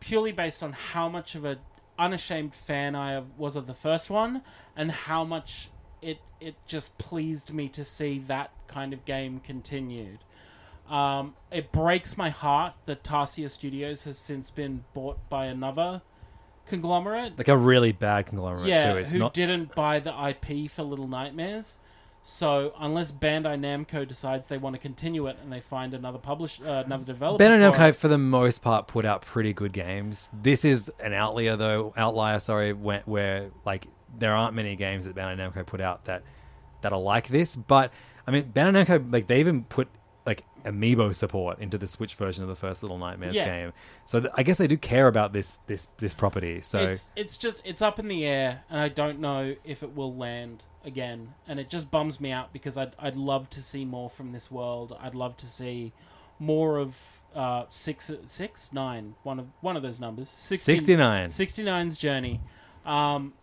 purely 0.01 0.31
based 0.31 0.61
on 0.61 0.73
how 0.73 1.09
much 1.09 1.33
of 1.35 1.45
a 1.45 1.57
unashamed 1.97 2.53
fan 2.53 2.95
I 2.95 3.23
was 3.37 3.55
of 3.55 3.67
the 3.67 3.73
first 3.73 4.09
one 4.09 4.41
and 4.75 4.91
how 4.91 5.23
much 5.23 5.69
it 6.05 6.19
it 6.39 6.55
just 6.67 6.97
pleased 6.97 7.53
me 7.53 7.67
to 7.69 7.83
see 7.83 8.19
that 8.27 8.51
kind 8.67 8.93
of 8.93 9.03
game 9.05 9.39
continued. 9.39 10.19
Um, 10.89 11.33
it 11.51 11.71
breaks 11.71 12.15
my 12.15 12.29
heart 12.29 12.73
that 12.85 13.03
Tarsier 13.03 13.49
Studios 13.49 14.03
has 14.03 14.19
since 14.19 14.51
been 14.51 14.83
bought 14.93 15.17
by 15.29 15.45
another 15.47 16.03
conglomerate 16.67 17.37
like 17.37 17.47
a 17.47 17.57
really 17.57 17.91
bad 17.91 18.27
conglomerate 18.27 18.67
yeah, 18.67 18.91
too. 18.93 18.97
It's 18.99 19.11
who 19.11 19.19
not. 19.19 19.33
didn't 19.33 19.73
buy 19.75 19.99
the 19.99 20.13
IP 20.29 20.69
for 20.69 20.83
Little 20.83 21.07
Nightmares. 21.07 21.79
So 22.27 22.73
unless 22.79 23.11
Bandai 23.11 23.59
Namco 23.59 24.07
decides 24.07 24.47
they 24.47 24.57
want 24.57 24.73
to 24.75 24.79
continue 24.79 25.27
it 25.27 25.37
and 25.43 25.53
they 25.53 25.59
find 25.59 25.93
another 25.93 26.17
publish 26.17 26.59
uh, 26.59 26.81
another 26.85 27.03
developer, 27.05 27.43
for 27.43 27.49
Namco, 27.51 27.89
it- 27.89 27.95
for 27.95 28.07
the 28.07 28.17
most 28.17 28.63
part, 28.63 28.87
put 28.87 29.05
out 29.05 29.21
pretty 29.23 29.53
good 29.53 29.73
games. 29.73 30.29
This 30.33 30.65
is 30.65 30.91
an 30.99 31.13
outlier, 31.13 31.55
though. 31.55 31.93
Outlier, 31.95 32.39
sorry, 32.39 32.73
where, 32.73 33.03
where 33.05 33.51
like 33.63 33.87
there 34.17 34.33
aren't 34.33 34.53
many 34.55 34.75
games 34.75 35.05
that 35.05 35.15
Bandai 35.15 35.37
Namco 35.37 35.65
put 35.65 35.81
out 35.81 36.05
that 36.05 36.23
that 36.81 36.93
are 36.93 36.99
like 36.99 37.27
this. 37.29 37.55
But 37.55 37.91
I 38.27 38.31
mean, 38.31 38.51
Bandai 38.53 38.85
Namco, 38.85 39.11
like 39.13 39.27
they 39.27 39.39
even 39.39 39.63
put 39.63 39.87
like 40.25 40.43
amiibo 40.63 41.13
support 41.13 41.59
into 41.59 41.77
the 41.77 41.85
Switch 41.85 42.15
version 42.15 42.41
of 42.41 42.49
the 42.49 42.55
first 42.55 42.81
Little 42.81 42.97
Nightmares 42.97 43.35
Yeah. 43.35 43.45
game. 43.45 43.73
So 44.05 44.21
th- 44.21 44.33
I 44.35 44.41
guess 44.41 44.57
they 44.57 44.67
do 44.67 44.77
care 44.77 45.07
about 45.07 45.33
this 45.33 45.57
this 45.67 45.87
this 45.97 46.13
property. 46.13 46.61
So 46.61 46.79
it's 46.79 47.11
it's 47.15 47.37
just 47.37 47.61
it's 47.63 47.81
up 47.81 47.99
in 47.99 48.07
the 48.07 48.25
air, 48.25 48.63
and 48.69 48.79
I 48.79 48.87
don't 48.89 49.19
know 49.19 49.55
if 49.63 49.83
it 49.83 49.95
will 49.95 50.15
land 50.15 50.63
again. 50.83 51.33
And 51.47 51.59
it 51.59 51.69
just 51.69 51.91
bums 51.91 52.19
me 52.19 52.31
out 52.31 52.51
because 52.53 52.77
I'd 52.77 52.93
I'd 52.97 53.15
love 53.15 53.49
to 53.51 53.61
see 53.61 53.85
more 53.85 54.09
from 54.09 54.31
this 54.31 54.49
world. 54.49 54.97
I'd 54.99 55.15
love 55.15 55.37
to 55.37 55.45
see 55.45 55.93
more 56.39 56.79
of 56.79 57.19
uh, 57.35 57.65
six 57.69 58.11
six 58.25 58.73
nine 58.73 59.15
one 59.23 59.39
of 59.39 59.47
one 59.61 59.77
of 59.77 59.83
those 59.83 59.99
numbers 59.99 60.27
60 60.29 60.57
69. 60.79 61.27
69's 61.29 61.97
journey. 61.97 62.41
Um, 62.85 63.33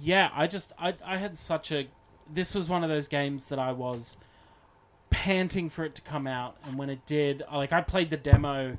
yeah, 0.00 0.30
I 0.34 0.46
just 0.46 0.72
I 0.78 0.94
I 1.04 1.16
had 1.18 1.36
such 1.38 1.70
a 1.72 1.88
this 2.32 2.54
was 2.54 2.68
one 2.68 2.82
of 2.82 2.90
those 2.90 3.08
games 3.08 3.46
that 3.46 3.58
I 3.58 3.72
was 3.72 4.16
panting 5.10 5.68
for 5.68 5.84
it 5.84 5.94
to 5.96 6.02
come 6.02 6.26
out, 6.26 6.56
and 6.64 6.76
when 6.78 6.88
it 6.90 7.04
did, 7.06 7.42
I- 7.48 7.56
like 7.58 7.72
I 7.72 7.80
played 7.80 8.10
the 8.10 8.16
demo 8.16 8.74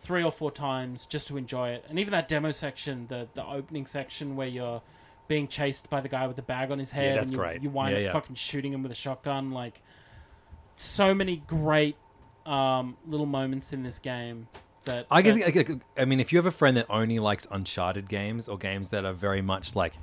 three 0.00 0.22
or 0.22 0.32
four 0.32 0.50
times 0.50 1.06
just 1.06 1.28
to 1.28 1.36
enjoy 1.36 1.70
it, 1.70 1.84
and 1.88 1.98
even 1.98 2.12
that 2.12 2.28
demo 2.28 2.50
section, 2.50 3.06
the 3.08 3.28
the 3.34 3.44
opening 3.46 3.86
section 3.86 4.36
where 4.36 4.48
you're 4.48 4.82
being 5.26 5.48
chased 5.48 5.88
by 5.88 6.00
the 6.00 6.08
guy 6.08 6.26
with 6.26 6.36
the 6.36 6.42
bag 6.42 6.70
on 6.70 6.78
his 6.78 6.90
head, 6.90 7.16
that's 7.16 7.24
and 7.24 7.32
you, 7.32 7.38
great. 7.38 7.62
you 7.62 7.70
wind 7.70 7.92
Yeah, 7.92 7.96
up 7.98 8.02
yeah. 8.04 8.12
fucking 8.12 8.36
shooting 8.36 8.72
him 8.74 8.82
with 8.82 8.92
a 8.92 8.94
shotgun, 8.94 9.52
like 9.52 9.80
so 10.76 11.14
many 11.14 11.36
great 11.46 11.96
um, 12.44 12.96
little 13.06 13.24
moments 13.26 13.72
in 13.72 13.82
this 13.82 13.98
game. 13.98 14.48
That 14.84 15.06
I 15.10 15.22
guess, 15.22 15.70
I 15.96 16.04
mean, 16.04 16.20
if 16.20 16.30
you 16.30 16.36
have 16.38 16.44
a 16.44 16.50
friend 16.50 16.76
that 16.76 16.84
only 16.90 17.18
likes 17.18 17.46
Uncharted 17.50 18.06
games 18.06 18.48
or 18.48 18.58
games 18.58 18.90
that 18.90 19.06
are 19.06 19.14
very 19.14 19.40
much 19.40 19.74
like 19.74 19.94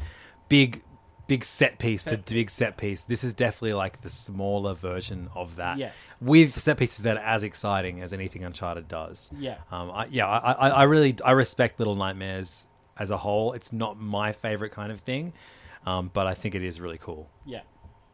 big, 0.52 0.84
big 1.28 1.44
set 1.44 1.80
piece 1.80 2.04
Set- 2.04 2.26
to 2.26 2.34
big 2.34 2.50
set 2.50 2.78
piece, 2.78 3.04
this 3.06 3.24
is 3.24 3.34
definitely 3.34 3.74
like 3.74 4.02
the 4.02 4.10
smaller 4.10 4.74
version 4.74 5.30
of 5.34 5.56
that. 5.56 5.78
Yes. 5.78 6.18
with 6.22 6.60
set 6.60 6.78
pieces 6.78 7.00
that 7.04 7.18
are 7.18 7.24
as 7.24 7.44
exciting 7.44 8.02
as 8.02 8.14
anything 8.14 8.44
Uncharted 8.44 8.88
does. 8.88 9.32
Yeah. 9.40 9.58
um, 9.72 9.90
I, 9.92 10.06
yeah, 10.12 10.28
I, 10.28 10.52
I, 10.52 10.70
I 10.70 10.84
really, 10.84 11.16
I 11.26 11.32
respect 11.32 11.80
Little 11.80 11.96
Nightmares 11.96 12.68
as 12.98 13.10
a 13.10 13.18
whole. 13.18 13.54
It's 13.54 13.72
not 13.74 14.00
my 14.00 14.34
favorite 14.34 14.72
kind 14.72 14.92
of 14.92 15.00
thing, 15.00 15.34
um, 15.86 16.12
but 16.14 16.28
I 16.28 16.34
think 16.34 16.54
it 16.54 16.64
is 16.64 16.80
really 16.80 17.00
cool. 17.00 17.30
Yeah. 17.46 17.62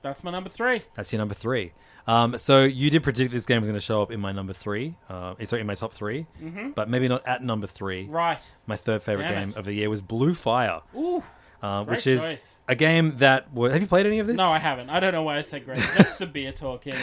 That's 0.03 0.23
my 0.23 0.31
number 0.31 0.49
three. 0.49 0.83
That's 0.95 1.11
your 1.11 1.17
number 1.19 1.33
three. 1.33 1.73
Um, 2.07 2.37
so 2.37 2.63
you 2.63 2.89
did 2.89 3.03
predict 3.03 3.31
this 3.31 3.45
game 3.45 3.61
was 3.61 3.67
going 3.67 3.75
to 3.77 3.81
show 3.81 4.01
up 4.01 4.11
in 4.11 4.21
my 4.21 4.31
number 4.31 4.53
three. 4.53 4.95
Uh, 5.09 5.35
sorry, 5.43 5.61
in 5.61 5.67
my 5.67 5.75
top 5.75 5.93
3 5.93 6.25
mm-hmm. 6.41 6.69
but 6.71 6.89
maybe 6.89 7.07
not 7.09 7.27
at 7.27 7.43
number 7.43 7.67
three. 7.67 8.05
Right. 8.05 8.39
My 8.65 8.77
third 8.77 9.03
favorite 9.03 9.27
Damn 9.27 9.33
game 9.33 9.49
it. 9.49 9.57
of 9.57 9.65
the 9.65 9.73
year 9.73 9.89
was 9.89 10.01
Blue 10.01 10.33
Fire, 10.33 10.81
Ooh. 10.95 11.21
Uh, 11.59 11.83
which 11.85 12.05
is 12.05 12.21
choice. 12.21 12.59
a 12.67 12.75
game 12.75 13.17
that 13.17 13.47
have 13.55 13.81
you 13.81 13.87
played 13.87 14.05
any 14.05 14.19
of 14.19 14.27
this? 14.27 14.35
No, 14.35 14.45
I 14.45 14.59
haven't. 14.59 14.91
I 14.91 14.99
don't 14.99 15.11
know 15.11 15.23
why 15.23 15.39
I 15.39 15.41
said 15.41 15.65
great. 15.65 15.79
That's 15.97 16.15
the 16.15 16.27
beer 16.27 16.51
talking. 16.51 16.93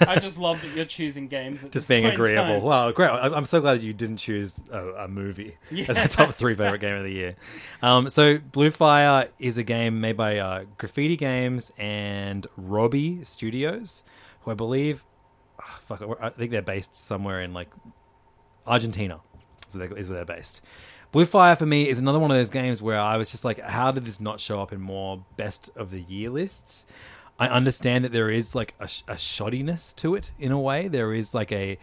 I 0.00 0.20
just 0.20 0.38
love 0.38 0.62
that 0.62 0.76
you're 0.76 0.84
choosing 0.84 1.26
games. 1.26 1.64
Just 1.72 1.88
being 1.88 2.06
agreeable. 2.06 2.60
Wow, 2.60 2.92
great! 2.92 3.10
I'm 3.10 3.44
so 3.44 3.60
glad 3.60 3.82
you 3.82 3.92
didn't 3.92 4.18
choose 4.18 4.60
a, 4.70 4.90
a 4.90 5.08
movie 5.08 5.56
as 5.88 5.98
a 5.98 6.06
top 6.06 6.34
three 6.34 6.54
favorite 6.54 6.80
game 6.80 6.94
of 6.94 7.02
the 7.02 7.12
year. 7.12 7.36
Um, 7.82 8.08
so 8.08 8.38
Blue 8.38 8.70
Fire 8.70 9.28
is 9.40 9.58
a 9.58 9.64
game 9.64 10.00
made 10.00 10.16
by 10.16 10.38
uh, 10.38 10.64
Graffiti 10.78 11.16
Games 11.16 11.72
and 11.76 12.46
Robi 12.56 13.26
Studios, 13.26 14.04
who 14.42 14.52
I 14.52 14.54
believe, 14.54 15.04
ah, 15.60 15.80
fuck, 15.84 16.02
I 16.20 16.30
think 16.30 16.52
they're 16.52 16.62
based 16.62 16.94
somewhere 16.94 17.42
in 17.42 17.52
like 17.52 17.70
Argentina. 18.66 19.20
Where, 19.72 19.92
is 19.98 20.08
where 20.08 20.24
they're 20.24 20.36
based. 20.36 20.62
Blue 21.12 21.24
Fire 21.24 21.56
for 21.56 21.66
me 21.66 21.88
is 21.88 21.98
another 21.98 22.18
one 22.18 22.30
of 22.30 22.36
those 22.36 22.50
games 22.50 22.82
where 22.82 23.00
I 23.00 23.16
was 23.16 23.30
just 23.30 23.44
like, 23.44 23.60
how 23.60 23.90
did 23.90 24.04
this 24.04 24.20
not 24.20 24.40
show 24.40 24.60
up 24.60 24.72
in 24.72 24.80
more 24.80 25.24
best 25.36 25.70
of 25.76 25.90
the 25.90 26.00
year 26.00 26.30
lists? 26.30 26.86
I 27.38 27.48
understand 27.48 28.04
that 28.04 28.12
there 28.12 28.30
is 28.30 28.54
like 28.54 28.74
a, 28.80 28.84
a 28.84 29.14
shoddiness 29.14 29.94
to 29.96 30.14
it 30.14 30.32
in 30.38 30.52
a 30.52 30.60
way. 30.60 30.88
There 30.88 31.12
is 31.12 31.34
like 31.34 31.52
a 31.52 31.78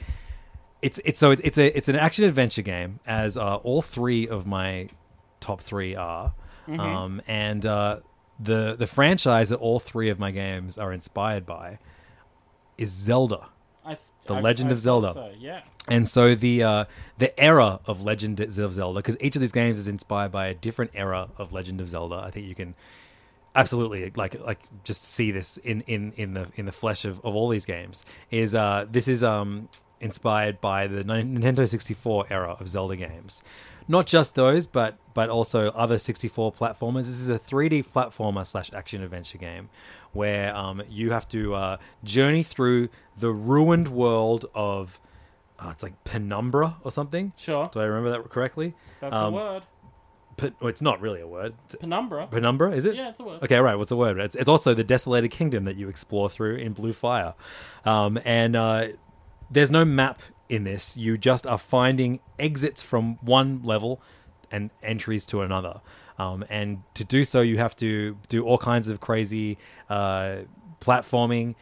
it's 0.81 0.99
it's 1.05 1.19
so 1.19 1.31
it's, 1.31 1.41
it's 1.43 1.57
a 1.57 1.77
it's 1.77 1.87
an 1.87 1.95
action 1.95 2.25
adventure 2.25 2.61
game 2.61 2.99
as 3.05 3.37
uh, 3.37 3.55
all 3.57 3.81
three 3.81 4.27
of 4.27 4.45
my 4.45 4.89
top 5.39 5.61
three 5.61 5.95
are, 5.95 6.33
um, 6.79 7.21
and 7.27 7.65
uh, 7.65 7.99
the 8.39 8.75
the 8.77 8.87
franchise 8.87 9.49
that 9.49 9.57
all 9.57 9.79
three 9.79 10.09
of 10.09 10.19
my 10.19 10.31
games 10.31 10.77
are 10.77 10.91
inspired 10.91 11.45
by 11.45 11.79
is 12.77 12.89
Zelda. 12.91 13.49
The 14.25 14.35
I- 14.35 14.41
Legend 14.41 14.69
I 14.69 14.73
of 14.73 14.79
Zelda. 14.79 15.13
So, 15.13 15.31
yeah. 15.37 15.61
And 15.87 16.07
so 16.07 16.33
the 16.33 16.63
uh, 16.63 16.85
the 17.17 17.37
era 17.39 17.79
of 17.85 18.01
Legend 18.01 18.39
of 18.39 18.73
Zelda, 18.73 18.99
because 18.99 19.17
each 19.19 19.35
of 19.35 19.41
these 19.41 19.51
games 19.51 19.77
is 19.77 19.87
inspired 19.87 20.31
by 20.31 20.47
a 20.47 20.53
different 20.53 20.91
era 20.93 21.29
of 21.37 21.51
Legend 21.51 21.81
of 21.81 21.89
Zelda. 21.89 22.15
I 22.15 22.31
think 22.31 22.47
you 22.47 22.55
can 22.55 22.73
absolutely 23.55 24.11
like 24.15 24.39
like 24.39 24.59
just 24.83 25.03
see 25.03 25.31
this 25.31 25.57
in 25.57 25.81
in 25.81 26.13
in 26.15 26.33
the 26.33 26.47
in 26.55 26.65
the 26.65 26.71
flesh 26.71 27.05
of, 27.05 27.19
of 27.25 27.35
all 27.35 27.49
these 27.49 27.65
games. 27.65 28.05
Is 28.31 28.55
uh 28.55 28.85
this 28.89 29.07
is 29.07 29.23
um 29.23 29.67
inspired 29.99 30.59
by 30.59 30.87
the 30.87 31.03
Nintendo 31.03 31.67
64 31.67 32.27
era 32.29 32.57
of 32.59 32.67
Zelda 32.67 32.95
games. 32.95 33.43
Not 33.87 34.05
just 34.05 34.35
those, 34.35 34.67
but 34.67 34.97
but 35.13 35.29
also 35.29 35.69
other 35.69 35.97
64 35.99 36.53
platformers. 36.53 37.01
This 37.01 37.19
is 37.19 37.29
a 37.29 37.37
3D 37.37 37.85
platformer 37.85 38.45
slash 38.45 38.71
action 38.73 39.03
adventure 39.03 39.37
game 39.37 39.69
where 40.11 40.55
um, 40.55 40.81
you 40.89 41.11
have 41.11 41.27
to 41.29 41.53
uh, 41.53 41.77
journey 42.03 42.41
through 42.43 42.89
the 43.17 43.31
ruined 43.31 43.89
world 43.89 44.45
of 44.55 44.99
uh, 45.59 45.69
it's 45.71 45.83
like 45.83 46.03
Penumbra 46.03 46.77
or 46.83 46.91
something. 46.91 47.31
Sure. 47.37 47.69
Do 47.71 47.79
I 47.79 47.83
remember 47.85 48.11
that 48.11 48.29
correctly? 48.29 48.73
That's 49.01 49.15
Um, 49.15 49.33
a 49.33 49.37
word. 49.37 49.63
Pe- 50.35 50.51
well, 50.59 50.69
it's 50.69 50.81
not 50.81 50.99
really 50.99 51.21
a 51.21 51.27
word. 51.27 51.53
It's- 51.65 51.75
Penumbra. 51.79 52.25
Penumbra, 52.27 52.71
is 52.71 52.85
it? 52.85 52.95
Yeah, 52.95 53.09
it's 53.09 53.19
a 53.19 53.23
word. 53.23 53.43
Okay, 53.43 53.59
right. 53.59 53.75
What's 53.75 53.89
the 53.89 53.97
word? 53.97 54.17
It's, 54.19 54.35
it's 54.35 54.49
also 54.49 54.73
the 54.73 54.83
desolated 54.83 55.29
kingdom 55.29 55.65
that 55.65 55.75
you 55.75 55.89
explore 55.89 56.27
through 56.29 56.55
in 56.55 56.73
Blue 56.73 56.91
Fire, 56.93 57.35
um, 57.85 58.19
and 58.25 58.55
uh, 58.55 58.87
there's 59.51 59.69
no 59.69 59.85
map 59.85 60.21
in 60.49 60.63
this. 60.63 60.97
You 60.97 61.17
just 61.17 61.47
are 61.47 61.57
finding 61.57 62.19
exits 62.37 62.83
from 62.83 63.17
one 63.21 63.61
level 63.63 64.01
and 64.51 64.69
entries 64.81 65.25
to 65.27 65.41
another. 65.41 65.81
Um, 66.19 66.45
and 66.49 66.83
to 66.93 67.03
do 67.03 67.23
so, 67.23 67.41
you 67.41 67.57
have 67.57 67.75
to 67.77 68.17
do 68.29 68.45
all 68.45 68.57
kinds 68.57 68.87
of 68.87 68.99
crazy 68.99 69.57
uh, 69.89 70.37
platforming. 70.79 71.55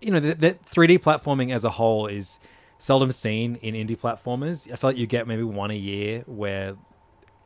You 0.00 0.12
know, 0.12 0.20
the, 0.20 0.34
the 0.34 0.58
3D 0.70 1.00
platforming 1.00 1.52
as 1.52 1.64
a 1.64 1.70
whole 1.70 2.06
is 2.06 2.38
seldom 2.78 3.10
seen 3.10 3.56
in 3.56 3.74
indie 3.74 3.98
platformers. 3.98 4.70
I 4.72 4.76
feel 4.76 4.90
like 4.90 4.96
you 4.96 5.06
get 5.06 5.26
maybe 5.26 5.42
one 5.42 5.70
a 5.70 5.76
year 5.76 6.22
where 6.26 6.76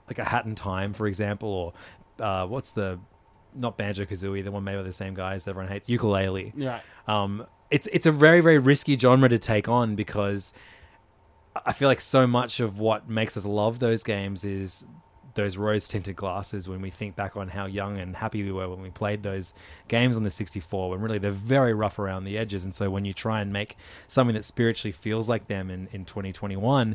like 0.08 0.18
a 0.18 0.24
Hat 0.24 0.44
in 0.44 0.54
Time, 0.54 0.92
for 0.92 1.06
example, 1.06 1.48
or 1.48 2.24
uh, 2.24 2.46
what's 2.46 2.72
the 2.72 2.98
not 3.54 3.76
Banjo 3.76 4.04
Kazooie, 4.04 4.44
the 4.44 4.50
one 4.50 4.64
made 4.64 4.76
by 4.76 4.82
the 4.82 4.92
same 4.92 5.14
guys 5.14 5.44
that 5.44 5.50
everyone 5.50 5.70
hates, 5.72 5.88
Yooka-Laylee. 5.88 6.52
Yeah. 6.56 6.80
Um, 7.06 7.46
it's 7.72 7.88
it's 7.92 8.06
a 8.06 8.12
very 8.12 8.40
very 8.40 8.58
risky 8.58 8.96
genre 8.96 9.28
to 9.28 9.38
take 9.38 9.68
on 9.68 9.96
because 9.96 10.52
I 11.66 11.72
feel 11.72 11.88
like 11.88 12.00
so 12.00 12.26
much 12.26 12.60
of 12.60 12.78
what 12.78 13.08
makes 13.08 13.36
us 13.36 13.44
love 13.44 13.78
those 13.78 14.02
games 14.02 14.44
is 14.44 14.86
those 15.34 15.56
rose 15.56 15.88
tinted 15.88 16.14
glasses 16.14 16.68
when 16.68 16.82
we 16.82 16.90
think 16.90 17.16
back 17.16 17.36
on 17.36 17.48
how 17.48 17.64
young 17.64 17.98
and 17.98 18.16
happy 18.16 18.42
we 18.42 18.52
were 18.52 18.68
when 18.68 18.82
we 18.82 18.90
played 18.90 19.22
those 19.22 19.54
games 19.88 20.16
on 20.16 20.24
the 20.24 20.30
64 20.30 20.90
when 20.90 21.00
really 21.00 21.18
they're 21.18 21.32
very 21.32 21.72
rough 21.72 21.98
around 21.98 22.24
the 22.24 22.36
edges 22.36 22.64
and 22.64 22.74
so 22.74 22.90
when 22.90 23.06
you 23.06 23.14
try 23.14 23.40
and 23.40 23.50
make 23.50 23.76
something 24.06 24.34
that 24.34 24.44
spiritually 24.44 24.92
feels 24.92 25.30
like 25.30 25.48
them 25.48 25.70
in, 25.70 25.88
in 25.90 26.04
2021 26.04 26.94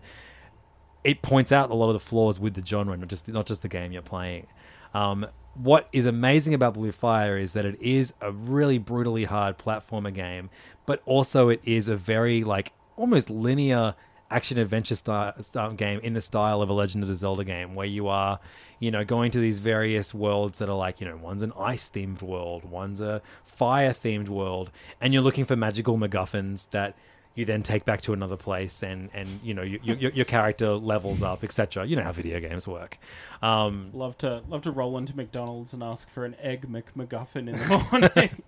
it 1.08 1.22
points 1.22 1.54
out 1.54 1.70
a 1.70 1.74
lot 1.74 1.88
of 1.88 1.94
the 1.94 2.02
flaws 2.02 2.38
with 2.38 2.54
the 2.54 2.66
genre, 2.66 2.98
not 2.98 3.08
just 3.08 3.30
not 3.30 3.45
just 3.45 3.62
the 3.62 3.70
game 3.70 3.94
you're 3.94 4.02
playing. 4.02 4.45
Um, 4.94 5.26
what 5.58 5.88
is 5.92 6.06
amazing 6.06 6.54
about 6.54 6.76
Blue 6.76 6.92
Fire 6.92 7.38
is 7.38 7.54
that 7.54 7.66
it 7.66 7.82
is 7.82 8.14
a 8.22 8.32
really 8.32 8.78
brutally 8.78 9.26
hard 9.26 9.58
platformer 9.58 10.14
game, 10.14 10.50
but 10.86 11.02
also 11.06 11.50
it 11.50 11.62
is 11.66 11.90
a 11.90 11.98
very 11.98 12.44
like 12.44 12.74
almost 12.96 13.30
linear 13.30 13.96
action 14.30 14.58
adventure 14.58 14.96
style, 14.96 15.34
style 15.42 15.72
game 15.72 16.00
in 16.02 16.14
the 16.14 16.22
style 16.22 16.62
of 16.62 16.70
a 16.70 16.74
Legend 16.74 17.04
of 17.04 17.08
the 17.08 17.16
Zelda 17.16 17.44
game, 17.44 17.76
where 17.76 17.88
you 17.88 18.08
are, 18.08 18.40
you 18.80 18.92
know, 18.92 19.04
going 19.04 19.32
to 19.32 19.40
these 19.40 19.60
various 19.60 20.14
worlds 20.14 20.60
that 20.60 20.70
are 20.70 20.78
like, 20.78 21.00
you 21.00 21.08
know, 21.08 21.18
one's 21.18 21.44
an 21.44 21.54
ice 21.58 21.90
themed 21.90 22.22
world, 22.22 22.66
one's 22.66 23.02
a 23.02 23.22
fire 23.46 23.94
themed 23.94 24.30
world, 24.30 24.70
and 25.00 25.14
you're 25.14 25.24
looking 25.24 25.46
for 25.46 25.56
magical 25.56 25.98
MacGuffins 25.98 26.70
that 26.72 26.96
you 27.38 27.45
then 27.45 27.61
take 27.64 27.85
back 27.85 28.01
to 28.01 28.11
another 28.14 28.35
place 28.35 28.84
and 28.84 29.09
and 29.14 29.27
you 29.43 29.53
know 29.53 29.61
you, 29.61 29.80
your 29.84 29.95
your 30.11 30.26
character 30.26 30.73
levels 30.73 31.22
up 31.22 31.43
etc 31.43 31.85
you 31.85 31.95
know 31.95 32.01
how 32.01 32.11
video 32.11 32.39
games 32.39 32.68
work 32.68 32.97
um 33.41 33.91
Love 33.93 34.17
to 34.17 34.41
love 34.49 34.64
to 34.64 34.72
roll 34.72 34.98
into 34.98 35.16
McDonald's 35.16 35.74
and 35.74 35.82
ask 35.83 36.09
for 36.09 36.25
an 36.25 36.35
egg 36.41 36.66
McMuffin 36.67 37.48
in 37.48 37.56
the 37.56 37.88
morning. 37.91 38.43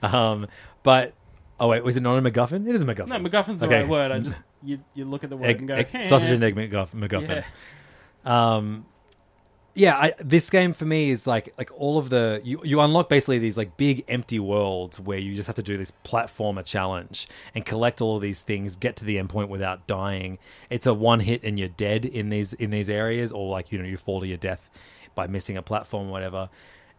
um 0.02 0.46
but 0.82 1.12
oh 1.60 1.68
wait 1.68 1.84
was 1.84 1.96
it 1.96 2.00
not 2.02 2.18
a 2.18 2.22
mcguffin 2.22 2.66
it 2.68 2.74
is 2.74 2.82
a 2.82 2.84
mcguffin 2.86 3.08
no, 3.08 3.16
McGuffin's 3.28 3.60
the 3.60 3.68
right 3.68 3.86
word. 3.86 4.10
I 4.10 4.18
just 4.28 4.40
you 4.62 4.80
you 4.94 5.04
look 5.04 5.24
at 5.24 5.30
the 5.30 5.36
word 5.36 5.50
egg, 5.50 5.58
and 5.58 5.68
go 5.68 5.74
egg- 5.74 5.88
"Eh." 5.92 6.08
sausage 6.08 6.30
and 6.30 6.42
egg 6.42 6.54
mcguffin, 6.56 7.44
Yeah. 8.24 8.54
um 8.56 8.86
yeah 9.78 9.96
I, 9.96 10.12
this 10.18 10.50
game 10.50 10.72
for 10.72 10.84
me 10.84 11.10
is 11.10 11.26
like 11.26 11.54
like 11.56 11.70
all 11.74 11.98
of 11.98 12.10
the 12.10 12.40
you, 12.42 12.60
you 12.64 12.80
unlock 12.80 13.08
basically 13.08 13.38
these 13.38 13.56
like 13.56 13.76
big 13.76 14.04
empty 14.08 14.40
worlds 14.40 14.98
where 14.98 15.18
you 15.18 15.34
just 15.34 15.46
have 15.46 15.56
to 15.56 15.62
do 15.62 15.76
this 15.76 15.92
platformer 16.04 16.64
challenge 16.64 17.28
and 17.54 17.64
collect 17.64 18.00
all 18.00 18.16
of 18.16 18.22
these 18.22 18.42
things 18.42 18.76
get 18.76 18.96
to 18.96 19.04
the 19.04 19.18
end 19.18 19.28
point 19.28 19.48
without 19.48 19.86
dying 19.86 20.38
it's 20.68 20.86
a 20.86 20.92
one 20.92 21.20
hit 21.20 21.42
and 21.44 21.58
you're 21.58 21.68
dead 21.68 22.04
in 22.04 22.28
these 22.28 22.52
in 22.54 22.70
these 22.70 22.90
areas 22.90 23.30
or 23.30 23.48
like 23.48 23.70
you 23.70 23.78
know 23.78 23.84
you 23.84 23.96
fall 23.96 24.20
to 24.20 24.26
your 24.26 24.36
death 24.36 24.68
by 25.14 25.26
missing 25.26 25.56
a 25.56 25.62
platform 25.62 26.08
or 26.08 26.12
whatever 26.12 26.50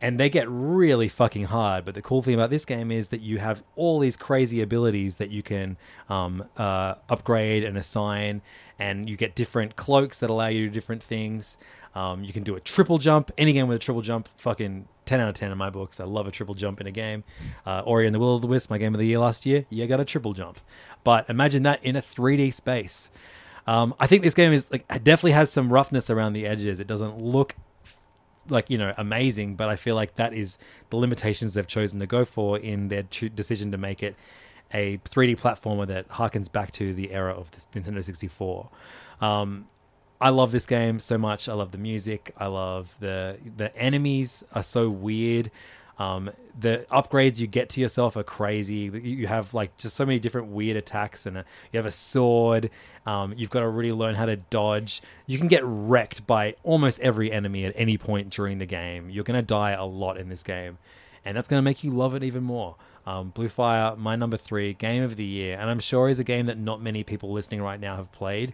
and 0.02 0.20
they 0.20 0.30
get 0.30 0.48
really 0.50 1.10
fucking 1.10 1.46
hard. 1.46 1.86
But 1.86 1.94
the 1.94 2.02
cool 2.02 2.22
thing 2.22 2.34
about 2.34 2.50
this 2.50 2.66
game 2.66 2.92
is 2.92 3.10
that 3.10 3.22
you 3.22 3.40
have 3.40 3.64
all 3.76 4.00
these 4.00 4.16
crazy 4.16 4.62
abilities 4.62 5.16
that 5.16 5.30
you 5.30 5.44
can 5.44 5.78
um, 6.08 6.46
uh, 6.58 6.96
upgrade 7.10 7.64
and 7.64 7.78
assign, 7.78 8.42
and 8.78 9.10
you 9.10 9.18
get 9.18 9.36
different 9.36 9.76
cloaks 9.76 10.20
that 10.20 10.30
allow 10.30 10.48
you 10.48 10.66
to 10.66 10.68
do 10.68 10.74
different 10.74 11.04
things. 11.04 11.58
Um, 12.00 12.24
you 12.24 12.32
can 12.32 12.44
do 12.44 12.56
a 12.56 12.62
triple 12.62 12.98
jump. 12.98 13.30
Any 13.38 13.52
game 13.52 13.68
with 13.68 13.76
a 13.76 13.80
triple 13.80 14.02
jump, 14.02 14.30
fucking 14.38 14.88
ten 15.06 15.20
out 15.20 15.28
of 15.28 15.36
ten 15.36 15.52
in 15.52 15.58
my 15.58 15.70
books. 15.70 16.00
I 16.00 16.06
love 16.06 16.28
a 16.28 16.32
triple 16.32 16.56
jump 16.56 16.80
in 16.80 16.88
a 16.88 16.92
game. 16.92 17.26
Uh, 17.66 17.82
Ori 17.82 18.06
and 18.06 18.16
the 18.16 18.20
Will 18.20 18.36
of 18.36 18.42
the 18.42 18.48
Wisp, 18.48 18.70
my 18.70 18.78
game 18.78 18.96
of 18.96 19.00
the 19.00 19.06
year 19.06 19.20
last 19.20 19.46
year. 19.46 19.66
Yeah, 19.70 19.86
got 19.86 20.00
a 20.00 20.06
triple 20.06 20.34
jump. 20.34 20.62
But 21.04 21.30
imagine 21.30 21.64
that 21.64 21.84
in 21.84 21.98
a 21.98 22.02
3D 22.02 22.54
space. 22.54 23.10
Um, 23.68 23.94
I 24.00 24.08
think 24.08 24.24
this 24.24 24.34
game 24.34 24.54
is 24.54 24.72
like 24.72 24.88
definitely 24.88 25.34
has 25.34 25.52
some 25.52 25.74
roughness 25.74 26.10
around 26.10 26.34
the 26.34 26.48
edges. 26.48 26.80
It 26.80 26.88
doesn't 26.88 27.20
look 27.20 27.56
like 28.48 28.68
you 28.68 28.80
know 28.80 28.96
amazing 28.98 29.56
but 29.56 29.70
i 29.70 29.76
feel 29.76 29.94
like 29.94 30.16
that 30.16 30.34
is 30.34 30.58
the 30.90 30.98
limitations 30.98 31.54
they've 31.54 31.68
chosen 31.68 32.00
to 32.00 32.08
go 32.08 32.26
for 32.26 32.58
in 32.58 32.88
their 32.88 33.04
cho- 33.04 33.28
decision 33.28 33.70
to 33.70 33.78
make 33.78 34.02
it 34.02 34.16
a 34.74 34.98
3d 35.00 35.40
platformer 35.40 35.86
that 35.86 36.08
harkens 36.10 36.52
back 36.52 36.72
to 36.72 36.92
the 36.96 37.12
era 37.12 37.32
of 37.32 37.52
the 37.52 37.80
nintendo 37.80 38.04
64 38.04 38.68
um, 39.22 39.68
i 40.20 40.30
love 40.30 40.52
this 40.52 40.66
game 40.66 41.00
so 41.00 41.18
much 41.18 41.48
i 41.50 41.54
love 41.54 41.72
the 41.72 41.78
music 41.78 42.34
i 42.38 42.46
love 42.46 42.96
the 43.00 43.38
the 43.58 43.76
enemies 43.78 44.44
are 44.54 44.64
so 44.64 44.90
weird 44.90 45.52
um, 46.00 46.32
the 46.58 46.86
upgrades 46.90 47.40
you 47.40 47.48
get 47.48 47.70
to 47.72 47.82
yourself 47.82 48.16
are 48.16 48.24
crazy. 48.24 48.90
You 49.04 49.28
have 49.28 49.54
like 49.54 49.78
just 49.78 49.98
so 49.98 50.06
many 50.06 50.18
different 50.18 50.48
weird 50.48 50.78
attacks, 50.78 51.26
and 51.26 51.40
a, 51.40 51.46
you 51.72 51.78
have 51.78 51.86
a 51.86 51.92
sword. 51.92 52.72
Um, 53.06 53.34
you've 53.36 53.50
got 53.50 53.60
to 53.62 53.68
really 53.68 53.92
learn 53.92 54.16
how 54.16 54.26
to 54.26 54.38
dodge. 54.38 55.02
You 55.28 55.38
can 55.38 55.50
get 55.50 55.62
wrecked 55.66 56.26
by 56.26 56.56
almost 56.64 57.02
every 57.02 57.32
enemy 57.32 57.66
at 57.66 57.74
any 57.76 57.98
point 57.98 58.30
during 58.30 58.60
the 58.60 58.66
game. 58.66 59.10
You're 59.10 59.26
to 59.40 59.46
die 59.46 59.72
a 59.72 59.86
lot 59.86 60.18
in 60.18 60.30
this 60.30 60.42
game, 60.42 60.78
and 61.26 61.36
that's 61.36 61.50
to 61.60 61.64
make 61.64 61.84
you 61.84 61.92
love 61.92 62.16
it 62.16 62.24
even 62.24 62.44
more. 62.44 62.78
Um, 63.06 63.30
Blue 63.30 63.50
Fire, 63.50 63.96
my 63.98 64.16
number 64.16 64.38
three 64.38 64.74
game 64.74 65.04
of 65.04 65.18
the 65.18 65.26
year, 65.26 65.58
and 65.60 65.70
I'm 65.70 65.80
sure 65.80 66.08
is 66.08 66.20
a 66.20 66.24
game 66.24 66.46
that 66.46 66.58
not 66.58 66.82
many 66.82 67.04
people 67.04 67.34
listening 67.34 67.62
right 67.62 67.80
now 67.80 67.98
have 67.98 68.12
played. 68.14 68.54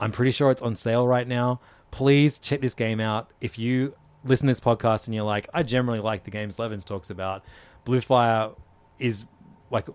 I'm 0.00 0.12
pretty 0.12 0.30
sure 0.30 0.50
it's 0.50 0.62
on 0.62 0.76
sale 0.76 1.06
right 1.06 1.26
now. 1.26 1.60
please 1.90 2.40
check 2.40 2.60
this 2.60 2.74
game 2.74 2.98
out. 2.98 3.30
If 3.40 3.56
you 3.56 3.94
listen 4.24 4.48
to 4.48 4.50
this 4.50 4.58
podcast 4.60 5.06
and 5.06 5.14
you're 5.14 5.24
like, 5.24 5.48
I 5.54 5.62
generally 5.62 6.00
like 6.00 6.24
the 6.24 6.30
games 6.32 6.58
Levins 6.58 6.84
talks 6.84 7.08
about, 7.08 7.44
Blue 7.84 8.00
Fire 8.00 8.50
is 8.98 9.26
like 9.70 9.86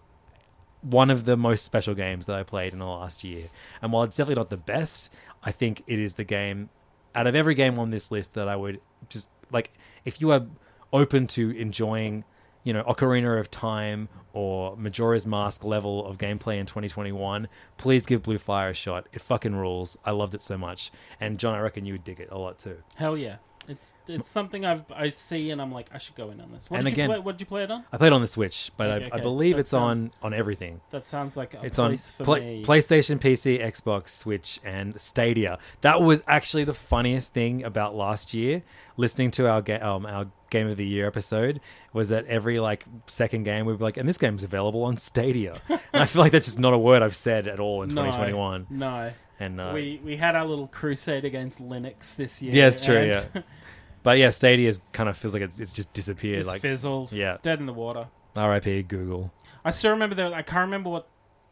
one 0.82 1.10
of 1.10 1.26
the 1.26 1.36
most 1.36 1.66
special 1.66 1.94
games 1.94 2.26
that 2.28 2.38
I 2.38 2.44
played 2.44 2.72
in 2.72 2.80
the 2.80 2.86
last 2.86 3.26
year. 3.26 3.50
And 3.82 3.92
while 3.92 4.04
it's 4.04 4.16
definitely 4.16 4.40
not 4.40 4.50
the 4.50 4.58
best, 4.58 5.12
I 5.44 5.52
think 5.52 5.84
it 5.88 6.00
is 6.00 6.16
the 6.16 6.24
game 6.24 6.70
out 7.14 7.28
of 7.28 7.36
every 7.36 7.54
game 7.54 7.78
on 7.78 7.90
this 7.90 8.12
list 8.12 8.34
that 8.36 8.48
I 8.48 8.56
would 8.56 8.80
just 9.10 9.28
like 9.52 9.74
if 10.06 10.22
you 10.22 10.32
are 10.32 10.46
open 10.94 11.28
to 11.28 11.50
enjoying, 11.52 12.24
you 12.64 12.74
know, 12.74 12.84
Ocarina 12.84 13.40
of 13.40 13.50
Time 13.50 14.10
or 14.34 14.76
Majora's 14.78 15.26
Mask 15.26 15.64
level 15.64 16.06
of 16.06 16.18
gameplay 16.18 16.60
in 16.60 16.66
2021, 16.66 17.48
please 17.78 18.06
give 18.06 18.24
Blue 18.24 18.38
Fire 18.38 18.70
a 18.70 18.74
shot. 18.74 19.08
It 19.12 19.22
fucking 19.22 19.56
rules. 19.56 19.98
I 20.06 20.12
loved 20.12 20.34
it 20.34 20.42
so 20.42 20.58
much. 20.58 20.92
And 21.20 21.40
John, 21.40 21.56
I 21.56 21.60
reckon 21.60 21.86
you 21.86 21.94
would 21.94 22.04
dig 22.04 22.20
it 22.20 22.30
a 22.32 22.38
lot 22.38 22.60
too. 22.60 22.78
Hell 22.96 23.18
yeah. 23.18 23.38
It's 23.70 23.96
it's 24.08 24.30
something 24.30 24.66
I've 24.66 24.84
I 24.92 25.10
see 25.10 25.52
and 25.52 25.62
I'm 25.62 25.72
like 25.72 25.88
I 25.94 25.98
should 26.00 26.16
go 26.16 26.32
in 26.32 26.42
on 26.42 26.52
this. 26.52 26.70
What 26.70 26.78
And 26.80 26.86
did 26.86 26.94
again- 26.94 27.10
you 27.10 27.16
play? 27.18 27.24
What 27.24 27.32
did 27.34 27.42
you 27.42 27.46
play 27.48 27.64
it 27.64 27.72
on? 27.72 27.84
I 27.94 27.98
played 27.98 28.12
on 28.14 28.22
the 28.22 28.28
Switch, 28.28 28.72
but 28.78 28.90
Okay, 28.90 29.06
I, 29.06 29.08
I 29.08 29.12
okay. 29.12 29.22
believe 29.22 29.56
That 29.56 29.62
it's 29.62 29.74
on 29.74 29.98
sounds- 29.98 30.16
on 30.24 30.34
everything. 30.34 30.82
That 30.90 31.06
sounds 31.06 31.38
like 31.38 31.54
a 31.54 31.64
It's 31.64 31.78
on 31.80 31.92
place 31.92 32.10
for 32.12 32.24
Pla- 32.24 32.40
me. 32.40 32.64
PlayStation, 32.66 33.20
PC, 33.20 33.60
Xbox, 33.64 34.10
Switch, 34.10 34.60
and 34.66 35.00
Stadia. 35.00 35.60
That 35.82 36.02
was 36.02 36.24
actually 36.28 36.64
the 36.64 36.74
funniest 36.74 37.34
thing 37.34 37.64
about 37.64 37.96
last 37.96 38.34
year. 38.34 38.64
Listening 38.98 39.32
to 39.32 39.48
our 39.48 39.62
ga- 39.62 39.80
um, 39.80 40.06
our 40.06 40.28
Game 40.50 40.68
of 40.68 40.76
the 40.78 40.86
Year 40.86 41.06
episode 41.08 41.62
was 41.94 42.10
that 42.10 42.26
every 42.26 42.60
like 42.60 42.86
second 43.06 43.44
game 43.44 43.66
we'd 43.68 43.78
be 43.78 43.84
like, 43.84 43.98
and 43.98 44.10
this 44.10 44.18
game's 44.18 44.44
available 44.44 44.84
on 44.84 44.98
Stadia. 44.98 45.62
and 45.70 45.80
I 45.94 46.06
feel 46.06 46.22
like 46.24 46.32
that's 46.32 46.46
just 46.48 46.60
not 46.60 46.74
a 46.74 46.78
word 46.78 47.02
I've 47.04 47.16
said 47.16 47.48
at 47.48 47.60
all 47.60 47.84
in 47.84 47.90
no, 47.90 48.02
2021. 48.04 48.66
No. 48.72 49.12
And 49.42 49.62
uh, 49.62 49.72
we 49.74 50.02
we 50.04 50.18
had 50.18 50.36
our 50.36 50.46
little 50.46 50.68
crusade 50.68 51.24
against 51.24 51.60
Linux 51.62 52.14
this 52.18 52.42
year. 52.42 52.54
yeah, 52.54 52.68
it's 52.68 52.82
true. 52.84 52.98
and 52.98 53.28
Yeah, 53.34 53.42
but 54.04 54.18
yeah, 54.18 54.30
Stadia 54.30 54.74
kind 54.92 55.10
of 55.10 55.18
feels 55.18 55.34
like 55.34 55.44
it's 55.44 55.60
it's 55.60 55.74
just 55.74 55.94
disappeared. 55.94 56.40
it's 56.40 56.48
like 56.48 56.62
fizzled. 56.62 57.12
yeah. 57.12 57.38
dead 57.42 57.60
in 57.60 57.66
the 57.66 57.74
water. 57.74 58.08
R.I.P. 58.36 58.84
Google. 58.84 59.34
I 59.66 59.72
still 59.72 59.92
remember 59.92 60.16
that. 60.16 60.34
I 60.34 60.42
can't 60.42 60.62
remember 60.62 60.90
what 60.90 61.08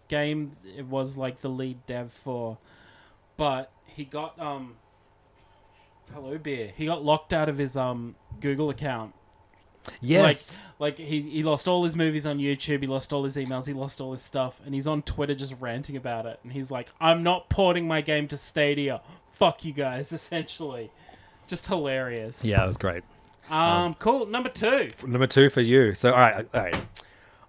game 0.07 0.55
it 0.77 0.85
was 0.85 1.17
like 1.17 1.41
the 1.41 1.49
lead 1.49 1.85
dev 1.85 2.13
for, 2.13 2.57
but 3.35 3.71
he 3.85 4.05
got 4.05 4.39
um. 4.39 4.75
Hello, 6.13 6.37
beer. 6.37 6.71
He 6.75 6.85
got 6.85 7.03
locked 7.03 7.33
out 7.33 7.49
of 7.49 7.57
his 7.57 7.75
um 7.75 8.15
Google 8.39 8.69
account. 8.69 9.13
Yes. 10.01 10.55
Like, 10.79 10.97
like 10.99 11.07
he 11.07 11.21
he 11.21 11.43
lost 11.43 11.67
all 11.67 11.83
his 11.83 11.95
movies 11.95 12.25
on 12.25 12.39
YouTube. 12.39 12.81
He 12.81 12.87
lost 12.87 13.11
all 13.11 13.23
his 13.23 13.35
emails. 13.35 13.67
He 13.67 13.73
lost 13.73 13.99
all 13.99 14.11
his 14.11 14.21
stuff, 14.21 14.61
and 14.65 14.73
he's 14.73 14.87
on 14.87 15.01
Twitter 15.01 15.35
just 15.35 15.55
ranting 15.59 15.97
about 15.97 16.25
it. 16.25 16.39
And 16.43 16.53
he's 16.53 16.71
like, 16.71 16.89
"I'm 16.99 17.23
not 17.23 17.49
porting 17.49 17.87
my 17.87 18.01
game 18.01 18.27
to 18.29 18.37
Stadia. 18.37 19.01
Fuck 19.31 19.65
you 19.65 19.73
guys." 19.73 20.11
Essentially, 20.13 20.91
just 21.47 21.67
hilarious. 21.67 22.43
yeah, 22.43 22.63
it 22.63 22.67
was 22.67 22.77
great. 22.77 23.03
Um. 23.49 23.93
Cool. 23.95 24.25
Number 24.25 24.49
two. 24.49 24.91
Number 25.05 25.27
two 25.27 25.49
for 25.49 25.61
you. 25.61 25.93
So, 25.95 26.11
all 26.11 26.19
right, 26.19 26.47
all 26.53 26.61
right. 26.61 26.75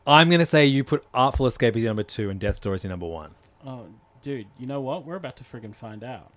I'm 0.06 0.30
going 0.30 0.40
to 0.40 0.46
say 0.46 0.64
you 0.64 0.84
put 0.84 1.04
Artful 1.12 1.46
Escape 1.46 1.76
as 1.76 1.82
your 1.82 1.90
number 1.90 2.02
two 2.02 2.30
and 2.30 2.40
Death's 2.40 2.60
Door 2.60 2.74
as 2.74 2.84
your 2.84 2.90
number 2.90 3.06
one. 3.06 3.32
Oh, 3.66 3.86
dude, 4.22 4.46
you 4.58 4.66
know 4.66 4.80
what? 4.80 5.04
We're 5.04 5.16
about 5.16 5.36
to 5.36 5.44
friggin' 5.44 5.74
find 5.74 6.02
out. 6.02 6.32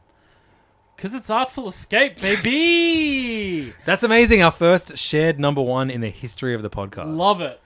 Cause 0.97 1.13
it's 1.15 1.29
Artful 1.29 1.67
Escape, 1.67 2.19
baby. 2.21 3.73
That's 3.85 4.03
amazing. 4.03 4.43
Our 4.43 4.51
first 4.51 4.97
shared 4.97 5.39
number 5.39 5.61
one 5.61 5.89
in 5.89 6.01
the 6.01 6.09
history 6.09 6.53
of 6.53 6.61
the 6.61 6.69
podcast. 6.69 7.15
Love 7.17 7.41
it. 7.41 7.59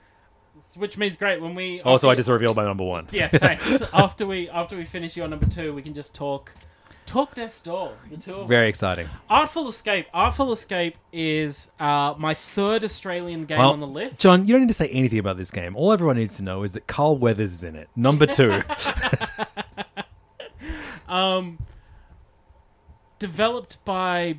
Which 0.76 0.96
means 0.96 1.16
great 1.16 1.40
when 1.42 1.54
we. 1.54 1.80
Also, 1.82 2.08
I 2.08 2.14
just 2.14 2.28
revealed 2.28 2.56
my 2.56 2.64
number 2.64 2.84
one. 2.84 3.08
Yeah, 3.10 3.28
thanks. 3.28 3.82
after 3.92 4.26
we 4.26 4.48
after 4.48 4.76
we 4.76 4.84
finish 4.84 5.16
your 5.16 5.26
number 5.28 5.46
two, 5.46 5.74
we 5.74 5.82
can 5.82 5.92
just 5.94 6.14
talk. 6.14 6.52
Talk 7.06 7.34
Death's 7.34 7.60
Door. 7.60 7.92
The 8.10 8.16
two 8.16 8.34
of 8.34 8.48
Very 8.48 8.66
us. 8.66 8.70
exciting. 8.70 9.08
Artful 9.30 9.68
Escape. 9.68 10.06
Artful 10.12 10.52
Escape 10.52 10.96
is 11.12 11.70
uh, 11.80 12.14
my 12.18 12.34
third 12.34 12.82
Australian 12.84 13.44
game 13.46 13.58
Well, 13.58 13.72
on 13.72 13.80
the 13.80 13.86
list. 13.86 14.20
John, 14.20 14.46
you 14.46 14.52
don't 14.52 14.62
need 14.62 14.68
to 14.68 14.74
say 14.74 14.88
anything 14.88 15.18
about 15.20 15.36
this 15.36 15.50
game. 15.50 15.76
All 15.76 15.92
everyone 15.92 16.16
needs 16.16 16.36
to 16.38 16.42
know 16.42 16.62
is 16.64 16.72
that 16.72 16.86
Carl 16.86 17.16
Weathers 17.16 17.52
is 17.54 17.64
in 17.64 17.76
it. 17.76 17.88
Number 17.96 18.26
two. 18.26 18.62
Um, 21.08 21.58
developed 23.20 23.78
by 23.84 24.38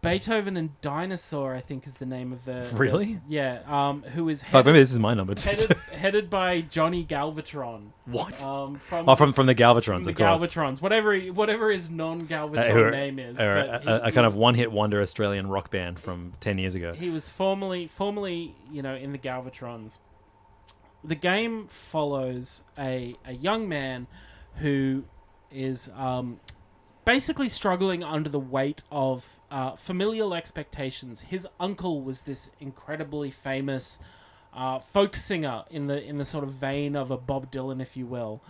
Beethoven 0.00 0.56
and 0.56 0.80
Dinosaur, 0.80 1.54
I 1.54 1.60
think 1.60 1.86
is 1.86 1.94
the 1.94 2.06
name 2.06 2.32
of 2.32 2.44
the. 2.44 2.68
Really? 2.76 3.14
the- 3.14 3.20
yeah. 3.28 3.60
Um, 3.66 4.02
who 4.02 4.28
is 4.28 4.42
Fuck, 4.42 4.50
headed, 4.52 4.66
maybe 4.66 4.78
this 4.78 4.92
is 4.92 4.98
my 4.98 5.14
number 5.14 5.34
two. 5.34 5.48
headed, 5.48 5.72
headed 5.92 6.30
by 6.30 6.60
Johnny 6.60 7.04
Galvatron. 7.04 7.88
what? 8.06 8.40
Um, 8.42 8.76
from 8.78 9.08
oh, 9.08 9.16
from 9.16 9.32
from 9.32 9.46
the 9.46 9.54
Galvatrons, 9.54 10.04
the 10.04 10.10
of 10.10 10.16
course. 10.16 10.40
Galvatrons, 10.40 10.80
whatever 10.80 11.12
he- 11.14 11.30
whatever 11.30 11.70
his 11.70 11.88
Uh, 11.88 11.92
non-Galvatron 11.94 12.70
who 12.72 12.80
are- 12.84 12.90
name 12.90 13.18
is. 13.18 13.38
are 13.38 13.54
but 13.66 13.68
a, 13.86 13.96
a, 13.96 14.00
he- 14.02 14.08
a 14.08 14.12
kind 14.12 14.26
of 14.26 14.34
one-hit 14.36 14.70
wonder 14.70 15.00
Australian 15.02 15.48
rock 15.48 15.70
band 15.70 15.98
from 15.98 16.32
ten 16.40 16.58
years 16.58 16.74
ago. 16.74 16.92
he 16.94 17.10
was 17.10 17.28
formerly 17.28 17.86
formerly 17.88 18.54
you 18.70 18.82
know 18.82 18.94
in 18.94 19.12
the 19.12 19.18
Galvatrons. 19.18 19.98
The 21.04 21.14
game 21.14 21.66
follows 21.68 22.62
a 22.78 23.16
a 23.26 23.32
young 23.32 23.68
man 23.68 24.06
who 24.56 25.04
is 25.50 25.88
um, 25.96 26.40
basically 27.08 27.48
struggling 27.48 28.04
under 28.04 28.28
the 28.28 28.38
weight 28.38 28.82
of 28.92 29.40
uh, 29.50 29.74
familial 29.76 30.34
expectations. 30.34 31.22
His 31.22 31.48
uncle 31.58 32.02
was 32.02 32.20
this 32.20 32.50
incredibly 32.60 33.30
famous 33.30 33.98
uh, 34.52 34.78
folk 34.78 35.16
singer 35.16 35.64
in 35.70 35.86
the 35.86 36.02
in 36.02 36.18
the 36.18 36.26
sort 36.26 36.44
of 36.44 36.50
vein 36.50 36.94
of 36.94 37.10
a 37.10 37.16
Bob 37.16 37.50
Dylan, 37.50 37.80
if 37.80 37.96
you 37.96 38.04
will. 38.04 38.42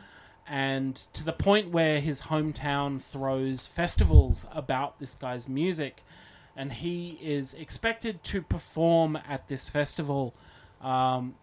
And 0.44 0.96
to 1.12 1.22
the 1.22 1.32
point 1.32 1.70
where 1.70 2.00
his 2.00 2.22
hometown 2.22 3.00
throws 3.00 3.68
festivals 3.68 4.44
about 4.50 4.98
this 4.98 5.14
guy's 5.14 5.48
music, 5.48 6.02
and 6.56 6.72
he 6.72 7.16
is 7.22 7.54
expected 7.54 8.24
to 8.24 8.42
perform 8.42 9.16
at 9.28 9.46
this 9.46 9.70
festival, 9.70 10.34
um, 10.80 11.36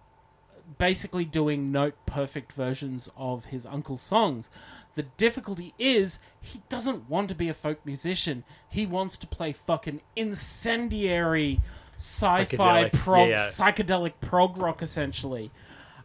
basically 0.77 1.23
doing 1.23 1.71
note 1.71 1.95
perfect 2.05 2.51
versions 2.51 3.09
of 3.15 3.45
his 3.45 3.65
uncle's 3.65 4.01
songs. 4.01 4.49
The 4.95 5.03
difficulty 5.03 5.73
is 5.77 6.19
he 6.41 6.61
doesn't 6.69 7.09
want 7.09 7.29
to 7.29 7.35
be 7.35 7.49
a 7.49 7.53
folk 7.53 7.85
musician. 7.85 8.43
He 8.69 8.85
wants 8.85 9.17
to 9.17 9.27
play 9.27 9.53
fucking 9.53 10.01
incendiary 10.15 11.59
sci-fi 11.97 12.45
Psychedelic, 12.45 12.93
prog, 12.93 13.29
yeah, 13.29 13.35
yeah. 13.35 13.47
psychedelic 13.49 14.13
prog 14.21 14.57
rock, 14.57 14.81
essentially. 14.81 15.51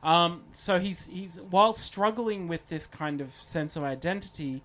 Um, 0.03 0.43
so 0.53 0.79
he's 0.79 1.07
he's 1.07 1.37
while 1.37 1.73
struggling 1.73 2.49
with 2.49 2.67
this 2.69 2.87
kind 2.87 3.21
of 3.21 3.33
sense 3.41 3.77
of 3.77 3.83
identity, 3.83 4.63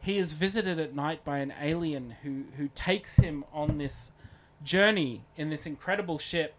he 0.00 0.16
is 0.16 0.32
visited 0.32 0.78
at 0.78 0.94
night 0.94 1.24
by 1.24 1.38
an 1.38 1.52
alien 1.60 2.16
who 2.22 2.44
who 2.56 2.68
takes 2.74 3.16
him 3.16 3.44
on 3.52 3.78
this 3.78 4.12
journey 4.62 5.24
in 5.36 5.50
this 5.50 5.66
incredible 5.66 6.18
ship. 6.18 6.54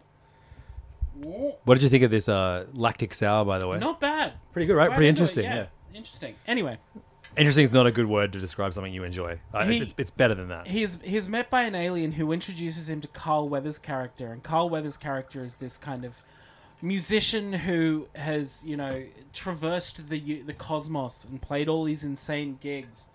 What 1.14 1.74
did 1.74 1.82
you 1.82 1.88
think 1.88 2.04
of 2.04 2.10
this 2.10 2.28
uh, 2.28 2.66
lactic 2.74 3.12
sour, 3.12 3.44
by 3.44 3.58
the 3.58 3.66
way? 3.66 3.78
Not 3.78 3.98
bad. 4.00 4.34
Pretty 4.52 4.66
good, 4.66 4.76
right? 4.76 4.86
Quite 4.88 4.96
Pretty 4.96 5.08
into 5.08 5.22
it, 5.22 5.30
interesting. 5.30 5.44
yeah. 5.44 5.66
Interesting. 5.94 6.34
Anyway, 6.46 6.78
Interesting 7.36 7.64
is 7.64 7.72
not 7.72 7.86
a 7.86 7.92
good 7.92 8.06
word 8.06 8.32
to 8.32 8.40
describe 8.40 8.72
something 8.74 8.92
you 8.92 9.04
enjoy. 9.04 9.38
Uh, 9.54 9.64
He- 9.66 9.78
it's, 9.78 9.94
it's 9.98 10.10
better 10.10 10.34
than 10.34 10.48
that. 10.48 10.66
he's 10.66 10.98
he's 11.02 11.28
met 11.28 11.50
by 11.50 11.62
an 11.62 11.74
alien 11.74 12.12
who 12.12 12.32
introduces 12.32 12.88
him 12.88 13.00
to 13.00 13.08
Carl 13.08 13.48
Weathers' 13.48 13.78
character, 13.78 14.32
and 14.32 14.42
Carl 14.42 14.68
Weathers' 14.68 14.96
character 14.96 15.44
is 15.44 15.56
this 15.56 15.78
kind 15.78 16.04
of 16.04 16.14
musician 16.80 17.52
who 17.52 18.06
has 18.14 18.64
you 18.64 18.76
know 18.76 19.04
traversed 19.32 20.08
the 20.08 20.18
u- 20.18 20.42
the 20.44 20.52
cosmos 20.54 21.24
and 21.24 21.40
played 21.42 21.68
all 21.68 21.84
these 21.84 22.02
insane 22.02 22.58
gigs, 22.60 23.06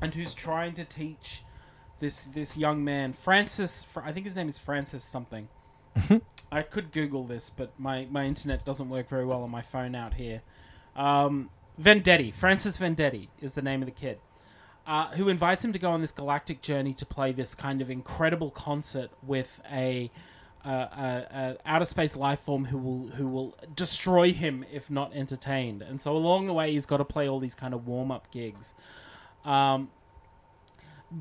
and 0.00 0.14
who's 0.14 0.34
trying 0.34 0.74
to 0.74 0.84
teach 0.84 1.42
this 2.00 2.24
this 2.24 2.56
young 2.56 2.84
man 2.84 3.12
Francis. 3.12 3.84
Fr- 3.84 4.00
I 4.04 4.12
think 4.12 4.26
his 4.26 4.36
name 4.36 4.48
is 4.48 4.58
Francis 4.58 5.02
something. 5.04 5.48
I 6.52 6.62
could 6.62 6.90
Google 6.92 7.24
this, 7.24 7.48
but 7.50 7.78
my, 7.78 8.06
my 8.10 8.24
internet 8.24 8.64
doesn't 8.64 8.88
work 8.88 9.08
very 9.08 9.24
well 9.24 9.42
on 9.44 9.50
my 9.50 9.62
phone 9.62 9.94
out 9.94 10.14
here. 10.14 10.42
Um, 10.96 11.48
Vendetti, 11.80 12.32
Francis 12.32 12.76
Vendetti 12.76 13.28
is 13.40 13.54
the 13.54 13.62
name 13.62 13.80
of 13.80 13.86
the 13.86 13.92
kid, 13.92 14.18
uh, 14.86 15.08
who 15.12 15.28
invites 15.28 15.64
him 15.64 15.72
to 15.72 15.78
go 15.78 15.90
on 15.90 16.02
this 16.02 16.12
galactic 16.12 16.60
journey 16.60 16.92
to 16.94 17.06
play 17.06 17.32
this 17.32 17.54
kind 17.54 17.80
of 17.80 17.90
incredible 17.90 18.50
concert 18.50 19.10
with 19.22 19.62
a, 19.72 20.10
uh, 20.64 20.68
a, 20.68 21.26
a 21.32 21.56
outer 21.64 21.86
space 21.86 22.14
life 22.16 22.40
form 22.40 22.66
who 22.66 22.76
will 22.76 23.08
who 23.12 23.26
will 23.26 23.56
destroy 23.74 24.32
him 24.32 24.64
if 24.70 24.90
not 24.90 25.14
entertained. 25.14 25.80
And 25.80 26.00
so 26.00 26.14
along 26.14 26.48
the 26.48 26.52
way, 26.52 26.72
he's 26.72 26.86
got 26.86 26.98
to 26.98 27.04
play 27.04 27.26
all 27.28 27.40
these 27.40 27.54
kind 27.54 27.72
of 27.72 27.86
warm 27.86 28.10
up 28.10 28.30
gigs. 28.30 28.74
Um, 29.44 29.88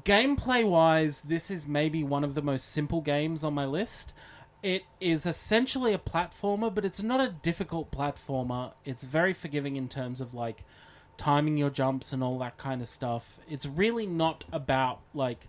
gameplay 0.04 0.68
wise, 0.68 1.22
this 1.22 1.50
is 1.50 1.68
maybe 1.68 2.04
one 2.04 2.26
of 2.26 2.34
the 2.34 2.42
most 2.42 2.70
simple 2.70 3.00
games 3.00 3.46
on 3.46 3.54
my 3.54 3.66
list. 3.66 4.14
It 4.62 4.84
is 5.00 5.26
essentially 5.26 5.94
a 5.94 5.98
platformer, 5.98 6.74
but 6.74 6.84
it's 6.86 7.02
not 7.02 7.22
a 7.22 7.30
difficult 7.30 7.92
platformer. 7.92 8.74
It's 8.84 9.04
very 9.04 9.34
forgiving 9.34 9.76
in 9.78 9.88
terms 9.88 10.20
of 10.22 10.34
like 10.34 10.64
timing 11.18 11.58
your 11.58 11.70
jumps 11.70 12.12
and 12.14 12.24
all 12.24 12.38
that 12.40 12.58
kind 12.58 12.82
of 12.82 12.88
stuff. 12.88 13.40
It's 13.50 13.66
really 13.66 14.06
not 14.06 14.44
about 14.52 15.00
like 15.14 15.48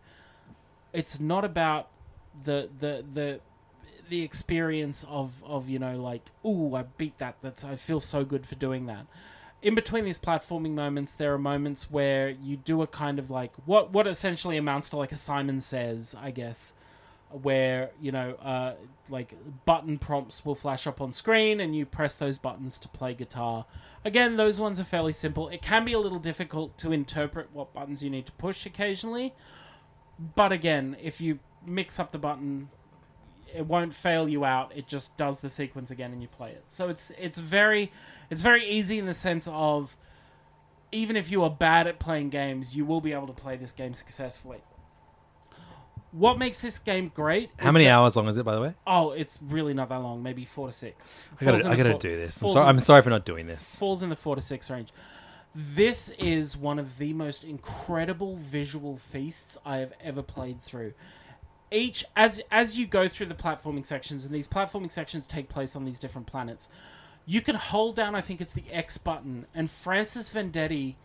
it's 0.93 1.19
not 1.21 1.45
about 1.45 1.89
the 2.45 2.69
the 2.79 3.05
the 3.13 3.41
the 4.09 4.23
experience 4.23 5.05
of 5.09 5.43
of 5.45 5.69
you 5.69 5.79
know 5.79 5.97
like 6.01 6.23
ooh 6.45 6.75
I 6.75 6.83
beat 6.83 7.19
that 7.19 7.37
that's 7.43 7.65
I 7.65 7.77
feel 7.77 8.01
so 8.01 8.25
good 8.25 8.47
for 8.47 8.57
doing 8.57 8.87
that. 8.87 9.07
in 9.63 9.75
between 9.75 10.05
these 10.05 10.19
platforming 10.19 10.73
moments, 10.73 11.15
there 11.15 11.33
are 11.35 11.39
moments 11.39 11.91
where 11.91 12.31
you 12.31 12.57
do 12.57 12.83
a 12.83 12.87
kind 12.87 13.19
of 13.19 13.31
like 13.31 13.53
what 13.67 13.93
what 13.93 14.07
essentially 14.07 14.57
amounts 14.57 14.89
to 14.91 14.97
like 14.97 15.13
a 15.13 15.17
Simon 15.17 15.61
Says, 15.61 16.15
I 16.19 16.31
guess, 16.31 16.75
where 17.31 17.91
you 18.01 18.13
know, 18.13 18.35
uh, 18.35 18.75
like 19.09 19.35
button 19.65 19.99
prompts 19.99 20.45
will 20.45 20.55
flash 20.55 20.87
up 20.87 21.01
on 21.01 21.13
screen, 21.13 21.61
and 21.61 21.75
you 21.75 21.87
press 21.87 22.15
those 22.15 22.39
buttons 22.39 22.79
to 22.81 22.89
play 22.89 23.15
guitar. 23.15 23.67
Again, 24.05 24.37
those 24.37 24.59
ones 24.59 24.81
are 24.81 24.85
fairly 24.85 25.13
simple. 25.13 25.49
It 25.49 25.63
can 25.63 25.85
be 25.85 25.93
a 25.93 25.99
little 25.99 26.19
difficult 26.19 26.77
to 26.79 26.93
interpret 26.93 27.49
what 27.53 27.73
buttons 27.73 28.03
you 28.03 28.11
need 28.11 28.27
to 28.27 28.33
push 28.33 28.67
occasionally, 28.67 29.35
but 30.35 30.53
again, 30.53 30.97
if 31.03 31.21
you 31.21 31.39
mix 31.67 31.99
up 31.99 32.11
the 32.11 32.19
button 32.19 32.71
it 33.55 33.67
won't 33.67 33.95
fail 33.95 34.29
you 34.29 34.45
out. 34.45 34.73
It 34.75 34.87
just 34.87 35.17
does 35.17 35.41
the 35.41 35.51
sequence 35.51 35.91
again 35.91 36.13
and 36.13 36.23
you 36.23 36.29
play 36.29 36.51
it. 36.51 36.65
So 36.69 36.89
it's 36.89 37.11
it's 37.19 37.39
very 37.39 37.93
it's 38.29 38.43
very 38.43 38.69
easy 38.69 38.99
in 38.99 39.07
the 39.07 39.15
sense 39.15 39.49
of 39.51 39.97
even 40.93 41.17
if 41.17 41.31
you 41.31 41.43
are 41.45 41.51
bad 41.51 41.87
at 41.87 41.99
playing 41.99 42.31
games, 42.31 42.77
you 42.77 42.85
will 42.85 43.01
be 43.01 43.13
able 43.13 43.29
to 43.29 43.33
play 43.33 43.57
this 43.57 43.73
game 43.73 43.95
successfully. 43.95 44.59
What 46.13 46.39
makes 46.39 46.61
this 46.61 46.79
game 46.79 47.13
great? 47.15 47.51
How 47.59 47.71
many 47.71 47.85
that- 47.85 47.93
hours 47.93 48.17
long 48.17 48.27
is 48.29 48.37
it, 48.37 48.45
by 48.45 48.55
the 48.55 48.61
way? 48.61 48.75
Oh, 48.87 49.13
it's 49.13 49.39
really 49.43 49.75
not 49.75 49.89
that 49.91 49.99
long. 49.99 50.23
Maybe 50.23 50.45
four 50.45 50.67
to 50.69 50.73
six. 50.73 51.25
I 51.41 51.45
gotta, 51.45 51.69
I 51.69 51.77
gotta 51.77 51.91
four- 51.91 51.99
do 52.01 52.17
this. 52.17 52.43
I'm 52.43 52.49
sorry. 52.49 52.67
I'm 52.67 52.81
sorry 52.81 53.03
for 53.03 53.11
not 53.11 53.25
doing 53.25 53.47
this. 53.47 53.77
falls 53.77 54.03
in 54.03 54.09
the 54.11 54.17
four 54.17 54.35
to 54.35 54.43
six 54.43 54.71
range. 54.71 54.89
This 55.55 56.11
is 56.11 56.57
one 56.57 56.79
of 56.79 56.99
the 56.99 57.13
most 57.13 57.45
incredible 57.45 58.37
visual 58.37 58.97
feasts 58.97 59.59
I 59.65 59.79
have 59.79 59.93
ever 60.03 60.23
played 60.23 60.63
through. 60.63 60.93
Each 61.73 62.05
as 62.17 62.41
as 62.51 62.77
you 62.79 62.87
go 62.87 63.07
through 63.09 63.27
the 63.27 63.35
platforming 63.35 63.87
sections, 63.87 64.25
and 64.25 64.35
these 64.35 64.49
platforming 64.49 64.91
sections 64.91 65.27
take 65.27 65.49
place 65.49 65.77
on 65.77 65.85
these 65.85 66.01
different 66.01 66.27
planets, 66.27 66.69
you 67.27 67.41
can 67.41 67.55
hold 67.55 67.95
down. 67.95 68.15
I 68.17 68.21
think 68.21 68.41
it's 68.41 68.53
the 68.53 68.65
X 68.73 68.99
button, 68.99 69.47
and 69.55 69.71
Francis 69.71 70.31
Vendetti 70.31 70.97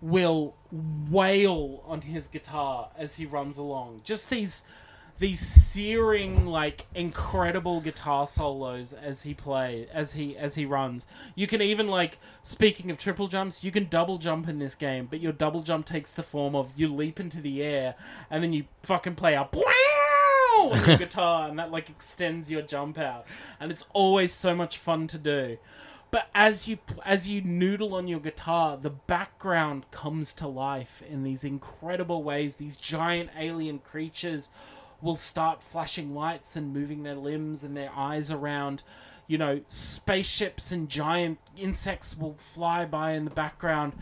will 0.00 0.54
wail 0.70 1.82
on 1.86 2.02
his 2.02 2.28
guitar 2.28 2.90
as 2.96 3.16
he 3.16 3.26
runs 3.26 3.58
along. 3.58 4.02
Just 4.04 4.30
these 4.30 4.64
these 5.18 5.40
searing 5.40 6.46
like 6.46 6.86
incredible 6.94 7.80
guitar 7.80 8.24
solos 8.24 8.92
as 8.92 9.22
he 9.22 9.34
play 9.34 9.88
as 9.92 10.12
he 10.12 10.36
as 10.36 10.54
he 10.54 10.64
runs. 10.64 11.06
You 11.34 11.46
can 11.46 11.60
even 11.60 11.88
like 11.88 12.18
speaking 12.42 12.90
of 12.90 12.98
triple 12.98 13.26
jumps, 13.26 13.64
you 13.64 13.72
can 13.72 13.88
double 13.88 14.18
jump 14.18 14.48
in 14.48 14.58
this 14.58 14.74
game, 14.74 15.06
but 15.10 15.20
your 15.20 15.32
double 15.32 15.62
jump 15.62 15.86
takes 15.86 16.10
the 16.10 16.22
form 16.22 16.54
of 16.54 16.70
you 16.76 16.94
leap 16.94 17.18
into 17.18 17.40
the 17.40 17.62
air 17.62 17.96
and 18.30 18.42
then 18.42 18.52
you 18.52 18.64
fucking 18.82 19.16
play 19.16 19.34
a 19.34 19.48
wow 19.52 20.96
guitar 20.96 21.48
and 21.48 21.58
that 21.58 21.70
like 21.70 21.90
extends 21.90 22.50
your 22.50 22.62
jump 22.62 22.98
out. 22.98 23.26
And 23.58 23.72
it's 23.72 23.84
always 23.92 24.32
so 24.32 24.54
much 24.54 24.78
fun 24.78 25.08
to 25.08 25.18
do. 25.18 25.58
But 26.10 26.28
as 26.34 26.66
you 26.66 26.78
as 27.04 27.28
you 27.28 27.42
noodle 27.42 27.94
on 27.94 28.08
your 28.08 28.20
guitar, 28.20 28.78
the 28.78 28.90
background 28.90 29.90
comes 29.90 30.32
to 30.34 30.46
life 30.46 31.02
in 31.08 31.22
these 31.22 31.44
incredible 31.44 32.22
ways. 32.22 32.56
These 32.56 32.76
giant 32.76 33.30
alien 33.36 33.80
creatures 33.80 34.48
will 35.02 35.16
start 35.16 35.62
flashing 35.62 36.14
lights 36.14 36.56
and 36.56 36.72
moving 36.72 37.02
their 37.02 37.14
limbs 37.14 37.62
and 37.62 37.76
their 37.76 37.92
eyes 37.94 38.30
around. 38.30 38.82
You 39.26 39.36
know, 39.36 39.60
spaceships 39.68 40.72
and 40.72 40.88
giant 40.88 41.38
insects 41.56 42.16
will 42.16 42.36
fly 42.38 42.86
by 42.86 43.12
in 43.12 43.24
the 43.24 43.30
background. 43.30 43.92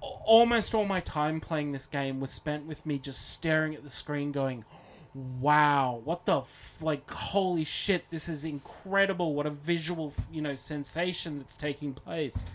Almost 0.00 0.74
all 0.74 0.84
my 0.84 1.00
time 1.00 1.40
playing 1.40 1.72
this 1.72 1.86
game 1.86 2.20
was 2.20 2.30
spent 2.30 2.66
with 2.66 2.84
me 2.84 2.98
just 2.98 3.30
staring 3.30 3.74
at 3.74 3.82
the 3.82 3.90
screen, 3.90 4.32
going, 4.32 4.64
wow 5.14 6.00
what 6.04 6.24
the 6.24 6.38
f- 6.38 6.76
like 6.80 7.10
holy 7.10 7.64
shit 7.64 8.08
this 8.10 8.28
is 8.28 8.44
incredible. 8.44 9.34
What 9.34 9.46
a 9.46 9.50
visual 9.50 10.12
you 10.32 10.40
know 10.42 10.54
sensation 10.54 11.38
that's 11.38 11.56
taking 11.56 11.94
place. 11.94 12.46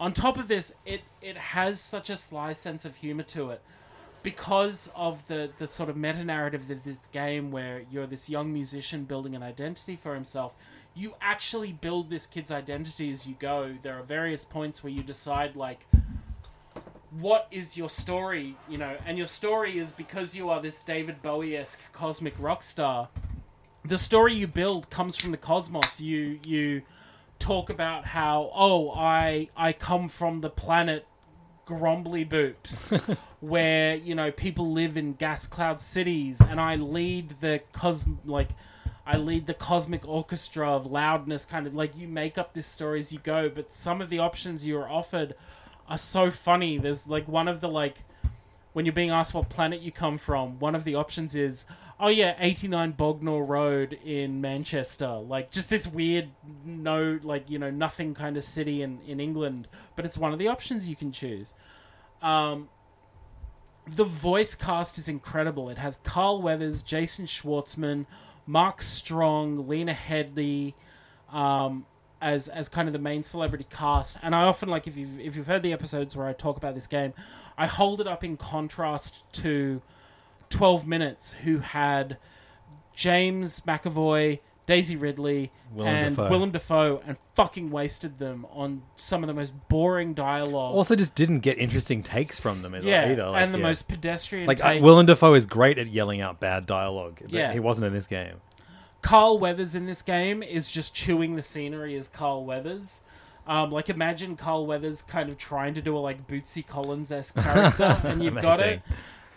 On 0.00 0.12
top 0.12 0.36
of 0.36 0.48
this 0.48 0.74
it 0.84 1.02
it 1.22 1.36
has 1.36 1.80
such 1.80 2.10
a 2.10 2.16
sly 2.16 2.52
sense 2.52 2.84
of 2.84 2.96
humor 2.96 3.22
to 3.24 3.50
it 3.50 3.62
because 4.24 4.90
of 4.96 5.24
the 5.28 5.50
the 5.58 5.68
sort 5.68 5.88
of 5.88 5.96
meta 5.96 6.24
narrative 6.24 6.68
of 6.68 6.82
this 6.82 6.98
game 7.12 7.52
where 7.52 7.82
you're 7.90 8.06
this 8.06 8.28
young 8.28 8.52
musician 8.52 9.04
building 9.04 9.36
an 9.36 9.42
identity 9.42 9.96
for 9.96 10.14
himself. 10.14 10.54
You 10.96 11.14
actually 11.20 11.72
build 11.72 12.08
this 12.08 12.26
kid's 12.26 12.50
identity 12.50 13.10
as 13.10 13.26
you 13.26 13.34
go. 13.38 13.74
There 13.82 13.98
are 13.98 14.02
various 14.02 14.44
points 14.44 14.82
where 14.82 14.92
you 14.92 15.02
decide 15.02 15.56
like 15.56 15.86
what 17.20 17.46
is 17.50 17.76
your 17.76 17.88
story, 17.88 18.56
you 18.68 18.78
know, 18.78 18.96
and 19.06 19.16
your 19.16 19.26
story 19.26 19.78
is 19.78 19.92
because 19.92 20.34
you 20.34 20.50
are 20.50 20.60
this 20.60 20.80
David 20.80 21.22
Bowie 21.22 21.56
esque 21.56 21.80
cosmic 21.92 22.34
rock 22.38 22.62
star. 22.62 23.08
The 23.84 23.98
story 23.98 24.34
you 24.34 24.46
build 24.46 24.90
comes 24.90 25.16
from 25.16 25.30
the 25.30 25.36
cosmos. 25.36 26.00
You 26.00 26.40
you 26.44 26.82
talk 27.38 27.70
about 27.70 28.04
how 28.06 28.50
oh 28.54 28.90
I 28.92 29.48
I 29.56 29.72
come 29.72 30.08
from 30.08 30.40
the 30.40 30.50
planet 30.50 31.06
Grumbly 31.66 32.24
Boops, 32.24 33.16
where 33.40 33.94
you 33.94 34.14
know 34.14 34.32
people 34.32 34.72
live 34.72 34.96
in 34.96 35.12
gas 35.12 35.46
cloud 35.46 35.80
cities, 35.80 36.40
and 36.40 36.60
I 36.60 36.76
lead 36.76 37.34
the 37.40 37.60
cos 37.72 38.04
like 38.24 38.48
I 39.06 39.18
lead 39.18 39.46
the 39.46 39.54
cosmic 39.54 40.08
orchestra 40.08 40.72
of 40.72 40.86
loudness. 40.86 41.44
Kind 41.44 41.66
of 41.66 41.74
like 41.74 41.96
you 41.96 42.08
make 42.08 42.38
up 42.38 42.54
this 42.54 42.66
story 42.66 43.00
as 43.00 43.12
you 43.12 43.20
go, 43.20 43.48
but 43.48 43.74
some 43.74 44.00
of 44.00 44.08
the 44.08 44.18
options 44.18 44.66
you 44.66 44.78
are 44.78 44.88
offered 44.88 45.34
are 45.88 45.98
so 45.98 46.30
funny. 46.30 46.78
There's 46.78 47.06
like 47.06 47.28
one 47.28 47.48
of 47.48 47.60
the 47.60 47.68
like 47.68 48.02
when 48.72 48.84
you're 48.84 48.92
being 48.92 49.10
asked 49.10 49.34
what 49.34 49.48
planet 49.48 49.80
you 49.80 49.92
come 49.92 50.18
from, 50.18 50.58
one 50.58 50.74
of 50.74 50.82
the 50.84 50.96
options 50.96 51.36
is, 51.36 51.64
oh 52.00 52.08
yeah, 52.08 52.34
89 52.38 52.92
Bognor 52.92 53.44
Road 53.44 53.98
in 54.04 54.40
Manchester. 54.40 55.08
Like 55.08 55.50
just 55.50 55.70
this 55.70 55.86
weird, 55.86 56.30
no, 56.64 57.18
like 57.22 57.48
you 57.48 57.58
know, 57.58 57.70
nothing 57.70 58.14
kind 58.14 58.36
of 58.36 58.44
city 58.44 58.82
in 58.82 59.00
in 59.06 59.20
England, 59.20 59.68
but 59.96 60.04
it's 60.04 60.18
one 60.18 60.32
of 60.32 60.38
the 60.38 60.48
options 60.48 60.88
you 60.88 60.96
can 60.96 61.12
choose. 61.12 61.54
Um, 62.20 62.68
the 63.86 64.04
voice 64.04 64.54
cast 64.54 64.98
is 64.98 65.08
incredible. 65.08 65.68
It 65.68 65.78
has 65.78 65.98
Carl 66.02 66.40
Weathers, 66.40 66.82
Jason 66.82 67.26
Schwartzman, 67.26 68.06
Mark 68.46 68.82
Strong, 68.82 69.68
Lena 69.68 69.94
Headey, 69.94 70.74
um, 71.30 71.86
as 72.24 72.48
as 72.48 72.70
kind 72.70 72.88
of 72.88 72.94
the 72.94 72.98
main 72.98 73.22
celebrity 73.22 73.66
cast. 73.70 74.16
And 74.22 74.34
I 74.34 74.44
often 74.44 74.68
like 74.70 74.86
if 74.88 74.96
you've 74.96 75.20
if 75.20 75.36
you've 75.36 75.46
heard 75.46 75.62
the 75.62 75.74
episodes 75.74 76.16
where 76.16 76.26
I 76.26 76.32
talk 76.32 76.56
about 76.56 76.74
this 76.74 76.86
game, 76.86 77.12
I 77.58 77.66
hold 77.66 78.00
it 78.00 78.08
up 78.08 78.24
in 78.24 78.38
contrast 78.38 79.22
to 79.34 79.82
Twelve 80.48 80.86
Minutes, 80.86 81.34
who 81.44 81.58
had 81.58 82.16
James 82.94 83.60
McAvoy, 83.60 84.40
Daisy 84.66 84.96
Ridley, 84.96 85.52
Willem 85.74 85.94
and 85.94 86.16
Dafoe. 86.16 86.30
Willem 86.30 86.50
Dafoe, 86.50 87.02
and 87.06 87.18
fucking 87.34 87.70
wasted 87.70 88.18
them 88.18 88.46
on 88.50 88.82
some 88.96 89.22
of 89.22 89.26
the 89.26 89.34
most 89.34 89.52
boring 89.68 90.14
dialogue. 90.14 90.74
Also, 90.74 90.96
just 90.96 91.14
didn't 91.14 91.40
get 91.40 91.58
interesting 91.58 92.02
takes 92.02 92.40
from 92.40 92.62
them 92.62 92.74
either. 92.74 92.88
yeah, 92.88 93.10
either. 93.10 93.26
Like, 93.28 93.42
and 93.42 93.52
the 93.52 93.58
yeah. 93.58 93.64
most 93.64 93.86
pedestrian. 93.86 94.46
like 94.46 94.58
takes. 94.58 94.82
Willem 94.82 95.04
Dafoe 95.04 95.34
is 95.34 95.44
great 95.44 95.76
at 95.78 95.88
yelling 95.88 96.22
out 96.22 96.40
bad 96.40 96.64
dialogue. 96.64 97.18
but 97.20 97.30
Yeah. 97.30 97.52
he 97.52 97.60
wasn't 97.60 97.86
in 97.86 97.92
this 97.92 98.06
game. 98.06 98.40
Carl 99.04 99.38
Weathers 99.38 99.74
in 99.74 99.84
this 99.84 100.00
game 100.00 100.42
is 100.42 100.70
just 100.70 100.94
chewing 100.94 101.36
the 101.36 101.42
scenery 101.42 101.94
as 101.94 102.08
Carl 102.08 102.46
Weathers. 102.46 103.02
Um, 103.46 103.70
like 103.70 103.90
imagine 103.90 104.34
Carl 104.34 104.66
Weathers 104.66 105.02
kind 105.02 105.28
of 105.28 105.36
trying 105.36 105.74
to 105.74 105.82
do 105.82 105.94
a 105.94 106.00
like 106.00 106.26
Bootsy 106.26 106.66
Collins 106.66 107.12
esque 107.12 107.34
character, 107.42 108.00
and 108.02 108.24
you've 108.24 108.40
got 108.40 108.60
it. 108.60 108.80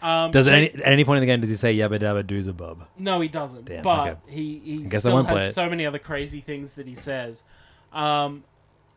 Um, 0.01 0.31
Does 0.31 0.47
at 0.47 0.53
any, 0.53 0.69
at 0.69 0.81
any 0.85 1.03
point 1.03 1.17
in 1.17 1.21
the 1.21 1.25
game 1.25 1.41
does 1.41 1.49
he 1.49 1.57
say 1.57 1.75
yabba 1.75 1.99
dabba 1.99 2.23
dooza 2.23 2.55
bub? 2.55 2.87
No, 2.97 3.19
he 3.19 3.27
doesn't. 3.27 3.65
Damn, 3.65 3.83
but 3.83 4.07
okay. 4.07 4.19
he 4.27 4.61
he 4.63 4.77
guess 4.83 4.93
I 4.93 4.99
still 4.99 5.13
won't 5.15 5.27
play 5.27 5.41
has 5.41 5.49
it. 5.49 5.55
so 5.55 5.69
many 5.69 5.85
other 5.85 5.99
crazy 5.99 6.39
things 6.39 6.75
that 6.75 6.87
he 6.87 6.95
says. 6.95 7.43
Um, 7.91 8.45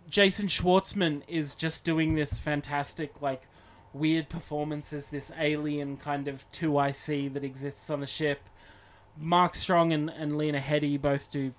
Jason 0.09 0.47
Schwartzman 0.47 1.23
is 1.27 1.57
just 1.57 1.85
doing 1.85 2.15
this 2.15 2.39
fantastic 2.39 3.21
like 3.21 3.43
weird 3.93 4.29
performance 4.29 4.93
as 4.93 5.09
this 5.09 5.33
alien 5.37 5.97
kind 5.97 6.29
of 6.29 6.45
two 6.53 6.79
IC 6.79 7.33
that 7.35 7.43
exists 7.43 7.91
on 7.91 8.05
a 8.05 8.07
ship. 8.07 8.43
Mark 9.21 9.55
Strong 9.55 9.93
and, 9.93 10.09
and 10.09 10.39
Lena 10.39 10.59
Headey 10.59 11.01
both 11.01 11.31
do 11.31 11.53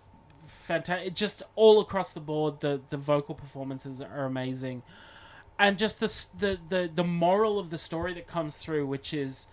fantastic. 0.47 1.13
Just 1.13 1.43
all 1.55 1.79
across 1.79 2.11
the 2.11 2.19
board, 2.19 2.59
the 2.59 2.81
the 2.89 2.97
vocal 2.97 3.35
performances 3.35 4.01
are 4.01 4.25
amazing, 4.25 4.81
and 5.59 5.77
just 5.77 5.99
the 5.99 6.25
the 6.39 6.59
the 6.69 6.91
the 6.93 7.03
moral 7.03 7.59
of 7.59 7.69
the 7.69 7.77
story 7.77 8.13
that 8.15 8.27
comes 8.27 8.57
through, 8.57 8.87
which 8.87 9.13
is 9.13 9.47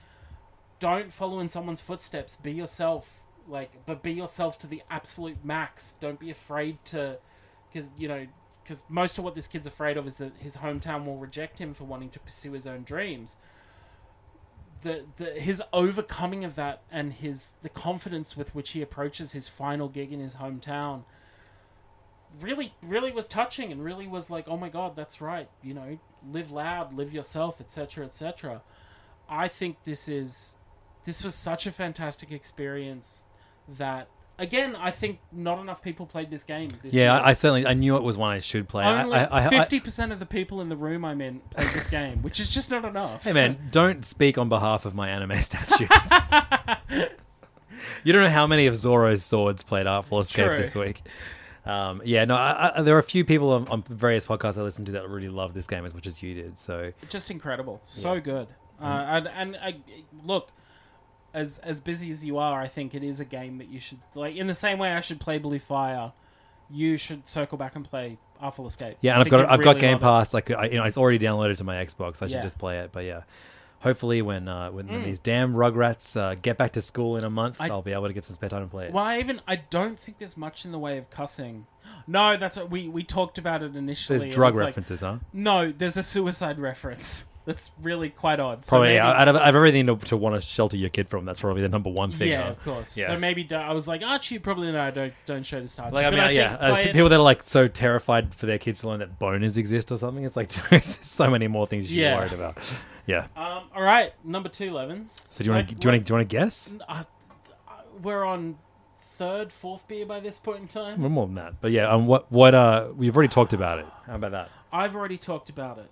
don't 0.81 1.13
follow 1.13 1.39
in 1.41 1.49
someone's 1.51 1.83
footsteps. 1.83 2.37
Be 2.37 2.53
yourself, 2.53 3.21
like, 3.47 3.73
but 3.85 4.03
be 4.03 4.13
yourself 4.13 4.59
to 4.61 4.67
the 4.67 4.83
absolute 4.91 5.45
max. 5.45 5.95
Don't 6.01 6.19
be 6.19 6.31
afraid 6.31 6.79
to, 6.87 7.19
because 7.71 7.91
you 7.99 8.09
know, 8.09 8.27
because 8.63 8.83
most 8.89 9.19
of 9.19 9.25
what 9.25 9.35
this 9.35 9.47
kid's 9.47 9.67
afraid 9.67 9.99
of 9.99 10.07
is 10.07 10.17
that 10.17 10.33
his 10.39 10.57
hometown 10.57 11.05
will 11.05 11.19
reject 11.19 11.59
him 11.59 11.75
for 11.75 11.85
wanting 11.85 12.11
to 12.11 12.21
pursue 12.21 12.53
his 12.53 12.67
own 12.67 12.85
dreams. 12.85 13.37
The, 14.83 15.05
the 15.17 15.33
his 15.33 15.63
overcoming 15.73 16.45
of 16.45 16.55
that 16.55 16.83
and 16.91 17.13
his 17.13 17.55
the 17.63 17.69
confidence 17.69 18.37
with 18.37 18.55
which 18.55 18.71
he 18.71 18.83
approaches 18.83 19.33
his 19.33 19.49
final 19.49 19.89
gig 19.89 20.13
in 20.13 20.21
his 20.21 20.37
hometown 20.37 21.03
really 22.41 22.75
really 22.83 23.11
was 23.11 23.27
touching 23.27 23.73
and 23.73 23.83
really 23.83 24.07
was 24.07 24.31
like 24.31 24.47
oh 24.47 24.57
my 24.57 24.69
god 24.69 24.95
that's 24.95 25.21
right. 25.21 25.49
You 25.63 25.75
know 25.75 25.99
live 26.31 26.51
loud 26.51 26.93
live 26.95 27.13
yourself 27.13 27.61
etc 27.61 28.05
etc 28.05 28.63
i 29.29 29.47
think 29.47 29.77
this 29.85 30.09
is 30.09 30.57
this 31.05 31.23
was 31.23 31.35
such 31.35 31.67
a 31.67 31.71
fantastic 31.73 32.33
experience 32.33 33.23
that 33.69 34.09
again, 34.39 34.77
I 34.77 34.91
think 34.91 35.19
not 35.33 35.61
enough 35.61 35.83
people 35.83 36.07
played 36.07 36.31
this 36.31 36.45
game. 36.45 36.71
This 36.83 36.95
Yeah, 36.95 37.15
year. 37.15 37.25
I, 37.25 37.31
I 37.31 37.33
certainly 37.33 37.67
I 37.67 37.75
knew 37.75 37.97
it 37.97 38.03
was 38.03 38.17
one 38.17 38.33
I 38.33 38.39
should 38.41 38.69
play. 38.69 38.85
Only 38.85 39.27
fifty 39.51 39.81
percent 39.81 40.13
of 40.13 40.19
the 40.19 40.27
people 40.27 40.61
in 40.61 40.69
the 40.69 40.77
room 40.77 41.05
I'm 41.05 41.21
in 41.21 41.41
played 41.51 41.69
this 41.69 41.87
game, 41.89 42.23
which 42.23 42.41
is 42.41 42.49
just 42.49 42.71
not 42.71 42.85
enough. 42.85 43.25
Hey 43.25 43.33
man, 43.33 43.69
don't 43.71 44.05
speak 44.05 44.39
on 44.39 44.49
behalf 44.49 44.85
of 44.85 44.95
my 44.95 45.09
anime 45.09 45.37
statues. 45.43 45.89
you 48.05 48.13
don't 48.13 48.23
know 48.23 48.31
how 48.31 48.47
many 48.47 48.67
of 48.67 48.77
Zoro's 48.77 49.23
swords 49.25 49.63
played 49.63 49.87
Artful 49.87 50.21
Escape 50.21 50.47
true. 50.47 50.59
this 50.59 50.75
week. 50.75 51.03
Um, 51.67 52.01
yeah, 52.05 52.25
no, 52.25 52.35
I, 52.35 52.79
I, 52.79 52.83
there 52.83 52.97
are 52.97 53.01
a 53.01 53.03
few 53.03 53.27
people 53.27 53.51
on, 53.51 53.69
on 53.69 53.83
various 53.83 54.25
podcasts 54.25 54.57
I 54.57 54.63
listen 54.63 54.87
to 54.87 54.93
that 54.93 55.07
really 55.09 55.29
love 55.29 55.53
this 55.53 55.67
game 55.67 55.85
as 55.85 55.93
much 55.93 56.07
as 56.07 56.23
you 56.23 56.35
did. 56.35 56.57
So 56.57 56.87
just 57.11 57.31
incredible, 57.31 57.83
so 57.85 58.21
good. 58.21 58.49
Uh, 58.81 58.85
and 59.09 59.29
and 59.29 59.57
I, 59.57 59.77
look, 60.25 60.51
as 61.35 61.59
as 61.61 61.81
busy 61.81 62.11
as 62.11 62.25
you 62.25 62.39
are, 62.39 62.61
I 62.61 62.69
think 62.69 62.95
it 62.95 63.03
is 63.03 63.21
a 63.21 63.25
game 63.25 63.59
that 63.59 63.69
you 63.69 63.81
should 63.81 63.99
like. 64.15 64.37
In 64.37 64.47
the 64.47 64.55
same 64.55 64.79
way, 64.79 64.93
I 64.93 65.01
should 65.01 65.21
play 65.21 65.39
Blue 65.39 65.59
Fire. 65.59 66.13
You 66.71 66.97
should 66.97 67.27
circle 67.29 67.57
back 67.59 67.77
and 67.77 67.85
play 67.89 68.19
Artful 68.41 68.67
Escape. 68.67 68.99
yeah, 69.01 69.15
and 69.15 69.23
I've 69.23 69.31
got 69.31 69.49
I've 69.49 69.63
got 69.63 69.79
Game 69.79 69.97
it. 69.97 70.01
Pass. 70.03 70.35
Like 70.35 70.51
I, 70.51 70.67
you 70.67 70.77
know, 70.79 70.85
it's 70.85 70.99
already 70.99 71.19
downloaded 71.19 71.57
to 71.59 71.65
my 71.65 71.77
Xbox. 71.85 72.23
I 72.23 72.27
should 72.27 72.33
Yeah. 72.37 72.43
just 72.43 72.59
play 72.59 72.79
it. 72.79 72.91
But 72.93 73.05
yeah, 73.05 73.23
hopefully 73.81 74.21
when 74.23 74.49
uh, 74.49 74.71
when, 74.71 74.87
Mm. 74.89 75.05
these 75.05 75.19
damn 75.19 75.55
Rugrats 75.55 76.15
uh, 76.19 76.35
get 76.35 76.59
back 76.59 76.73
to 76.73 76.83
school 76.83 77.17
in 77.17 77.25
a 77.25 77.31
month, 77.31 77.61
I- 77.61 77.71
will 77.71 77.83
be 77.83 77.93
able 77.93 78.07
to 78.09 78.13
get 78.13 78.25
some 78.25 78.35
spare 78.35 78.51
time 78.51 78.63
to 78.63 78.69
play 78.69 78.87
it. 78.87 78.93
Well, 78.93 79.05
I 79.05 79.19
even 79.19 79.41
I 79.49 79.57
don't 79.57 79.99
think 79.99 80.19
there's 80.19 80.37
much 80.37 80.65
in 80.65 80.73
the 80.73 80.79
way 80.79 80.99
of 80.99 81.09
cussing. 81.11 81.67
No, 82.07 82.37
that's 82.37 82.57
what 82.57 82.71
we 82.71 82.87
we 82.89 83.03
talked 83.03 83.39
about 83.39 83.63
it 83.63 83.75
initially. 83.75 84.19
There's 84.19 84.35
drug 84.35 84.55
was 84.55 84.61
like- 84.61 84.67
references, 84.69 85.01
huh? 85.01 85.19
no, 85.33 85.73
there's 85.73 85.97
a 85.97 86.03
suicide 86.03 86.59
reference. 86.59 87.25
That's 87.49 87.71
really 87.81 88.11
quite 88.11 88.41
odd. 88.41 88.67
So 88.67 88.73
Probably 88.73 88.89
maybe- 88.89 88.99
out 89.01 89.27
of, 89.27 89.37
out 89.37 89.49
of 89.49 89.55
everything 89.57 89.87
to, 89.87 89.97
to 89.97 90.17
want 90.19 90.35
to 90.35 90.41
shelter 90.47 90.77
your 90.77 90.91
kid 90.91 91.09
from, 91.09 91.25
that's 91.25 91.41
probably 91.41 91.63
the 91.63 91.71
number 91.71 91.89
one 91.89 92.13
thing. 92.13 92.29
yeah, 92.29 92.43
huh? 92.43 92.51
of 92.51 92.63
course. 92.63 92.95
Yeah. 92.95 93.07
So 93.07 93.19
maybe 93.19 93.43
don't- 93.43 93.63
I 93.65 93.73
was 93.73 93.89
like, 93.89 94.03
Archie, 94.03 94.39
probably 94.39 94.71
no, 94.71 94.91
don't 94.91 95.15
don't 95.25 95.45
show 95.47 95.59
this 95.59 95.75
to 95.77 95.83
Archie. 95.85 95.95
Like 95.95 96.05
I 96.05 96.11
But 96.11 96.17
mean, 96.17 96.27
think 96.27 96.37
yeah, 96.37 96.55
uh, 96.55 96.75
play 96.75 96.83
it- 96.85 96.93
people 96.93 97.09
that 97.09 97.17
are 97.19 97.23
like 97.23 97.43
so 97.45 97.67
terrified 97.67 98.35
for 98.35 98.45
their 98.45 98.59
kids 98.59 98.81
to 98.83 98.89
learn 98.89 98.99
that 99.01 99.19
boners 99.19 99.57
exist 99.57 99.91
or 99.91 99.97
something. 99.97 100.25
It's 100.25 100.37
like 100.37 100.51
there's 100.71 100.99
so 101.01 101.31
many 101.31 101.49
more 101.49 101.67
things 101.67 101.85
you 101.85 101.97
should 101.97 102.03
Yeah. 102.03 102.15
be 102.17 102.21
worried 102.21 102.33
about. 102.35 102.73
Yeah. 103.07 103.29
Um, 103.35 103.63
all 103.75 103.83
right, 103.83 104.13
number 104.23 104.51
two, 104.51 104.71
Levins. 104.73 105.29
So 105.31 105.43
do 105.43 105.49
you 105.49 105.55
want 105.55 105.69
Like, 105.69 105.77
to 105.77 105.81
do 105.81 105.89
you 105.89 105.93
want 105.93 106.03
to 106.03 106.07
do 106.07 106.13
you 106.13 106.17
want 106.19 106.29
to 106.29 106.37
guess? 106.37 106.71
uh, 106.87 107.05
We're 108.03 108.25
on 108.25 108.59
third, 109.17 109.51
fourth 109.53 109.89
beer 109.89 110.05
by 110.05 110.21
this 110.21 110.39
point 110.39 110.61
in 110.61 110.69
time. 110.69 111.01
Well, 111.01 111.09
more 111.09 111.27
than 111.27 111.37
that, 111.37 111.55
but 111.63 111.71
yeah. 111.73 111.89
Um, 111.89 112.07
what 112.07 112.31
what 112.31 112.55
uh, 112.55 112.89
we've 112.95 113.17
already 113.17 113.33
talked 113.33 113.55
about 113.55 113.79
it. 113.79 113.87
How 114.07 114.17
about 114.17 114.33
that? 114.33 114.51
I've 114.73 114.95
already 114.95 115.17
talked 115.17 115.49
about 115.49 115.79
it. 115.79 115.91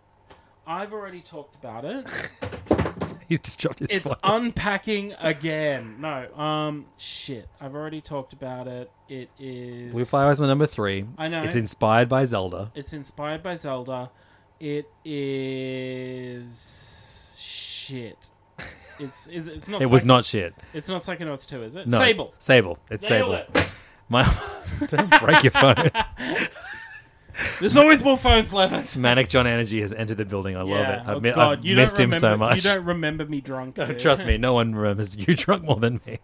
I've 0.66 0.92
already 0.92 1.20
talked 1.20 1.54
about 1.54 1.84
it. 1.84 2.06
He's 3.28 3.40
just 3.40 3.58
dropped 3.58 3.80
his 3.80 3.88
It's 3.90 4.06
phone. 4.06 4.16
unpacking 4.22 5.12
again. 5.18 5.96
No, 6.00 6.32
um, 6.36 6.86
shit. 6.96 7.48
I've 7.60 7.74
already 7.74 8.00
talked 8.00 8.32
about 8.32 8.68
it. 8.68 8.90
It 9.08 9.30
is 9.38 9.92
Blue 9.92 10.04
Fire 10.04 10.30
is 10.30 10.40
my 10.40 10.46
number 10.46 10.66
three. 10.66 11.06
I 11.18 11.26
know. 11.26 11.42
It's 11.42 11.56
inspired 11.56 12.08
by 12.08 12.24
Zelda. 12.24 12.70
It's 12.76 12.92
inspired 12.92 13.42
by 13.42 13.56
Zelda. 13.56 14.10
It 14.60 14.88
is 15.04 17.36
shit. 17.40 18.16
It's 18.98 19.26
is 19.26 19.48
it's 19.48 19.68
not. 19.68 19.82
It 19.82 19.90
was 19.90 20.04
not 20.04 20.24
shit. 20.24 20.54
It's 20.72 20.88
not 20.88 21.02
Psychonauts 21.02 21.46
two, 21.48 21.62
is 21.64 21.74
it? 21.76 21.88
No, 21.88 21.98
Sable. 21.98 22.32
Sable. 22.38 22.78
It's 22.90 23.08
Nailed 23.10 23.46
Sable. 23.52 23.60
it. 23.60 23.72
My 24.08 24.22
don't 24.86 25.10
break 25.20 25.42
your 25.42 25.50
phone. 25.50 25.90
There's 27.60 27.76
always 27.76 28.02
more 28.02 28.16
phones, 28.16 28.52
Levins. 28.52 28.96
Manic 28.96 29.28
John 29.28 29.46
Energy 29.46 29.80
has 29.82 29.92
entered 29.92 30.16
the 30.16 30.24
building. 30.24 30.56
I 30.56 30.60
love 30.60 30.68
Yeah. 30.70 31.02
it. 31.02 31.08
I've, 31.08 31.16
oh, 31.16 31.20
mi- 31.20 31.30
God, 31.32 31.58
I've 31.58 31.64
you 31.64 31.74
don't 31.74 31.82
missed 31.84 32.00
him 32.00 32.12
so 32.12 32.30
remember- 32.32 32.46
much. 32.46 32.64
You 32.64 32.70
don't 32.74 32.84
remember 32.84 33.26
me 33.26 33.40
drunk. 33.40 33.78
you? 33.78 33.94
Trust 33.94 34.24
me, 34.26 34.38
no 34.38 34.54
one 34.54 34.74
remembers 34.74 35.16
you 35.16 35.26
drunk 35.34 35.64
more 35.64 35.76
than 35.76 36.00
me. 36.06 36.18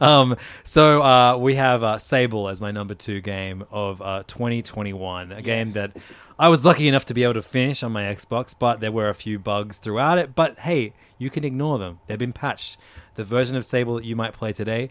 Um, 0.00 0.36
so 0.64 1.02
uh, 1.02 1.36
we 1.36 1.56
have 1.56 1.82
uh, 1.82 1.98
Sable 1.98 2.48
as 2.48 2.60
my 2.60 2.70
number 2.70 2.94
two 2.94 3.20
game 3.20 3.64
of 3.70 4.00
uh, 4.00 4.22
2021, 4.26 5.32
a 5.32 5.42
game 5.42 5.70
that 5.72 5.96
I 6.38 6.48
was 6.48 6.64
lucky 6.64 6.86
enough 6.88 7.04
to 7.06 7.14
be 7.14 7.24
able 7.24 7.34
to 7.34 7.42
finish 7.42 7.82
on 7.82 7.92
my 7.92 8.04
Xbox, 8.04 8.54
but 8.58 8.80
there 8.80 8.92
were 8.92 9.08
a 9.08 9.14
few 9.14 9.38
bugs 9.38 9.78
throughout 9.78 10.18
it. 10.18 10.34
But 10.34 10.60
hey, 10.60 10.92
you 11.18 11.30
can 11.30 11.44
ignore 11.44 11.78
them; 11.78 11.98
they've 12.06 12.18
been 12.18 12.32
patched. 12.32 12.76
The 13.16 13.24
version 13.24 13.56
of 13.56 13.64
Sable 13.64 13.96
that 13.96 14.04
you 14.04 14.14
might 14.14 14.32
play 14.34 14.52
today 14.52 14.90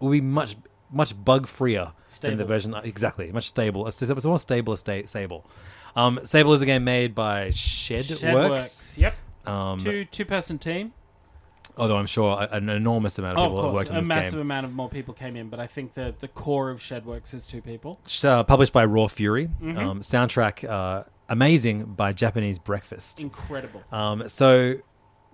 will 0.00 0.10
be 0.10 0.20
much 0.20 0.56
much 0.94 1.12
bug 1.24 1.46
freer 1.46 1.92
than 2.20 2.36
the 2.38 2.44
version 2.44 2.74
exactly 2.84 3.30
much 3.32 3.48
stable. 3.48 3.86
It's, 3.86 4.00
it's 4.00 4.24
more 4.24 4.38
stable 4.38 4.76
sta- 4.76 5.06
Sable. 5.06 5.44
Um, 5.96 6.20
Sable 6.24 6.52
is 6.52 6.62
a 6.62 6.66
game 6.66 6.84
made 6.84 7.14
by 7.14 7.48
Shedworks. 7.48 8.20
Shedworks. 8.22 8.98
Yep. 8.98 9.14
Um, 9.46 9.78
Two 9.78 10.04
two 10.06 10.24
person 10.24 10.58
team. 10.58 10.92
although 11.76 11.96
I'm 11.96 12.06
sure 12.06 12.46
an 12.50 12.68
enormous 12.68 13.18
amount 13.18 13.38
of 13.38 13.42
Oh, 13.42 13.44
of 13.44 13.50
people 13.50 13.62
have 13.62 13.70
course, 13.72 13.78
worked 13.80 13.90
on 13.90 13.96
a 13.96 14.00
this 14.00 14.08
massive 14.08 14.32
game. 14.32 14.40
amount 14.40 14.66
of 14.66 14.72
more 14.72 14.88
people 14.88 15.12
came 15.14 15.36
in, 15.36 15.48
but 15.48 15.58
I 15.60 15.66
think 15.66 15.94
the 15.94 16.14
the 16.20 16.28
core 16.28 16.70
of 16.70 16.78
Shedworks 16.80 17.34
is 17.34 17.46
two 17.46 17.60
people. 17.60 18.00
uh, 18.24 18.42
published 18.44 18.72
by 18.72 18.84
Raw 18.84 19.08
Fury. 19.08 19.48
Mm-hmm. 19.48 19.78
Um, 19.78 20.00
soundtrack 20.00 20.68
uh, 20.68 21.04
amazing 21.28 21.84
by 21.84 22.12
Japanese 22.12 22.58
Breakfast. 22.58 23.20
Incredible. 23.20 23.82
Um, 23.92 24.28
so 24.28 24.76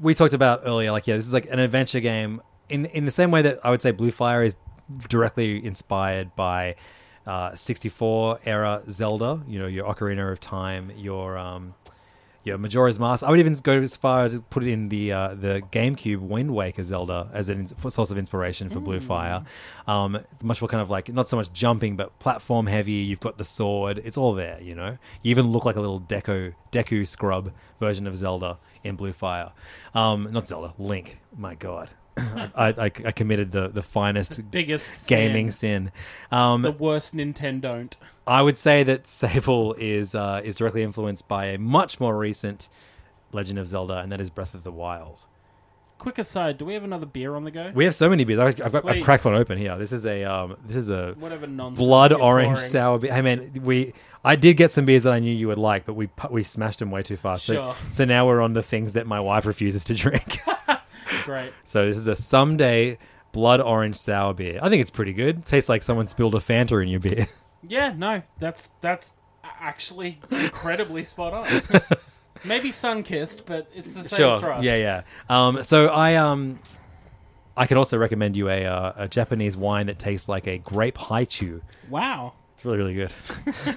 we 0.00 0.14
talked 0.14 0.34
about 0.34 0.62
earlier, 0.64 0.92
like 0.92 1.06
yeah, 1.06 1.16
this 1.16 1.26
is 1.26 1.32
like 1.32 1.48
an 1.50 1.58
adventure 1.58 2.00
game 2.00 2.40
in 2.68 2.86
in 2.86 3.04
the 3.04 3.12
same 3.12 3.30
way 3.30 3.42
that 3.42 3.60
I 3.64 3.70
would 3.70 3.82
say 3.82 3.90
Blue 3.92 4.10
Fire 4.10 4.42
is 4.42 4.56
directly 5.08 5.64
inspired 5.64 6.34
by 6.36 6.76
uh, 7.26 7.54
64 7.54 8.40
era 8.44 8.82
Zelda. 8.90 9.42
You 9.46 9.58
know, 9.58 9.66
your 9.66 9.86
Ocarina 9.86 10.32
of 10.32 10.40
Time, 10.40 10.90
your 10.96 11.36
um, 11.38 11.74
your 12.42 12.56
Majora's 12.56 12.98
Mask. 12.98 13.22
I 13.22 13.30
would 13.30 13.38
even 13.40 13.54
go 13.54 13.80
as 13.80 13.96
far 13.96 14.24
as 14.24 14.32
to 14.34 14.40
put 14.40 14.62
it 14.62 14.68
in 14.68 14.88
the 14.88 15.12
uh, 15.12 15.34
the 15.34 15.62
GameCube 15.70 16.20
Wind 16.20 16.54
Waker 16.54 16.82
Zelda 16.82 17.28
as 17.32 17.50
a 17.50 17.66
source 17.90 18.10
of 18.10 18.16
inspiration 18.16 18.70
for 18.70 18.80
Blue 18.80 19.00
Fire. 19.00 19.44
Um, 19.86 20.18
much 20.42 20.62
more 20.62 20.68
kind 20.68 20.80
of 20.80 20.88
like 20.88 21.12
not 21.12 21.28
so 21.28 21.36
much 21.36 21.52
jumping, 21.52 21.96
but 21.96 22.18
platform 22.18 22.66
heavy. 22.66 22.92
You've 22.92 23.20
got 23.20 23.36
the 23.36 23.44
sword. 23.44 24.00
It's 24.04 24.16
all 24.16 24.34
there. 24.34 24.58
You 24.60 24.74
know, 24.74 24.98
you 25.22 25.30
even 25.30 25.48
look 25.48 25.64
like 25.64 25.76
a 25.76 25.80
little 25.80 26.00
Deku 26.00 26.54
Deku 26.72 27.06
scrub 27.06 27.52
version 27.78 28.06
of 28.06 28.16
Zelda 28.16 28.58
in 28.82 28.96
Blue 28.96 29.12
Fire. 29.12 29.52
Um, 29.94 30.32
not 30.32 30.48
Zelda, 30.48 30.72
Link. 30.78 31.18
My 31.36 31.54
God. 31.54 31.90
I, 32.54 32.68
I, 32.78 32.84
I 32.84 33.12
committed 33.12 33.52
the, 33.52 33.68
the 33.68 33.82
finest 33.82 34.50
Biggest 34.50 35.08
gaming 35.08 35.50
sin. 35.50 35.90
sin. 36.30 36.38
Um, 36.38 36.62
The 36.62 36.72
worst 36.72 37.14
Nintendo. 37.14 37.90
I 38.26 38.42
would 38.42 38.56
say 38.56 38.82
that 38.84 39.08
Sable 39.08 39.74
is 39.74 40.14
uh, 40.14 40.40
is 40.44 40.56
directly 40.56 40.82
influenced 40.82 41.26
by 41.28 41.46
a 41.46 41.58
much 41.58 41.98
more 42.00 42.16
recent 42.16 42.68
Legend 43.32 43.58
of 43.58 43.66
Zelda, 43.68 43.98
and 43.98 44.10
that 44.12 44.20
is 44.20 44.30
Breath 44.30 44.54
of 44.54 44.62
the 44.62 44.72
Wild. 44.72 45.24
Quick 45.98 46.16
aside, 46.18 46.56
do 46.56 46.64
we 46.64 46.72
have 46.74 46.82
another 46.82 47.04
beer 47.04 47.34
on 47.34 47.44
the 47.44 47.50
go? 47.50 47.72
We 47.74 47.84
have 47.84 47.94
so 47.94 48.08
many 48.08 48.24
beers. 48.24 48.38
I've, 48.40 48.60
I've, 48.62 48.72
got, 48.72 48.86
I've 48.88 49.04
cracked 49.04 49.24
one 49.26 49.34
open 49.34 49.58
here. 49.58 49.76
This 49.76 49.92
is 49.92 50.06
a 50.06 50.24
um, 50.24 50.56
this 50.66 50.76
is 50.76 50.88
a 50.90 51.14
Whatever 51.18 51.46
nonsense. 51.46 51.78
blood 51.86 52.12
orange 52.12 52.58
sour 52.58 52.98
beer. 52.98 53.12
Hey 53.12 53.20
man, 53.20 53.52
we 53.62 53.92
I 54.24 54.36
did 54.36 54.56
get 54.56 54.72
some 54.72 54.84
beers 54.86 55.02
that 55.02 55.12
I 55.12 55.18
knew 55.18 55.32
you 55.34 55.48
would 55.48 55.58
like, 55.58 55.84
but 55.84 55.94
we 55.94 56.08
we 56.30 56.42
smashed 56.42 56.78
them 56.78 56.90
way 56.90 57.02
too 57.02 57.16
fast. 57.18 57.44
So, 57.46 57.52
Sure. 57.54 57.76
so 57.90 58.04
now 58.06 58.26
we're 58.26 58.40
on 58.40 58.54
the 58.54 58.62
things 58.62 58.94
that 58.94 59.06
my 59.06 59.20
wife 59.20 59.44
refuses 59.44 59.84
to 59.84 59.94
drink. 59.94 60.40
Great. 61.24 61.52
so 61.64 61.86
this 61.86 61.96
is 61.96 62.06
a 62.06 62.14
someday 62.14 62.98
blood 63.32 63.60
orange 63.60 63.96
sour 63.96 64.34
beer. 64.34 64.58
I 64.62 64.68
think 64.68 64.80
it's 64.80 64.90
pretty 64.90 65.12
good. 65.12 65.44
tastes 65.44 65.68
like 65.68 65.82
someone 65.82 66.06
spilled 66.06 66.34
a 66.34 66.38
Fanta 66.38 66.82
in 66.82 66.88
your 66.88 67.00
beer. 67.00 67.28
Yeah, 67.62 67.92
no, 67.94 68.22
that's 68.38 68.70
that's 68.80 69.10
actually 69.44 70.18
incredibly 70.30 71.04
spot 71.04 71.34
on. 71.34 71.62
Maybe 72.46 72.70
sun 72.70 73.02
kissed, 73.02 73.44
but 73.44 73.68
it's 73.74 73.92
the 73.92 74.02
same 74.02 74.16
sure. 74.16 74.40
thrust. 74.40 74.64
Yeah, 74.64 74.76
yeah. 74.76 75.02
Um, 75.28 75.62
so 75.62 75.88
I 75.88 76.14
um, 76.14 76.58
I 77.58 77.66
can 77.66 77.76
also 77.76 77.98
recommend 77.98 78.34
you 78.34 78.48
a 78.48 78.64
uh, 78.64 78.92
a 78.96 79.08
Japanese 79.08 79.58
wine 79.58 79.88
that 79.88 79.98
tastes 79.98 80.26
like 80.26 80.46
a 80.46 80.56
grape 80.56 80.96
Hi-Chew. 80.96 81.60
Wow. 81.90 82.32
It's 82.54 82.64
really, 82.64 82.78
really 82.78 82.94
good. 82.94 83.12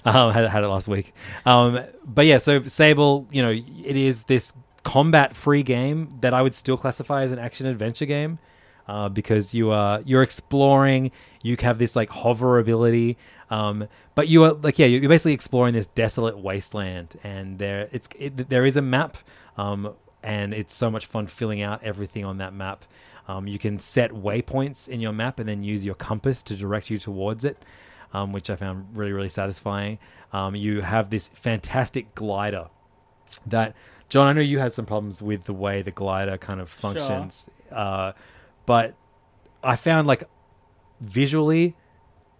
um, 0.06 0.32
had, 0.32 0.48
had 0.48 0.64
it 0.64 0.68
last 0.68 0.88
week. 0.88 1.14
Um, 1.46 1.84
but 2.06 2.26
yeah, 2.26 2.38
so 2.38 2.64
Sable, 2.64 3.28
you 3.32 3.42
know, 3.42 3.52
it 3.52 3.96
is 3.96 4.24
this 4.24 4.54
combat-free 4.84 5.64
game 5.64 6.18
that 6.22 6.34
I 6.34 6.42
would 6.42 6.56
still 6.56 6.78
classify 6.78 7.24
as 7.24 7.32
an 7.32 7.40
action 7.40 7.66
adventure 7.66 8.06
game 8.06 8.40
uh, 8.88 9.10
because 9.10 9.54
you 9.54 9.72
are 9.72 10.02
you're 10.06 10.24
exploring. 10.24 11.12
You 11.42 11.58
have 11.62 11.80
this 11.80 11.96
like 11.96 12.10
hover 12.10 12.60
ability, 12.60 13.18
um, 13.50 13.88
but 14.16 14.28
you 14.28 14.44
are 14.44 14.54
like 14.54 14.80
yeah, 14.80 14.86
you're 14.86 15.10
basically 15.10 15.34
exploring 15.34 15.74
this 15.74 15.86
desolate 15.86 16.38
wasteland, 16.38 17.20
and 17.24 17.60
there 17.60 17.90
it's 17.92 18.10
it, 18.18 18.50
there 18.50 18.66
is 18.66 18.76
a 18.76 18.82
map, 18.82 19.18
um, 19.58 19.94
and 20.22 20.54
it's 20.54 20.74
so 20.74 20.92
much 20.92 21.06
fun 21.06 21.28
filling 21.28 21.62
out 21.62 21.84
everything 21.84 22.26
on 22.26 22.38
that 22.38 22.54
map. 22.54 22.86
Um, 23.26 23.48
you 23.48 23.58
can 23.58 23.80
set 23.80 24.12
waypoints 24.12 24.90
in 24.90 25.00
your 25.00 25.14
map 25.14 25.40
and 25.40 25.48
then 25.48 25.64
use 25.64 25.86
your 25.86 25.96
compass 25.96 26.44
to 26.44 26.58
direct 26.58 26.90
you 26.90 26.98
towards 26.98 27.46
it 27.46 27.58
um, 28.14 28.32
which 28.32 28.50
I 28.50 28.56
found 28.56 28.96
really, 28.96 29.12
really 29.12 29.30
satisfying. 29.30 29.98
Um, 30.32 30.56
you 30.56 30.82
have 30.82 31.10
this 31.10 31.28
fantastic 31.30 32.14
glider 32.16 32.68
that, 33.48 33.76
John, 34.14 34.28
I 34.28 34.34
know 34.34 34.42
you 34.42 34.60
had 34.60 34.74
some 34.74 34.86
problems 34.86 35.24
with 35.24 35.46
the 35.46 35.56
way 35.56 35.82
the 35.82 35.90
glider 35.90 36.38
kind 36.38 36.62
of 36.62 36.70
functions, 36.70 37.50
uh, 37.72 38.12
but 38.68 38.94
I 39.64 39.76
found 39.76 40.08
like 40.08 40.26
visually, 41.02 41.76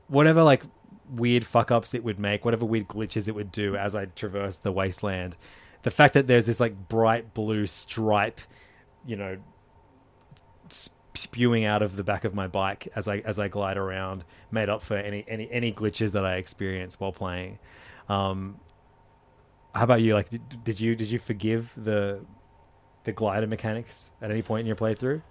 whatever 0.08 0.44
like 0.44 0.62
weird 1.10 1.44
fuck 1.44 1.72
ups 1.72 1.96
it 1.96 2.04
would 2.04 2.20
make, 2.20 2.46
whatever 2.46 2.64
weird 2.64 2.88
glitches 2.88 3.28
it 3.28 3.34
would 3.34 3.52
do 3.52 3.76
as 3.76 3.96
I 3.96 4.06
traverse 4.06 4.60
the 4.60 4.72
wasteland, 4.72 5.36
the 5.82 5.90
fact 5.90 6.14
that 6.14 6.28
there's 6.28 6.46
this 6.46 6.60
like 6.60 6.90
bright 6.90 7.34
blue 7.34 7.66
stripe, 7.66 8.40
you 9.04 9.16
know, 9.16 9.40
spewing 11.16 11.66
out 11.66 11.82
of 11.82 11.96
the 11.96 12.04
back 12.04 12.24
of 12.24 12.36
my 12.36 12.46
bike 12.46 12.88
as 12.96 13.08
I 13.08 13.18
as 13.26 13.40
I 13.40 13.48
glide 13.48 13.78
around, 13.78 14.26
made 14.52 14.70
up 14.70 14.84
for 14.84 14.96
any 14.96 15.26
any 15.28 15.50
any 15.52 15.74
glitches 15.74 16.12
that 16.12 16.24
I 16.24 16.36
experienced 16.36 17.02
while 17.02 17.14
playing. 17.14 17.58
Um, 18.10 18.60
how 19.74 19.84
about 19.84 20.02
you? 20.02 20.14
Like, 20.14 20.30
did, 20.30 20.64
did 20.64 20.80
you 20.80 20.96
did 20.96 21.10
you 21.10 21.20
forgive 21.20 21.74
the 21.78 22.22
the 23.04 23.12
glider 23.12 23.48
mechanics 23.48 24.12
at 24.22 24.32
any 24.32 24.42
point 24.42 24.62
in 24.62 24.68
your 24.68 24.76
playthrough? 24.76 25.22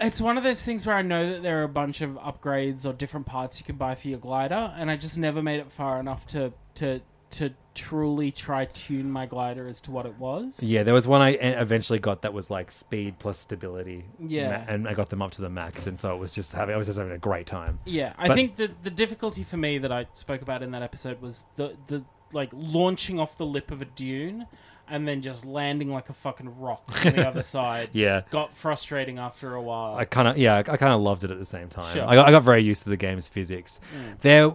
It's 0.00 0.20
one 0.20 0.38
of 0.38 0.42
those 0.44 0.62
things 0.62 0.86
where 0.86 0.96
I 0.96 1.02
know 1.02 1.30
that 1.30 1.42
there 1.42 1.60
are 1.60 1.64
a 1.64 1.68
bunch 1.68 2.00
of 2.00 2.12
upgrades 2.12 2.86
or 2.86 2.94
different 2.94 3.26
parts 3.26 3.58
you 3.60 3.64
can 3.66 3.76
buy 3.76 3.94
for 3.94 4.08
your 4.08 4.18
glider, 4.18 4.72
and 4.76 4.90
I 4.90 4.96
just 4.96 5.18
never 5.18 5.42
made 5.42 5.60
it 5.60 5.70
far 5.70 6.00
enough 6.00 6.26
to 6.28 6.52
to 6.76 7.00
to 7.32 7.50
truly 7.76 8.32
try 8.32 8.64
tune 8.64 9.08
my 9.08 9.24
glider 9.24 9.68
as 9.68 9.80
to 9.80 9.92
what 9.92 10.04
it 10.04 10.16
was. 10.18 10.60
Yeah, 10.62 10.82
there 10.82 10.94
was 10.94 11.06
one 11.06 11.20
I 11.20 11.30
eventually 11.34 12.00
got 12.00 12.22
that 12.22 12.32
was 12.32 12.50
like 12.50 12.72
speed 12.72 13.20
plus 13.20 13.38
stability. 13.38 14.04
Yeah. 14.18 14.64
and 14.66 14.88
I 14.88 14.94
got 14.94 15.10
them 15.10 15.22
up 15.22 15.30
to 15.32 15.42
the 15.42 15.50
max, 15.50 15.86
and 15.86 16.00
so 16.00 16.12
it 16.12 16.18
was 16.18 16.32
just 16.32 16.52
having 16.54 16.74
I 16.74 16.78
was 16.78 16.86
just 16.88 16.98
having 16.98 17.12
a 17.12 17.18
great 17.18 17.46
time. 17.46 17.78
Yeah, 17.84 18.14
I 18.18 18.28
But- 18.28 18.34
think 18.34 18.56
the 18.56 18.70
the 18.82 18.90
difficulty 18.90 19.44
for 19.44 19.58
me 19.58 19.78
that 19.78 19.92
I 19.92 20.06
spoke 20.14 20.40
about 20.42 20.62
in 20.62 20.70
that 20.72 20.82
episode 20.82 21.20
was 21.20 21.44
the 21.56 21.76
the 21.88 22.02
like 22.32 22.50
launching 22.52 23.18
off 23.20 23.36
the 23.36 23.46
lip 23.46 23.70
of 23.70 23.82
a 23.82 23.84
dune 23.84 24.46
and 24.88 25.06
then 25.06 25.22
just 25.22 25.44
landing 25.44 25.88
like 25.90 26.10
a 26.10 26.12
fucking 26.12 26.58
rock 26.58 26.82
on 27.06 27.12
the 27.12 27.28
other 27.28 27.42
side. 27.56 27.90
Yeah. 27.92 28.22
got 28.30 28.52
frustrating 28.54 29.18
after 29.18 29.54
a 29.54 29.62
while. 29.62 29.94
I 29.94 30.04
kind 30.04 30.26
of 30.28 30.36
yeah, 30.36 30.56
I 30.58 30.76
kind 30.76 30.92
of 30.92 31.00
loved 31.00 31.24
it 31.24 31.30
at 31.30 31.38
the 31.38 31.46
same 31.46 31.68
time. 31.68 31.92
Sure. 31.94 32.06
I, 32.06 32.14
got, 32.16 32.28
I 32.28 32.30
got 32.32 32.42
very 32.42 32.62
used 32.62 32.82
to 32.84 32.90
the 32.90 32.96
game's 32.96 33.28
physics. 33.28 33.80
There, 34.22 34.52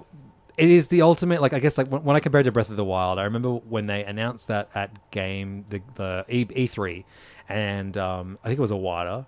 it 0.58 0.70
is 0.70 0.90
the 0.90 1.02
ultimate. 1.02 1.42
Like 1.42 1.54
I 1.54 1.60
guess 1.60 1.78
like 1.78 1.88
when, 1.88 2.04
when 2.04 2.16
I 2.16 2.20
compared 2.20 2.46
to 2.46 2.52
Breath 2.52 2.70
of 2.70 2.76
the 2.76 2.84
Wild, 2.86 3.18
I 3.20 3.24
remember 3.24 3.52
when 3.56 3.88
they 3.88 4.04
announced 4.04 4.48
that 4.50 4.70
at 4.76 5.12
game 5.12 5.66
the 5.70 5.82
the 5.96 6.26
E 6.30 6.46
E 6.54 6.68
three, 6.68 7.06
and 7.50 7.96
um, 7.98 8.38
I 8.44 8.48
think 8.48 8.58
it 8.60 8.62
was 8.62 8.72
Awada, 8.72 9.26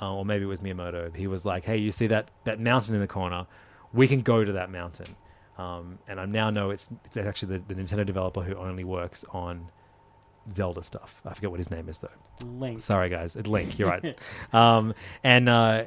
uh, 0.00 0.14
or 0.14 0.24
maybe 0.24 0.44
it 0.44 0.48
was 0.48 0.60
Miyamoto. 0.60 1.14
He 1.14 1.26
was 1.26 1.44
like, 1.44 1.64
"Hey, 1.64 1.76
you 1.78 1.92
see 1.92 2.06
that 2.08 2.28
that 2.44 2.60
mountain 2.60 2.94
in 2.94 3.00
the 3.00 3.06
corner? 3.06 3.46
We 3.92 4.08
can 4.08 4.20
go 4.22 4.44
to 4.44 4.52
that 4.52 4.70
mountain." 4.70 5.16
Um, 5.58 5.98
and 6.06 6.20
I 6.20 6.26
now 6.26 6.50
know 6.50 6.70
it's 6.70 6.90
it's 7.04 7.16
actually 7.16 7.58
the, 7.58 7.74
the 7.74 7.80
Nintendo 7.80 8.04
developer 8.04 8.42
who 8.42 8.54
only 8.56 8.84
works 8.84 9.24
on 9.32 9.68
Zelda 10.52 10.82
stuff. 10.82 11.20
I 11.24 11.34
forget 11.34 11.50
what 11.50 11.58
his 11.58 11.70
name 11.70 11.88
is 11.88 11.98
though. 11.98 12.08
Link. 12.44 12.80
Sorry, 12.80 13.08
guys. 13.08 13.36
It's 13.36 13.48
Link. 13.48 13.78
You're 13.78 13.88
right. 13.88 14.18
um, 14.52 14.94
and 15.24 15.48
uh, 15.48 15.84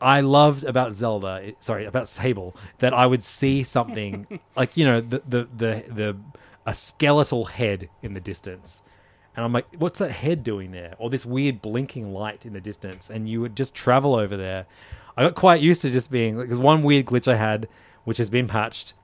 I 0.00 0.20
loved 0.20 0.64
about 0.64 0.94
Zelda. 0.94 1.52
Sorry, 1.58 1.84
about 1.84 2.08
Sable 2.08 2.56
that 2.78 2.94
I 2.94 3.06
would 3.06 3.24
see 3.24 3.62
something 3.62 4.40
like 4.56 4.76
you 4.76 4.84
know 4.84 5.00
the 5.00 5.22
the 5.26 5.48
the 5.56 5.84
the 5.88 6.16
a 6.66 6.74
skeletal 6.74 7.46
head 7.46 7.88
in 8.02 8.14
the 8.14 8.20
distance. 8.20 8.82
And 9.34 9.44
I'm 9.44 9.52
like, 9.52 9.66
what's 9.78 10.00
that 10.00 10.10
head 10.10 10.42
doing 10.42 10.72
there? 10.72 10.96
Or 10.98 11.08
this 11.08 11.24
weird 11.24 11.62
blinking 11.62 12.12
light 12.12 12.44
in 12.44 12.52
the 12.52 12.60
distance. 12.60 13.08
And 13.08 13.28
you 13.28 13.40
would 13.40 13.56
just 13.56 13.74
travel 13.74 14.16
over 14.16 14.36
there. 14.36 14.66
I 15.16 15.22
got 15.22 15.34
quite 15.34 15.62
used 15.62 15.80
to 15.82 15.90
just 15.90 16.10
being 16.10 16.36
like, 16.36 16.48
there's 16.48 16.60
one 16.60 16.82
weird 16.82 17.06
glitch 17.06 17.26
I 17.26 17.36
had, 17.36 17.68
which 18.04 18.18
has 18.18 18.28
been 18.30 18.48
patched, 18.48 18.94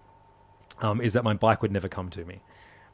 um, 0.83 1.01
is 1.01 1.13
that 1.15 1.25
my 1.25 1.35
bike 1.35 1.63
would 1.63 1.73
never 1.73 1.89
come 1.89 2.11
to 2.11 2.25
me. 2.25 2.41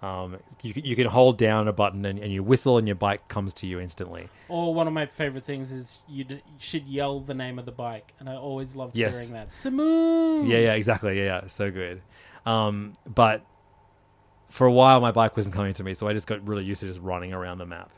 Um, 0.02 0.38
you, 0.62 0.72
can- 0.72 0.84
you 0.86 0.96
can 0.96 1.06
hold 1.08 1.36
down 1.36 1.68
a 1.68 1.72
button 1.74 2.06
and, 2.06 2.18
and 2.18 2.32
you 2.32 2.42
whistle 2.42 2.78
and 2.78 2.88
your 2.88 2.94
bike 2.96 3.28
comes 3.28 3.52
to 3.54 3.66
you 3.66 3.78
instantly. 3.80 4.28
Or 4.48 4.72
one 4.72 4.86
of 4.86 4.94
my 4.94 5.04
favorite 5.04 5.44
things 5.44 5.70
is 5.72 5.98
you, 6.08 6.24
d- 6.24 6.34
you 6.34 6.40
should 6.58 6.86
yell 6.86 7.20
the 7.20 7.34
name 7.34 7.58
of 7.58 7.66
the 7.66 7.72
bike, 7.72 8.14
and 8.18 8.26
I 8.28 8.34
always 8.36 8.74
loved 8.74 8.96
Yes. 8.96 9.20
hearing 9.28 9.34
that. 9.34 9.50
Simoon. 9.50 10.48
Yeah, 10.48 10.58
yeah, 10.58 10.72
exactly. 10.72 11.18
Yeah, 11.18 11.42
yeah, 11.42 11.48
so 11.48 11.70
good. 11.70 12.00
Um, 12.46 12.94
but 13.06 13.44
for 14.48 14.66
a 14.66 14.72
while, 14.72 15.00
my 15.00 15.12
bike 15.12 15.36
wasn't 15.36 15.54
coming 15.54 15.74
to 15.74 15.84
me, 15.84 15.92
so 15.94 16.08
I 16.08 16.12
just 16.14 16.26
got 16.26 16.48
really 16.48 16.64
used 16.64 16.80
to 16.80 16.86
just 16.86 17.00
running 17.00 17.32
around 17.34 17.58
the 17.58 17.66
map. 17.66 17.90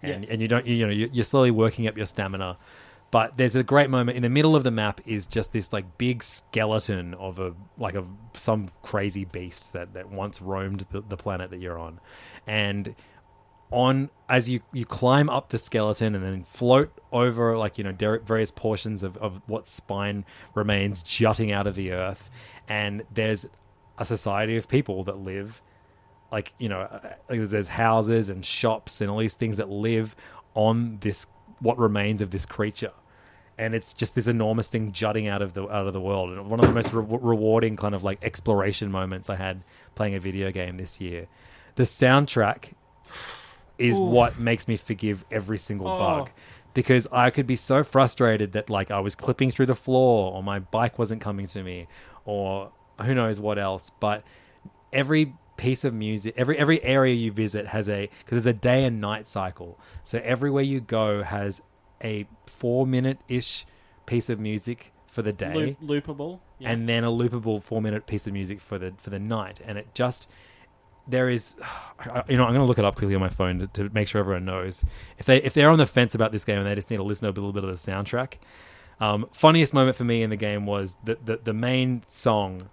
And 0.00 0.22
Yes. 0.22 0.30
and 0.32 0.40
you 0.40 0.46
don't, 0.46 0.64
you, 0.64 0.74
you 0.76 0.86
know, 0.86 0.92
you- 0.92 1.10
you're 1.12 1.24
slowly 1.24 1.50
working 1.50 1.88
up 1.88 1.96
your 1.96 2.06
stamina. 2.06 2.56
But 3.10 3.38
there's 3.38 3.54
a 3.54 3.62
great 3.62 3.88
moment 3.88 4.16
in 4.16 4.22
the 4.22 4.28
middle 4.28 4.54
of 4.54 4.64
the 4.64 4.70
map 4.70 5.00
is 5.06 5.26
just 5.26 5.52
this 5.52 5.72
like 5.72 5.96
big 5.96 6.22
skeleton 6.22 7.14
of 7.14 7.38
a 7.38 7.54
like 7.78 7.94
of 7.94 8.08
some 8.34 8.68
crazy 8.82 9.24
beast 9.24 9.72
that 9.72 9.94
that 9.94 10.10
once 10.10 10.42
roamed 10.42 10.84
the, 10.90 11.00
the 11.00 11.16
planet 11.16 11.50
that 11.50 11.58
you're 11.58 11.78
on, 11.78 12.00
and 12.46 12.94
on 13.70 14.10
as 14.28 14.48
you 14.48 14.60
you 14.72 14.84
climb 14.84 15.28
up 15.28 15.50
the 15.50 15.58
skeleton 15.58 16.14
and 16.14 16.24
then 16.24 16.42
float 16.44 16.92
over 17.12 17.56
like 17.56 17.78
you 17.78 17.84
know 17.84 17.92
der- 17.92 18.20
various 18.20 18.50
portions 18.50 19.02
of, 19.02 19.16
of 19.18 19.40
what 19.46 19.68
spine 19.68 20.24
remains 20.54 21.02
jutting 21.02 21.52
out 21.52 21.66
of 21.66 21.74
the 21.74 21.92
earth 21.92 22.30
and 22.66 23.02
there's 23.12 23.46
a 23.98 24.04
society 24.04 24.56
of 24.56 24.68
people 24.68 25.04
that 25.04 25.18
live 25.18 25.60
like 26.32 26.54
you 26.58 26.68
know 26.68 26.80
uh, 26.80 27.14
there's 27.28 27.68
houses 27.68 28.30
and 28.30 28.44
shops 28.44 29.00
and 29.00 29.10
all 29.10 29.18
these 29.18 29.34
things 29.34 29.58
that 29.58 29.68
live 29.68 30.16
on 30.54 30.98
this 31.00 31.26
what 31.60 31.78
remains 31.78 32.20
of 32.20 32.30
this 32.30 32.46
creature. 32.46 32.92
And 33.56 33.74
it's 33.74 33.92
just 33.92 34.14
this 34.14 34.28
enormous 34.28 34.68
thing 34.68 34.92
jutting 34.92 35.26
out 35.26 35.42
of 35.42 35.54
the 35.54 35.64
out 35.64 35.86
of 35.88 35.92
the 35.92 36.00
world. 36.00 36.30
And 36.30 36.48
one 36.48 36.60
of 36.60 36.66
the 36.66 36.72
most 36.72 36.92
re- 36.92 37.04
rewarding 37.20 37.74
kind 37.76 37.94
of 37.94 38.04
like 38.04 38.18
exploration 38.22 38.90
moments 38.92 39.28
i 39.28 39.34
had 39.34 39.62
playing 39.96 40.14
a 40.14 40.20
video 40.20 40.52
game 40.52 40.76
this 40.76 41.00
year. 41.00 41.26
The 41.74 41.82
soundtrack 41.82 42.72
is 43.78 43.98
what 43.98 44.38
makes 44.38 44.68
me 44.68 44.76
forgive 44.76 45.24
every 45.30 45.58
single 45.58 45.88
Oh. 45.88 45.98
bug. 45.98 46.30
Because 46.74 47.08
I 47.10 47.30
could 47.30 47.46
be 47.46 47.56
so 47.56 47.82
frustrated 47.82 48.52
that 48.52 48.70
like 48.70 48.90
I 48.90 49.00
was 49.00 49.16
clipping 49.16 49.50
through 49.50 49.66
the 49.66 49.74
floor 49.74 50.32
or 50.32 50.42
my 50.42 50.60
bike 50.60 50.98
wasn't 50.98 51.20
coming 51.20 51.46
to 51.48 51.62
me 51.64 51.88
or 52.24 52.70
who 53.02 53.14
knows 53.14 53.40
what 53.40 53.58
else. 53.58 53.90
But 53.98 54.22
every 54.92 55.32
piece 55.58 55.84
of 55.84 55.92
music 55.92 56.32
every 56.36 56.56
every 56.56 56.82
area 56.82 57.14
you 57.14 57.30
visit 57.30 57.66
has 57.66 57.88
a 57.90 58.08
because 58.24 58.42
there's 58.42 58.56
a 58.56 58.58
day 58.58 58.84
and 58.84 59.00
night 59.00 59.28
cycle 59.28 59.78
so 60.02 60.20
everywhere 60.24 60.62
you 60.62 60.80
go 60.80 61.22
has 61.22 61.60
a 62.02 62.26
4 62.46 62.86
minute 62.86 63.18
ish 63.28 63.66
piece 64.06 64.30
of 64.30 64.40
music 64.40 64.92
for 65.06 65.20
the 65.22 65.32
day 65.32 65.76
Loop, 65.80 66.06
loopable. 66.06 66.40
Yeah. 66.58 66.70
and 66.70 66.88
then 66.88 67.02
a 67.04 67.10
loopable 67.10 67.62
four 67.62 67.82
minute 67.82 68.06
piece 68.06 68.26
of 68.26 68.32
music 68.32 68.60
for 68.60 68.78
the 68.78 68.94
for 68.98 69.10
the 69.10 69.18
night 69.18 69.60
and 69.66 69.76
it 69.76 69.88
just 69.94 70.30
there 71.08 71.28
is 71.28 71.56
you 72.28 72.36
know 72.36 72.44
i'm 72.44 72.54
going 72.54 72.60
to 72.60 72.64
look 72.64 72.78
it 72.78 72.84
up 72.84 72.94
quickly 72.96 73.14
on 73.14 73.20
my 73.20 73.28
phone 73.28 73.58
to, 73.58 73.66
to 73.68 73.90
make 73.90 74.06
sure 74.06 74.20
everyone 74.20 74.44
knows 74.44 74.84
if 75.18 75.26
they 75.26 75.42
if 75.42 75.54
they're 75.54 75.70
on 75.70 75.78
the 75.78 75.86
fence 75.86 76.14
about 76.14 76.30
this 76.30 76.44
game 76.44 76.58
and 76.58 76.66
they 76.66 76.74
just 76.74 76.88
need 76.90 76.98
to 76.98 77.02
listen 77.02 77.24
to 77.24 77.28
a 77.28 77.34
little 77.34 77.52
bit 77.52 77.64
of 77.64 77.70
the 77.70 77.90
soundtrack 77.90 78.34
um, 79.00 79.26
funniest 79.32 79.72
moment 79.74 79.96
for 79.96 80.04
me 80.04 80.22
in 80.22 80.30
the 80.30 80.36
game 80.36 80.66
was 80.66 80.96
the 81.04 81.18
the, 81.24 81.36
the 81.42 81.52
main 81.52 82.02
song 82.06 82.68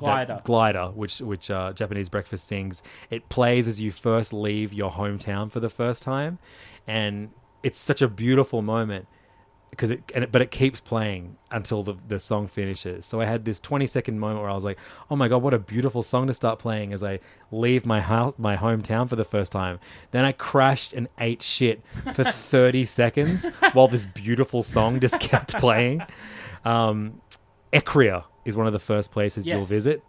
Glider. 0.00 0.40
glider 0.44 0.86
which 0.94 1.20
which 1.20 1.50
uh, 1.50 1.72
japanese 1.72 2.08
breakfast 2.08 2.46
sings. 2.46 2.82
It 3.10 3.28
plays 3.28 3.68
as 3.68 3.80
you 3.80 3.92
first 3.92 4.32
leave 4.32 4.72
your 4.72 4.90
hometown 4.90 5.50
for 5.50 5.60
the 5.60 5.70
first 5.70 6.02
time. 6.02 6.38
And 6.86 7.30
it's 7.62 7.78
such 7.78 8.02
a 8.02 8.08
beautiful 8.08 8.62
moment 8.62 9.06
because 9.70 9.90
it, 9.90 10.02
and 10.14 10.24
it 10.24 10.32
but 10.32 10.42
it 10.42 10.50
keeps 10.50 10.80
playing 10.80 11.36
until 11.50 11.82
the, 11.82 11.94
the 12.08 12.18
song 12.18 12.46
finishes. 12.48 13.04
So 13.04 13.20
i 13.20 13.24
had 13.24 13.44
this 13.44 13.60
20 13.60 13.86
second 13.86 14.18
moment 14.18 14.40
where 14.40 14.50
i 14.50 14.54
was 14.54 14.64
like 14.64 14.78
oh 15.10 15.16
my 15.16 15.28
god 15.28 15.42
what 15.42 15.54
a 15.54 15.58
beautiful 15.58 16.02
song 16.02 16.26
to 16.26 16.34
start 16.34 16.58
playing 16.58 16.92
as 16.92 17.02
i 17.04 17.20
leave 17.52 17.86
my 17.86 18.00
house 18.00 18.34
my 18.38 18.56
hometown 18.56 19.08
for 19.08 19.16
the 19.16 19.24
first 19.24 19.52
time. 19.52 19.78
Then 20.10 20.24
i 20.24 20.32
crashed 20.32 20.92
and 20.92 21.08
ate 21.18 21.42
shit 21.42 21.82
for 22.14 22.24
30 22.52 22.84
seconds 22.84 23.48
while 23.72 23.88
this 23.88 24.06
beautiful 24.06 24.62
song 24.62 24.98
just 25.00 25.20
kept 25.20 25.54
playing. 25.56 26.02
Um 26.64 27.20
Ecria 27.72 28.24
is 28.50 28.56
one 28.56 28.66
of 28.66 28.72
the 28.72 28.78
first 28.78 29.10
places 29.10 29.46
you'll 29.56 29.64
visit 29.64 30.02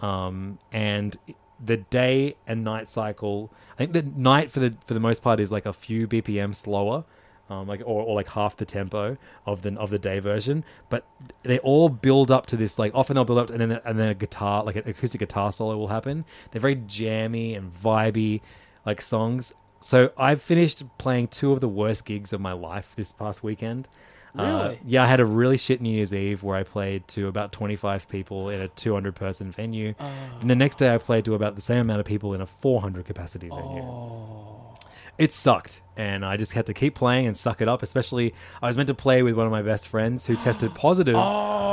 um 0.00 0.58
and 0.72 1.16
the 1.64 1.76
day 1.76 2.34
and 2.46 2.64
night 2.64 2.88
cycle 2.88 3.52
i 3.74 3.76
think 3.76 3.92
the 3.92 4.02
night 4.02 4.50
for 4.50 4.60
the 4.60 4.74
for 4.86 4.94
the 4.94 5.00
most 5.00 5.22
part 5.22 5.40
is 5.40 5.52
like 5.52 5.66
a 5.66 5.72
few 5.72 6.06
bpm 6.08 6.54
slower 6.54 7.04
um, 7.50 7.66
like 7.66 7.80
or, 7.80 8.02
or 8.02 8.14
like 8.14 8.28
half 8.28 8.56
the 8.56 8.64
tempo 8.64 9.16
of 9.46 9.62
the 9.62 9.74
of 9.78 9.90
the 9.90 9.98
day 9.98 10.18
version, 10.18 10.64
but 10.88 11.06
they 11.42 11.58
all 11.60 11.88
build 11.88 12.30
up 12.30 12.46
to 12.46 12.56
this 12.56 12.78
like 12.78 12.94
often 12.94 13.14
they'll 13.14 13.24
build 13.24 13.38
up 13.38 13.50
and 13.50 13.60
then 13.60 13.80
and 13.84 13.98
then 13.98 14.10
a 14.10 14.14
guitar 14.14 14.62
like 14.64 14.76
an 14.76 14.86
acoustic 14.86 15.20
guitar 15.20 15.50
solo 15.50 15.76
will 15.76 15.88
happen. 15.88 16.24
They're 16.50 16.60
very 16.60 16.76
jammy 16.86 17.54
and 17.54 17.72
vibey 17.72 18.40
like 18.84 19.00
songs. 19.00 19.52
So 19.80 20.12
I've 20.18 20.42
finished 20.42 20.82
playing 20.98 21.28
two 21.28 21.52
of 21.52 21.60
the 21.60 21.68
worst 21.68 22.04
gigs 22.04 22.32
of 22.32 22.40
my 22.40 22.52
life 22.52 22.92
this 22.96 23.12
past 23.12 23.42
weekend. 23.42 23.88
Uh, 24.38 24.74
yeah, 24.84 25.02
I 25.02 25.06
had 25.06 25.20
a 25.20 25.24
really 25.26 25.56
shit 25.56 25.80
New 25.80 25.90
Year's 25.90 26.14
Eve 26.14 26.42
where 26.42 26.56
I 26.56 26.62
played 26.62 27.08
to 27.08 27.26
about 27.28 27.52
25 27.52 28.08
people 28.08 28.48
in 28.48 28.60
a 28.60 28.68
200 28.68 29.14
person 29.14 29.50
venue. 29.50 29.94
And 30.40 30.48
the 30.48 30.54
next 30.56 30.76
day 30.76 30.94
I 30.94 30.98
played 30.98 31.24
to 31.26 31.34
about 31.34 31.54
the 31.56 31.60
same 31.62 31.80
amount 31.80 32.00
of 32.00 32.06
people 32.06 32.34
in 32.34 32.40
a 32.40 32.46
400 32.46 33.04
capacity 33.04 33.48
venue 33.48 33.82
it 35.18 35.32
sucked 35.32 35.80
and 35.96 36.24
i 36.24 36.36
just 36.36 36.52
had 36.52 36.64
to 36.64 36.72
keep 36.72 36.94
playing 36.94 37.26
and 37.26 37.36
suck 37.36 37.60
it 37.60 37.68
up 37.68 37.82
especially 37.82 38.32
i 38.62 38.66
was 38.68 38.76
meant 38.76 38.86
to 38.86 38.94
play 38.94 39.20
with 39.22 39.34
one 39.34 39.44
of 39.46 39.50
my 39.52 39.62
best 39.62 39.88
friends 39.88 40.26
who 40.26 40.36
tested 40.36 40.72
positive 40.74 41.16
oh, 41.16 41.18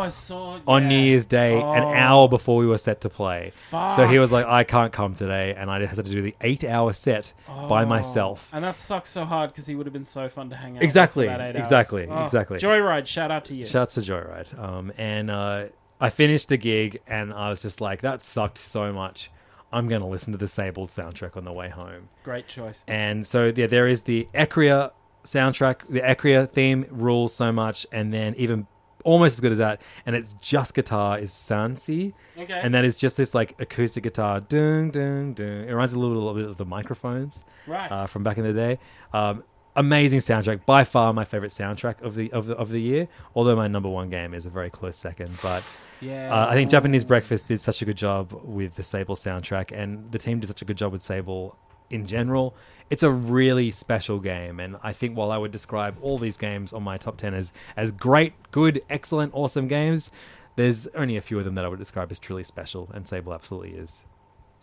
I 0.05 0.09
saw 0.09 0.59
on 0.67 0.87
new 0.87 0.97
year's 0.99 1.25
day 1.27 1.55
an 1.55 1.83
Oh. 1.83 1.93
hour 1.93 2.27
before 2.27 2.57
we 2.57 2.65
were 2.65 2.77
set 2.79 3.01
to 3.01 3.09
play 3.09 3.51
so 3.69 4.07
he 4.07 4.17
was 4.17 4.31
like 4.31 4.45
i 4.47 4.63
can't 4.63 4.91
come 4.91 5.13
today 5.15 5.53
and 5.55 5.69
i 5.69 5.77
just 5.79 5.95
had 5.95 6.05
to 6.05 6.11
do 6.11 6.21
the 6.23 6.35
eight 6.41 6.63
hour 6.63 6.91
set 6.93 7.33
by 7.69 7.83
Oh. 7.83 7.85
myself 7.85 8.49
And 8.51 8.63
that 8.63 8.75
sucks 8.77 9.09
so 9.09 9.25
hard 9.25 9.51
because 9.51 9.67
he 9.67 9.75
would 9.75 9.85
have 9.85 9.93
been 9.93 10.05
so 10.05 10.27
fun 10.29 10.49
to 10.49 10.55
hang 10.55 10.71
out. 10.71 10.75
with 10.75 10.83
Exactly, 10.83 11.25
for 11.27 11.31
that 11.37 11.41
eight 11.41 11.55
hours. 11.55 11.65
exactly, 11.65 12.07
Oh, 12.09 12.23
exactly. 12.23 12.57
Joyride, 12.59 13.05
shout 13.05 13.29
out 13.31 13.45
to 13.45 13.55
you. 13.55 13.65
Shouts 13.65 13.93
to 13.95 14.01
Joyride. 14.01 14.57
Um, 14.57 14.91
and 14.97 15.29
uh, 15.29 15.65
I 16.01 16.09
finished 16.09 16.49
the 16.49 16.57
gig, 16.57 16.99
and 17.07 17.31
I 17.33 17.49
was 17.49 17.61
just 17.61 17.79
like, 17.81 18.01
that 18.01 18.21
sucked 18.23 18.57
so 18.57 18.91
much. 18.91 19.29
I'm 19.71 19.87
going 19.87 20.01
to 20.01 20.07
listen 20.07 20.31
to 20.31 20.37
the 20.37 20.47
Sabled 20.47 20.89
soundtrack 20.89 21.35
on 21.35 21.43
the 21.45 21.51
way 21.51 21.69
home. 21.69 22.09
Great 22.23 22.47
choice. 22.47 22.83
And 22.87 23.25
so 23.27 23.51
yeah, 23.55 23.67
there 23.67 23.87
is 23.87 24.03
the 24.03 24.27
Ecria 24.33 24.91
soundtrack. 25.23 25.81
The 25.89 26.01
Ecria 26.01 26.49
theme 26.49 26.85
rules 26.89 27.33
so 27.33 27.51
much, 27.51 27.85
and 27.91 28.13
then 28.13 28.35
even 28.37 28.67
almost 29.03 29.33
as 29.35 29.39
good 29.39 29.51
as 29.51 29.57
that, 29.59 29.81
and 30.05 30.15
it's 30.15 30.33
just 30.41 30.73
guitar 30.73 31.19
is 31.19 31.29
Sansi. 31.31 32.13
Okay. 32.37 32.59
And 32.63 32.73
that 32.73 32.85
is 32.85 32.97
just 32.97 33.17
this 33.17 33.35
like 33.35 33.53
acoustic 33.59 34.03
guitar, 34.03 34.39
dun 34.39 34.89
dun 34.89 35.33
dun. 35.33 35.45
It 35.67 35.71
reminds 35.71 35.93
a 35.93 35.99
little, 35.99 36.15
little 36.15 36.33
bit 36.33 36.49
of 36.49 36.57
the 36.57 36.65
microphones, 36.65 37.43
Right. 37.67 37.91
uh, 37.91 38.07
from 38.07 38.23
back 38.23 38.37
in 38.37 38.43
the 38.43 38.53
day. 38.53 38.79
Um, 39.13 39.43
amazing 39.75 40.19
soundtrack, 40.19 40.65
by 40.65 40.83
far 40.83 41.13
my 41.13 41.25
favorite 41.25 41.51
soundtrack 41.51 42.01
of 42.01 42.15
the 42.15 42.31
of 42.31 42.47
the 42.47 42.55
of 42.55 42.69
the 42.69 42.81
year. 42.81 43.07
Although 43.35 43.55
my 43.55 43.67
number 43.67 43.89
one 43.89 44.09
game 44.09 44.33
is 44.33 44.45
a 44.45 44.49
very 44.49 44.69
close 44.69 44.97
second, 44.97 45.37
but 45.41 45.65
yeah. 46.01 46.33
uh, 46.33 46.47
I 46.49 46.53
think 46.53 46.69
Japanese 46.69 47.03
Breakfast 47.03 47.47
did 47.47 47.61
such 47.61 47.81
a 47.81 47.85
good 47.85 47.97
job 47.97 48.39
with 48.43 48.75
the 48.75 48.83
Sable 48.83 49.15
soundtrack, 49.15 49.71
and 49.71 50.11
the 50.11 50.17
team 50.19 50.39
did 50.39 50.47
such 50.47 50.61
a 50.61 50.65
good 50.65 50.77
job 50.77 50.91
with 50.91 51.01
Sable 51.01 51.57
in 51.89 52.05
general. 52.05 52.55
It's 52.89 53.03
a 53.03 53.09
really 53.11 53.71
special 53.71 54.19
game, 54.19 54.59
and 54.59 54.77
I 54.83 54.93
think 54.93 55.17
while 55.17 55.31
I 55.31 55.37
would 55.37 55.51
describe 55.51 55.97
all 56.01 56.17
these 56.17 56.37
games 56.37 56.71
on 56.71 56.83
my 56.83 56.97
top 56.97 57.17
ten 57.17 57.33
as 57.33 57.51
as 57.75 57.91
great, 57.91 58.33
good, 58.51 58.81
excellent, 58.89 59.33
awesome 59.33 59.67
games, 59.67 60.11
there's 60.55 60.85
only 60.95 61.17
a 61.17 61.21
few 61.21 61.39
of 61.39 61.45
them 61.45 61.55
that 61.55 61.65
I 61.65 61.67
would 61.67 61.79
describe 61.79 62.11
as 62.11 62.19
truly 62.19 62.43
special, 62.43 62.89
and 62.93 63.07
Sable 63.07 63.33
absolutely 63.33 63.71
is. 63.71 64.03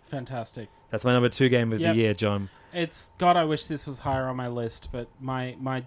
Fantastic. 0.09 0.69
That's 0.91 1.05
my 1.05 1.13
number 1.13 1.29
two 1.31 1.49
game 1.49 1.73
of 1.73 1.81
Yep. 1.81 1.95
the 1.95 2.01
year, 2.01 2.15
John. 2.15 2.51
It's 2.73 3.11
God. 3.19 3.37
I 3.37 3.45
wish 3.45 3.67
this 3.67 3.87
was 3.87 4.01
higher 4.01 4.29
on 4.29 4.37
my 4.37 4.49
list, 4.49 4.89
but 4.93 5.09
my 5.21 5.57
my, 5.61 5.85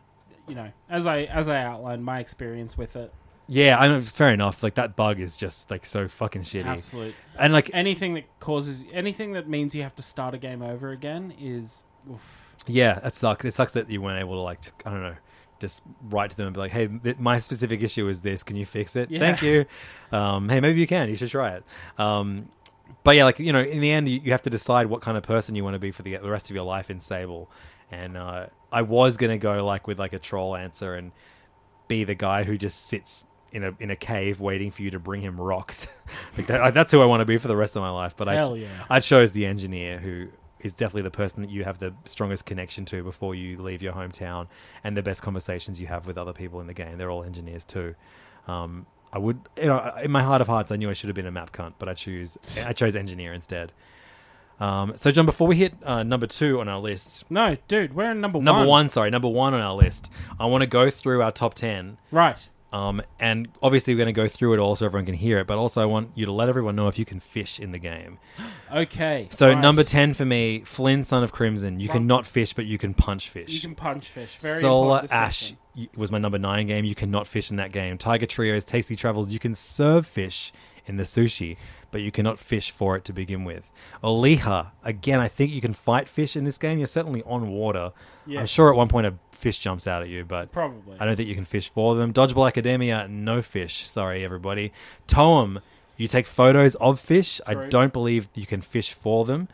you 0.47 0.55
know, 0.55 0.71
as 0.89 1.05
I 1.07 1.23
as 1.23 1.47
I 1.47 1.61
outlined, 1.61 2.03
my 2.05 2.19
experience 2.19 2.77
with 2.77 2.95
it, 2.95 3.13
Yeah, 3.47 3.77
I 3.79 3.87
know 3.87 3.97
it's 3.97 4.15
fair 4.15 4.31
enough. 4.31 4.61
Like 4.63 4.75
that 4.75 4.95
bug 4.95 5.19
is 5.19 5.37
just 5.37 5.69
like 5.71 5.85
so 5.85 6.07
fucking 6.07 6.43
shitty, 6.43 6.65
absolute. 6.65 7.15
and 7.39 7.53
like 7.53 7.69
Anything 7.73 8.13
that 8.15 8.25
causes 8.39 8.85
anything 8.93 9.33
that 9.33 9.47
means 9.49 9.73
you 9.75 9.83
have 9.83 9.95
to 9.95 10.03
start 10.03 10.33
a 10.33 10.37
game 10.37 10.61
over 10.61 10.91
again 10.91 11.33
is. 11.39 11.83
Oof. 12.11 12.55
Yeah, 12.67 12.99
that 12.99 13.13
sucks. 13.15 13.45
It 13.45 13.53
sucks 13.53 13.71
that 13.73 13.89
you 13.89 14.01
weren't 14.01 14.19
able 14.19 14.33
to 14.33 14.41
like 14.41 14.59
I 14.85 14.89
don't 14.89 15.01
know, 15.01 15.15
just 15.59 15.81
write 16.09 16.31
to 16.31 16.35
them 16.37 16.47
and 16.47 16.53
be 16.53 16.59
like, 16.59 16.71
"Hey, 16.71 16.87
th- 16.87 17.17
my 17.19 17.37
specific 17.39 17.81
issue 17.83 18.07
is 18.09 18.21
this. 18.21 18.43
Can 18.43 18.55
you 18.55 18.65
fix 18.65 18.95
it? 18.95 19.09
Yeah. 19.11 19.19
Thank 19.19 19.41
you." 19.41 19.65
Um, 20.11 20.49
hey, 20.49 20.59
maybe 20.59 20.79
you 20.79 20.87
can. 20.87 21.09
You 21.09 21.15
should 21.15 21.29
try 21.29 21.55
it. 21.55 21.63
Um, 21.97 22.49
but 23.05 23.15
yeah, 23.15 23.23
like 23.23 23.37
you 23.39 23.53
know, 23.53 23.61
in 23.61 23.81
the 23.81 23.91
end, 23.91 24.09
you, 24.09 24.19
you 24.21 24.31
have 24.31 24.41
to 24.41 24.49
decide 24.49 24.87
what 24.87 25.01
kind 25.01 25.15
of 25.15 25.23
person 25.23 25.55
you 25.55 25.63
want 25.63 25.75
to 25.75 25.79
be 25.79 25.91
for 25.91 26.01
the, 26.01 26.17
the 26.17 26.29
rest 26.29 26.49
of 26.49 26.55
your 26.55 26.65
life 26.65 26.89
in 26.89 26.99
Sable. 26.99 27.49
And 27.91 28.17
uh, 28.17 28.47
I 28.71 28.81
was 28.81 29.15
gonna 29.15 29.37
go 29.37 29.63
like 29.63 29.85
with 29.85 29.99
like 29.99 30.11
a 30.11 30.19
troll 30.19 30.55
answer 30.55 30.95
and 30.95 31.11
be 31.87 32.03
the 32.03 32.15
guy 32.15 32.43
who 32.43 32.57
just 32.57 32.87
sits 32.87 33.27
in 33.51 33.63
a 33.63 33.73
in 33.79 33.91
a 33.91 33.95
cave 33.95 34.41
waiting 34.41 34.71
for 34.71 34.81
you 34.81 34.89
to 34.89 34.99
bring 34.99 35.21
him 35.21 35.39
rocks. 35.39 35.87
like 36.37 36.47
that, 36.47 36.73
that's 36.73 36.91
who 36.91 36.99
I 36.99 37.05
want 37.05 37.21
to 37.21 37.25
be 37.25 37.37
for 37.37 37.47
the 37.47 37.55
rest 37.55 37.75
of 37.75 37.83
my 37.83 37.91
life. 37.91 38.15
But 38.17 38.27
Hell 38.27 38.55
I 38.55 38.57
yeah. 38.57 38.85
I 38.89 38.99
chose 38.99 39.33
the 39.33 39.45
engineer 39.45 39.99
who 39.99 40.29
is 40.59 40.73
definitely 40.73 41.03
the 41.03 41.11
person 41.11 41.43
that 41.43 41.51
you 41.51 41.63
have 41.63 41.77
the 41.77 41.93
strongest 42.05 42.47
connection 42.47 42.85
to 42.85 43.03
before 43.03 43.35
you 43.35 43.61
leave 43.61 43.83
your 43.83 43.93
hometown 43.93 44.47
and 44.83 44.97
the 44.97 45.03
best 45.03 45.21
conversations 45.21 45.79
you 45.79 45.85
have 45.85 46.07
with 46.07 46.17
other 46.17 46.33
people 46.33 46.59
in 46.59 46.65
the 46.65 46.73
game. 46.73 46.97
They're 46.97 47.11
all 47.11 47.23
engineers 47.23 47.63
too. 47.63 47.93
Um, 48.47 48.87
I 49.13 49.17
would, 49.17 49.39
you 49.57 49.67
know, 49.67 49.93
in 50.03 50.11
my 50.11 50.23
heart 50.23 50.41
of 50.41 50.47
hearts, 50.47 50.71
I 50.71 50.75
knew 50.75 50.89
I 50.89 50.93
should 50.93 51.07
have 51.07 51.15
been 51.15 51.25
a 51.25 51.31
map 51.31 51.51
cunt, 51.53 51.73
but 51.79 51.87
I 51.87 51.93
choose, 51.93 52.37
I 52.65 52.73
chose 52.81 52.95
engineer 52.95 53.33
instead. 53.33 53.71
Um, 54.59 54.93
so 54.95 55.11
John, 55.11 55.25
before 55.25 55.47
we 55.47 55.57
hit 55.57 55.73
uh, 55.83 56.03
number 56.03 56.27
two 56.27 56.59
on 56.61 56.69
our 56.69 56.79
list, 56.79 57.29
No, 57.29 57.57
dude, 57.67 57.93
we're 57.93 58.11
in 58.11 58.21
number, 58.21 58.39
number 58.39 58.61
one. 58.61 58.67
one, 58.67 58.89
sorry, 58.89 59.09
number 59.09 59.27
one 59.27 59.53
on 59.53 59.59
our 59.59 59.73
list, 59.75 60.09
I 60.39 60.45
want 60.45 60.61
to 60.61 60.67
go 60.67 60.89
through 60.89 61.21
our 61.21 61.31
top 61.31 61.55
ten 61.55 61.97
Right. 62.09 62.47
um, 62.71 63.01
and 63.19 63.49
obviously, 63.61 63.93
we're 63.93 63.97
going 63.99 64.13
to 64.15 64.21
go 64.21 64.27
through 64.29 64.53
it 64.53 64.59
all 64.59 64.75
so 64.77 64.85
everyone 64.85 65.05
can 65.05 65.15
hear 65.15 65.39
it. 65.39 65.47
But 65.47 65.57
also, 65.57 65.81
I 65.81 65.85
want 65.85 66.11
you 66.15 66.25
to 66.25 66.31
let 66.31 66.47
everyone 66.47 66.75
know 66.75 66.87
if 66.87 66.97
you 66.97 67.03
can 67.05 67.19
fish 67.19 67.59
in 67.59 67.71
the 67.71 67.79
game. 67.79 68.17
Okay. 68.73 69.27
So, 69.31 69.49
right. 69.49 69.57
number 69.61 69.83
ten 69.85 70.13
for 70.13 70.25
me, 70.25 70.61
Flynn, 70.65 71.03
son 71.05 71.23
of 71.23 71.31
Crimson. 71.31 71.79
You 71.79 71.87
cannot 71.87 72.25
fish, 72.25 72.53
but 72.53 72.65
you 72.65 72.77
can 72.77 72.93
punch 72.93 73.29
fish. 73.29 73.53
You 73.53 73.61
can 73.61 73.75
punch 73.75 74.07
fish. 74.09 74.37
Very 74.41 74.59
Solar 74.59 74.95
important 74.95 75.11
Ash 75.13 75.39
distinction. 75.39 75.64
Was 75.95 76.11
my 76.11 76.17
number 76.17 76.37
nine 76.37 76.67
game. 76.67 76.85
You 76.85 76.95
cannot 76.95 77.27
fish 77.27 77.51
in 77.51 77.57
that 77.57 77.71
game. 77.71 77.97
Tiger 77.97 78.25
Trios, 78.25 78.63
Tasty 78.63 78.95
Travels. 78.95 79.31
You 79.31 79.39
can 79.39 79.55
serve 79.55 80.07
fish 80.07 80.53
in 80.87 80.97
the 80.97 81.03
sushi, 81.03 81.57
but 81.91 82.01
you 82.01 82.11
cannot 82.11 82.39
fish 82.39 82.71
for 82.71 82.95
it 82.95 83.03
to 83.05 83.13
begin 83.13 83.43
with. 83.43 83.69
Olija, 84.03 84.67
again, 84.83 85.19
I 85.19 85.27
think 85.27 85.51
you 85.51 85.61
can 85.61 85.73
fight 85.73 86.07
fish 86.07 86.35
in 86.35 86.43
this 86.43 86.57
game. 86.57 86.77
You're 86.77 86.87
certainly 86.87 87.23
on 87.23 87.49
water. 87.49 87.91
I'm 88.29 88.45
sure 88.45 88.69
at 88.69 88.77
one 88.77 88.87
point 88.87 89.07
a 89.07 89.15
fish 89.31 89.59
jumps 89.59 89.87
out 89.87 90.01
at 90.01 90.09
you, 90.09 90.23
but 90.25 90.51
Probably. 90.51 90.97
I 90.99 91.05
don't 91.05 91.15
think 91.15 91.27
you 91.27 91.35
can 91.35 91.45
fish 91.45 91.69
for 91.69 91.95
them. 91.95 92.13
Dodgeball 92.13 92.47
Academia, 92.47 93.07
no 93.07 93.41
fish. 93.41 93.87
Sorry, 93.87 94.23
everybody. 94.23 94.71
Toem, 95.07 95.61
you 95.97 96.07
take 96.07 96.27
photos 96.27 96.75
of 96.75 96.99
fish. 96.99 97.41
I 97.47 97.53
don't 97.67 97.93
believe 97.93 98.29
you 98.33 98.45
can 98.45 98.61
fish 98.61 98.93
for 98.93 99.25
them. 99.25 99.47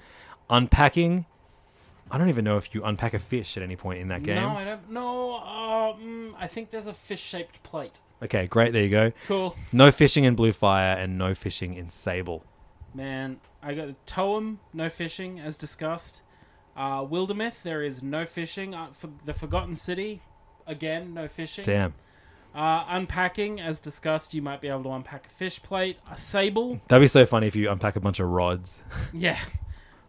Unpacking, 0.49 1.25
I 2.11 2.17
don't 2.17 2.29
even 2.29 2.43
know 2.45 2.57
if 2.57 2.73
you 2.75 2.83
unpack 2.83 3.13
a 3.13 3.19
fish 3.19 3.57
at 3.57 3.63
any 3.63 3.75
point 3.75 3.99
in 3.99 4.09
that 4.09 4.23
game. 4.23 4.35
No, 4.35 4.49
I 4.49 4.63
don't. 4.65 4.89
No, 4.91 5.95
mm, 5.99 6.33
I 6.37 6.47
think 6.47 6.69
there's 6.71 6.87
a 6.87 6.93
fish-shaped 6.93 7.63
plate. 7.63 7.99
Okay, 8.23 8.47
great. 8.47 8.73
There 8.73 8.83
you 8.83 8.89
go. 8.89 9.11
Cool, 9.27 9.55
No 9.71 9.91
fishing 9.91 10.25
in 10.25 10.35
Blue 10.35 10.51
Fire 10.53 10.95
and 10.97 11.17
no 11.17 11.33
fishing 11.33 11.73
in 11.73 11.89
Sable. 11.89 12.43
man. 12.93 13.39
I 13.63 13.75
got 13.75 13.89
Toem, 14.07 14.57
no 14.73 14.89
fishing, 14.89 15.39
as 15.39 15.55
discussed. 15.55 16.21
Uh, 16.75 17.05
Wildermyth, 17.05 17.61
there 17.63 17.83
is 17.83 18.01
no 18.01 18.25
fishing. 18.25 18.73
Uh, 18.73 18.87
for 18.93 19.09
the 19.25 19.33
Forgotten 19.35 19.75
City, 19.75 20.21
again, 20.65 21.13
no 21.13 21.27
fishing. 21.27 21.63
Damn. 21.63 21.93
Uh, 22.55 22.83
unpacking, 22.87 23.61
as 23.61 23.79
discussed, 23.79 24.33
you 24.33 24.41
might 24.41 24.61
be 24.61 24.67
able 24.67 24.83
to 24.83 24.89
unpack 24.91 25.27
a 25.27 25.29
fish 25.29 25.61
plate. 25.61 25.97
A 26.11 26.17
sable, 26.17 26.81
That'd 26.87 27.03
be 27.03 27.07
so 27.07 27.25
funny 27.25 27.45
if 27.47 27.55
you 27.55 27.69
unpack 27.69 27.95
a 27.95 27.99
bunch 27.99 28.19
of 28.19 28.27
rods. 28.29 28.81
yeah. 29.13 29.37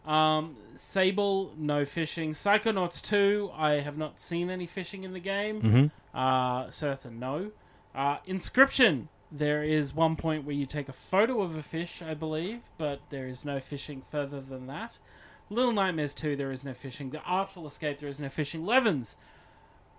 Um, 0.07 0.57
Sable, 0.75 1.53
no 1.57 1.85
fishing. 1.85 2.33
Psychonauts 2.33 3.01
2, 3.03 3.51
I 3.55 3.75
have 3.75 3.97
not 3.97 4.21
seen 4.21 4.51
any 4.51 4.67
fishing 4.67 5.05
in 5.05 5.13
the 5.13 5.21
game. 5.21 5.63
Mm-hmm. 5.63 6.17
Uh, 6.19 6.71
so 6.71 6.89
that's 6.89 7.05
a 7.05 7.11
no. 7.11 7.53
Uh, 7.95 8.19
Inscryption. 8.27 9.09
There 9.31 9.63
is 9.63 9.95
one 9.95 10.17
point 10.17 10.45
where 10.45 10.55
you 10.55 10.67
take 10.67 10.91
a 10.91 10.93
photo 10.93 11.41
of 11.41 11.57
a 11.57 11.63
fish, 11.63 12.03
I 12.03 12.13
believe, 12.13 12.61
but 12.77 13.01
there 13.09 13.27
is 13.27 13.47
no 13.47 13.61
fishing 13.61 14.03
further 14.11 14.43
than 14.43 14.67
that. 14.67 14.99
Little 15.49 15.73
Nightmares 15.73 16.13
2, 16.15 16.37
there 16.37 16.53
is 16.53 16.65
no 16.65 16.75
fishing. 16.75 17.11
The 17.11 17.21
Artful 17.21 17.67
Escape, 17.67 18.01
there 18.01 18.09
is 18.09 18.21
no 18.21 18.29
fishing. 18.29 18.67
Levins. 18.67 19.17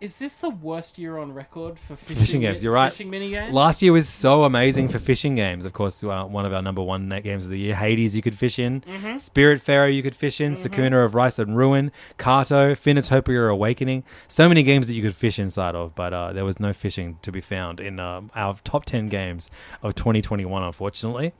Is 0.03 0.17
this 0.17 0.33
the 0.33 0.49
worst 0.49 0.97
year 0.97 1.17
on 1.17 1.33
record 1.33 1.79
for 1.79 1.95
fishing, 1.95 2.17
Fishing 2.17 2.41
games, 2.41 2.61
you're 2.61 2.73
right. 2.73 2.91
Fishing 2.91 3.09
minigames? 3.09 3.53
Last 3.53 3.81
year 3.81 3.93
was 3.93 4.09
so 4.09 4.43
amazing 4.43 4.89
for 4.89 4.99
fishing 4.99 5.33
games. 5.33 5.63
Of 5.63 5.71
course, 5.71 6.03
uh, 6.03 6.25
one 6.25 6.45
of 6.45 6.51
our 6.51 6.61
number 6.61 6.83
one 6.83 7.07
net 7.07 7.23
games 7.23 7.45
of 7.45 7.51
the 7.51 7.57
year. 7.57 7.73
Hades, 7.73 8.13
you 8.13 8.21
could 8.21 8.37
fish 8.37 8.59
in. 8.59 8.81
Mm-hmm. 8.81 9.15
Spiritfarer, 9.15 9.95
you 9.95 10.03
could 10.03 10.13
fish 10.13 10.41
in. 10.41 10.55
Sakuna 10.55 11.05
of 11.05 11.15
Rice 11.15 11.39
and 11.39 11.55
Ruin. 11.55 11.89
Carto, 12.17 12.73
Finitopia 12.73 13.49
Awakening. 13.49 14.03
So 14.27 14.49
many 14.49 14.61
games 14.61 14.89
that 14.89 14.95
you 14.95 15.01
could 15.01 15.15
fish 15.15 15.39
inside 15.39 15.73
of, 15.73 15.95
but 15.95 16.13
uh, 16.13 16.33
there 16.33 16.43
was 16.43 16.59
no 16.59 16.73
fishing 16.73 17.17
to 17.21 17.31
be 17.31 17.39
found 17.39 17.79
in 17.79 17.97
uh, 18.01 18.23
our 18.35 18.57
top 18.65 18.83
10 18.83 19.07
games 19.07 19.49
of 19.81 19.95
2021, 19.95 20.63
unfortunately. 20.63 21.31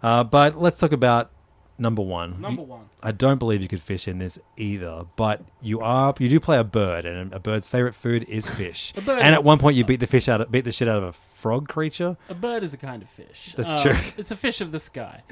Uh, 0.00 0.22
but 0.22 0.56
let's 0.56 0.78
talk 0.78 0.92
about 0.92 1.32
number 1.78 2.02
one. 2.02 2.40
Number 2.40 2.62
one. 2.62 2.86
I 3.02 3.12
don't 3.12 3.38
believe 3.38 3.62
you 3.62 3.68
could 3.68 3.82
fish 3.82 4.06
in 4.08 4.18
this 4.18 4.38
either, 4.56 5.04
but 5.16 5.42
you 5.60 5.80
are 5.80 6.14
you 6.18 6.28
do 6.28 6.40
play 6.40 6.58
a 6.58 6.64
bird, 6.64 7.04
and 7.04 7.32
a 7.32 7.38
bird's 7.38 7.68
favorite 7.68 7.94
food 7.94 8.24
is 8.28 8.48
fish. 8.62 8.92
A 8.96 9.00
bird 9.00 9.20
and 9.20 9.34
at 9.34 9.44
one 9.44 9.58
point, 9.58 9.76
you 9.76 9.84
beat 9.84 10.00
the 10.00 10.06
fish 10.06 10.28
out, 10.28 10.40
of, 10.40 10.50
beat 10.50 10.64
the 10.64 10.72
shit 10.72 10.88
out 10.88 10.98
of 10.98 11.04
a 11.04 11.12
frog 11.12 11.68
creature. 11.68 12.16
A 12.28 12.34
bird 12.34 12.62
is 12.62 12.72
a 12.74 12.76
kind 12.78 13.02
of 13.02 13.08
fish. 13.08 13.54
That's 13.56 13.70
Um, 13.70 13.78
true. 13.92 13.96
It's 14.16 14.30
a 14.30 14.36
fish 14.36 14.60
of 14.60 14.72
the 14.72 14.80
sky. 14.80 15.22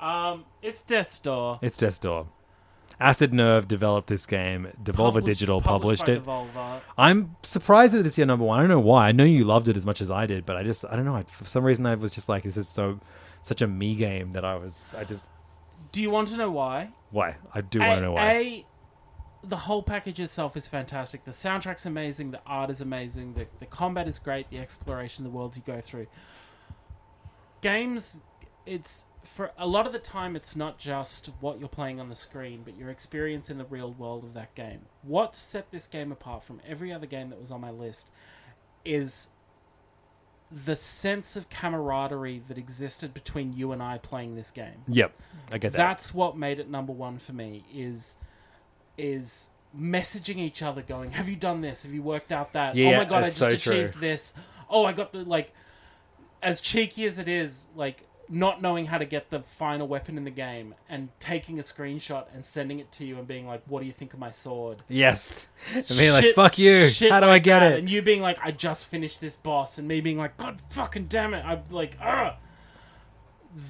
Um, 0.00 0.44
it's 0.62 0.82
Death's 0.82 1.18
Door. 1.18 1.58
It's 1.62 1.76
Death's 1.78 1.98
Door. 1.98 2.28
Acid 3.00 3.32
Nerve 3.32 3.68
developed 3.68 4.08
this 4.08 4.26
game. 4.26 4.68
Devolver 4.82 4.94
Published- 4.96 5.26
Digital 5.26 5.60
published, 5.60 6.06
by 6.06 6.12
it. 6.14 6.24
Devolver. 6.24 6.80
I'm 6.96 7.36
surprised 7.44 7.94
that 7.94 8.04
it's 8.06 8.18
your 8.18 8.26
number 8.26 8.44
one. 8.44 8.58
I 8.58 8.62
don't 8.62 8.68
know 8.70 8.80
why. 8.80 9.08
I 9.08 9.12
know 9.12 9.22
you 9.24 9.44
loved 9.44 9.68
it 9.68 9.76
as 9.76 9.86
much 9.86 10.00
as 10.00 10.10
I 10.10 10.26
did, 10.26 10.44
but 10.44 10.56
I 10.56 10.64
just 10.64 10.84
I 10.84 10.96
don't 10.96 11.04
know. 11.04 11.14
I, 11.14 11.22
for 11.24 11.44
some 11.44 11.62
reason, 11.64 11.86
I 11.86 11.94
was 11.94 12.12
just 12.12 12.28
like, 12.28 12.42
this 12.42 12.56
is 12.56 12.68
so 12.68 12.98
such 13.40 13.62
a 13.62 13.68
me 13.68 13.94
game 13.94 14.32
that 14.32 14.44
I 14.44 14.56
was. 14.56 14.84
I 14.96 15.04
just 15.04 15.24
Do 15.92 16.02
you 16.02 16.10
want 16.10 16.28
to 16.28 16.36
know 16.36 16.50
why? 16.50 16.92
why 17.10 17.36
I 17.54 17.60
do 17.60 17.80
want 17.80 17.98
to 17.98 18.00
know 18.02 18.12
why. 18.12 18.32
A, 18.32 18.66
the 19.44 19.56
whole 19.56 19.82
package 19.82 20.20
itself 20.20 20.56
is 20.56 20.66
fantastic. 20.66 21.24
The 21.24 21.30
soundtrack's 21.30 21.86
amazing. 21.86 22.30
The 22.30 22.40
art 22.46 22.70
is 22.70 22.80
amazing. 22.80 23.34
The, 23.34 23.46
the 23.60 23.66
combat 23.66 24.08
is 24.08 24.18
great. 24.18 24.50
The 24.50 24.58
exploration, 24.58 25.24
the 25.24 25.30
worlds 25.30 25.56
you 25.56 25.62
go 25.66 25.80
through. 25.80 26.06
Games, 27.62 28.18
it's 28.66 29.06
for 29.24 29.50
a 29.58 29.66
lot 29.66 29.86
of 29.86 29.92
the 29.92 29.98
time, 29.98 30.36
it's 30.36 30.56
not 30.56 30.78
just 30.78 31.30
what 31.40 31.58
you're 31.58 31.68
playing 31.68 32.00
on 32.00 32.08
the 32.08 32.14
screen, 32.14 32.62
but 32.64 32.76
your 32.76 32.90
experience 32.90 33.50
in 33.50 33.58
the 33.58 33.64
real 33.64 33.92
world 33.92 34.24
of 34.24 34.34
that 34.34 34.54
game. 34.54 34.80
What 35.02 35.36
set 35.36 35.70
this 35.70 35.86
game 35.86 36.12
apart 36.12 36.42
from 36.42 36.60
every 36.66 36.92
other 36.92 37.06
game 37.06 37.30
that 37.30 37.40
was 37.40 37.50
on 37.50 37.60
my 37.60 37.70
list 37.70 38.10
is 38.84 39.30
the 40.64 40.74
sense 40.76 41.36
of 41.36 41.50
camaraderie 41.50 42.42
that 42.48 42.56
existed 42.56 43.12
between 43.12 43.52
you 43.52 43.72
and 43.72 43.82
I 43.82 43.98
playing 43.98 44.34
this 44.36 44.50
game 44.50 44.82
Yep, 44.88 45.12
I 45.52 45.58
get 45.58 45.72
that. 45.72 45.78
that's 45.78 46.14
what 46.14 46.36
made 46.36 46.58
it 46.58 46.70
number 46.70 46.92
one 46.92 47.18
for 47.18 47.32
me 47.32 47.64
is 47.72 48.16
is 48.96 49.50
messaging 49.78 50.38
each 50.38 50.62
other 50.62 50.80
going 50.82 51.10
have 51.12 51.28
you 51.28 51.36
done 51.36 51.60
this 51.60 51.82
have 51.82 51.92
you 51.92 52.02
worked 52.02 52.32
out 52.32 52.54
that 52.54 52.74
oh 52.76 52.96
my 52.96 53.04
god 53.04 53.22
i 53.22 53.26
just 53.26 53.38
so 53.38 53.54
true. 53.54 53.74
achieved 53.74 54.00
this 54.00 54.32
oh 54.70 54.86
i 54.86 54.92
got 54.92 55.12
the 55.12 55.18
like 55.24 55.52
as 56.42 56.60
cheeky 56.62 57.04
as 57.04 57.18
it 57.18 57.28
is 57.28 57.66
like 57.76 58.07
not 58.30 58.60
knowing 58.60 58.86
how 58.86 58.98
to 58.98 59.04
get 59.04 59.30
the 59.30 59.40
final 59.40 59.88
weapon 59.88 60.16
in 60.18 60.24
the 60.24 60.30
game 60.30 60.74
and 60.88 61.08
taking 61.20 61.58
a 61.58 61.62
screenshot 61.62 62.24
and 62.34 62.44
sending 62.44 62.78
it 62.78 62.92
to 62.92 63.04
you 63.04 63.18
and 63.18 63.26
being 63.26 63.46
like, 63.46 63.62
"What 63.66 63.80
do 63.80 63.86
you 63.86 63.92
think 63.92 64.12
of 64.12 64.18
my 64.18 64.30
sword?" 64.30 64.78
Yes. 64.88 65.46
And 65.74 65.84
being 65.96 66.12
like, 66.12 66.24
Shit- 66.24 66.34
fuck 66.34 66.58
you. 66.58 66.88
How 67.10 67.20
do 67.20 67.26
I 67.26 67.38
get 67.38 67.60
that. 67.60 67.72
it? 67.72 67.78
And 67.78 67.90
you 67.90 68.02
being 68.02 68.20
like, 68.22 68.38
"I 68.42 68.50
just 68.52 68.88
finished 68.88 69.20
this 69.20 69.36
boss," 69.36 69.78
and 69.78 69.88
me 69.88 70.00
being 70.00 70.18
like, 70.18 70.36
"God 70.36 70.60
fucking 70.70 71.06
damn 71.06 71.34
it!" 71.34 71.44
I'm 71.44 71.62
like, 71.70 71.96
"Ah." 72.02 72.36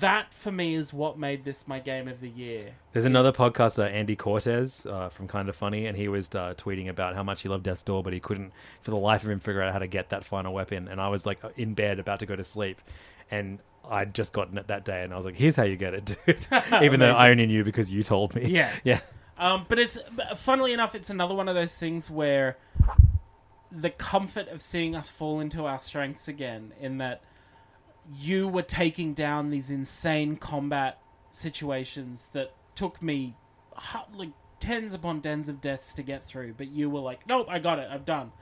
That 0.01 0.35
for 0.35 0.51
me 0.51 0.75
is 0.75 0.93
what 0.93 1.19
made 1.19 1.45
this 1.45 1.67
my 1.69 1.79
game 1.79 2.09
of 2.09 2.21
the 2.21 2.29
year. 2.29 2.73
There's 2.93 3.05
another 3.05 3.31
podcaster, 3.33 3.89
Andy 3.91 4.17
Cortez, 4.17 4.85
uh, 4.87 5.09
from 5.09 5.29
Kind 5.29 5.49
of 5.49 5.55
Funny, 5.57 5.87
and 5.87 5.97
he 5.97 6.09
was 6.09 6.29
uh, 6.35 6.55
tweeting 6.59 6.89
about 6.89 7.15
how 7.15 7.23
much 7.23 7.43
he 7.43 7.49
loved 7.49 7.63
Death's 7.63 7.83
Door, 7.83 8.03
but 8.03 8.13
he 8.13 8.19
couldn't, 8.21 8.53
for 8.83 8.91
the 8.91 8.97
life 8.97 9.23
of 9.23 9.31
him, 9.31 9.39
figure 9.41 9.63
out 9.63 9.73
how 9.73 9.79
to 9.79 9.87
get 9.87 10.11
that 10.11 10.25
final 10.25 10.53
weapon. 10.53 10.89
And 10.89 11.01
I 11.01 11.09
was 11.09 11.25
like 11.25 11.39
in 11.57 11.75
bed 11.75 12.01
about 12.01 12.19
to 12.19 12.27
go 12.27 12.35
to 12.37 12.45
sleep, 12.45 12.81
and 13.31 13.61
I'd 13.89 14.15
just 14.15 14.33
gotten 14.33 14.59
it 14.59 14.69
that 14.69 14.85
day, 14.85 15.03
and 15.03 15.13
I 15.13 15.17
was 15.17 15.25
like, 15.25 15.37
"Here's 15.37 15.57
how 15.57 15.65
you 15.65 15.77
get 15.77 15.95
it, 15.95 16.17
dude." 16.27 16.47
Even 16.83 17.01
though 17.01 17.13
I 17.15 17.31
only 17.31 17.47
knew 17.47 17.65
because 17.65 17.93
you 17.93 18.03
told 18.03 18.35
me. 18.35 18.47
Yeah. 18.51 18.73
yeah, 18.85 19.01
Um, 19.39 19.67
but 19.69 19.79
it's 19.79 19.99
but 20.15 20.39
funnily 20.39 20.73
enough, 20.73 20.95
it's 20.95 21.11
another 21.11 21.35
one 21.35 21.49
of 21.49 21.55
those 21.55 21.77
things 21.77 22.11
where 22.11 22.57
the 23.71 23.91
comfort 23.91 24.49
of 24.49 24.63
seeing 24.63 24.95
us 24.97 25.09
fall 25.09 25.41
into 25.41 25.67
our 25.67 25.79
strengths 25.79 26.29
again, 26.29 26.73
in 26.81 26.99
that 26.99 27.23
you 28.17 28.49
were 28.49 28.63
taking 28.63 29.13
down 29.15 29.51
these 29.51 29.71
insane 29.71 30.37
combat 30.37 30.99
situations 31.31 32.29
that 32.33 32.53
took 32.75 33.03
me 33.03 33.37
like 34.15 34.31
tens 34.61 34.95
upon 34.95 35.21
tens 35.21 35.49
of 35.49 35.61
deaths 35.61 35.93
to 35.93 36.03
get 36.03 36.27
through, 36.27 36.55
but 36.57 36.69
you 36.69 36.89
were 36.91 37.01
like, 37.01 37.27
"Nope, 37.29 37.47
I 37.51 37.59
got 37.59 37.79
it, 37.79 37.89
I've 37.91 38.05
done," 38.05 38.33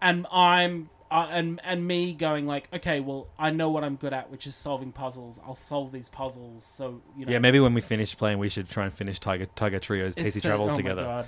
and 0.00 0.26
I'm. 0.32 0.90
Uh, 1.10 1.26
and 1.30 1.60
and 1.64 1.84
me 1.86 2.14
going 2.14 2.46
like 2.46 2.68
okay 2.72 3.00
well 3.00 3.26
I 3.36 3.50
know 3.50 3.68
what 3.68 3.82
I'm 3.82 3.96
good 3.96 4.12
at 4.12 4.30
which 4.30 4.46
is 4.46 4.54
solving 4.54 4.92
puzzles 4.92 5.40
I'll 5.44 5.56
solve 5.56 5.90
these 5.90 6.08
puzzles 6.08 6.64
so 6.64 7.02
you 7.16 7.26
know 7.26 7.32
yeah. 7.32 7.40
Maybe 7.40 7.58
when 7.58 7.74
we 7.74 7.80
finish 7.80 8.16
playing, 8.16 8.38
we 8.38 8.48
should 8.48 8.68
try 8.68 8.84
and 8.84 8.94
finish 8.94 9.18
Tiger 9.18 9.46
Tiger 9.46 9.80
Trio's 9.80 10.14
Tasty 10.14 10.38
so- 10.38 10.48
Travels 10.48 10.72
oh 10.72 10.76
together. 10.76 11.02
God. 11.02 11.26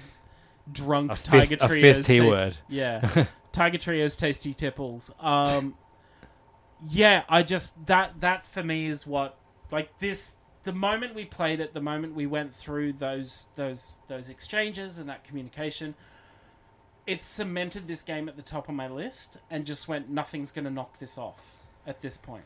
Drunk 0.70 1.10
A 1.10 1.16
fifth- 1.16 1.26
Tiger 1.30 1.54
a 1.60 1.66
Trios. 1.68 1.82
fifth 1.96 2.06
T 2.06 2.20
word. 2.20 2.56
Yeah. 2.68 3.24
Tiger 3.52 3.78
Trios 3.78 4.14
Tasty 4.14 4.54
Tipples. 4.54 5.10
Um, 5.18 5.74
yeah, 6.88 7.22
I 7.28 7.42
just 7.42 7.86
that 7.86 8.20
that 8.20 8.46
for 8.46 8.62
me 8.62 8.86
is 8.86 9.06
what 9.06 9.36
like 9.70 9.98
this. 9.98 10.34
The 10.64 10.72
moment 10.72 11.16
we 11.16 11.24
played 11.24 11.58
it, 11.58 11.74
the 11.74 11.80
moment 11.80 12.14
we 12.14 12.24
went 12.26 12.54
through 12.54 12.92
those 12.94 13.48
those 13.56 13.96
those 14.06 14.28
exchanges 14.28 14.96
and 14.98 15.08
that 15.08 15.24
communication, 15.24 15.96
it 17.06 17.22
cemented 17.22 17.88
this 17.88 18.02
game 18.02 18.28
at 18.28 18.36
the 18.36 18.42
top 18.42 18.68
of 18.68 18.74
my 18.74 18.88
list 18.88 19.38
and 19.50 19.64
just 19.64 19.88
went 19.88 20.08
nothing's 20.08 20.52
going 20.52 20.64
to 20.64 20.70
knock 20.70 20.98
this 20.98 21.18
off 21.18 21.56
at 21.86 22.00
this 22.00 22.16
point 22.16 22.44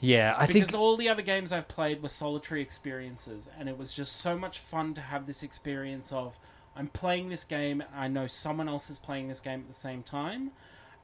Yeah, 0.00 0.34
I 0.36 0.42
because 0.42 0.52
think 0.52 0.64
because 0.66 0.74
all 0.74 0.96
the 0.96 1.08
other 1.08 1.22
games 1.22 1.52
I've 1.52 1.68
played 1.68 2.02
were 2.02 2.08
solitary 2.08 2.62
experiences, 2.62 3.48
and 3.58 3.68
it 3.68 3.76
was 3.76 3.92
just 3.92 4.16
so 4.16 4.38
much 4.38 4.60
fun 4.60 4.94
to 4.94 5.00
have 5.00 5.26
this 5.26 5.42
experience 5.42 6.12
of 6.12 6.38
I'm 6.76 6.86
playing 6.86 7.28
this 7.28 7.42
game, 7.42 7.80
and 7.80 7.90
I 7.96 8.06
know 8.06 8.28
someone 8.28 8.68
else 8.68 8.88
is 8.88 9.00
playing 9.00 9.26
this 9.26 9.40
game 9.40 9.60
at 9.60 9.66
the 9.66 9.74
same 9.74 10.04
time, 10.04 10.52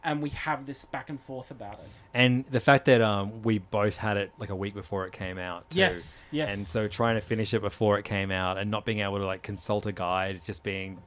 and 0.04 0.22
we 0.22 0.30
have 0.30 0.66
this 0.66 0.84
back 0.84 1.10
and 1.10 1.20
forth 1.20 1.50
about 1.50 1.74
it. 1.74 1.88
And 2.12 2.44
the 2.48 2.60
fact 2.60 2.84
that 2.84 3.00
um, 3.00 3.42
we 3.42 3.58
both 3.58 3.96
had 3.96 4.16
it 4.16 4.30
like 4.38 4.50
a 4.50 4.54
week 4.54 4.74
before 4.74 5.04
it 5.04 5.12
came 5.12 5.38
out. 5.38 5.70
Too. 5.70 5.80
Yes, 5.80 6.26
yes. 6.30 6.52
And 6.52 6.60
so 6.60 6.86
trying 6.86 7.16
to 7.16 7.20
finish 7.20 7.54
it 7.54 7.60
before 7.62 7.98
it 7.98 8.04
came 8.04 8.30
out 8.30 8.58
and 8.58 8.70
not 8.70 8.84
being 8.84 9.00
able 9.00 9.18
to 9.18 9.26
like 9.26 9.42
consult 9.42 9.86
a 9.86 9.92
guide, 9.92 10.40
just 10.44 10.62
being 10.62 10.98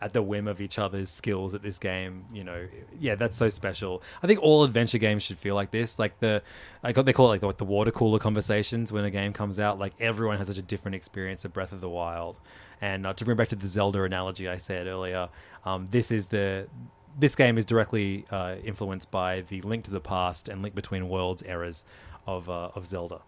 at 0.00 0.12
the 0.12 0.22
whim 0.22 0.46
of 0.46 0.60
each 0.60 0.78
other's 0.78 1.10
skills 1.10 1.54
at 1.54 1.62
this 1.62 1.78
game, 1.78 2.26
you 2.32 2.44
know, 2.44 2.66
yeah, 2.98 3.14
that's 3.14 3.36
so 3.36 3.48
special. 3.48 4.02
I 4.22 4.26
think 4.26 4.42
all 4.42 4.64
adventure 4.64 4.98
games 4.98 5.22
should 5.22 5.38
feel 5.38 5.54
like 5.54 5.70
this. 5.70 5.98
Like 5.98 6.18
the, 6.20 6.42
I 6.82 6.92
got 6.92 7.06
they 7.06 7.12
call 7.12 7.26
it 7.26 7.30
like 7.30 7.40
the, 7.40 7.46
like 7.46 7.56
the 7.56 7.64
water 7.64 7.90
cooler 7.90 8.18
conversations 8.18 8.92
when 8.92 9.04
a 9.04 9.10
game 9.10 9.32
comes 9.32 9.58
out. 9.58 9.78
Like 9.78 9.94
everyone 10.00 10.38
has 10.38 10.48
such 10.48 10.58
a 10.58 10.62
different 10.62 10.94
experience 10.94 11.44
of 11.44 11.52
Breath 11.52 11.72
of 11.72 11.80
the 11.80 11.88
Wild. 11.88 12.38
And 12.80 13.06
uh, 13.06 13.14
to 13.14 13.24
bring 13.24 13.36
back 13.36 13.48
to 13.48 13.56
the 13.56 13.68
Zelda 13.68 14.02
analogy 14.02 14.48
I 14.48 14.58
said 14.58 14.86
earlier, 14.86 15.30
um, 15.64 15.86
this 15.86 16.10
is 16.10 16.28
the 16.28 16.68
this 17.18 17.34
game 17.34 17.56
is 17.56 17.64
directly 17.64 18.26
uh, 18.30 18.56
influenced 18.62 19.10
by 19.10 19.40
the 19.40 19.62
Link 19.62 19.84
to 19.84 19.90
the 19.90 20.00
Past 20.00 20.48
and 20.48 20.62
Link 20.62 20.74
Between 20.74 21.08
Worlds 21.08 21.42
eras 21.42 21.84
of 22.26 22.50
uh, 22.50 22.70
of 22.74 22.86
Zelda. 22.86 23.22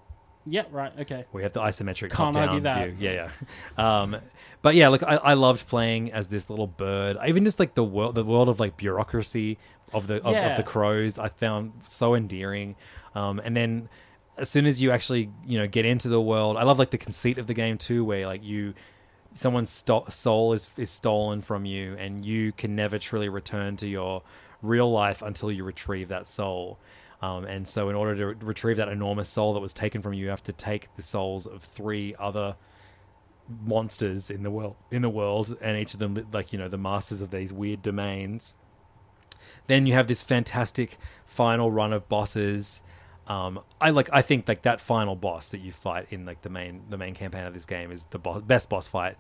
Yeah, 0.49 0.65
right. 0.71 0.93
Okay. 1.01 1.25
We 1.33 1.43
have 1.43 1.53
the 1.53 1.61
isometric 1.61 2.11
Can't 2.11 2.35
top-down 2.35 2.49
argue 2.49 2.61
that. 2.63 2.89
view. 2.91 2.97
Yeah, 3.11 3.31
yeah. 3.79 3.83
Um, 4.03 4.17
but 4.63 4.75
yeah, 4.75 4.89
look, 4.89 5.03
I, 5.03 5.17
I 5.17 5.35
loved 5.35 5.69
playing 5.69 6.13
as 6.13 6.29
this 6.29 6.51
little 6.51 6.67
bird. 6.67 7.17
Even 7.27 7.45
just 7.45 7.61
like 7.61 7.75
the 7.75 7.85
world, 7.85 8.15
the 8.17 8.25
world 8.25 8.49
of 8.49 8.59
like 8.59 8.77
bureaucracy 8.77 9.59
of 9.93 10.07
the 10.09 10.23
of, 10.25 10.33
Yeah. 10.33 10.51
of 10.51 10.57
the 10.57 10.63
crows, 10.65 11.19
I 11.19 11.29
found 11.29 11.73
so 11.87 12.15
endearing. 12.15 12.75
Um, 13.15 13.41
and 13.45 13.57
then 13.57 13.89
as 14.37 14.49
soon 14.49 14.67
as 14.67 14.81
you 14.83 14.91
actually 14.91 15.31
you 15.47 15.59
know 15.59 15.67
get 15.69 15.85
into 15.85 16.09
the 16.09 16.21
world, 16.21 16.57
I 16.57 16.65
love 16.65 16.79
like 16.79 16.91
the 16.91 16.99
conceit 16.99 17.39
of 17.39 17.47
the 17.47 17.55
game 17.55 17.79
too, 17.79 18.05
where 18.05 18.27
like 18.27 18.43
you 18.43 18.75
someone's 19.35 19.71
sto- 19.71 20.07
soul 20.09 20.53
is 20.53 20.71
is 20.77 20.91
stolen 20.91 21.41
from 21.43 21.65
you, 21.65 21.95
and 21.97 22.25
you 22.25 22.51
can 22.53 22.75
never 22.75 22.99
truly 22.99 23.29
return 23.29 23.77
to 23.77 23.87
your 23.87 24.23
real 24.61 24.91
life 24.91 25.23
until 25.23 25.53
you 25.53 25.63
retrieve 25.63 26.09
that 26.09 26.27
soul. 26.27 26.79
Um, 27.21 27.45
and 27.45 27.67
so, 27.67 27.89
in 27.89 27.97
order 27.97 28.15
to 28.17 28.27
re- 28.27 28.35
retrieve 28.41 28.77
that 28.77 28.89
enormous 28.89 29.29
soul 29.29 29.55
that 29.55 29.61
was 29.61 29.75
taken 29.75 30.03
from 30.03 30.13
you, 30.13 30.25
you 30.25 30.31
have 30.31 30.43
to 30.45 30.53
take 30.53 30.95
the 30.97 31.03
souls 31.03 31.47
of 31.47 31.63
three 31.63 32.15
other 32.19 32.57
monsters 33.65 34.31
in 34.31 34.43
the 34.43 34.51
world. 34.51 34.77
In 34.91 35.03
the 35.03 35.09
world, 35.09 35.57
and 35.61 35.77
each 35.77 35.95
of 35.95 36.01
them, 36.01 36.27
like 36.33 36.53
you 36.53 36.59
know, 36.59 36.69
the 36.69 36.79
masters 36.79 37.21
of 37.21 37.31
these 37.31 37.53
weird 37.53 37.83
domains. 37.83 38.55
Then 39.67 39.87
you 39.87 39.95
have 39.95 40.07
this 40.07 40.23
fantastic 40.23 40.97
final 41.27 41.71
run 41.71 41.93
of 41.93 42.09
bosses. 42.09 42.83
Um, 43.27 43.61
I 43.81 43.91
like. 43.91 44.09
I 44.13 44.23
think 44.23 44.47
like 44.47 44.63
that 44.63 44.81
final 44.81 45.17
boss 45.17 45.49
that 45.49 45.61
you 45.61 45.73
fight 45.73 46.07
in 46.11 46.25
like 46.25 46.43
the 46.43 46.49
main 46.49 46.83
the 46.89 46.97
main 46.97 47.15
campaign 47.15 47.45
of 47.45 47.53
this 47.53 47.67
game 47.67 47.91
is 47.91 48.05
the 48.11 48.19
bo- 48.19 48.41
best 48.41 48.71
boss 48.71 48.87
fight, 48.87 49.17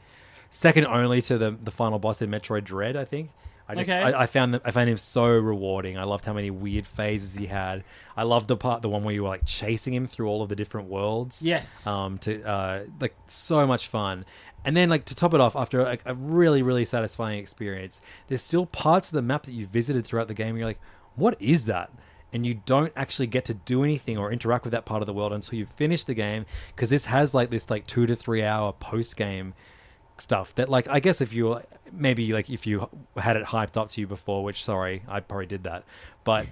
second 0.50 0.86
only 0.86 1.20
to 1.22 1.36
the 1.36 1.50
the 1.50 1.72
final 1.72 1.98
boss 1.98 2.22
in 2.22 2.30
Metroid 2.30 2.64
Dread. 2.64 2.96
I 2.96 3.04
think. 3.04 3.30
I 3.68 3.74
just 3.74 3.90
Okay. 3.90 4.00
I, 4.00 4.22
I 4.22 4.26
found 4.26 4.54
that 4.54 4.62
I 4.64 4.70
found 4.70 4.88
him 4.88 4.96
so 4.96 5.26
rewarding. 5.26 5.98
I 5.98 6.04
loved 6.04 6.24
how 6.24 6.32
many 6.32 6.50
weird 6.50 6.86
phases 6.86 7.34
he 7.34 7.46
had. 7.46 7.84
I 8.16 8.22
loved 8.22 8.48
the 8.48 8.56
part 8.56 8.80
the 8.82 8.88
one 8.88 9.04
where 9.04 9.14
you 9.14 9.22
were 9.22 9.28
like 9.28 9.44
chasing 9.44 9.92
him 9.92 10.06
through 10.06 10.28
all 10.28 10.42
of 10.42 10.48
the 10.48 10.56
different 10.56 10.88
worlds. 10.88 11.42
Yes. 11.42 11.86
Um. 11.86 12.18
To 12.18 12.42
uh, 12.42 12.84
like 13.00 13.14
so 13.26 13.66
much 13.66 13.88
fun. 13.88 14.24
And 14.64 14.76
then, 14.76 14.88
like 14.88 15.04
to 15.06 15.14
top 15.14 15.34
it 15.34 15.40
off, 15.40 15.54
after 15.54 15.84
like, 15.84 16.02
a 16.04 16.14
really, 16.14 16.62
really 16.62 16.84
satisfying 16.84 17.38
experience, 17.38 18.00
there's 18.26 18.42
still 18.42 18.66
parts 18.66 19.08
of 19.08 19.14
the 19.14 19.22
map 19.22 19.44
that 19.44 19.52
you 19.52 19.66
visited 19.66 20.04
throughout 20.04 20.28
the 20.28 20.34
game. 20.34 20.56
You're 20.56 20.66
like, 20.66 20.80
what 21.14 21.40
is 21.40 21.66
that? 21.66 21.90
And 22.32 22.44
you 22.44 22.60
don't 22.66 22.92
actually 22.96 23.28
get 23.28 23.44
to 23.46 23.54
do 23.54 23.84
anything 23.84 24.18
or 24.18 24.32
interact 24.32 24.64
with 24.64 24.72
that 24.72 24.84
part 24.84 25.00
of 25.00 25.06
the 25.06 25.14
world 25.14 25.32
until 25.32 25.58
you 25.58 25.64
finish 25.64 26.04
the 26.04 26.12
game, 26.12 26.44
because 26.74 26.90
this 26.90 27.06
has 27.06 27.34
like 27.34 27.50
this 27.50 27.70
like 27.70 27.86
two 27.86 28.04
to 28.06 28.16
three 28.16 28.42
hour 28.42 28.72
post 28.72 29.16
game 29.16 29.54
stuff 30.20 30.54
that 30.56 30.68
like 30.68 30.88
I 30.88 31.00
guess 31.00 31.20
if 31.20 31.32
you 31.32 31.60
maybe 31.92 32.32
like 32.32 32.50
if 32.50 32.66
you 32.66 32.88
had 33.16 33.36
it 33.36 33.46
hyped 33.46 33.76
up 33.76 33.90
to 33.90 34.00
you 34.00 34.06
before, 34.06 34.44
which 34.44 34.64
sorry, 34.64 35.02
I 35.08 35.20
probably 35.20 35.46
did 35.46 35.64
that, 35.64 35.84
but 36.24 36.46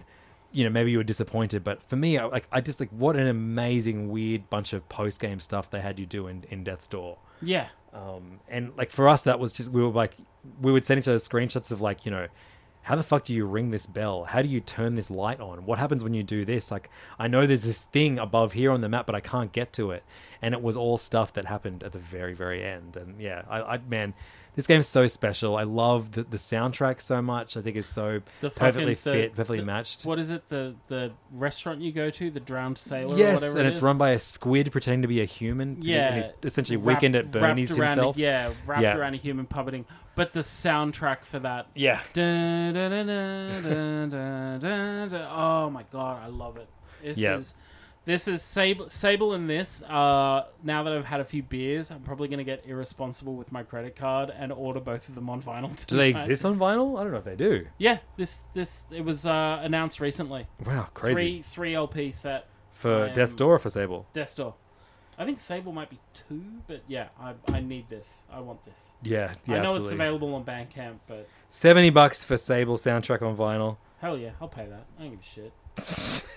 you 0.53 0.65
know 0.65 0.71
maybe 0.71 0.91
you 0.91 0.99
were 0.99 1.05
disappointed. 1.05 1.65
But 1.65 1.83
for 1.83 1.97
me, 1.97 2.19
I, 2.19 2.27
like 2.27 2.49
I 2.53 2.61
just 2.61 2.81
like 2.81 2.91
what 2.91 3.17
an 3.17 3.27
amazing 3.27 4.11
weird 4.11 4.49
bunch 4.51 4.73
of 4.73 4.89
post 4.89 5.21
game 5.21 5.41
stuff 5.41 5.71
they 5.71 5.81
had 5.81 5.99
you 5.99 6.07
do 6.07 6.27
in 6.27 6.45
in 6.51 6.65
Death's 6.65 6.89
Door. 6.89 7.19
yeah. 7.43 7.69
Um, 7.93 8.41
and 8.47 8.77
like 8.77 8.91
for 8.91 9.09
us, 9.09 9.23
that 9.23 9.39
was 9.39 9.53
just 9.53 9.71
we 9.71 9.83
were 9.83 9.89
like 9.89 10.15
we 10.61 10.71
would 10.71 10.85
send 10.85 10.99
each 10.99 11.09
other 11.09 11.19
screenshots 11.19 11.71
of 11.71 11.81
like 11.81 12.05
you 12.05 12.11
know 12.11 12.27
how 12.87 12.95
the 12.95 13.03
fuck 13.03 13.25
do 13.25 13.35
you 13.35 13.45
ring 13.45 13.71
this 13.73 13.85
bell? 13.87 14.25
How 14.25 14.43
do 14.43 14.49
you 14.49 14.61
turn 14.61 14.95
this 14.95 15.11
light 15.11 15.41
on? 15.41 15.67
What 15.67 15.79
happens 15.81 16.05
when 16.05 16.15
you 16.15 16.23
do 16.23 16.45
this? 16.45 16.71
Like 16.71 16.89
I 17.19 17.27
know 17.27 17.47
there's 17.47 17.65
this 17.65 17.83
thing 17.83 18.19
above 18.19 18.53
here 18.53 18.71
on 18.71 18.81
the 18.81 18.89
map, 18.89 19.07
but 19.07 19.15
I 19.15 19.21
can't 19.21 19.51
get 19.53 19.73
to 19.75 19.91
it. 19.91 20.05
And 20.41 20.55
it 20.55 20.63
was 20.63 20.77
all 20.77 20.97
stuff 20.97 21.33
that 21.33 21.47
happened 21.47 21.83
at 21.83 21.93
the 21.93 21.99
very 21.99 22.33
very 22.35 22.63
end. 22.65 22.97
And 22.97 23.21
yeah, 23.21 23.43
I, 23.49 23.61
I 23.75 23.79
man. 23.79 24.15
This 24.55 24.67
game's 24.67 24.87
so 24.89 25.07
special. 25.07 25.55
I 25.55 25.65
love 25.65 26.13
the, 26.13 26.23
the 26.23 26.39
soundtrack 26.39 27.03
so 27.03 27.21
much. 27.21 27.59
I 27.59 27.61
think 27.61 27.77
it's 27.77 27.87
so 27.89 28.23
The 28.41 28.49
perfectly 28.49 28.95
fucking- 28.95 29.13
the- 29.13 29.25
fit, 29.27 29.31
perfectly 29.37 29.59
the- 29.59 29.67
matched. 29.67 30.07
What 30.07 30.19
is 30.19 30.31
it? 30.31 30.49
The 30.49 30.75
the 30.89 31.13
restaurant 31.31 31.83
you 31.83 31.93
go 31.93 32.09
to, 32.09 32.31
the 32.31 32.41
Drowned 32.41 32.79
Sailor. 32.79 33.15
or 33.17 33.19
yes, 33.19 33.43
whatever 33.43 33.59
and 33.59 33.67
it 33.69 33.71
it's 33.73 33.83
run 33.83 33.99
by 33.99 34.11
a 34.13 34.19
squid 34.19 34.73
pretending 34.73 35.03
to 35.03 35.09
be 35.09 35.21
a 35.21 35.27
human. 35.27 35.77
Yeah, 35.83 36.07
and 36.07 36.17
he's 36.17 36.31
essentially 36.43 36.79
wrapped- 36.79 37.03
weekend 37.03 37.17
at 37.17 37.31
Bernie's 37.31 37.71
around 37.73 37.81
a- 37.81 37.83
himself. 37.91 38.17
yeah, 38.17 38.53
wrapped 38.65 38.81
Yeah. 38.83 38.97
around 38.97 39.13
a 39.13 39.19
human 39.19 39.45
puppeting. 39.47 39.85
But 40.17 40.33
the 40.33 40.41
soundtrack 40.41 41.25
for 41.25 41.39
that. 41.39 41.69
yeah. 41.77 42.01
Dun, 42.13 42.75
dun, 42.75 44.59
dun. 44.61 45.15
Oh 45.31 45.71
my 45.71 45.85
god, 45.93 46.23
I 46.25 46.27
love 46.29 46.57
it. 46.57 46.69
This 47.03 47.19
Yeah. 47.19 47.37
is 47.37 47.55
this 48.07 48.29
is 48.29 48.41
Sable 48.43 48.89
Sable 48.89 49.35
in 49.35 49.47
this. 49.47 49.83
Uh, 49.83 50.47
now 50.63 50.83
that 50.85 50.93
I've 50.93 51.05
had 51.05 51.21
a 51.21 51.25
few 51.25 51.43
beers, 51.43 51.91
I'm 51.91 52.01
probably 52.01 52.29
gonna 52.29 52.45
get 52.45 52.65
irresponsible 52.67 53.35
with 53.35 53.51
my 53.53 53.63
credit 53.63 53.97
card 53.97 54.31
and 54.37 54.53
order 54.53 54.81
both 54.81 55.09
of 55.09 55.15
them 55.17 55.29
on 55.29 55.43
vinyl. 55.43 55.75
Tonight. 55.75 55.87
Do 55.89 55.97
they 55.97 56.11
exist 56.11 56.45
on 56.45 56.59
vinyl? 56.59 56.99
I 56.99 57.03
don't 57.03 57.13
know 57.13 57.19
if 57.19 57.25
they 57.25 57.37
do. 57.37 57.67
Yeah, 57.79 57.99
this 58.17 58.45
this 58.55 58.85
it 58.91 59.05
was 59.05 59.27
uh, 59.27 59.61
announced 59.63 60.01
recently. 60.01 60.47
Wow, 60.65 60.89
crazy. 60.95 61.15
Three 61.15 61.43
three 61.43 61.75
LP 61.75 62.11
set. 62.13 62.47
For 62.73 63.09
Death's 63.15 63.35
Door 63.35 63.55
or 63.55 63.59
for 63.59 63.71
Sable? 63.71 64.07
Death 64.13 64.37
Door. 64.37 64.55
I 65.19 65.25
think 65.25 65.39
Sable 65.39 65.73
might 65.73 65.89
be 65.91 65.99
two, 66.29 66.43
but 66.67 66.83
yeah, 66.89 67.09
I, 67.19 67.35
I 67.49 67.61
need 67.61 67.89
this. 67.89 68.25
I 68.31 68.41
want 68.41 68.65
this. 68.65 68.93
Yeah, 69.03 69.33
yeah, 69.47 69.55
I 69.55 69.59
know 69.59 69.63
absolutely. 69.65 69.87
it's 69.87 69.93
available 69.95 70.35
on 70.35 70.45
Bandcamp, 70.45 70.97
but 71.07 71.29
70 71.51 71.91
bucks 71.91 72.25
for 72.25 72.37
Sable 72.37 72.77
soundtrack 72.77 73.23
on 73.23 73.37
vinyl. 73.37 73.79
hell 73.99 74.19
yeah, 74.19 74.33
I'll 74.41 74.49
pay 74.49 74.67
that. 74.67 74.87
I 74.99 75.03
don't 75.03 75.11
give 75.13 75.21
a 75.21 75.23
shit. 75.23 76.23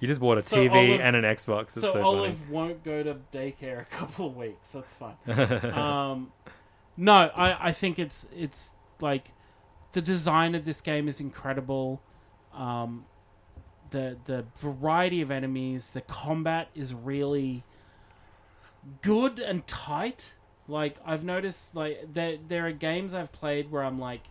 You 0.00 0.08
just 0.08 0.20
bought 0.20 0.38
a 0.38 0.42
So 0.42 0.56
TV 0.56 0.72
Olive- 0.72 1.00
and 1.00 1.16
an 1.16 1.24
Xbox. 1.24 1.62
It's 1.64 1.80
so, 1.82 1.92
so, 1.92 2.02
Olive 2.02 2.50
won't 2.50 2.82
go 2.82 3.02
to 3.02 3.16
daycare 3.32 3.82
a 3.82 3.84
couple 3.90 4.26
of 4.28 4.36
weeks. 4.36 4.72
That's 4.72 4.94
fine. 4.94 5.16
um, 5.74 6.32
no, 6.96 7.12
I, 7.12 7.68
I 7.68 7.72
think 7.72 7.98
it's 7.98 8.28
it's 8.34 8.70
like 9.00 9.32
the 9.92 10.00
design 10.00 10.54
of 10.54 10.64
this 10.64 10.80
game 10.80 11.08
is 11.08 11.20
incredible. 11.20 12.00
Um, 12.54 13.04
the 13.90 14.16
the 14.24 14.44
variety 14.58 15.20
of 15.20 15.30
enemies, 15.30 15.90
the 15.90 16.00
combat 16.02 16.68
is 16.74 16.94
really 16.94 17.64
good 19.02 19.38
and 19.38 19.66
tight. 19.66 20.34
Like 20.68 20.96
I've 21.04 21.22
noticed, 21.24 21.74
like 21.74 22.12
there 22.12 22.36
there 22.48 22.66
are 22.66 22.72
games 22.72 23.14
I've 23.14 23.32
played 23.32 23.70
where 23.70 23.84
I'm 23.84 23.98
like, 24.00 24.22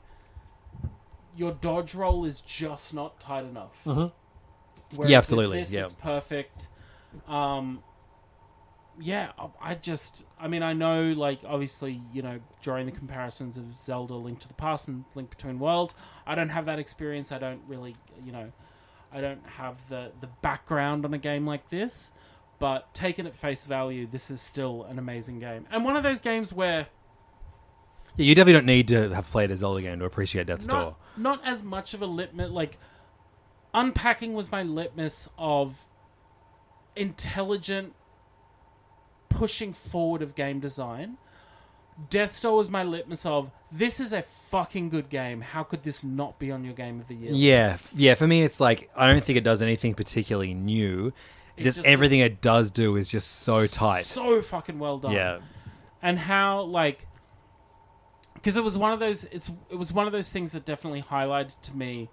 your 1.36 1.52
dodge 1.54 1.96
roll 1.96 2.26
is 2.26 2.42
just 2.42 2.94
not 2.94 3.20
tight 3.20 3.46
enough. 3.46 3.86
With 3.86 5.10
Yeah, 5.10 5.18
absolutely, 5.18 5.60
This, 5.60 5.72
yeah. 5.72 5.84
it's 5.86 5.94
perfect. 5.94 6.68
Um, 7.28 7.84
yeah, 9.00 9.32
I- 9.38 9.72
I 9.72 9.76
just, 9.76 10.24
I 10.40 10.48
mean, 10.48 10.64
I 10.64 10.74
know, 10.74 11.12
like, 11.14 11.40
obviously, 11.46 12.02
you 12.14 12.22
know, 12.22 12.40
during 12.62 12.86
the 12.86 12.92
comparisons 12.94 13.58
of 13.58 13.78
Zelda 13.78 14.16
Link 14.16 14.40
to 14.42 14.48
the 14.48 14.54
Past 14.54 14.88
and 14.88 15.04
Link 15.16 15.30
Between 15.30 15.60
Worlds, 15.60 15.96
I 16.26 16.36
don't 16.36 16.50
have 16.50 16.66
that 16.68 16.80
experience. 16.80 17.32
I 17.32 17.38
don't 17.40 17.62
really, 17.68 17.96
you 18.24 18.32
know, 18.32 18.52
I 19.12 19.20
don't 19.22 19.46
have 19.58 19.76
the, 19.90 20.12
the 20.22 20.28
background 20.42 21.04
on 21.04 21.14
a 21.14 21.18
game 21.18 21.46
like 21.46 21.70
this. 21.70 22.12
But 22.58 22.94
taken 22.94 23.28
at 23.28 23.36
face 23.36 23.66
value, 23.66 24.08
this 24.10 24.32
is 24.32 24.42
still 24.42 24.84
an 24.84 24.98
amazing 24.98 25.40
game. 25.40 25.66
And 25.72 25.84
one 25.84 25.98
of 25.98 26.04
those 26.04 26.20
games 26.20 26.54
where 26.54 26.88
Yeah, 28.16 28.26
you 28.26 28.36
definitely 28.36 28.54
don't 28.54 28.66
need 28.66 28.88
to 28.90 29.14
have 29.14 29.30
played 29.30 29.52
a 29.52 29.58
Zelda 29.58 29.82
game 29.82 30.00
to 30.00 30.06
appreciate 30.06 30.48
Death's 30.48 30.68
Door. 30.68 30.96
not, 31.18 31.42
not 31.42 31.46
as 31.46 31.64
much 31.64 31.94
of 31.94 32.02
a 32.02 32.06
litmus 32.06 32.50
like 32.52 32.78
unpacking 33.74 34.34
was 34.34 34.52
my 34.52 34.64
litmus 34.64 35.30
of 35.38 35.84
intelligent 36.96 37.94
pushing 39.28 39.74
forward 39.74 40.22
of 40.22 40.34
game 40.34 40.62
design 40.62 41.18
Death 42.10 42.42
Door 42.42 42.58
was 42.58 42.70
my 42.70 42.84
litmus 42.84 43.26
of 43.26 43.52
this 43.72 44.00
is 44.00 44.12
a 44.12 44.22
fucking 44.22 44.90
good 44.90 45.10
game. 45.10 45.42
How 45.42 45.64
could 45.64 45.84
this 45.84 46.04
not 46.04 46.38
be 46.40 46.52
on 46.52 46.64
your 46.66 46.74
game 46.74 47.00
of 47.00 47.08
the 47.08 47.16
year? 47.16 47.32
Yeah, 47.32 47.72
list? 47.72 47.92
yeah. 47.96 48.14
For 48.16 48.28
me, 48.28 48.44
it's 48.44 48.60
like 48.60 48.90
I 48.96 49.08
don't 49.08 49.24
think 49.24 49.38
it 49.38 49.44
does 49.44 49.62
anything 49.62 49.94
particularly 49.94 50.54
new. 50.54 51.14
Just, 51.58 51.78
just- 51.78 51.88
everything 51.88 52.20
it 52.20 52.42
does 52.42 52.72
do 52.72 52.96
is 52.96 53.08
just 53.08 53.42
so 53.44 53.66
tight. 53.68 54.06
so 54.06 54.42
fucking 54.42 54.80
well 54.80 54.98
done. 54.98 55.14
yeah, 55.14 55.40
and 56.02 56.20
how 56.20 56.62
like 56.64 57.08
because 58.36 58.58
it 58.58 58.64
was 58.64 58.78
one 58.78 58.92
of 58.92 59.00
those 59.00 59.24
it's 59.26 59.50
it 59.70 59.76
was 59.76 59.92
one 59.92 60.06
of 60.06 60.12
those 60.12 60.30
things 60.30 60.52
that 60.52 60.66
definitely 60.66 61.02
highlighted 61.02 61.54
to 61.64 61.76
me 61.76 62.10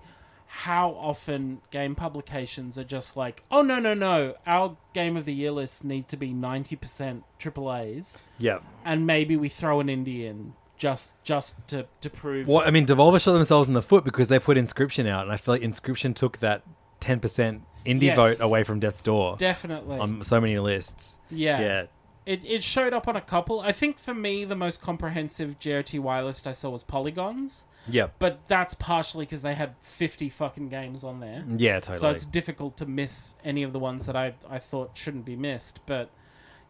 how 0.46 0.90
often 0.90 1.60
game 1.70 1.94
publications 1.94 2.78
are 2.78 2.84
just 2.84 3.16
like 3.16 3.42
oh 3.50 3.62
no 3.62 3.78
no 3.78 3.94
no 3.94 4.34
our 4.46 4.76
game 4.92 5.16
of 5.16 5.24
the 5.24 5.32
year 5.32 5.50
list 5.50 5.82
needs 5.84 6.08
to 6.08 6.16
be 6.16 6.32
90% 6.32 7.22
triple 7.38 7.74
a's 7.74 8.18
yeah. 8.38 8.58
and 8.84 9.06
maybe 9.06 9.36
we 9.36 9.48
throw 9.48 9.80
an 9.80 9.88
indie 9.88 10.24
in 10.24 10.52
just 10.76 11.12
just 11.24 11.54
to 11.68 11.86
to 12.00 12.10
prove 12.10 12.48
Well, 12.48 12.62
I 12.66 12.70
mean, 12.70 12.86
Devolver 12.86 13.22
shot 13.22 13.32
themselves 13.32 13.68
in 13.68 13.74
the 13.74 13.82
foot 13.82 14.04
because 14.04 14.28
they 14.28 14.38
put 14.40 14.56
Inscryption 14.56 15.06
out, 15.06 15.22
and 15.22 15.30
I 15.32 15.36
feel 15.36 15.54
like 15.54 15.62
Inscryption 15.62 16.12
took 16.14 16.38
that 16.38 16.62
ten 16.98 17.20
percent 17.20 17.62
indie 17.84 18.02
Yes. 18.02 18.16
vote 18.16 18.36
away 18.44 18.62
from 18.64 18.80
Death's 18.80 19.02
Door 19.02 19.36
definitely 19.38 19.98
on 19.98 20.22
so 20.22 20.40
many 20.40 20.58
lists. 20.58 21.18
yeah 21.30 21.60
Yeah, 21.60 21.82
It, 22.26 22.40
it 22.44 22.62
showed 22.62 22.92
up 22.92 23.08
on 23.08 23.16
a 23.16 23.20
couple. 23.20 23.60
I 23.60 23.72
think 23.72 23.98
for 23.98 24.14
me, 24.14 24.44
the 24.44 24.54
most 24.56 24.80
comprehensive 24.80 25.58
GOTY 25.58 25.98
list 26.24 26.46
I 26.46 26.52
saw 26.52 26.70
was 26.70 26.82
Polygons. 26.84 27.64
yeah, 27.88 28.08
But 28.20 28.46
that's 28.46 28.74
partially 28.74 29.24
because 29.26 29.42
they 29.42 29.54
had 29.54 29.74
50 29.82 30.28
fucking 30.28 30.68
games 30.68 31.02
on 31.02 31.18
there. 31.18 31.44
Mm, 31.48 31.56
yeah. 31.60 31.80
Totally. 31.80 31.98
So 31.98 32.10
it's 32.10 32.24
difficult 32.24 32.76
to 32.76 32.86
miss 32.86 33.34
any 33.44 33.64
of 33.64 33.72
the 33.72 33.80
ones 33.80 34.06
that 34.06 34.14
I, 34.14 34.34
I 34.48 34.60
thought 34.60 34.92
shouldn't 34.94 35.24
be 35.24 35.34
missed. 35.34 35.80
But 35.86 36.10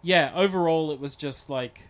yeah, 0.00 0.32
overall, 0.34 0.90
it 0.90 0.98
was 1.00 1.14
just 1.14 1.50
like. 1.50 1.82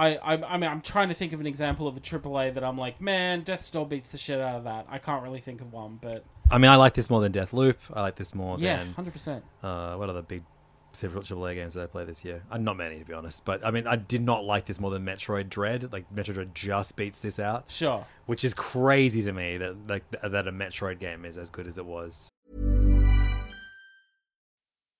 I, 0.00 0.14
I, 0.16 0.54
I 0.54 0.56
mean, 0.56 0.70
I'm 0.70 0.80
trying 0.80 1.08
to 1.08 1.14
think 1.14 1.34
of 1.34 1.40
an 1.40 1.46
example 1.46 1.86
of 1.86 1.94
a 1.94 2.00
AAA 2.00 2.54
that 2.54 2.64
I'm 2.64 2.78
like, 2.78 3.00
man, 3.02 3.42
Death 3.42 3.70
Door 3.70 3.88
beats 3.88 4.12
the 4.12 4.16
shit 4.18 4.40
out 4.40 4.56
of 4.56 4.64
that. 4.64 4.86
I 4.88 4.98
can't 4.98 5.22
really 5.22 5.40
think 5.40 5.60
of 5.60 5.72
one, 5.74 5.98
but 6.00 6.24
I 6.50 6.56
mean, 6.56 6.70
I 6.70 6.76
like 6.76 6.94
this 6.94 7.10
more 7.10 7.20
than 7.20 7.32
Deathloop. 7.32 7.76
I 7.92 8.00
like 8.00 8.16
this 8.16 8.34
more 8.34 8.58
yeah, 8.58 8.78
than 8.78 8.94
hundred 8.94 9.12
percent. 9.12 9.44
uh, 9.62 9.94
what 9.96 10.08
other 10.08 10.22
big 10.22 10.42
several 10.92 11.22
AAA 11.22 11.54
games 11.54 11.74
that 11.74 11.82
I 11.82 11.86
play 11.86 12.04
this 12.06 12.24
year? 12.24 12.42
Uh, 12.50 12.56
not 12.56 12.76
many, 12.78 12.98
to 12.98 13.04
be 13.04 13.12
honest. 13.12 13.44
But 13.44 13.64
I 13.64 13.70
mean, 13.70 13.86
I 13.86 13.96
did 13.96 14.22
not 14.22 14.42
like 14.44 14.64
this 14.64 14.80
more 14.80 14.90
than 14.90 15.04
Metroid 15.04 15.50
Dread. 15.50 15.92
Like 15.92 16.06
Metroid 16.14 16.34
Dread 16.34 16.54
just 16.54 16.96
beats 16.96 17.20
this 17.20 17.38
out, 17.38 17.64
Sure. 17.68 18.06
which 18.24 18.42
is 18.42 18.54
crazy 18.54 19.20
to 19.22 19.32
me 19.32 19.58
that 19.58 19.86
like 19.86 20.10
that 20.12 20.48
a 20.48 20.52
Metroid 20.52 20.98
game 20.98 21.26
is 21.26 21.36
as 21.36 21.50
good 21.50 21.66
as 21.66 21.76
it 21.76 21.84
was. 21.84 22.30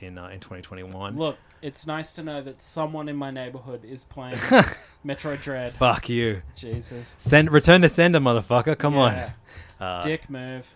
In 0.00 0.18
uh, 0.18 0.28
in 0.28 0.40
2021, 0.40 1.16
Look, 1.16 1.36
it's 1.62 1.86
nice 1.86 2.12
to 2.12 2.22
know 2.22 2.42
that 2.42 2.62
someone 2.62 3.08
in 3.08 3.16
my 3.16 3.30
neighborhood 3.30 3.84
is 3.84 4.04
playing 4.04 4.36
Metroid 5.04 5.42
Dread. 5.42 5.72
fuck 5.74 6.08
you. 6.08 6.42
Jesus. 6.54 7.14
Send 7.18 7.50
return 7.50 7.82
to 7.82 7.88
sender, 7.88 8.20
motherfucker. 8.20 8.76
Come 8.78 8.94
Yeah. 8.94 9.00
on. 9.00 9.32
Uh, 9.86 10.02
Dick 10.02 10.28
move. 10.28 10.68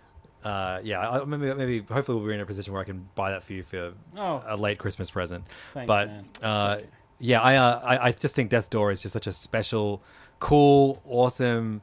Uh, 0.43 0.81
yeah, 0.83 1.09
I, 1.11 1.25
maybe 1.25 1.53
maybe 1.55 1.81
hopefully 1.81 2.19
we'll 2.19 2.27
be 2.29 2.35
in 2.35 2.41
a 2.41 2.47
position 2.47 2.73
where 2.73 2.81
I 2.81 2.85
can 2.87 3.07
buy 3.15 3.31
that 3.33 3.45
for 3.45 3.53
you 3.53 3.63
for 3.63 3.93
Oh. 4.17 4.43
a 4.47 4.57
late 4.57 4.79
Christmas 4.79 5.11
present. 5.11 5.45
Thanks, 5.75 5.87
but. 5.87 6.09
Uh, 6.43 6.77
okay. 6.79 6.87
yeah, 7.19 7.41
I, 7.43 7.57
uh, 7.57 7.81
I 7.85 8.07
I 8.09 8.13
just 8.13 8.35
think 8.35 8.49
Death 8.51 8.71
Door 8.71 8.93
is 8.93 9.03
just 9.03 9.13
such 9.13 9.27
a 9.27 9.33
special, 9.33 10.03
cool, 10.41 11.03
awesome, 11.07 11.83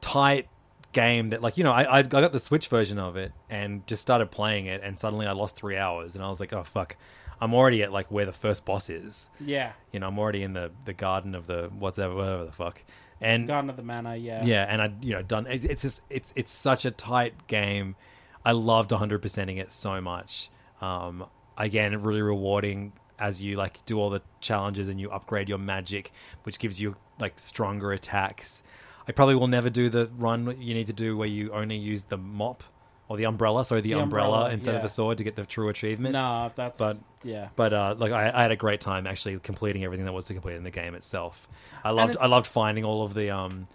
tight 0.00 0.48
game 0.94 1.28
that 1.30 1.42
like 1.42 1.58
you 1.58 1.64
know 1.64 1.72
I 1.72 1.82
I 1.82 1.98
I 1.98 2.02
got 2.02 2.32
the 2.32 2.40
Switch 2.40 2.68
version 2.68 2.98
of 2.98 3.16
it 3.16 3.32
and 3.50 3.86
just 3.86 4.00
started 4.00 4.30
playing 4.30 4.66
it 4.66 4.80
and 4.82 4.98
suddenly 4.98 5.26
I 5.26 5.32
lost 5.32 5.56
three 5.56 5.76
hours 5.76 6.14
and 6.14 6.24
I 6.24 6.28
was 6.28 6.40
like 6.40 6.52
oh 6.52 6.64
fuck. 6.64 6.96
I'm 7.40 7.52
already 7.52 7.82
at 7.82 7.92
like 7.92 8.10
where 8.10 8.24
the 8.24 8.32
first 8.32 8.64
boss 8.64 8.88
is. 8.88 9.28
Yeah. 9.38 9.72
You 9.92 10.00
know, 10.00 10.06
I'm 10.06 10.18
already 10.18 10.44
in 10.44 10.52
the, 10.52 10.70
the 10.84 10.92
garden 10.94 11.34
of 11.34 11.46
the 11.46 11.68
whatever 11.78 12.14
whatever 12.14 12.44
the 12.44 12.52
fuck. 12.52 12.82
And 13.20 13.46
Garden 13.46 13.70
of 13.70 13.76
the 13.76 13.82
Manor, 13.82 14.16
yeah. 14.16 14.44
yeah, 14.44 14.66
and 14.68 14.82
I 14.82 14.92
you 15.00 15.12
know 15.12 15.22
done. 15.22 15.46
It's 15.46 15.64
it's 15.64 15.82
just, 15.82 16.02
it's 16.10 16.32
it's 16.36 16.52
such 16.52 16.84
a 16.84 16.90
tight 16.90 17.46
game. 17.46 17.96
I 18.44 18.52
loved 18.52 18.90
100 18.90 19.22
percenting 19.22 19.58
it 19.58 19.72
so 19.72 20.00
much. 20.00 20.50
Um, 20.80 21.26
again, 21.56 22.00
really 22.02 22.20
rewarding 22.20 22.92
as 23.18 23.40
you 23.40 23.56
like 23.56 23.84
do 23.86 23.98
all 23.98 24.10
the 24.10 24.20
challenges 24.40 24.88
and 24.88 25.00
you 25.00 25.10
upgrade 25.10 25.48
your 25.48 25.58
magic, 25.58 26.12
which 26.42 26.58
gives 26.58 26.80
you 26.80 26.96
like 27.18 27.38
stronger 27.38 27.92
attacks. 27.92 28.62
I 29.08 29.12
probably 29.12 29.34
will 29.34 29.48
never 29.48 29.70
do 29.70 29.88
the 29.88 30.10
run 30.16 30.56
you 30.60 30.74
need 30.74 30.86
to 30.86 30.92
do 30.92 31.16
where 31.16 31.28
you 31.28 31.52
only 31.52 31.76
use 31.76 32.04
the 32.04 32.16
mop 32.16 32.62
or 33.08 33.18
the 33.18 33.24
umbrella, 33.26 33.64
sorry, 33.64 33.82
the, 33.82 33.90
The 33.90 34.00
umbrella, 34.00 34.28
umbrella, 34.36 34.50
instead 34.54 34.74
of 34.76 34.80
yeah. 34.80 34.86
a 34.86 34.88
sword 34.88 35.18
to 35.18 35.24
get 35.24 35.36
the 35.36 35.44
true 35.44 35.68
achievement. 35.68 36.14
Nah, 36.14 36.48
that's 36.54 36.78
But- 36.78 36.98
yeah. 37.22 37.48
But 37.56 37.72
uh, 37.72 37.94
like 37.98 38.12
I, 38.12 38.30
I 38.34 38.42
had 38.42 38.50
a 38.50 38.56
great 38.56 38.80
time 38.80 39.06
actually 39.06 39.38
completing 39.38 39.84
everything 39.84 40.06
that 40.06 40.12
was 40.12 40.24
to 40.26 40.32
complete 40.34 40.56
in 40.56 40.62
the 40.64 40.70
game 40.70 40.94
itself. 40.94 41.48
I 41.82 41.90
loved 41.90 42.16
I 42.20 42.26
loved 42.26 42.46
finding 42.46 42.84
all 42.84 43.02
of 43.04 43.14
the 43.14 43.30
um 43.30 43.66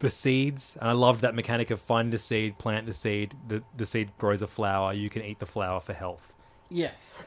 the 0.00 0.10
seeds, 0.10 0.78
and 0.80 0.88
I 0.88 0.92
loved 0.92 1.20
that 1.20 1.34
mechanic 1.34 1.70
of 1.70 1.80
find 1.80 2.12
the 2.12 2.18
seed, 2.18 2.58
plant 2.58 2.86
the 2.86 2.92
seed, 2.92 3.34
the 3.46 3.62
the 3.76 3.86
seed 3.86 4.10
grows 4.18 4.40
a 4.42 4.46
flower. 4.46 4.92
You 4.92 5.10
can 5.10 5.22
eat 5.22 5.38
the 5.40 5.46
flower 5.46 5.78
for 5.80 5.92
health. 5.92 6.32
Yes. 6.68 7.22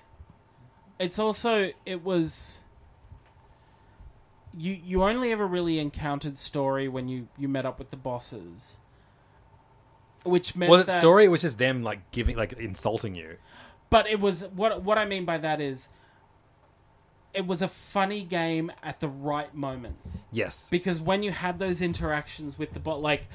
It's 0.99 1.19
also 1.19 1.71
it 1.85 2.03
was 2.03 2.61
you 4.57 4.73
you 4.83 5.03
only 5.03 5.31
ever 5.31 5.45
really 5.47 5.79
encountered 5.79 6.37
story 6.37 6.87
when 6.87 7.07
you 7.07 7.27
you 7.37 7.47
met 7.47 7.65
up 7.65 7.79
with 7.79 7.89
the 7.89 7.97
bosses. 7.97 8.77
which 10.23 10.55
meant 10.55 10.69
Was 10.69 10.81
it 10.81 10.87
that, 10.87 11.01
story? 11.01 11.25
It 11.25 11.29
was 11.29 11.41
just 11.41 11.57
them 11.57 11.83
like 11.83 12.11
giving, 12.11 12.35
like 12.37 12.53
insulting 12.53 13.15
you. 13.15 13.37
But 13.89 14.07
it 14.07 14.19
was 14.19 14.45
what 14.47 14.81
what 14.83 14.97
I 14.97 15.05
mean 15.05 15.25
by 15.25 15.37
that 15.39 15.59
is, 15.61 15.89
it 17.33 17.45
was 17.47 17.61
a 17.61 17.67
funny 17.67 18.23
game 18.23 18.71
at 18.81 18.99
the 18.99 19.07
right 19.07 19.53
moments. 19.55 20.25
Yes. 20.31 20.69
because 20.69 20.99
when 21.01 21.23
you 21.23 21.31
had 21.31 21.59
those 21.59 21.81
interactions 21.81 22.57
with 22.57 22.73
the 22.73 22.79
bot, 22.79 23.01
like 23.01 23.27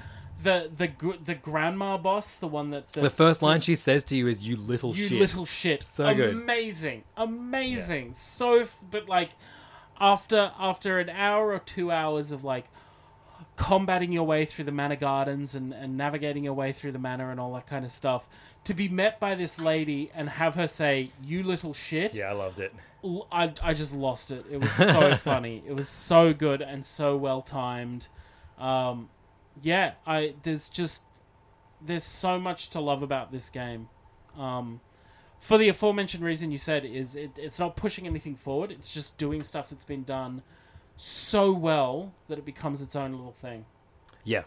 the 0.42 0.70
the 0.76 0.88
the 1.24 1.34
grandma 1.34 1.96
boss, 1.98 2.36
the 2.36 2.46
one 2.46 2.70
that 2.70 2.88
the 2.92 3.10
first 3.10 3.42
line 3.42 3.60
she 3.60 3.74
says 3.74 4.04
to 4.04 4.16
you 4.16 4.28
is 4.28 4.44
"You 4.46 4.54
little 4.56 4.90
you 4.94 5.02
shit." 5.02 5.10
You 5.12 5.18
little 5.18 5.44
shit, 5.46 5.86
So 5.86 6.14
good. 6.14 6.32
amazing, 6.32 7.02
amazing, 7.16 8.14
so 8.14 8.66
but 8.90 9.08
like 9.08 9.30
after 10.00 10.52
after 10.58 10.98
an 10.98 11.08
hour 11.10 11.52
or 11.52 11.58
two 11.58 11.90
hours 11.90 12.30
of 12.32 12.44
like 12.44 12.66
combating 13.56 14.12
your 14.12 14.24
way 14.24 14.44
through 14.44 14.64
the 14.64 14.72
manor 14.72 14.96
gardens 14.96 15.54
and, 15.54 15.72
and 15.72 15.96
navigating 15.96 16.44
your 16.44 16.54
way 16.54 16.72
through 16.72 16.92
the 16.92 16.98
manor 16.98 17.30
and 17.30 17.40
all 17.40 17.52
that 17.54 17.66
kind 17.66 17.84
of 17.84 17.90
stuff 17.90 18.28
to 18.64 18.74
be 18.74 18.88
met 18.88 19.18
by 19.18 19.34
this 19.34 19.58
lady 19.58 20.10
and 20.14 20.28
have 20.30 20.54
her 20.54 20.66
say 20.68 21.10
you 21.22 21.42
little 21.42 21.72
shit 21.74 22.14
Yeah, 22.14 22.30
I 22.30 22.32
loved 22.32 22.60
it. 22.60 22.72
l- 23.02 23.26
I, 23.32 23.52
I 23.62 23.74
just 23.74 23.92
lost 23.92 24.30
it. 24.30 24.44
It 24.50 24.60
was 24.60 24.72
so 24.72 25.14
funny. 25.20 25.62
It 25.66 25.72
was 25.74 25.88
so 25.88 26.32
good 26.32 26.60
and 26.62 26.84
so 26.86 27.16
well 27.16 27.42
timed. 27.42 28.08
Um, 28.58 29.08
yeah, 29.62 29.92
I 30.06 30.34
there's 30.44 30.68
just 30.68 31.02
there's 31.84 32.04
so 32.04 32.38
much 32.38 32.70
to 32.70 32.80
love 32.80 33.02
about 33.02 33.32
this 33.32 33.48
game. 33.50 33.88
Um, 34.36 34.80
for 35.40 35.58
the 35.58 35.68
aforementioned 35.68 36.24
reason 36.24 36.50
you 36.50 36.58
said 36.58 36.84
is 36.84 37.16
it, 37.16 37.32
it's 37.36 37.58
not 37.58 37.76
pushing 37.76 38.06
anything 38.06 38.34
forward. 38.34 38.70
It's 38.70 38.90
just 38.90 39.16
doing 39.18 39.42
stuff 39.42 39.70
that's 39.70 39.84
been 39.84 40.04
done 40.04 40.42
so 40.96 41.52
well 41.52 42.12
that 42.28 42.38
it 42.38 42.44
becomes 42.44 42.82
its 42.82 42.96
own 42.96 43.12
little 43.12 43.34
thing. 43.40 43.64
Yeah. 44.24 44.42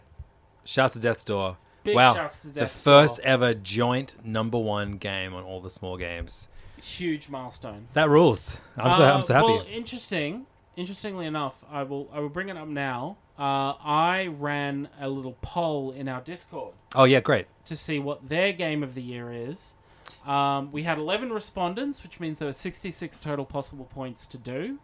Shouts 0.64 0.92
to 0.94 1.00
Death's 1.00 1.24
Door. 1.24 1.56
Big 1.82 1.96
wow. 1.96 2.14
shouts 2.14 2.40
to 2.40 2.48
the 2.48 2.60
Death's 2.60 2.80
first 2.80 3.16
Door. 3.16 3.26
ever 3.26 3.54
joint 3.54 4.14
number 4.24 4.58
one 4.58 4.92
game 4.98 5.34
on 5.34 5.42
all 5.42 5.60
the 5.60 5.70
small 5.70 5.96
games. 5.96 6.48
Huge 6.76 7.28
milestone. 7.28 7.88
That 7.94 8.08
rules. 8.08 8.56
I'm 8.76 8.92
so 8.92 9.04
Uh, 9.04 9.12
I'm 9.12 9.22
so 9.22 9.34
happy. 9.34 9.46
Well, 9.46 9.66
interesting. 9.70 10.46
Interestingly 10.76 11.26
enough, 11.26 11.62
I 11.70 11.82
will 11.82 12.08
I 12.12 12.20
will 12.20 12.28
bring 12.30 12.48
it 12.48 12.56
up 12.56 12.68
now. 12.68 13.18
Uh, 13.38 13.74
I 13.82 14.28
ran 14.38 14.88
a 15.00 15.08
little 15.08 15.36
poll 15.42 15.90
in 15.90 16.08
our 16.08 16.20
Discord 16.20 16.74
oh 16.94 17.04
yeah, 17.04 17.20
great. 17.20 17.46
to 17.64 17.76
see 17.76 17.98
what 17.98 18.28
their 18.28 18.52
game 18.52 18.82
of 18.82 18.94
the 18.94 19.02
year 19.02 19.32
is. 19.32 19.74
Um, 20.26 20.70
we 20.72 20.84
had 20.84 20.98
11 20.98 21.32
respondents, 21.32 22.02
which 22.02 22.20
means 22.20 22.38
there 22.38 22.46
were 22.46 22.52
66 22.52 23.20
total 23.20 23.44
possible 23.44 23.86
points 23.86 24.26
to 24.26 24.38
do. 24.38 24.78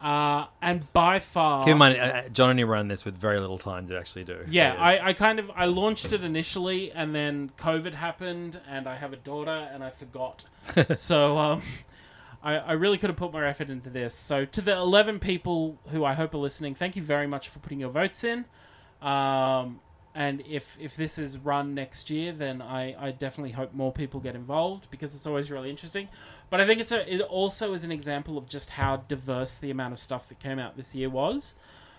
Uh, 0.00 0.46
and 0.62 0.92
by 0.92 1.18
far, 1.18 1.64
Keep 1.64 1.72
in 1.72 1.78
mind, 1.78 1.98
uh, 2.00 2.28
John 2.28 2.50
only 2.50 2.62
ran 2.62 2.86
this 2.86 3.04
with 3.04 3.16
very 3.16 3.40
little 3.40 3.58
time 3.58 3.88
to 3.88 3.98
actually 3.98 4.22
do. 4.22 4.44
yeah, 4.48 4.74
So, 4.74 4.80
I, 4.80 5.08
I 5.08 5.12
kind 5.12 5.40
of 5.40 5.50
I 5.56 5.64
launched 5.64 6.12
it 6.12 6.22
initially, 6.22 6.92
and 6.92 7.12
then 7.12 7.50
COVID 7.58 7.94
happened, 7.94 8.60
and 8.68 8.86
I 8.86 8.94
have 8.94 9.12
a 9.12 9.16
daughter, 9.16 9.68
and 9.72 9.82
I 9.82 9.90
forgot. 9.90 10.44
so 10.96 11.36
um, 11.36 11.62
I, 12.44 12.58
I 12.58 12.72
really 12.74 12.96
could 12.96 13.10
have 13.10 13.16
put 13.16 13.32
more 13.32 13.44
effort 13.44 13.70
into 13.70 13.90
this. 13.90 14.14
So 14.14 14.44
to 14.44 14.60
the 14.60 14.76
eleven 14.76 15.18
people 15.18 15.78
who 15.88 16.04
I 16.04 16.14
hope 16.14 16.32
are 16.32 16.38
listening, 16.38 16.76
thank 16.76 16.94
you 16.94 17.02
very 17.02 17.26
much 17.26 17.48
for 17.48 17.58
putting 17.58 17.80
your 17.80 17.90
votes 17.90 18.22
in. 18.22 18.44
Um, 19.02 19.80
and 20.18 20.42
if 20.48 20.76
if 20.80 20.96
this 20.96 21.16
is 21.16 21.38
run 21.38 21.76
next 21.76 22.10
year, 22.10 22.32
then 22.32 22.60
I, 22.60 23.06
I 23.06 23.12
definitely 23.12 23.52
hope 23.52 23.72
more 23.72 23.92
people 23.92 24.18
get 24.18 24.34
involved 24.34 24.90
because 24.90 25.14
it's 25.14 25.28
always 25.28 25.48
really 25.48 25.70
interesting. 25.70 26.08
But 26.50 26.60
I 26.60 26.66
think 26.66 26.80
it's 26.80 26.90
a 26.90 27.14
it 27.14 27.20
also 27.20 27.72
is 27.72 27.84
an 27.84 27.92
example 27.92 28.36
of 28.36 28.48
just 28.48 28.70
how 28.70 28.96
diverse 28.96 29.58
the 29.58 29.70
amount 29.70 29.92
of 29.92 30.00
stuff 30.00 30.28
that 30.28 30.40
came 30.40 30.58
out 30.58 30.76
this 30.76 30.92
year 30.92 31.08
was. 31.08 31.54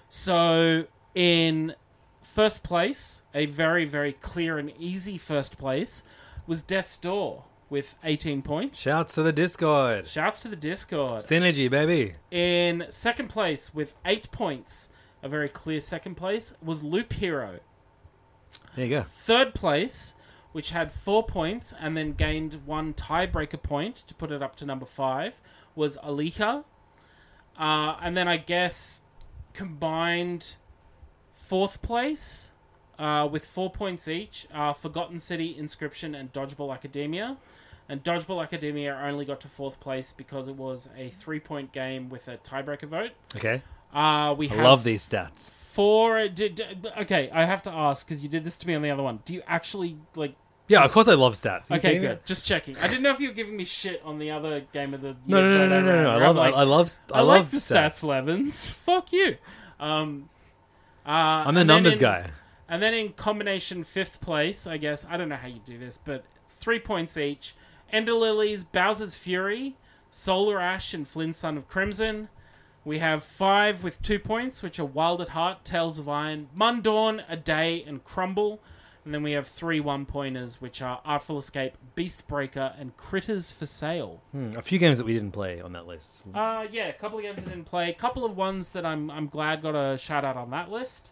So 0.09 0.87
in 1.15 1.75
first 2.21 2.61
place, 2.61 3.21
a 3.33 3.45
very 3.45 3.85
very 3.85 4.11
clear 4.11 4.59
and 4.59 4.73
easy 4.77 5.17
first 5.17 5.57
place 5.57 6.03
was 6.45 6.61
Death's 6.61 6.97
Door 6.97 7.45
with 7.69 7.95
18 8.03 8.41
points. 8.41 8.81
Shouts 8.81 9.15
to 9.15 9.23
the 9.23 9.31
Discord. 9.31 10.09
Shouts 10.09 10.41
to 10.41 10.49
the 10.49 10.57
Discord. 10.57 11.21
Synergy, 11.21 11.69
baby. 11.69 12.15
In 12.31 12.85
second 12.89 13.29
place 13.29 13.73
with 13.73 13.93
8 14.03 14.29
points, 14.33 14.89
a 15.23 15.29
very 15.29 15.47
clear 15.47 15.79
second 15.79 16.15
place 16.15 16.57
was 16.61 16.83
Loop 16.83 17.13
Hero. 17.13 17.59
There 18.75 18.85
you 18.85 18.89
go. 18.89 19.03
Third 19.03 19.53
place, 19.53 20.15
which 20.51 20.71
had 20.71 20.91
4 20.91 21.25
points 21.25 21.73
and 21.79 21.95
then 21.95 22.13
gained 22.13 22.61
one 22.65 22.93
tiebreaker 22.93 23.61
point 23.61 23.95
to 24.07 24.13
put 24.13 24.31
it 24.31 24.41
up 24.41 24.55
to 24.57 24.65
number 24.65 24.85
5, 24.85 25.41
was 25.75 25.97
Alika. 25.97 26.63
Uh, 27.57 27.97
and 28.01 28.15
then 28.15 28.27
I 28.27 28.37
guess 28.37 29.01
combined 29.53 30.55
fourth 31.33 31.81
place 31.81 32.51
uh, 32.99 33.27
with 33.29 33.45
four 33.45 33.71
points 33.71 34.07
each 34.07 34.47
are 34.53 34.73
Forgotten 34.73 35.19
City, 35.19 35.55
Inscryption, 35.59 36.17
and 36.17 36.31
Dodgeball 36.31 36.73
Academia. 36.73 37.37
And 37.87 38.03
Dodgeball 38.03 38.43
Academia 38.43 38.99
only 39.03 39.25
got 39.25 39.41
to 39.41 39.47
fourth 39.47 39.79
place 39.79 40.13
because 40.15 40.47
it 40.47 40.55
was 40.55 40.89
a 40.95 41.09
three 41.09 41.39
point 41.39 41.71
game 41.71 42.09
with 42.09 42.27
a 42.27 42.37
tiebreaker 42.37 42.87
vote. 42.87 43.11
Okay. 43.35 43.63
Uh, 43.93 44.33
we 44.37 44.49
I 44.49 44.53
have 44.55 44.63
love 44.63 44.83
these 44.83 45.07
stats. 45.07 45.51
four. 45.51 46.27
Did, 46.27 46.55
did- 46.55 46.87
okay, 46.99 47.29
I 47.33 47.45
have 47.45 47.63
to 47.63 47.71
ask 47.71 48.07
because 48.07 48.21
you 48.23 48.29
did 48.29 48.43
this 48.43 48.57
to 48.57 48.67
me 48.67 48.75
on 48.75 48.81
the 48.81 48.91
other 48.91 49.03
one. 49.03 49.19
Do 49.25 49.33
you 49.33 49.41
actually 49.47 49.97
like? 50.15 50.35
Yeah, 50.67 50.83
of 50.83 50.91
course 50.91 51.07
I 51.07 51.15
love 51.15 51.33
stats. 51.33 51.71
Are 51.71 51.75
you 51.75 51.79
Okay, 51.79 51.87
kidding 51.89 52.01
me? 52.03 52.07
good. 52.09 52.25
Just 52.27 52.45
checking. 52.45 52.77
I 52.77 52.87
didn't 52.87 53.01
know 53.01 53.09
if 53.09 53.19
you 53.19 53.29
were 53.29 53.33
giving 53.33 53.57
me 53.57 53.65
shit 53.65 54.01
on 54.05 54.19
the 54.19 54.29
other 54.29 54.61
game 54.71 54.93
of 54.93 55.01
the. 55.01 55.15
No, 55.25 55.41
no, 55.41 55.67
no, 55.67 55.81
no, 55.81 55.81
no, 55.81 56.03
no. 56.03 56.09
I 56.11 56.17
love, 56.27 56.37
I, 56.37 56.49
I 56.49 56.63
love, 56.63 56.97
I, 57.11 57.17
I 57.17 57.21
love 57.21 57.45
like 57.45 57.49
the 57.51 57.57
stats, 57.57 58.03
Levins. 58.03 58.69
Fuck 58.85 59.11
you. 59.11 59.37
Um, 59.79 60.29
uh, 61.05 61.09
I'm 61.09 61.43
the 61.43 61.47
and 61.47 61.57
then 61.57 61.67
numbers 61.67 61.93
in- 61.93 61.99
guy. 61.99 62.29
And 62.71 62.83
then 62.83 62.93
in 62.93 63.13
combination 63.13 63.83
fifth 63.83 64.21
place, 64.21 64.67
I 64.67 64.77
guess 64.77 65.03
I 65.09 65.17
don't 65.17 65.27
know 65.29 65.37
how 65.37 65.47
you 65.47 65.59
do 65.65 65.79
this, 65.79 65.97
but 65.97 66.23
three 66.59 66.77
points 66.77 67.17
each. 67.17 67.55
Ender 67.91 68.13
Lilies, 68.13 68.63
Bowser's 68.63 69.15
Fury, 69.15 69.75
Solar 70.11 70.59
Ash, 70.61 70.93
and 70.93 71.07
Flynn 71.07 71.33
Son 71.33 71.57
of 71.57 71.67
Crimson. 71.67 72.29
We 72.85 72.99
have 72.99 73.23
five 73.23 73.83
with 73.83 74.01
two 74.01 74.19
points, 74.19 74.63
which 74.63 74.79
are 74.79 74.85
Wild 74.85 75.21
at 75.21 75.29
Heart, 75.29 75.65
Tails 75.65 75.99
of 75.99 76.07
Iron, 76.07 76.49
Mundaun, 76.57 77.23
A 77.27 77.35
Day, 77.35 77.83
and 77.85 78.03
Crumble. 78.03 78.61
And 79.05 79.13
then 79.13 79.23
we 79.23 79.31
have 79.31 79.47
three 79.47 79.79
one 79.79 80.05
pointers, 80.05 80.61
which 80.61 80.81
are 80.81 81.01
Artful 81.05 81.37
Escape, 81.39 81.73
Beast 81.95 82.27
Breaker, 82.27 82.73
and 82.77 82.95
Critters 82.95 83.51
for 83.51 83.65
Sale. 83.65 84.21
Hmm, 84.31 84.55
a 84.55 84.61
few 84.61 84.77
games 84.77 84.97
that 84.97 85.05
we 85.05 85.13
didn't 85.13 85.31
play 85.31 85.61
on 85.61 85.73
that 85.73 85.87
list. 85.87 86.21
Uh, 86.33 86.67
yeah, 86.71 86.87
a 86.87 86.93
couple 86.93 87.17
of 87.17 87.23
games 87.23 87.39
I 87.39 87.49
didn't 87.49 87.65
play. 87.65 87.89
A 87.89 87.93
couple 87.93 88.25
of 88.25 88.35
ones 88.35 88.69
that 88.69 88.85
I'm 88.85 89.09
I'm 89.09 89.27
glad 89.27 89.61
got 89.61 89.75
a 89.75 89.97
shout 89.97 90.25
out 90.25 90.37
on 90.37 90.51
that 90.51 90.69
list. 90.69 91.11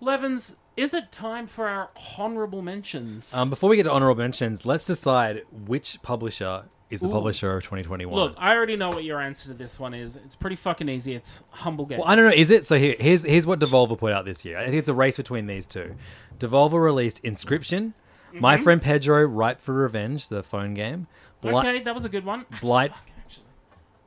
Levins, 0.00 0.56
is 0.76 0.92
it 0.92 1.10
time 1.10 1.46
for 1.46 1.66
our 1.68 1.90
honourable 2.18 2.60
mentions? 2.60 3.32
Um, 3.32 3.48
before 3.48 3.70
we 3.70 3.76
get 3.76 3.84
to 3.84 3.92
honorable 3.92 4.20
mentions, 4.20 4.66
let's 4.66 4.84
decide 4.84 5.42
which 5.50 6.02
publisher 6.02 6.64
is 6.90 7.00
the 7.00 7.08
Ooh. 7.08 7.12
publisher 7.12 7.56
of 7.56 7.62
2021. 7.64 8.14
Look, 8.14 8.34
I 8.38 8.54
already 8.54 8.76
know 8.76 8.90
what 8.90 9.02
your 9.04 9.20
answer 9.20 9.48
to 9.48 9.54
this 9.54 9.80
one 9.80 9.92
is. 9.94 10.16
It's 10.16 10.34
pretty 10.36 10.56
fucking 10.56 10.88
easy. 10.88 11.14
It's 11.14 11.42
Humble 11.50 11.84
Games. 11.86 12.00
Well, 12.00 12.08
I 12.08 12.14
don't 12.16 12.26
know. 12.26 12.34
Is 12.34 12.50
it? 12.50 12.64
So 12.64 12.78
here, 12.78 12.94
here's 12.98 13.24
here's 13.24 13.46
what 13.46 13.58
Devolver 13.58 13.98
put 13.98 14.12
out 14.12 14.24
this 14.24 14.44
year. 14.44 14.58
I 14.58 14.64
think 14.66 14.76
it's 14.76 14.88
a 14.88 14.94
race 14.94 15.16
between 15.16 15.46
these 15.46 15.66
two. 15.66 15.94
Devolver 16.38 16.82
released 16.82 17.22
Inscryption, 17.22 17.92
Mm-hmm. 18.28 18.40
My 18.40 18.56
Friend 18.56 18.82
Pedro, 18.82 19.22
Ripe 19.24 19.60
for 19.60 19.72
Revenge, 19.72 20.28
the 20.28 20.42
phone 20.42 20.74
game, 20.74 21.06
Bli- 21.40 21.54
Okay, 21.54 21.82
that 21.84 21.94
was 21.94 22.04
a 22.04 22.08
good 22.08 22.24
one. 22.24 22.44
Blight, 22.60 22.92
Actually, 23.24 23.44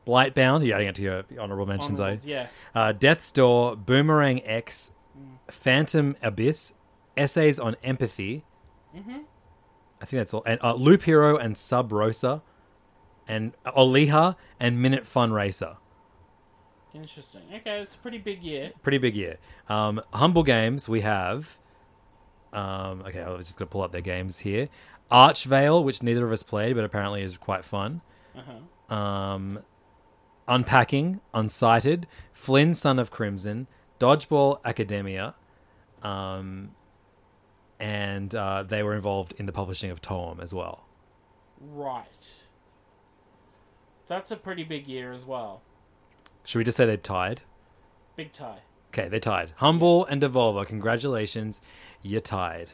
Blightbound. 0.05 0.65
You're 0.65 0.75
adding 0.75 0.89
it 0.89 0.95
to 0.95 1.01
your 1.01 1.23
honorable 1.39 1.65
mentions, 1.65 1.99
though. 1.99 2.17
yeah. 2.23 2.47
Uh, 2.75 2.91
Death's 2.91 3.31
Door, 3.31 3.77
Boomerang 3.77 4.43
X, 4.45 4.91
Phantom 5.49 6.15
Abyss, 6.21 6.73
Essays 7.15 7.59
on 7.59 7.75
Empathy. 7.83 8.43
Mm-hmm. 8.95 9.19
I 10.01 10.05
think 10.05 10.19
that's 10.19 10.33
all. 10.33 10.43
And 10.45 10.59
uh, 10.63 10.73
Loop 10.75 11.03
Hero 11.03 11.37
and 11.37 11.57
Sub 11.57 11.91
Rosa, 11.91 12.41
and 13.29 13.53
Olija 13.65 14.35
and 14.59 14.81
Minit 14.81 15.05
Fun 15.07 15.31
Racer. 15.31 15.77
Interesting. 16.93 17.43
Okay, 17.53 17.79
it's 17.79 17.93
a 17.95 17.97
pretty 17.99 18.17
big 18.17 18.43
year. 18.43 18.71
pretty 18.81 18.97
big 18.97 19.15
year. 19.15 19.37
Um, 19.69 20.01
Humble 20.11 20.43
Games, 20.43 20.89
we 20.89 21.01
have. 21.01 21.57
Um, 22.51 23.03
okay, 23.05 23.21
I 23.21 23.29
was 23.29 23.45
just 23.45 23.59
going 23.59 23.67
to 23.67 23.71
pull 23.71 23.83
up 23.83 23.91
their 23.91 24.01
games 24.01 24.39
here. 24.39 24.67
Archvale, 25.11 25.83
which 25.83 26.01
neither 26.01 26.25
of 26.25 26.31
us 26.31 26.41
played, 26.41 26.75
but 26.75 26.83
apparently 26.83 27.21
is 27.21 27.37
quite 27.37 27.63
fun. 27.63 28.01
Uh-huh. 28.35 28.95
Um, 28.95 29.59
Unpacking, 30.47 31.21
Unsighted, 31.33 32.05
Flynn, 32.33 32.73
Son 32.73 32.97
of 32.97 33.11
Crimson, 33.11 33.67
Dodgeball 33.99 34.59
Academia, 34.65 35.35
um, 36.01 36.71
and 37.79 38.33
uh, 38.33 38.63
they 38.63 38.81
were 38.81 38.95
involved 38.95 39.35
in 39.37 39.45
the 39.45 39.51
publishing 39.51 39.91
of 39.91 40.01
Toem 40.01 40.41
as 40.41 40.53
well. 40.55 40.85
Right. 41.61 42.47
That's 44.09 44.31
a 44.31 44.35
pretty 44.35 44.63
big 44.63 44.87
year 44.87 45.13
as 45.13 45.23
well. 45.23 45.61
Should 46.43 46.57
we 46.57 46.63
just 46.65 46.75
say 46.77 46.85
they're 46.85 46.97
tied? 46.97 47.41
Big 48.15 48.33
tie. 48.33 48.59
Okay, 48.89 49.07
they're 49.07 49.19
tied. 49.19 49.51
Humble 49.57 50.05
and 50.07 50.21
Devolver, 50.21 50.65
congratulations, 50.65 51.61
you're 52.01 52.19
tied. 52.19 52.71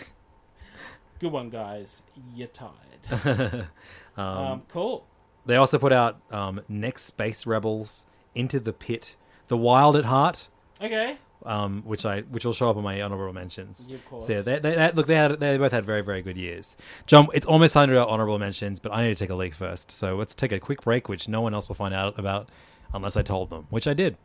Good 1.20 1.30
one, 1.30 1.48
guys. 1.48 2.02
You 2.34 2.48
tied. 2.48 3.68
um, 4.16 4.62
cool. 4.68 5.06
They 5.46 5.54
also 5.54 5.78
put 5.78 5.92
out 5.92 6.20
um, 6.32 6.60
Next 6.68 7.02
Space 7.04 7.46
Rebels, 7.46 8.04
Into 8.34 8.58
the 8.58 8.72
Pit, 8.72 9.14
The 9.46 9.56
Wild 9.56 9.96
at 9.96 10.04
Heart, 10.06 10.48
Okay. 10.82 11.16
Um, 11.46 11.82
which 11.84 12.04
I 12.06 12.20
which 12.22 12.44
will 12.44 12.52
show 12.52 12.70
up 12.70 12.76
on 12.76 12.82
my 12.84 13.00
honorable 13.00 13.32
mentions. 13.32 13.86
Yeah, 13.88 13.96
of 13.96 14.06
course. 14.06 14.26
So 14.26 14.32
yeah, 14.32 14.40
they, 14.42 14.58
they, 14.58 14.74
they- 14.74 14.92
look, 14.92 15.06
they 15.06 15.14
had, 15.16 15.38
they 15.40 15.56
both 15.58 15.72
had 15.72 15.84
very 15.84 16.02
very 16.02 16.22
good 16.22 16.36
years. 16.36 16.76
John, 17.06 17.28
it's 17.34 17.46
almost 17.46 17.74
time 17.74 17.88
to 17.88 17.94
do 17.94 17.98
our 18.00 18.06
honorable 18.06 18.38
mentions, 18.38 18.78
but 18.80 18.92
I 18.92 19.02
need 19.02 19.16
to 19.16 19.24
take 19.24 19.30
a 19.30 19.34
leak 19.34 19.54
first. 19.54 19.90
So 19.90 20.16
let's 20.16 20.34
take 20.34 20.52
a 20.52 20.60
quick 20.60 20.82
break, 20.82 21.08
which 21.08 21.28
no 21.28 21.40
one 21.40 21.54
else 21.54 21.68
will 21.68 21.74
find 21.76 21.94
out 21.94 22.18
about 22.18 22.48
unless 22.94 23.16
I 23.16 23.22
told 23.22 23.50
them, 23.50 23.66
which 23.70 23.86
I 23.86 23.94
did. 23.94 24.16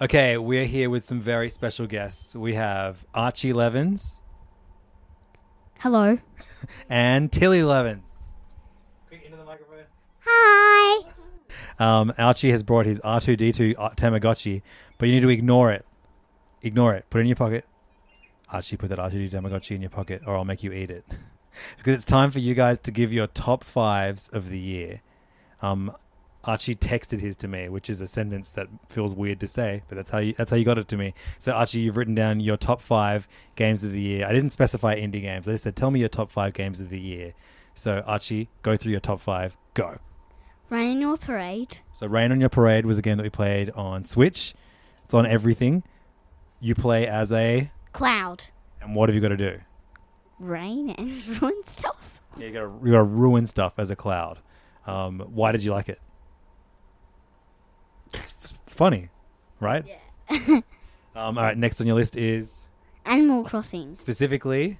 Okay, 0.00 0.36
we're 0.36 0.64
here 0.66 0.90
with 0.90 1.04
some 1.04 1.20
very 1.20 1.48
special 1.48 1.86
guests. 1.86 2.34
We 2.34 2.54
have 2.54 3.04
Archie 3.14 3.52
Levins 3.52 4.18
Hello. 5.78 6.18
and 6.88 7.30
Tilly 7.32 7.62
Levins. 7.62 8.10
Quick 9.08 9.24
into 9.24 9.36
the 9.36 9.44
microphone. 9.44 9.84
Hi. 10.24 11.02
Um, 11.78 12.12
Archie 12.18 12.50
has 12.52 12.62
brought 12.62 12.86
his 12.86 13.00
R2D2 13.00 13.74
uh, 13.78 13.90
Tamagotchi, 13.90 14.62
but 15.02 15.08
you 15.08 15.16
need 15.16 15.22
to 15.22 15.30
ignore 15.30 15.72
it. 15.72 15.84
Ignore 16.62 16.94
it. 16.94 17.10
Put 17.10 17.18
it 17.18 17.22
in 17.22 17.26
your 17.26 17.34
pocket. 17.34 17.64
Archie, 18.48 18.76
put 18.76 18.88
that 18.90 19.00
R2D2 19.00 19.32
Tamagotchi 19.32 19.74
in 19.74 19.82
your 19.82 19.90
pocket, 19.90 20.22
or 20.28 20.36
I'll 20.36 20.44
make 20.44 20.62
you 20.62 20.70
eat 20.70 20.92
it. 20.92 21.04
because 21.76 21.94
it's 21.94 22.04
time 22.04 22.30
for 22.30 22.38
you 22.38 22.54
guys 22.54 22.78
to 22.78 22.92
give 22.92 23.12
your 23.12 23.26
top 23.26 23.64
fives 23.64 24.28
of 24.28 24.48
the 24.48 24.60
year. 24.60 25.02
Um, 25.60 25.90
Archie 26.44 26.76
texted 26.76 27.18
his 27.18 27.34
to 27.38 27.48
me, 27.48 27.68
which 27.68 27.90
is 27.90 28.00
a 28.00 28.06
sentence 28.06 28.50
that 28.50 28.68
feels 28.88 29.12
weird 29.12 29.40
to 29.40 29.48
say, 29.48 29.82
but 29.88 29.96
that's 29.96 30.12
how 30.12 30.18
you 30.18 30.34
that's 30.34 30.52
how 30.52 30.56
you 30.56 30.64
got 30.64 30.78
it 30.78 30.86
to 30.86 30.96
me. 30.96 31.14
So 31.40 31.50
Archie, 31.50 31.80
you've 31.80 31.96
written 31.96 32.14
down 32.14 32.38
your 32.38 32.56
top 32.56 32.80
five 32.80 33.26
games 33.56 33.82
of 33.82 33.90
the 33.90 34.00
year. 34.00 34.24
I 34.24 34.32
didn't 34.32 34.50
specify 34.50 34.94
indie 34.94 35.20
games. 35.20 35.48
I 35.48 35.50
just 35.50 35.64
said, 35.64 35.74
tell 35.74 35.90
me 35.90 35.98
your 35.98 36.10
top 36.10 36.30
five 36.30 36.52
games 36.52 36.78
of 36.78 36.90
the 36.90 37.00
year. 37.00 37.34
So 37.74 38.04
Archie, 38.06 38.50
go 38.62 38.76
through 38.76 38.92
your 38.92 39.00
top 39.00 39.18
five. 39.18 39.56
Go. 39.74 39.98
Running 40.70 41.00
your 41.00 41.16
parade. 41.16 41.80
So 41.92 42.06
Rain 42.06 42.30
on 42.30 42.38
Your 42.38 42.50
Parade 42.50 42.86
was 42.86 42.98
a 42.98 43.02
game 43.02 43.16
that 43.16 43.24
we 43.24 43.30
played 43.30 43.70
on 43.72 44.04
Switch. 44.04 44.54
It's 45.04 45.14
on 45.14 45.26
everything. 45.26 45.82
You 46.60 46.74
play 46.74 47.06
as 47.06 47.32
a 47.32 47.70
Cloud. 47.92 48.44
and 48.80 48.94
what 48.94 49.08
have 49.08 49.14
you 49.16 49.20
got 49.20 49.28
to 49.28 49.36
do? 49.36 49.58
Rain 50.38 50.90
and 50.90 51.26
ruin 51.42 51.62
stuff. 51.64 52.20
Yeah, 52.38 52.46
you 52.46 52.52
got 52.52 52.60
to 52.60 52.80
you 52.86 52.92
got 52.92 52.98
to 52.98 53.04
ruin 53.04 53.46
stuff 53.46 53.74
as 53.78 53.90
a 53.90 53.96
cloud. 53.96 54.38
Um, 54.86 55.20
why 55.20 55.52
did 55.52 55.62
you 55.62 55.70
like 55.72 55.88
it? 55.88 56.00
It's 58.14 58.54
funny, 58.66 59.08
right? 59.60 59.84
Yeah. 59.86 60.38
um, 61.14 61.36
all 61.38 61.44
right. 61.44 61.56
Next 61.56 61.80
on 61.80 61.86
your 61.86 61.96
list 61.96 62.16
is 62.16 62.62
Animal 63.04 63.44
Crossing. 63.44 63.94
specifically 63.94 64.78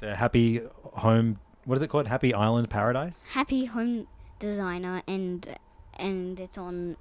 the 0.00 0.14
Happy 0.16 0.60
Home. 0.94 1.38
What 1.64 1.76
is 1.76 1.82
it 1.82 1.88
called? 1.88 2.06
Happy 2.08 2.34
Island 2.34 2.68
Paradise. 2.70 3.26
Happy 3.30 3.64
Home 3.66 4.06
Designer 4.38 5.02
and 5.06 5.56
and 5.98 6.38
it's 6.38 6.58
on 6.58 6.96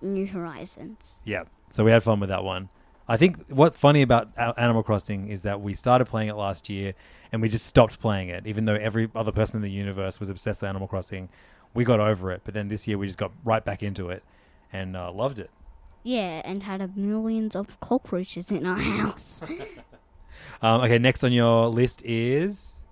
New 0.00 0.26
Horizons. 0.26 1.20
Yeah. 1.24 1.44
So 1.70 1.84
we 1.84 1.90
had 1.90 2.02
fun 2.02 2.20
with 2.20 2.28
that 2.30 2.44
one. 2.44 2.68
I 3.06 3.16
think 3.16 3.50
what's 3.50 3.76
funny 3.76 4.02
about 4.02 4.30
Animal 4.36 4.82
Crossing 4.82 5.28
is 5.28 5.42
that 5.42 5.62
we 5.62 5.72
started 5.72 6.04
playing 6.04 6.28
it 6.28 6.34
last 6.34 6.68
year 6.68 6.92
and 7.32 7.40
we 7.40 7.48
just 7.48 7.64
stopped 7.66 8.00
playing 8.00 8.28
it, 8.28 8.46
even 8.46 8.66
though 8.66 8.74
every 8.74 9.10
other 9.14 9.32
person 9.32 9.56
in 9.56 9.62
the 9.62 9.70
universe 9.70 10.20
was 10.20 10.28
obsessed 10.28 10.60
with 10.60 10.68
Animal 10.68 10.88
Crossing. 10.88 11.30
We 11.72 11.84
got 11.84 12.00
over 12.00 12.30
it, 12.32 12.42
but 12.44 12.52
then 12.52 12.68
this 12.68 12.86
year 12.86 12.98
we 12.98 13.06
just 13.06 13.18
got 13.18 13.32
right 13.44 13.64
back 13.64 13.82
into 13.82 14.10
it 14.10 14.22
and 14.72 14.94
uh, 14.96 15.10
loved 15.10 15.38
it. 15.38 15.50
Yeah, 16.02 16.42
and 16.44 16.62
had 16.62 16.80
a 16.80 16.90
millions 16.94 17.56
of 17.56 17.80
cockroaches 17.80 18.50
in 18.50 18.66
our 18.66 18.78
house. 18.78 19.42
Um, 20.60 20.80
okay, 20.82 20.98
next 20.98 21.22
on 21.22 21.32
your 21.32 21.68
list 21.68 22.02
is 22.04 22.82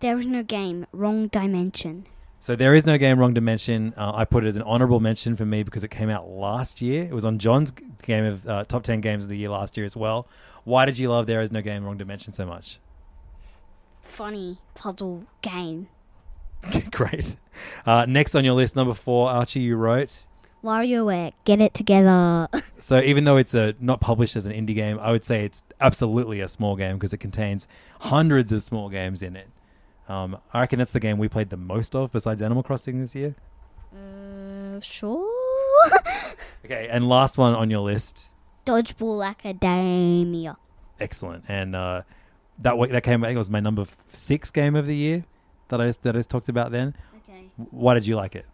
there 0.00 0.18
is 0.18 0.26
no 0.26 0.42
game. 0.42 0.86
Wrong 0.92 1.28
dimension. 1.28 2.06
So 2.40 2.54
there 2.56 2.74
is 2.74 2.86
no 2.86 2.98
game 2.98 3.18
wrong 3.18 3.34
dimension. 3.34 3.94
Uh, 3.96 4.12
I 4.14 4.24
put 4.24 4.44
it 4.44 4.46
as 4.48 4.56
an 4.56 4.62
honorable 4.62 5.00
mention 5.00 5.36
for 5.36 5.44
me 5.44 5.62
because 5.62 5.84
it 5.84 5.90
came 5.90 6.08
out 6.08 6.28
last 6.28 6.80
year. 6.80 7.04
It 7.04 7.12
was 7.12 7.24
on 7.24 7.38
John's 7.38 7.72
game 8.02 8.24
of 8.24 8.48
uh, 8.48 8.64
top 8.64 8.82
ten 8.82 9.00
games 9.00 9.24
of 9.24 9.30
the 9.30 9.36
year 9.36 9.50
last 9.50 9.76
year 9.76 9.84
as 9.86 9.96
well. 9.96 10.26
Why 10.64 10.84
did 10.84 10.98
you 10.98 11.08
love 11.10 11.26
There 11.26 11.40
Is 11.40 11.50
No 11.50 11.62
Game 11.62 11.84
Wrong 11.84 11.96
Dimension 11.96 12.32
so 12.32 12.44
much? 12.46 12.78
Funny 14.02 14.58
puzzle 14.74 15.24
game. 15.42 15.88
Great. 16.90 17.36
Uh, 17.86 18.04
next 18.06 18.34
on 18.34 18.44
your 18.44 18.54
list, 18.54 18.76
number 18.76 18.94
four, 18.94 19.30
Archie, 19.30 19.60
you 19.60 19.76
wrote. 19.76 20.24
WarioWare, 20.62 21.32
get 21.44 21.60
it 21.60 21.74
together. 21.74 22.48
So 22.80 23.00
even 23.00 23.24
though 23.24 23.36
it's 23.36 23.54
a 23.54 23.74
not 23.80 24.00
published 24.00 24.36
as 24.36 24.46
an 24.46 24.52
indie 24.52 24.72
game, 24.72 25.00
I 25.00 25.10
would 25.10 25.24
say 25.24 25.44
it's 25.44 25.64
absolutely 25.80 26.38
a 26.40 26.46
small 26.46 26.76
game 26.76 26.94
because 26.96 27.12
it 27.12 27.18
contains 27.18 27.66
hundreds 28.02 28.52
of 28.52 28.62
small 28.62 28.88
games 28.88 29.20
in 29.20 29.34
it. 29.34 29.48
Um, 30.08 30.38
I 30.54 30.60
reckon 30.60 30.78
that's 30.78 30.92
the 30.92 31.00
game 31.00 31.18
we 31.18 31.28
played 31.28 31.50
the 31.50 31.56
most 31.58 31.94
of 31.94 32.10
besides 32.12 32.40
Animal 32.42 32.62
Crossing 32.62 33.00
this 33.00 33.14
year. 33.14 33.34
uh, 33.94 34.80
sure. 34.80 35.28
Okay, 36.64 36.88
and 36.90 37.08
last 37.08 37.38
one 37.38 37.54
on 37.54 37.70
your 37.70 37.80
list, 37.80 38.28
Dodgeball 38.66 39.24
Academia. 39.26 40.56
excellent, 41.00 41.44
and 41.48 41.74
uh, 41.76 42.02
that 42.58 42.76
wa- 42.76 42.86
that 42.88 43.04
came. 43.04 43.22
I 43.24 43.28
think 43.28 43.36
it 43.36 43.38
was 43.38 43.48
my 43.50 43.60
number 43.60 43.86
six 44.10 44.50
game 44.50 44.74
of 44.76 44.84
the 44.86 44.94
year 44.96 45.24
that 45.68 45.80
I 45.80 45.86
just, 45.86 46.02
that 46.02 46.14
I 46.16 46.18
just 46.18 46.28
talked 46.28 46.48
about. 46.48 46.72
Then, 46.72 46.94
Okay. 47.18 47.44
W- 47.56 47.68
why 47.70 47.94
did 47.94 48.06
you 48.06 48.16
like 48.16 48.34
it? 48.34 48.44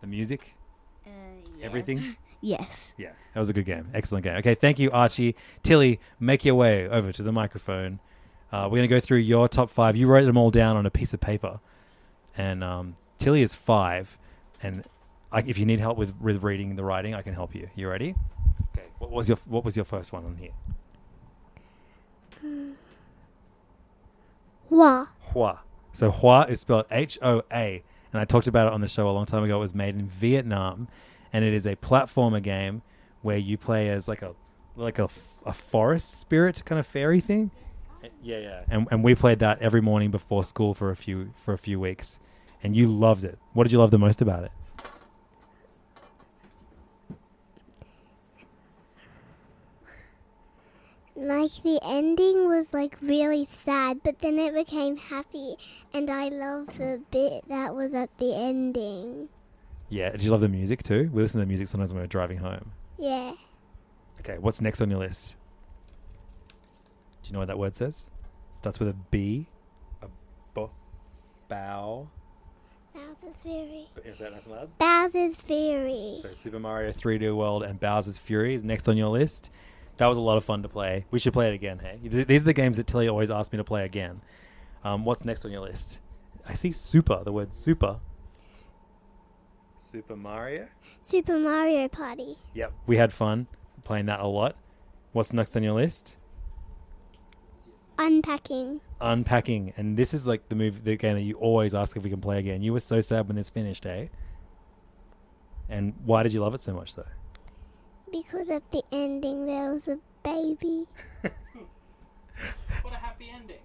The 0.00 0.06
music, 0.06 0.54
Uh, 1.06 1.10
yeah. 1.58 1.66
everything. 1.66 2.16
Yes. 2.40 2.94
Yeah, 2.98 3.12
that 3.32 3.40
was 3.40 3.48
a 3.48 3.54
good 3.54 3.64
game. 3.64 3.88
Excellent 3.94 4.22
game. 4.22 4.36
Okay, 4.36 4.54
thank 4.54 4.78
you, 4.78 4.90
Archie. 4.90 5.34
Tilly, 5.62 5.98
make 6.20 6.44
your 6.44 6.54
way 6.54 6.86
over 6.86 7.10
to 7.10 7.22
the 7.22 7.32
microphone. 7.32 8.00
Uh, 8.54 8.66
we're 8.66 8.76
going 8.76 8.82
to 8.82 8.88
go 8.88 9.00
through 9.00 9.18
your 9.18 9.48
top 9.48 9.68
five. 9.68 9.96
You 9.96 10.06
wrote 10.06 10.26
them 10.26 10.36
all 10.36 10.50
down 10.50 10.76
on 10.76 10.86
a 10.86 10.90
piece 10.90 11.12
of 11.12 11.20
paper. 11.20 11.58
And 12.36 12.62
um, 12.62 12.94
Tilly 13.18 13.42
is 13.42 13.52
five. 13.52 14.16
And 14.62 14.84
I, 15.32 15.40
if 15.40 15.58
you 15.58 15.66
need 15.66 15.80
help 15.80 15.98
with, 15.98 16.14
with 16.20 16.44
reading 16.44 16.76
the 16.76 16.84
writing, 16.84 17.14
I 17.14 17.22
can 17.22 17.34
help 17.34 17.52
you. 17.52 17.68
You 17.74 17.88
ready? 17.88 18.14
Okay. 18.72 18.86
What 18.98 19.10
was 19.10 19.28
your 19.28 19.38
What 19.46 19.64
was 19.64 19.74
your 19.74 19.84
first 19.84 20.12
one 20.12 20.24
on 20.24 20.36
here? 20.36 20.52
Wah. 24.70 25.06
Hoa. 25.18 25.62
So 25.92 26.12
Hoa 26.12 26.46
is 26.48 26.60
spelled 26.60 26.86
H 26.92 27.18
O 27.22 27.42
A, 27.52 27.82
and 28.12 28.20
I 28.20 28.24
talked 28.24 28.46
about 28.46 28.68
it 28.68 28.72
on 28.72 28.80
the 28.80 28.88
show 28.88 29.08
a 29.08 29.10
long 29.10 29.26
time 29.26 29.42
ago. 29.42 29.56
It 29.56 29.60
was 29.60 29.74
made 29.74 29.96
in 29.96 30.06
Vietnam, 30.06 30.86
and 31.32 31.44
it 31.44 31.54
is 31.54 31.66
a 31.66 31.74
platformer 31.74 32.40
game 32.40 32.82
where 33.22 33.38
you 33.38 33.58
play 33.58 33.88
as 33.88 34.06
like 34.06 34.22
a 34.22 34.36
like 34.76 35.00
a, 35.00 35.04
f- 35.04 35.40
a 35.44 35.52
forest 35.52 36.20
spirit 36.20 36.62
kind 36.64 36.78
of 36.78 36.86
fairy 36.86 37.20
thing. 37.20 37.50
Yeah, 38.22 38.38
yeah. 38.38 38.62
And 38.68 38.88
and 38.90 39.04
we 39.04 39.14
played 39.14 39.38
that 39.40 39.60
every 39.60 39.80
morning 39.80 40.10
before 40.10 40.44
school 40.44 40.74
for 40.74 40.90
a 40.90 40.96
few 40.96 41.32
for 41.36 41.54
a 41.54 41.58
few 41.58 41.78
weeks, 41.80 42.18
and 42.62 42.76
you 42.76 42.86
loved 42.86 43.24
it. 43.24 43.38
What 43.52 43.64
did 43.64 43.72
you 43.72 43.78
love 43.78 43.90
the 43.90 43.98
most 43.98 44.20
about 44.20 44.44
it? 44.44 44.52
Like 51.16 51.52
the 51.62 51.78
ending 51.82 52.48
was 52.48 52.72
like 52.72 52.96
really 53.00 53.44
sad, 53.44 54.00
but 54.02 54.18
then 54.18 54.38
it 54.38 54.52
became 54.52 54.96
happy, 54.96 55.56
and 55.92 56.10
I 56.10 56.28
love 56.28 56.76
the 56.76 57.00
bit 57.10 57.48
that 57.48 57.74
was 57.74 57.94
at 57.94 58.10
the 58.18 58.34
ending. 58.34 59.28
Yeah. 59.88 60.10
Did 60.10 60.24
you 60.24 60.30
love 60.30 60.40
the 60.40 60.48
music 60.48 60.82
too? 60.82 61.08
We 61.12 61.22
listen 61.22 61.38
to 61.38 61.44
the 61.44 61.48
music 61.48 61.68
sometimes 61.68 61.92
when 61.92 62.02
we're 62.02 62.08
driving 62.08 62.38
home. 62.38 62.72
Yeah. 62.98 63.34
Okay. 64.20 64.38
What's 64.38 64.60
next 64.60 64.80
on 64.80 64.90
your 64.90 64.98
list? 64.98 65.36
Do 67.24 67.28
you 67.28 67.32
know 67.32 67.38
what 67.38 67.48
that 67.48 67.58
word 67.58 67.74
says? 67.74 68.10
It 68.52 68.58
starts 68.58 68.78
with 68.78 68.90
a 68.90 68.92
B. 69.10 69.46
A 70.02 70.08
bo- 70.52 70.70
bow. 71.48 72.08
Bowser's 72.94 73.36
Fury. 73.42 73.88
Is 74.04 74.18
that 74.18 74.32
nice 74.32 74.44
and 74.44 74.54
loud? 74.54 74.78
Bowser's 74.78 75.36
Fury. 75.36 76.18
So 76.20 76.32
Super 76.34 76.60
Mario 76.60 76.92
3D 76.92 77.34
World 77.34 77.62
and 77.62 77.80
Bowser's 77.80 78.18
Fury 78.18 78.54
is 78.54 78.62
next 78.62 78.86
on 78.88 78.98
your 78.98 79.08
list. 79.08 79.50
That 79.96 80.06
was 80.06 80.18
a 80.18 80.20
lot 80.20 80.36
of 80.36 80.44
fun 80.44 80.62
to 80.62 80.68
play. 80.68 81.06
We 81.10 81.18
should 81.18 81.32
play 81.32 81.48
it 81.48 81.54
again, 81.54 81.78
hey? 81.78 81.98
These 82.24 82.42
are 82.42 82.44
the 82.44 82.52
games 82.52 82.76
that 82.76 82.86
Tilly 82.86 83.08
always 83.08 83.30
asks 83.30 83.52
me 83.52 83.56
to 83.56 83.64
play 83.64 83.86
again. 83.86 84.20
Um, 84.84 85.06
what's 85.06 85.24
next 85.24 85.46
on 85.46 85.50
your 85.50 85.62
list? 85.62 86.00
I 86.46 86.52
see 86.52 86.72
super, 86.72 87.22
the 87.24 87.32
word 87.32 87.54
super. 87.54 88.00
Super 89.78 90.14
Mario? 90.14 90.68
Super 91.00 91.38
Mario 91.38 91.88
Party. 91.88 92.36
Yep. 92.52 92.72
We 92.86 92.98
had 92.98 93.14
fun 93.14 93.46
playing 93.82 94.06
that 94.06 94.20
a 94.20 94.26
lot. 94.26 94.56
What's 95.12 95.32
next 95.32 95.56
on 95.56 95.62
your 95.62 95.74
list? 95.74 96.16
Unpacking. 97.98 98.80
Unpacking. 99.00 99.72
And 99.76 99.96
this 99.96 100.12
is 100.14 100.26
like 100.26 100.48
the 100.48 100.54
move 100.56 100.84
the 100.84 100.96
game 100.96 101.14
that 101.14 101.22
you 101.22 101.36
always 101.36 101.74
ask 101.74 101.96
if 101.96 102.02
we 102.02 102.10
can 102.10 102.20
play 102.20 102.38
again. 102.38 102.62
You 102.62 102.72
were 102.72 102.80
so 102.80 103.00
sad 103.00 103.28
when 103.28 103.36
this 103.36 103.50
finished, 103.50 103.86
eh? 103.86 104.06
And 105.68 105.94
why 106.04 106.22
did 106.22 106.32
you 106.32 106.40
love 106.40 106.54
it 106.54 106.60
so 106.60 106.74
much 106.74 106.94
though? 106.94 107.06
Because 108.10 108.50
at 108.50 108.70
the 108.70 108.82
ending 108.92 109.46
there 109.46 109.72
was 109.72 109.88
a 109.88 109.98
baby. 110.22 110.86
What 112.82 112.92
a 112.92 112.96
happy 112.96 113.30
ending. 113.32 113.58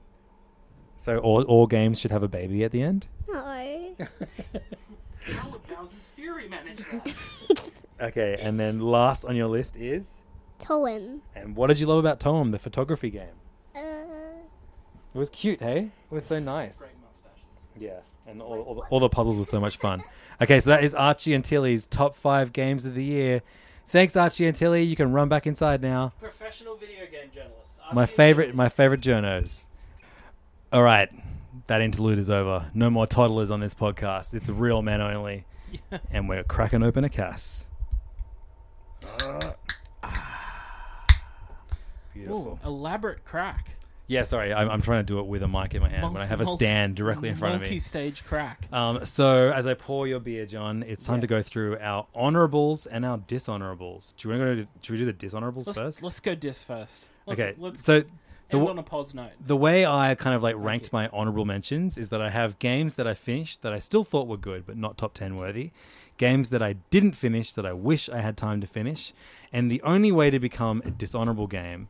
So 0.96 1.18
all, 1.18 1.42
all 1.44 1.66
games 1.66 2.00
should 2.00 2.12
have 2.12 2.22
a 2.24 2.28
baby 2.28 2.64
at 2.64 2.72
the 2.72 2.82
end? 2.84 3.08
No. 3.28 3.36
How 5.26 5.50
would 5.50 5.68
Bowser's 5.68 6.08
Fury 6.16 6.48
manage 6.48 6.78
that? 6.92 7.72
Okay, 8.02 8.38
and 8.42 8.58
then 8.58 8.80
last 8.80 9.26
on 9.26 9.36
your 9.36 9.48
list 9.48 9.76
is 9.76 10.22
Toem. 10.60 11.20
and 11.36 11.54
what 11.58 11.68
did 11.68 11.82
you 11.82 11.88
love 11.88 11.98
about 11.98 12.22
Toem, 12.22 12.52
the 12.52 12.60
photography 12.60 13.10
game? 13.10 13.36
Uh, 15.14 15.18
It 15.18 15.20
was 15.20 15.30
cute, 15.30 15.60
hey? 15.62 15.92
It 16.12 16.14
was 16.14 16.26
so 16.26 16.40
nice. 16.40 16.98
Yeah. 17.78 18.00
and 18.28 18.42
all, 18.42 18.60
all, 18.62 18.76
the, 18.76 18.82
all 18.90 19.00
the 19.00 19.10
puzzles 19.10 19.38
were 19.38 19.46
so 19.46 19.60
much 19.60 19.78
fun. 19.78 20.04
Okay, 20.42 20.60
so 20.60 20.70
that 20.70 20.84
is 20.84 20.94
Archie 20.96 21.34
and 21.34 21.44
Tilly's 21.44 21.86
top 21.86 22.16
five 22.16 22.54
games 22.54 22.86
of 22.86 22.94
the 22.96 23.04
year. 23.04 23.42
Thanks, 23.88 24.16
Archie 24.16 24.46
and 24.46 24.56
Tilly. 24.56 24.84
You 24.84 24.96
can 24.96 25.12
run 25.12 25.30
back 25.30 25.48
inside 25.48 25.82
now. 25.82 26.14
Professional 26.20 26.76
video 26.76 27.06
game 27.12 27.30
journalists. 27.34 27.80
My 27.94 28.06
favorite, 28.06 28.54
my 28.54 28.70
favorite 28.70 29.02
journos. 29.02 29.66
All 30.72 30.84
right, 30.84 31.10
that 31.68 31.82
interlude 31.82 32.20
is 32.20 32.30
over. 32.30 32.70
No 32.76 32.90
more 32.92 33.08
toddlers 33.08 33.50
on 33.50 33.60
this 33.62 33.74
podcast. 33.74 34.34
It's 34.36 34.48
real 34.48 34.82
men 34.84 35.02
only, 35.02 35.46
and 36.12 36.30
we're 36.30 36.44
cracking 36.44 36.84
open 36.84 37.04
a 37.04 37.10
cass. 37.10 37.66
Beautiful. 42.14 42.60
Ooh, 42.64 42.68
elaborate 42.68 43.26
crack. 43.26 43.72
Yeah, 44.10 44.24
sorry, 44.24 44.52
I'm, 44.52 44.70
I'm 44.72 44.82
trying 44.82 45.00
to 45.00 45.04
do 45.06 45.20
it 45.20 45.28
with 45.28 45.44
a 45.44 45.48
mic 45.48 45.76
in 45.76 45.82
my 45.84 45.88
hand 45.90 46.12
when 46.14 46.22
I 46.22 46.26
have 46.26 46.42
a 46.42 46.44
Multi- 46.44 46.66
stand 46.66 46.96
directly 46.96 47.30
in 47.30 47.36
front 47.36 47.56
of 47.56 47.62
me. 47.62 47.68
Multi-stage 47.68 48.26
crack. 48.26 48.68
Um, 48.74 49.06
so 49.06 49.52
as 49.52 49.68
I 49.68 49.76
pour 49.76 50.08
your 50.08 50.20
beer, 50.20 50.48
John, 50.48 50.82
it's 50.84 51.06
time 51.06 51.22
to 51.22 51.28
Yes. 51.28 51.30
go 51.30 51.42
through 51.44 51.78
our 51.80 52.08
honorables 52.16 52.88
and 52.88 53.06
our 53.06 53.20
dishonorables. 53.20 54.16
Do 54.18 54.28
you 54.28 54.36
want 54.38 54.50
to 54.50 54.56
go? 54.56 54.62
To, 54.64 54.68
should 54.82 54.94
we 54.94 54.98
do 54.98 55.06
the 55.06 55.14
dishonorables 55.14 55.68
Let's, 55.68 55.78
first? 55.78 56.04
let's 56.04 56.20
go 56.20 56.34
dis 56.36 56.64
first. 56.64 57.10
Let's, 57.28 57.40
okay. 57.40 57.54
Let's 57.60 57.84
so 57.84 57.98
end 57.98 58.06
the, 58.50 58.58
w- 58.58 58.72
on 58.72 58.80
a 58.80 58.84
pause 58.84 59.14
note. 59.14 59.30
the 59.46 59.56
way 59.56 59.86
I 59.86 60.16
kind 60.16 60.36
of 60.36 60.42
like 60.42 60.56
ranked 60.58 60.92
my 60.92 61.08
honorable 61.10 61.46
mentions 61.46 61.96
is 61.98 62.10
that 62.10 62.20
I 62.20 62.32
have 62.32 62.58
games 62.58 62.96
that 62.96 63.06
I 63.06 63.14
finished 63.14 63.62
that 63.62 63.74
I 63.74 63.78
still 63.78 64.04
thought 64.04 64.28
were 64.28 64.38
good 64.38 64.66
but 64.66 64.76
not 64.76 64.98
top 64.98 65.14
10 65.14 65.36
worthy, 65.36 65.70
games 66.18 66.50
that 66.50 66.64
I 66.64 66.74
didn't 66.90 67.12
finish 67.14 67.52
that 67.52 67.66
I 67.66 67.74
wish 67.74 68.10
I 68.10 68.22
had 68.22 68.38
time 68.38 68.60
to 68.62 68.66
finish, 68.68 69.14
and 69.54 69.70
the 69.72 69.84
only 69.84 70.12
way 70.12 70.32
to 70.32 70.40
become 70.40 70.82
a 70.84 70.90
dishonorable 70.90 71.46
game, 71.46 71.90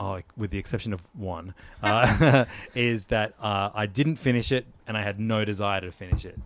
oh, 0.00 0.20
with 0.36 0.50
the 0.50 0.58
exception 0.58 0.92
of 0.92 1.02
one, 1.14 1.54
uh, 1.82 2.46
is 2.74 3.06
that 3.06 3.34
uh, 3.40 3.70
I 3.72 3.86
didn't 3.86 4.16
finish 4.16 4.50
it 4.50 4.66
and 4.86 4.96
I 4.96 5.02
had 5.02 5.20
no 5.20 5.44
desire 5.44 5.80
to 5.82 5.92
finish 5.92 6.24
it. 6.24 6.38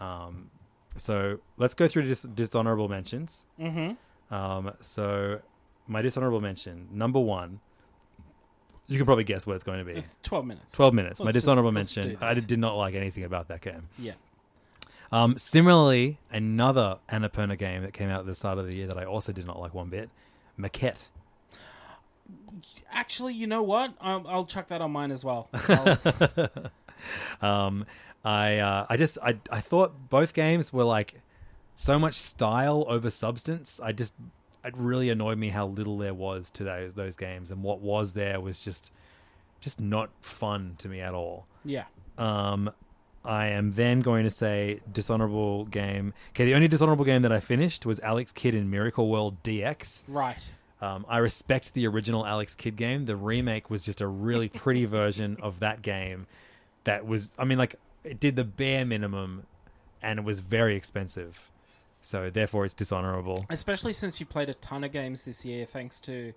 Um, 0.00 0.50
so 0.96 1.38
let's 1.58 1.74
go 1.74 1.86
through 1.86 2.04
dis- 2.08 2.22
dishonorable 2.22 2.88
mentions. 2.88 3.44
Mm-hmm. 3.60 4.34
Um, 4.34 4.72
so 4.80 5.40
my 5.86 6.02
dishonorable 6.02 6.40
mention 6.40 6.88
number 6.92 7.20
one. 7.20 7.60
You 8.88 8.96
can 8.96 9.06
probably 9.06 9.22
guess 9.22 9.46
what 9.46 9.54
it's 9.54 9.62
going 9.62 9.78
to 9.78 9.84
be. 9.84 9.92
It's 9.92 10.16
12 10.24 10.44
minutes. 10.46 10.72
12 10.72 10.94
minutes. 10.94 11.20
My 11.20 11.26
Let's 11.26 11.34
just- 11.34 11.44
dishonorable 11.46 11.70
let's 11.70 11.94
mention. 11.96 12.18
I 12.20 12.34
did, 12.34 12.48
did 12.48 12.58
not 12.58 12.74
like 12.74 12.96
anything 12.96 13.22
about 13.22 13.46
that 13.48 13.60
game. 13.60 13.88
Yeah. 13.96 14.14
Um, 15.12 15.36
similarly, 15.36 16.18
another 16.32 16.98
Annapurna 17.08 17.56
game 17.58 17.82
that 17.82 17.92
came 17.92 18.10
out 18.10 18.20
at 18.20 18.26
the 18.26 18.34
start 18.34 18.58
of 18.58 18.66
the 18.66 18.74
year 18.74 18.86
that 18.88 18.96
I 18.98 19.04
also 19.04 19.32
did 19.32 19.46
not 19.46 19.60
like 19.60 19.74
one 19.74 19.90
bit, 19.90 20.08
Maquette. 20.58 21.08
Actually, 22.90 23.34
you 23.34 23.46
know 23.46 23.62
what? 23.62 23.94
I'll, 24.00 24.26
I'll 24.28 24.44
chuck 24.44 24.68
that 24.68 24.80
on 24.80 24.90
mine 24.92 25.10
as 25.10 25.24
well. 25.24 25.48
Um, 27.40 27.86
I 28.24 28.58
uh, 28.58 28.86
I 28.90 28.96
just 28.96 29.16
I 29.22 29.38
I 29.50 29.60
thought 29.60 30.10
both 30.10 30.34
games 30.34 30.72
were 30.72 30.84
like 30.84 31.14
so 31.74 31.98
much 31.98 32.14
style 32.16 32.84
over 32.88 33.08
substance. 33.08 33.80
I 33.82 33.92
just 33.92 34.14
it 34.62 34.74
really 34.76 35.08
annoyed 35.08 35.38
me 35.38 35.48
how 35.48 35.66
little 35.66 35.96
there 35.96 36.12
was 36.12 36.50
to 36.50 36.64
those 36.64 36.94
those 36.94 37.16
games, 37.16 37.50
and 37.50 37.62
what 37.62 37.80
was 37.80 38.12
there 38.12 38.40
was 38.40 38.60
just 38.60 38.92
just 39.60 39.80
not 39.80 40.10
fun 40.20 40.74
to 40.78 40.88
me 40.88 41.00
at 41.00 41.14
all. 41.14 41.46
yeah. 41.64 41.84
Um, 42.18 42.70
I 43.24 43.46
am 43.48 43.72
then 43.72 44.00
going 44.00 44.24
to 44.24 44.30
say 44.30 44.80
dishonorable 44.90 45.64
game. 45.66 46.12
Okay, 46.30 46.44
the 46.44 46.54
only 46.54 46.68
dishonorable 46.68 47.04
game 47.04 47.22
that 47.22 47.32
I 47.32 47.40
finished 47.40 47.84
was 47.86 48.00
Alex 48.00 48.32
Kidd 48.32 48.54
in 48.54 48.68
Miracle 48.70 49.08
World 49.08 49.42
DX. 49.42 50.02
Right. 50.08 50.52
Um, 50.82 51.04
I 51.08 51.18
respect 51.18 51.74
the 51.74 51.86
original 51.86 52.26
Alex 52.26 52.54
Kidd 52.54 52.76
game. 52.76 53.04
The 53.04 53.16
remake 53.16 53.68
was 53.68 53.84
just 53.84 54.00
a 54.00 54.06
really 54.06 54.48
pretty 54.62 54.84
version 54.86 55.36
of 55.42 55.60
that 55.60 55.82
game. 55.82 56.26
That 56.84 57.06
was, 57.06 57.34
I 57.38 57.44
mean, 57.44 57.58
like 57.58 57.76
it 58.04 58.18
did 58.18 58.36
the 58.36 58.44
bare 58.44 58.84
minimum, 58.84 59.46
and 60.02 60.18
it 60.18 60.24
was 60.24 60.40
very 60.40 60.76
expensive. 60.76 61.50
So 62.02 62.30
therefore, 62.30 62.64
it's 62.64 62.74
dishonorable. 62.74 63.44
Especially 63.50 63.92
since 63.92 64.20
you 64.20 64.26
played 64.26 64.48
a 64.48 64.54
ton 64.54 64.84
of 64.84 64.92
games 64.92 65.22
this 65.22 65.44
year, 65.44 65.66
thanks 65.66 66.00
to 66.00 66.32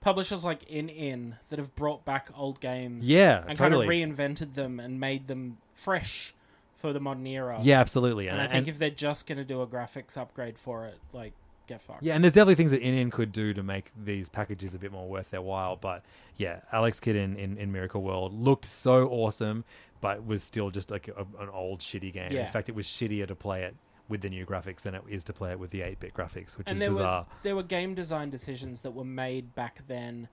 publishers 0.00 0.44
like 0.44 0.68
ININ 0.68 1.34
that 1.48 1.58
have 1.58 1.74
brought 1.74 2.04
back 2.04 2.28
old 2.36 2.60
games. 2.60 3.08
Yeah, 3.08 3.44
and 3.46 3.58
totally. 3.58 3.86
kind 3.86 4.12
of 4.12 4.16
reinvented 4.16 4.54
them 4.54 4.78
and 4.78 5.00
made 5.00 5.26
them 5.26 5.58
fresh 5.74 6.34
for 6.76 6.92
the 6.92 7.00
modern 7.00 7.26
era. 7.26 7.58
Yeah, 7.62 7.80
absolutely. 7.80 8.28
And 8.28 8.40
I 8.40 8.46
think 8.46 8.68
if 8.68 8.78
they're 8.78 8.90
just 8.90 9.26
going 9.26 9.38
to 9.38 9.44
do 9.44 9.60
a 9.60 9.66
graphics 9.66 10.16
upgrade 10.16 10.58
for 10.58 10.86
it, 10.86 10.98
like, 11.12 11.32
get 11.68 11.80
fucked. 11.80 12.02
Yeah, 12.02 12.14
and 12.14 12.24
there's 12.24 12.32
definitely 12.32 12.56
things 12.56 12.72
that 12.72 12.82
ININ 12.82 13.12
could 13.12 13.30
do 13.30 13.54
to 13.54 13.62
make 13.62 13.92
these 13.96 14.28
packages 14.28 14.74
a 14.74 14.78
bit 14.78 14.90
more 14.90 15.08
worth 15.08 15.30
their 15.30 15.42
while. 15.42 15.76
But 15.76 16.02
yeah, 16.36 16.60
Alex 16.72 16.98
Kidd 16.98 17.16
in, 17.16 17.36
in, 17.36 17.56
in 17.58 17.70
Miracle 17.70 18.02
World 18.02 18.32
looked 18.32 18.64
so 18.64 19.08
awesome, 19.08 19.64
but 20.00 20.26
was 20.26 20.42
still 20.42 20.70
just 20.70 20.90
like 20.90 21.08
a, 21.08 21.26
an 21.40 21.48
old 21.52 21.80
shitty 21.80 22.12
game. 22.12 22.32
Yeah. 22.32 22.46
In 22.46 22.52
fact, 22.52 22.68
it 22.68 22.74
was 22.74 22.86
shittier 22.86 23.28
to 23.28 23.34
play 23.36 23.62
it 23.62 23.76
with 24.08 24.22
the 24.22 24.30
new 24.30 24.46
graphics 24.46 24.80
than 24.80 24.94
it 24.94 25.02
is 25.08 25.22
to 25.24 25.32
play 25.32 25.52
it 25.52 25.58
with 25.58 25.70
the 25.70 25.80
8-bit 25.80 26.14
graphics, 26.14 26.56
which 26.56 26.66
and 26.66 26.76
is 26.76 26.80
there 26.80 26.88
bizarre. 26.88 27.20
were 27.20 27.26
there 27.42 27.56
were 27.56 27.62
game 27.62 27.94
design 27.94 28.30
decisions 28.30 28.80
that 28.80 28.92
were 28.92 29.04
made 29.04 29.54
back 29.54 29.80
then 29.86 30.28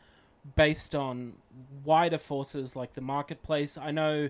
based 0.56 0.96
on 0.96 1.34
wider 1.84 2.18
forces 2.18 2.76
like 2.76 2.94
the 2.94 3.02
marketplace. 3.02 3.78
I 3.78 3.92
know, 3.92 4.30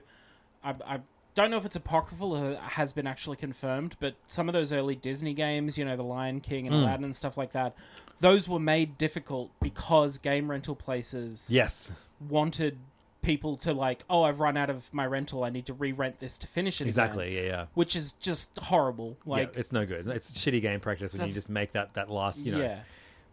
I, 0.64 0.74
I 0.86 1.00
don't 1.36 1.52
know 1.52 1.58
if 1.58 1.66
it's 1.66 1.76
apocryphal 1.76 2.36
or 2.36 2.56
has 2.56 2.94
been 2.94 3.06
actually 3.08 3.38
confirmed, 3.38 3.96
but 4.00 4.16
some 4.28 4.48
of 4.50 4.54
those 4.54 4.72
early 4.74 4.96
Disney 4.96 5.34
games, 5.34 5.78
you 5.78 5.86
know, 5.86 5.96
The 5.98 6.04
Lion 6.04 6.40
King 6.40 6.66
and 6.68 6.76
Mm. 6.76 6.82
Aladdin 6.84 7.04
and 7.06 7.16
stuff 7.16 7.38
like 7.38 7.52
that, 7.52 7.76
those 8.22 8.48
were 8.50 8.60
made 8.60 8.98
difficult 8.98 9.52
because 9.62 10.18
game 10.18 10.50
rental 10.50 10.76
places 10.76 11.50
Yes. 11.52 11.92
wanted 12.30 12.78
people 13.22 13.58
to 13.58 13.74
like, 13.74 14.04
oh, 14.10 14.24
I've 14.24 14.40
run 14.40 14.56
out 14.56 14.70
of 14.70 14.94
my 14.94 15.06
rental, 15.06 15.44
I 15.44 15.50
need 15.50 15.66
to 15.66 15.74
re-rent 15.74 16.20
this 16.20 16.38
to 16.38 16.48
finish 16.48 16.76
it. 16.80 16.84
again," 16.84 16.88
Exactly. 16.90 17.36
Yeah, 17.36 17.42
yeah. 17.42 17.66
which 17.74 17.96
is 17.96 18.12
just 18.14 18.50
horrible. 18.58 19.18
Like, 19.26 19.52
yeah, 19.54 19.60
it's 19.60 19.72
no 19.72 19.86
good. 19.86 20.08
It's 20.08 20.32
shitty 20.34 20.62
game 20.62 20.80
practice 20.80 21.14
when 21.14 21.26
you 21.28 21.34
just 21.34 21.50
make 21.50 21.72
that, 21.74 21.96
that 21.96 22.10
last, 22.10 22.46
you 22.46 22.52
know, 22.52 22.60
yeah. 22.62 22.80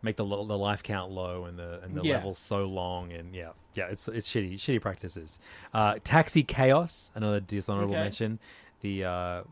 Make 0.02 0.16
the 0.16 0.24
the 0.24 0.58
life 0.58 0.82
count 0.82 1.12
low 1.12 1.44
and 1.44 1.58
the 1.58 1.80
and 1.82 1.94
the 1.96 2.02
Yeah. 2.02 2.14
levels 2.16 2.38
so 2.38 2.64
long 2.66 3.12
and 3.12 3.34
yeah, 3.34 3.50
yeah, 3.74 3.86
it's 3.86 4.08
it's 4.08 4.28
shitty 4.28 4.54
shitty 4.54 4.80
practices. 4.80 5.38
Uh, 5.72 5.96
Taxi 6.02 6.42
Chaos, 6.42 7.12
another 7.14 7.38
dishonorable 7.40 7.94
Okay. 7.94 8.02
mention. 8.02 8.38
The 8.80 9.04
uh, 9.04 9.10
uh, 9.10 9.42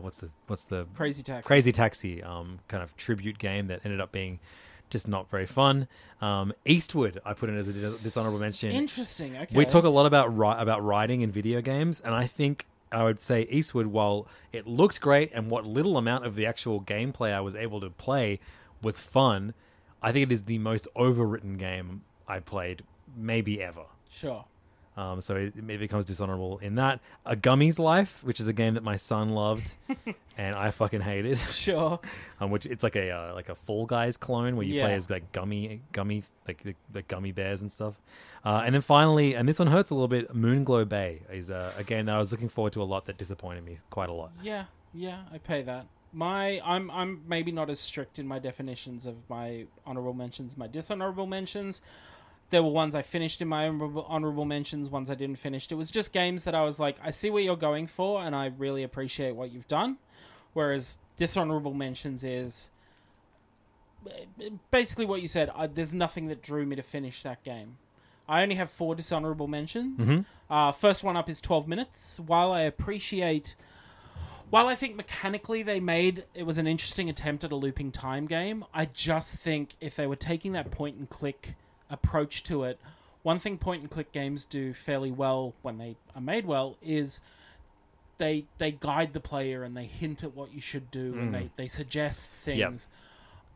what's 0.00 0.18
the 0.20 0.30
what's 0.46 0.64
the 0.64 0.86
Crazy 0.96 1.22
Taxi. 1.22 1.46
Crazy 1.46 1.72
Taxi 1.72 2.22
um, 2.22 2.60
kind 2.68 2.82
of 2.82 2.96
tribute 2.96 3.38
game 3.38 3.66
that 3.66 3.80
ended 3.84 4.00
up 4.00 4.10
being 4.10 4.38
just 4.90 5.06
not 5.06 5.28
very 5.30 5.44
fun. 5.44 5.86
Um, 6.22 6.54
Eastward, 6.64 7.20
I 7.24 7.34
put 7.34 7.50
in 7.50 7.58
as 7.58 7.68
a 7.68 7.72
dis- 7.74 8.00
dishonorable 8.00 8.38
mention. 8.38 8.70
Interesting. 8.72 9.36
Okay. 9.36 9.54
We 9.54 9.66
talk 9.66 9.84
a 9.84 9.90
lot 9.90 10.06
about 10.06 10.34
ri- 10.36 10.56
about 10.58 10.82
writing 10.82 11.20
in 11.20 11.30
video 11.30 11.60
games, 11.60 12.00
and 12.00 12.14
I 12.14 12.26
think 12.26 12.64
I 12.90 13.04
would 13.04 13.20
say 13.22 13.42
Eastward, 13.50 13.88
while 13.88 14.26
it 14.54 14.66
looked 14.66 15.02
great 15.02 15.30
and 15.34 15.50
what 15.50 15.66
little 15.66 15.98
amount 15.98 16.24
of 16.24 16.34
the 16.34 16.46
actual 16.46 16.80
gameplay 16.80 17.34
I 17.34 17.40
was 17.42 17.54
able 17.54 17.80
to 17.82 17.90
play 17.90 18.40
was 18.82 18.98
fun, 18.98 19.52
I 20.02 20.12
think 20.12 20.24
it 20.24 20.32
is 20.32 20.44
the 20.44 20.58
most 20.58 20.86
overwritten 20.96 21.58
game 21.58 22.02
I 22.26 22.40
played 22.40 22.82
maybe 23.16 23.62
ever. 23.62 23.84
Sure. 24.10 24.44
Um, 24.98 25.20
so 25.20 25.36
it, 25.36 25.54
it 25.56 25.78
becomes 25.78 26.04
dishonorable 26.04 26.58
in 26.58 26.74
that. 26.74 26.98
A 27.24 27.36
Gummy's 27.36 27.78
Life, 27.78 28.24
which 28.24 28.40
is 28.40 28.48
a 28.48 28.52
game 28.52 28.74
that 28.74 28.82
my 28.82 28.96
son 28.96 29.30
loved, 29.30 29.74
and 30.36 30.56
I 30.56 30.72
fucking 30.72 31.02
hated. 31.02 31.38
Sure. 31.38 32.00
um, 32.40 32.50
which 32.50 32.66
it's 32.66 32.82
like 32.82 32.96
a 32.96 33.10
uh, 33.10 33.32
like 33.32 33.48
a 33.48 33.54
Fall 33.54 33.86
Guys 33.86 34.16
clone 34.16 34.56
where 34.56 34.66
you 34.66 34.80
play 34.80 34.94
as 34.94 35.08
like 35.08 35.30
gummy 35.30 35.82
gummy 35.92 36.24
like 36.48 36.64
the, 36.64 36.74
the 36.92 37.02
gummy 37.02 37.30
bears 37.30 37.62
and 37.62 37.70
stuff. 37.70 37.94
Uh, 38.44 38.62
and 38.64 38.74
then 38.74 38.82
finally, 38.82 39.34
and 39.34 39.48
this 39.48 39.60
one 39.60 39.68
hurts 39.68 39.90
a 39.90 39.94
little 39.94 40.08
bit. 40.08 40.34
Moonglow 40.34 40.88
Bay 40.88 41.20
is 41.32 41.48
uh, 41.48 41.72
a 41.78 41.84
game 41.84 42.06
that 42.06 42.16
I 42.16 42.18
was 42.18 42.32
looking 42.32 42.48
forward 42.48 42.72
to 42.72 42.82
a 42.82 42.84
lot 42.84 43.06
that 43.06 43.18
disappointed 43.18 43.64
me 43.64 43.76
quite 43.90 44.08
a 44.08 44.12
lot. 44.12 44.32
Yeah, 44.42 44.64
yeah, 44.92 45.20
I 45.32 45.38
pay 45.38 45.62
that. 45.62 45.86
My 46.18 46.60
I'm 46.64 46.90
I'm 46.90 47.22
maybe 47.28 47.52
not 47.52 47.70
as 47.70 47.78
strict 47.78 48.18
in 48.18 48.26
my 48.26 48.40
definitions 48.40 49.06
of 49.06 49.14
my 49.30 49.66
honorable 49.86 50.14
mentions, 50.14 50.56
my 50.56 50.66
dishonorable 50.66 51.28
mentions. 51.28 51.80
There 52.50 52.60
were 52.60 52.70
ones 52.70 52.96
I 52.96 53.02
finished 53.02 53.40
in 53.40 53.46
my 53.46 53.68
honorable, 53.68 54.44
mentions, 54.44 54.90
ones 54.90 55.12
I 55.12 55.14
didn't 55.14 55.38
finish. 55.38 55.70
It 55.70 55.76
was 55.76 55.92
just 55.92 56.12
games 56.12 56.42
that 56.42 56.56
I 56.56 56.64
was 56.64 56.80
like, 56.80 56.96
I 57.04 57.12
see 57.12 57.30
what 57.30 57.44
you're 57.44 57.56
going 57.56 57.86
for, 57.86 58.20
and 58.20 58.34
I 58.34 58.46
really 58.46 58.82
appreciate 58.82 59.36
what 59.36 59.52
you've 59.52 59.68
done. 59.68 59.98
Whereas 60.54 60.98
dishonorable 61.16 61.74
mentions 61.74 62.24
is 62.24 62.70
basically 64.72 65.04
what 65.04 65.22
you 65.22 65.28
said. 65.28 65.52
I, 65.54 65.68
there's 65.68 65.92
nothing 65.92 66.26
that 66.28 66.42
drew 66.42 66.66
me 66.66 66.74
to 66.74 66.82
finish 66.82 67.22
that 67.22 67.44
game. 67.44 67.76
I 68.28 68.42
only 68.42 68.56
have 68.56 68.70
four 68.70 68.96
dishonorable 68.96 69.46
mentions. 69.46 70.10
Uh, 70.50 70.72
first 70.72 71.04
one 71.04 71.16
up 71.16 71.28
is 71.28 71.40
12 71.40 71.68
minutes. 71.68 72.18
While 72.18 72.50
I 72.50 72.62
appreciate 72.62 73.54
while 74.50 74.66
I 74.66 74.74
think 74.74 74.96
mechanically 74.96 75.62
they 75.62 75.80
made 75.80 76.24
it 76.34 76.44
was 76.44 76.58
an 76.58 76.66
interesting 76.66 77.08
attempt 77.10 77.44
at 77.44 77.52
a 77.52 77.56
looping 77.56 77.92
time 77.92 78.26
game, 78.26 78.64
I 78.72 78.86
just 78.86 79.36
think 79.36 79.74
if 79.80 79.96
they 79.96 80.06
were 80.06 80.16
taking 80.16 80.52
that 80.52 80.70
point 80.70 80.96
and 80.96 81.08
click 81.08 81.54
approach 81.90 82.44
to 82.44 82.64
it, 82.64 82.78
one 83.22 83.38
thing 83.38 83.58
point 83.58 83.82
and 83.82 83.90
click 83.90 84.12
games 84.12 84.44
do 84.44 84.72
fairly 84.72 85.10
well 85.10 85.54
when 85.62 85.78
they 85.78 85.96
are 86.14 86.20
made 86.20 86.46
well 86.46 86.76
is 86.82 87.20
they 88.18 88.44
they 88.58 88.72
guide 88.72 89.12
the 89.12 89.20
player 89.20 89.62
and 89.62 89.76
they 89.76 89.84
hint 89.84 90.24
at 90.24 90.34
what 90.34 90.52
you 90.52 90.60
should 90.60 90.90
do 90.90 91.14
and 91.14 91.28
hmm. 91.28 91.32
they, 91.32 91.50
they 91.56 91.68
suggest 91.68 92.30
things. 92.30 92.88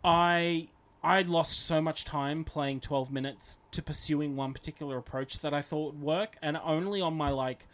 I 0.05 0.69
I 1.03 1.23
lost 1.23 1.67
so 1.67 1.81
much 1.81 2.05
time 2.05 2.45
playing 2.45 2.81
12 2.81 3.11
minutes 3.11 3.59
to 3.73 3.83
pursuing 3.83 4.37
one 4.37 4.53
particular 4.53 4.97
approach 4.99 5.41
that 5.41 5.53
I 5.53 5.61
thought 5.61 5.95
would 5.95 6.03
work 6.03 6.37
and 6.41 6.57
only 6.57 7.01
on 7.01 7.15
my 7.15 7.31
like 7.31 7.67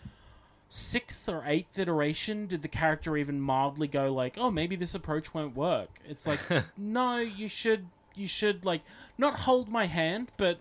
sixth 0.68 1.28
or 1.28 1.42
eighth 1.46 1.78
iteration 1.78 2.46
did 2.46 2.62
the 2.62 2.68
character 2.68 3.16
even 3.16 3.40
mildly 3.40 3.88
go 3.88 4.12
like, 4.12 4.36
"Oh, 4.38 4.50
maybe 4.50 4.76
this 4.76 4.94
approach 4.94 5.32
won't 5.34 5.56
work." 5.56 6.00
It's 6.06 6.26
like, 6.26 6.40
no, 6.76 7.18
you 7.18 7.48
should 7.48 7.86
you 8.14 8.26
should 8.26 8.64
like 8.64 8.82
not 9.16 9.40
hold 9.40 9.68
my 9.68 9.86
hand, 9.86 10.30
but 10.36 10.58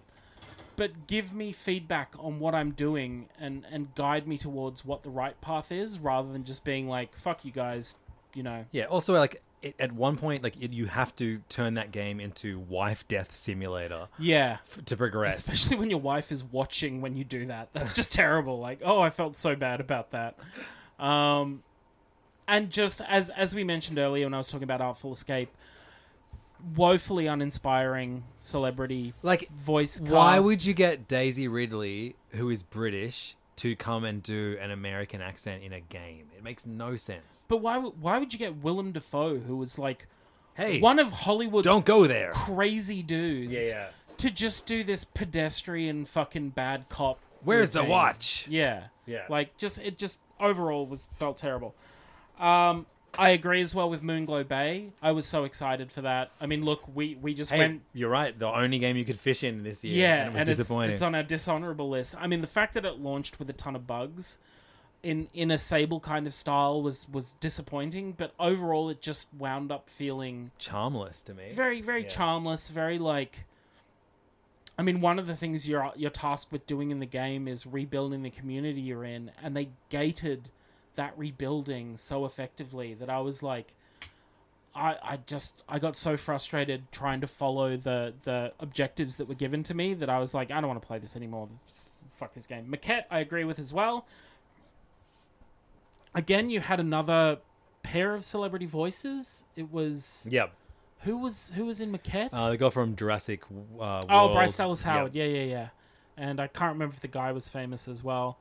but 0.76 1.08
give 1.08 1.34
me 1.34 1.52
feedback 1.52 2.14
on 2.20 2.40
what 2.40 2.54
I'm 2.56 2.72
doing 2.72 3.30
and 3.40 3.66
and 3.72 3.94
guide 3.96 4.28
me 4.28 4.38
towards 4.38 4.86
what 4.86 5.04
the 5.04 5.10
right 5.10 5.40
path 5.42 5.72
is, 5.72 6.00
rather 6.00 6.32
than 6.32 6.44
just 6.44 6.64
being 6.64 6.88
like, 6.88 7.18
"Fuck 7.18 7.44
you 7.44 7.52
guys," 7.52 7.96
you 8.34 8.44
know. 8.44 8.66
Yeah. 8.72 8.86
Also, 8.86 9.14
like 9.14 9.42
it, 9.62 9.76
at 9.80 9.92
one 9.92 10.18
point, 10.18 10.44
like 10.44 10.56
it, 10.62 10.72
you 10.74 10.86
have 10.86 11.16
to 11.18 11.40
turn 11.50 11.74
that 11.76 11.92
game 11.92 12.20
into 12.20 12.60
wife 12.60 13.08
death 13.08 13.36
simulator 13.36 14.08
Yeah. 14.20 14.58
f- 14.70 14.86
to 14.86 14.98
progress. 14.98 15.40
Especially 15.40 15.78
when 15.78 15.90
your 15.90 16.00
wife 16.00 16.32
is 16.32 16.44
watching 16.44 17.02
when 17.02 17.16
you 17.18 17.24
do 17.24 17.48
that. 17.48 17.70
That's 17.74 17.94
just 17.94 18.12
terrible. 18.14 18.60
Like, 18.60 18.82
oh, 18.84 19.00
I 19.00 19.10
felt 19.10 19.36
so 19.36 19.56
bad 19.56 19.80
about 19.82 20.12
that. 20.12 20.38
Um, 21.00 21.64
and 22.48 22.70
just 22.70 23.02
as 23.02 23.30
as 23.32 23.54
we 23.56 23.64
mentioned 23.64 23.98
earlier 24.00 24.26
when 24.26 24.34
I 24.34 24.38
was 24.38 24.48
talking 24.48 24.64
about 24.64 24.82
Artful 24.82 25.12
Escape, 25.14 25.50
woefully 26.76 27.28
uninspiring 27.28 28.24
celebrity 28.36 29.14
Like, 29.24 29.50
voice. 29.52 30.00
Cast. 30.00 30.12
Why 30.12 30.40
would 30.40 30.66
you 30.66 30.74
get 30.74 31.08
Daisy 31.08 31.48
Ridley, 31.48 32.16
who 32.32 32.50
is 32.50 32.64
British, 32.64 33.36
to 33.58 33.76
come 33.76 34.04
and 34.06 34.24
do 34.24 34.58
an 34.62 34.72
American 34.72 35.22
accent 35.22 35.64
in 35.64 35.74
a 35.74 35.80
game? 35.82 36.28
It 36.36 36.44
makes 36.44 36.66
no 36.66 36.96
sense. 36.96 37.46
But 37.48 37.58
why? 37.58 37.78
would- 37.78 38.02
Why 38.02 38.18
would 38.18 38.34
you 38.34 38.40
get 38.40 38.58
Willem 38.58 38.92
Dafoe, 38.92 39.40
who 39.40 39.58
was 39.58 39.78
like 39.78 40.08
Hey, 40.56 40.80
one 40.80 40.98
of 41.00 41.12
Hollywood's 41.12 41.66
don't 41.66 41.86
go 41.86 42.08
there. 42.08 42.32
crazy 42.34 43.04
dudes? 43.04 43.52
Yeah, 43.52 43.62
yeah. 43.62 43.88
To 44.18 44.32
just 44.32 44.66
do 44.66 44.84
this 44.84 45.04
pedestrian 45.06 46.06
fucking 46.06 46.50
bad 46.50 46.90
cop. 46.90 47.20
Where's 47.44 47.70
the 47.72 47.84
watch? 47.84 48.48
Yeah. 48.50 48.86
Yeah. 49.06 49.26
Like 49.30 49.56
just 49.58 49.78
it 49.78 50.00
just 50.00 50.18
overall 50.40 50.88
was 50.88 51.08
felt 51.16 51.38
terrible. 51.38 51.76
Um 52.40 52.86
I 53.18 53.30
agree 53.30 53.62
as 53.62 53.74
well 53.76 53.90
with 53.90 54.02
Moonglow 54.04 54.48
Bay. 54.48 54.92
I 55.02 55.12
was 55.12 55.26
so 55.26 55.44
excited 55.44 55.92
for 55.92 56.02
that. 56.02 56.32
I 56.40 56.46
mean, 56.46 56.64
look, 56.64 56.84
we 56.94 57.16
we 57.16 57.34
just 57.34 57.52
Hey, 57.52 57.58
went 57.60 57.82
you're 57.94 58.10
right. 58.10 58.38
The 58.38 58.48
only 58.48 58.80
game 58.80 58.98
you 58.98 59.06
could 59.06 59.20
fish 59.20 59.44
in 59.44 59.64
this 59.64 59.84
year. 59.84 59.98
yeah, 59.98 60.16
and 60.26 60.30
it 60.30 60.34
was 60.34 60.42
it's- 60.44 60.58
disappointing. 60.58 60.94
It's, 60.94 61.02
on 61.02 61.16
our 61.16 61.24
dishonorable 61.24 61.90
list. 61.90 62.16
I 62.20 62.28
mean, 62.28 62.42
the 62.42 62.48
fact 62.48 62.74
that 62.76 62.86
it 62.86 63.00
launched 63.00 63.40
with 63.40 63.50
a 63.50 63.54
ton 63.54 63.76
of 63.76 63.86
bugs 63.88 64.38
in 65.04 65.28
in 65.34 65.52
a 65.52 65.58
Sable 65.58 66.00
kind 66.00 66.26
of 66.28 66.34
style 66.34 66.82
was 66.82 67.08
was 67.12 67.34
disappointing, 67.40 68.14
but 68.14 68.34
overall 68.40 68.90
it 68.90 69.02
just 69.02 69.28
wound 69.38 69.72
up 69.72 69.90
feeling 69.90 70.52
Charmless 70.60 71.24
to 71.26 71.34
me. 71.34 71.52
very 71.52 71.82
very 71.82 72.02
Yeah. 72.04 72.10
charmless 72.10 72.70
very 72.70 72.98
like 72.98 73.46
i 74.80 74.82
mean 74.84 75.00
one 75.02 75.18
of 75.20 75.28
the 75.28 75.36
things 75.36 75.68
you're 75.68 75.92
you're 75.96 76.10
tasked 76.12 76.52
with 76.52 76.66
doing 76.68 76.90
in 76.92 77.00
the 77.00 77.06
game 77.06 77.48
is 77.48 77.66
rebuilding 77.66 78.24
the 78.24 78.30
community 78.30 78.82
you're 78.82 79.04
in 79.06 79.32
and 79.42 79.56
they 79.56 79.70
gated 79.90 80.50
that 80.98 81.18
rebuilding 81.18 81.96
so 81.98 82.26
effectively 82.26 82.94
that 82.94 83.10
i 83.10 83.20
was 83.20 83.42
like 83.42 83.74
I, 84.76 84.96
I 85.02 85.18
just 85.26 85.64
I 85.68 85.80
got 85.80 85.96
so 85.96 86.18
frustrated 86.18 86.92
trying 86.92 87.22
to 87.22 87.28
follow 87.28 87.78
the 87.78 88.14
the 88.24 88.54
objectives 88.60 89.16
that 89.16 89.28
were 89.28 89.34
given 89.36 89.64
to 89.64 89.74
me 89.74 89.96
that 89.96 90.08
I 90.10 90.20
was 90.20 90.36
like 90.36 90.52
I 90.52 90.62
don't 90.62 90.68
want 90.68 90.80
to 90.80 90.86
play 90.86 91.00
this 91.00 91.16
anymore. 91.16 91.50
Fuck 92.18 92.36
this 92.36 92.46
game. 92.46 92.68
Maquette 92.72 93.06
I 93.10 93.20
agree 93.20 93.44
with 93.44 93.58
as 93.58 93.74
well. 93.74 94.06
Again, 96.14 96.50
you 96.50 96.60
had 96.62 96.80
another 96.80 97.40
pair 97.84 98.14
of 98.14 98.24
celebrity 98.24 98.66
voices. 98.66 99.46
It 99.56 99.72
was 99.72 100.28
Yep. 100.30 100.54
who 101.02 101.18
was 101.18 101.54
who 101.56 101.66
was 101.66 101.82
in 101.82 101.92
Maquette? 101.92 102.30
Uh, 102.32 102.50
the 102.52 102.58
guy 102.58 102.70
from 102.70 102.96
Jurassic. 102.96 103.44
Uh, 103.80 104.02
oh, 104.10 104.34
Bryce 104.34 104.56
Dallas 104.56 104.84
Howard. 104.84 105.16
Yep. 105.16 105.28
Yeah, 105.28 105.38
yeah, 105.40 105.46
yeah. 105.46 105.68
And 106.18 106.40
I 106.40 106.48
can't 106.48 106.74
remember 106.74 106.94
if 106.94 107.02
the 107.02 107.08
guy 107.08 107.32
was 107.32 107.50
famous 107.50 107.88
as 107.88 108.04
well. 108.04 108.38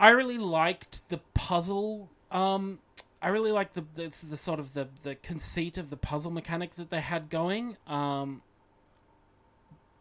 I 0.00 0.08
really 0.08 0.38
liked 0.38 1.08
the 1.10 1.18
puzzle. 1.34 2.08
Um, 2.32 2.80
I 3.22 3.28
really 3.28 3.52
liked 3.52 3.74
the, 3.74 3.84
the 3.94 4.12
the 4.30 4.36
sort 4.36 4.58
of 4.58 4.72
the 4.74 4.88
the 5.02 5.14
conceit 5.14 5.76
of 5.78 5.90
the 5.90 5.96
puzzle 5.96 6.30
mechanic 6.32 6.74
that 6.76 6.90
they 6.90 7.00
had 7.02 7.28
going. 7.30 7.76
Um, 7.86 8.42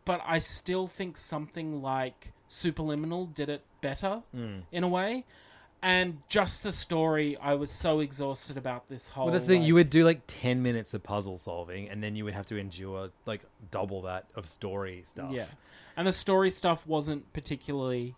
but 0.05 0.21
I 0.25 0.39
still 0.39 0.87
think 0.87 1.17
something 1.17 1.81
like 1.81 2.31
Superliminal 2.49 3.33
did 3.33 3.49
it 3.49 3.61
better 3.81 4.23
Hmm. 4.31 4.59
in 4.71 4.83
a 4.83 4.87
way. 4.87 5.25
And 5.81 6.21
just 6.27 6.63
the 6.63 6.73
story, 6.73 7.37
I 7.37 7.53
was 7.53 7.71
so 7.71 7.99
exhausted 8.01 8.57
about 8.57 8.89
this 8.89 9.09
whole. 9.09 9.27
Well, 9.27 9.33
the 9.33 9.39
thing. 9.39 9.61
like- 9.61 9.67
You 9.67 9.75
would 9.75 9.89
do 9.89 10.03
like 10.03 10.21
ten 10.27 10.61
minutes 10.61 10.93
of 10.93 11.03
puzzle 11.03 11.37
solving, 11.37 11.87
and 11.89 12.03
then 12.03 12.15
you 12.17 12.25
would 12.25 12.33
have 12.33 12.45
to 12.47 12.57
endure 12.57 13.11
like 13.25 13.41
double 13.71 14.01
that 14.03 14.25
of 14.35 14.47
story 14.47 15.03
stuff. 15.05 15.31
Yeah, 15.31 15.45
and 15.95 16.05
the 16.07 16.11
story 16.13 16.51
stuff 16.51 16.85
wasn't 16.87 17.31
particularly 17.31 18.15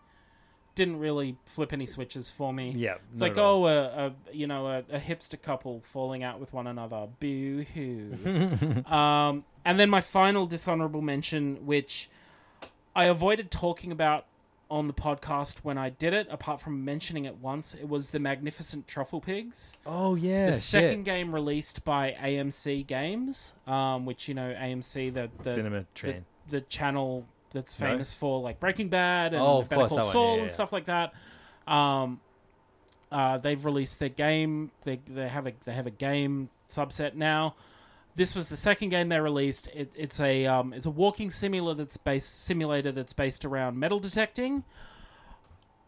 didn't 0.75 0.99
really 0.99 1.37
flip 1.45 1.73
any 1.73 1.85
switches 1.85 2.29
for 2.29 2.53
me. 2.53 2.73
Yeah, 2.75 2.95
it's 3.11 3.21
like 3.21 3.37
oh, 3.37 3.67
a, 3.67 4.07
a 4.07 4.13
you 4.31 4.47
know 4.47 4.67
a, 4.67 4.77
a 4.91 4.99
hipster 4.99 5.41
couple 5.41 5.81
falling 5.81 6.23
out 6.23 6.39
with 6.39 6.53
one 6.53 6.67
another. 6.67 7.07
Boo 7.19 7.65
hoo. 7.73 8.83
um, 8.91 9.43
and 9.65 9.79
then 9.79 9.89
my 9.89 10.01
final 10.01 10.45
dishonorable 10.45 11.01
mention, 11.01 11.65
which 11.65 12.09
I 12.95 13.05
avoided 13.05 13.51
talking 13.51 13.91
about 13.91 14.25
on 14.69 14.87
the 14.87 14.93
podcast 14.93 15.57
when 15.63 15.77
I 15.77 15.89
did 15.89 16.13
it, 16.13 16.27
apart 16.31 16.61
from 16.61 16.85
mentioning 16.85 17.25
it 17.25 17.35
once, 17.35 17.73
it 17.75 17.89
was 17.89 18.11
the 18.11 18.19
Magnificent 18.19 18.87
Truffle 18.87 19.19
Pigs 19.19 19.77
Oh 19.85 20.15
yeah. 20.15 20.45
the 20.45 20.53
shit. 20.53 20.61
second 20.61 21.03
game 21.03 21.35
released 21.35 21.83
by 21.83 22.15
AMC 22.17 22.87
Games, 22.87 23.53
um, 23.67 24.05
which 24.05 24.29
you 24.29 24.33
know 24.33 24.53
AMC 24.57 25.13
the 25.13 25.29
the 25.43 25.53
Cinema 25.53 25.79
the, 25.81 25.85
train. 25.93 26.25
the 26.49 26.61
channel 26.61 27.27
that's 27.53 27.79
No? 27.79 27.87
famous 27.87 28.13
for 28.13 28.39
like 28.41 28.59
Breaking 28.59 28.89
Bad 28.89 29.33
and 29.33 29.41
Oh, 29.41 29.59
of 29.59 29.69
Better 29.69 29.87
Call 29.87 30.03
Saul 30.03 30.29
yeah, 30.31 30.35
yeah, 30.35 30.41
and 30.43 30.51
stuff 30.51 30.71
like 30.71 30.85
that. 30.85 31.13
Um, 31.67 32.19
uh, 33.11 33.37
they've 33.37 33.63
released 33.63 33.99
their 33.99 34.09
game. 34.09 34.71
They 34.83 34.99
they 35.07 35.27
have 35.27 35.47
a 35.47 35.53
they 35.65 35.73
have 35.73 35.87
a 35.87 35.91
game 35.91 36.49
subset 36.69 37.13
now. 37.15 37.55
This 38.15 38.35
was 38.35 38.49
the 38.49 38.57
second 38.57 38.89
game 38.89 39.09
they 39.09 39.19
released. 39.19 39.67
It, 39.73 39.91
it's 39.95 40.19
a 40.19 40.45
um, 40.45 40.73
it's 40.73 40.85
a 40.85 40.89
walking 40.91 41.29
simulator 41.29 41.77
that's 41.83 41.97
based 41.97 42.43
simulator 42.43 42.91
that's 42.91 43.13
based 43.13 43.45
around 43.45 43.77
metal 43.79 43.99
detecting. 43.99 44.63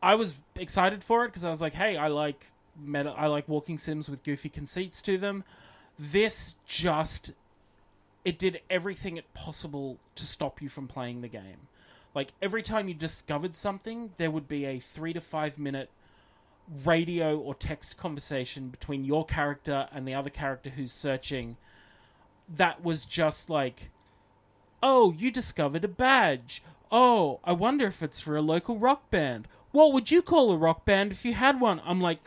I 0.02 0.16
was 0.16 0.34
excited 0.56 1.04
for 1.04 1.24
it 1.24 1.30
because 1.30 1.46
I 1.46 1.50
was 1.50 1.62
like, 1.62 1.74
hey, 1.74 1.96
I 1.96 2.08
like 2.08 2.52
metal, 2.78 3.14
I 3.18 3.28
like 3.28 3.48
walking 3.48 3.78
sims 3.78 4.10
with 4.10 4.22
goofy 4.24 4.50
conceits 4.50 5.02
to 5.04 5.18
them. 5.18 5.46
This 5.98 6.56
just 6.66 7.32
it 8.26 8.40
did 8.40 8.62
everything 8.70 9.18
it 9.18 9.34
possible 9.34 9.98
to 10.16 10.26
stop 10.26 10.62
you 10.62 10.70
from 10.70 10.88
playing 10.88 11.22
the 11.22 11.28
game. 11.28 11.68
Like 12.16 12.34
every 12.42 12.62
time 12.62 12.88
you 12.88 12.94
discovered 12.94 13.56
something, 13.56 14.12
there 14.18 14.32
would 14.32 14.48
be 14.48 14.66
a 14.66 14.80
three 14.80 15.14
to 15.14 15.22
five 15.22 15.58
minute 15.58 15.90
radio 16.86 17.38
or 17.38 17.54
text 17.54 17.98
conversation 17.98 18.70
between 18.70 19.04
your 19.04 19.26
character 19.26 19.88
and 19.92 20.08
the 20.08 20.14
other 20.14 20.30
character 20.30 20.70
who's 20.70 20.92
searching. 20.92 21.58
That 22.48 22.84
was 22.84 23.06
just 23.06 23.50
like, 23.50 23.90
oh, 24.82 25.14
you 25.14 25.32
discovered 25.32 25.84
a 25.84 25.90
badge. 25.90 26.64
Oh, 26.92 27.40
I 27.44 27.54
wonder 27.54 27.88
if 27.88 28.04
it's 28.04 28.20
for 28.20 28.38
a 28.38 28.42
local 28.42 28.78
rock 28.78 29.10
band. 29.10 29.48
What 29.72 29.92
would 29.92 30.12
you 30.12 30.22
call 30.22 30.52
a 30.52 30.58
rock 30.58 30.86
band 30.86 31.12
if 31.12 31.26
you 31.26 31.34
had 31.34 31.60
one? 31.60 31.82
I'm 31.84 32.00
like, 32.00 32.20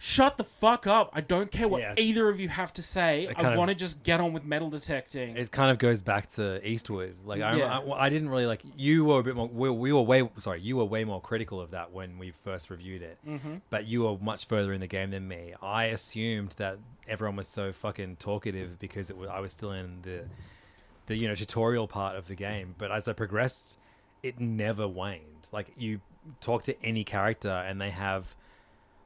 shut 0.00 0.36
the 0.38 0.44
fuck 0.44 0.86
up. 0.86 1.10
I 1.12 1.20
don't 1.20 1.50
care 1.50 1.66
what 1.66 1.80
Yeah. 1.80 1.94
either 1.96 2.28
of 2.28 2.38
you 2.38 2.48
have 2.48 2.72
to 2.74 2.82
say. 2.82 3.24
It 3.24 3.34
I 3.36 3.50
of- 3.52 3.58
want 3.58 3.70
to 3.70 3.74
just 3.74 4.04
get 4.04 4.20
on 4.20 4.32
with 4.32 4.44
metal 4.44 4.70
detecting. 4.70 5.36
It 5.36 5.50
kind 5.50 5.72
of 5.72 5.78
goes 5.78 6.02
back 6.02 6.30
to 6.32 6.66
Eastward. 6.66 7.16
Like 7.24 7.42
I, 7.42 7.56
Yeah. 7.56 7.78
I, 7.80 8.06
I 8.06 8.08
didn't 8.08 8.28
really 8.30 8.46
like. 8.46 8.62
You 8.76 9.04
were 9.04 9.18
a 9.18 9.22
bit 9.24 9.34
more. 9.34 9.48
We, 9.48 9.68
we 9.70 9.92
were 9.92 10.02
way 10.02 10.30
sorry. 10.38 10.60
You 10.60 10.76
were 10.76 10.84
way 10.84 11.02
more 11.04 11.20
critical 11.20 11.60
of 11.60 11.72
that 11.72 11.90
when 11.92 12.16
we 12.16 12.30
first 12.30 12.70
reviewed 12.70 13.02
it. 13.02 13.18
Mm-hmm. 13.26 13.54
But 13.70 13.86
you 13.86 14.02
were 14.04 14.16
much 14.18 14.46
further 14.46 14.72
in 14.72 14.80
the 14.80 14.86
game 14.86 15.10
than 15.10 15.26
me. 15.26 15.54
I 15.60 15.86
assumed 15.86 16.54
that 16.58 16.78
everyone 17.08 17.34
was 17.36 17.48
so 17.48 17.72
fucking 17.72 18.16
talkative 18.16 18.78
because 18.78 19.10
it 19.10 19.16
was. 19.16 19.28
I 19.28 19.40
was 19.40 19.52
still 19.52 19.72
in 19.72 20.02
the, 20.02 20.24
the 21.06 21.16
you 21.16 21.26
know 21.26 21.34
tutorial 21.34 21.88
part 21.88 22.14
of 22.14 22.28
the 22.28 22.36
game. 22.36 22.76
But 22.78 22.92
as 22.92 23.08
I 23.08 23.14
progressed, 23.14 23.78
it 24.22 24.38
never 24.38 24.86
waned. 24.86 25.48
Like 25.50 25.72
you 25.76 26.00
talk 26.40 26.62
to 26.64 26.84
any 26.84 27.02
character 27.02 27.48
and 27.48 27.80
they 27.80 27.90
have, 27.90 28.36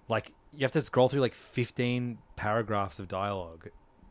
like 0.08 0.32
you 0.54 0.60
have 0.62 0.72
to 0.72 0.80
scroll 0.80 1.08
through 1.08 1.20
like 1.20 1.34
fifteen 1.34 2.18
paragraphs 2.36 2.98
of 2.98 3.08
dialogue 3.08 3.68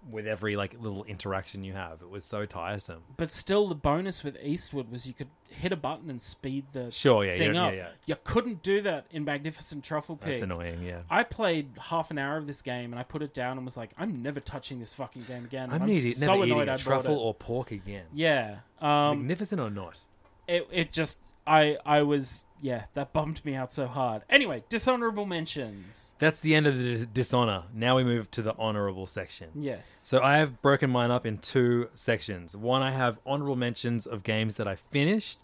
with 0.09 0.25
every 0.25 0.55
like 0.55 0.75
little 0.81 1.03
interaction 1.03 1.63
you 1.63 1.73
have. 1.73 2.01
It 2.01 2.09
was 2.09 2.25
so 2.25 2.47
tiresome. 2.47 3.03
but 3.17 3.29
still, 3.29 3.67
the 3.67 3.75
bonus 3.75 4.23
with 4.23 4.35
Eastward 4.41 4.91
was 4.91 5.05
you 5.05 5.13
could 5.13 5.27
hit 5.49 5.71
a 5.71 5.75
button 5.75 6.09
and 6.09 6.19
speed 6.19 6.65
the 6.73 6.89
Sure, 6.89 7.23
yeah, 7.23 7.37
thing 7.37 7.53
yeah, 7.53 7.63
up. 7.65 7.73
yeah, 7.73 7.79
yeah. 7.79 7.87
You 8.07 8.15
couldn't 8.23 8.63
do 8.63 8.81
that 8.81 9.05
in 9.11 9.25
Magnificent 9.25 9.83
Truffle 9.83 10.15
Pigs. 10.17 10.39
That's 10.39 10.51
annoying. 10.51 10.81
Yeah. 10.83 11.01
I 11.07 11.23
played 11.23 11.69
half 11.79 12.09
an 12.09 12.17
hour 12.17 12.37
of 12.37 12.47
this 12.47 12.63
game 12.63 12.91
and 12.93 12.99
I 12.99 13.03
put 13.03 13.21
it 13.21 13.35
down 13.35 13.57
and 13.57 13.65
was 13.65 13.77
like, 13.77 13.91
I'm 13.95 14.23
never 14.23 14.39
touching 14.39 14.79
this 14.79 14.91
fucking 14.93 15.21
game 15.23 15.45
again. 15.45 15.69
I'm, 15.71 15.83
I'm, 15.83 15.87
never, 15.87 16.11
so 16.13 16.19
never 16.25 16.43
annoyed 16.45 16.61
eating 16.63 16.69
I 16.69 16.77
truffle 16.77 17.13
it. 17.15 17.19
or 17.19 17.33
pork 17.35 17.69
again. 17.71 18.05
Yeah. 18.11 18.55
Um, 18.79 19.19
Magnificent 19.19 19.61
or 19.61 19.69
not? 19.69 19.99
it 20.47 20.67
it 20.71 20.91
just 20.91 21.19
I 21.45 21.77
I 21.85 22.03
was 22.03 22.45
yeah 22.61 22.85
that 22.93 23.13
bummed 23.13 23.43
me 23.43 23.55
out 23.55 23.73
so 23.73 23.87
hard. 23.87 24.23
Anyway, 24.29 24.63
dishonorable 24.69 25.25
mentions. 25.25 26.13
That's 26.19 26.41
the 26.41 26.55
end 26.55 26.67
of 26.67 26.77
the 26.77 26.83
dis- 26.83 27.05
dishonor. 27.07 27.63
Now 27.73 27.95
we 27.97 28.03
move 28.03 28.29
to 28.31 28.41
the 28.41 28.55
honorable 28.57 29.07
section. 29.07 29.49
Yes. 29.55 30.01
So 30.03 30.21
I 30.21 30.37
have 30.37 30.61
broken 30.61 30.89
mine 30.89 31.11
up 31.11 31.25
in 31.25 31.39
two 31.39 31.89
sections. 31.93 32.55
One, 32.55 32.81
I 32.81 32.91
have 32.91 33.19
honorable 33.25 33.55
mentions 33.55 34.05
of 34.05 34.23
games 34.23 34.55
that 34.55 34.67
I 34.67 34.75
finished 34.75 35.39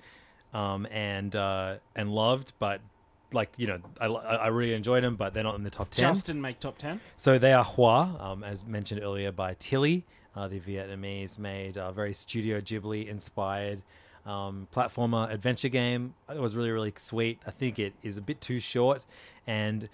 um, 0.54 0.86
and 0.92 1.36
uh, 1.36 1.76
and 1.96 2.12
loved, 2.14 2.54
but 2.60 2.82
like 3.34 3.50
you 3.58 3.68
know, 3.68 3.80
I, 4.00 4.06
I 4.06 4.48
really 4.48 4.74
enjoyed 4.74 5.04
them, 5.04 5.16
but 5.16 5.34
they're 5.34 5.44
not 5.44 5.56
in 5.56 5.64
the 5.64 5.70
top 5.70 5.90
ten. 5.90 6.14
Just 6.14 6.26
didn't 6.26 6.42
make 6.42 6.60
top 6.60 6.78
ten. 6.78 7.00
So 7.16 7.38
they 7.38 7.54
are 7.54 7.64
Hoa, 7.64 8.16
um, 8.20 8.44
as 8.44 8.66
mentioned 8.66 9.02
earlier 9.04 9.32
by 9.32 9.56
Tilly, 9.56 10.06
uh, 10.36 10.48
the 10.48 10.60
Vietnamese 10.60 11.38
made 11.38 11.78
uh, 11.78 11.92
very 11.92 12.14
Studio 12.14 12.62
Ghibli 12.62 13.08
inspired 13.08 13.82
um, 14.28 14.68
platformer 14.76 15.32
adventure 15.32 15.70
game. 15.70 16.14
It 16.30 16.40
was 16.40 16.56
really 16.56 16.72
really 16.72 16.94
sweet. 16.98 17.40
I 17.48 17.52
think 17.52 17.80
it 17.80 17.94
is 18.04 18.18
a 18.18 18.22
bit 18.22 18.42
too 18.42 18.60
short, 18.60 19.06
and 19.48 19.90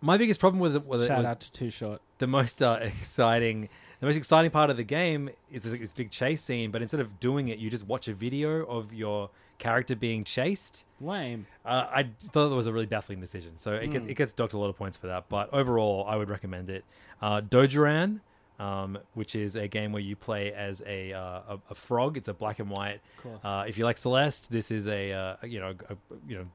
my 0.00 0.16
biggest 0.16 0.40
problem 0.40 0.60
with 0.60 0.76
it, 0.76 0.86
with 0.86 1.02
it 1.02 1.10
was 1.10 1.26
out 1.26 1.40
to 1.40 1.52
Too 1.52 1.70
Short. 1.70 2.00
the 2.18 2.26
most 2.26 2.62
uh, 2.62 2.78
exciting 2.82 3.68
the 4.00 4.06
most 4.06 4.16
exciting 4.16 4.50
part 4.50 4.70
of 4.70 4.76
the 4.76 4.84
game 4.84 5.28
is 5.50 5.64
this, 5.64 5.92
big 5.92 6.10
chase 6.10 6.42
scene 6.42 6.70
but 6.70 6.82
instead 6.82 7.00
of 7.00 7.18
doing 7.20 7.48
it 7.48 7.58
you 7.58 7.70
just 7.70 7.86
watch 7.86 8.08
a 8.08 8.14
video 8.14 8.64
of 8.66 8.92
your 8.92 9.30
character 9.58 9.96
being 9.96 10.22
chased 10.22 10.84
Lame. 11.00 11.46
uh, 11.64 11.86
i 11.90 12.04
thought 12.30 12.48
that 12.48 12.54
was 12.54 12.68
a 12.68 12.72
really 12.72 12.86
baffling 12.86 13.18
decision 13.20 13.52
so 13.56 13.72
it, 13.72 13.90
gets, 13.90 14.06
it 14.06 14.14
gets 14.14 14.32
docked 14.32 14.52
a 14.52 14.58
lot 14.58 14.68
of 14.68 14.76
points 14.76 14.96
for 14.96 15.08
that 15.08 15.24
but 15.28 15.52
overall 15.52 16.06
i 16.08 16.14
would 16.14 16.28
recommend 16.28 16.70
it 16.70 16.84
uh, 17.20 17.40
um, 18.58 18.98
which 19.14 19.34
is 19.36 19.54
a 19.56 19.68
game 19.68 19.92
where 19.92 20.02
you 20.02 20.16
play 20.16 20.52
as 20.52 20.82
a, 20.86 21.12
uh, 21.12 21.20
a, 21.20 21.58
a 21.70 21.74
frog 21.74 22.16
it's 22.16 22.28
a 22.28 22.34
black 22.34 22.58
and 22.58 22.68
white 22.70 23.00
course. 23.22 23.44
uh, 23.44 23.64
if 23.68 23.78
you 23.78 23.84
like 23.84 23.96
celeste 23.96 24.50
this 24.50 24.70
is 24.70 24.86
a 24.88 25.12
uh, 25.12 25.36
you 25.44 25.60
know 25.60 25.74
a, 25.88 25.96
you 26.26 26.36
know 26.38 26.46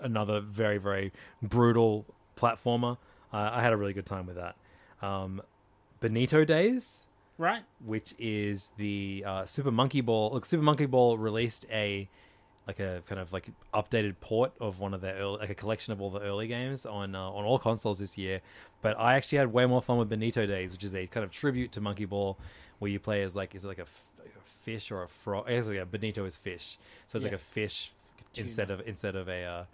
another 0.00 0.40
very 0.40 0.78
very 0.78 1.12
brutal 1.42 2.06
platformer 2.36 2.96
uh, 3.32 3.50
i 3.52 3.60
had 3.62 3.72
a 3.72 3.76
really 3.76 3.92
good 3.92 4.06
time 4.06 4.26
with 4.26 4.36
that 4.36 4.56
um, 5.02 5.40
Bonito 6.00 6.44
Days, 6.44 7.06
Right. 7.36 7.62
which 7.84 8.14
is 8.18 8.70
the 8.78 9.22
uh, 9.26 9.44
Super 9.46 9.70
Monkey 9.70 10.00
Ball. 10.02 10.30
Look, 10.32 10.44
Super 10.46 10.62
Monkey 10.62 10.86
Ball 10.86 11.16
released 11.18 11.64
a 11.70 12.08
like 12.70 12.80
a 12.80 13.02
kind 13.08 13.20
of 13.20 13.32
like 13.32 13.48
updated 13.74 14.14
port 14.20 14.52
of 14.60 14.78
one 14.80 14.94
of 14.94 15.00
their 15.00 15.14
early, 15.16 15.38
like 15.38 15.50
a 15.50 15.54
collection 15.54 15.92
of 15.92 16.00
all 16.00 16.10
the 16.10 16.20
early 16.20 16.46
games 16.46 16.86
on 16.86 17.14
uh, 17.14 17.20
on 17.36 17.44
all 17.44 17.58
consoles 17.58 17.98
this 17.98 18.16
year. 18.16 18.40
But 18.82 18.98
I 18.98 19.14
actually 19.14 19.38
had 19.38 19.52
way 19.52 19.66
more 19.66 19.82
fun 19.82 19.98
with 19.98 20.08
Bonito 20.08 20.46
Days, 20.46 20.72
which 20.72 20.84
is 20.84 20.94
a 20.94 21.06
kind 21.06 21.24
of 21.24 21.30
tribute 21.30 21.72
to 21.72 21.80
Monkey 21.80 22.04
Ball, 22.04 22.36
where 22.78 22.90
you 22.90 22.98
play 23.00 23.22
as 23.22 23.34
like 23.34 23.54
is 23.54 23.64
it 23.64 23.68
like 23.68 23.78
a, 23.78 23.82
f- 23.82 24.08
like 24.18 24.34
a 24.36 24.64
fish 24.64 24.90
or 24.90 25.02
a 25.02 25.08
frog? 25.08 25.44
I 25.48 25.54
guess 25.54 25.66
like 25.68 25.78
a 25.78 25.86
bonito 25.86 26.24
is 26.24 26.36
fish, 26.36 26.78
so 27.06 27.16
it's 27.16 27.24
like 27.24 27.32
a 27.32 27.36
Yes. 27.36 27.52
fish 27.52 27.92
tuna. 28.32 28.46
instead 28.46 28.70
of 28.70 28.80
instead 28.86 29.16
of 29.16 29.28
a. 29.28 29.42
Uh, 29.44 29.64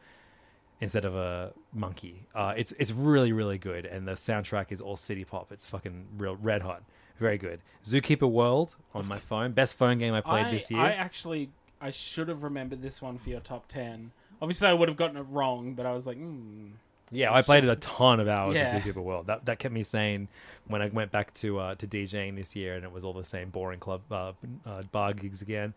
instead 0.80 1.06
of 1.06 1.14
a 1.14 1.52
monkey. 1.72 2.26
Uh, 2.34 2.52
it's 2.56 2.72
it's 2.78 2.92
really 2.92 3.32
really 3.32 3.56
good, 3.58 3.86
and 3.86 4.06
the 4.06 4.12
soundtrack 4.12 4.70
is 4.70 4.80
all 4.80 4.96
city 4.96 5.24
pop. 5.24 5.50
It's 5.50 5.64
fucking 5.64 6.06
real 6.18 6.36
red 6.36 6.60
hot, 6.62 6.82
very 7.18 7.38
good. 7.38 7.60
Zookeeper 7.82 8.30
World 8.30 8.76
on 8.94 9.06
my 9.08 9.18
phone, 9.18 9.52
best 9.52 9.78
phone 9.78 9.96
game 9.98 10.12
I 10.12 10.20
played 10.20 10.46
I, 10.46 10.50
this 10.50 10.70
year. 10.70 10.80
I 10.80 10.90
actually 10.92 11.48
I 11.86 11.90
should 11.90 12.28
have 12.28 12.42
remembered 12.42 12.82
this 12.82 13.00
one 13.00 13.16
for 13.16 13.30
your 13.30 13.40
top 13.40 13.68
ten. 13.68 14.10
Obviously, 14.42 14.66
I 14.66 14.72
would 14.72 14.88
have 14.88 14.96
gotten 14.96 15.16
it 15.16 15.26
wrong, 15.30 15.74
but 15.74 15.86
I 15.86 15.92
was 15.92 16.04
like, 16.04 16.16
hmm. 16.16 16.70
yeah, 17.12 17.32
I 17.32 17.42
played 17.42 17.62
it 17.62 17.70
a 17.70 17.76
ton 17.76 18.18
of 18.18 18.26
hours 18.26 18.56
Yeah. 18.56 18.76
of 18.76 18.82
Zookeeper 18.82 19.02
World. 19.02 19.28
That 19.28 19.46
that 19.46 19.60
kept 19.60 19.72
me 19.72 19.84
sane 19.84 20.26
when 20.66 20.82
I 20.82 20.88
went 20.88 21.12
back 21.12 21.32
to 21.34 21.60
uh, 21.60 21.74
to 21.76 21.86
DJing 21.86 22.34
this 22.34 22.56
year, 22.56 22.74
and 22.74 22.84
it 22.84 22.90
was 22.90 23.04
all 23.04 23.12
the 23.12 23.24
same 23.24 23.50
boring 23.50 23.78
club 23.78 24.02
uh, 24.10 24.32
uh, 24.66 24.82
bar 24.90 25.12
gigs 25.12 25.42
again. 25.42 25.74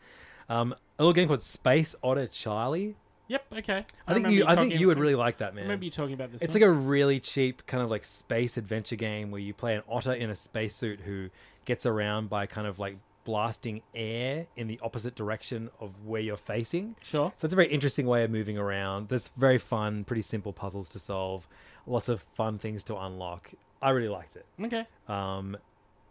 Um, 0.50 0.74
a 0.98 1.04
little 1.04 1.14
game 1.14 1.28
called 1.28 1.44
Space 1.44 1.96
Otter 2.02 2.26
Charlie. 2.26 2.96
Yep. 3.28 3.46
Okay. 3.60 3.86
I, 4.08 4.14
think 4.14 4.26
remember 4.26 4.30
you, 4.32 4.46
I 4.48 4.56
think 4.56 4.80
you 4.80 4.88
would 4.88 4.98
really 4.98 5.14
like 5.14 5.38
that, 5.38 5.54
man. 5.54 5.66
remember 5.66 5.86
you 5.86 5.92
talking 5.92 6.16
about 6.16 6.32
this. 6.32 6.42
It's 6.42 6.56
one. 6.56 6.62
like 6.64 6.70
a 6.70 6.72
really 6.72 7.20
cheap 7.20 7.68
kind 7.68 7.84
of 7.84 7.92
like 7.92 8.04
space 8.04 8.58
adventure 8.58 8.96
game 8.96 9.30
where 9.30 9.40
you 9.40 9.54
play 9.54 9.76
an 9.76 9.84
otter 9.88 10.14
in 10.14 10.32
a 10.32 10.36
spacesuit 10.36 11.02
who 11.02 11.30
gets 11.66 11.86
around 11.86 12.32
by 12.32 12.48
kind 12.48 12.66
of 12.66 12.80
like 12.80 12.98
blasting 13.30 13.82
air 13.94 14.48
in 14.56 14.66
the 14.68 14.80
opposite 14.82 15.14
direction 15.16 15.70
of 15.80 15.92
where 16.04 16.20
you're 16.22 16.36
facing. 16.56 16.96
sure. 17.02 17.32
So 17.38 17.46
it's 17.46 17.54
a 17.54 17.56
very 17.56 17.68
interesting 17.68 18.08
way 18.08 18.24
of 18.24 18.32
moving 18.32 18.58
around. 18.58 19.10
There's 19.10 19.28
very 19.38 19.60
fun, 19.60 20.04
pretty 20.04 20.24
simple 20.24 20.52
puzzles 20.52 20.90
to 20.90 21.00
solve, 21.00 21.48
lots 21.86 22.10
of 22.10 22.22
fun 22.34 22.58
things 22.58 22.84
to 22.86 22.98
unlock. 22.98 23.52
I 23.84 23.92
really 23.92 24.10
liked 24.10 24.36
it. 24.36 24.46
Okay. 24.66 24.88
Um, 25.08 25.58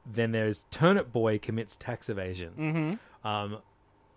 then 0.06 0.30
there's 0.30 0.64
Turnip 0.70 1.12
Boy 1.12 1.38
commits 1.40 1.74
tax 1.76 2.08
evasion. 2.08 2.52
Mm-hmm. 2.56 3.26
Um, 3.28 3.58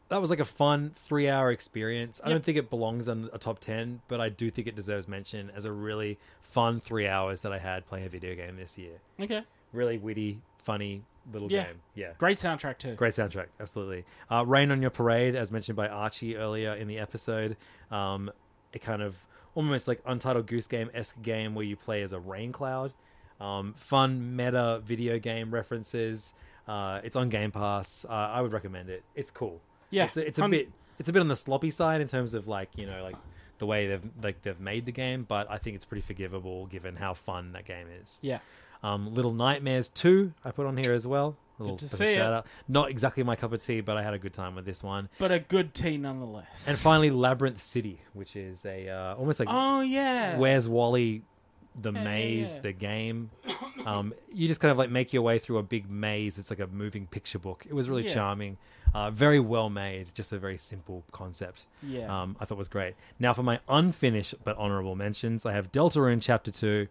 that 0.09 0.21
was 0.21 0.29
like 0.29 0.39
a 0.39 0.45
fun 0.45 0.91
three 0.95 1.27
hour 1.27 1.51
experience. 1.51 2.21
I 2.23 2.27
Yep. 2.27 2.35
don't 2.35 2.45
think 2.45 2.57
it 2.59 2.69
belongs 2.69 3.07
on 3.09 3.29
a 3.33 3.39
top 3.39 3.59
10, 3.59 4.01
but 4.09 4.21
I 4.21 4.29
do 4.29 4.51
think 4.51 4.67
it 4.67 4.75
deserves 4.75 5.07
mention 5.07 5.49
as 5.55 5.65
a 5.65 5.71
really 5.71 6.19
fun 6.41 6.79
three 6.79 7.07
hours 7.07 7.41
that 7.41 7.51
I 7.51 7.57
had 7.59 7.87
playing 7.87 8.05
a 8.05 8.09
video 8.09 8.35
game 8.35 8.57
this 8.57 8.77
year. 8.77 8.99
Okay. 9.19 9.41
Really 9.73 9.97
witty, 9.97 10.41
funny 10.59 11.01
little 11.31 11.51
Yeah. 11.51 11.65
game. 11.65 11.81
Yeah. 11.95 12.11
Great 12.17 12.37
soundtrack 12.37 12.77
too. 12.77 12.95
Great 12.95 13.13
soundtrack, 13.13 13.47
absolutely. 13.59 14.05
Uh, 14.29 14.45
Rain 14.45 14.71
on 14.71 14.81
Your 14.81 14.91
Parade, 14.91 15.35
as 15.35 15.51
mentioned 15.51 15.75
by 15.75 15.87
Archie 15.87 16.35
earlier 16.35 16.73
in 16.73 16.87
the 16.87 16.97
episode, 16.99 17.57
um, 17.91 18.31
a 18.73 18.79
kind 18.79 19.01
of 19.01 19.25
almost 19.55 19.87
like 19.87 20.01
Untitled 20.05 20.47
Goose 20.47 20.67
Game 20.67 20.89
esque 20.93 21.21
game 21.21 21.53
where 21.55 21.65
you 21.65 21.75
play 21.75 22.01
as 22.01 22.13
a 22.13 22.19
rain 22.19 22.51
cloud. 22.51 22.93
Um, 23.39 23.73
fun 23.73 24.35
meta 24.35 24.81
video 24.83 25.19
game 25.19 25.51
references. 25.53 26.33
Uh, 26.67 27.01
it's 27.03 27.15
on 27.15 27.29
Game 27.29 27.51
Pass. 27.51 28.05
Uh, 28.07 28.13
I 28.13 28.41
would 28.41 28.53
recommend 28.53 28.89
it. 28.89 29.03
It's 29.15 29.31
cool. 29.31 29.59
Yeah, 29.89 30.05
it's 30.05 30.15
a, 30.17 30.25
it's 30.27 30.39
a 30.39 30.47
bit 30.47 30.69
it's 30.99 31.09
a 31.09 31.13
bit 31.13 31.19
on 31.21 31.27
the 31.27 31.35
sloppy 31.35 31.71
side 31.71 31.99
in 32.01 32.07
terms 32.07 32.33
of 32.33 32.47
like 32.47 32.69
you 32.77 32.85
know 32.85 33.03
like 33.03 33.15
the 33.57 33.65
way 33.65 33.87
they've 33.87 34.03
like 34.23 34.41
they've 34.43 34.59
made 34.59 34.85
the 34.85 34.91
game, 34.91 35.25
but 35.27 35.49
I 35.49 35.57
think 35.57 35.75
it's 35.75 35.85
pretty 35.85 36.01
forgivable 36.03 36.67
given 36.67 36.95
how 36.95 37.13
fun 37.13 37.51
that 37.53 37.65
game 37.65 37.87
is. 38.01 38.19
Yeah. 38.23 38.39
Um, 38.83 39.13
Little 39.13 39.33
Nightmares 39.33 39.89
2, 39.89 40.33
I 40.43 40.51
put 40.51 40.65
on 40.65 40.77
here 40.77 40.93
as 40.93 41.05
well. 41.05 41.37
A 41.59 41.63
little 41.63 41.77
special 41.77 41.97
see 41.97 42.13
it. 42.13 42.21
out. 42.21 42.47
Not 42.67 42.89
exactly 42.89 43.21
my 43.23 43.35
cup 43.35 43.53
of 43.53 43.63
tea, 43.63 43.81
but 43.81 43.95
I 43.95 44.01
had 44.01 44.15
a 44.15 44.17
good 44.17 44.33
time 44.33 44.55
with 44.55 44.65
this 44.65 44.81
one. 44.81 45.09
But 45.19 45.31
a 45.31 45.39
good 45.39 45.75
tea 45.75 45.97
nonetheless. 45.97 46.67
And 46.67 46.75
finally, 46.77 47.11
Labyrinth 47.11 47.61
City, 47.63 48.01
which 48.13 48.35
is 48.35 48.65
a 48.65 48.89
uh, 48.89 49.15
almost 49.15 49.39
like 49.39 49.47
oh 49.51 49.81
yeah. 49.81 50.39
Where's 50.39 50.67
Wally, 50.67 51.21
the 51.79 51.91
Yeah, 51.91 51.99
yeah, 51.99 52.03
maze, 52.03 52.55
yeah. 52.55 52.61
the 52.61 52.71
game. 52.73 53.29
Um, 53.85 54.13
you 54.31 54.47
just 54.47 54.61
kind 54.61 54.71
of 54.71 54.77
like 54.77 54.91
make 54.91 55.11
your 55.11 55.23
way 55.23 55.39
through 55.39 55.57
a 55.57 55.63
big 55.63 55.89
maze. 55.89 56.37
It's 56.37 56.51
like 56.51 56.59
a 56.59 56.67
moving 56.67 57.07
picture 57.07 57.39
book. 57.39 57.65
It 57.67 57.73
was 57.73 57.89
really 57.89 58.05
Yeah. 58.05 58.13
charming, 58.13 58.57
uh, 58.93 59.09
very 59.09 59.39
well 59.39 59.71
made. 59.71 60.13
Just 60.13 60.31
a 60.31 60.37
very 60.37 60.59
simple 60.59 61.03
concept. 61.11 61.65
Yeah. 61.81 62.05
Um, 62.21 62.35
I 62.39 62.45
thought 62.45 62.59
was 62.59 62.69
great. 62.69 62.93
Now 63.17 63.33
for 63.33 63.41
my 63.41 63.59
unfinished 63.67 64.35
but 64.43 64.55
honorable 64.57 64.95
mentions, 64.95 65.47
I 65.47 65.53
have 65.53 65.71
Deltarune 65.71 66.21
Chapter 66.21 66.51
Two. 66.51 66.89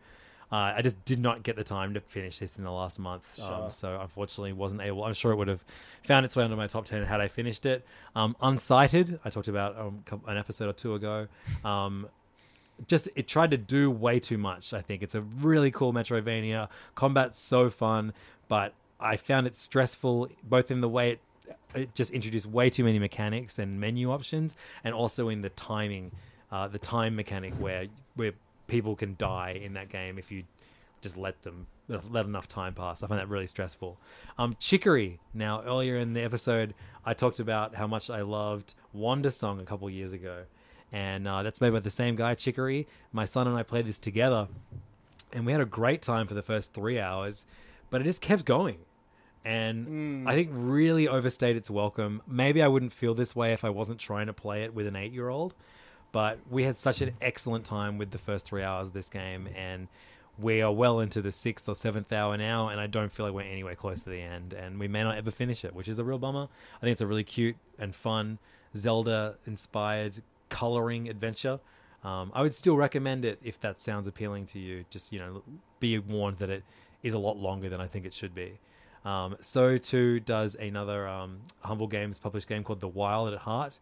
Uh, 0.53 0.75
I 0.77 0.83
just 0.83 1.03
did 1.05 1.21
not 1.21 1.43
get 1.45 1.55
the 1.57 1.63
time 1.65 1.95
to 1.95 2.01
finish 2.01 2.39
this 2.41 2.59
in 2.59 2.65
the 2.65 2.73
last 2.73 2.99
month, 2.99 3.23
Sure. 3.37 3.53
um, 3.53 3.71
so 3.71 4.01
unfortunately 4.01 4.53
wasn't 4.53 4.81
able. 4.83 5.05
I'm 5.05 5.15
sure 5.15 5.31
it 5.33 5.37
would 5.37 5.47
have 5.49 5.63
found 6.03 6.27
its 6.27 6.35
way 6.35 6.43
onto 6.43 6.57
my 6.57 6.67
top 6.67 6.87
ten 6.87 7.05
had 7.05 7.21
I 7.21 7.29
finished 7.29 7.67
it. 7.67 7.87
Um, 8.17 8.35
Unsighted, 8.43 9.21
I 9.25 9.31
talked 9.31 9.47
about 9.49 9.79
um, 9.79 10.03
an 10.27 10.37
episode 10.37 10.69
or 10.69 10.73
two 10.73 10.95
ago. 10.95 11.29
Um, 11.65 12.09
just 12.89 13.09
it 13.15 13.29
tried 13.29 13.51
to 13.53 13.59
do 13.59 13.91
way 13.91 14.19
too 14.19 14.39
much. 14.39 14.73
I 14.73 14.81
think 14.81 15.03
it's 15.03 15.15
a 15.15 15.21
really 15.21 15.71
cool 15.71 15.93
Metroidvania. 15.93 16.69
Combat's 16.95 17.39
so 17.39 17.71
fun, 17.71 18.13
but 18.49 18.73
I 18.99 19.17
found 19.17 19.47
it 19.47 19.55
stressful 19.57 20.31
both 20.43 20.71
in 20.71 20.81
the 20.81 20.89
way 20.89 21.13
it 21.13 21.21
it 21.75 21.95
just 21.95 22.11
introduced 22.11 22.47
way 22.47 22.71
too 22.71 22.83
many 22.85 22.99
mechanics 22.99 23.59
and 23.59 23.79
menu 23.81 24.11
options, 24.11 24.57
and 24.83 24.95
also 24.95 25.29
in 25.29 25.43
the 25.43 25.51
timing, 25.51 26.11
uh, 26.51 26.67
the 26.69 26.79
time 26.79 27.15
mechanic 27.15 27.53
where 27.55 27.87
where 28.17 28.33
people 28.71 28.97
can 28.97 29.17
die 29.19 29.61
in 29.63 29.75
that 29.75 29.89
game 29.89 30.19
if 30.19 30.31
you 30.31 30.45
just 31.03 31.17
let 31.17 31.43
them 31.43 31.67
let 31.89 32.25
enough 32.25 32.47
time 32.47 32.73
pass. 32.73 33.03
I 33.03 33.09
find 33.09 33.21
that 33.21 33.29
really 33.29 33.49
stressful. 33.49 33.99
Um, 34.39 34.57
Chicory. 34.61 35.19
Now, 35.35 35.63
earlier 35.63 35.97
in 35.97 36.13
the 36.13 36.23
episode, 36.23 36.75
I 37.05 37.15
talked 37.15 37.41
about 37.41 37.75
how 37.75 37.87
much 37.87 38.11
I 38.11 38.23
loved 38.23 38.75
Wandersong 38.97 39.61
a 39.61 39.65
couple 39.65 39.91
years 39.91 40.13
ago, 40.13 40.45
and 40.93 41.27
uh, 41.27 41.43
that's 41.43 41.61
made 41.61 41.71
by 41.71 41.81
the 41.81 41.91
same 41.91 42.15
guy, 42.15 42.35
Chicory. 42.35 42.87
My 43.13 43.25
son 43.25 43.49
and 43.49 43.57
I 43.57 43.65
played 43.65 43.87
this 43.87 43.99
together, 43.99 44.47
and 45.33 45.45
we 45.45 45.53
had 45.53 45.61
a 45.61 45.67
great 45.67 46.01
time 46.01 46.29
for 46.29 46.35
the 46.35 46.43
first 46.43 46.73
three 46.75 47.01
hours, 47.01 47.45
but 47.91 48.01
it 48.01 48.05
just 48.05 48.21
kept 48.21 48.45
going. 48.45 48.79
And 49.43 50.29
I 50.29 50.35
think 50.35 50.51
really 50.53 51.09
overstayed 51.09 51.57
its 51.57 51.71
welcome. 51.71 52.21
Maybe 52.29 52.63
I 52.63 52.69
wouldn't 52.69 52.93
feel 52.93 53.15
this 53.15 53.35
way 53.35 53.55
if 53.55 53.65
I 53.65 53.71
wasn't 53.71 53.99
trying 53.99 54.27
to 54.27 54.35
play 54.35 54.65
it 54.65 54.75
with 54.75 54.87
an 54.87 54.97
eight 54.97 55.13
year 55.13 55.31
old, 55.31 55.55
but 56.13 56.39
we 56.51 56.65
had 56.65 56.77
such 56.77 57.01
an 57.01 57.13
excellent 57.21 57.65
time 57.65 57.99
with 57.99 58.11
the 58.11 58.19
first 58.19 58.47
three 58.47 58.63
hours 58.63 58.89
of 58.89 58.93
this 58.93 59.09
game, 59.09 59.49
and 59.57 59.89
we 60.39 60.63
are 60.63 60.73
well 60.73 61.01
into 61.01 61.21
the 61.21 61.33
sixth 61.33 61.69
or 61.69 61.75
seventh 61.75 62.13
hour 62.13 62.37
now, 62.37 62.69
and 62.69 62.81
I 62.81 62.87
don't 62.87 63.13
feel 63.13 63.27
like 63.27 63.35
we're 63.35 63.43
anywhere 63.43 63.75
close 63.75 64.03
to 64.03 64.11
the 64.11 64.21
end, 64.21 64.53
and 64.53 64.79
we 64.79 64.89
may 64.89 65.03
not 65.03 65.17
ever 65.17 65.31
finish 65.31 65.65
it, 65.65 65.75
which 65.75 65.89
is 65.89 65.99
a 65.99 66.05
real 66.05 66.19
bummer. 66.19 66.49
I 66.77 66.81
think 66.81 66.93
it's 66.93 67.01
a 67.01 67.07
really 67.07 67.25
cute 67.25 67.57
and 67.79 67.95
fun 67.95 68.39
Zelda 68.75 69.37
inspired 69.47 70.23
coloring 70.49 71.09
adventure. 71.09 71.61
Um, 72.03 72.33
I 72.35 72.43
would 72.43 72.55
still 72.55 72.77
recommend 72.77 73.25
it 73.25 73.39
if 73.43 73.61
that 73.61 73.81
sounds 73.81 74.07
appealing 74.07 74.47
to 74.47 74.59
you. 74.59 74.85
Just 74.91 75.13
you 75.13 75.19
know, 75.19 75.43
be 75.79 75.99
warned 75.99 76.39
that 76.39 76.51
it 76.51 76.65
is 77.03 77.15
a 77.15 77.19
lot 77.19 77.37
longer 77.37 77.69
than 77.69 77.81
I 77.81 77.87
think 77.87 78.07
it 78.07 78.15
should 78.15 78.35
be. 78.35 78.59
Um, 79.05 79.37
so 79.41 79.79
too 79.79 80.21
does 80.21 80.55
another 80.55 81.09
um, 81.09 81.41
Humble 81.61 81.87
Games 81.87 82.19
published 82.19 82.49
game 82.49 82.63
called 82.65 82.81
The 82.81 82.89
Wild 82.89 83.33
at 83.33 83.41
Heart, 83.41 83.79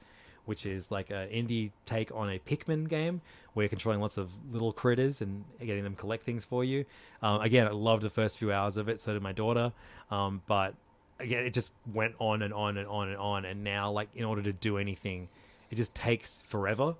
which 0.49 0.65
is 0.65 0.91
like 0.91 1.11
an 1.11 1.29
indie 1.29 1.71
take 1.85 2.11
on 2.15 2.31
a 2.31 2.39
Pikmin 2.39 2.89
game 2.89 3.21
where 3.53 3.65
you're 3.65 3.69
controlling 3.69 4.01
lots 4.01 4.17
of 4.17 4.31
little 4.51 4.73
critters 4.73 5.21
and 5.21 5.45
getting 5.61 5.85
them 5.85 5.95
collect 5.95 6.25
things 6.25 6.43
for 6.43 6.65
you. 6.65 6.87
Um, 7.23 7.43
again, 7.43 7.67
I 7.67 7.73
loved 7.73 8.03
the 8.03 8.09
first 8.09 8.39
few 8.39 8.51
hours 8.51 8.79
of 8.79 8.89
it. 8.89 8.99
So 8.99 9.13
did 9.13 9.21
my 9.21 9.33
daughter, 9.33 9.73
um, 10.11 10.41
but 10.47 10.75
again, 11.21 11.45
it 11.45 11.53
just 11.53 11.71
went 11.93 12.15
on 12.19 12.41
and 12.41 12.55
on 12.55 12.79
and 12.79 12.89
on 12.89 13.09
and 13.09 13.19
on. 13.19 13.45
And 13.45 13.63
now, 13.63 13.91
like 13.91 14.09
in 14.15 14.25
order 14.25 14.43
to 14.43 14.53
do 14.53 14.79
anything, 14.79 15.29
it 15.71 15.75
just 15.75 15.95
takes 15.95 16.43
forever. 16.47 16.95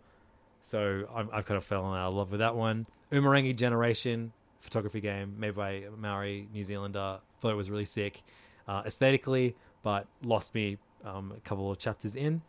So 0.61 1.09
I'm, 1.15 1.31
I've 1.33 1.47
kind 1.47 1.57
of 1.57 1.65
fallen 1.65 1.99
out 1.99 2.09
of 2.09 2.15
love 2.15 2.31
with 2.31 2.41
that 2.41 2.55
one. 2.55 2.87
Umurangi 3.11 3.57
Generation 3.57 4.33
photography 4.61 5.01
game 5.01 5.37
made 5.39 5.55
by 5.55 5.85
Maori 5.97 6.49
New 6.53 6.65
Zealander. 6.65 7.21
Thought 7.41 7.53
it 7.53 7.57
was 7.57 7.71
really 7.71 7.87
sick 7.87 8.23
uh, 8.67 8.83
aesthetically, 8.85 9.57
but 9.83 10.07
lost 10.23 10.55
me 10.55 10.77
um, 11.03 11.33
a 11.35 11.41
couple 11.41 11.71
of 11.71 11.79
chapters 11.79 12.15
in. 12.15 12.43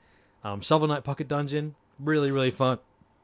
Um, 0.43 0.61
Shovel 0.61 0.88
Knight 0.88 1.03
Pocket 1.03 1.27
Dungeon, 1.27 1.76
really 2.00 2.32
really 2.32 2.51
fun, 2.51 2.80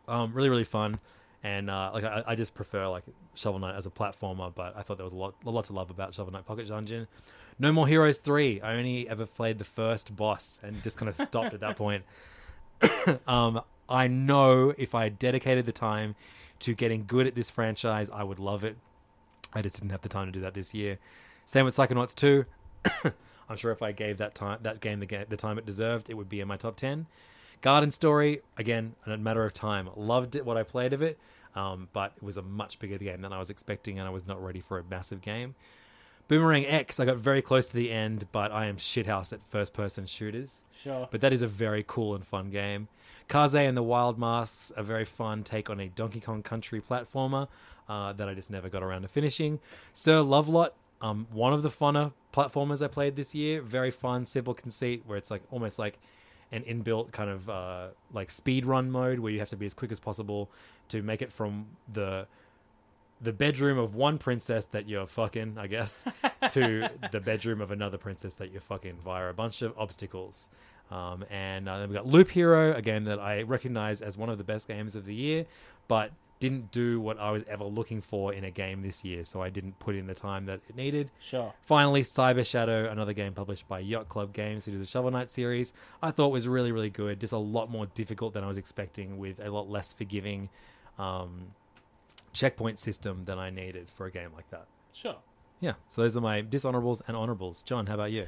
um, 0.08 0.34
really 0.34 0.50
really 0.50 0.64
fun, 0.64 1.00
and 1.44 1.70
uh, 1.70 1.92
like 1.94 2.04
I, 2.04 2.24
I 2.28 2.36
just 2.36 2.54
prefer 2.54 2.88
like 2.88 3.04
Shovel 3.34 3.60
Knight 3.60 3.76
as 3.76 3.86
a 3.86 3.90
platformer. 3.90 4.54
But 4.54 4.76
I 4.76 4.82
thought 4.82 4.98
there 4.98 5.06
was 5.06 5.14
a 5.14 5.18
lot 5.18 5.36
a 5.46 5.50
lot 5.50 5.66
to 5.66 5.74
love 5.74 5.90
about 5.90 6.14
Shovel 6.14 6.34
Knight 6.34 6.46
Pocket 6.46 6.68
Dungeon. 6.68 7.08
No 7.58 7.72
More 7.72 7.88
Heroes 7.88 8.20
three. 8.20 8.60
I 8.62 8.76
only 8.76 9.08
ever 9.08 9.26
played 9.26 9.60
the 9.60 9.66
first 9.66 10.16
boss 10.16 10.60
and 10.62 10.82
just 10.84 10.98
kind 10.98 11.08
of 11.08 11.16
stopped 11.16 11.54
at 11.54 11.62
that 11.62 11.78
point. 11.78 12.04
um, 13.28 13.62
I 13.88 14.08
know 14.08 14.74
if 14.78 14.94
I 14.96 15.10
dedicated 15.10 15.66
the 15.66 15.72
time 15.72 16.16
to 16.60 16.74
getting 16.74 17.06
good 17.06 17.28
at 17.28 17.36
this 17.36 17.50
franchise, 17.50 18.10
I 18.10 18.24
would 18.24 18.40
love 18.40 18.64
it. 18.64 18.78
I 19.54 19.62
just 19.62 19.80
didn't 19.80 19.92
have 19.92 20.02
the 20.02 20.10
time 20.10 20.28
to 20.28 20.32
do 20.32 20.42
that 20.42 20.54
this 20.54 20.74
year. 20.74 21.00
Same 21.46 21.66
with 21.66 21.76
Psychonauts 21.76 22.16
2. 22.16 22.46
I'm 23.50 23.58
sure 23.58 23.72
if 23.72 23.82
I 23.82 23.92
gave 23.92 24.18
that 24.18 24.36
time 24.36 24.60
that 24.64 24.80
game 24.80 25.00
the, 25.00 25.06
ga- 25.06 25.26
the 25.28 25.38
time 25.38 25.58
it 25.58 25.66
deserved, 25.66 26.10
it 26.10 26.16
would 26.16 26.30
be 26.30 26.40
in 26.40 26.48
my 26.48 26.58
top 26.58 26.76
10. 26.76 27.08
Garden 27.62 27.92
Story, 27.92 28.42
again, 28.58 28.96
a 29.06 29.18
matter 29.18 29.44
of 29.44 29.54
time. 29.54 29.90
Loved 29.96 30.36
it 30.36 30.46
what 30.46 30.58
I 30.58 30.64
played 30.64 30.94
of 30.94 31.02
it, 31.02 31.18
um, 31.56 31.90
but 31.94 32.14
it 32.18 32.24
was 32.24 32.38
a 32.38 32.42
much 32.42 32.80
bigger 32.80 32.98
game 32.98 33.22
than 33.22 33.34
I 33.34 33.40
was 33.40 33.50
expecting, 33.50 33.98
and 33.98 34.08
I 34.08 34.12
was 34.12 34.28
not 34.28 34.44
ready 34.44 34.60
for 34.60 34.78
a 34.78 34.84
massive 34.84 35.22
game. 35.22 35.56
Boomerang 36.28 36.66
X, 36.66 37.00
I 37.00 37.06
got 37.06 37.18
very 37.18 37.42
close 37.42 37.68
to 37.68 37.74
the 37.74 37.92
end, 37.92 38.28
but 38.32 38.52
I 38.52 38.66
am 38.66 38.78
shithouse 38.78 39.32
at 39.32 39.46
first 39.48 39.74
person 39.74 40.08
shooters. 40.08 40.64
Sure. 40.72 41.08
But 41.12 41.22
that 41.22 41.32
is 41.32 41.44
a 41.44 41.48
very 41.48 41.84
cool 41.88 42.16
and 42.16 42.26
fun 42.26 42.50
game. 42.50 42.88
Kaze 43.28 43.56
and 43.56 43.78
the 43.78 43.84
Wild 43.84 44.18
Masks, 44.20 44.72
a 44.76 44.84
very 44.84 45.06
fun 45.06 45.44
take 45.44 45.70
on 45.70 45.80
a 45.80 45.88
Donkey 45.88 46.20
Kong 46.20 46.42
Country 46.44 46.82
platformer 46.82 47.48
uh, 47.88 48.14
that 48.14 48.28
I 48.28 48.34
just 48.34 48.50
never 48.50 48.70
got 48.70 48.84
around 48.84 49.04
to 49.04 49.08
finishing. 49.08 49.60
Sir 49.94 50.18
Lovelot, 50.20 50.72
um, 51.02 51.28
one 51.32 51.54
of 51.54 51.62
the 51.64 51.70
funner 51.70 52.14
platformers 52.34 52.84
I 52.84 52.88
played 52.88 53.16
this 53.16 53.36
year. 53.36 53.62
Very 53.62 53.92
fun, 53.92 54.26
simple 54.26 54.54
conceit 54.54 55.04
where 55.06 55.18
it's 55.18 55.32
like 55.32 55.44
almost 55.52 55.80
like 55.80 56.00
an 56.52 56.64
inbuilt 56.64 57.12
kind 57.12 57.30
of 57.30 57.50
uh, 57.50 57.88
like 58.14 58.30
speed 58.30 58.66
run 58.66 58.92
mode 58.92 59.20
where 59.20 59.32
you 59.32 59.40
have 59.40 59.50
to 59.50 59.58
be 59.58 59.66
as 59.66 59.74
quick 59.74 59.92
as 59.92 60.00
possible 60.00 60.50
to 60.90 61.02
make 61.02 61.22
it 61.22 61.32
from 61.32 61.68
the 61.92 62.28
the 63.22 63.32
bedroom 63.32 63.78
of 63.78 63.96
one 63.96 64.18
princess 64.18 64.66
that 64.66 64.90
you're 64.90 65.08
fucking, 65.08 65.58
I 65.58 65.68
guess, 65.68 66.04
to 66.52 66.90
the 67.12 67.20
bedroom 67.20 67.62
of 67.62 67.72
another 67.72 67.98
princess 67.98 68.36
that 68.36 68.52
you're 68.52 68.62
fucking 68.62 68.98
via 69.04 69.30
a 69.30 69.34
bunch 69.34 69.62
of 69.62 69.74
obstacles. 69.78 70.50
Um, 70.92 71.26
and 71.32 71.68
uh, 71.68 71.80
then 71.80 71.90
we 71.90 71.96
got 71.96 72.06
Loop 72.06 72.30
Hero, 72.30 72.76
a 72.76 72.82
game 72.82 73.06
that 73.06 73.20
I 73.20 73.42
recognize 73.42 74.02
as 74.02 74.18
one 74.18 74.30
of 74.30 74.38
the 74.38 74.44
best 74.44 74.68
games 74.68 74.96
of 74.96 75.06
the 75.06 75.16
year, 75.16 75.46
but 75.88 76.12
didn't 76.50 76.72
do 76.72 77.02
what 77.02 77.18
I 77.20 77.32
was 77.32 77.44
ever 77.48 77.64
looking 77.64 78.02
for 78.02 78.32
in 78.32 78.44
a 78.44 78.52
game 78.52 78.84
this 78.84 79.04
year, 79.04 79.24
so 79.24 79.42
I 79.42 79.50
didn't 79.50 79.80
put 79.80 79.96
in 79.96 80.06
the 80.06 80.14
time 80.14 80.46
that 80.46 80.60
it 80.70 80.76
needed. 80.76 81.10
Sure. 81.20 81.52
Finally, 81.62 82.04
Cyber 82.04 82.46
Shadow, 82.46 82.88
another 82.88 83.14
game 83.14 83.34
published 83.34 83.68
by 83.68 83.80
Yacht 83.80 84.10
Club 84.10 84.32
Games, 84.32 84.66
who 84.66 84.74
do 84.74 84.78
the 84.78 84.86
Shovel 84.86 85.10
Knight 85.10 85.32
series, 85.32 85.74
I 86.04 86.12
thought 86.12 86.28
was 86.28 86.48
really, 86.48 86.72
really 86.72 86.92
good. 86.92 87.20
Just 87.20 87.34
a 87.34 87.38
lot 87.38 87.72
more 87.72 87.88
difficult 87.88 88.34
than 88.36 88.44
I 88.44 88.48
was 88.48 88.58
expecting, 88.58 89.18
with 89.18 89.40
a 89.40 89.50
lot 89.50 89.68
less 89.68 89.92
forgiving 89.92 90.50
um, 91.00 91.48
checkpoint 92.32 92.78
system 92.78 93.26
than 93.26 93.40
I 93.40 93.50
needed 93.50 93.90
for 93.96 94.06
a 94.06 94.12
game 94.12 94.30
like 94.36 94.50
that. 94.52 94.68
Sure. 94.94 95.16
Yeah, 95.60 95.74
so 95.88 96.04
those 96.04 96.16
are 96.16 96.22
my 96.22 96.44
dishonorables 96.44 97.02
and 97.08 97.18
honorables. 97.18 97.64
John, 97.64 97.88
how 97.88 97.96
about 97.96 98.12
you? 98.12 98.28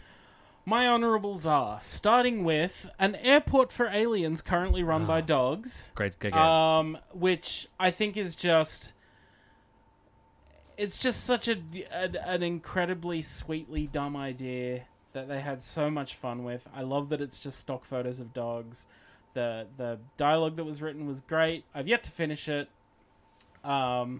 My 0.67 0.85
honorables 0.85 1.45
are 1.45 1.79
starting 1.81 2.43
with 2.43 2.89
an 2.99 3.15
airport 3.15 3.71
for 3.71 3.87
aliens 3.87 4.41
currently 4.41 4.83
run 4.83 5.05
by 5.05 5.21
dogs. 5.21 5.93
Great, 5.95 6.19
good 6.19 6.33
game. 6.33 6.41
Um, 6.41 6.97
which 7.13 7.69
I 7.79 7.89
think 7.89 8.17
is 8.17 8.35
just. 8.35 8.91
It's 10.75 10.99
just 10.99 11.23
such 11.23 11.47
a, 11.47 11.55
an 11.89 12.17
an 12.17 12.43
incredibly 12.43 13.21
sweetly 13.21 13.87
dumb 13.87 14.17
idea 14.17 14.81
that 15.13 15.29
they 15.29 15.39
had 15.39 15.63
so 15.63 15.89
much 15.89 16.15
fun 16.15 16.43
with. 16.43 16.67
I 16.75 16.81
love 16.81 17.07
that 17.09 17.21
it's 17.21 17.39
just 17.39 17.59
stock 17.59 17.85
photos 17.85 18.19
of 18.19 18.33
dogs. 18.33 18.87
The 19.35 19.67
the 19.77 19.99
dialogue 20.17 20.57
that 20.57 20.65
was 20.65 20.81
written 20.81 21.07
was 21.07 21.21
great. 21.21 21.63
I've 21.73 21.87
yet 21.87 22.03
to 22.03 22.11
finish 22.11 22.49
it. 22.49 22.67
Um, 23.63 24.19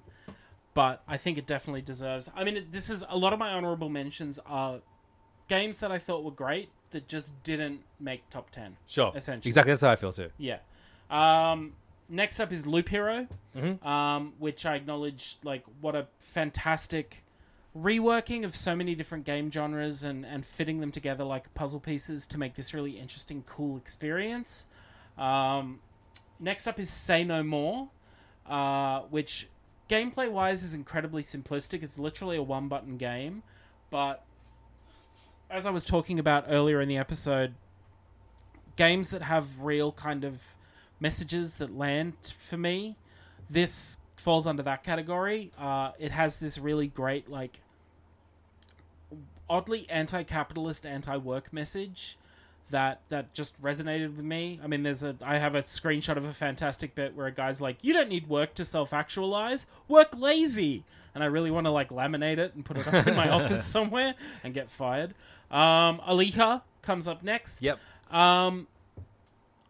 but 0.74 1.04
I 1.10 1.18
think 1.18 1.38
it 1.38 1.46
definitely 1.46 1.82
deserves. 1.82 2.32
I 2.34 2.46
mean, 2.46 2.56
it- 2.56 2.72
this 2.72 2.90
is 2.90 3.04
a 3.10 3.18
lot 3.18 3.34
of 3.34 3.40
my 3.40 3.50
honorable 3.52 3.90
mentions 3.90 4.40
are 4.46 4.80
games 5.48 5.80
that 5.80 5.92
I 5.92 6.00
thought 6.00 6.24
were 6.24 6.32
great 6.32 6.70
that 6.92 7.08
just 7.08 7.32
didn't 7.44 7.82
make 8.00 8.30
top 8.30 8.50
ten. 8.52 8.78
sure, 8.88 9.12
essentially. 9.16 9.50
exactly. 9.50 9.74
That's 9.74 9.82
how 9.82 9.92
I 9.92 9.96
feel 9.96 10.12
too. 10.14 10.30
Yeah. 10.38 10.60
Um, 11.10 11.74
next 12.10 12.40
up 12.40 12.52
is 12.52 12.66
Loop 12.66 12.90
Hero, 12.90 13.28
Mm-hmm. 13.56 13.88
um, 13.88 14.34
which 14.38 14.66
I 14.66 14.76
acknowledge, 14.76 15.38
like, 15.44 15.64
what 15.82 15.96
a 15.96 16.08
fantastic 16.20 17.24
reworking 17.78 18.44
of 18.46 18.56
so 18.56 18.76
many 18.76 18.96
different 18.96 19.24
game 19.26 19.52
genres 19.52 20.04
and, 20.04 20.26
and 20.26 20.46
fitting 20.46 20.80
them 20.80 20.92
together 20.92 21.24
like 21.24 21.54
puzzle 21.54 21.80
pieces 21.80 22.26
to 22.28 22.38
make 22.38 22.56
this 22.56 22.74
really 22.74 22.98
interesting, 23.00 23.44
cool 23.48 23.78
experience. 23.78 24.68
Um, 25.18 25.80
next 26.40 26.68
up 26.68 26.80
is 26.80 26.90
Say 26.90 27.24
No 27.24 27.44
More, 27.44 27.90
uh, 28.48 29.02
which 29.10 29.48
gameplay 29.90 30.30
wise 30.32 30.64
is 30.64 30.74
incredibly 30.74 31.22
simplistic. 31.24 31.84
It's 31.84 31.98
literally 32.00 32.38
a 32.38 32.44
one 32.44 32.68
button 32.68 32.98
game, 32.98 33.44
but 33.90 34.24
as 35.50 35.66
I 35.66 35.70
was 35.70 35.84
talking 35.84 36.20
about 36.20 36.46
earlier 36.48 36.82
in 36.82 36.90
the 36.90 36.98
episode, 36.98 37.56
games 38.76 39.10
that 39.10 39.22
have 39.24 39.46
real 39.60 39.92
kind 39.92 40.24
of 40.24 40.40
messages 41.00 41.56
that 41.56 41.76
land 41.76 42.14
for 42.50 42.58
me, 42.58 42.96
this 43.50 43.98
falls 44.16 44.46
under 44.48 44.64
that 44.64 44.84
category. 44.84 45.52
Uh, 45.58 45.92
it 46.00 46.12
has 46.12 46.40
this 46.40 46.58
really 46.58 46.88
great, 46.88 47.30
like, 47.30 47.62
oddly 49.50 49.90
anti-capitalist, 49.90 50.86
anti-work 50.86 51.54
message 51.54 52.18
that 52.70 53.00
that 53.10 53.34
just 53.34 53.62
resonated 53.62 54.18
with 54.18 54.26
me. 54.26 54.60
I 54.62 54.68
mean, 54.68 54.84
there's 54.84 55.04
a 55.04 55.16
I 55.22 55.38
have 55.38 55.56
a 55.56 55.62
screenshot 55.62 56.18
of 56.18 56.26
a 56.26 56.34
fantastic 56.34 56.96
bit 56.96 57.16
where 57.16 57.28
a 57.28 57.32
guy's 57.32 57.62
like, 57.62 57.78
"You 57.82 57.94
don't 57.94 58.10
need 58.10 58.28
work 58.28 58.54
to 58.56 58.66
self-actualize. 58.66 59.66
Work 59.88 60.10
lazy." 60.18 60.84
And 61.16 61.24
I 61.24 61.28
really 61.28 61.50
want 61.50 61.66
to 61.66 61.72
like 61.72 61.90
laminate 61.90 62.38
it 62.38 62.54
and 62.54 62.64
put 62.64 62.78
it 62.78 62.88
up 62.88 63.08
in 63.08 63.16
my 63.16 63.30
office 63.38 63.66
somewhere 63.66 64.16
and 64.44 64.54
get 64.54 64.70
fired. 64.70 65.14
Um, 65.52 66.00
Olija 66.08 66.62
comes 66.82 67.08
up 67.08 67.24
next. 67.24 67.62
Yep. 67.62 67.80
Um, 68.12 68.68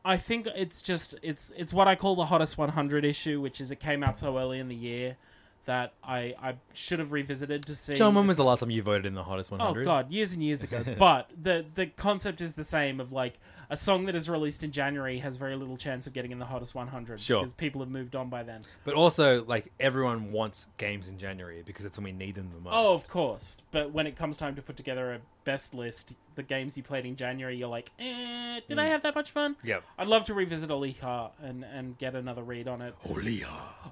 I 0.06 0.17
think 0.17 0.47
it's 0.56 0.81
just 0.81 1.15
it's 1.22 1.51
it's 1.57 1.73
what 1.73 1.88
I 1.88 1.95
call 1.95 2.15
the 2.15 2.27
hottest 2.27 2.57
100 2.57 3.03
issue, 3.03 3.41
which 3.41 3.59
is 3.59 3.72
it 3.72 3.80
came 3.80 4.03
out 4.03 4.17
so 4.17 4.38
early 4.38 4.59
in 4.59 4.69
the 4.69 4.75
year 4.75 5.17
that 5.65 5.93
I 6.03 6.33
I 6.41 6.56
should 6.73 6.99
have 6.99 7.11
revisited 7.11 7.64
to 7.64 7.75
see. 7.75 7.95
John, 7.95 8.15
when 8.15 8.25
was 8.25 8.38
the 8.38 8.45
last 8.45 8.61
time 8.61 8.72
you 8.72 8.81
voted 8.81 9.06
in 9.06 9.15
the 9.15 9.23
hottest 9.23 9.51
100? 9.51 9.81
Oh 9.81 9.85
god, 9.85 10.09
years 10.09 10.33
and 10.33 10.41
years 10.41 10.64
ago. 10.64 10.83
but 10.97 11.30
the 11.39 11.65
the 11.75 11.88
concept 11.88 12.41
is 12.41 12.53
the 12.53 12.64
same 12.64 12.99
of 12.99 13.11
like 13.11 13.33
a 13.69 13.75
song 13.77 14.05
that 14.05 14.15
is 14.15 14.29
released 14.29 14.63
in 14.63 14.71
January 14.71 15.19
has 15.19 15.35
very 15.37 15.55
little 15.55 15.77
chance 15.77 16.07
of 16.07 16.13
getting 16.13 16.31
in 16.31 16.39
the 16.39 16.45
hottest 16.45 16.73
100 16.75 17.19
Sure. 17.19 17.41
because 17.41 17.53
people 17.53 17.81
have 17.81 17.89
moved 17.89 18.15
on 18.15 18.29
by 18.29 18.43
then. 18.43 18.63
But 18.83 18.93
also, 18.93 19.43
like 19.45 19.71
everyone 19.79 20.31
wants 20.31 20.69
games 20.77 21.09
in 21.09 21.17
January 21.17 21.63
because 21.65 21.83
it's 21.85 21.97
when 21.97 22.05
we 22.05 22.11
need 22.11 22.35
them 22.35 22.49
the 22.53 22.61
most. 22.61 22.73
Oh, 22.75 22.93
of 22.95 23.07
course. 23.07 23.57
But 23.71 23.91
when 23.91 24.07
it 24.07 24.15
comes 24.15 24.37
time 24.37 24.55
to 24.55 24.61
put 24.61 24.77
together 24.77 25.13
a 25.13 25.19
best 25.43 25.73
list, 25.73 26.13
the 26.35 26.43
games 26.43 26.77
you 26.77 26.83
played 26.83 27.05
in 27.05 27.15
January, 27.15 27.57
you're 27.57 27.67
like, 27.67 27.91
eh, 27.99 28.59
did 28.67 28.79
I 28.79 28.85
have 28.87 29.03
that 29.03 29.15
much 29.15 29.31
fun? 29.31 29.55
Yep. 29.63 29.83
I'd 29.97 30.07
love 30.07 30.23
to 30.25 30.33
revisit 30.33 30.69
Olija 30.69 31.31
and, 31.41 31.63
and 31.65 31.97
get 31.97 32.15
another 32.15 32.43
read 32.43 32.67
on 32.67 32.81
it. 32.81 32.93
Olija, 33.05 33.47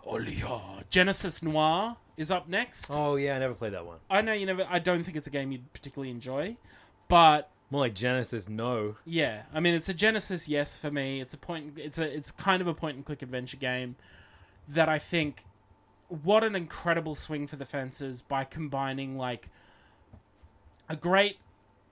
Olija. 0.07 0.83
Genesis 0.89 1.41
Noir 1.41 1.97
is 2.17 2.31
up 2.31 2.47
next. 2.47 2.89
Oh 2.91 3.15
yeah, 3.15 3.35
I 3.35 3.39
never 3.39 3.53
played 3.53 3.73
that 3.73 3.85
one. 3.85 3.97
I 4.09 4.21
know 4.21 4.33
you 4.33 4.45
never. 4.45 4.65
I 4.69 4.79
don't 4.79 5.03
think 5.03 5.17
it's 5.17 5.27
a 5.27 5.31
game 5.31 5.51
you'd 5.51 5.73
particularly 5.73 6.11
enjoy, 6.11 6.55
but 7.07 7.49
More 7.75 7.83
like 7.83 7.93
Genesis. 7.93 8.47
No. 8.47 8.95
yeah, 9.03 9.41
I 9.53 9.59
mean 9.59 9.73
it's 9.73 9.89
a 9.89 9.93
Genesis 9.93 10.47
yes 10.47 10.77
for 10.77 10.89
me. 10.89 11.19
It's 11.19 11.33
a 11.33 11.37
point. 11.37 11.73
It's 11.75 11.97
a 11.97 12.03
it's 12.05 12.31
kind 12.31 12.61
of 12.61 12.69
a 12.69 12.73
point 12.73 12.95
and 12.95 13.05
click 13.05 13.21
adventure 13.21 13.57
game 13.57 13.97
that 14.65 14.87
I 14.87 14.97
think 14.97 15.43
what 16.07 16.41
an 16.41 16.55
incredible 16.55 17.15
swing 17.15 17.47
for 17.47 17.57
the 17.57 17.65
fences 17.65 18.21
by 18.21 18.45
combining 18.45 19.17
like 19.17 19.49
a 20.87 20.95
great 20.95 21.35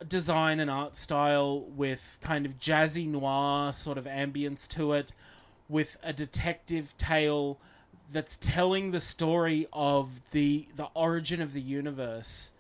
design 0.07 0.61
and 0.61 0.71
art 0.71 0.95
style 0.95 1.59
with 1.59 2.17
kind 2.21 2.45
of 2.45 2.61
jazzy 2.61 3.05
noir 3.05 3.73
sort 3.73 3.97
of 3.97 4.05
ambience 4.05 4.65
to 4.69 4.93
it 4.93 5.13
with 5.67 5.97
a 6.01 6.13
detective 6.13 6.95
tale 6.97 7.59
that's 8.09 8.37
telling 8.39 8.91
the 8.91 9.01
story 9.01 9.67
of 9.73 10.21
the 10.31 10.65
the 10.77 10.87
origin 10.93 11.41
of 11.41 11.51
the 11.51 11.61
universe 11.61 12.52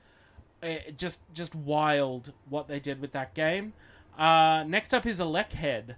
uh, 0.63 0.91
just 0.97 1.19
just 1.33 1.53
wild 1.53 2.31
what 2.49 2.67
they 2.67 2.79
did 2.79 3.01
with 3.01 3.11
that 3.11 3.33
game 3.33 3.73
uh, 4.17 4.63
next 4.67 4.93
up 4.93 5.05
is 5.05 5.19
Head. 5.19 5.95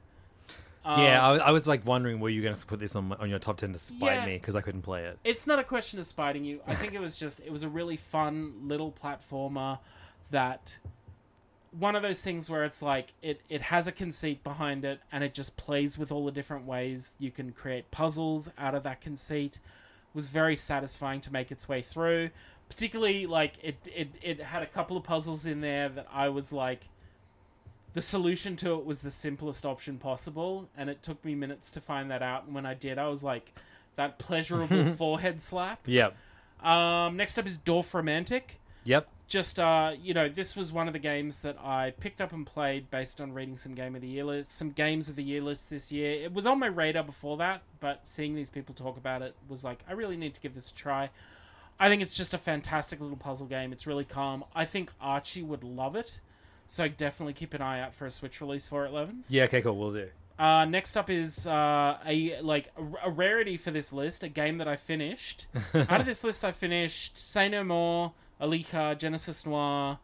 Um, 0.84 1.02
yeah, 1.02 1.26
I, 1.28 1.32
was- 1.32 1.42
I 1.42 1.52
was 1.52 1.68
like 1.68 1.84
wondering, 1.86 2.20
were 2.20 2.30
you 2.30 2.44
going 2.44 2.54
to 2.54 2.66
put 2.66 2.80
this 2.80 2.96
on 2.96 3.12
on 3.14 3.30
your 3.30 3.40
top 3.40 3.58
ten 3.58 3.74
to 3.74 3.80
spite 3.80 4.18
Yeah. 4.20 4.26
me 4.26 4.34
because 4.34 4.56
I 4.56 4.62
couldn't 4.62 4.84
play 4.84 5.06
it? 5.06 5.18
it's 5.24 5.48
not 5.48 5.58
a 5.60 5.64
question 5.64 6.00
of 6.00 6.06
spiting 6.06 6.46
you. 6.46 6.62
I 6.68 6.76
think 6.76 6.94
it 6.94 7.02
was 7.02 7.18
just 7.18 7.40
it 7.40 7.52
was 7.52 7.64
a 7.64 7.70
really 7.70 7.98
fun 7.98 8.54
little 8.68 8.92
platformer 8.92 9.80
that 10.32 10.78
one 11.78 11.96
of 11.96 12.02
those 12.04 12.22
things 12.22 12.50
where 12.50 12.64
it's 12.64 12.82
like 12.82 13.14
it, 13.22 13.42
it 13.50 13.64
has 13.64 13.86
a 13.88 13.92
conceit 13.92 14.44
behind 14.44 14.86
it 14.86 15.02
and 15.12 15.24
it 15.24 15.34
just 15.34 15.58
plays 15.58 15.98
with 15.98 16.10
all 16.12 16.24
the 16.26 16.32
different 16.32 16.66
ways 16.66 17.16
you 17.20 17.32
can 17.32 17.52
create 17.52 17.92
puzzles 17.92 18.50
out 18.58 18.74
of 18.74 18.84
that 18.84 19.02
conceit 19.02 19.60
was 20.14 20.28
very 20.28 20.56
satisfying 20.56 21.20
to 21.20 21.34
make 21.34 21.52
its 21.52 21.68
way 21.68 21.82
through 21.82 22.30
particularly 22.70 23.26
like 23.26 23.54
it 23.62 23.76
it, 23.94 24.10
it 24.22 24.42
had 24.42 24.62
a 24.64 24.66
couple 24.66 24.98
of 24.98 25.04
puzzles 25.04 25.46
in 25.46 25.62
there 25.62 25.88
that 25.90 26.08
i 26.12 26.28
was 26.30 26.52
like 26.52 26.88
the 27.94 28.02
solution 28.02 28.56
to 28.58 28.74
it 28.74 28.86
was 28.86 29.02
the 29.02 29.12
simplest 29.12 29.66
option 29.66 29.98
possible 29.98 30.68
and 30.76 30.90
it 30.90 31.02
took 31.02 31.24
me 31.24 31.34
minutes 31.36 31.70
to 31.72 31.80
find 31.80 32.10
that 32.12 32.22
out 32.22 32.46
and 32.46 32.54
when 32.56 32.66
i 32.66 32.74
did 32.74 32.98
i 32.98 33.08
was 33.08 33.24
like 33.24 33.54
that 33.96 34.20
pleasurable 34.20 34.86
forehead 34.98 35.40
slap 35.42 35.80
Yep. 35.86 36.16
um, 36.64 37.16
next 37.16 37.38
up 37.38 37.46
is 37.46 37.58
Dorfromantik 37.58 38.58
Yep. 38.84 39.08
just 39.28 39.58
uh 39.60 39.94
you 40.02 40.14
know 40.14 40.28
this 40.28 40.56
was 40.56 40.72
one 40.74 40.88
of 40.88 40.94
the 40.94 41.00
games 41.00 41.42
that 41.42 41.58
i 41.64 41.92
picked 42.00 42.20
up 42.22 42.34
and 42.34 42.46
played 42.46 42.92
based 42.92 43.22
on 43.22 43.32
reading 43.34 43.56
some 43.58 43.74
game 43.74 43.96
of 43.96 44.02
the 44.02 44.08
year 44.08 44.24
lists 44.26 44.54
some 44.54 44.72
games 44.72 45.08
of 45.08 45.16
the 45.16 45.24
year 45.24 45.42
lists 45.42 45.68
this 45.68 45.92
year 45.92 46.12
it 46.24 46.34
was 46.34 46.46
on 46.46 46.60
my 46.60 46.68
radar 46.68 47.04
before 47.04 47.38
that 47.38 47.62
but 47.80 48.02
seeing 48.04 48.36
these 48.36 48.50
people 48.50 48.76
talk 48.76 48.98
about 48.98 49.22
it 49.22 49.34
was 49.48 49.64
like 49.64 49.80
i 49.90 49.94
really 49.94 50.18
need 50.18 50.34
to 50.36 50.42
give 50.42 50.54
this 50.54 50.70
a 50.70 50.74
try 50.76 51.10
i 51.80 51.90
think 51.90 52.02
it's 52.02 52.16
just 52.16 52.34
a 52.34 52.38
fantastic 52.38 53.00
little 53.00 53.18
puzzle 53.18 53.48
game 53.48 53.72
it's 53.74 53.86
really 53.88 54.06
calm 54.06 54.44
i 54.56 54.64
think 54.66 54.92
archie 55.02 55.42
would 55.44 55.64
love 55.64 55.96
it 55.96 56.20
so 56.68 56.88
definitely 56.88 57.34
keep 57.34 57.54
an 57.54 57.62
eye 57.62 57.80
out 57.80 57.94
for 57.94 58.06
a 58.06 58.12
switch 58.12 58.42
release 58.42 58.66
for 58.68 58.86
it 58.86 58.92
Levins 58.92 59.30
Yeah. 59.30 59.44
Okay. 59.44 59.62
Cool. 59.62 59.78
We'll 59.78 59.92
do. 59.92 60.10
uh, 60.40 60.66
next 60.66 60.98
up 60.98 61.10
is 61.12 61.46
uh, 61.46 61.98
a 62.06 62.42
like 62.42 62.72
a, 62.76 63.08
a 63.08 63.12
rarity 63.12 63.56
for 63.56 63.70
this 63.72 63.94
list, 63.94 64.24
a 64.24 64.28
game 64.30 64.58
that 64.58 64.68
I 64.68 64.76
finished. 64.76 65.46
Out 65.76 66.00
of 66.00 66.08
this 66.08 66.24
list, 66.24 66.44
I 66.44 66.52
finished 66.52 67.20
Say 67.20 67.50
No 67.50 67.64
More, 67.64 68.14
Olija, 68.42 68.98
Genesis 68.98 69.46
Noir. 69.46 70.00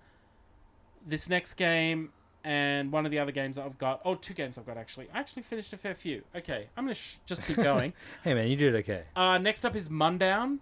This 1.06 1.28
next 1.28 1.56
game 1.56 2.12
and 2.44 2.92
one 2.92 3.06
of 3.06 3.12
the 3.12 3.18
other 3.20 3.32
games 3.32 3.56
that 3.56 3.66
I've 3.66 3.78
got. 3.80 4.02
Oh, 4.06 4.14
two 4.16 4.36
games 4.36 4.58
I've 4.60 4.66
got 4.68 4.78
actually. 4.78 5.08
I 5.14 5.20
actually 5.20 5.42
finished 5.42 5.74
a 5.74 5.78
fair 5.78 5.96
few. 5.96 6.22
Okay, 6.36 6.68
I'm 6.78 6.84
gonna 6.86 6.94
sh- 6.94 7.16
just 7.26 7.44
keep 7.44 7.56
going. 7.72 7.94
Hey 8.24 8.36
man, 8.36 8.48
you 8.50 8.56
did 8.56 8.76
okay. 8.76 9.04
Uh, 9.16 9.40
next 9.40 9.66
up 9.66 9.76
is 9.76 9.90
Mundaun. 9.90 10.60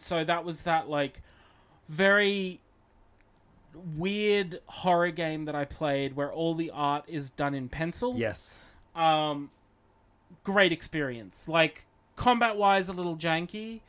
So 0.00 0.24
that 0.24 0.44
was 0.44 0.60
that 0.62 0.88
like 0.88 1.20
very 1.88 2.60
weird 3.96 4.60
horror 4.66 5.10
game 5.10 5.44
that 5.44 5.54
I 5.54 5.64
played 5.64 6.16
where 6.16 6.32
all 6.32 6.54
the 6.54 6.70
art 6.70 7.04
is 7.06 7.30
done 7.30 7.54
in 7.54 7.68
pencil 7.68 8.14
Yes. 8.16 8.60
um 8.96 9.50
great 10.42 10.72
experience 10.72 11.46
like 11.48 11.84
combat 12.16 12.56
wise 12.56 12.88
a 12.88 12.92
little 12.92 13.16
janky 13.16 13.80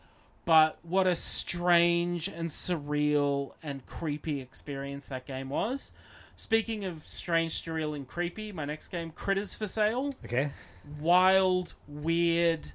but 0.45 0.77
what 0.83 1.07
a 1.07 1.15
strange 1.15 2.27
and 2.27 2.49
surreal 2.49 3.53
and 3.63 3.85
creepy 3.85 4.41
experience 4.41 5.07
that 5.07 5.25
game 5.25 5.49
was 5.49 5.91
speaking 6.35 6.85
of 6.85 7.05
strange 7.07 7.63
surreal 7.63 7.95
and 7.95 8.07
creepy 8.07 8.51
my 8.51 8.65
next 8.65 8.89
game 8.89 9.09
critters 9.11 9.55
for 9.55 9.65
sale 9.65 10.13
Okay. 10.25 10.51
wild 10.99 11.73
weird 11.87 12.73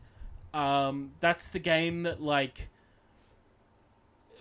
um 0.53 1.13
that's 1.21 1.47
the 1.49 1.59
game 1.59 2.03
that 2.03 2.21
like 2.21 2.69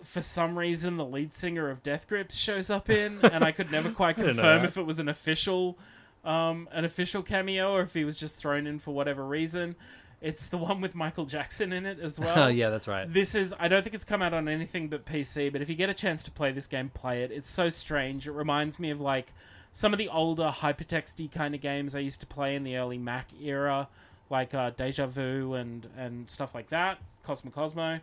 for 0.04 0.20
some 0.20 0.58
reason 0.58 0.96
the 0.96 1.04
lead 1.04 1.34
singer 1.34 1.70
of 1.70 1.82
death 1.82 2.06
grips 2.08 2.36
shows 2.36 2.70
up 2.70 2.88
in 2.90 3.18
and 3.24 3.42
i 3.44 3.50
could 3.50 3.70
never 3.72 3.90
quite 3.90 4.16
confirm 4.16 4.64
if 4.64 4.76
it 4.76 4.82
was 4.84 4.98
an 4.98 5.08
official 5.08 5.76
um 6.24 6.68
an 6.72 6.84
official 6.84 7.22
cameo 7.22 7.72
or 7.72 7.80
if 7.82 7.94
he 7.94 8.04
was 8.04 8.16
just 8.16 8.36
thrown 8.36 8.66
in 8.66 8.78
for 8.78 8.92
whatever 8.94 9.26
reason 9.26 9.74
it's 10.20 10.46
the 10.46 10.56
one 10.56 10.80
with 10.80 10.94
michael 10.94 11.26
jackson 11.26 11.72
in 11.72 11.84
it 11.84 11.98
as 12.00 12.18
well 12.20 12.44
Oh 12.44 12.48
yeah, 12.48 12.70
that's 12.70 12.88
right. 12.88 13.12
this 13.12 13.34
is 13.34 13.52
I 13.58 13.68
don't 13.68 13.82
think 13.82 13.94
it's 13.94 14.04
come 14.04 14.22
out 14.22 14.32
on 14.32 14.48
anything 14.48 14.88
but 14.88 15.04
PC, 15.04 15.52
but 15.52 15.60
if 15.60 15.68
you 15.68 15.74
get 15.74 15.90
a 15.90 15.94
chance 15.94 16.22
to 16.22 16.30
play 16.30 16.50
this 16.52 16.66
game, 16.66 16.88
play 16.88 17.22
it. 17.22 17.30
It's 17.30 17.50
so 17.50 17.68
strange. 17.68 18.26
It 18.26 18.32
reminds 18.32 18.78
me 18.78 18.90
of 18.90 19.00
like 19.02 19.32
some 19.72 19.92
of 19.92 19.98
the 19.98 20.08
older 20.08 20.50
hypertexty 20.54 21.30
kind 21.30 21.54
of 21.54 21.60
games 21.60 21.94
I 21.94 21.98
used 21.98 22.20
to 22.20 22.26
play 22.26 22.54
in 22.54 22.64
the 22.64 22.76
early 22.76 22.96
Mac 22.96 23.28
era, 23.42 23.88
like 24.30 24.54
uh, 24.54 24.70
Deja 24.70 25.06
Vu 25.06 25.52
and 25.54 25.88
and 25.96 26.30
stuff 26.30 26.54
like 26.54 26.68
that. 26.70 26.98
Cosmic 27.24 27.54
Osmo. 27.54 28.00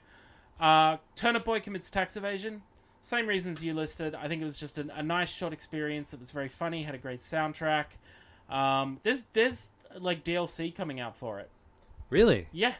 Uh, 0.61 0.97
Turnip 1.15 1.43
Boy 1.43 1.59
commits 1.59 1.89
tax 1.89 2.15
evasion. 2.15 2.61
Same 3.01 3.25
reasons 3.25 3.63
you 3.63 3.73
listed. 3.73 4.13
I 4.13 4.27
think 4.27 4.41
it 4.41 4.45
was 4.45 4.59
just 4.59 4.77
a, 4.77 4.87
a 4.93 5.01
nice 5.01 5.31
short 5.31 5.53
experience. 5.53 6.13
It 6.13 6.19
was 6.19 6.29
very 6.29 6.47
funny. 6.47 6.83
Had 6.83 6.93
a 6.93 6.99
great 6.99 7.21
soundtrack. 7.21 7.85
Um, 8.47 8.99
there's 9.01 9.23
there's 9.33 9.69
like 9.97 10.23
DLC 10.23 10.73
coming 10.73 10.99
out 10.99 11.17
for 11.17 11.39
it. 11.39 11.49
Really? 12.09 12.47
Yeah. 12.51 12.75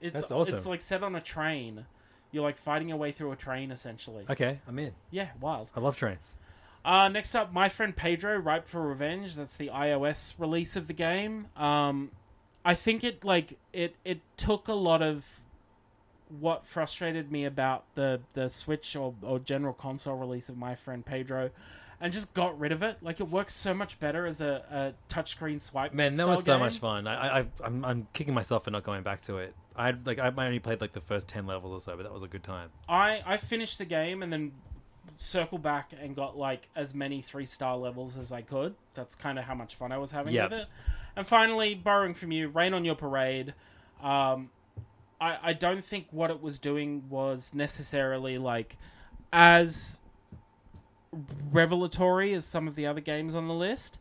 It's 0.00 0.14
That's 0.14 0.32
awesome. 0.32 0.54
it's 0.54 0.66
like 0.66 0.80
set 0.80 1.02
on 1.02 1.14
a 1.14 1.20
train. 1.20 1.86
You're 2.32 2.42
like 2.42 2.56
fighting 2.56 2.88
your 2.88 2.96
way 2.96 3.12
through 3.12 3.30
a 3.32 3.36
train 3.36 3.70
essentially. 3.70 4.24
Okay, 4.28 4.60
I'm 4.66 4.78
in. 4.78 4.92
Yeah, 5.10 5.28
wild. 5.40 5.70
I 5.76 5.80
love 5.80 5.96
trains. 5.96 6.34
Uh, 6.84 7.08
next 7.08 7.36
up, 7.36 7.52
My 7.52 7.68
Friend 7.68 7.94
Pedro, 7.94 8.36
Ripe 8.38 8.66
for 8.66 8.80
Revenge. 8.82 9.36
That's 9.36 9.56
the 9.56 9.68
iOS 9.68 10.34
release 10.38 10.74
of 10.74 10.88
the 10.88 10.92
game. 10.92 11.46
Um, 11.56 12.10
I 12.64 12.74
think 12.74 13.04
it 13.04 13.22
like 13.24 13.58
it 13.72 13.96
it 14.04 14.20
took 14.36 14.66
a 14.66 14.74
lot 14.74 15.02
of 15.02 15.40
what 16.40 16.66
frustrated 16.66 17.30
me 17.30 17.44
about 17.44 17.84
the 17.94 18.20
the 18.34 18.48
Switch 18.48 18.96
or, 18.96 19.14
or 19.22 19.38
general 19.38 19.72
console 19.74 20.16
release 20.16 20.48
of 20.48 20.56
My 20.56 20.74
Friend 20.74 21.04
Pedro, 21.04 21.50
and 22.00 22.12
just 22.12 22.32
got 22.34 22.58
rid 22.58 22.72
of 22.72 22.82
it. 22.82 22.98
Like 23.02 23.20
it 23.20 23.28
works 23.28 23.54
so 23.54 23.74
much 23.74 24.00
better 24.00 24.26
as 24.26 24.40
a, 24.40 24.94
a 25.10 25.12
touchscreen 25.12 25.60
swipe. 25.60 25.92
Man, 25.94 26.16
that 26.16 26.26
was 26.28 26.44
so 26.44 26.52
game. 26.54 26.60
much 26.60 26.78
fun. 26.78 27.06
I, 27.06 27.40
I, 27.40 27.46
I'm, 27.64 27.84
I'm 27.84 28.06
kicking 28.12 28.34
myself 28.34 28.64
for 28.64 28.70
not 28.70 28.84
going 28.84 29.02
back 29.02 29.20
to 29.22 29.38
it. 29.38 29.54
I 29.76 29.94
like, 30.04 30.18
I 30.18 30.28
only 30.28 30.58
played 30.58 30.80
like 30.80 30.92
the 30.92 31.00
first 31.00 31.28
ten 31.28 31.46
levels 31.46 31.72
or 31.72 31.80
so, 31.84 31.96
but 31.96 32.02
that 32.04 32.12
was 32.12 32.22
a 32.22 32.28
good 32.28 32.42
time. 32.44 32.70
I 32.88 33.22
I 33.24 33.36
finished 33.36 33.78
the 33.78 33.84
game 33.86 34.22
and 34.22 34.32
then 34.32 34.52
circled 35.18 35.62
back 35.62 35.92
and 36.00 36.16
got 36.16 36.36
like 36.36 36.68
as 36.74 36.94
many 36.94 37.22
three 37.22 37.46
star 37.46 37.76
levels 37.76 38.16
as 38.16 38.32
I 38.32 38.42
could. 38.42 38.74
That's 38.94 39.14
kind 39.14 39.38
of 39.38 39.44
how 39.44 39.54
much 39.54 39.74
fun 39.76 39.92
I 39.92 39.98
was 39.98 40.10
having 40.10 40.34
Yep. 40.34 40.50
with 40.50 40.60
it. 40.60 40.66
And 41.14 41.26
finally, 41.26 41.74
borrowing 41.74 42.14
from 42.14 42.32
you, 42.32 42.48
Rain 42.48 42.72
on 42.74 42.84
Your 42.84 42.94
Parade. 42.94 43.54
Um, 44.02 44.50
I 45.22 45.38
I 45.42 45.52
don't 45.52 45.84
think 45.84 46.06
what 46.10 46.30
it 46.30 46.42
was 46.42 46.58
doing 46.58 47.04
was 47.08 47.52
necessarily 47.54 48.36
like 48.38 48.76
as 49.32 50.00
revelatory 51.50 52.34
as 52.34 52.44
some 52.44 52.66
of 52.66 52.74
the 52.74 52.86
other 52.86 53.00
games 53.00 53.34
on 53.34 53.46
the 53.46 53.54
list, 53.54 53.98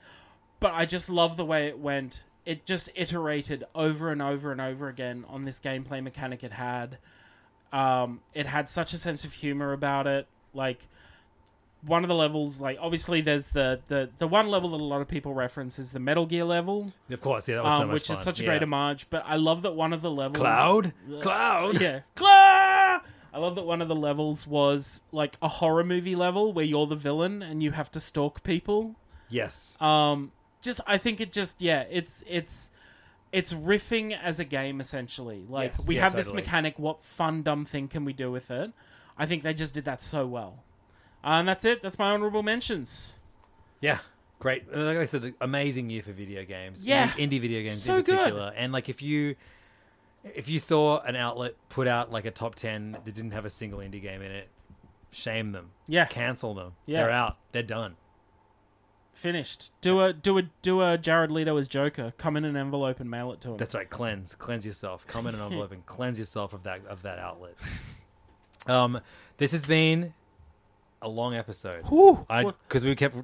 but 0.60 0.74
I 0.74 0.86
just 0.86 1.10
love 1.10 1.38
the 1.38 1.46
way 1.46 1.68
it 1.68 1.78
went. 1.78 2.24
It 2.46 2.66
just 2.66 2.90
iterated 2.96 3.66
over 3.76 4.10
and 4.10 4.22
over 4.22 4.52
and 4.52 4.60
over 4.60 4.88
again 4.88 5.26
on 5.28 5.46
this 5.46 5.60
gameplay 5.60 6.02
mechanic 6.02 6.44
it 6.44 6.54
had. 6.54 6.98
Um, 7.72 8.22
it 8.34 8.48
had 8.48 8.68
such 8.68 8.94
a 8.94 8.98
sense 8.98 9.24
of 9.24 9.34
humor 9.34 9.74
about 9.74 10.08
it. 10.08 10.28
Like 10.54 10.88
one 11.86 12.04
of 12.04 12.08
the 12.10 12.16
levels, 12.16 12.62
like 12.62 12.78
obviously 12.80 13.22
there's 13.22 13.50
the 13.50 13.82
the 13.88 14.10
the 14.20 14.28
one 14.28 14.48
level 14.50 14.70
that 14.72 14.80
a 14.82 14.84
lot 14.84 15.02
of 15.02 15.08
people 15.08 15.34
reference 15.34 15.80
is 15.80 15.92
the 15.92 16.00
Metal 16.00 16.26
Gear 16.26 16.44
level, 16.46 16.94
Of 17.10 17.22
course, 17.22 17.48
yeah, 17.50 17.56
that 17.56 17.64
was 17.64 17.74
so 17.74 17.82
um, 17.82 17.88
much 17.88 17.94
which 17.96 18.08
fun. 18.08 18.18
is 18.18 18.24
such 18.24 18.40
a 18.40 18.44
Yeah. 18.44 18.50
great 18.50 18.64
homage. 18.64 19.08
But 19.10 19.24
I 19.26 19.36
love 19.36 19.62
that 19.64 19.76
one 19.76 19.94
of 19.94 20.02
the 20.02 20.12
levels, 20.12 20.38
Cloud, 20.38 20.94
Cloud. 21.22 21.82
yeah, 21.82 22.02
Cloud. 22.16 23.02
I 23.34 23.38
love 23.40 23.56
that 23.56 23.66
one 23.66 23.82
of 23.82 23.88
the 23.88 23.96
levels 23.96 24.46
was 24.46 25.02
like 25.12 25.38
a 25.42 25.48
horror 25.48 25.84
movie 25.86 26.16
level 26.16 26.52
where 26.54 26.66
you're 26.66 26.86
the 26.88 26.96
villain 26.98 27.42
and 27.42 27.64
you 27.64 27.72
have 27.72 27.90
to 27.92 28.00
stalk 28.00 28.44
people. 28.44 28.96
Yes. 29.30 29.78
Um, 29.82 30.34
just 30.62 30.82
I 30.86 30.98
think 30.98 31.22
it 31.22 31.32
just 31.32 31.62
yeah, 31.62 31.86
it's 31.90 32.24
it's 32.28 32.70
it's 33.32 33.54
riffing 33.54 34.16
as 34.22 34.40
a 34.42 34.44
game 34.46 34.82
essentially. 34.82 35.46
Like 35.48 35.72
Yes, 35.72 35.88
we 35.88 35.96
yeah, 35.96 36.02
have 36.02 36.14
this 36.16 36.26
totally. 36.26 36.42
mechanic. 36.44 36.78
What 36.78 37.04
fun 37.06 37.42
dumb 37.42 37.64
thing 37.66 37.88
can 37.88 38.04
we 38.04 38.12
do 38.14 38.30
with 38.30 38.52
it? 38.52 38.72
I 39.18 39.26
think 39.26 39.44
they 39.44 39.54
just 39.54 39.74
did 39.74 39.86
that 39.86 40.02
so 40.02 40.28
well. 40.28 40.64
Uh, 41.24 41.28
and 41.40 41.48
that's 41.48 41.66
it. 41.66 41.82
That's 41.84 42.00
my 42.00 42.12
honorable 42.12 42.44
mentions. 42.44 43.20
Yeah. 43.80 44.00
Great. 44.40 44.64
Uh, 44.74 44.80
Like 44.80 44.98
I 44.98 45.06
said, 45.06 45.22
the 45.22 45.34
amazing 45.42 45.90
year 45.90 46.02
for 46.04 46.12
video 46.12 46.44
games. 46.46 46.84
Yeah. 46.84 47.10
Indie, 47.10 47.30
indie 47.30 47.42
video 47.42 47.62
games 47.64 47.84
So 47.84 47.98
in 47.98 48.04
good. 48.04 48.18
particular. 48.18 48.54
And 48.56 48.72
like 48.74 48.90
if 48.90 49.02
you 49.02 49.36
if 50.24 50.48
you 50.50 50.60
saw 50.60 51.00
an 51.02 51.16
outlet 51.16 51.56
put 51.70 51.88
out 51.88 52.12
like 52.12 52.26
a 52.26 52.32
top 52.32 52.56
10 52.56 52.92
that 52.94 53.06
didn't 53.06 53.32
have 53.32 53.46
a 53.46 53.50
single 53.50 53.80
indie 53.80 54.02
game 54.02 54.22
in 54.22 54.32
it, 54.32 54.50
shame 55.12 55.50
them. 55.50 55.72
Yeah. 55.88 56.06
Cancel 56.06 56.54
them. 56.54 56.74
Yeah. 56.86 57.02
They're 57.04 57.12
out. 57.12 57.38
They're 57.52 57.64
done. 57.64 57.96
Finished. 59.14 59.70
Do 59.82 60.00
a 60.02 60.14
do 60.14 60.38
a 60.40 60.44
do 60.64 60.82
a 60.82 60.98
Jared 60.98 61.32
Leto 61.32 61.58
as 61.58 61.68
Joker. 61.68 62.14
Come 62.18 62.38
in 62.38 62.46
an 62.46 62.56
envelope 62.56 63.00
and 63.00 63.10
mail 63.12 63.32
it 63.34 63.42
to 63.42 63.50
him. 63.52 63.58
That's 63.58 63.76
right. 63.76 63.88
Cleanse, 63.90 64.36
cleanse 64.36 64.66
yourself. 64.66 65.06
Come 65.06 65.28
in 65.28 65.36
an 65.36 65.42
envelope 65.46 65.72
and 65.72 65.86
cleanse 65.86 66.18
yourself 66.18 66.54
of 66.54 66.64
that 66.64 66.86
of 66.88 67.04
that 67.04 67.20
outlet. 67.20 67.56
Um, 68.68 69.02
this 69.38 69.52
has 69.52 69.66
been 69.66 70.14
a 71.02 71.08
long 71.10 71.36
episode. 71.36 71.84
Whew. 71.88 72.26
I 72.30 72.44
What- 72.44 72.56
because 72.68 72.86
we 72.86 72.96
kept 72.96 73.16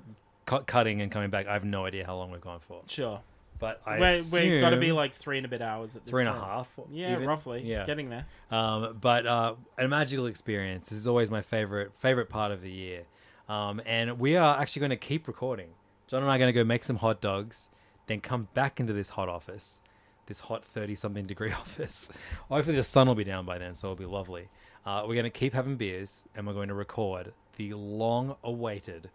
cu- 0.45 0.59
cutting 0.61 1.01
and 1.01 1.11
coming 1.11 1.30
back. 1.30 1.47
I 1.47 1.53
have 1.53 1.64
no 1.65 1.85
idea 1.85 2.06
how 2.06 2.15
long 2.15 2.31
we've 2.31 2.41
gone 2.41 2.59
for, 2.59 2.81
Sure. 2.88 3.22
but 3.59 3.81
I 3.85 3.99
we 3.99 4.22
we've 4.49 4.61
got 4.61 4.69
to 4.72 4.77
be 4.77 4.88
assume 4.88 4.95
like 4.97 5.14
three 5.14 5.38
and 5.38 5.45
a 5.45 5.49
bit 5.49 5.61
hours 5.61 5.95
at 5.95 6.03
this 6.06 6.11
three 6.11 6.22
and 6.23 6.30
a 6.30 6.33
point. 6.33 6.45
half. 6.45 6.80
Yeah, 6.91 7.14
even. 7.14 7.27
roughly. 7.27 7.61
Yeah, 7.64 7.85
Getting 7.85 8.09
there. 8.09 8.25
Um, 8.51 8.97
but 8.99 9.25
uh, 9.27 9.56
a 9.77 9.88
magical 9.88 10.25
experience. 10.27 10.89
This 10.89 10.97
is 10.99 11.07
always 11.07 11.30
my 11.30 11.41
favorite 11.41 11.91
favorite 11.97 12.30
part 12.30 12.51
of 12.51 12.61
the 12.61 12.72
year. 12.72 13.03
Um, 13.49 13.81
and 13.85 14.19
we 14.19 14.35
are 14.35 14.59
actually 14.59 14.81
going 14.81 14.89
to 14.89 14.97
keep 14.97 15.27
recording. 15.27 15.69
John 16.07 16.22
and 16.22 16.30
I 16.31 16.35
are 16.35 16.38
going 16.39 16.49
to 16.49 16.53
go 16.53 16.64
make 16.65 16.83
some 16.83 16.97
hot 16.97 17.22
dogs, 17.22 17.69
then 18.07 18.19
come 18.22 18.47
back 18.53 18.80
into 18.80 18.91
this 18.93 19.09
hot 19.09 19.30
office, 19.30 19.81
this 20.25 20.39
hot 20.41 20.64
thirty 20.65 20.95
something 20.95 21.25
degree 21.25 21.51
office. 21.64 22.09
Hopefully 22.49 22.75
the 22.75 22.83
sun 22.83 23.07
will 23.07 23.15
be 23.15 23.23
down 23.23 23.45
by 23.45 23.57
then, 23.57 23.75
so 23.75 23.88
it'll 23.88 23.95
be 23.97 24.06
lovely. 24.06 24.49
Uh, 24.85 25.03
we're 25.06 25.15
going 25.15 25.23
to 25.25 25.30
keep 25.30 25.53
having 25.53 25.75
beers, 25.75 26.27
and 26.35 26.47
we're 26.47 26.53
going 26.53 26.69
to 26.69 26.73
record 26.73 27.33
the 27.58 27.74
long 27.74 28.36
awaited 28.44 29.10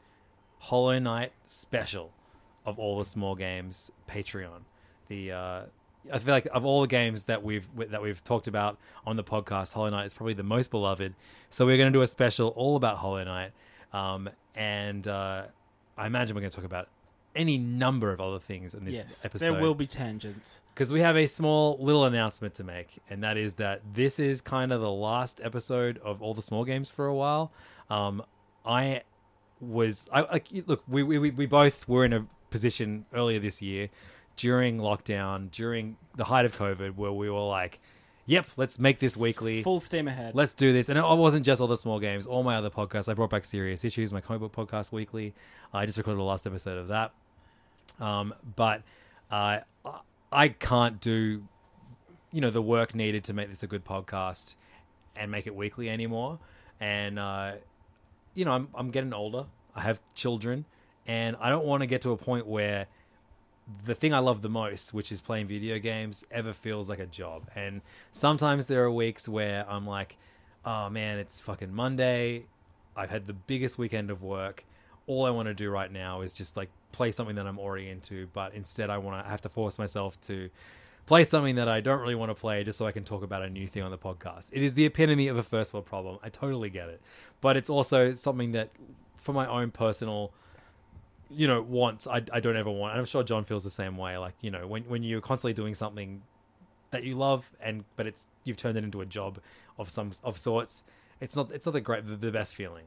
Hollow 0.58 0.98
Knight 0.98 1.32
special 1.46 2.12
of 2.64 2.78
all 2.78 2.98
the 2.98 3.04
small 3.04 3.34
games 3.34 3.90
Patreon. 4.08 4.62
The 5.08 5.32
uh, 5.32 5.62
I 6.12 6.18
feel 6.18 6.34
like 6.34 6.48
of 6.52 6.64
all 6.64 6.80
the 6.80 6.88
games 6.88 7.24
that 7.24 7.42
we've 7.42 7.66
that 7.76 8.02
we've 8.02 8.22
talked 8.22 8.46
about 8.46 8.78
on 9.06 9.16
the 9.16 9.24
podcast, 9.24 9.72
Hollow 9.72 9.90
Knight 9.90 10.06
is 10.06 10.14
probably 10.14 10.34
the 10.34 10.42
most 10.42 10.70
beloved. 10.70 11.14
So 11.50 11.66
we're 11.66 11.76
going 11.76 11.92
to 11.92 11.96
do 11.96 12.02
a 12.02 12.06
special 12.06 12.48
all 12.48 12.76
about 12.76 12.98
Hollow 12.98 13.24
Knight, 13.24 13.52
um, 13.92 14.28
and 14.54 15.06
uh, 15.06 15.44
I 15.96 16.06
imagine 16.06 16.34
we're 16.34 16.40
going 16.40 16.50
to 16.50 16.56
talk 16.56 16.64
about 16.64 16.88
any 17.34 17.58
number 17.58 18.12
of 18.12 18.20
other 18.20 18.38
things 18.38 18.74
in 18.74 18.84
this 18.84 18.96
yes, 18.96 19.24
episode. 19.24 19.54
there 19.54 19.60
will 19.60 19.74
be 19.74 19.86
tangents. 19.86 20.60
because 20.74 20.92
we 20.92 21.00
have 21.00 21.16
a 21.16 21.26
small 21.26 21.78
little 21.80 22.04
announcement 22.04 22.54
to 22.54 22.64
make, 22.64 22.98
and 23.08 23.22
that 23.22 23.36
is 23.36 23.54
that 23.54 23.80
this 23.94 24.18
is 24.18 24.40
kind 24.40 24.72
of 24.72 24.80
the 24.80 24.90
last 24.90 25.40
episode 25.42 25.98
of 26.04 26.22
all 26.22 26.34
the 26.34 26.42
small 26.42 26.64
games 26.64 26.88
for 26.88 27.06
a 27.06 27.14
while. 27.14 27.52
Um, 27.92 28.22
I 28.64 29.02
was 29.60 30.08
I 30.12 30.22
like 30.22 30.48
look, 30.66 30.82
we, 30.88 31.02
we 31.02 31.30
we 31.30 31.46
both 31.46 31.86
were 31.86 32.04
in 32.04 32.12
a 32.12 32.26
position 32.50 33.04
earlier 33.12 33.38
this 33.38 33.60
year 33.60 33.90
during 34.36 34.78
lockdown, 34.78 35.50
during 35.50 35.96
the 36.16 36.24
height 36.24 36.46
of 36.46 36.56
COVID, 36.56 36.96
where 36.96 37.12
we 37.12 37.28
were 37.28 37.46
like, 37.46 37.80
"Yep, 38.24 38.46
let's 38.56 38.78
make 38.78 38.98
this 38.98 39.14
weekly." 39.16 39.62
Full 39.62 39.80
steam 39.80 40.08
ahead. 40.08 40.34
Let's 40.34 40.54
do 40.54 40.72
this. 40.72 40.88
And 40.88 40.98
it 40.98 41.02
wasn't 41.02 41.44
just 41.44 41.60
all 41.60 41.66
the 41.66 41.76
small 41.76 42.00
games, 42.00 42.24
all 42.24 42.42
my 42.42 42.56
other 42.56 42.70
podcasts. 42.70 43.10
I 43.10 43.14
brought 43.14 43.30
back 43.30 43.44
Serious 43.44 43.84
Issues, 43.84 44.12
my 44.12 44.22
comic 44.22 44.40
book 44.40 44.68
podcast 44.68 44.90
weekly. 44.90 45.34
I 45.74 45.84
just 45.84 45.98
recorded 45.98 46.18
the 46.18 46.24
last 46.24 46.46
episode 46.46 46.78
of 46.78 46.88
that. 46.88 47.12
Um, 48.00 48.34
but 48.56 48.82
uh, 49.30 49.60
I 50.32 50.48
can't 50.48 50.98
do, 50.98 51.42
you 52.32 52.40
know, 52.40 52.50
the 52.50 52.62
work 52.62 52.94
needed 52.94 53.24
to 53.24 53.34
make 53.34 53.50
this 53.50 53.62
a 53.62 53.66
good 53.66 53.84
podcast 53.84 54.54
and 55.14 55.30
make 55.30 55.46
it 55.46 55.54
weekly 55.54 55.90
anymore. 55.90 56.38
And, 56.80 57.18
uh, 57.18 57.52
you 58.34 58.44
know, 58.44 58.52
I'm, 58.52 58.68
I'm 58.74 58.90
getting 58.90 59.12
older. 59.12 59.46
I 59.74 59.82
have 59.82 60.00
children. 60.14 60.64
And 61.06 61.36
I 61.40 61.48
don't 61.48 61.64
want 61.64 61.82
to 61.82 61.86
get 61.86 62.02
to 62.02 62.10
a 62.10 62.16
point 62.16 62.46
where 62.46 62.86
the 63.84 63.94
thing 63.94 64.12
I 64.14 64.18
love 64.18 64.42
the 64.42 64.48
most, 64.48 64.94
which 64.94 65.10
is 65.10 65.20
playing 65.20 65.46
video 65.48 65.78
games, 65.78 66.24
ever 66.30 66.52
feels 66.52 66.88
like 66.88 66.98
a 66.98 67.06
job. 67.06 67.48
And 67.54 67.80
sometimes 68.12 68.66
there 68.66 68.84
are 68.84 68.90
weeks 68.90 69.28
where 69.28 69.68
I'm 69.68 69.86
like, 69.86 70.16
oh 70.64 70.88
man, 70.90 71.18
it's 71.18 71.40
fucking 71.40 71.74
Monday. 71.74 72.44
I've 72.96 73.10
had 73.10 73.26
the 73.26 73.32
biggest 73.32 73.78
weekend 73.78 74.10
of 74.10 74.22
work. 74.22 74.64
All 75.06 75.24
I 75.26 75.30
want 75.30 75.46
to 75.46 75.54
do 75.54 75.70
right 75.70 75.90
now 75.90 76.20
is 76.20 76.32
just 76.32 76.56
like 76.56 76.70
play 76.92 77.10
something 77.10 77.36
that 77.36 77.46
I'm 77.46 77.58
already 77.58 77.88
into, 77.88 78.28
but 78.32 78.54
instead 78.54 78.90
I 78.90 78.98
want 78.98 79.24
to 79.24 79.30
have 79.30 79.40
to 79.42 79.48
force 79.48 79.78
myself 79.78 80.20
to 80.22 80.50
play 81.06 81.24
something 81.24 81.56
that 81.56 81.68
I 81.68 81.80
don't 81.80 82.00
really 82.00 82.14
want 82.14 82.30
to 82.30 82.34
play 82.34 82.64
just 82.64 82.78
so 82.78 82.86
I 82.86 82.92
can 82.92 83.04
talk 83.04 83.22
about 83.22 83.42
a 83.42 83.50
new 83.50 83.66
thing 83.66 83.82
on 83.82 83.90
the 83.90 83.98
podcast. 83.98 84.48
It 84.52 84.62
is 84.62 84.74
the 84.74 84.84
epitome 84.84 85.28
of 85.28 85.36
a 85.36 85.42
first 85.42 85.72
world 85.72 85.86
problem. 85.86 86.18
I 86.22 86.28
totally 86.28 86.70
get 86.70 86.88
it. 86.88 87.00
But 87.40 87.56
it's 87.56 87.70
also 87.70 88.14
something 88.14 88.52
that 88.52 88.70
for 89.16 89.32
my 89.32 89.46
own 89.46 89.70
personal 89.70 90.32
you 91.30 91.46
know 91.46 91.62
wants 91.62 92.06
I, 92.06 92.22
I 92.30 92.40
don't 92.40 92.56
ever 92.56 92.70
want 92.70 92.92
and 92.92 93.00
i'm 93.00 93.06
sure 93.06 93.22
john 93.22 93.44
feels 93.44 93.64
the 93.64 93.70
same 93.70 93.96
way 93.96 94.18
like 94.18 94.34
you 94.42 94.50
know 94.50 94.66
when, 94.66 94.82
when 94.82 95.02
you're 95.02 95.22
constantly 95.22 95.54
doing 95.54 95.74
something 95.74 96.20
that 96.90 97.04
you 97.04 97.14
love 97.14 97.50
and 97.58 97.84
but 97.96 98.06
it's 98.06 98.26
you've 98.44 98.58
turned 98.58 98.76
it 98.76 98.84
into 98.84 99.00
a 99.00 99.06
job 99.06 99.38
of 99.78 99.88
some 99.88 100.10
of 100.24 100.36
sorts 100.36 100.84
it's 101.22 101.34
not 101.34 101.50
it's 101.50 101.64
not 101.64 101.72
the 101.72 101.80
great 101.80 102.06
the, 102.06 102.16
the 102.16 102.30
best 102.30 102.54
feeling 102.54 102.84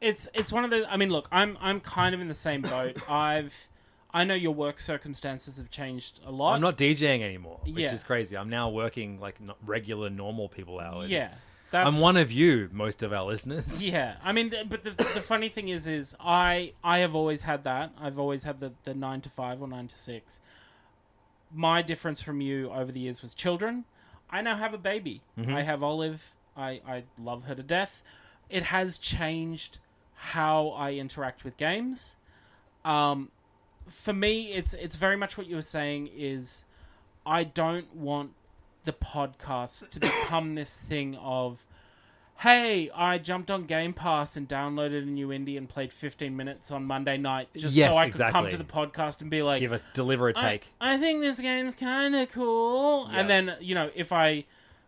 it's 0.00 0.28
it's 0.34 0.52
one 0.52 0.64
of 0.64 0.70
the. 0.70 0.90
I 0.90 0.96
mean, 0.96 1.10
look, 1.10 1.28
I'm 1.30 1.58
I'm 1.60 1.80
kind 1.80 2.14
of 2.14 2.20
in 2.20 2.28
the 2.28 2.34
same 2.34 2.62
boat. 2.62 2.98
I've 3.10 3.68
I 4.12 4.24
know 4.24 4.34
your 4.34 4.52
work 4.54 4.80
circumstances 4.80 5.56
have 5.58 5.70
changed 5.70 6.20
a 6.26 6.30
lot. 6.32 6.54
i'm 6.54 6.60
not 6.60 6.76
djing 6.76 7.22
anymore 7.22 7.60
which 7.64 7.76
Yeah. 7.76 7.92
is 7.94 8.02
crazy 8.02 8.36
i'm 8.36 8.48
now 8.50 8.68
working 8.68 9.20
like 9.20 9.36
regular 9.64 10.10
normal 10.10 10.48
people 10.48 10.80
hours 10.80 11.10
Yeah, 11.10 11.30
that's, 11.70 11.86
i'm 11.88 12.00
one 12.00 12.16
of 12.16 12.32
you 12.32 12.68
most 12.72 13.02
of 13.02 13.12
our 13.12 13.24
listeners 13.24 13.80
Yeah, 13.92 14.16
I 14.22 14.32
mean, 14.32 14.52
but 14.68 14.82
the, 14.84 14.90
the 14.90 15.04
funny 15.32 15.48
thing 15.48 15.68
is, 15.68 15.86
is 15.86 16.16
I 16.20 16.72
I 16.82 16.98
have 16.98 17.14
always 17.14 17.42
had 17.42 17.64
that. 17.64 17.92
I've 18.00 18.18
always 18.18 18.42
had 18.44 18.58
the 18.60 18.72
the 18.84 18.94
nine 18.94 19.20
to 19.22 19.28
five 19.30 19.62
or 19.62 19.68
nine 19.68 19.86
to 19.88 19.94
six. 19.94 20.40
My 21.52 21.82
difference 21.82 22.22
from 22.22 22.40
you 22.40 22.70
over 22.70 22.92
the 22.92 23.00
years 23.00 23.22
was 23.22 23.34
children. 23.34 23.84
I 24.30 24.40
now 24.42 24.56
have 24.56 24.72
a 24.74 24.78
baby. 24.78 25.22
I 25.48 25.62
have 25.62 25.82
Olive. 25.82 26.32
I 26.56 26.80
I 26.86 27.04
love 27.18 27.44
her 27.44 27.54
to 27.54 27.62
death. 27.62 28.02
It 28.48 28.64
has 28.64 28.98
changed 28.98 29.78
how 30.14 30.68
I 30.70 30.92
interact 30.92 31.44
with 31.44 31.56
games. 31.56 32.16
Um, 32.84 33.30
for 33.92 34.12
me, 34.12 34.52
it's 34.52 34.74
it's 34.74 34.96
very 34.96 35.16
much 35.16 35.36
what 35.36 35.46
you 35.46 35.56
were 35.56 35.62
saying. 35.62 36.10
Is 36.16 36.64
I 37.26 37.44
don't 37.44 37.94
want 37.94 38.32
the 38.84 38.92
podcast 38.92 39.88
to 39.90 40.00
become 40.00 40.54
this 40.54 40.76
thing 40.76 41.16
of 41.16 41.66
hey, 42.40 42.90
I 42.94 43.18
jumped 43.18 43.50
on 43.50 43.64
Game 43.64 43.92
Pass 43.92 44.34
and 44.34 44.48
downloaded 44.48 45.02
a 45.02 45.06
new 45.06 45.28
indie 45.28 45.58
and 45.58 45.68
played 45.68 45.92
15 45.92 46.34
minutes 46.34 46.70
on 46.70 46.86
Monday 46.86 47.18
night 47.18 47.48
just 47.54 47.76
Yes, 47.76 47.92
so 47.92 47.98
I 47.98 48.08
could 48.08 48.32
come 48.32 48.48
to 48.48 48.56
the 48.56 48.64
podcast 48.64 49.20
and 49.20 49.30
be 49.30 49.42
like, 49.42 49.60
give 49.60 49.72
a 49.72 49.80
deliver 49.92 50.30
a 50.30 50.32
I, 50.36 50.42
take 50.42 50.72
I 50.80 50.96
think 50.96 51.20
this 51.20 51.38
game's 51.38 51.74
kind 51.74 52.16
of 52.16 52.32
cool. 52.32 53.08
Yeah. 53.10 53.20
And 53.20 53.30
then, 53.30 53.56
you 53.60 53.74
know, 53.74 53.90
if 53.94 54.10
I 54.10 54.46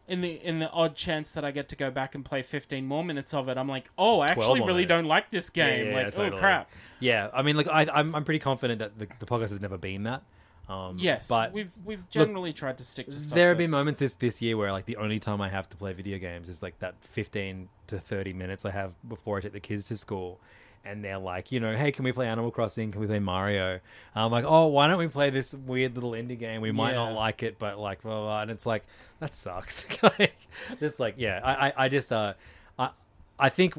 in 0.08 0.20
the 0.20 0.30
in 0.30 0.58
the 0.58 0.70
odd 0.70 0.96
chance 0.96 1.32
that 1.32 1.44
I 1.44 1.50
get 1.50 1.68
to 1.70 1.76
go 1.76 1.90
back 1.90 2.14
and 2.14 2.24
play 2.24 2.42
15 2.42 2.86
more 2.86 3.04
minutes 3.04 3.32
of 3.34 3.48
it, 3.48 3.56
I'm 3.56 3.68
like, 3.68 3.90
"Oh, 3.96 4.20
I 4.20 4.28
actually 4.28 4.60
really 4.60 4.72
minutes. 4.84 4.88
don't 4.88 5.04
like 5.06 5.30
this 5.30 5.48
game." 5.50 5.88
yeah, 5.88 6.04
like, 6.04 6.16
yeah, 6.16 6.22
"Oh 6.22 6.38
crap." 6.38 6.70
yeah 7.00 7.28
i 7.34 7.42
mean 7.42 7.56
look 7.56 7.66
I, 7.66 7.86
I'm, 7.92 8.14
I'm 8.14 8.24
pretty 8.24 8.38
confident 8.38 8.78
that 8.78 8.96
the, 8.96 9.08
the 9.18 9.26
podcast 9.26 9.50
has 9.50 9.60
never 9.60 9.76
been 9.76 10.04
that 10.04 10.22
um 10.68 10.96
Yes, 10.98 11.26
but 11.28 11.52
we've 11.52 11.70
we've 11.84 12.08
generally 12.10 12.52
tried 12.52 12.78
to 12.78 12.84
stick 12.84 13.06
to 13.06 13.12
stuff. 13.12 13.34
there 13.34 13.48
have 13.48 13.58
been 13.58 13.70
moments 13.70 13.98
this 13.98 14.14
this 14.14 14.40
year 14.40 14.56
where 14.56 14.70
like 14.70 14.86
the 14.86 14.96
only 14.96 15.18
time 15.18 15.40
I 15.40 15.48
have 15.48 15.68
to 15.70 15.76
play 15.76 15.92
video 15.92 16.18
games 16.18 16.48
is 16.48 16.62
like 16.62 16.78
that 16.78 16.94
15 17.00 17.68
to 17.88 17.98
30 17.98 18.32
minutes 18.32 18.64
I 18.64 18.70
have 18.70 18.92
before 19.08 19.38
I 19.38 19.40
take 19.40 19.52
the 19.52 19.60
kids 19.60 19.84
to 19.86 19.96
school. 19.96 20.40
And 20.84 21.04
they're 21.04 21.18
like, 21.18 21.52
you 21.52 21.60
know, 21.60 21.76
hey, 21.76 21.92
can 21.92 22.04
we 22.04 22.12
play 22.12 22.26
Animal 22.26 22.50
Crossing? 22.50 22.90
Can 22.90 23.00
we 23.00 23.06
play 23.06 23.20
Mario? 23.20 23.78
I'm 24.14 24.32
like, 24.32 24.44
oh, 24.44 24.66
why 24.66 24.88
don't 24.88 24.98
we 24.98 25.08
play 25.08 25.30
this 25.30 25.54
weird 25.54 25.94
little 25.94 26.12
indie 26.12 26.38
game? 26.38 26.60
We 26.60 26.72
might 26.72 26.94
not 26.94 27.12
like 27.12 27.42
it, 27.42 27.58
but 27.58 27.78
like, 27.78 28.02
blah, 28.02 28.20
blah, 28.20 28.42
and 28.42 28.50
it's 28.50 28.66
like 28.66 28.82
that 29.20 29.34
sucks. 29.36 29.86
like, 30.02 30.36
it's 30.80 30.98
like, 30.98 31.14
yeah, 31.16 31.40
I, 31.42 31.68
I, 31.68 31.72
I 31.84 31.88
just, 31.88 32.12
uh, 32.12 32.34
I, 32.78 32.90
I 33.38 33.48
think 33.48 33.74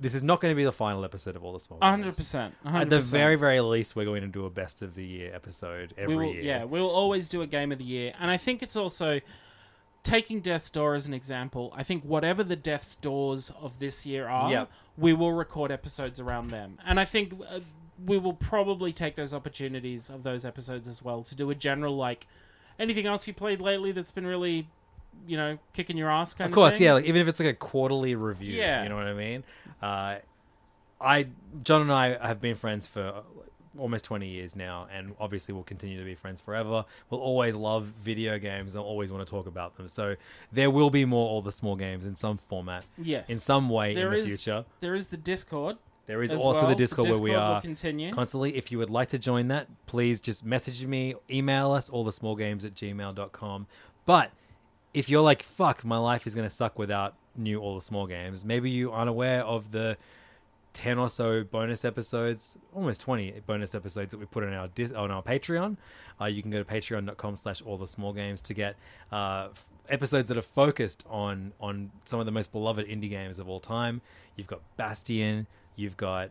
this 0.00 0.14
is 0.14 0.22
not 0.24 0.40
going 0.40 0.52
to 0.52 0.56
be 0.56 0.64
the 0.64 0.72
final 0.72 1.04
episode 1.04 1.36
of 1.36 1.44
all 1.44 1.52
the 1.52 1.60
small. 1.60 1.78
Hundred 1.80 2.16
percent. 2.16 2.54
At 2.64 2.90
the 2.90 3.00
very, 3.00 3.36
very 3.36 3.60
least, 3.60 3.94
we're 3.94 4.04
going 4.04 4.22
to 4.22 4.28
do 4.28 4.44
a 4.44 4.50
best 4.50 4.82
of 4.82 4.94
the 4.94 5.04
year 5.04 5.32
episode 5.34 5.94
every 5.96 6.16
will, 6.16 6.24
year. 6.24 6.42
Yeah, 6.42 6.64
we'll 6.64 6.90
always 6.90 7.28
do 7.28 7.42
a 7.42 7.46
game 7.46 7.70
of 7.70 7.78
the 7.78 7.84
year, 7.84 8.12
and 8.20 8.30
I 8.30 8.36
think 8.36 8.62
it's 8.62 8.76
also 8.76 9.20
taking 10.02 10.40
Death's 10.40 10.70
Door 10.70 10.94
as 10.94 11.06
an 11.06 11.14
example. 11.14 11.72
I 11.76 11.82
think 11.82 12.02
whatever 12.04 12.42
the 12.44 12.56
Death's 12.56 12.94
Doors 12.96 13.52
of 13.60 13.78
this 13.78 14.06
year 14.06 14.28
are, 14.28 14.50
Yep. 14.50 14.70
we 14.96 15.12
will 15.12 15.32
record 15.32 15.70
episodes 15.70 16.18
around 16.20 16.48
them, 16.48 16.78
and 16.86 16.98
I 16.98 17.04
think 17.04 17.34
uh, 17.50 17.60
we 18.06 18.16
will 18.18 18.32
probably 18.34 18.92
take 18.92 19.16
those 19.16 19.34
opportunities 19.34 20.08
of 20.08 20.22
those 20.22 20.44
episodes 20.44 20.86
as 20.88 21.02
well 21.02 21.22
to 21.24 21.34
do 21.34 21.50
a 21.50 21.54
general 21.54 21.96
like 21.96 22.26
anything 22.78 23.06
else 23.06 23.26
you 23.26 23.34
played 23.34 23.60
lately 23.60 23.90
that's 23.92 24.12
been 24.12 24.26
really, 24.26 24.68
you 25.26 25.36
know, 25.36 25.58
kicking 25.72 25.96
your 25.96 26.08
ass 26.08 26.32
kind 26.32 26.46
Of 26.46 26.52
of. 26.52 26.54
course, 26.54 26.78
yeah. 26.78 26.92
Like, 26.92 27.06
even 27.06 27.20
if 27.20 27.26
it's 27.26 27.40
like 27.40 27.48
a 27.48 27.54
quarterly 27.54 28.14
review, 28.14 28.54
Yeah. 28.54 28.84
you 28.84 28.88
know 28.88 28.94
what 28.96 29.08
I 29.08 29.14
mean. 29.14 29.42
Uh, 29.82 30.18
I 31.00 31.26
John 31.64 31.82
and 31.82 31.92
I 31.92 32.24
have 32.24 32.40
been 32.40 32.54
friends 32.56 32.86
for 32.86 33.22
almost 33.76 34.04
twenty 34.04 34.28
years 34.28 34.54
now, 34.56 34.86
and 34.92 35.14
obviously 35.18 35.52
we'll 35.54 35.64
continue 35.64 35.98
to 35.98 36.04
be 36.04 36.14
friends 36.14 36.40
forever. 36.40 36.84
We'll 37.10 37.20
always 37.20 37.54
love 37.56 37.86
video 38.02 38.38
games 38.38 38.74
and 38.74 38.84
always 38.84 39.10
want 39.10 39.26
to 39.26 39.30
talk 39.30 39.46
about 39.46 39.76
them. 39.76 39.88
So 39.88 40.16
there 40.52 40.70
will 40.70 40.90
be 40.90 41.04
more 41.04 41.28
all 41.28 41.42
the 41.42 41.52
small 41.52 41.76
games 41.76 42.06
in 42.06 42.16
some 42.16 42.38
format, 42.38 42.86
Yes. 42.96 43.28
in 43.28 43.36
some 43.36 43.68
way 43.68 43.94
There 43.94 44.06
in 44.08 44.24
the 44.24 44.30
is- 44.30 44.42
future. 44.42 44.64
There 44.80 44.94
is 44.94 45.08
the 45.08 45.16
Discord. 45.16 45.76
There 46.06 46.22
is 46.22 46.32
also 46.32 46.60
well. 46.62 46.68
the 46.70 46.74
Discord, 46.74 47.10
where 47.10 47.18
we 47.18 47.34
are 47.34 47.60
continue. 47.60 48.14
constantly. 48.14 48.56
If 48.56 48.72
you 48.72 48.78
would 48.78 48.88
like 48.88 49.10
to 49.10 49.18
join 49.18 49.48
that, 49.48 49.66
please 49.86 50.22
just 50.22 50.42
message 50.42 50.86
me, 50.86 51.14
email 51.30 51.72
us, 51.72 51.90
all 51.90 52.02
the 52.02 52.12
small 52.12 52.34
games 52.34 52.64
at 52.64 52.72
gmail.com. 52.74 53.66
But 54.06 54.30
if 54.94 55.10
you're 55.10 55.20
like, 55.22 55.42
fuck, 55.42 55.84
my 55.84 55.98
life 55.98 56.26
is 56.26 56.34
going 56.34 56.48
to 56.48 56.54
suck 56.54 56.78
without 56.78 57.14
new 57.36 57.60
all 57.60 57.74
the 57.74 57.82
small 57.84 58.06
games, 58.06 58.42
maybe 58.42 58.70
you 58.70 58.90
aren't 58.90 59.10
aware 59.10 59.44
of 59.44 59.70
the 59.70 59.98
10 60.78 60.96
or 60.96 61.08
so 61.08 61.42
bonus 61.42 61.84
episodes, 61.84 62.56
almost 62.72 63.00
20 63.00 63.42
bonus 63.46 63.74
episodes 63.74 64.12
that 64.12 64.18
we 64.18 64.26
put 64.26 64.44
on 64.44 64.52
our 64.52 64.68
dis- 64.68 64.92
on 64.92 65.10
our 65.10 65.24
Patreon. 65.24 65.76
Uh, 66.20 66.26
you 66.26 66.40
can 66.40 66.52
go 66.52 66.62
to 66.62 66.64
patreon.com 66.64 67.34
slash 67.34 67.60
all 67.62 67.76
the 67.76 67.86
small 67.88 68.12
games 68.12 68.40
to 68.42 68.54
get 68.54 68.76
uh, 69.10 69.48
f- 69.50 69.68
episodes 69.88 70.28
that 70.28 70.36
are 70.38 70.42
focused 70.42 71.02
on 71.10 71.52
on 71.60 71.90
some 72.04 72.20
of 72.20 72.26
the 72.26 72.32
most 72.32 72.52
beloved 72.52 72.86
indie 72.86 73.10
games 73.10 73.40
of 73.40 73.48
all 73.48 73.58
time. 73.58 74.00
You've 74.36 74.46
got 74.46 74.60
Bastion, 74.76 75.48
you've 75.74 75.96
got 75.96 76.30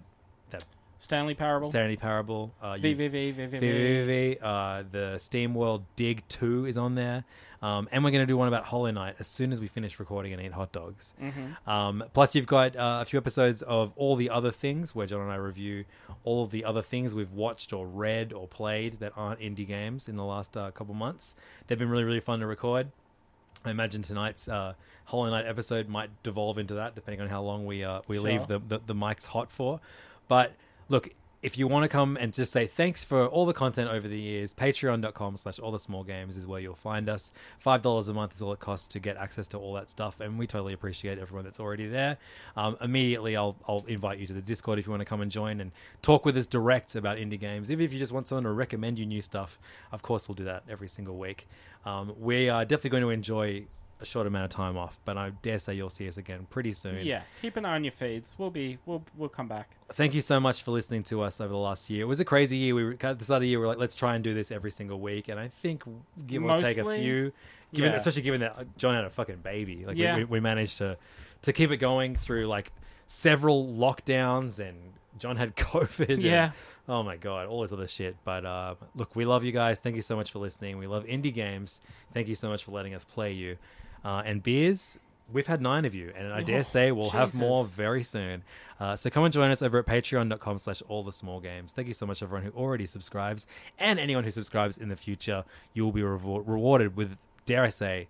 that 0.51 0.65
Stanley 0.97 1.35
Parable. 1.35 1.69
Sanity 1.69 1.97
Parable. 1.97 2.53
Uh, 2.61 2.75
VVV, 2.75 3.35
VVV. 3.35 3.61
VVV. 3.61 4.37
Uh, 4.41 4.83
the 4.89 5.15
SteamWorld 5.17 5.83
Dig 5.97 6.23
2 6.29 6.65
is 6.67 6.77
on 6.77 6.95
there. 6.95 7.25
Um, 7.61 7.87
and 7.91 8.03
we're 8.03 8.11
going 8.11 8.21
to 8.21 8.27
do 8.27 8.37
one 8.37 8.47
about 8.47 8.65
Hollow 8.65 8.91
Knight 8.91 9.15
as 9.19 9.27
soon 9.27 9.51
as 9.51 9.59
we 9.59 9.67
finish 9.67 9.99
recording 9.99 10.31
and 10.33 10.41
eat 10.41 10.51
hot 10.53 10.71
dogs. 10.71 11.15
Um, 11.65 12.03
plus, 12.13 12.35
you've 12.35 12.45
got 12.47 12.75
uh, 12.75 12.99
a 13.01 13.05
few 13.05 13.17
episodes 13.17 13.61
of 13.63 13.93
all 13.95 14.15
the 14.15 14.29
other 14.29 14.51
things 14.51 14.93
where 14.93 15.07
John 15.07 15.21
and 15.21 15.31
I 15.31 15.35
review 15.35 15.85
all 16.23 16.43
of 16.43 16.51
the 16.51 16.63
other 16.63 16.81
things 16.81 17.15
we've 17.15 17.31
watched 17.31 17.73
or 17.73 17.87
read 17.87 18.31
or 18.31 18.47
played 18.47 18.99
that 18.99 19.13
aren't 19.15 19.39
indie 19.39 19.67
games 19.67 20.07
in 20.07 20.15
the 20.17 20.23
last 20.23 20.55
uh, 20.55 20.69
couple 20.71 20.93
months. 20.93 21.33
They've 21.65 21.79
been 21.79 21.89
really, 21.89 22.03
really 22.03 22.19
fun 22.19 22.39
to 22.41 22.45
record. 22.45 22.91
I 23.65 23.71
imagine 23.71 24.03
tonight's 24.03 24.47
uh, 24.47 24.73
Hollow 25.05 25.29
Knight 25.31 25.47
episode 25.47 25.89
might 25.89 26.11
devolve 26.21 26.59
into 26.59 26.75
that, 26.75 26.93
depending 26.93 27.21
on 27.21 27.29
how 27.29 27.41
long 27.41 27.65
we 27.65 27.83
uh, 27.83 28.01
we 28.07 28.17
Sure. 28.17 28.23
leave 28.25 28.47
the, 28.47 28.59
the 28.59 28.79
the 28.85 28.93
mics 28.93 29.25
hot 29.25 29.51
for. 29.51 29.79
But 30.27 30.53
look, 30.89 31.09
if 31.43 31.57
you 31.57 31.67
want 31.67 31.83
to 31.83 31.87
come 31.87 32.17
and 32.17 32.33
just 32.33 32.51
say 32.51 32.65
thanks 32.65 33.03
for 33.03 33.27
all 33.27 33.45
the 33.45 33.53
content 33.53 33.89
over 33.89 34.07
the 34.07 34.19
years, 34.19 34.53
patreon.com 34.53 35.37
slash 35.37 35.59
all 35.59 35.71
the 35.71 35.79
small 35.79 36.03
games 36.03 36.35
is 36.35 36.47
where 36.47 36.59
you'll 36.59 36.75
find 36.75 37.07
us. 37.07 37.31
$5 37.63 38.09
a 38.09 38.13
month 38.13 38.35
is 38.35 38.41
all 38.41 38.53
it 38.53 38.59
costs 38.59 38.87
to 38.89 38.99
get 38.99 39.17
access 39.17 39.47
to 39.49 39.57
all 39.57 39.73
that 39.73 39.91
stuff, 39.91 40.19
and 40.19 40.39
we 40.39 40.47
totally 40.47 40.73
appreciate 40.73 41.19
everyone 41.19 41.45
that's 41.45 41.59
already 41.59 41.87
there. 41.87 42.17
Um, 42.55 42.75
immediately, 42.81 43.37
I'll, 43.37 43.55
I'll 43.67 43.85
invite 43.87 44.17
you 44.17 44.25
to 44.27 44.33
the 44.33 44.41
Discord 44.41 44.79
if 44.79 44.87
you 44.87 44.91
want 44.91 45.01
to 45.01 45.05
come 45.05 45.21
and 45.21 45.29
join 45.29 45.61
and 45.61 45.71
talk 46.01 46.25
with 46.25 46.35
us 46.37 46.47
direct 46.47 46.95
about 46.95 47.17
indie 47.17 47.39
games. 47.39 47.71
Even 47.71 47.85
if 47.85 47.93
you 47.93 47.99
just 47.99 48.11
want 48.11 48.27
someone 48.27 48.43
to 48.45 48.51
recommend 48.51 48.97
you 48.97 49.05
new 49.05 49.21
stuff, 49.21 49.59
of 49.91 50.01
course, 50.01 50.27
we'll 50.27 50.35
do 50.35 50.45
that 50.45 50.63
every 50.67 50.87
single 50.87 51.17
week. 51.17 51.47
Um, 51.85 52.15
we 52.19 52.49
are 52.49 52.65
definitely 52.65 52.89
going 52.89 53.03
to 53.03 53.09
enjoy 53.11 53.65
a 53.99 54.05
short 54.05 54.27
amount 54.27 54.45
of 54.45 54.49
time 54.51 54.77
off, 54.77 54.99
but 55.05 55.17
I 55.17 55.31
dare 55.41 55.57
say 55.57 55.73
you'll 55.73 55.89
see 55.89 56.07
us 56.07 56.17
again 56.17 56.45
pretty 56.49 56.73
soon. 56.73 57.05
Yeah, 57.05 57.23
keep 57.41 57.57
an 57.57 57.65
eye 57.65 57.75
on 57.75 57.83
your 57.83 57.91
feeds. 57.91 58.35
We'll 58.37 58.51
be 58.51 58.77
we'll 58.85 59.03
we'll 59.15 59.29
come 59.29 59.47
back. 59.47 59.71
Thank 59.93 60.13
you 60.13 60.21
so 60.21 60.39
much 60.39 60.61
for 60.63 60.71
listening 60.71 61.03
to 61.03 61.21
us 61.21 61.41
over 61.41 61.49
the 61.49 61.57
last 61.57 61.89
year. 61.89 62.03
It 62.03 62.07
was 62.07 62.19
a 62.19 62.25
crazy 62.25 62.57
year. 62.57 62.75
We 62.75 62.83
were 62.83 62.97
at 63.01 63.19
the 63.19 63.25
start 63.25 63.37
of 63.37 63.41
the 63.41 63.47
year. 63.47 63.59
We 63.59 63.65
are 63.65 63.69
like, 63.69 63.79
let's 63.79 63.95
try 63.95 64.15
and 64.15 64.23
do 64.23 64.33
this 64.33 64.51
every 64.51 64.71
single 64.71 64.99
week, 64.99 65.29
and 65.29 65.39
I 65.39 65.47
think 65.47 65.83
give 66.27 66.43
or 66.43 66.57
take 66.57 66.77
a 66.77 66.83
few, 66.83 67.31
given 67.73 67.91
yeah. 67.91 67.97
especially 67.97 68.21
given 68.21 68.41
that 68.41 68.55
uh, 68.57 68.63
John 68.77 68.95
had 68.95 69.05
a 69.05 69.09
fucking 69.09 69.37
baby. 69.37 69.85
Like 69.85 69.97
Yeah. 69.97 70.17
we, 70.17 70.23
we, 70.25 70.39
managed 70.39 70.77
to 70.79 70.97
to 71.43 71.53
keep 71.53 71.71
it 71.71 71.77
going 71.77 72.15
through 72.15 72.47
like 72.47 72.71
several 73.07 73.67
lockdowns, 73.67 74.59
and 74.59 74.77
John 75.17 75.37
had 75.37 75.55
COVID. 75.55 76.09
and- 76.09 76.21
Yeah. 76.23 76.51
oh 76.87 77.01
my 77.03 77.17
god, 77.17 77.47
all 77.47 77.61
this 77.61 77.71
other 77.73 77.87
shit. 77.87 78.15
But 78.23 78.45
uh, 78.45 78.75
look, 78.95 79.15
we 79.15 79.25
love 79.25 79.43
you 79.43 79.51
guys. 79.51 79.79
Thank 79.79 79.95
you 79.95 80.01
so 80.01 80.15
much 80.15 80.31
for 80.31 80.39
listening. 80.39 80.77
We 80.77 80.87
love 80.87 81.05
indie 81.05 81.33
games. 81.33 81.81
Thank 82.13 82.27
you 82.27 82.35
so 82.35 82.49
much 82.49 82.63
for 82.63 82.71
letting 82.71 82.93
us 82.93 83.03
play 83.03 83.31
you. 83.31 83.57
Uh, 84.05 84.21
and 84.25 84.41
beers, 84.43 84.97
we've 85.31 85.47
had 85.47 85.61
nine 85.61 85.85
of 85.85 85.93
you, 85.95 86.11
and 86.15 86.31
I 86.33 86.41
dare 86.41 86.59
Oh, 86.59 86.63
say 86.63 86.91
we'll 86.91 87.09
have 87.11 87.35
more 87.35 87.65
very 87.65 88.03
soon. 88.03 88.43
Uh, 88.79 88.95
so 88.95 89.09
come 89.09 89.23
and 89.23 89.33
join 89.33 89.49
us 89.51 89.61
over 89.61 89.79
at 89.79 89.85
patreon.com 89.87 90.57
slash 90.59 90.81
all 90.87 91.03
the 91.03 91.11
small 91.11 91.39
games. 91.39 91.71
Thank 91.73 91.87
you 91.87 91.93
so 91.93 92.05
much, 92.05 92.21
everyone 92.21 92.43
who 92.45 92.51
already 92.51 92.85
subscribes, 92.85 93.47
and 93.79 93.99
anyone 93.99 94.23
who 94.23 94.29
subscribes 94.31 94.77
in 94.77 94.89
the 94.89 94.95
future. 94.95 95.43
You 95.73 95.83
will 95.83 95.91
be 95.91 96.01
rewar- 96.01 96.43
rewarded 96.47 96.95
with, 96.95 97.17
dare 97.45 97.63
I 97.63 97.69
say, 97.69 98.07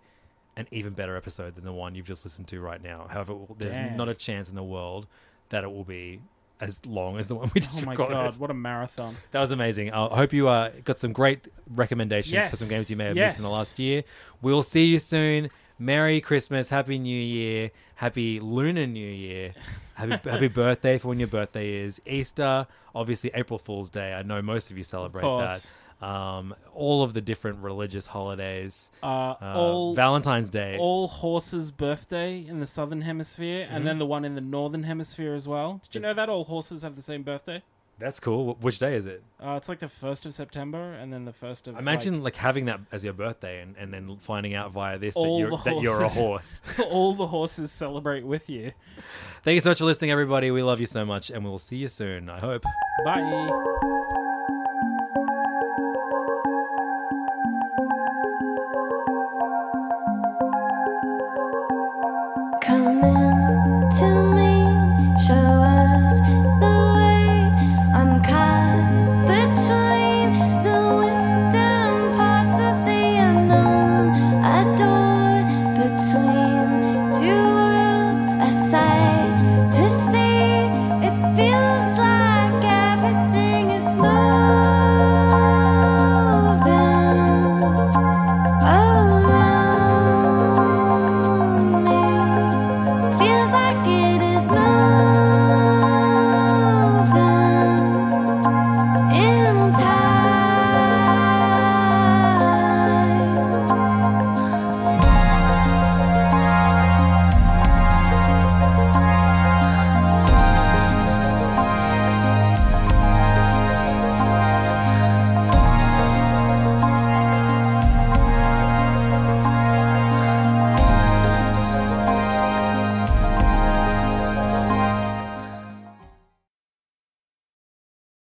an 0.58 0.68
even 0.72 0.94
better 0.94 1.16
episode 1.16 1.56
than 1.56 1.64
the 1.64 1.72
one 1.72 1.96
you've 1.96 2.06
just 2.08 2.26
listened 2.26 2.48
to 2.50 2.60
right 2.60 2.82
now. 2.84 3.08
However, 3.10 3.36
there's 3.58 3.78
Damn. 3.78 3.96
not 3.96 4.10
a 4.10 4.16
chance 4.16 4.50
in 4.50 4.56
the 4.56 4.64
world 4.64 5.08
that 5.50 5.64
it 5.64 5.72
will 5.72 5.84
be 5.86 6.20
as 6.60 6.84
long 6.86 7.20
as 7.20 7.28
the 7.28 7.36
one 7.36 7.52
we 7.54 7.62
just 7.62 7.82
Oh 7.84 7.86
my 7.86 7.92
recorded. 7.92 8.14
god, 8.16 8.38
what 8.40 8.50
a 8.50 8.54
marathon! 8.56 9.16
That 9.32 9.40
was 9.40 9.52
amazing. 9.52 9.94
Uh, 9.94 10.08
I 10.12 10.18
hope 10.18 10.34
you 10.34 10.48
uh, 10.50 10.72
got 10.84 10.98
some 11.00 11.14
great 11.14 11.48
recommendations 11.76 12.48
for 12.48 12.56
some 12.58 12.68
games 12.68 12.90
you 12.90 12.98
may 12.98 13.06
have 13.06 13.16
missed 13.16 13.38
in 13.38 13.44
the 13.44 13.50
last 13.50 13.78
year. 13.80 14.04
We'll 14.42 14.64
see 14.64 14.86
you 14.86 14.98
soon. 15.00 15.50
Merry 15.80 16.22
Christmas, 16.22 16.70
Happy 16.70 16.98
New 16.98 17.20
Year, 17.20 17.72
Happy 17.96 18.40
Lunar 18.40 18.88
New 18.88 19.00
Year, 19.08 19.54
Happy 19.94 20.30
Happy 20.30 20.48
Birthday 20.48 20.98
for 20.98 21.10
when 21.10 21.20
your 21.20 21.28
birthday 21.28 21.76
is, 21.84 22.02
Easter, 22.06 22.68
obviously 22.96 23.32
April 23.34 23.60
Fool's 23.60 23.90
Day. 23.90 24.14
I 24.14 24.24
know 24.24 24.42
most 24.42 24.72
of 24.72 24.78
you 24.78 24.84
celebrate 24.84 25.22
course. 25.22 25.76
that. 26.00 26.06
Um, 26.06 26.54
all 26.76 27.02
of 27.02 27.16
the 27.16 27.22
different 27.22 27.58
religious 27.64 28.06
holidays, 28.06 28.92
Uh, 29.02 29.34
uh, 29.42 29.54
all 29.56 29.96
Valentine's 29.96 30.52
Day. 30.52 30.78
all 30.80 31.08
horses' 31.08 31.72
birthday 31.72 32.46
in 32.48 32.60
the 32.60 32.68
southern 32.68 33.02
hemisphere, 33.02 33.66
Mm-hmm. 33.66 33.76
and 33.76 33.88
then 33.88 33.98
the 33.98 34.06
one 34.06 34.24
in 34.24 34.36
the 34.36 34.42
northern 34.42 34.84
hemisphere 34.84 35.34
as 35.34 35.48
well. 35.48 35.82
Did 35.86 35.96
you 35.96 36.02
know 36.02 36.14
that 36.14 36.30
all 36.30 36.44
horses 36.44 36.84
have 36.84 36.96
the 36.96 37.02
same 37.02 37.24
birthday? 37.24 37.64
That's 38.00 38.20
cool. 38.20 38.54
Wh- 38.54 38.64
Which 38.64 38.78
day 38.78 38.96
is 38.96 39.06
it? 39.08 39.24
Uh, 39.44 39.56
it's 39.58 39.68
like 39.70 39.80
the 39.80 39.88
first 39.88 40.26
of 40.28 40.34
September, 40.36 40.94
and 40.94 41.12
then 41.12 41.26
the 41.26 41.34
first 41.34 41.68
of 41.68 41.78
Imagine 41.80 42.22
like, 42.24 42.36
having 42.36 42.66
that 42.66 42.80
as 42.92 43.04
your 43.04 43.14
birthday, 43.14 43.62
and, 43.62 43.76
and 43.78 43.92
then 43.94 44.18
finding 44.22 44.54
out 44.54 44.72
via 44.72 44.98
this 45.00 45.16
that 45.16 45.20
All 45.20 45.40
you're, 45.40 45.50
the 45.50 45.58
that 45.58 45.82
you're 45.82 46.04
a 46.04 46.10
horse. 46.10 46.62
like, 46.78 46.80
all 46.92 47.14
the 47.16 47.28
horses 47.28 47.72
celebrate 47.72 48.26
with 48.26 48.50
you. 48.50 48.72
Thank 49.44 49.56
you 49.56 49.62
so 49.62 49.70
much 49.70 49.80
for 49.80 49.86
listening, 49.86 50.12
everybody. 50.12 50.52
We 50.52 50.62
love 50.64 50.80
you 50.80 50.86
so 50.86 51.06
much, 51.06 51.30
and 51.32 51.44
we'll 51.44 51.58
see 51.60 51.78
you 51.78 51.88
soon. 51.88 52.30
I 52.30 52.40
hope. 52.40 52.64
Bye. 53.06 53.80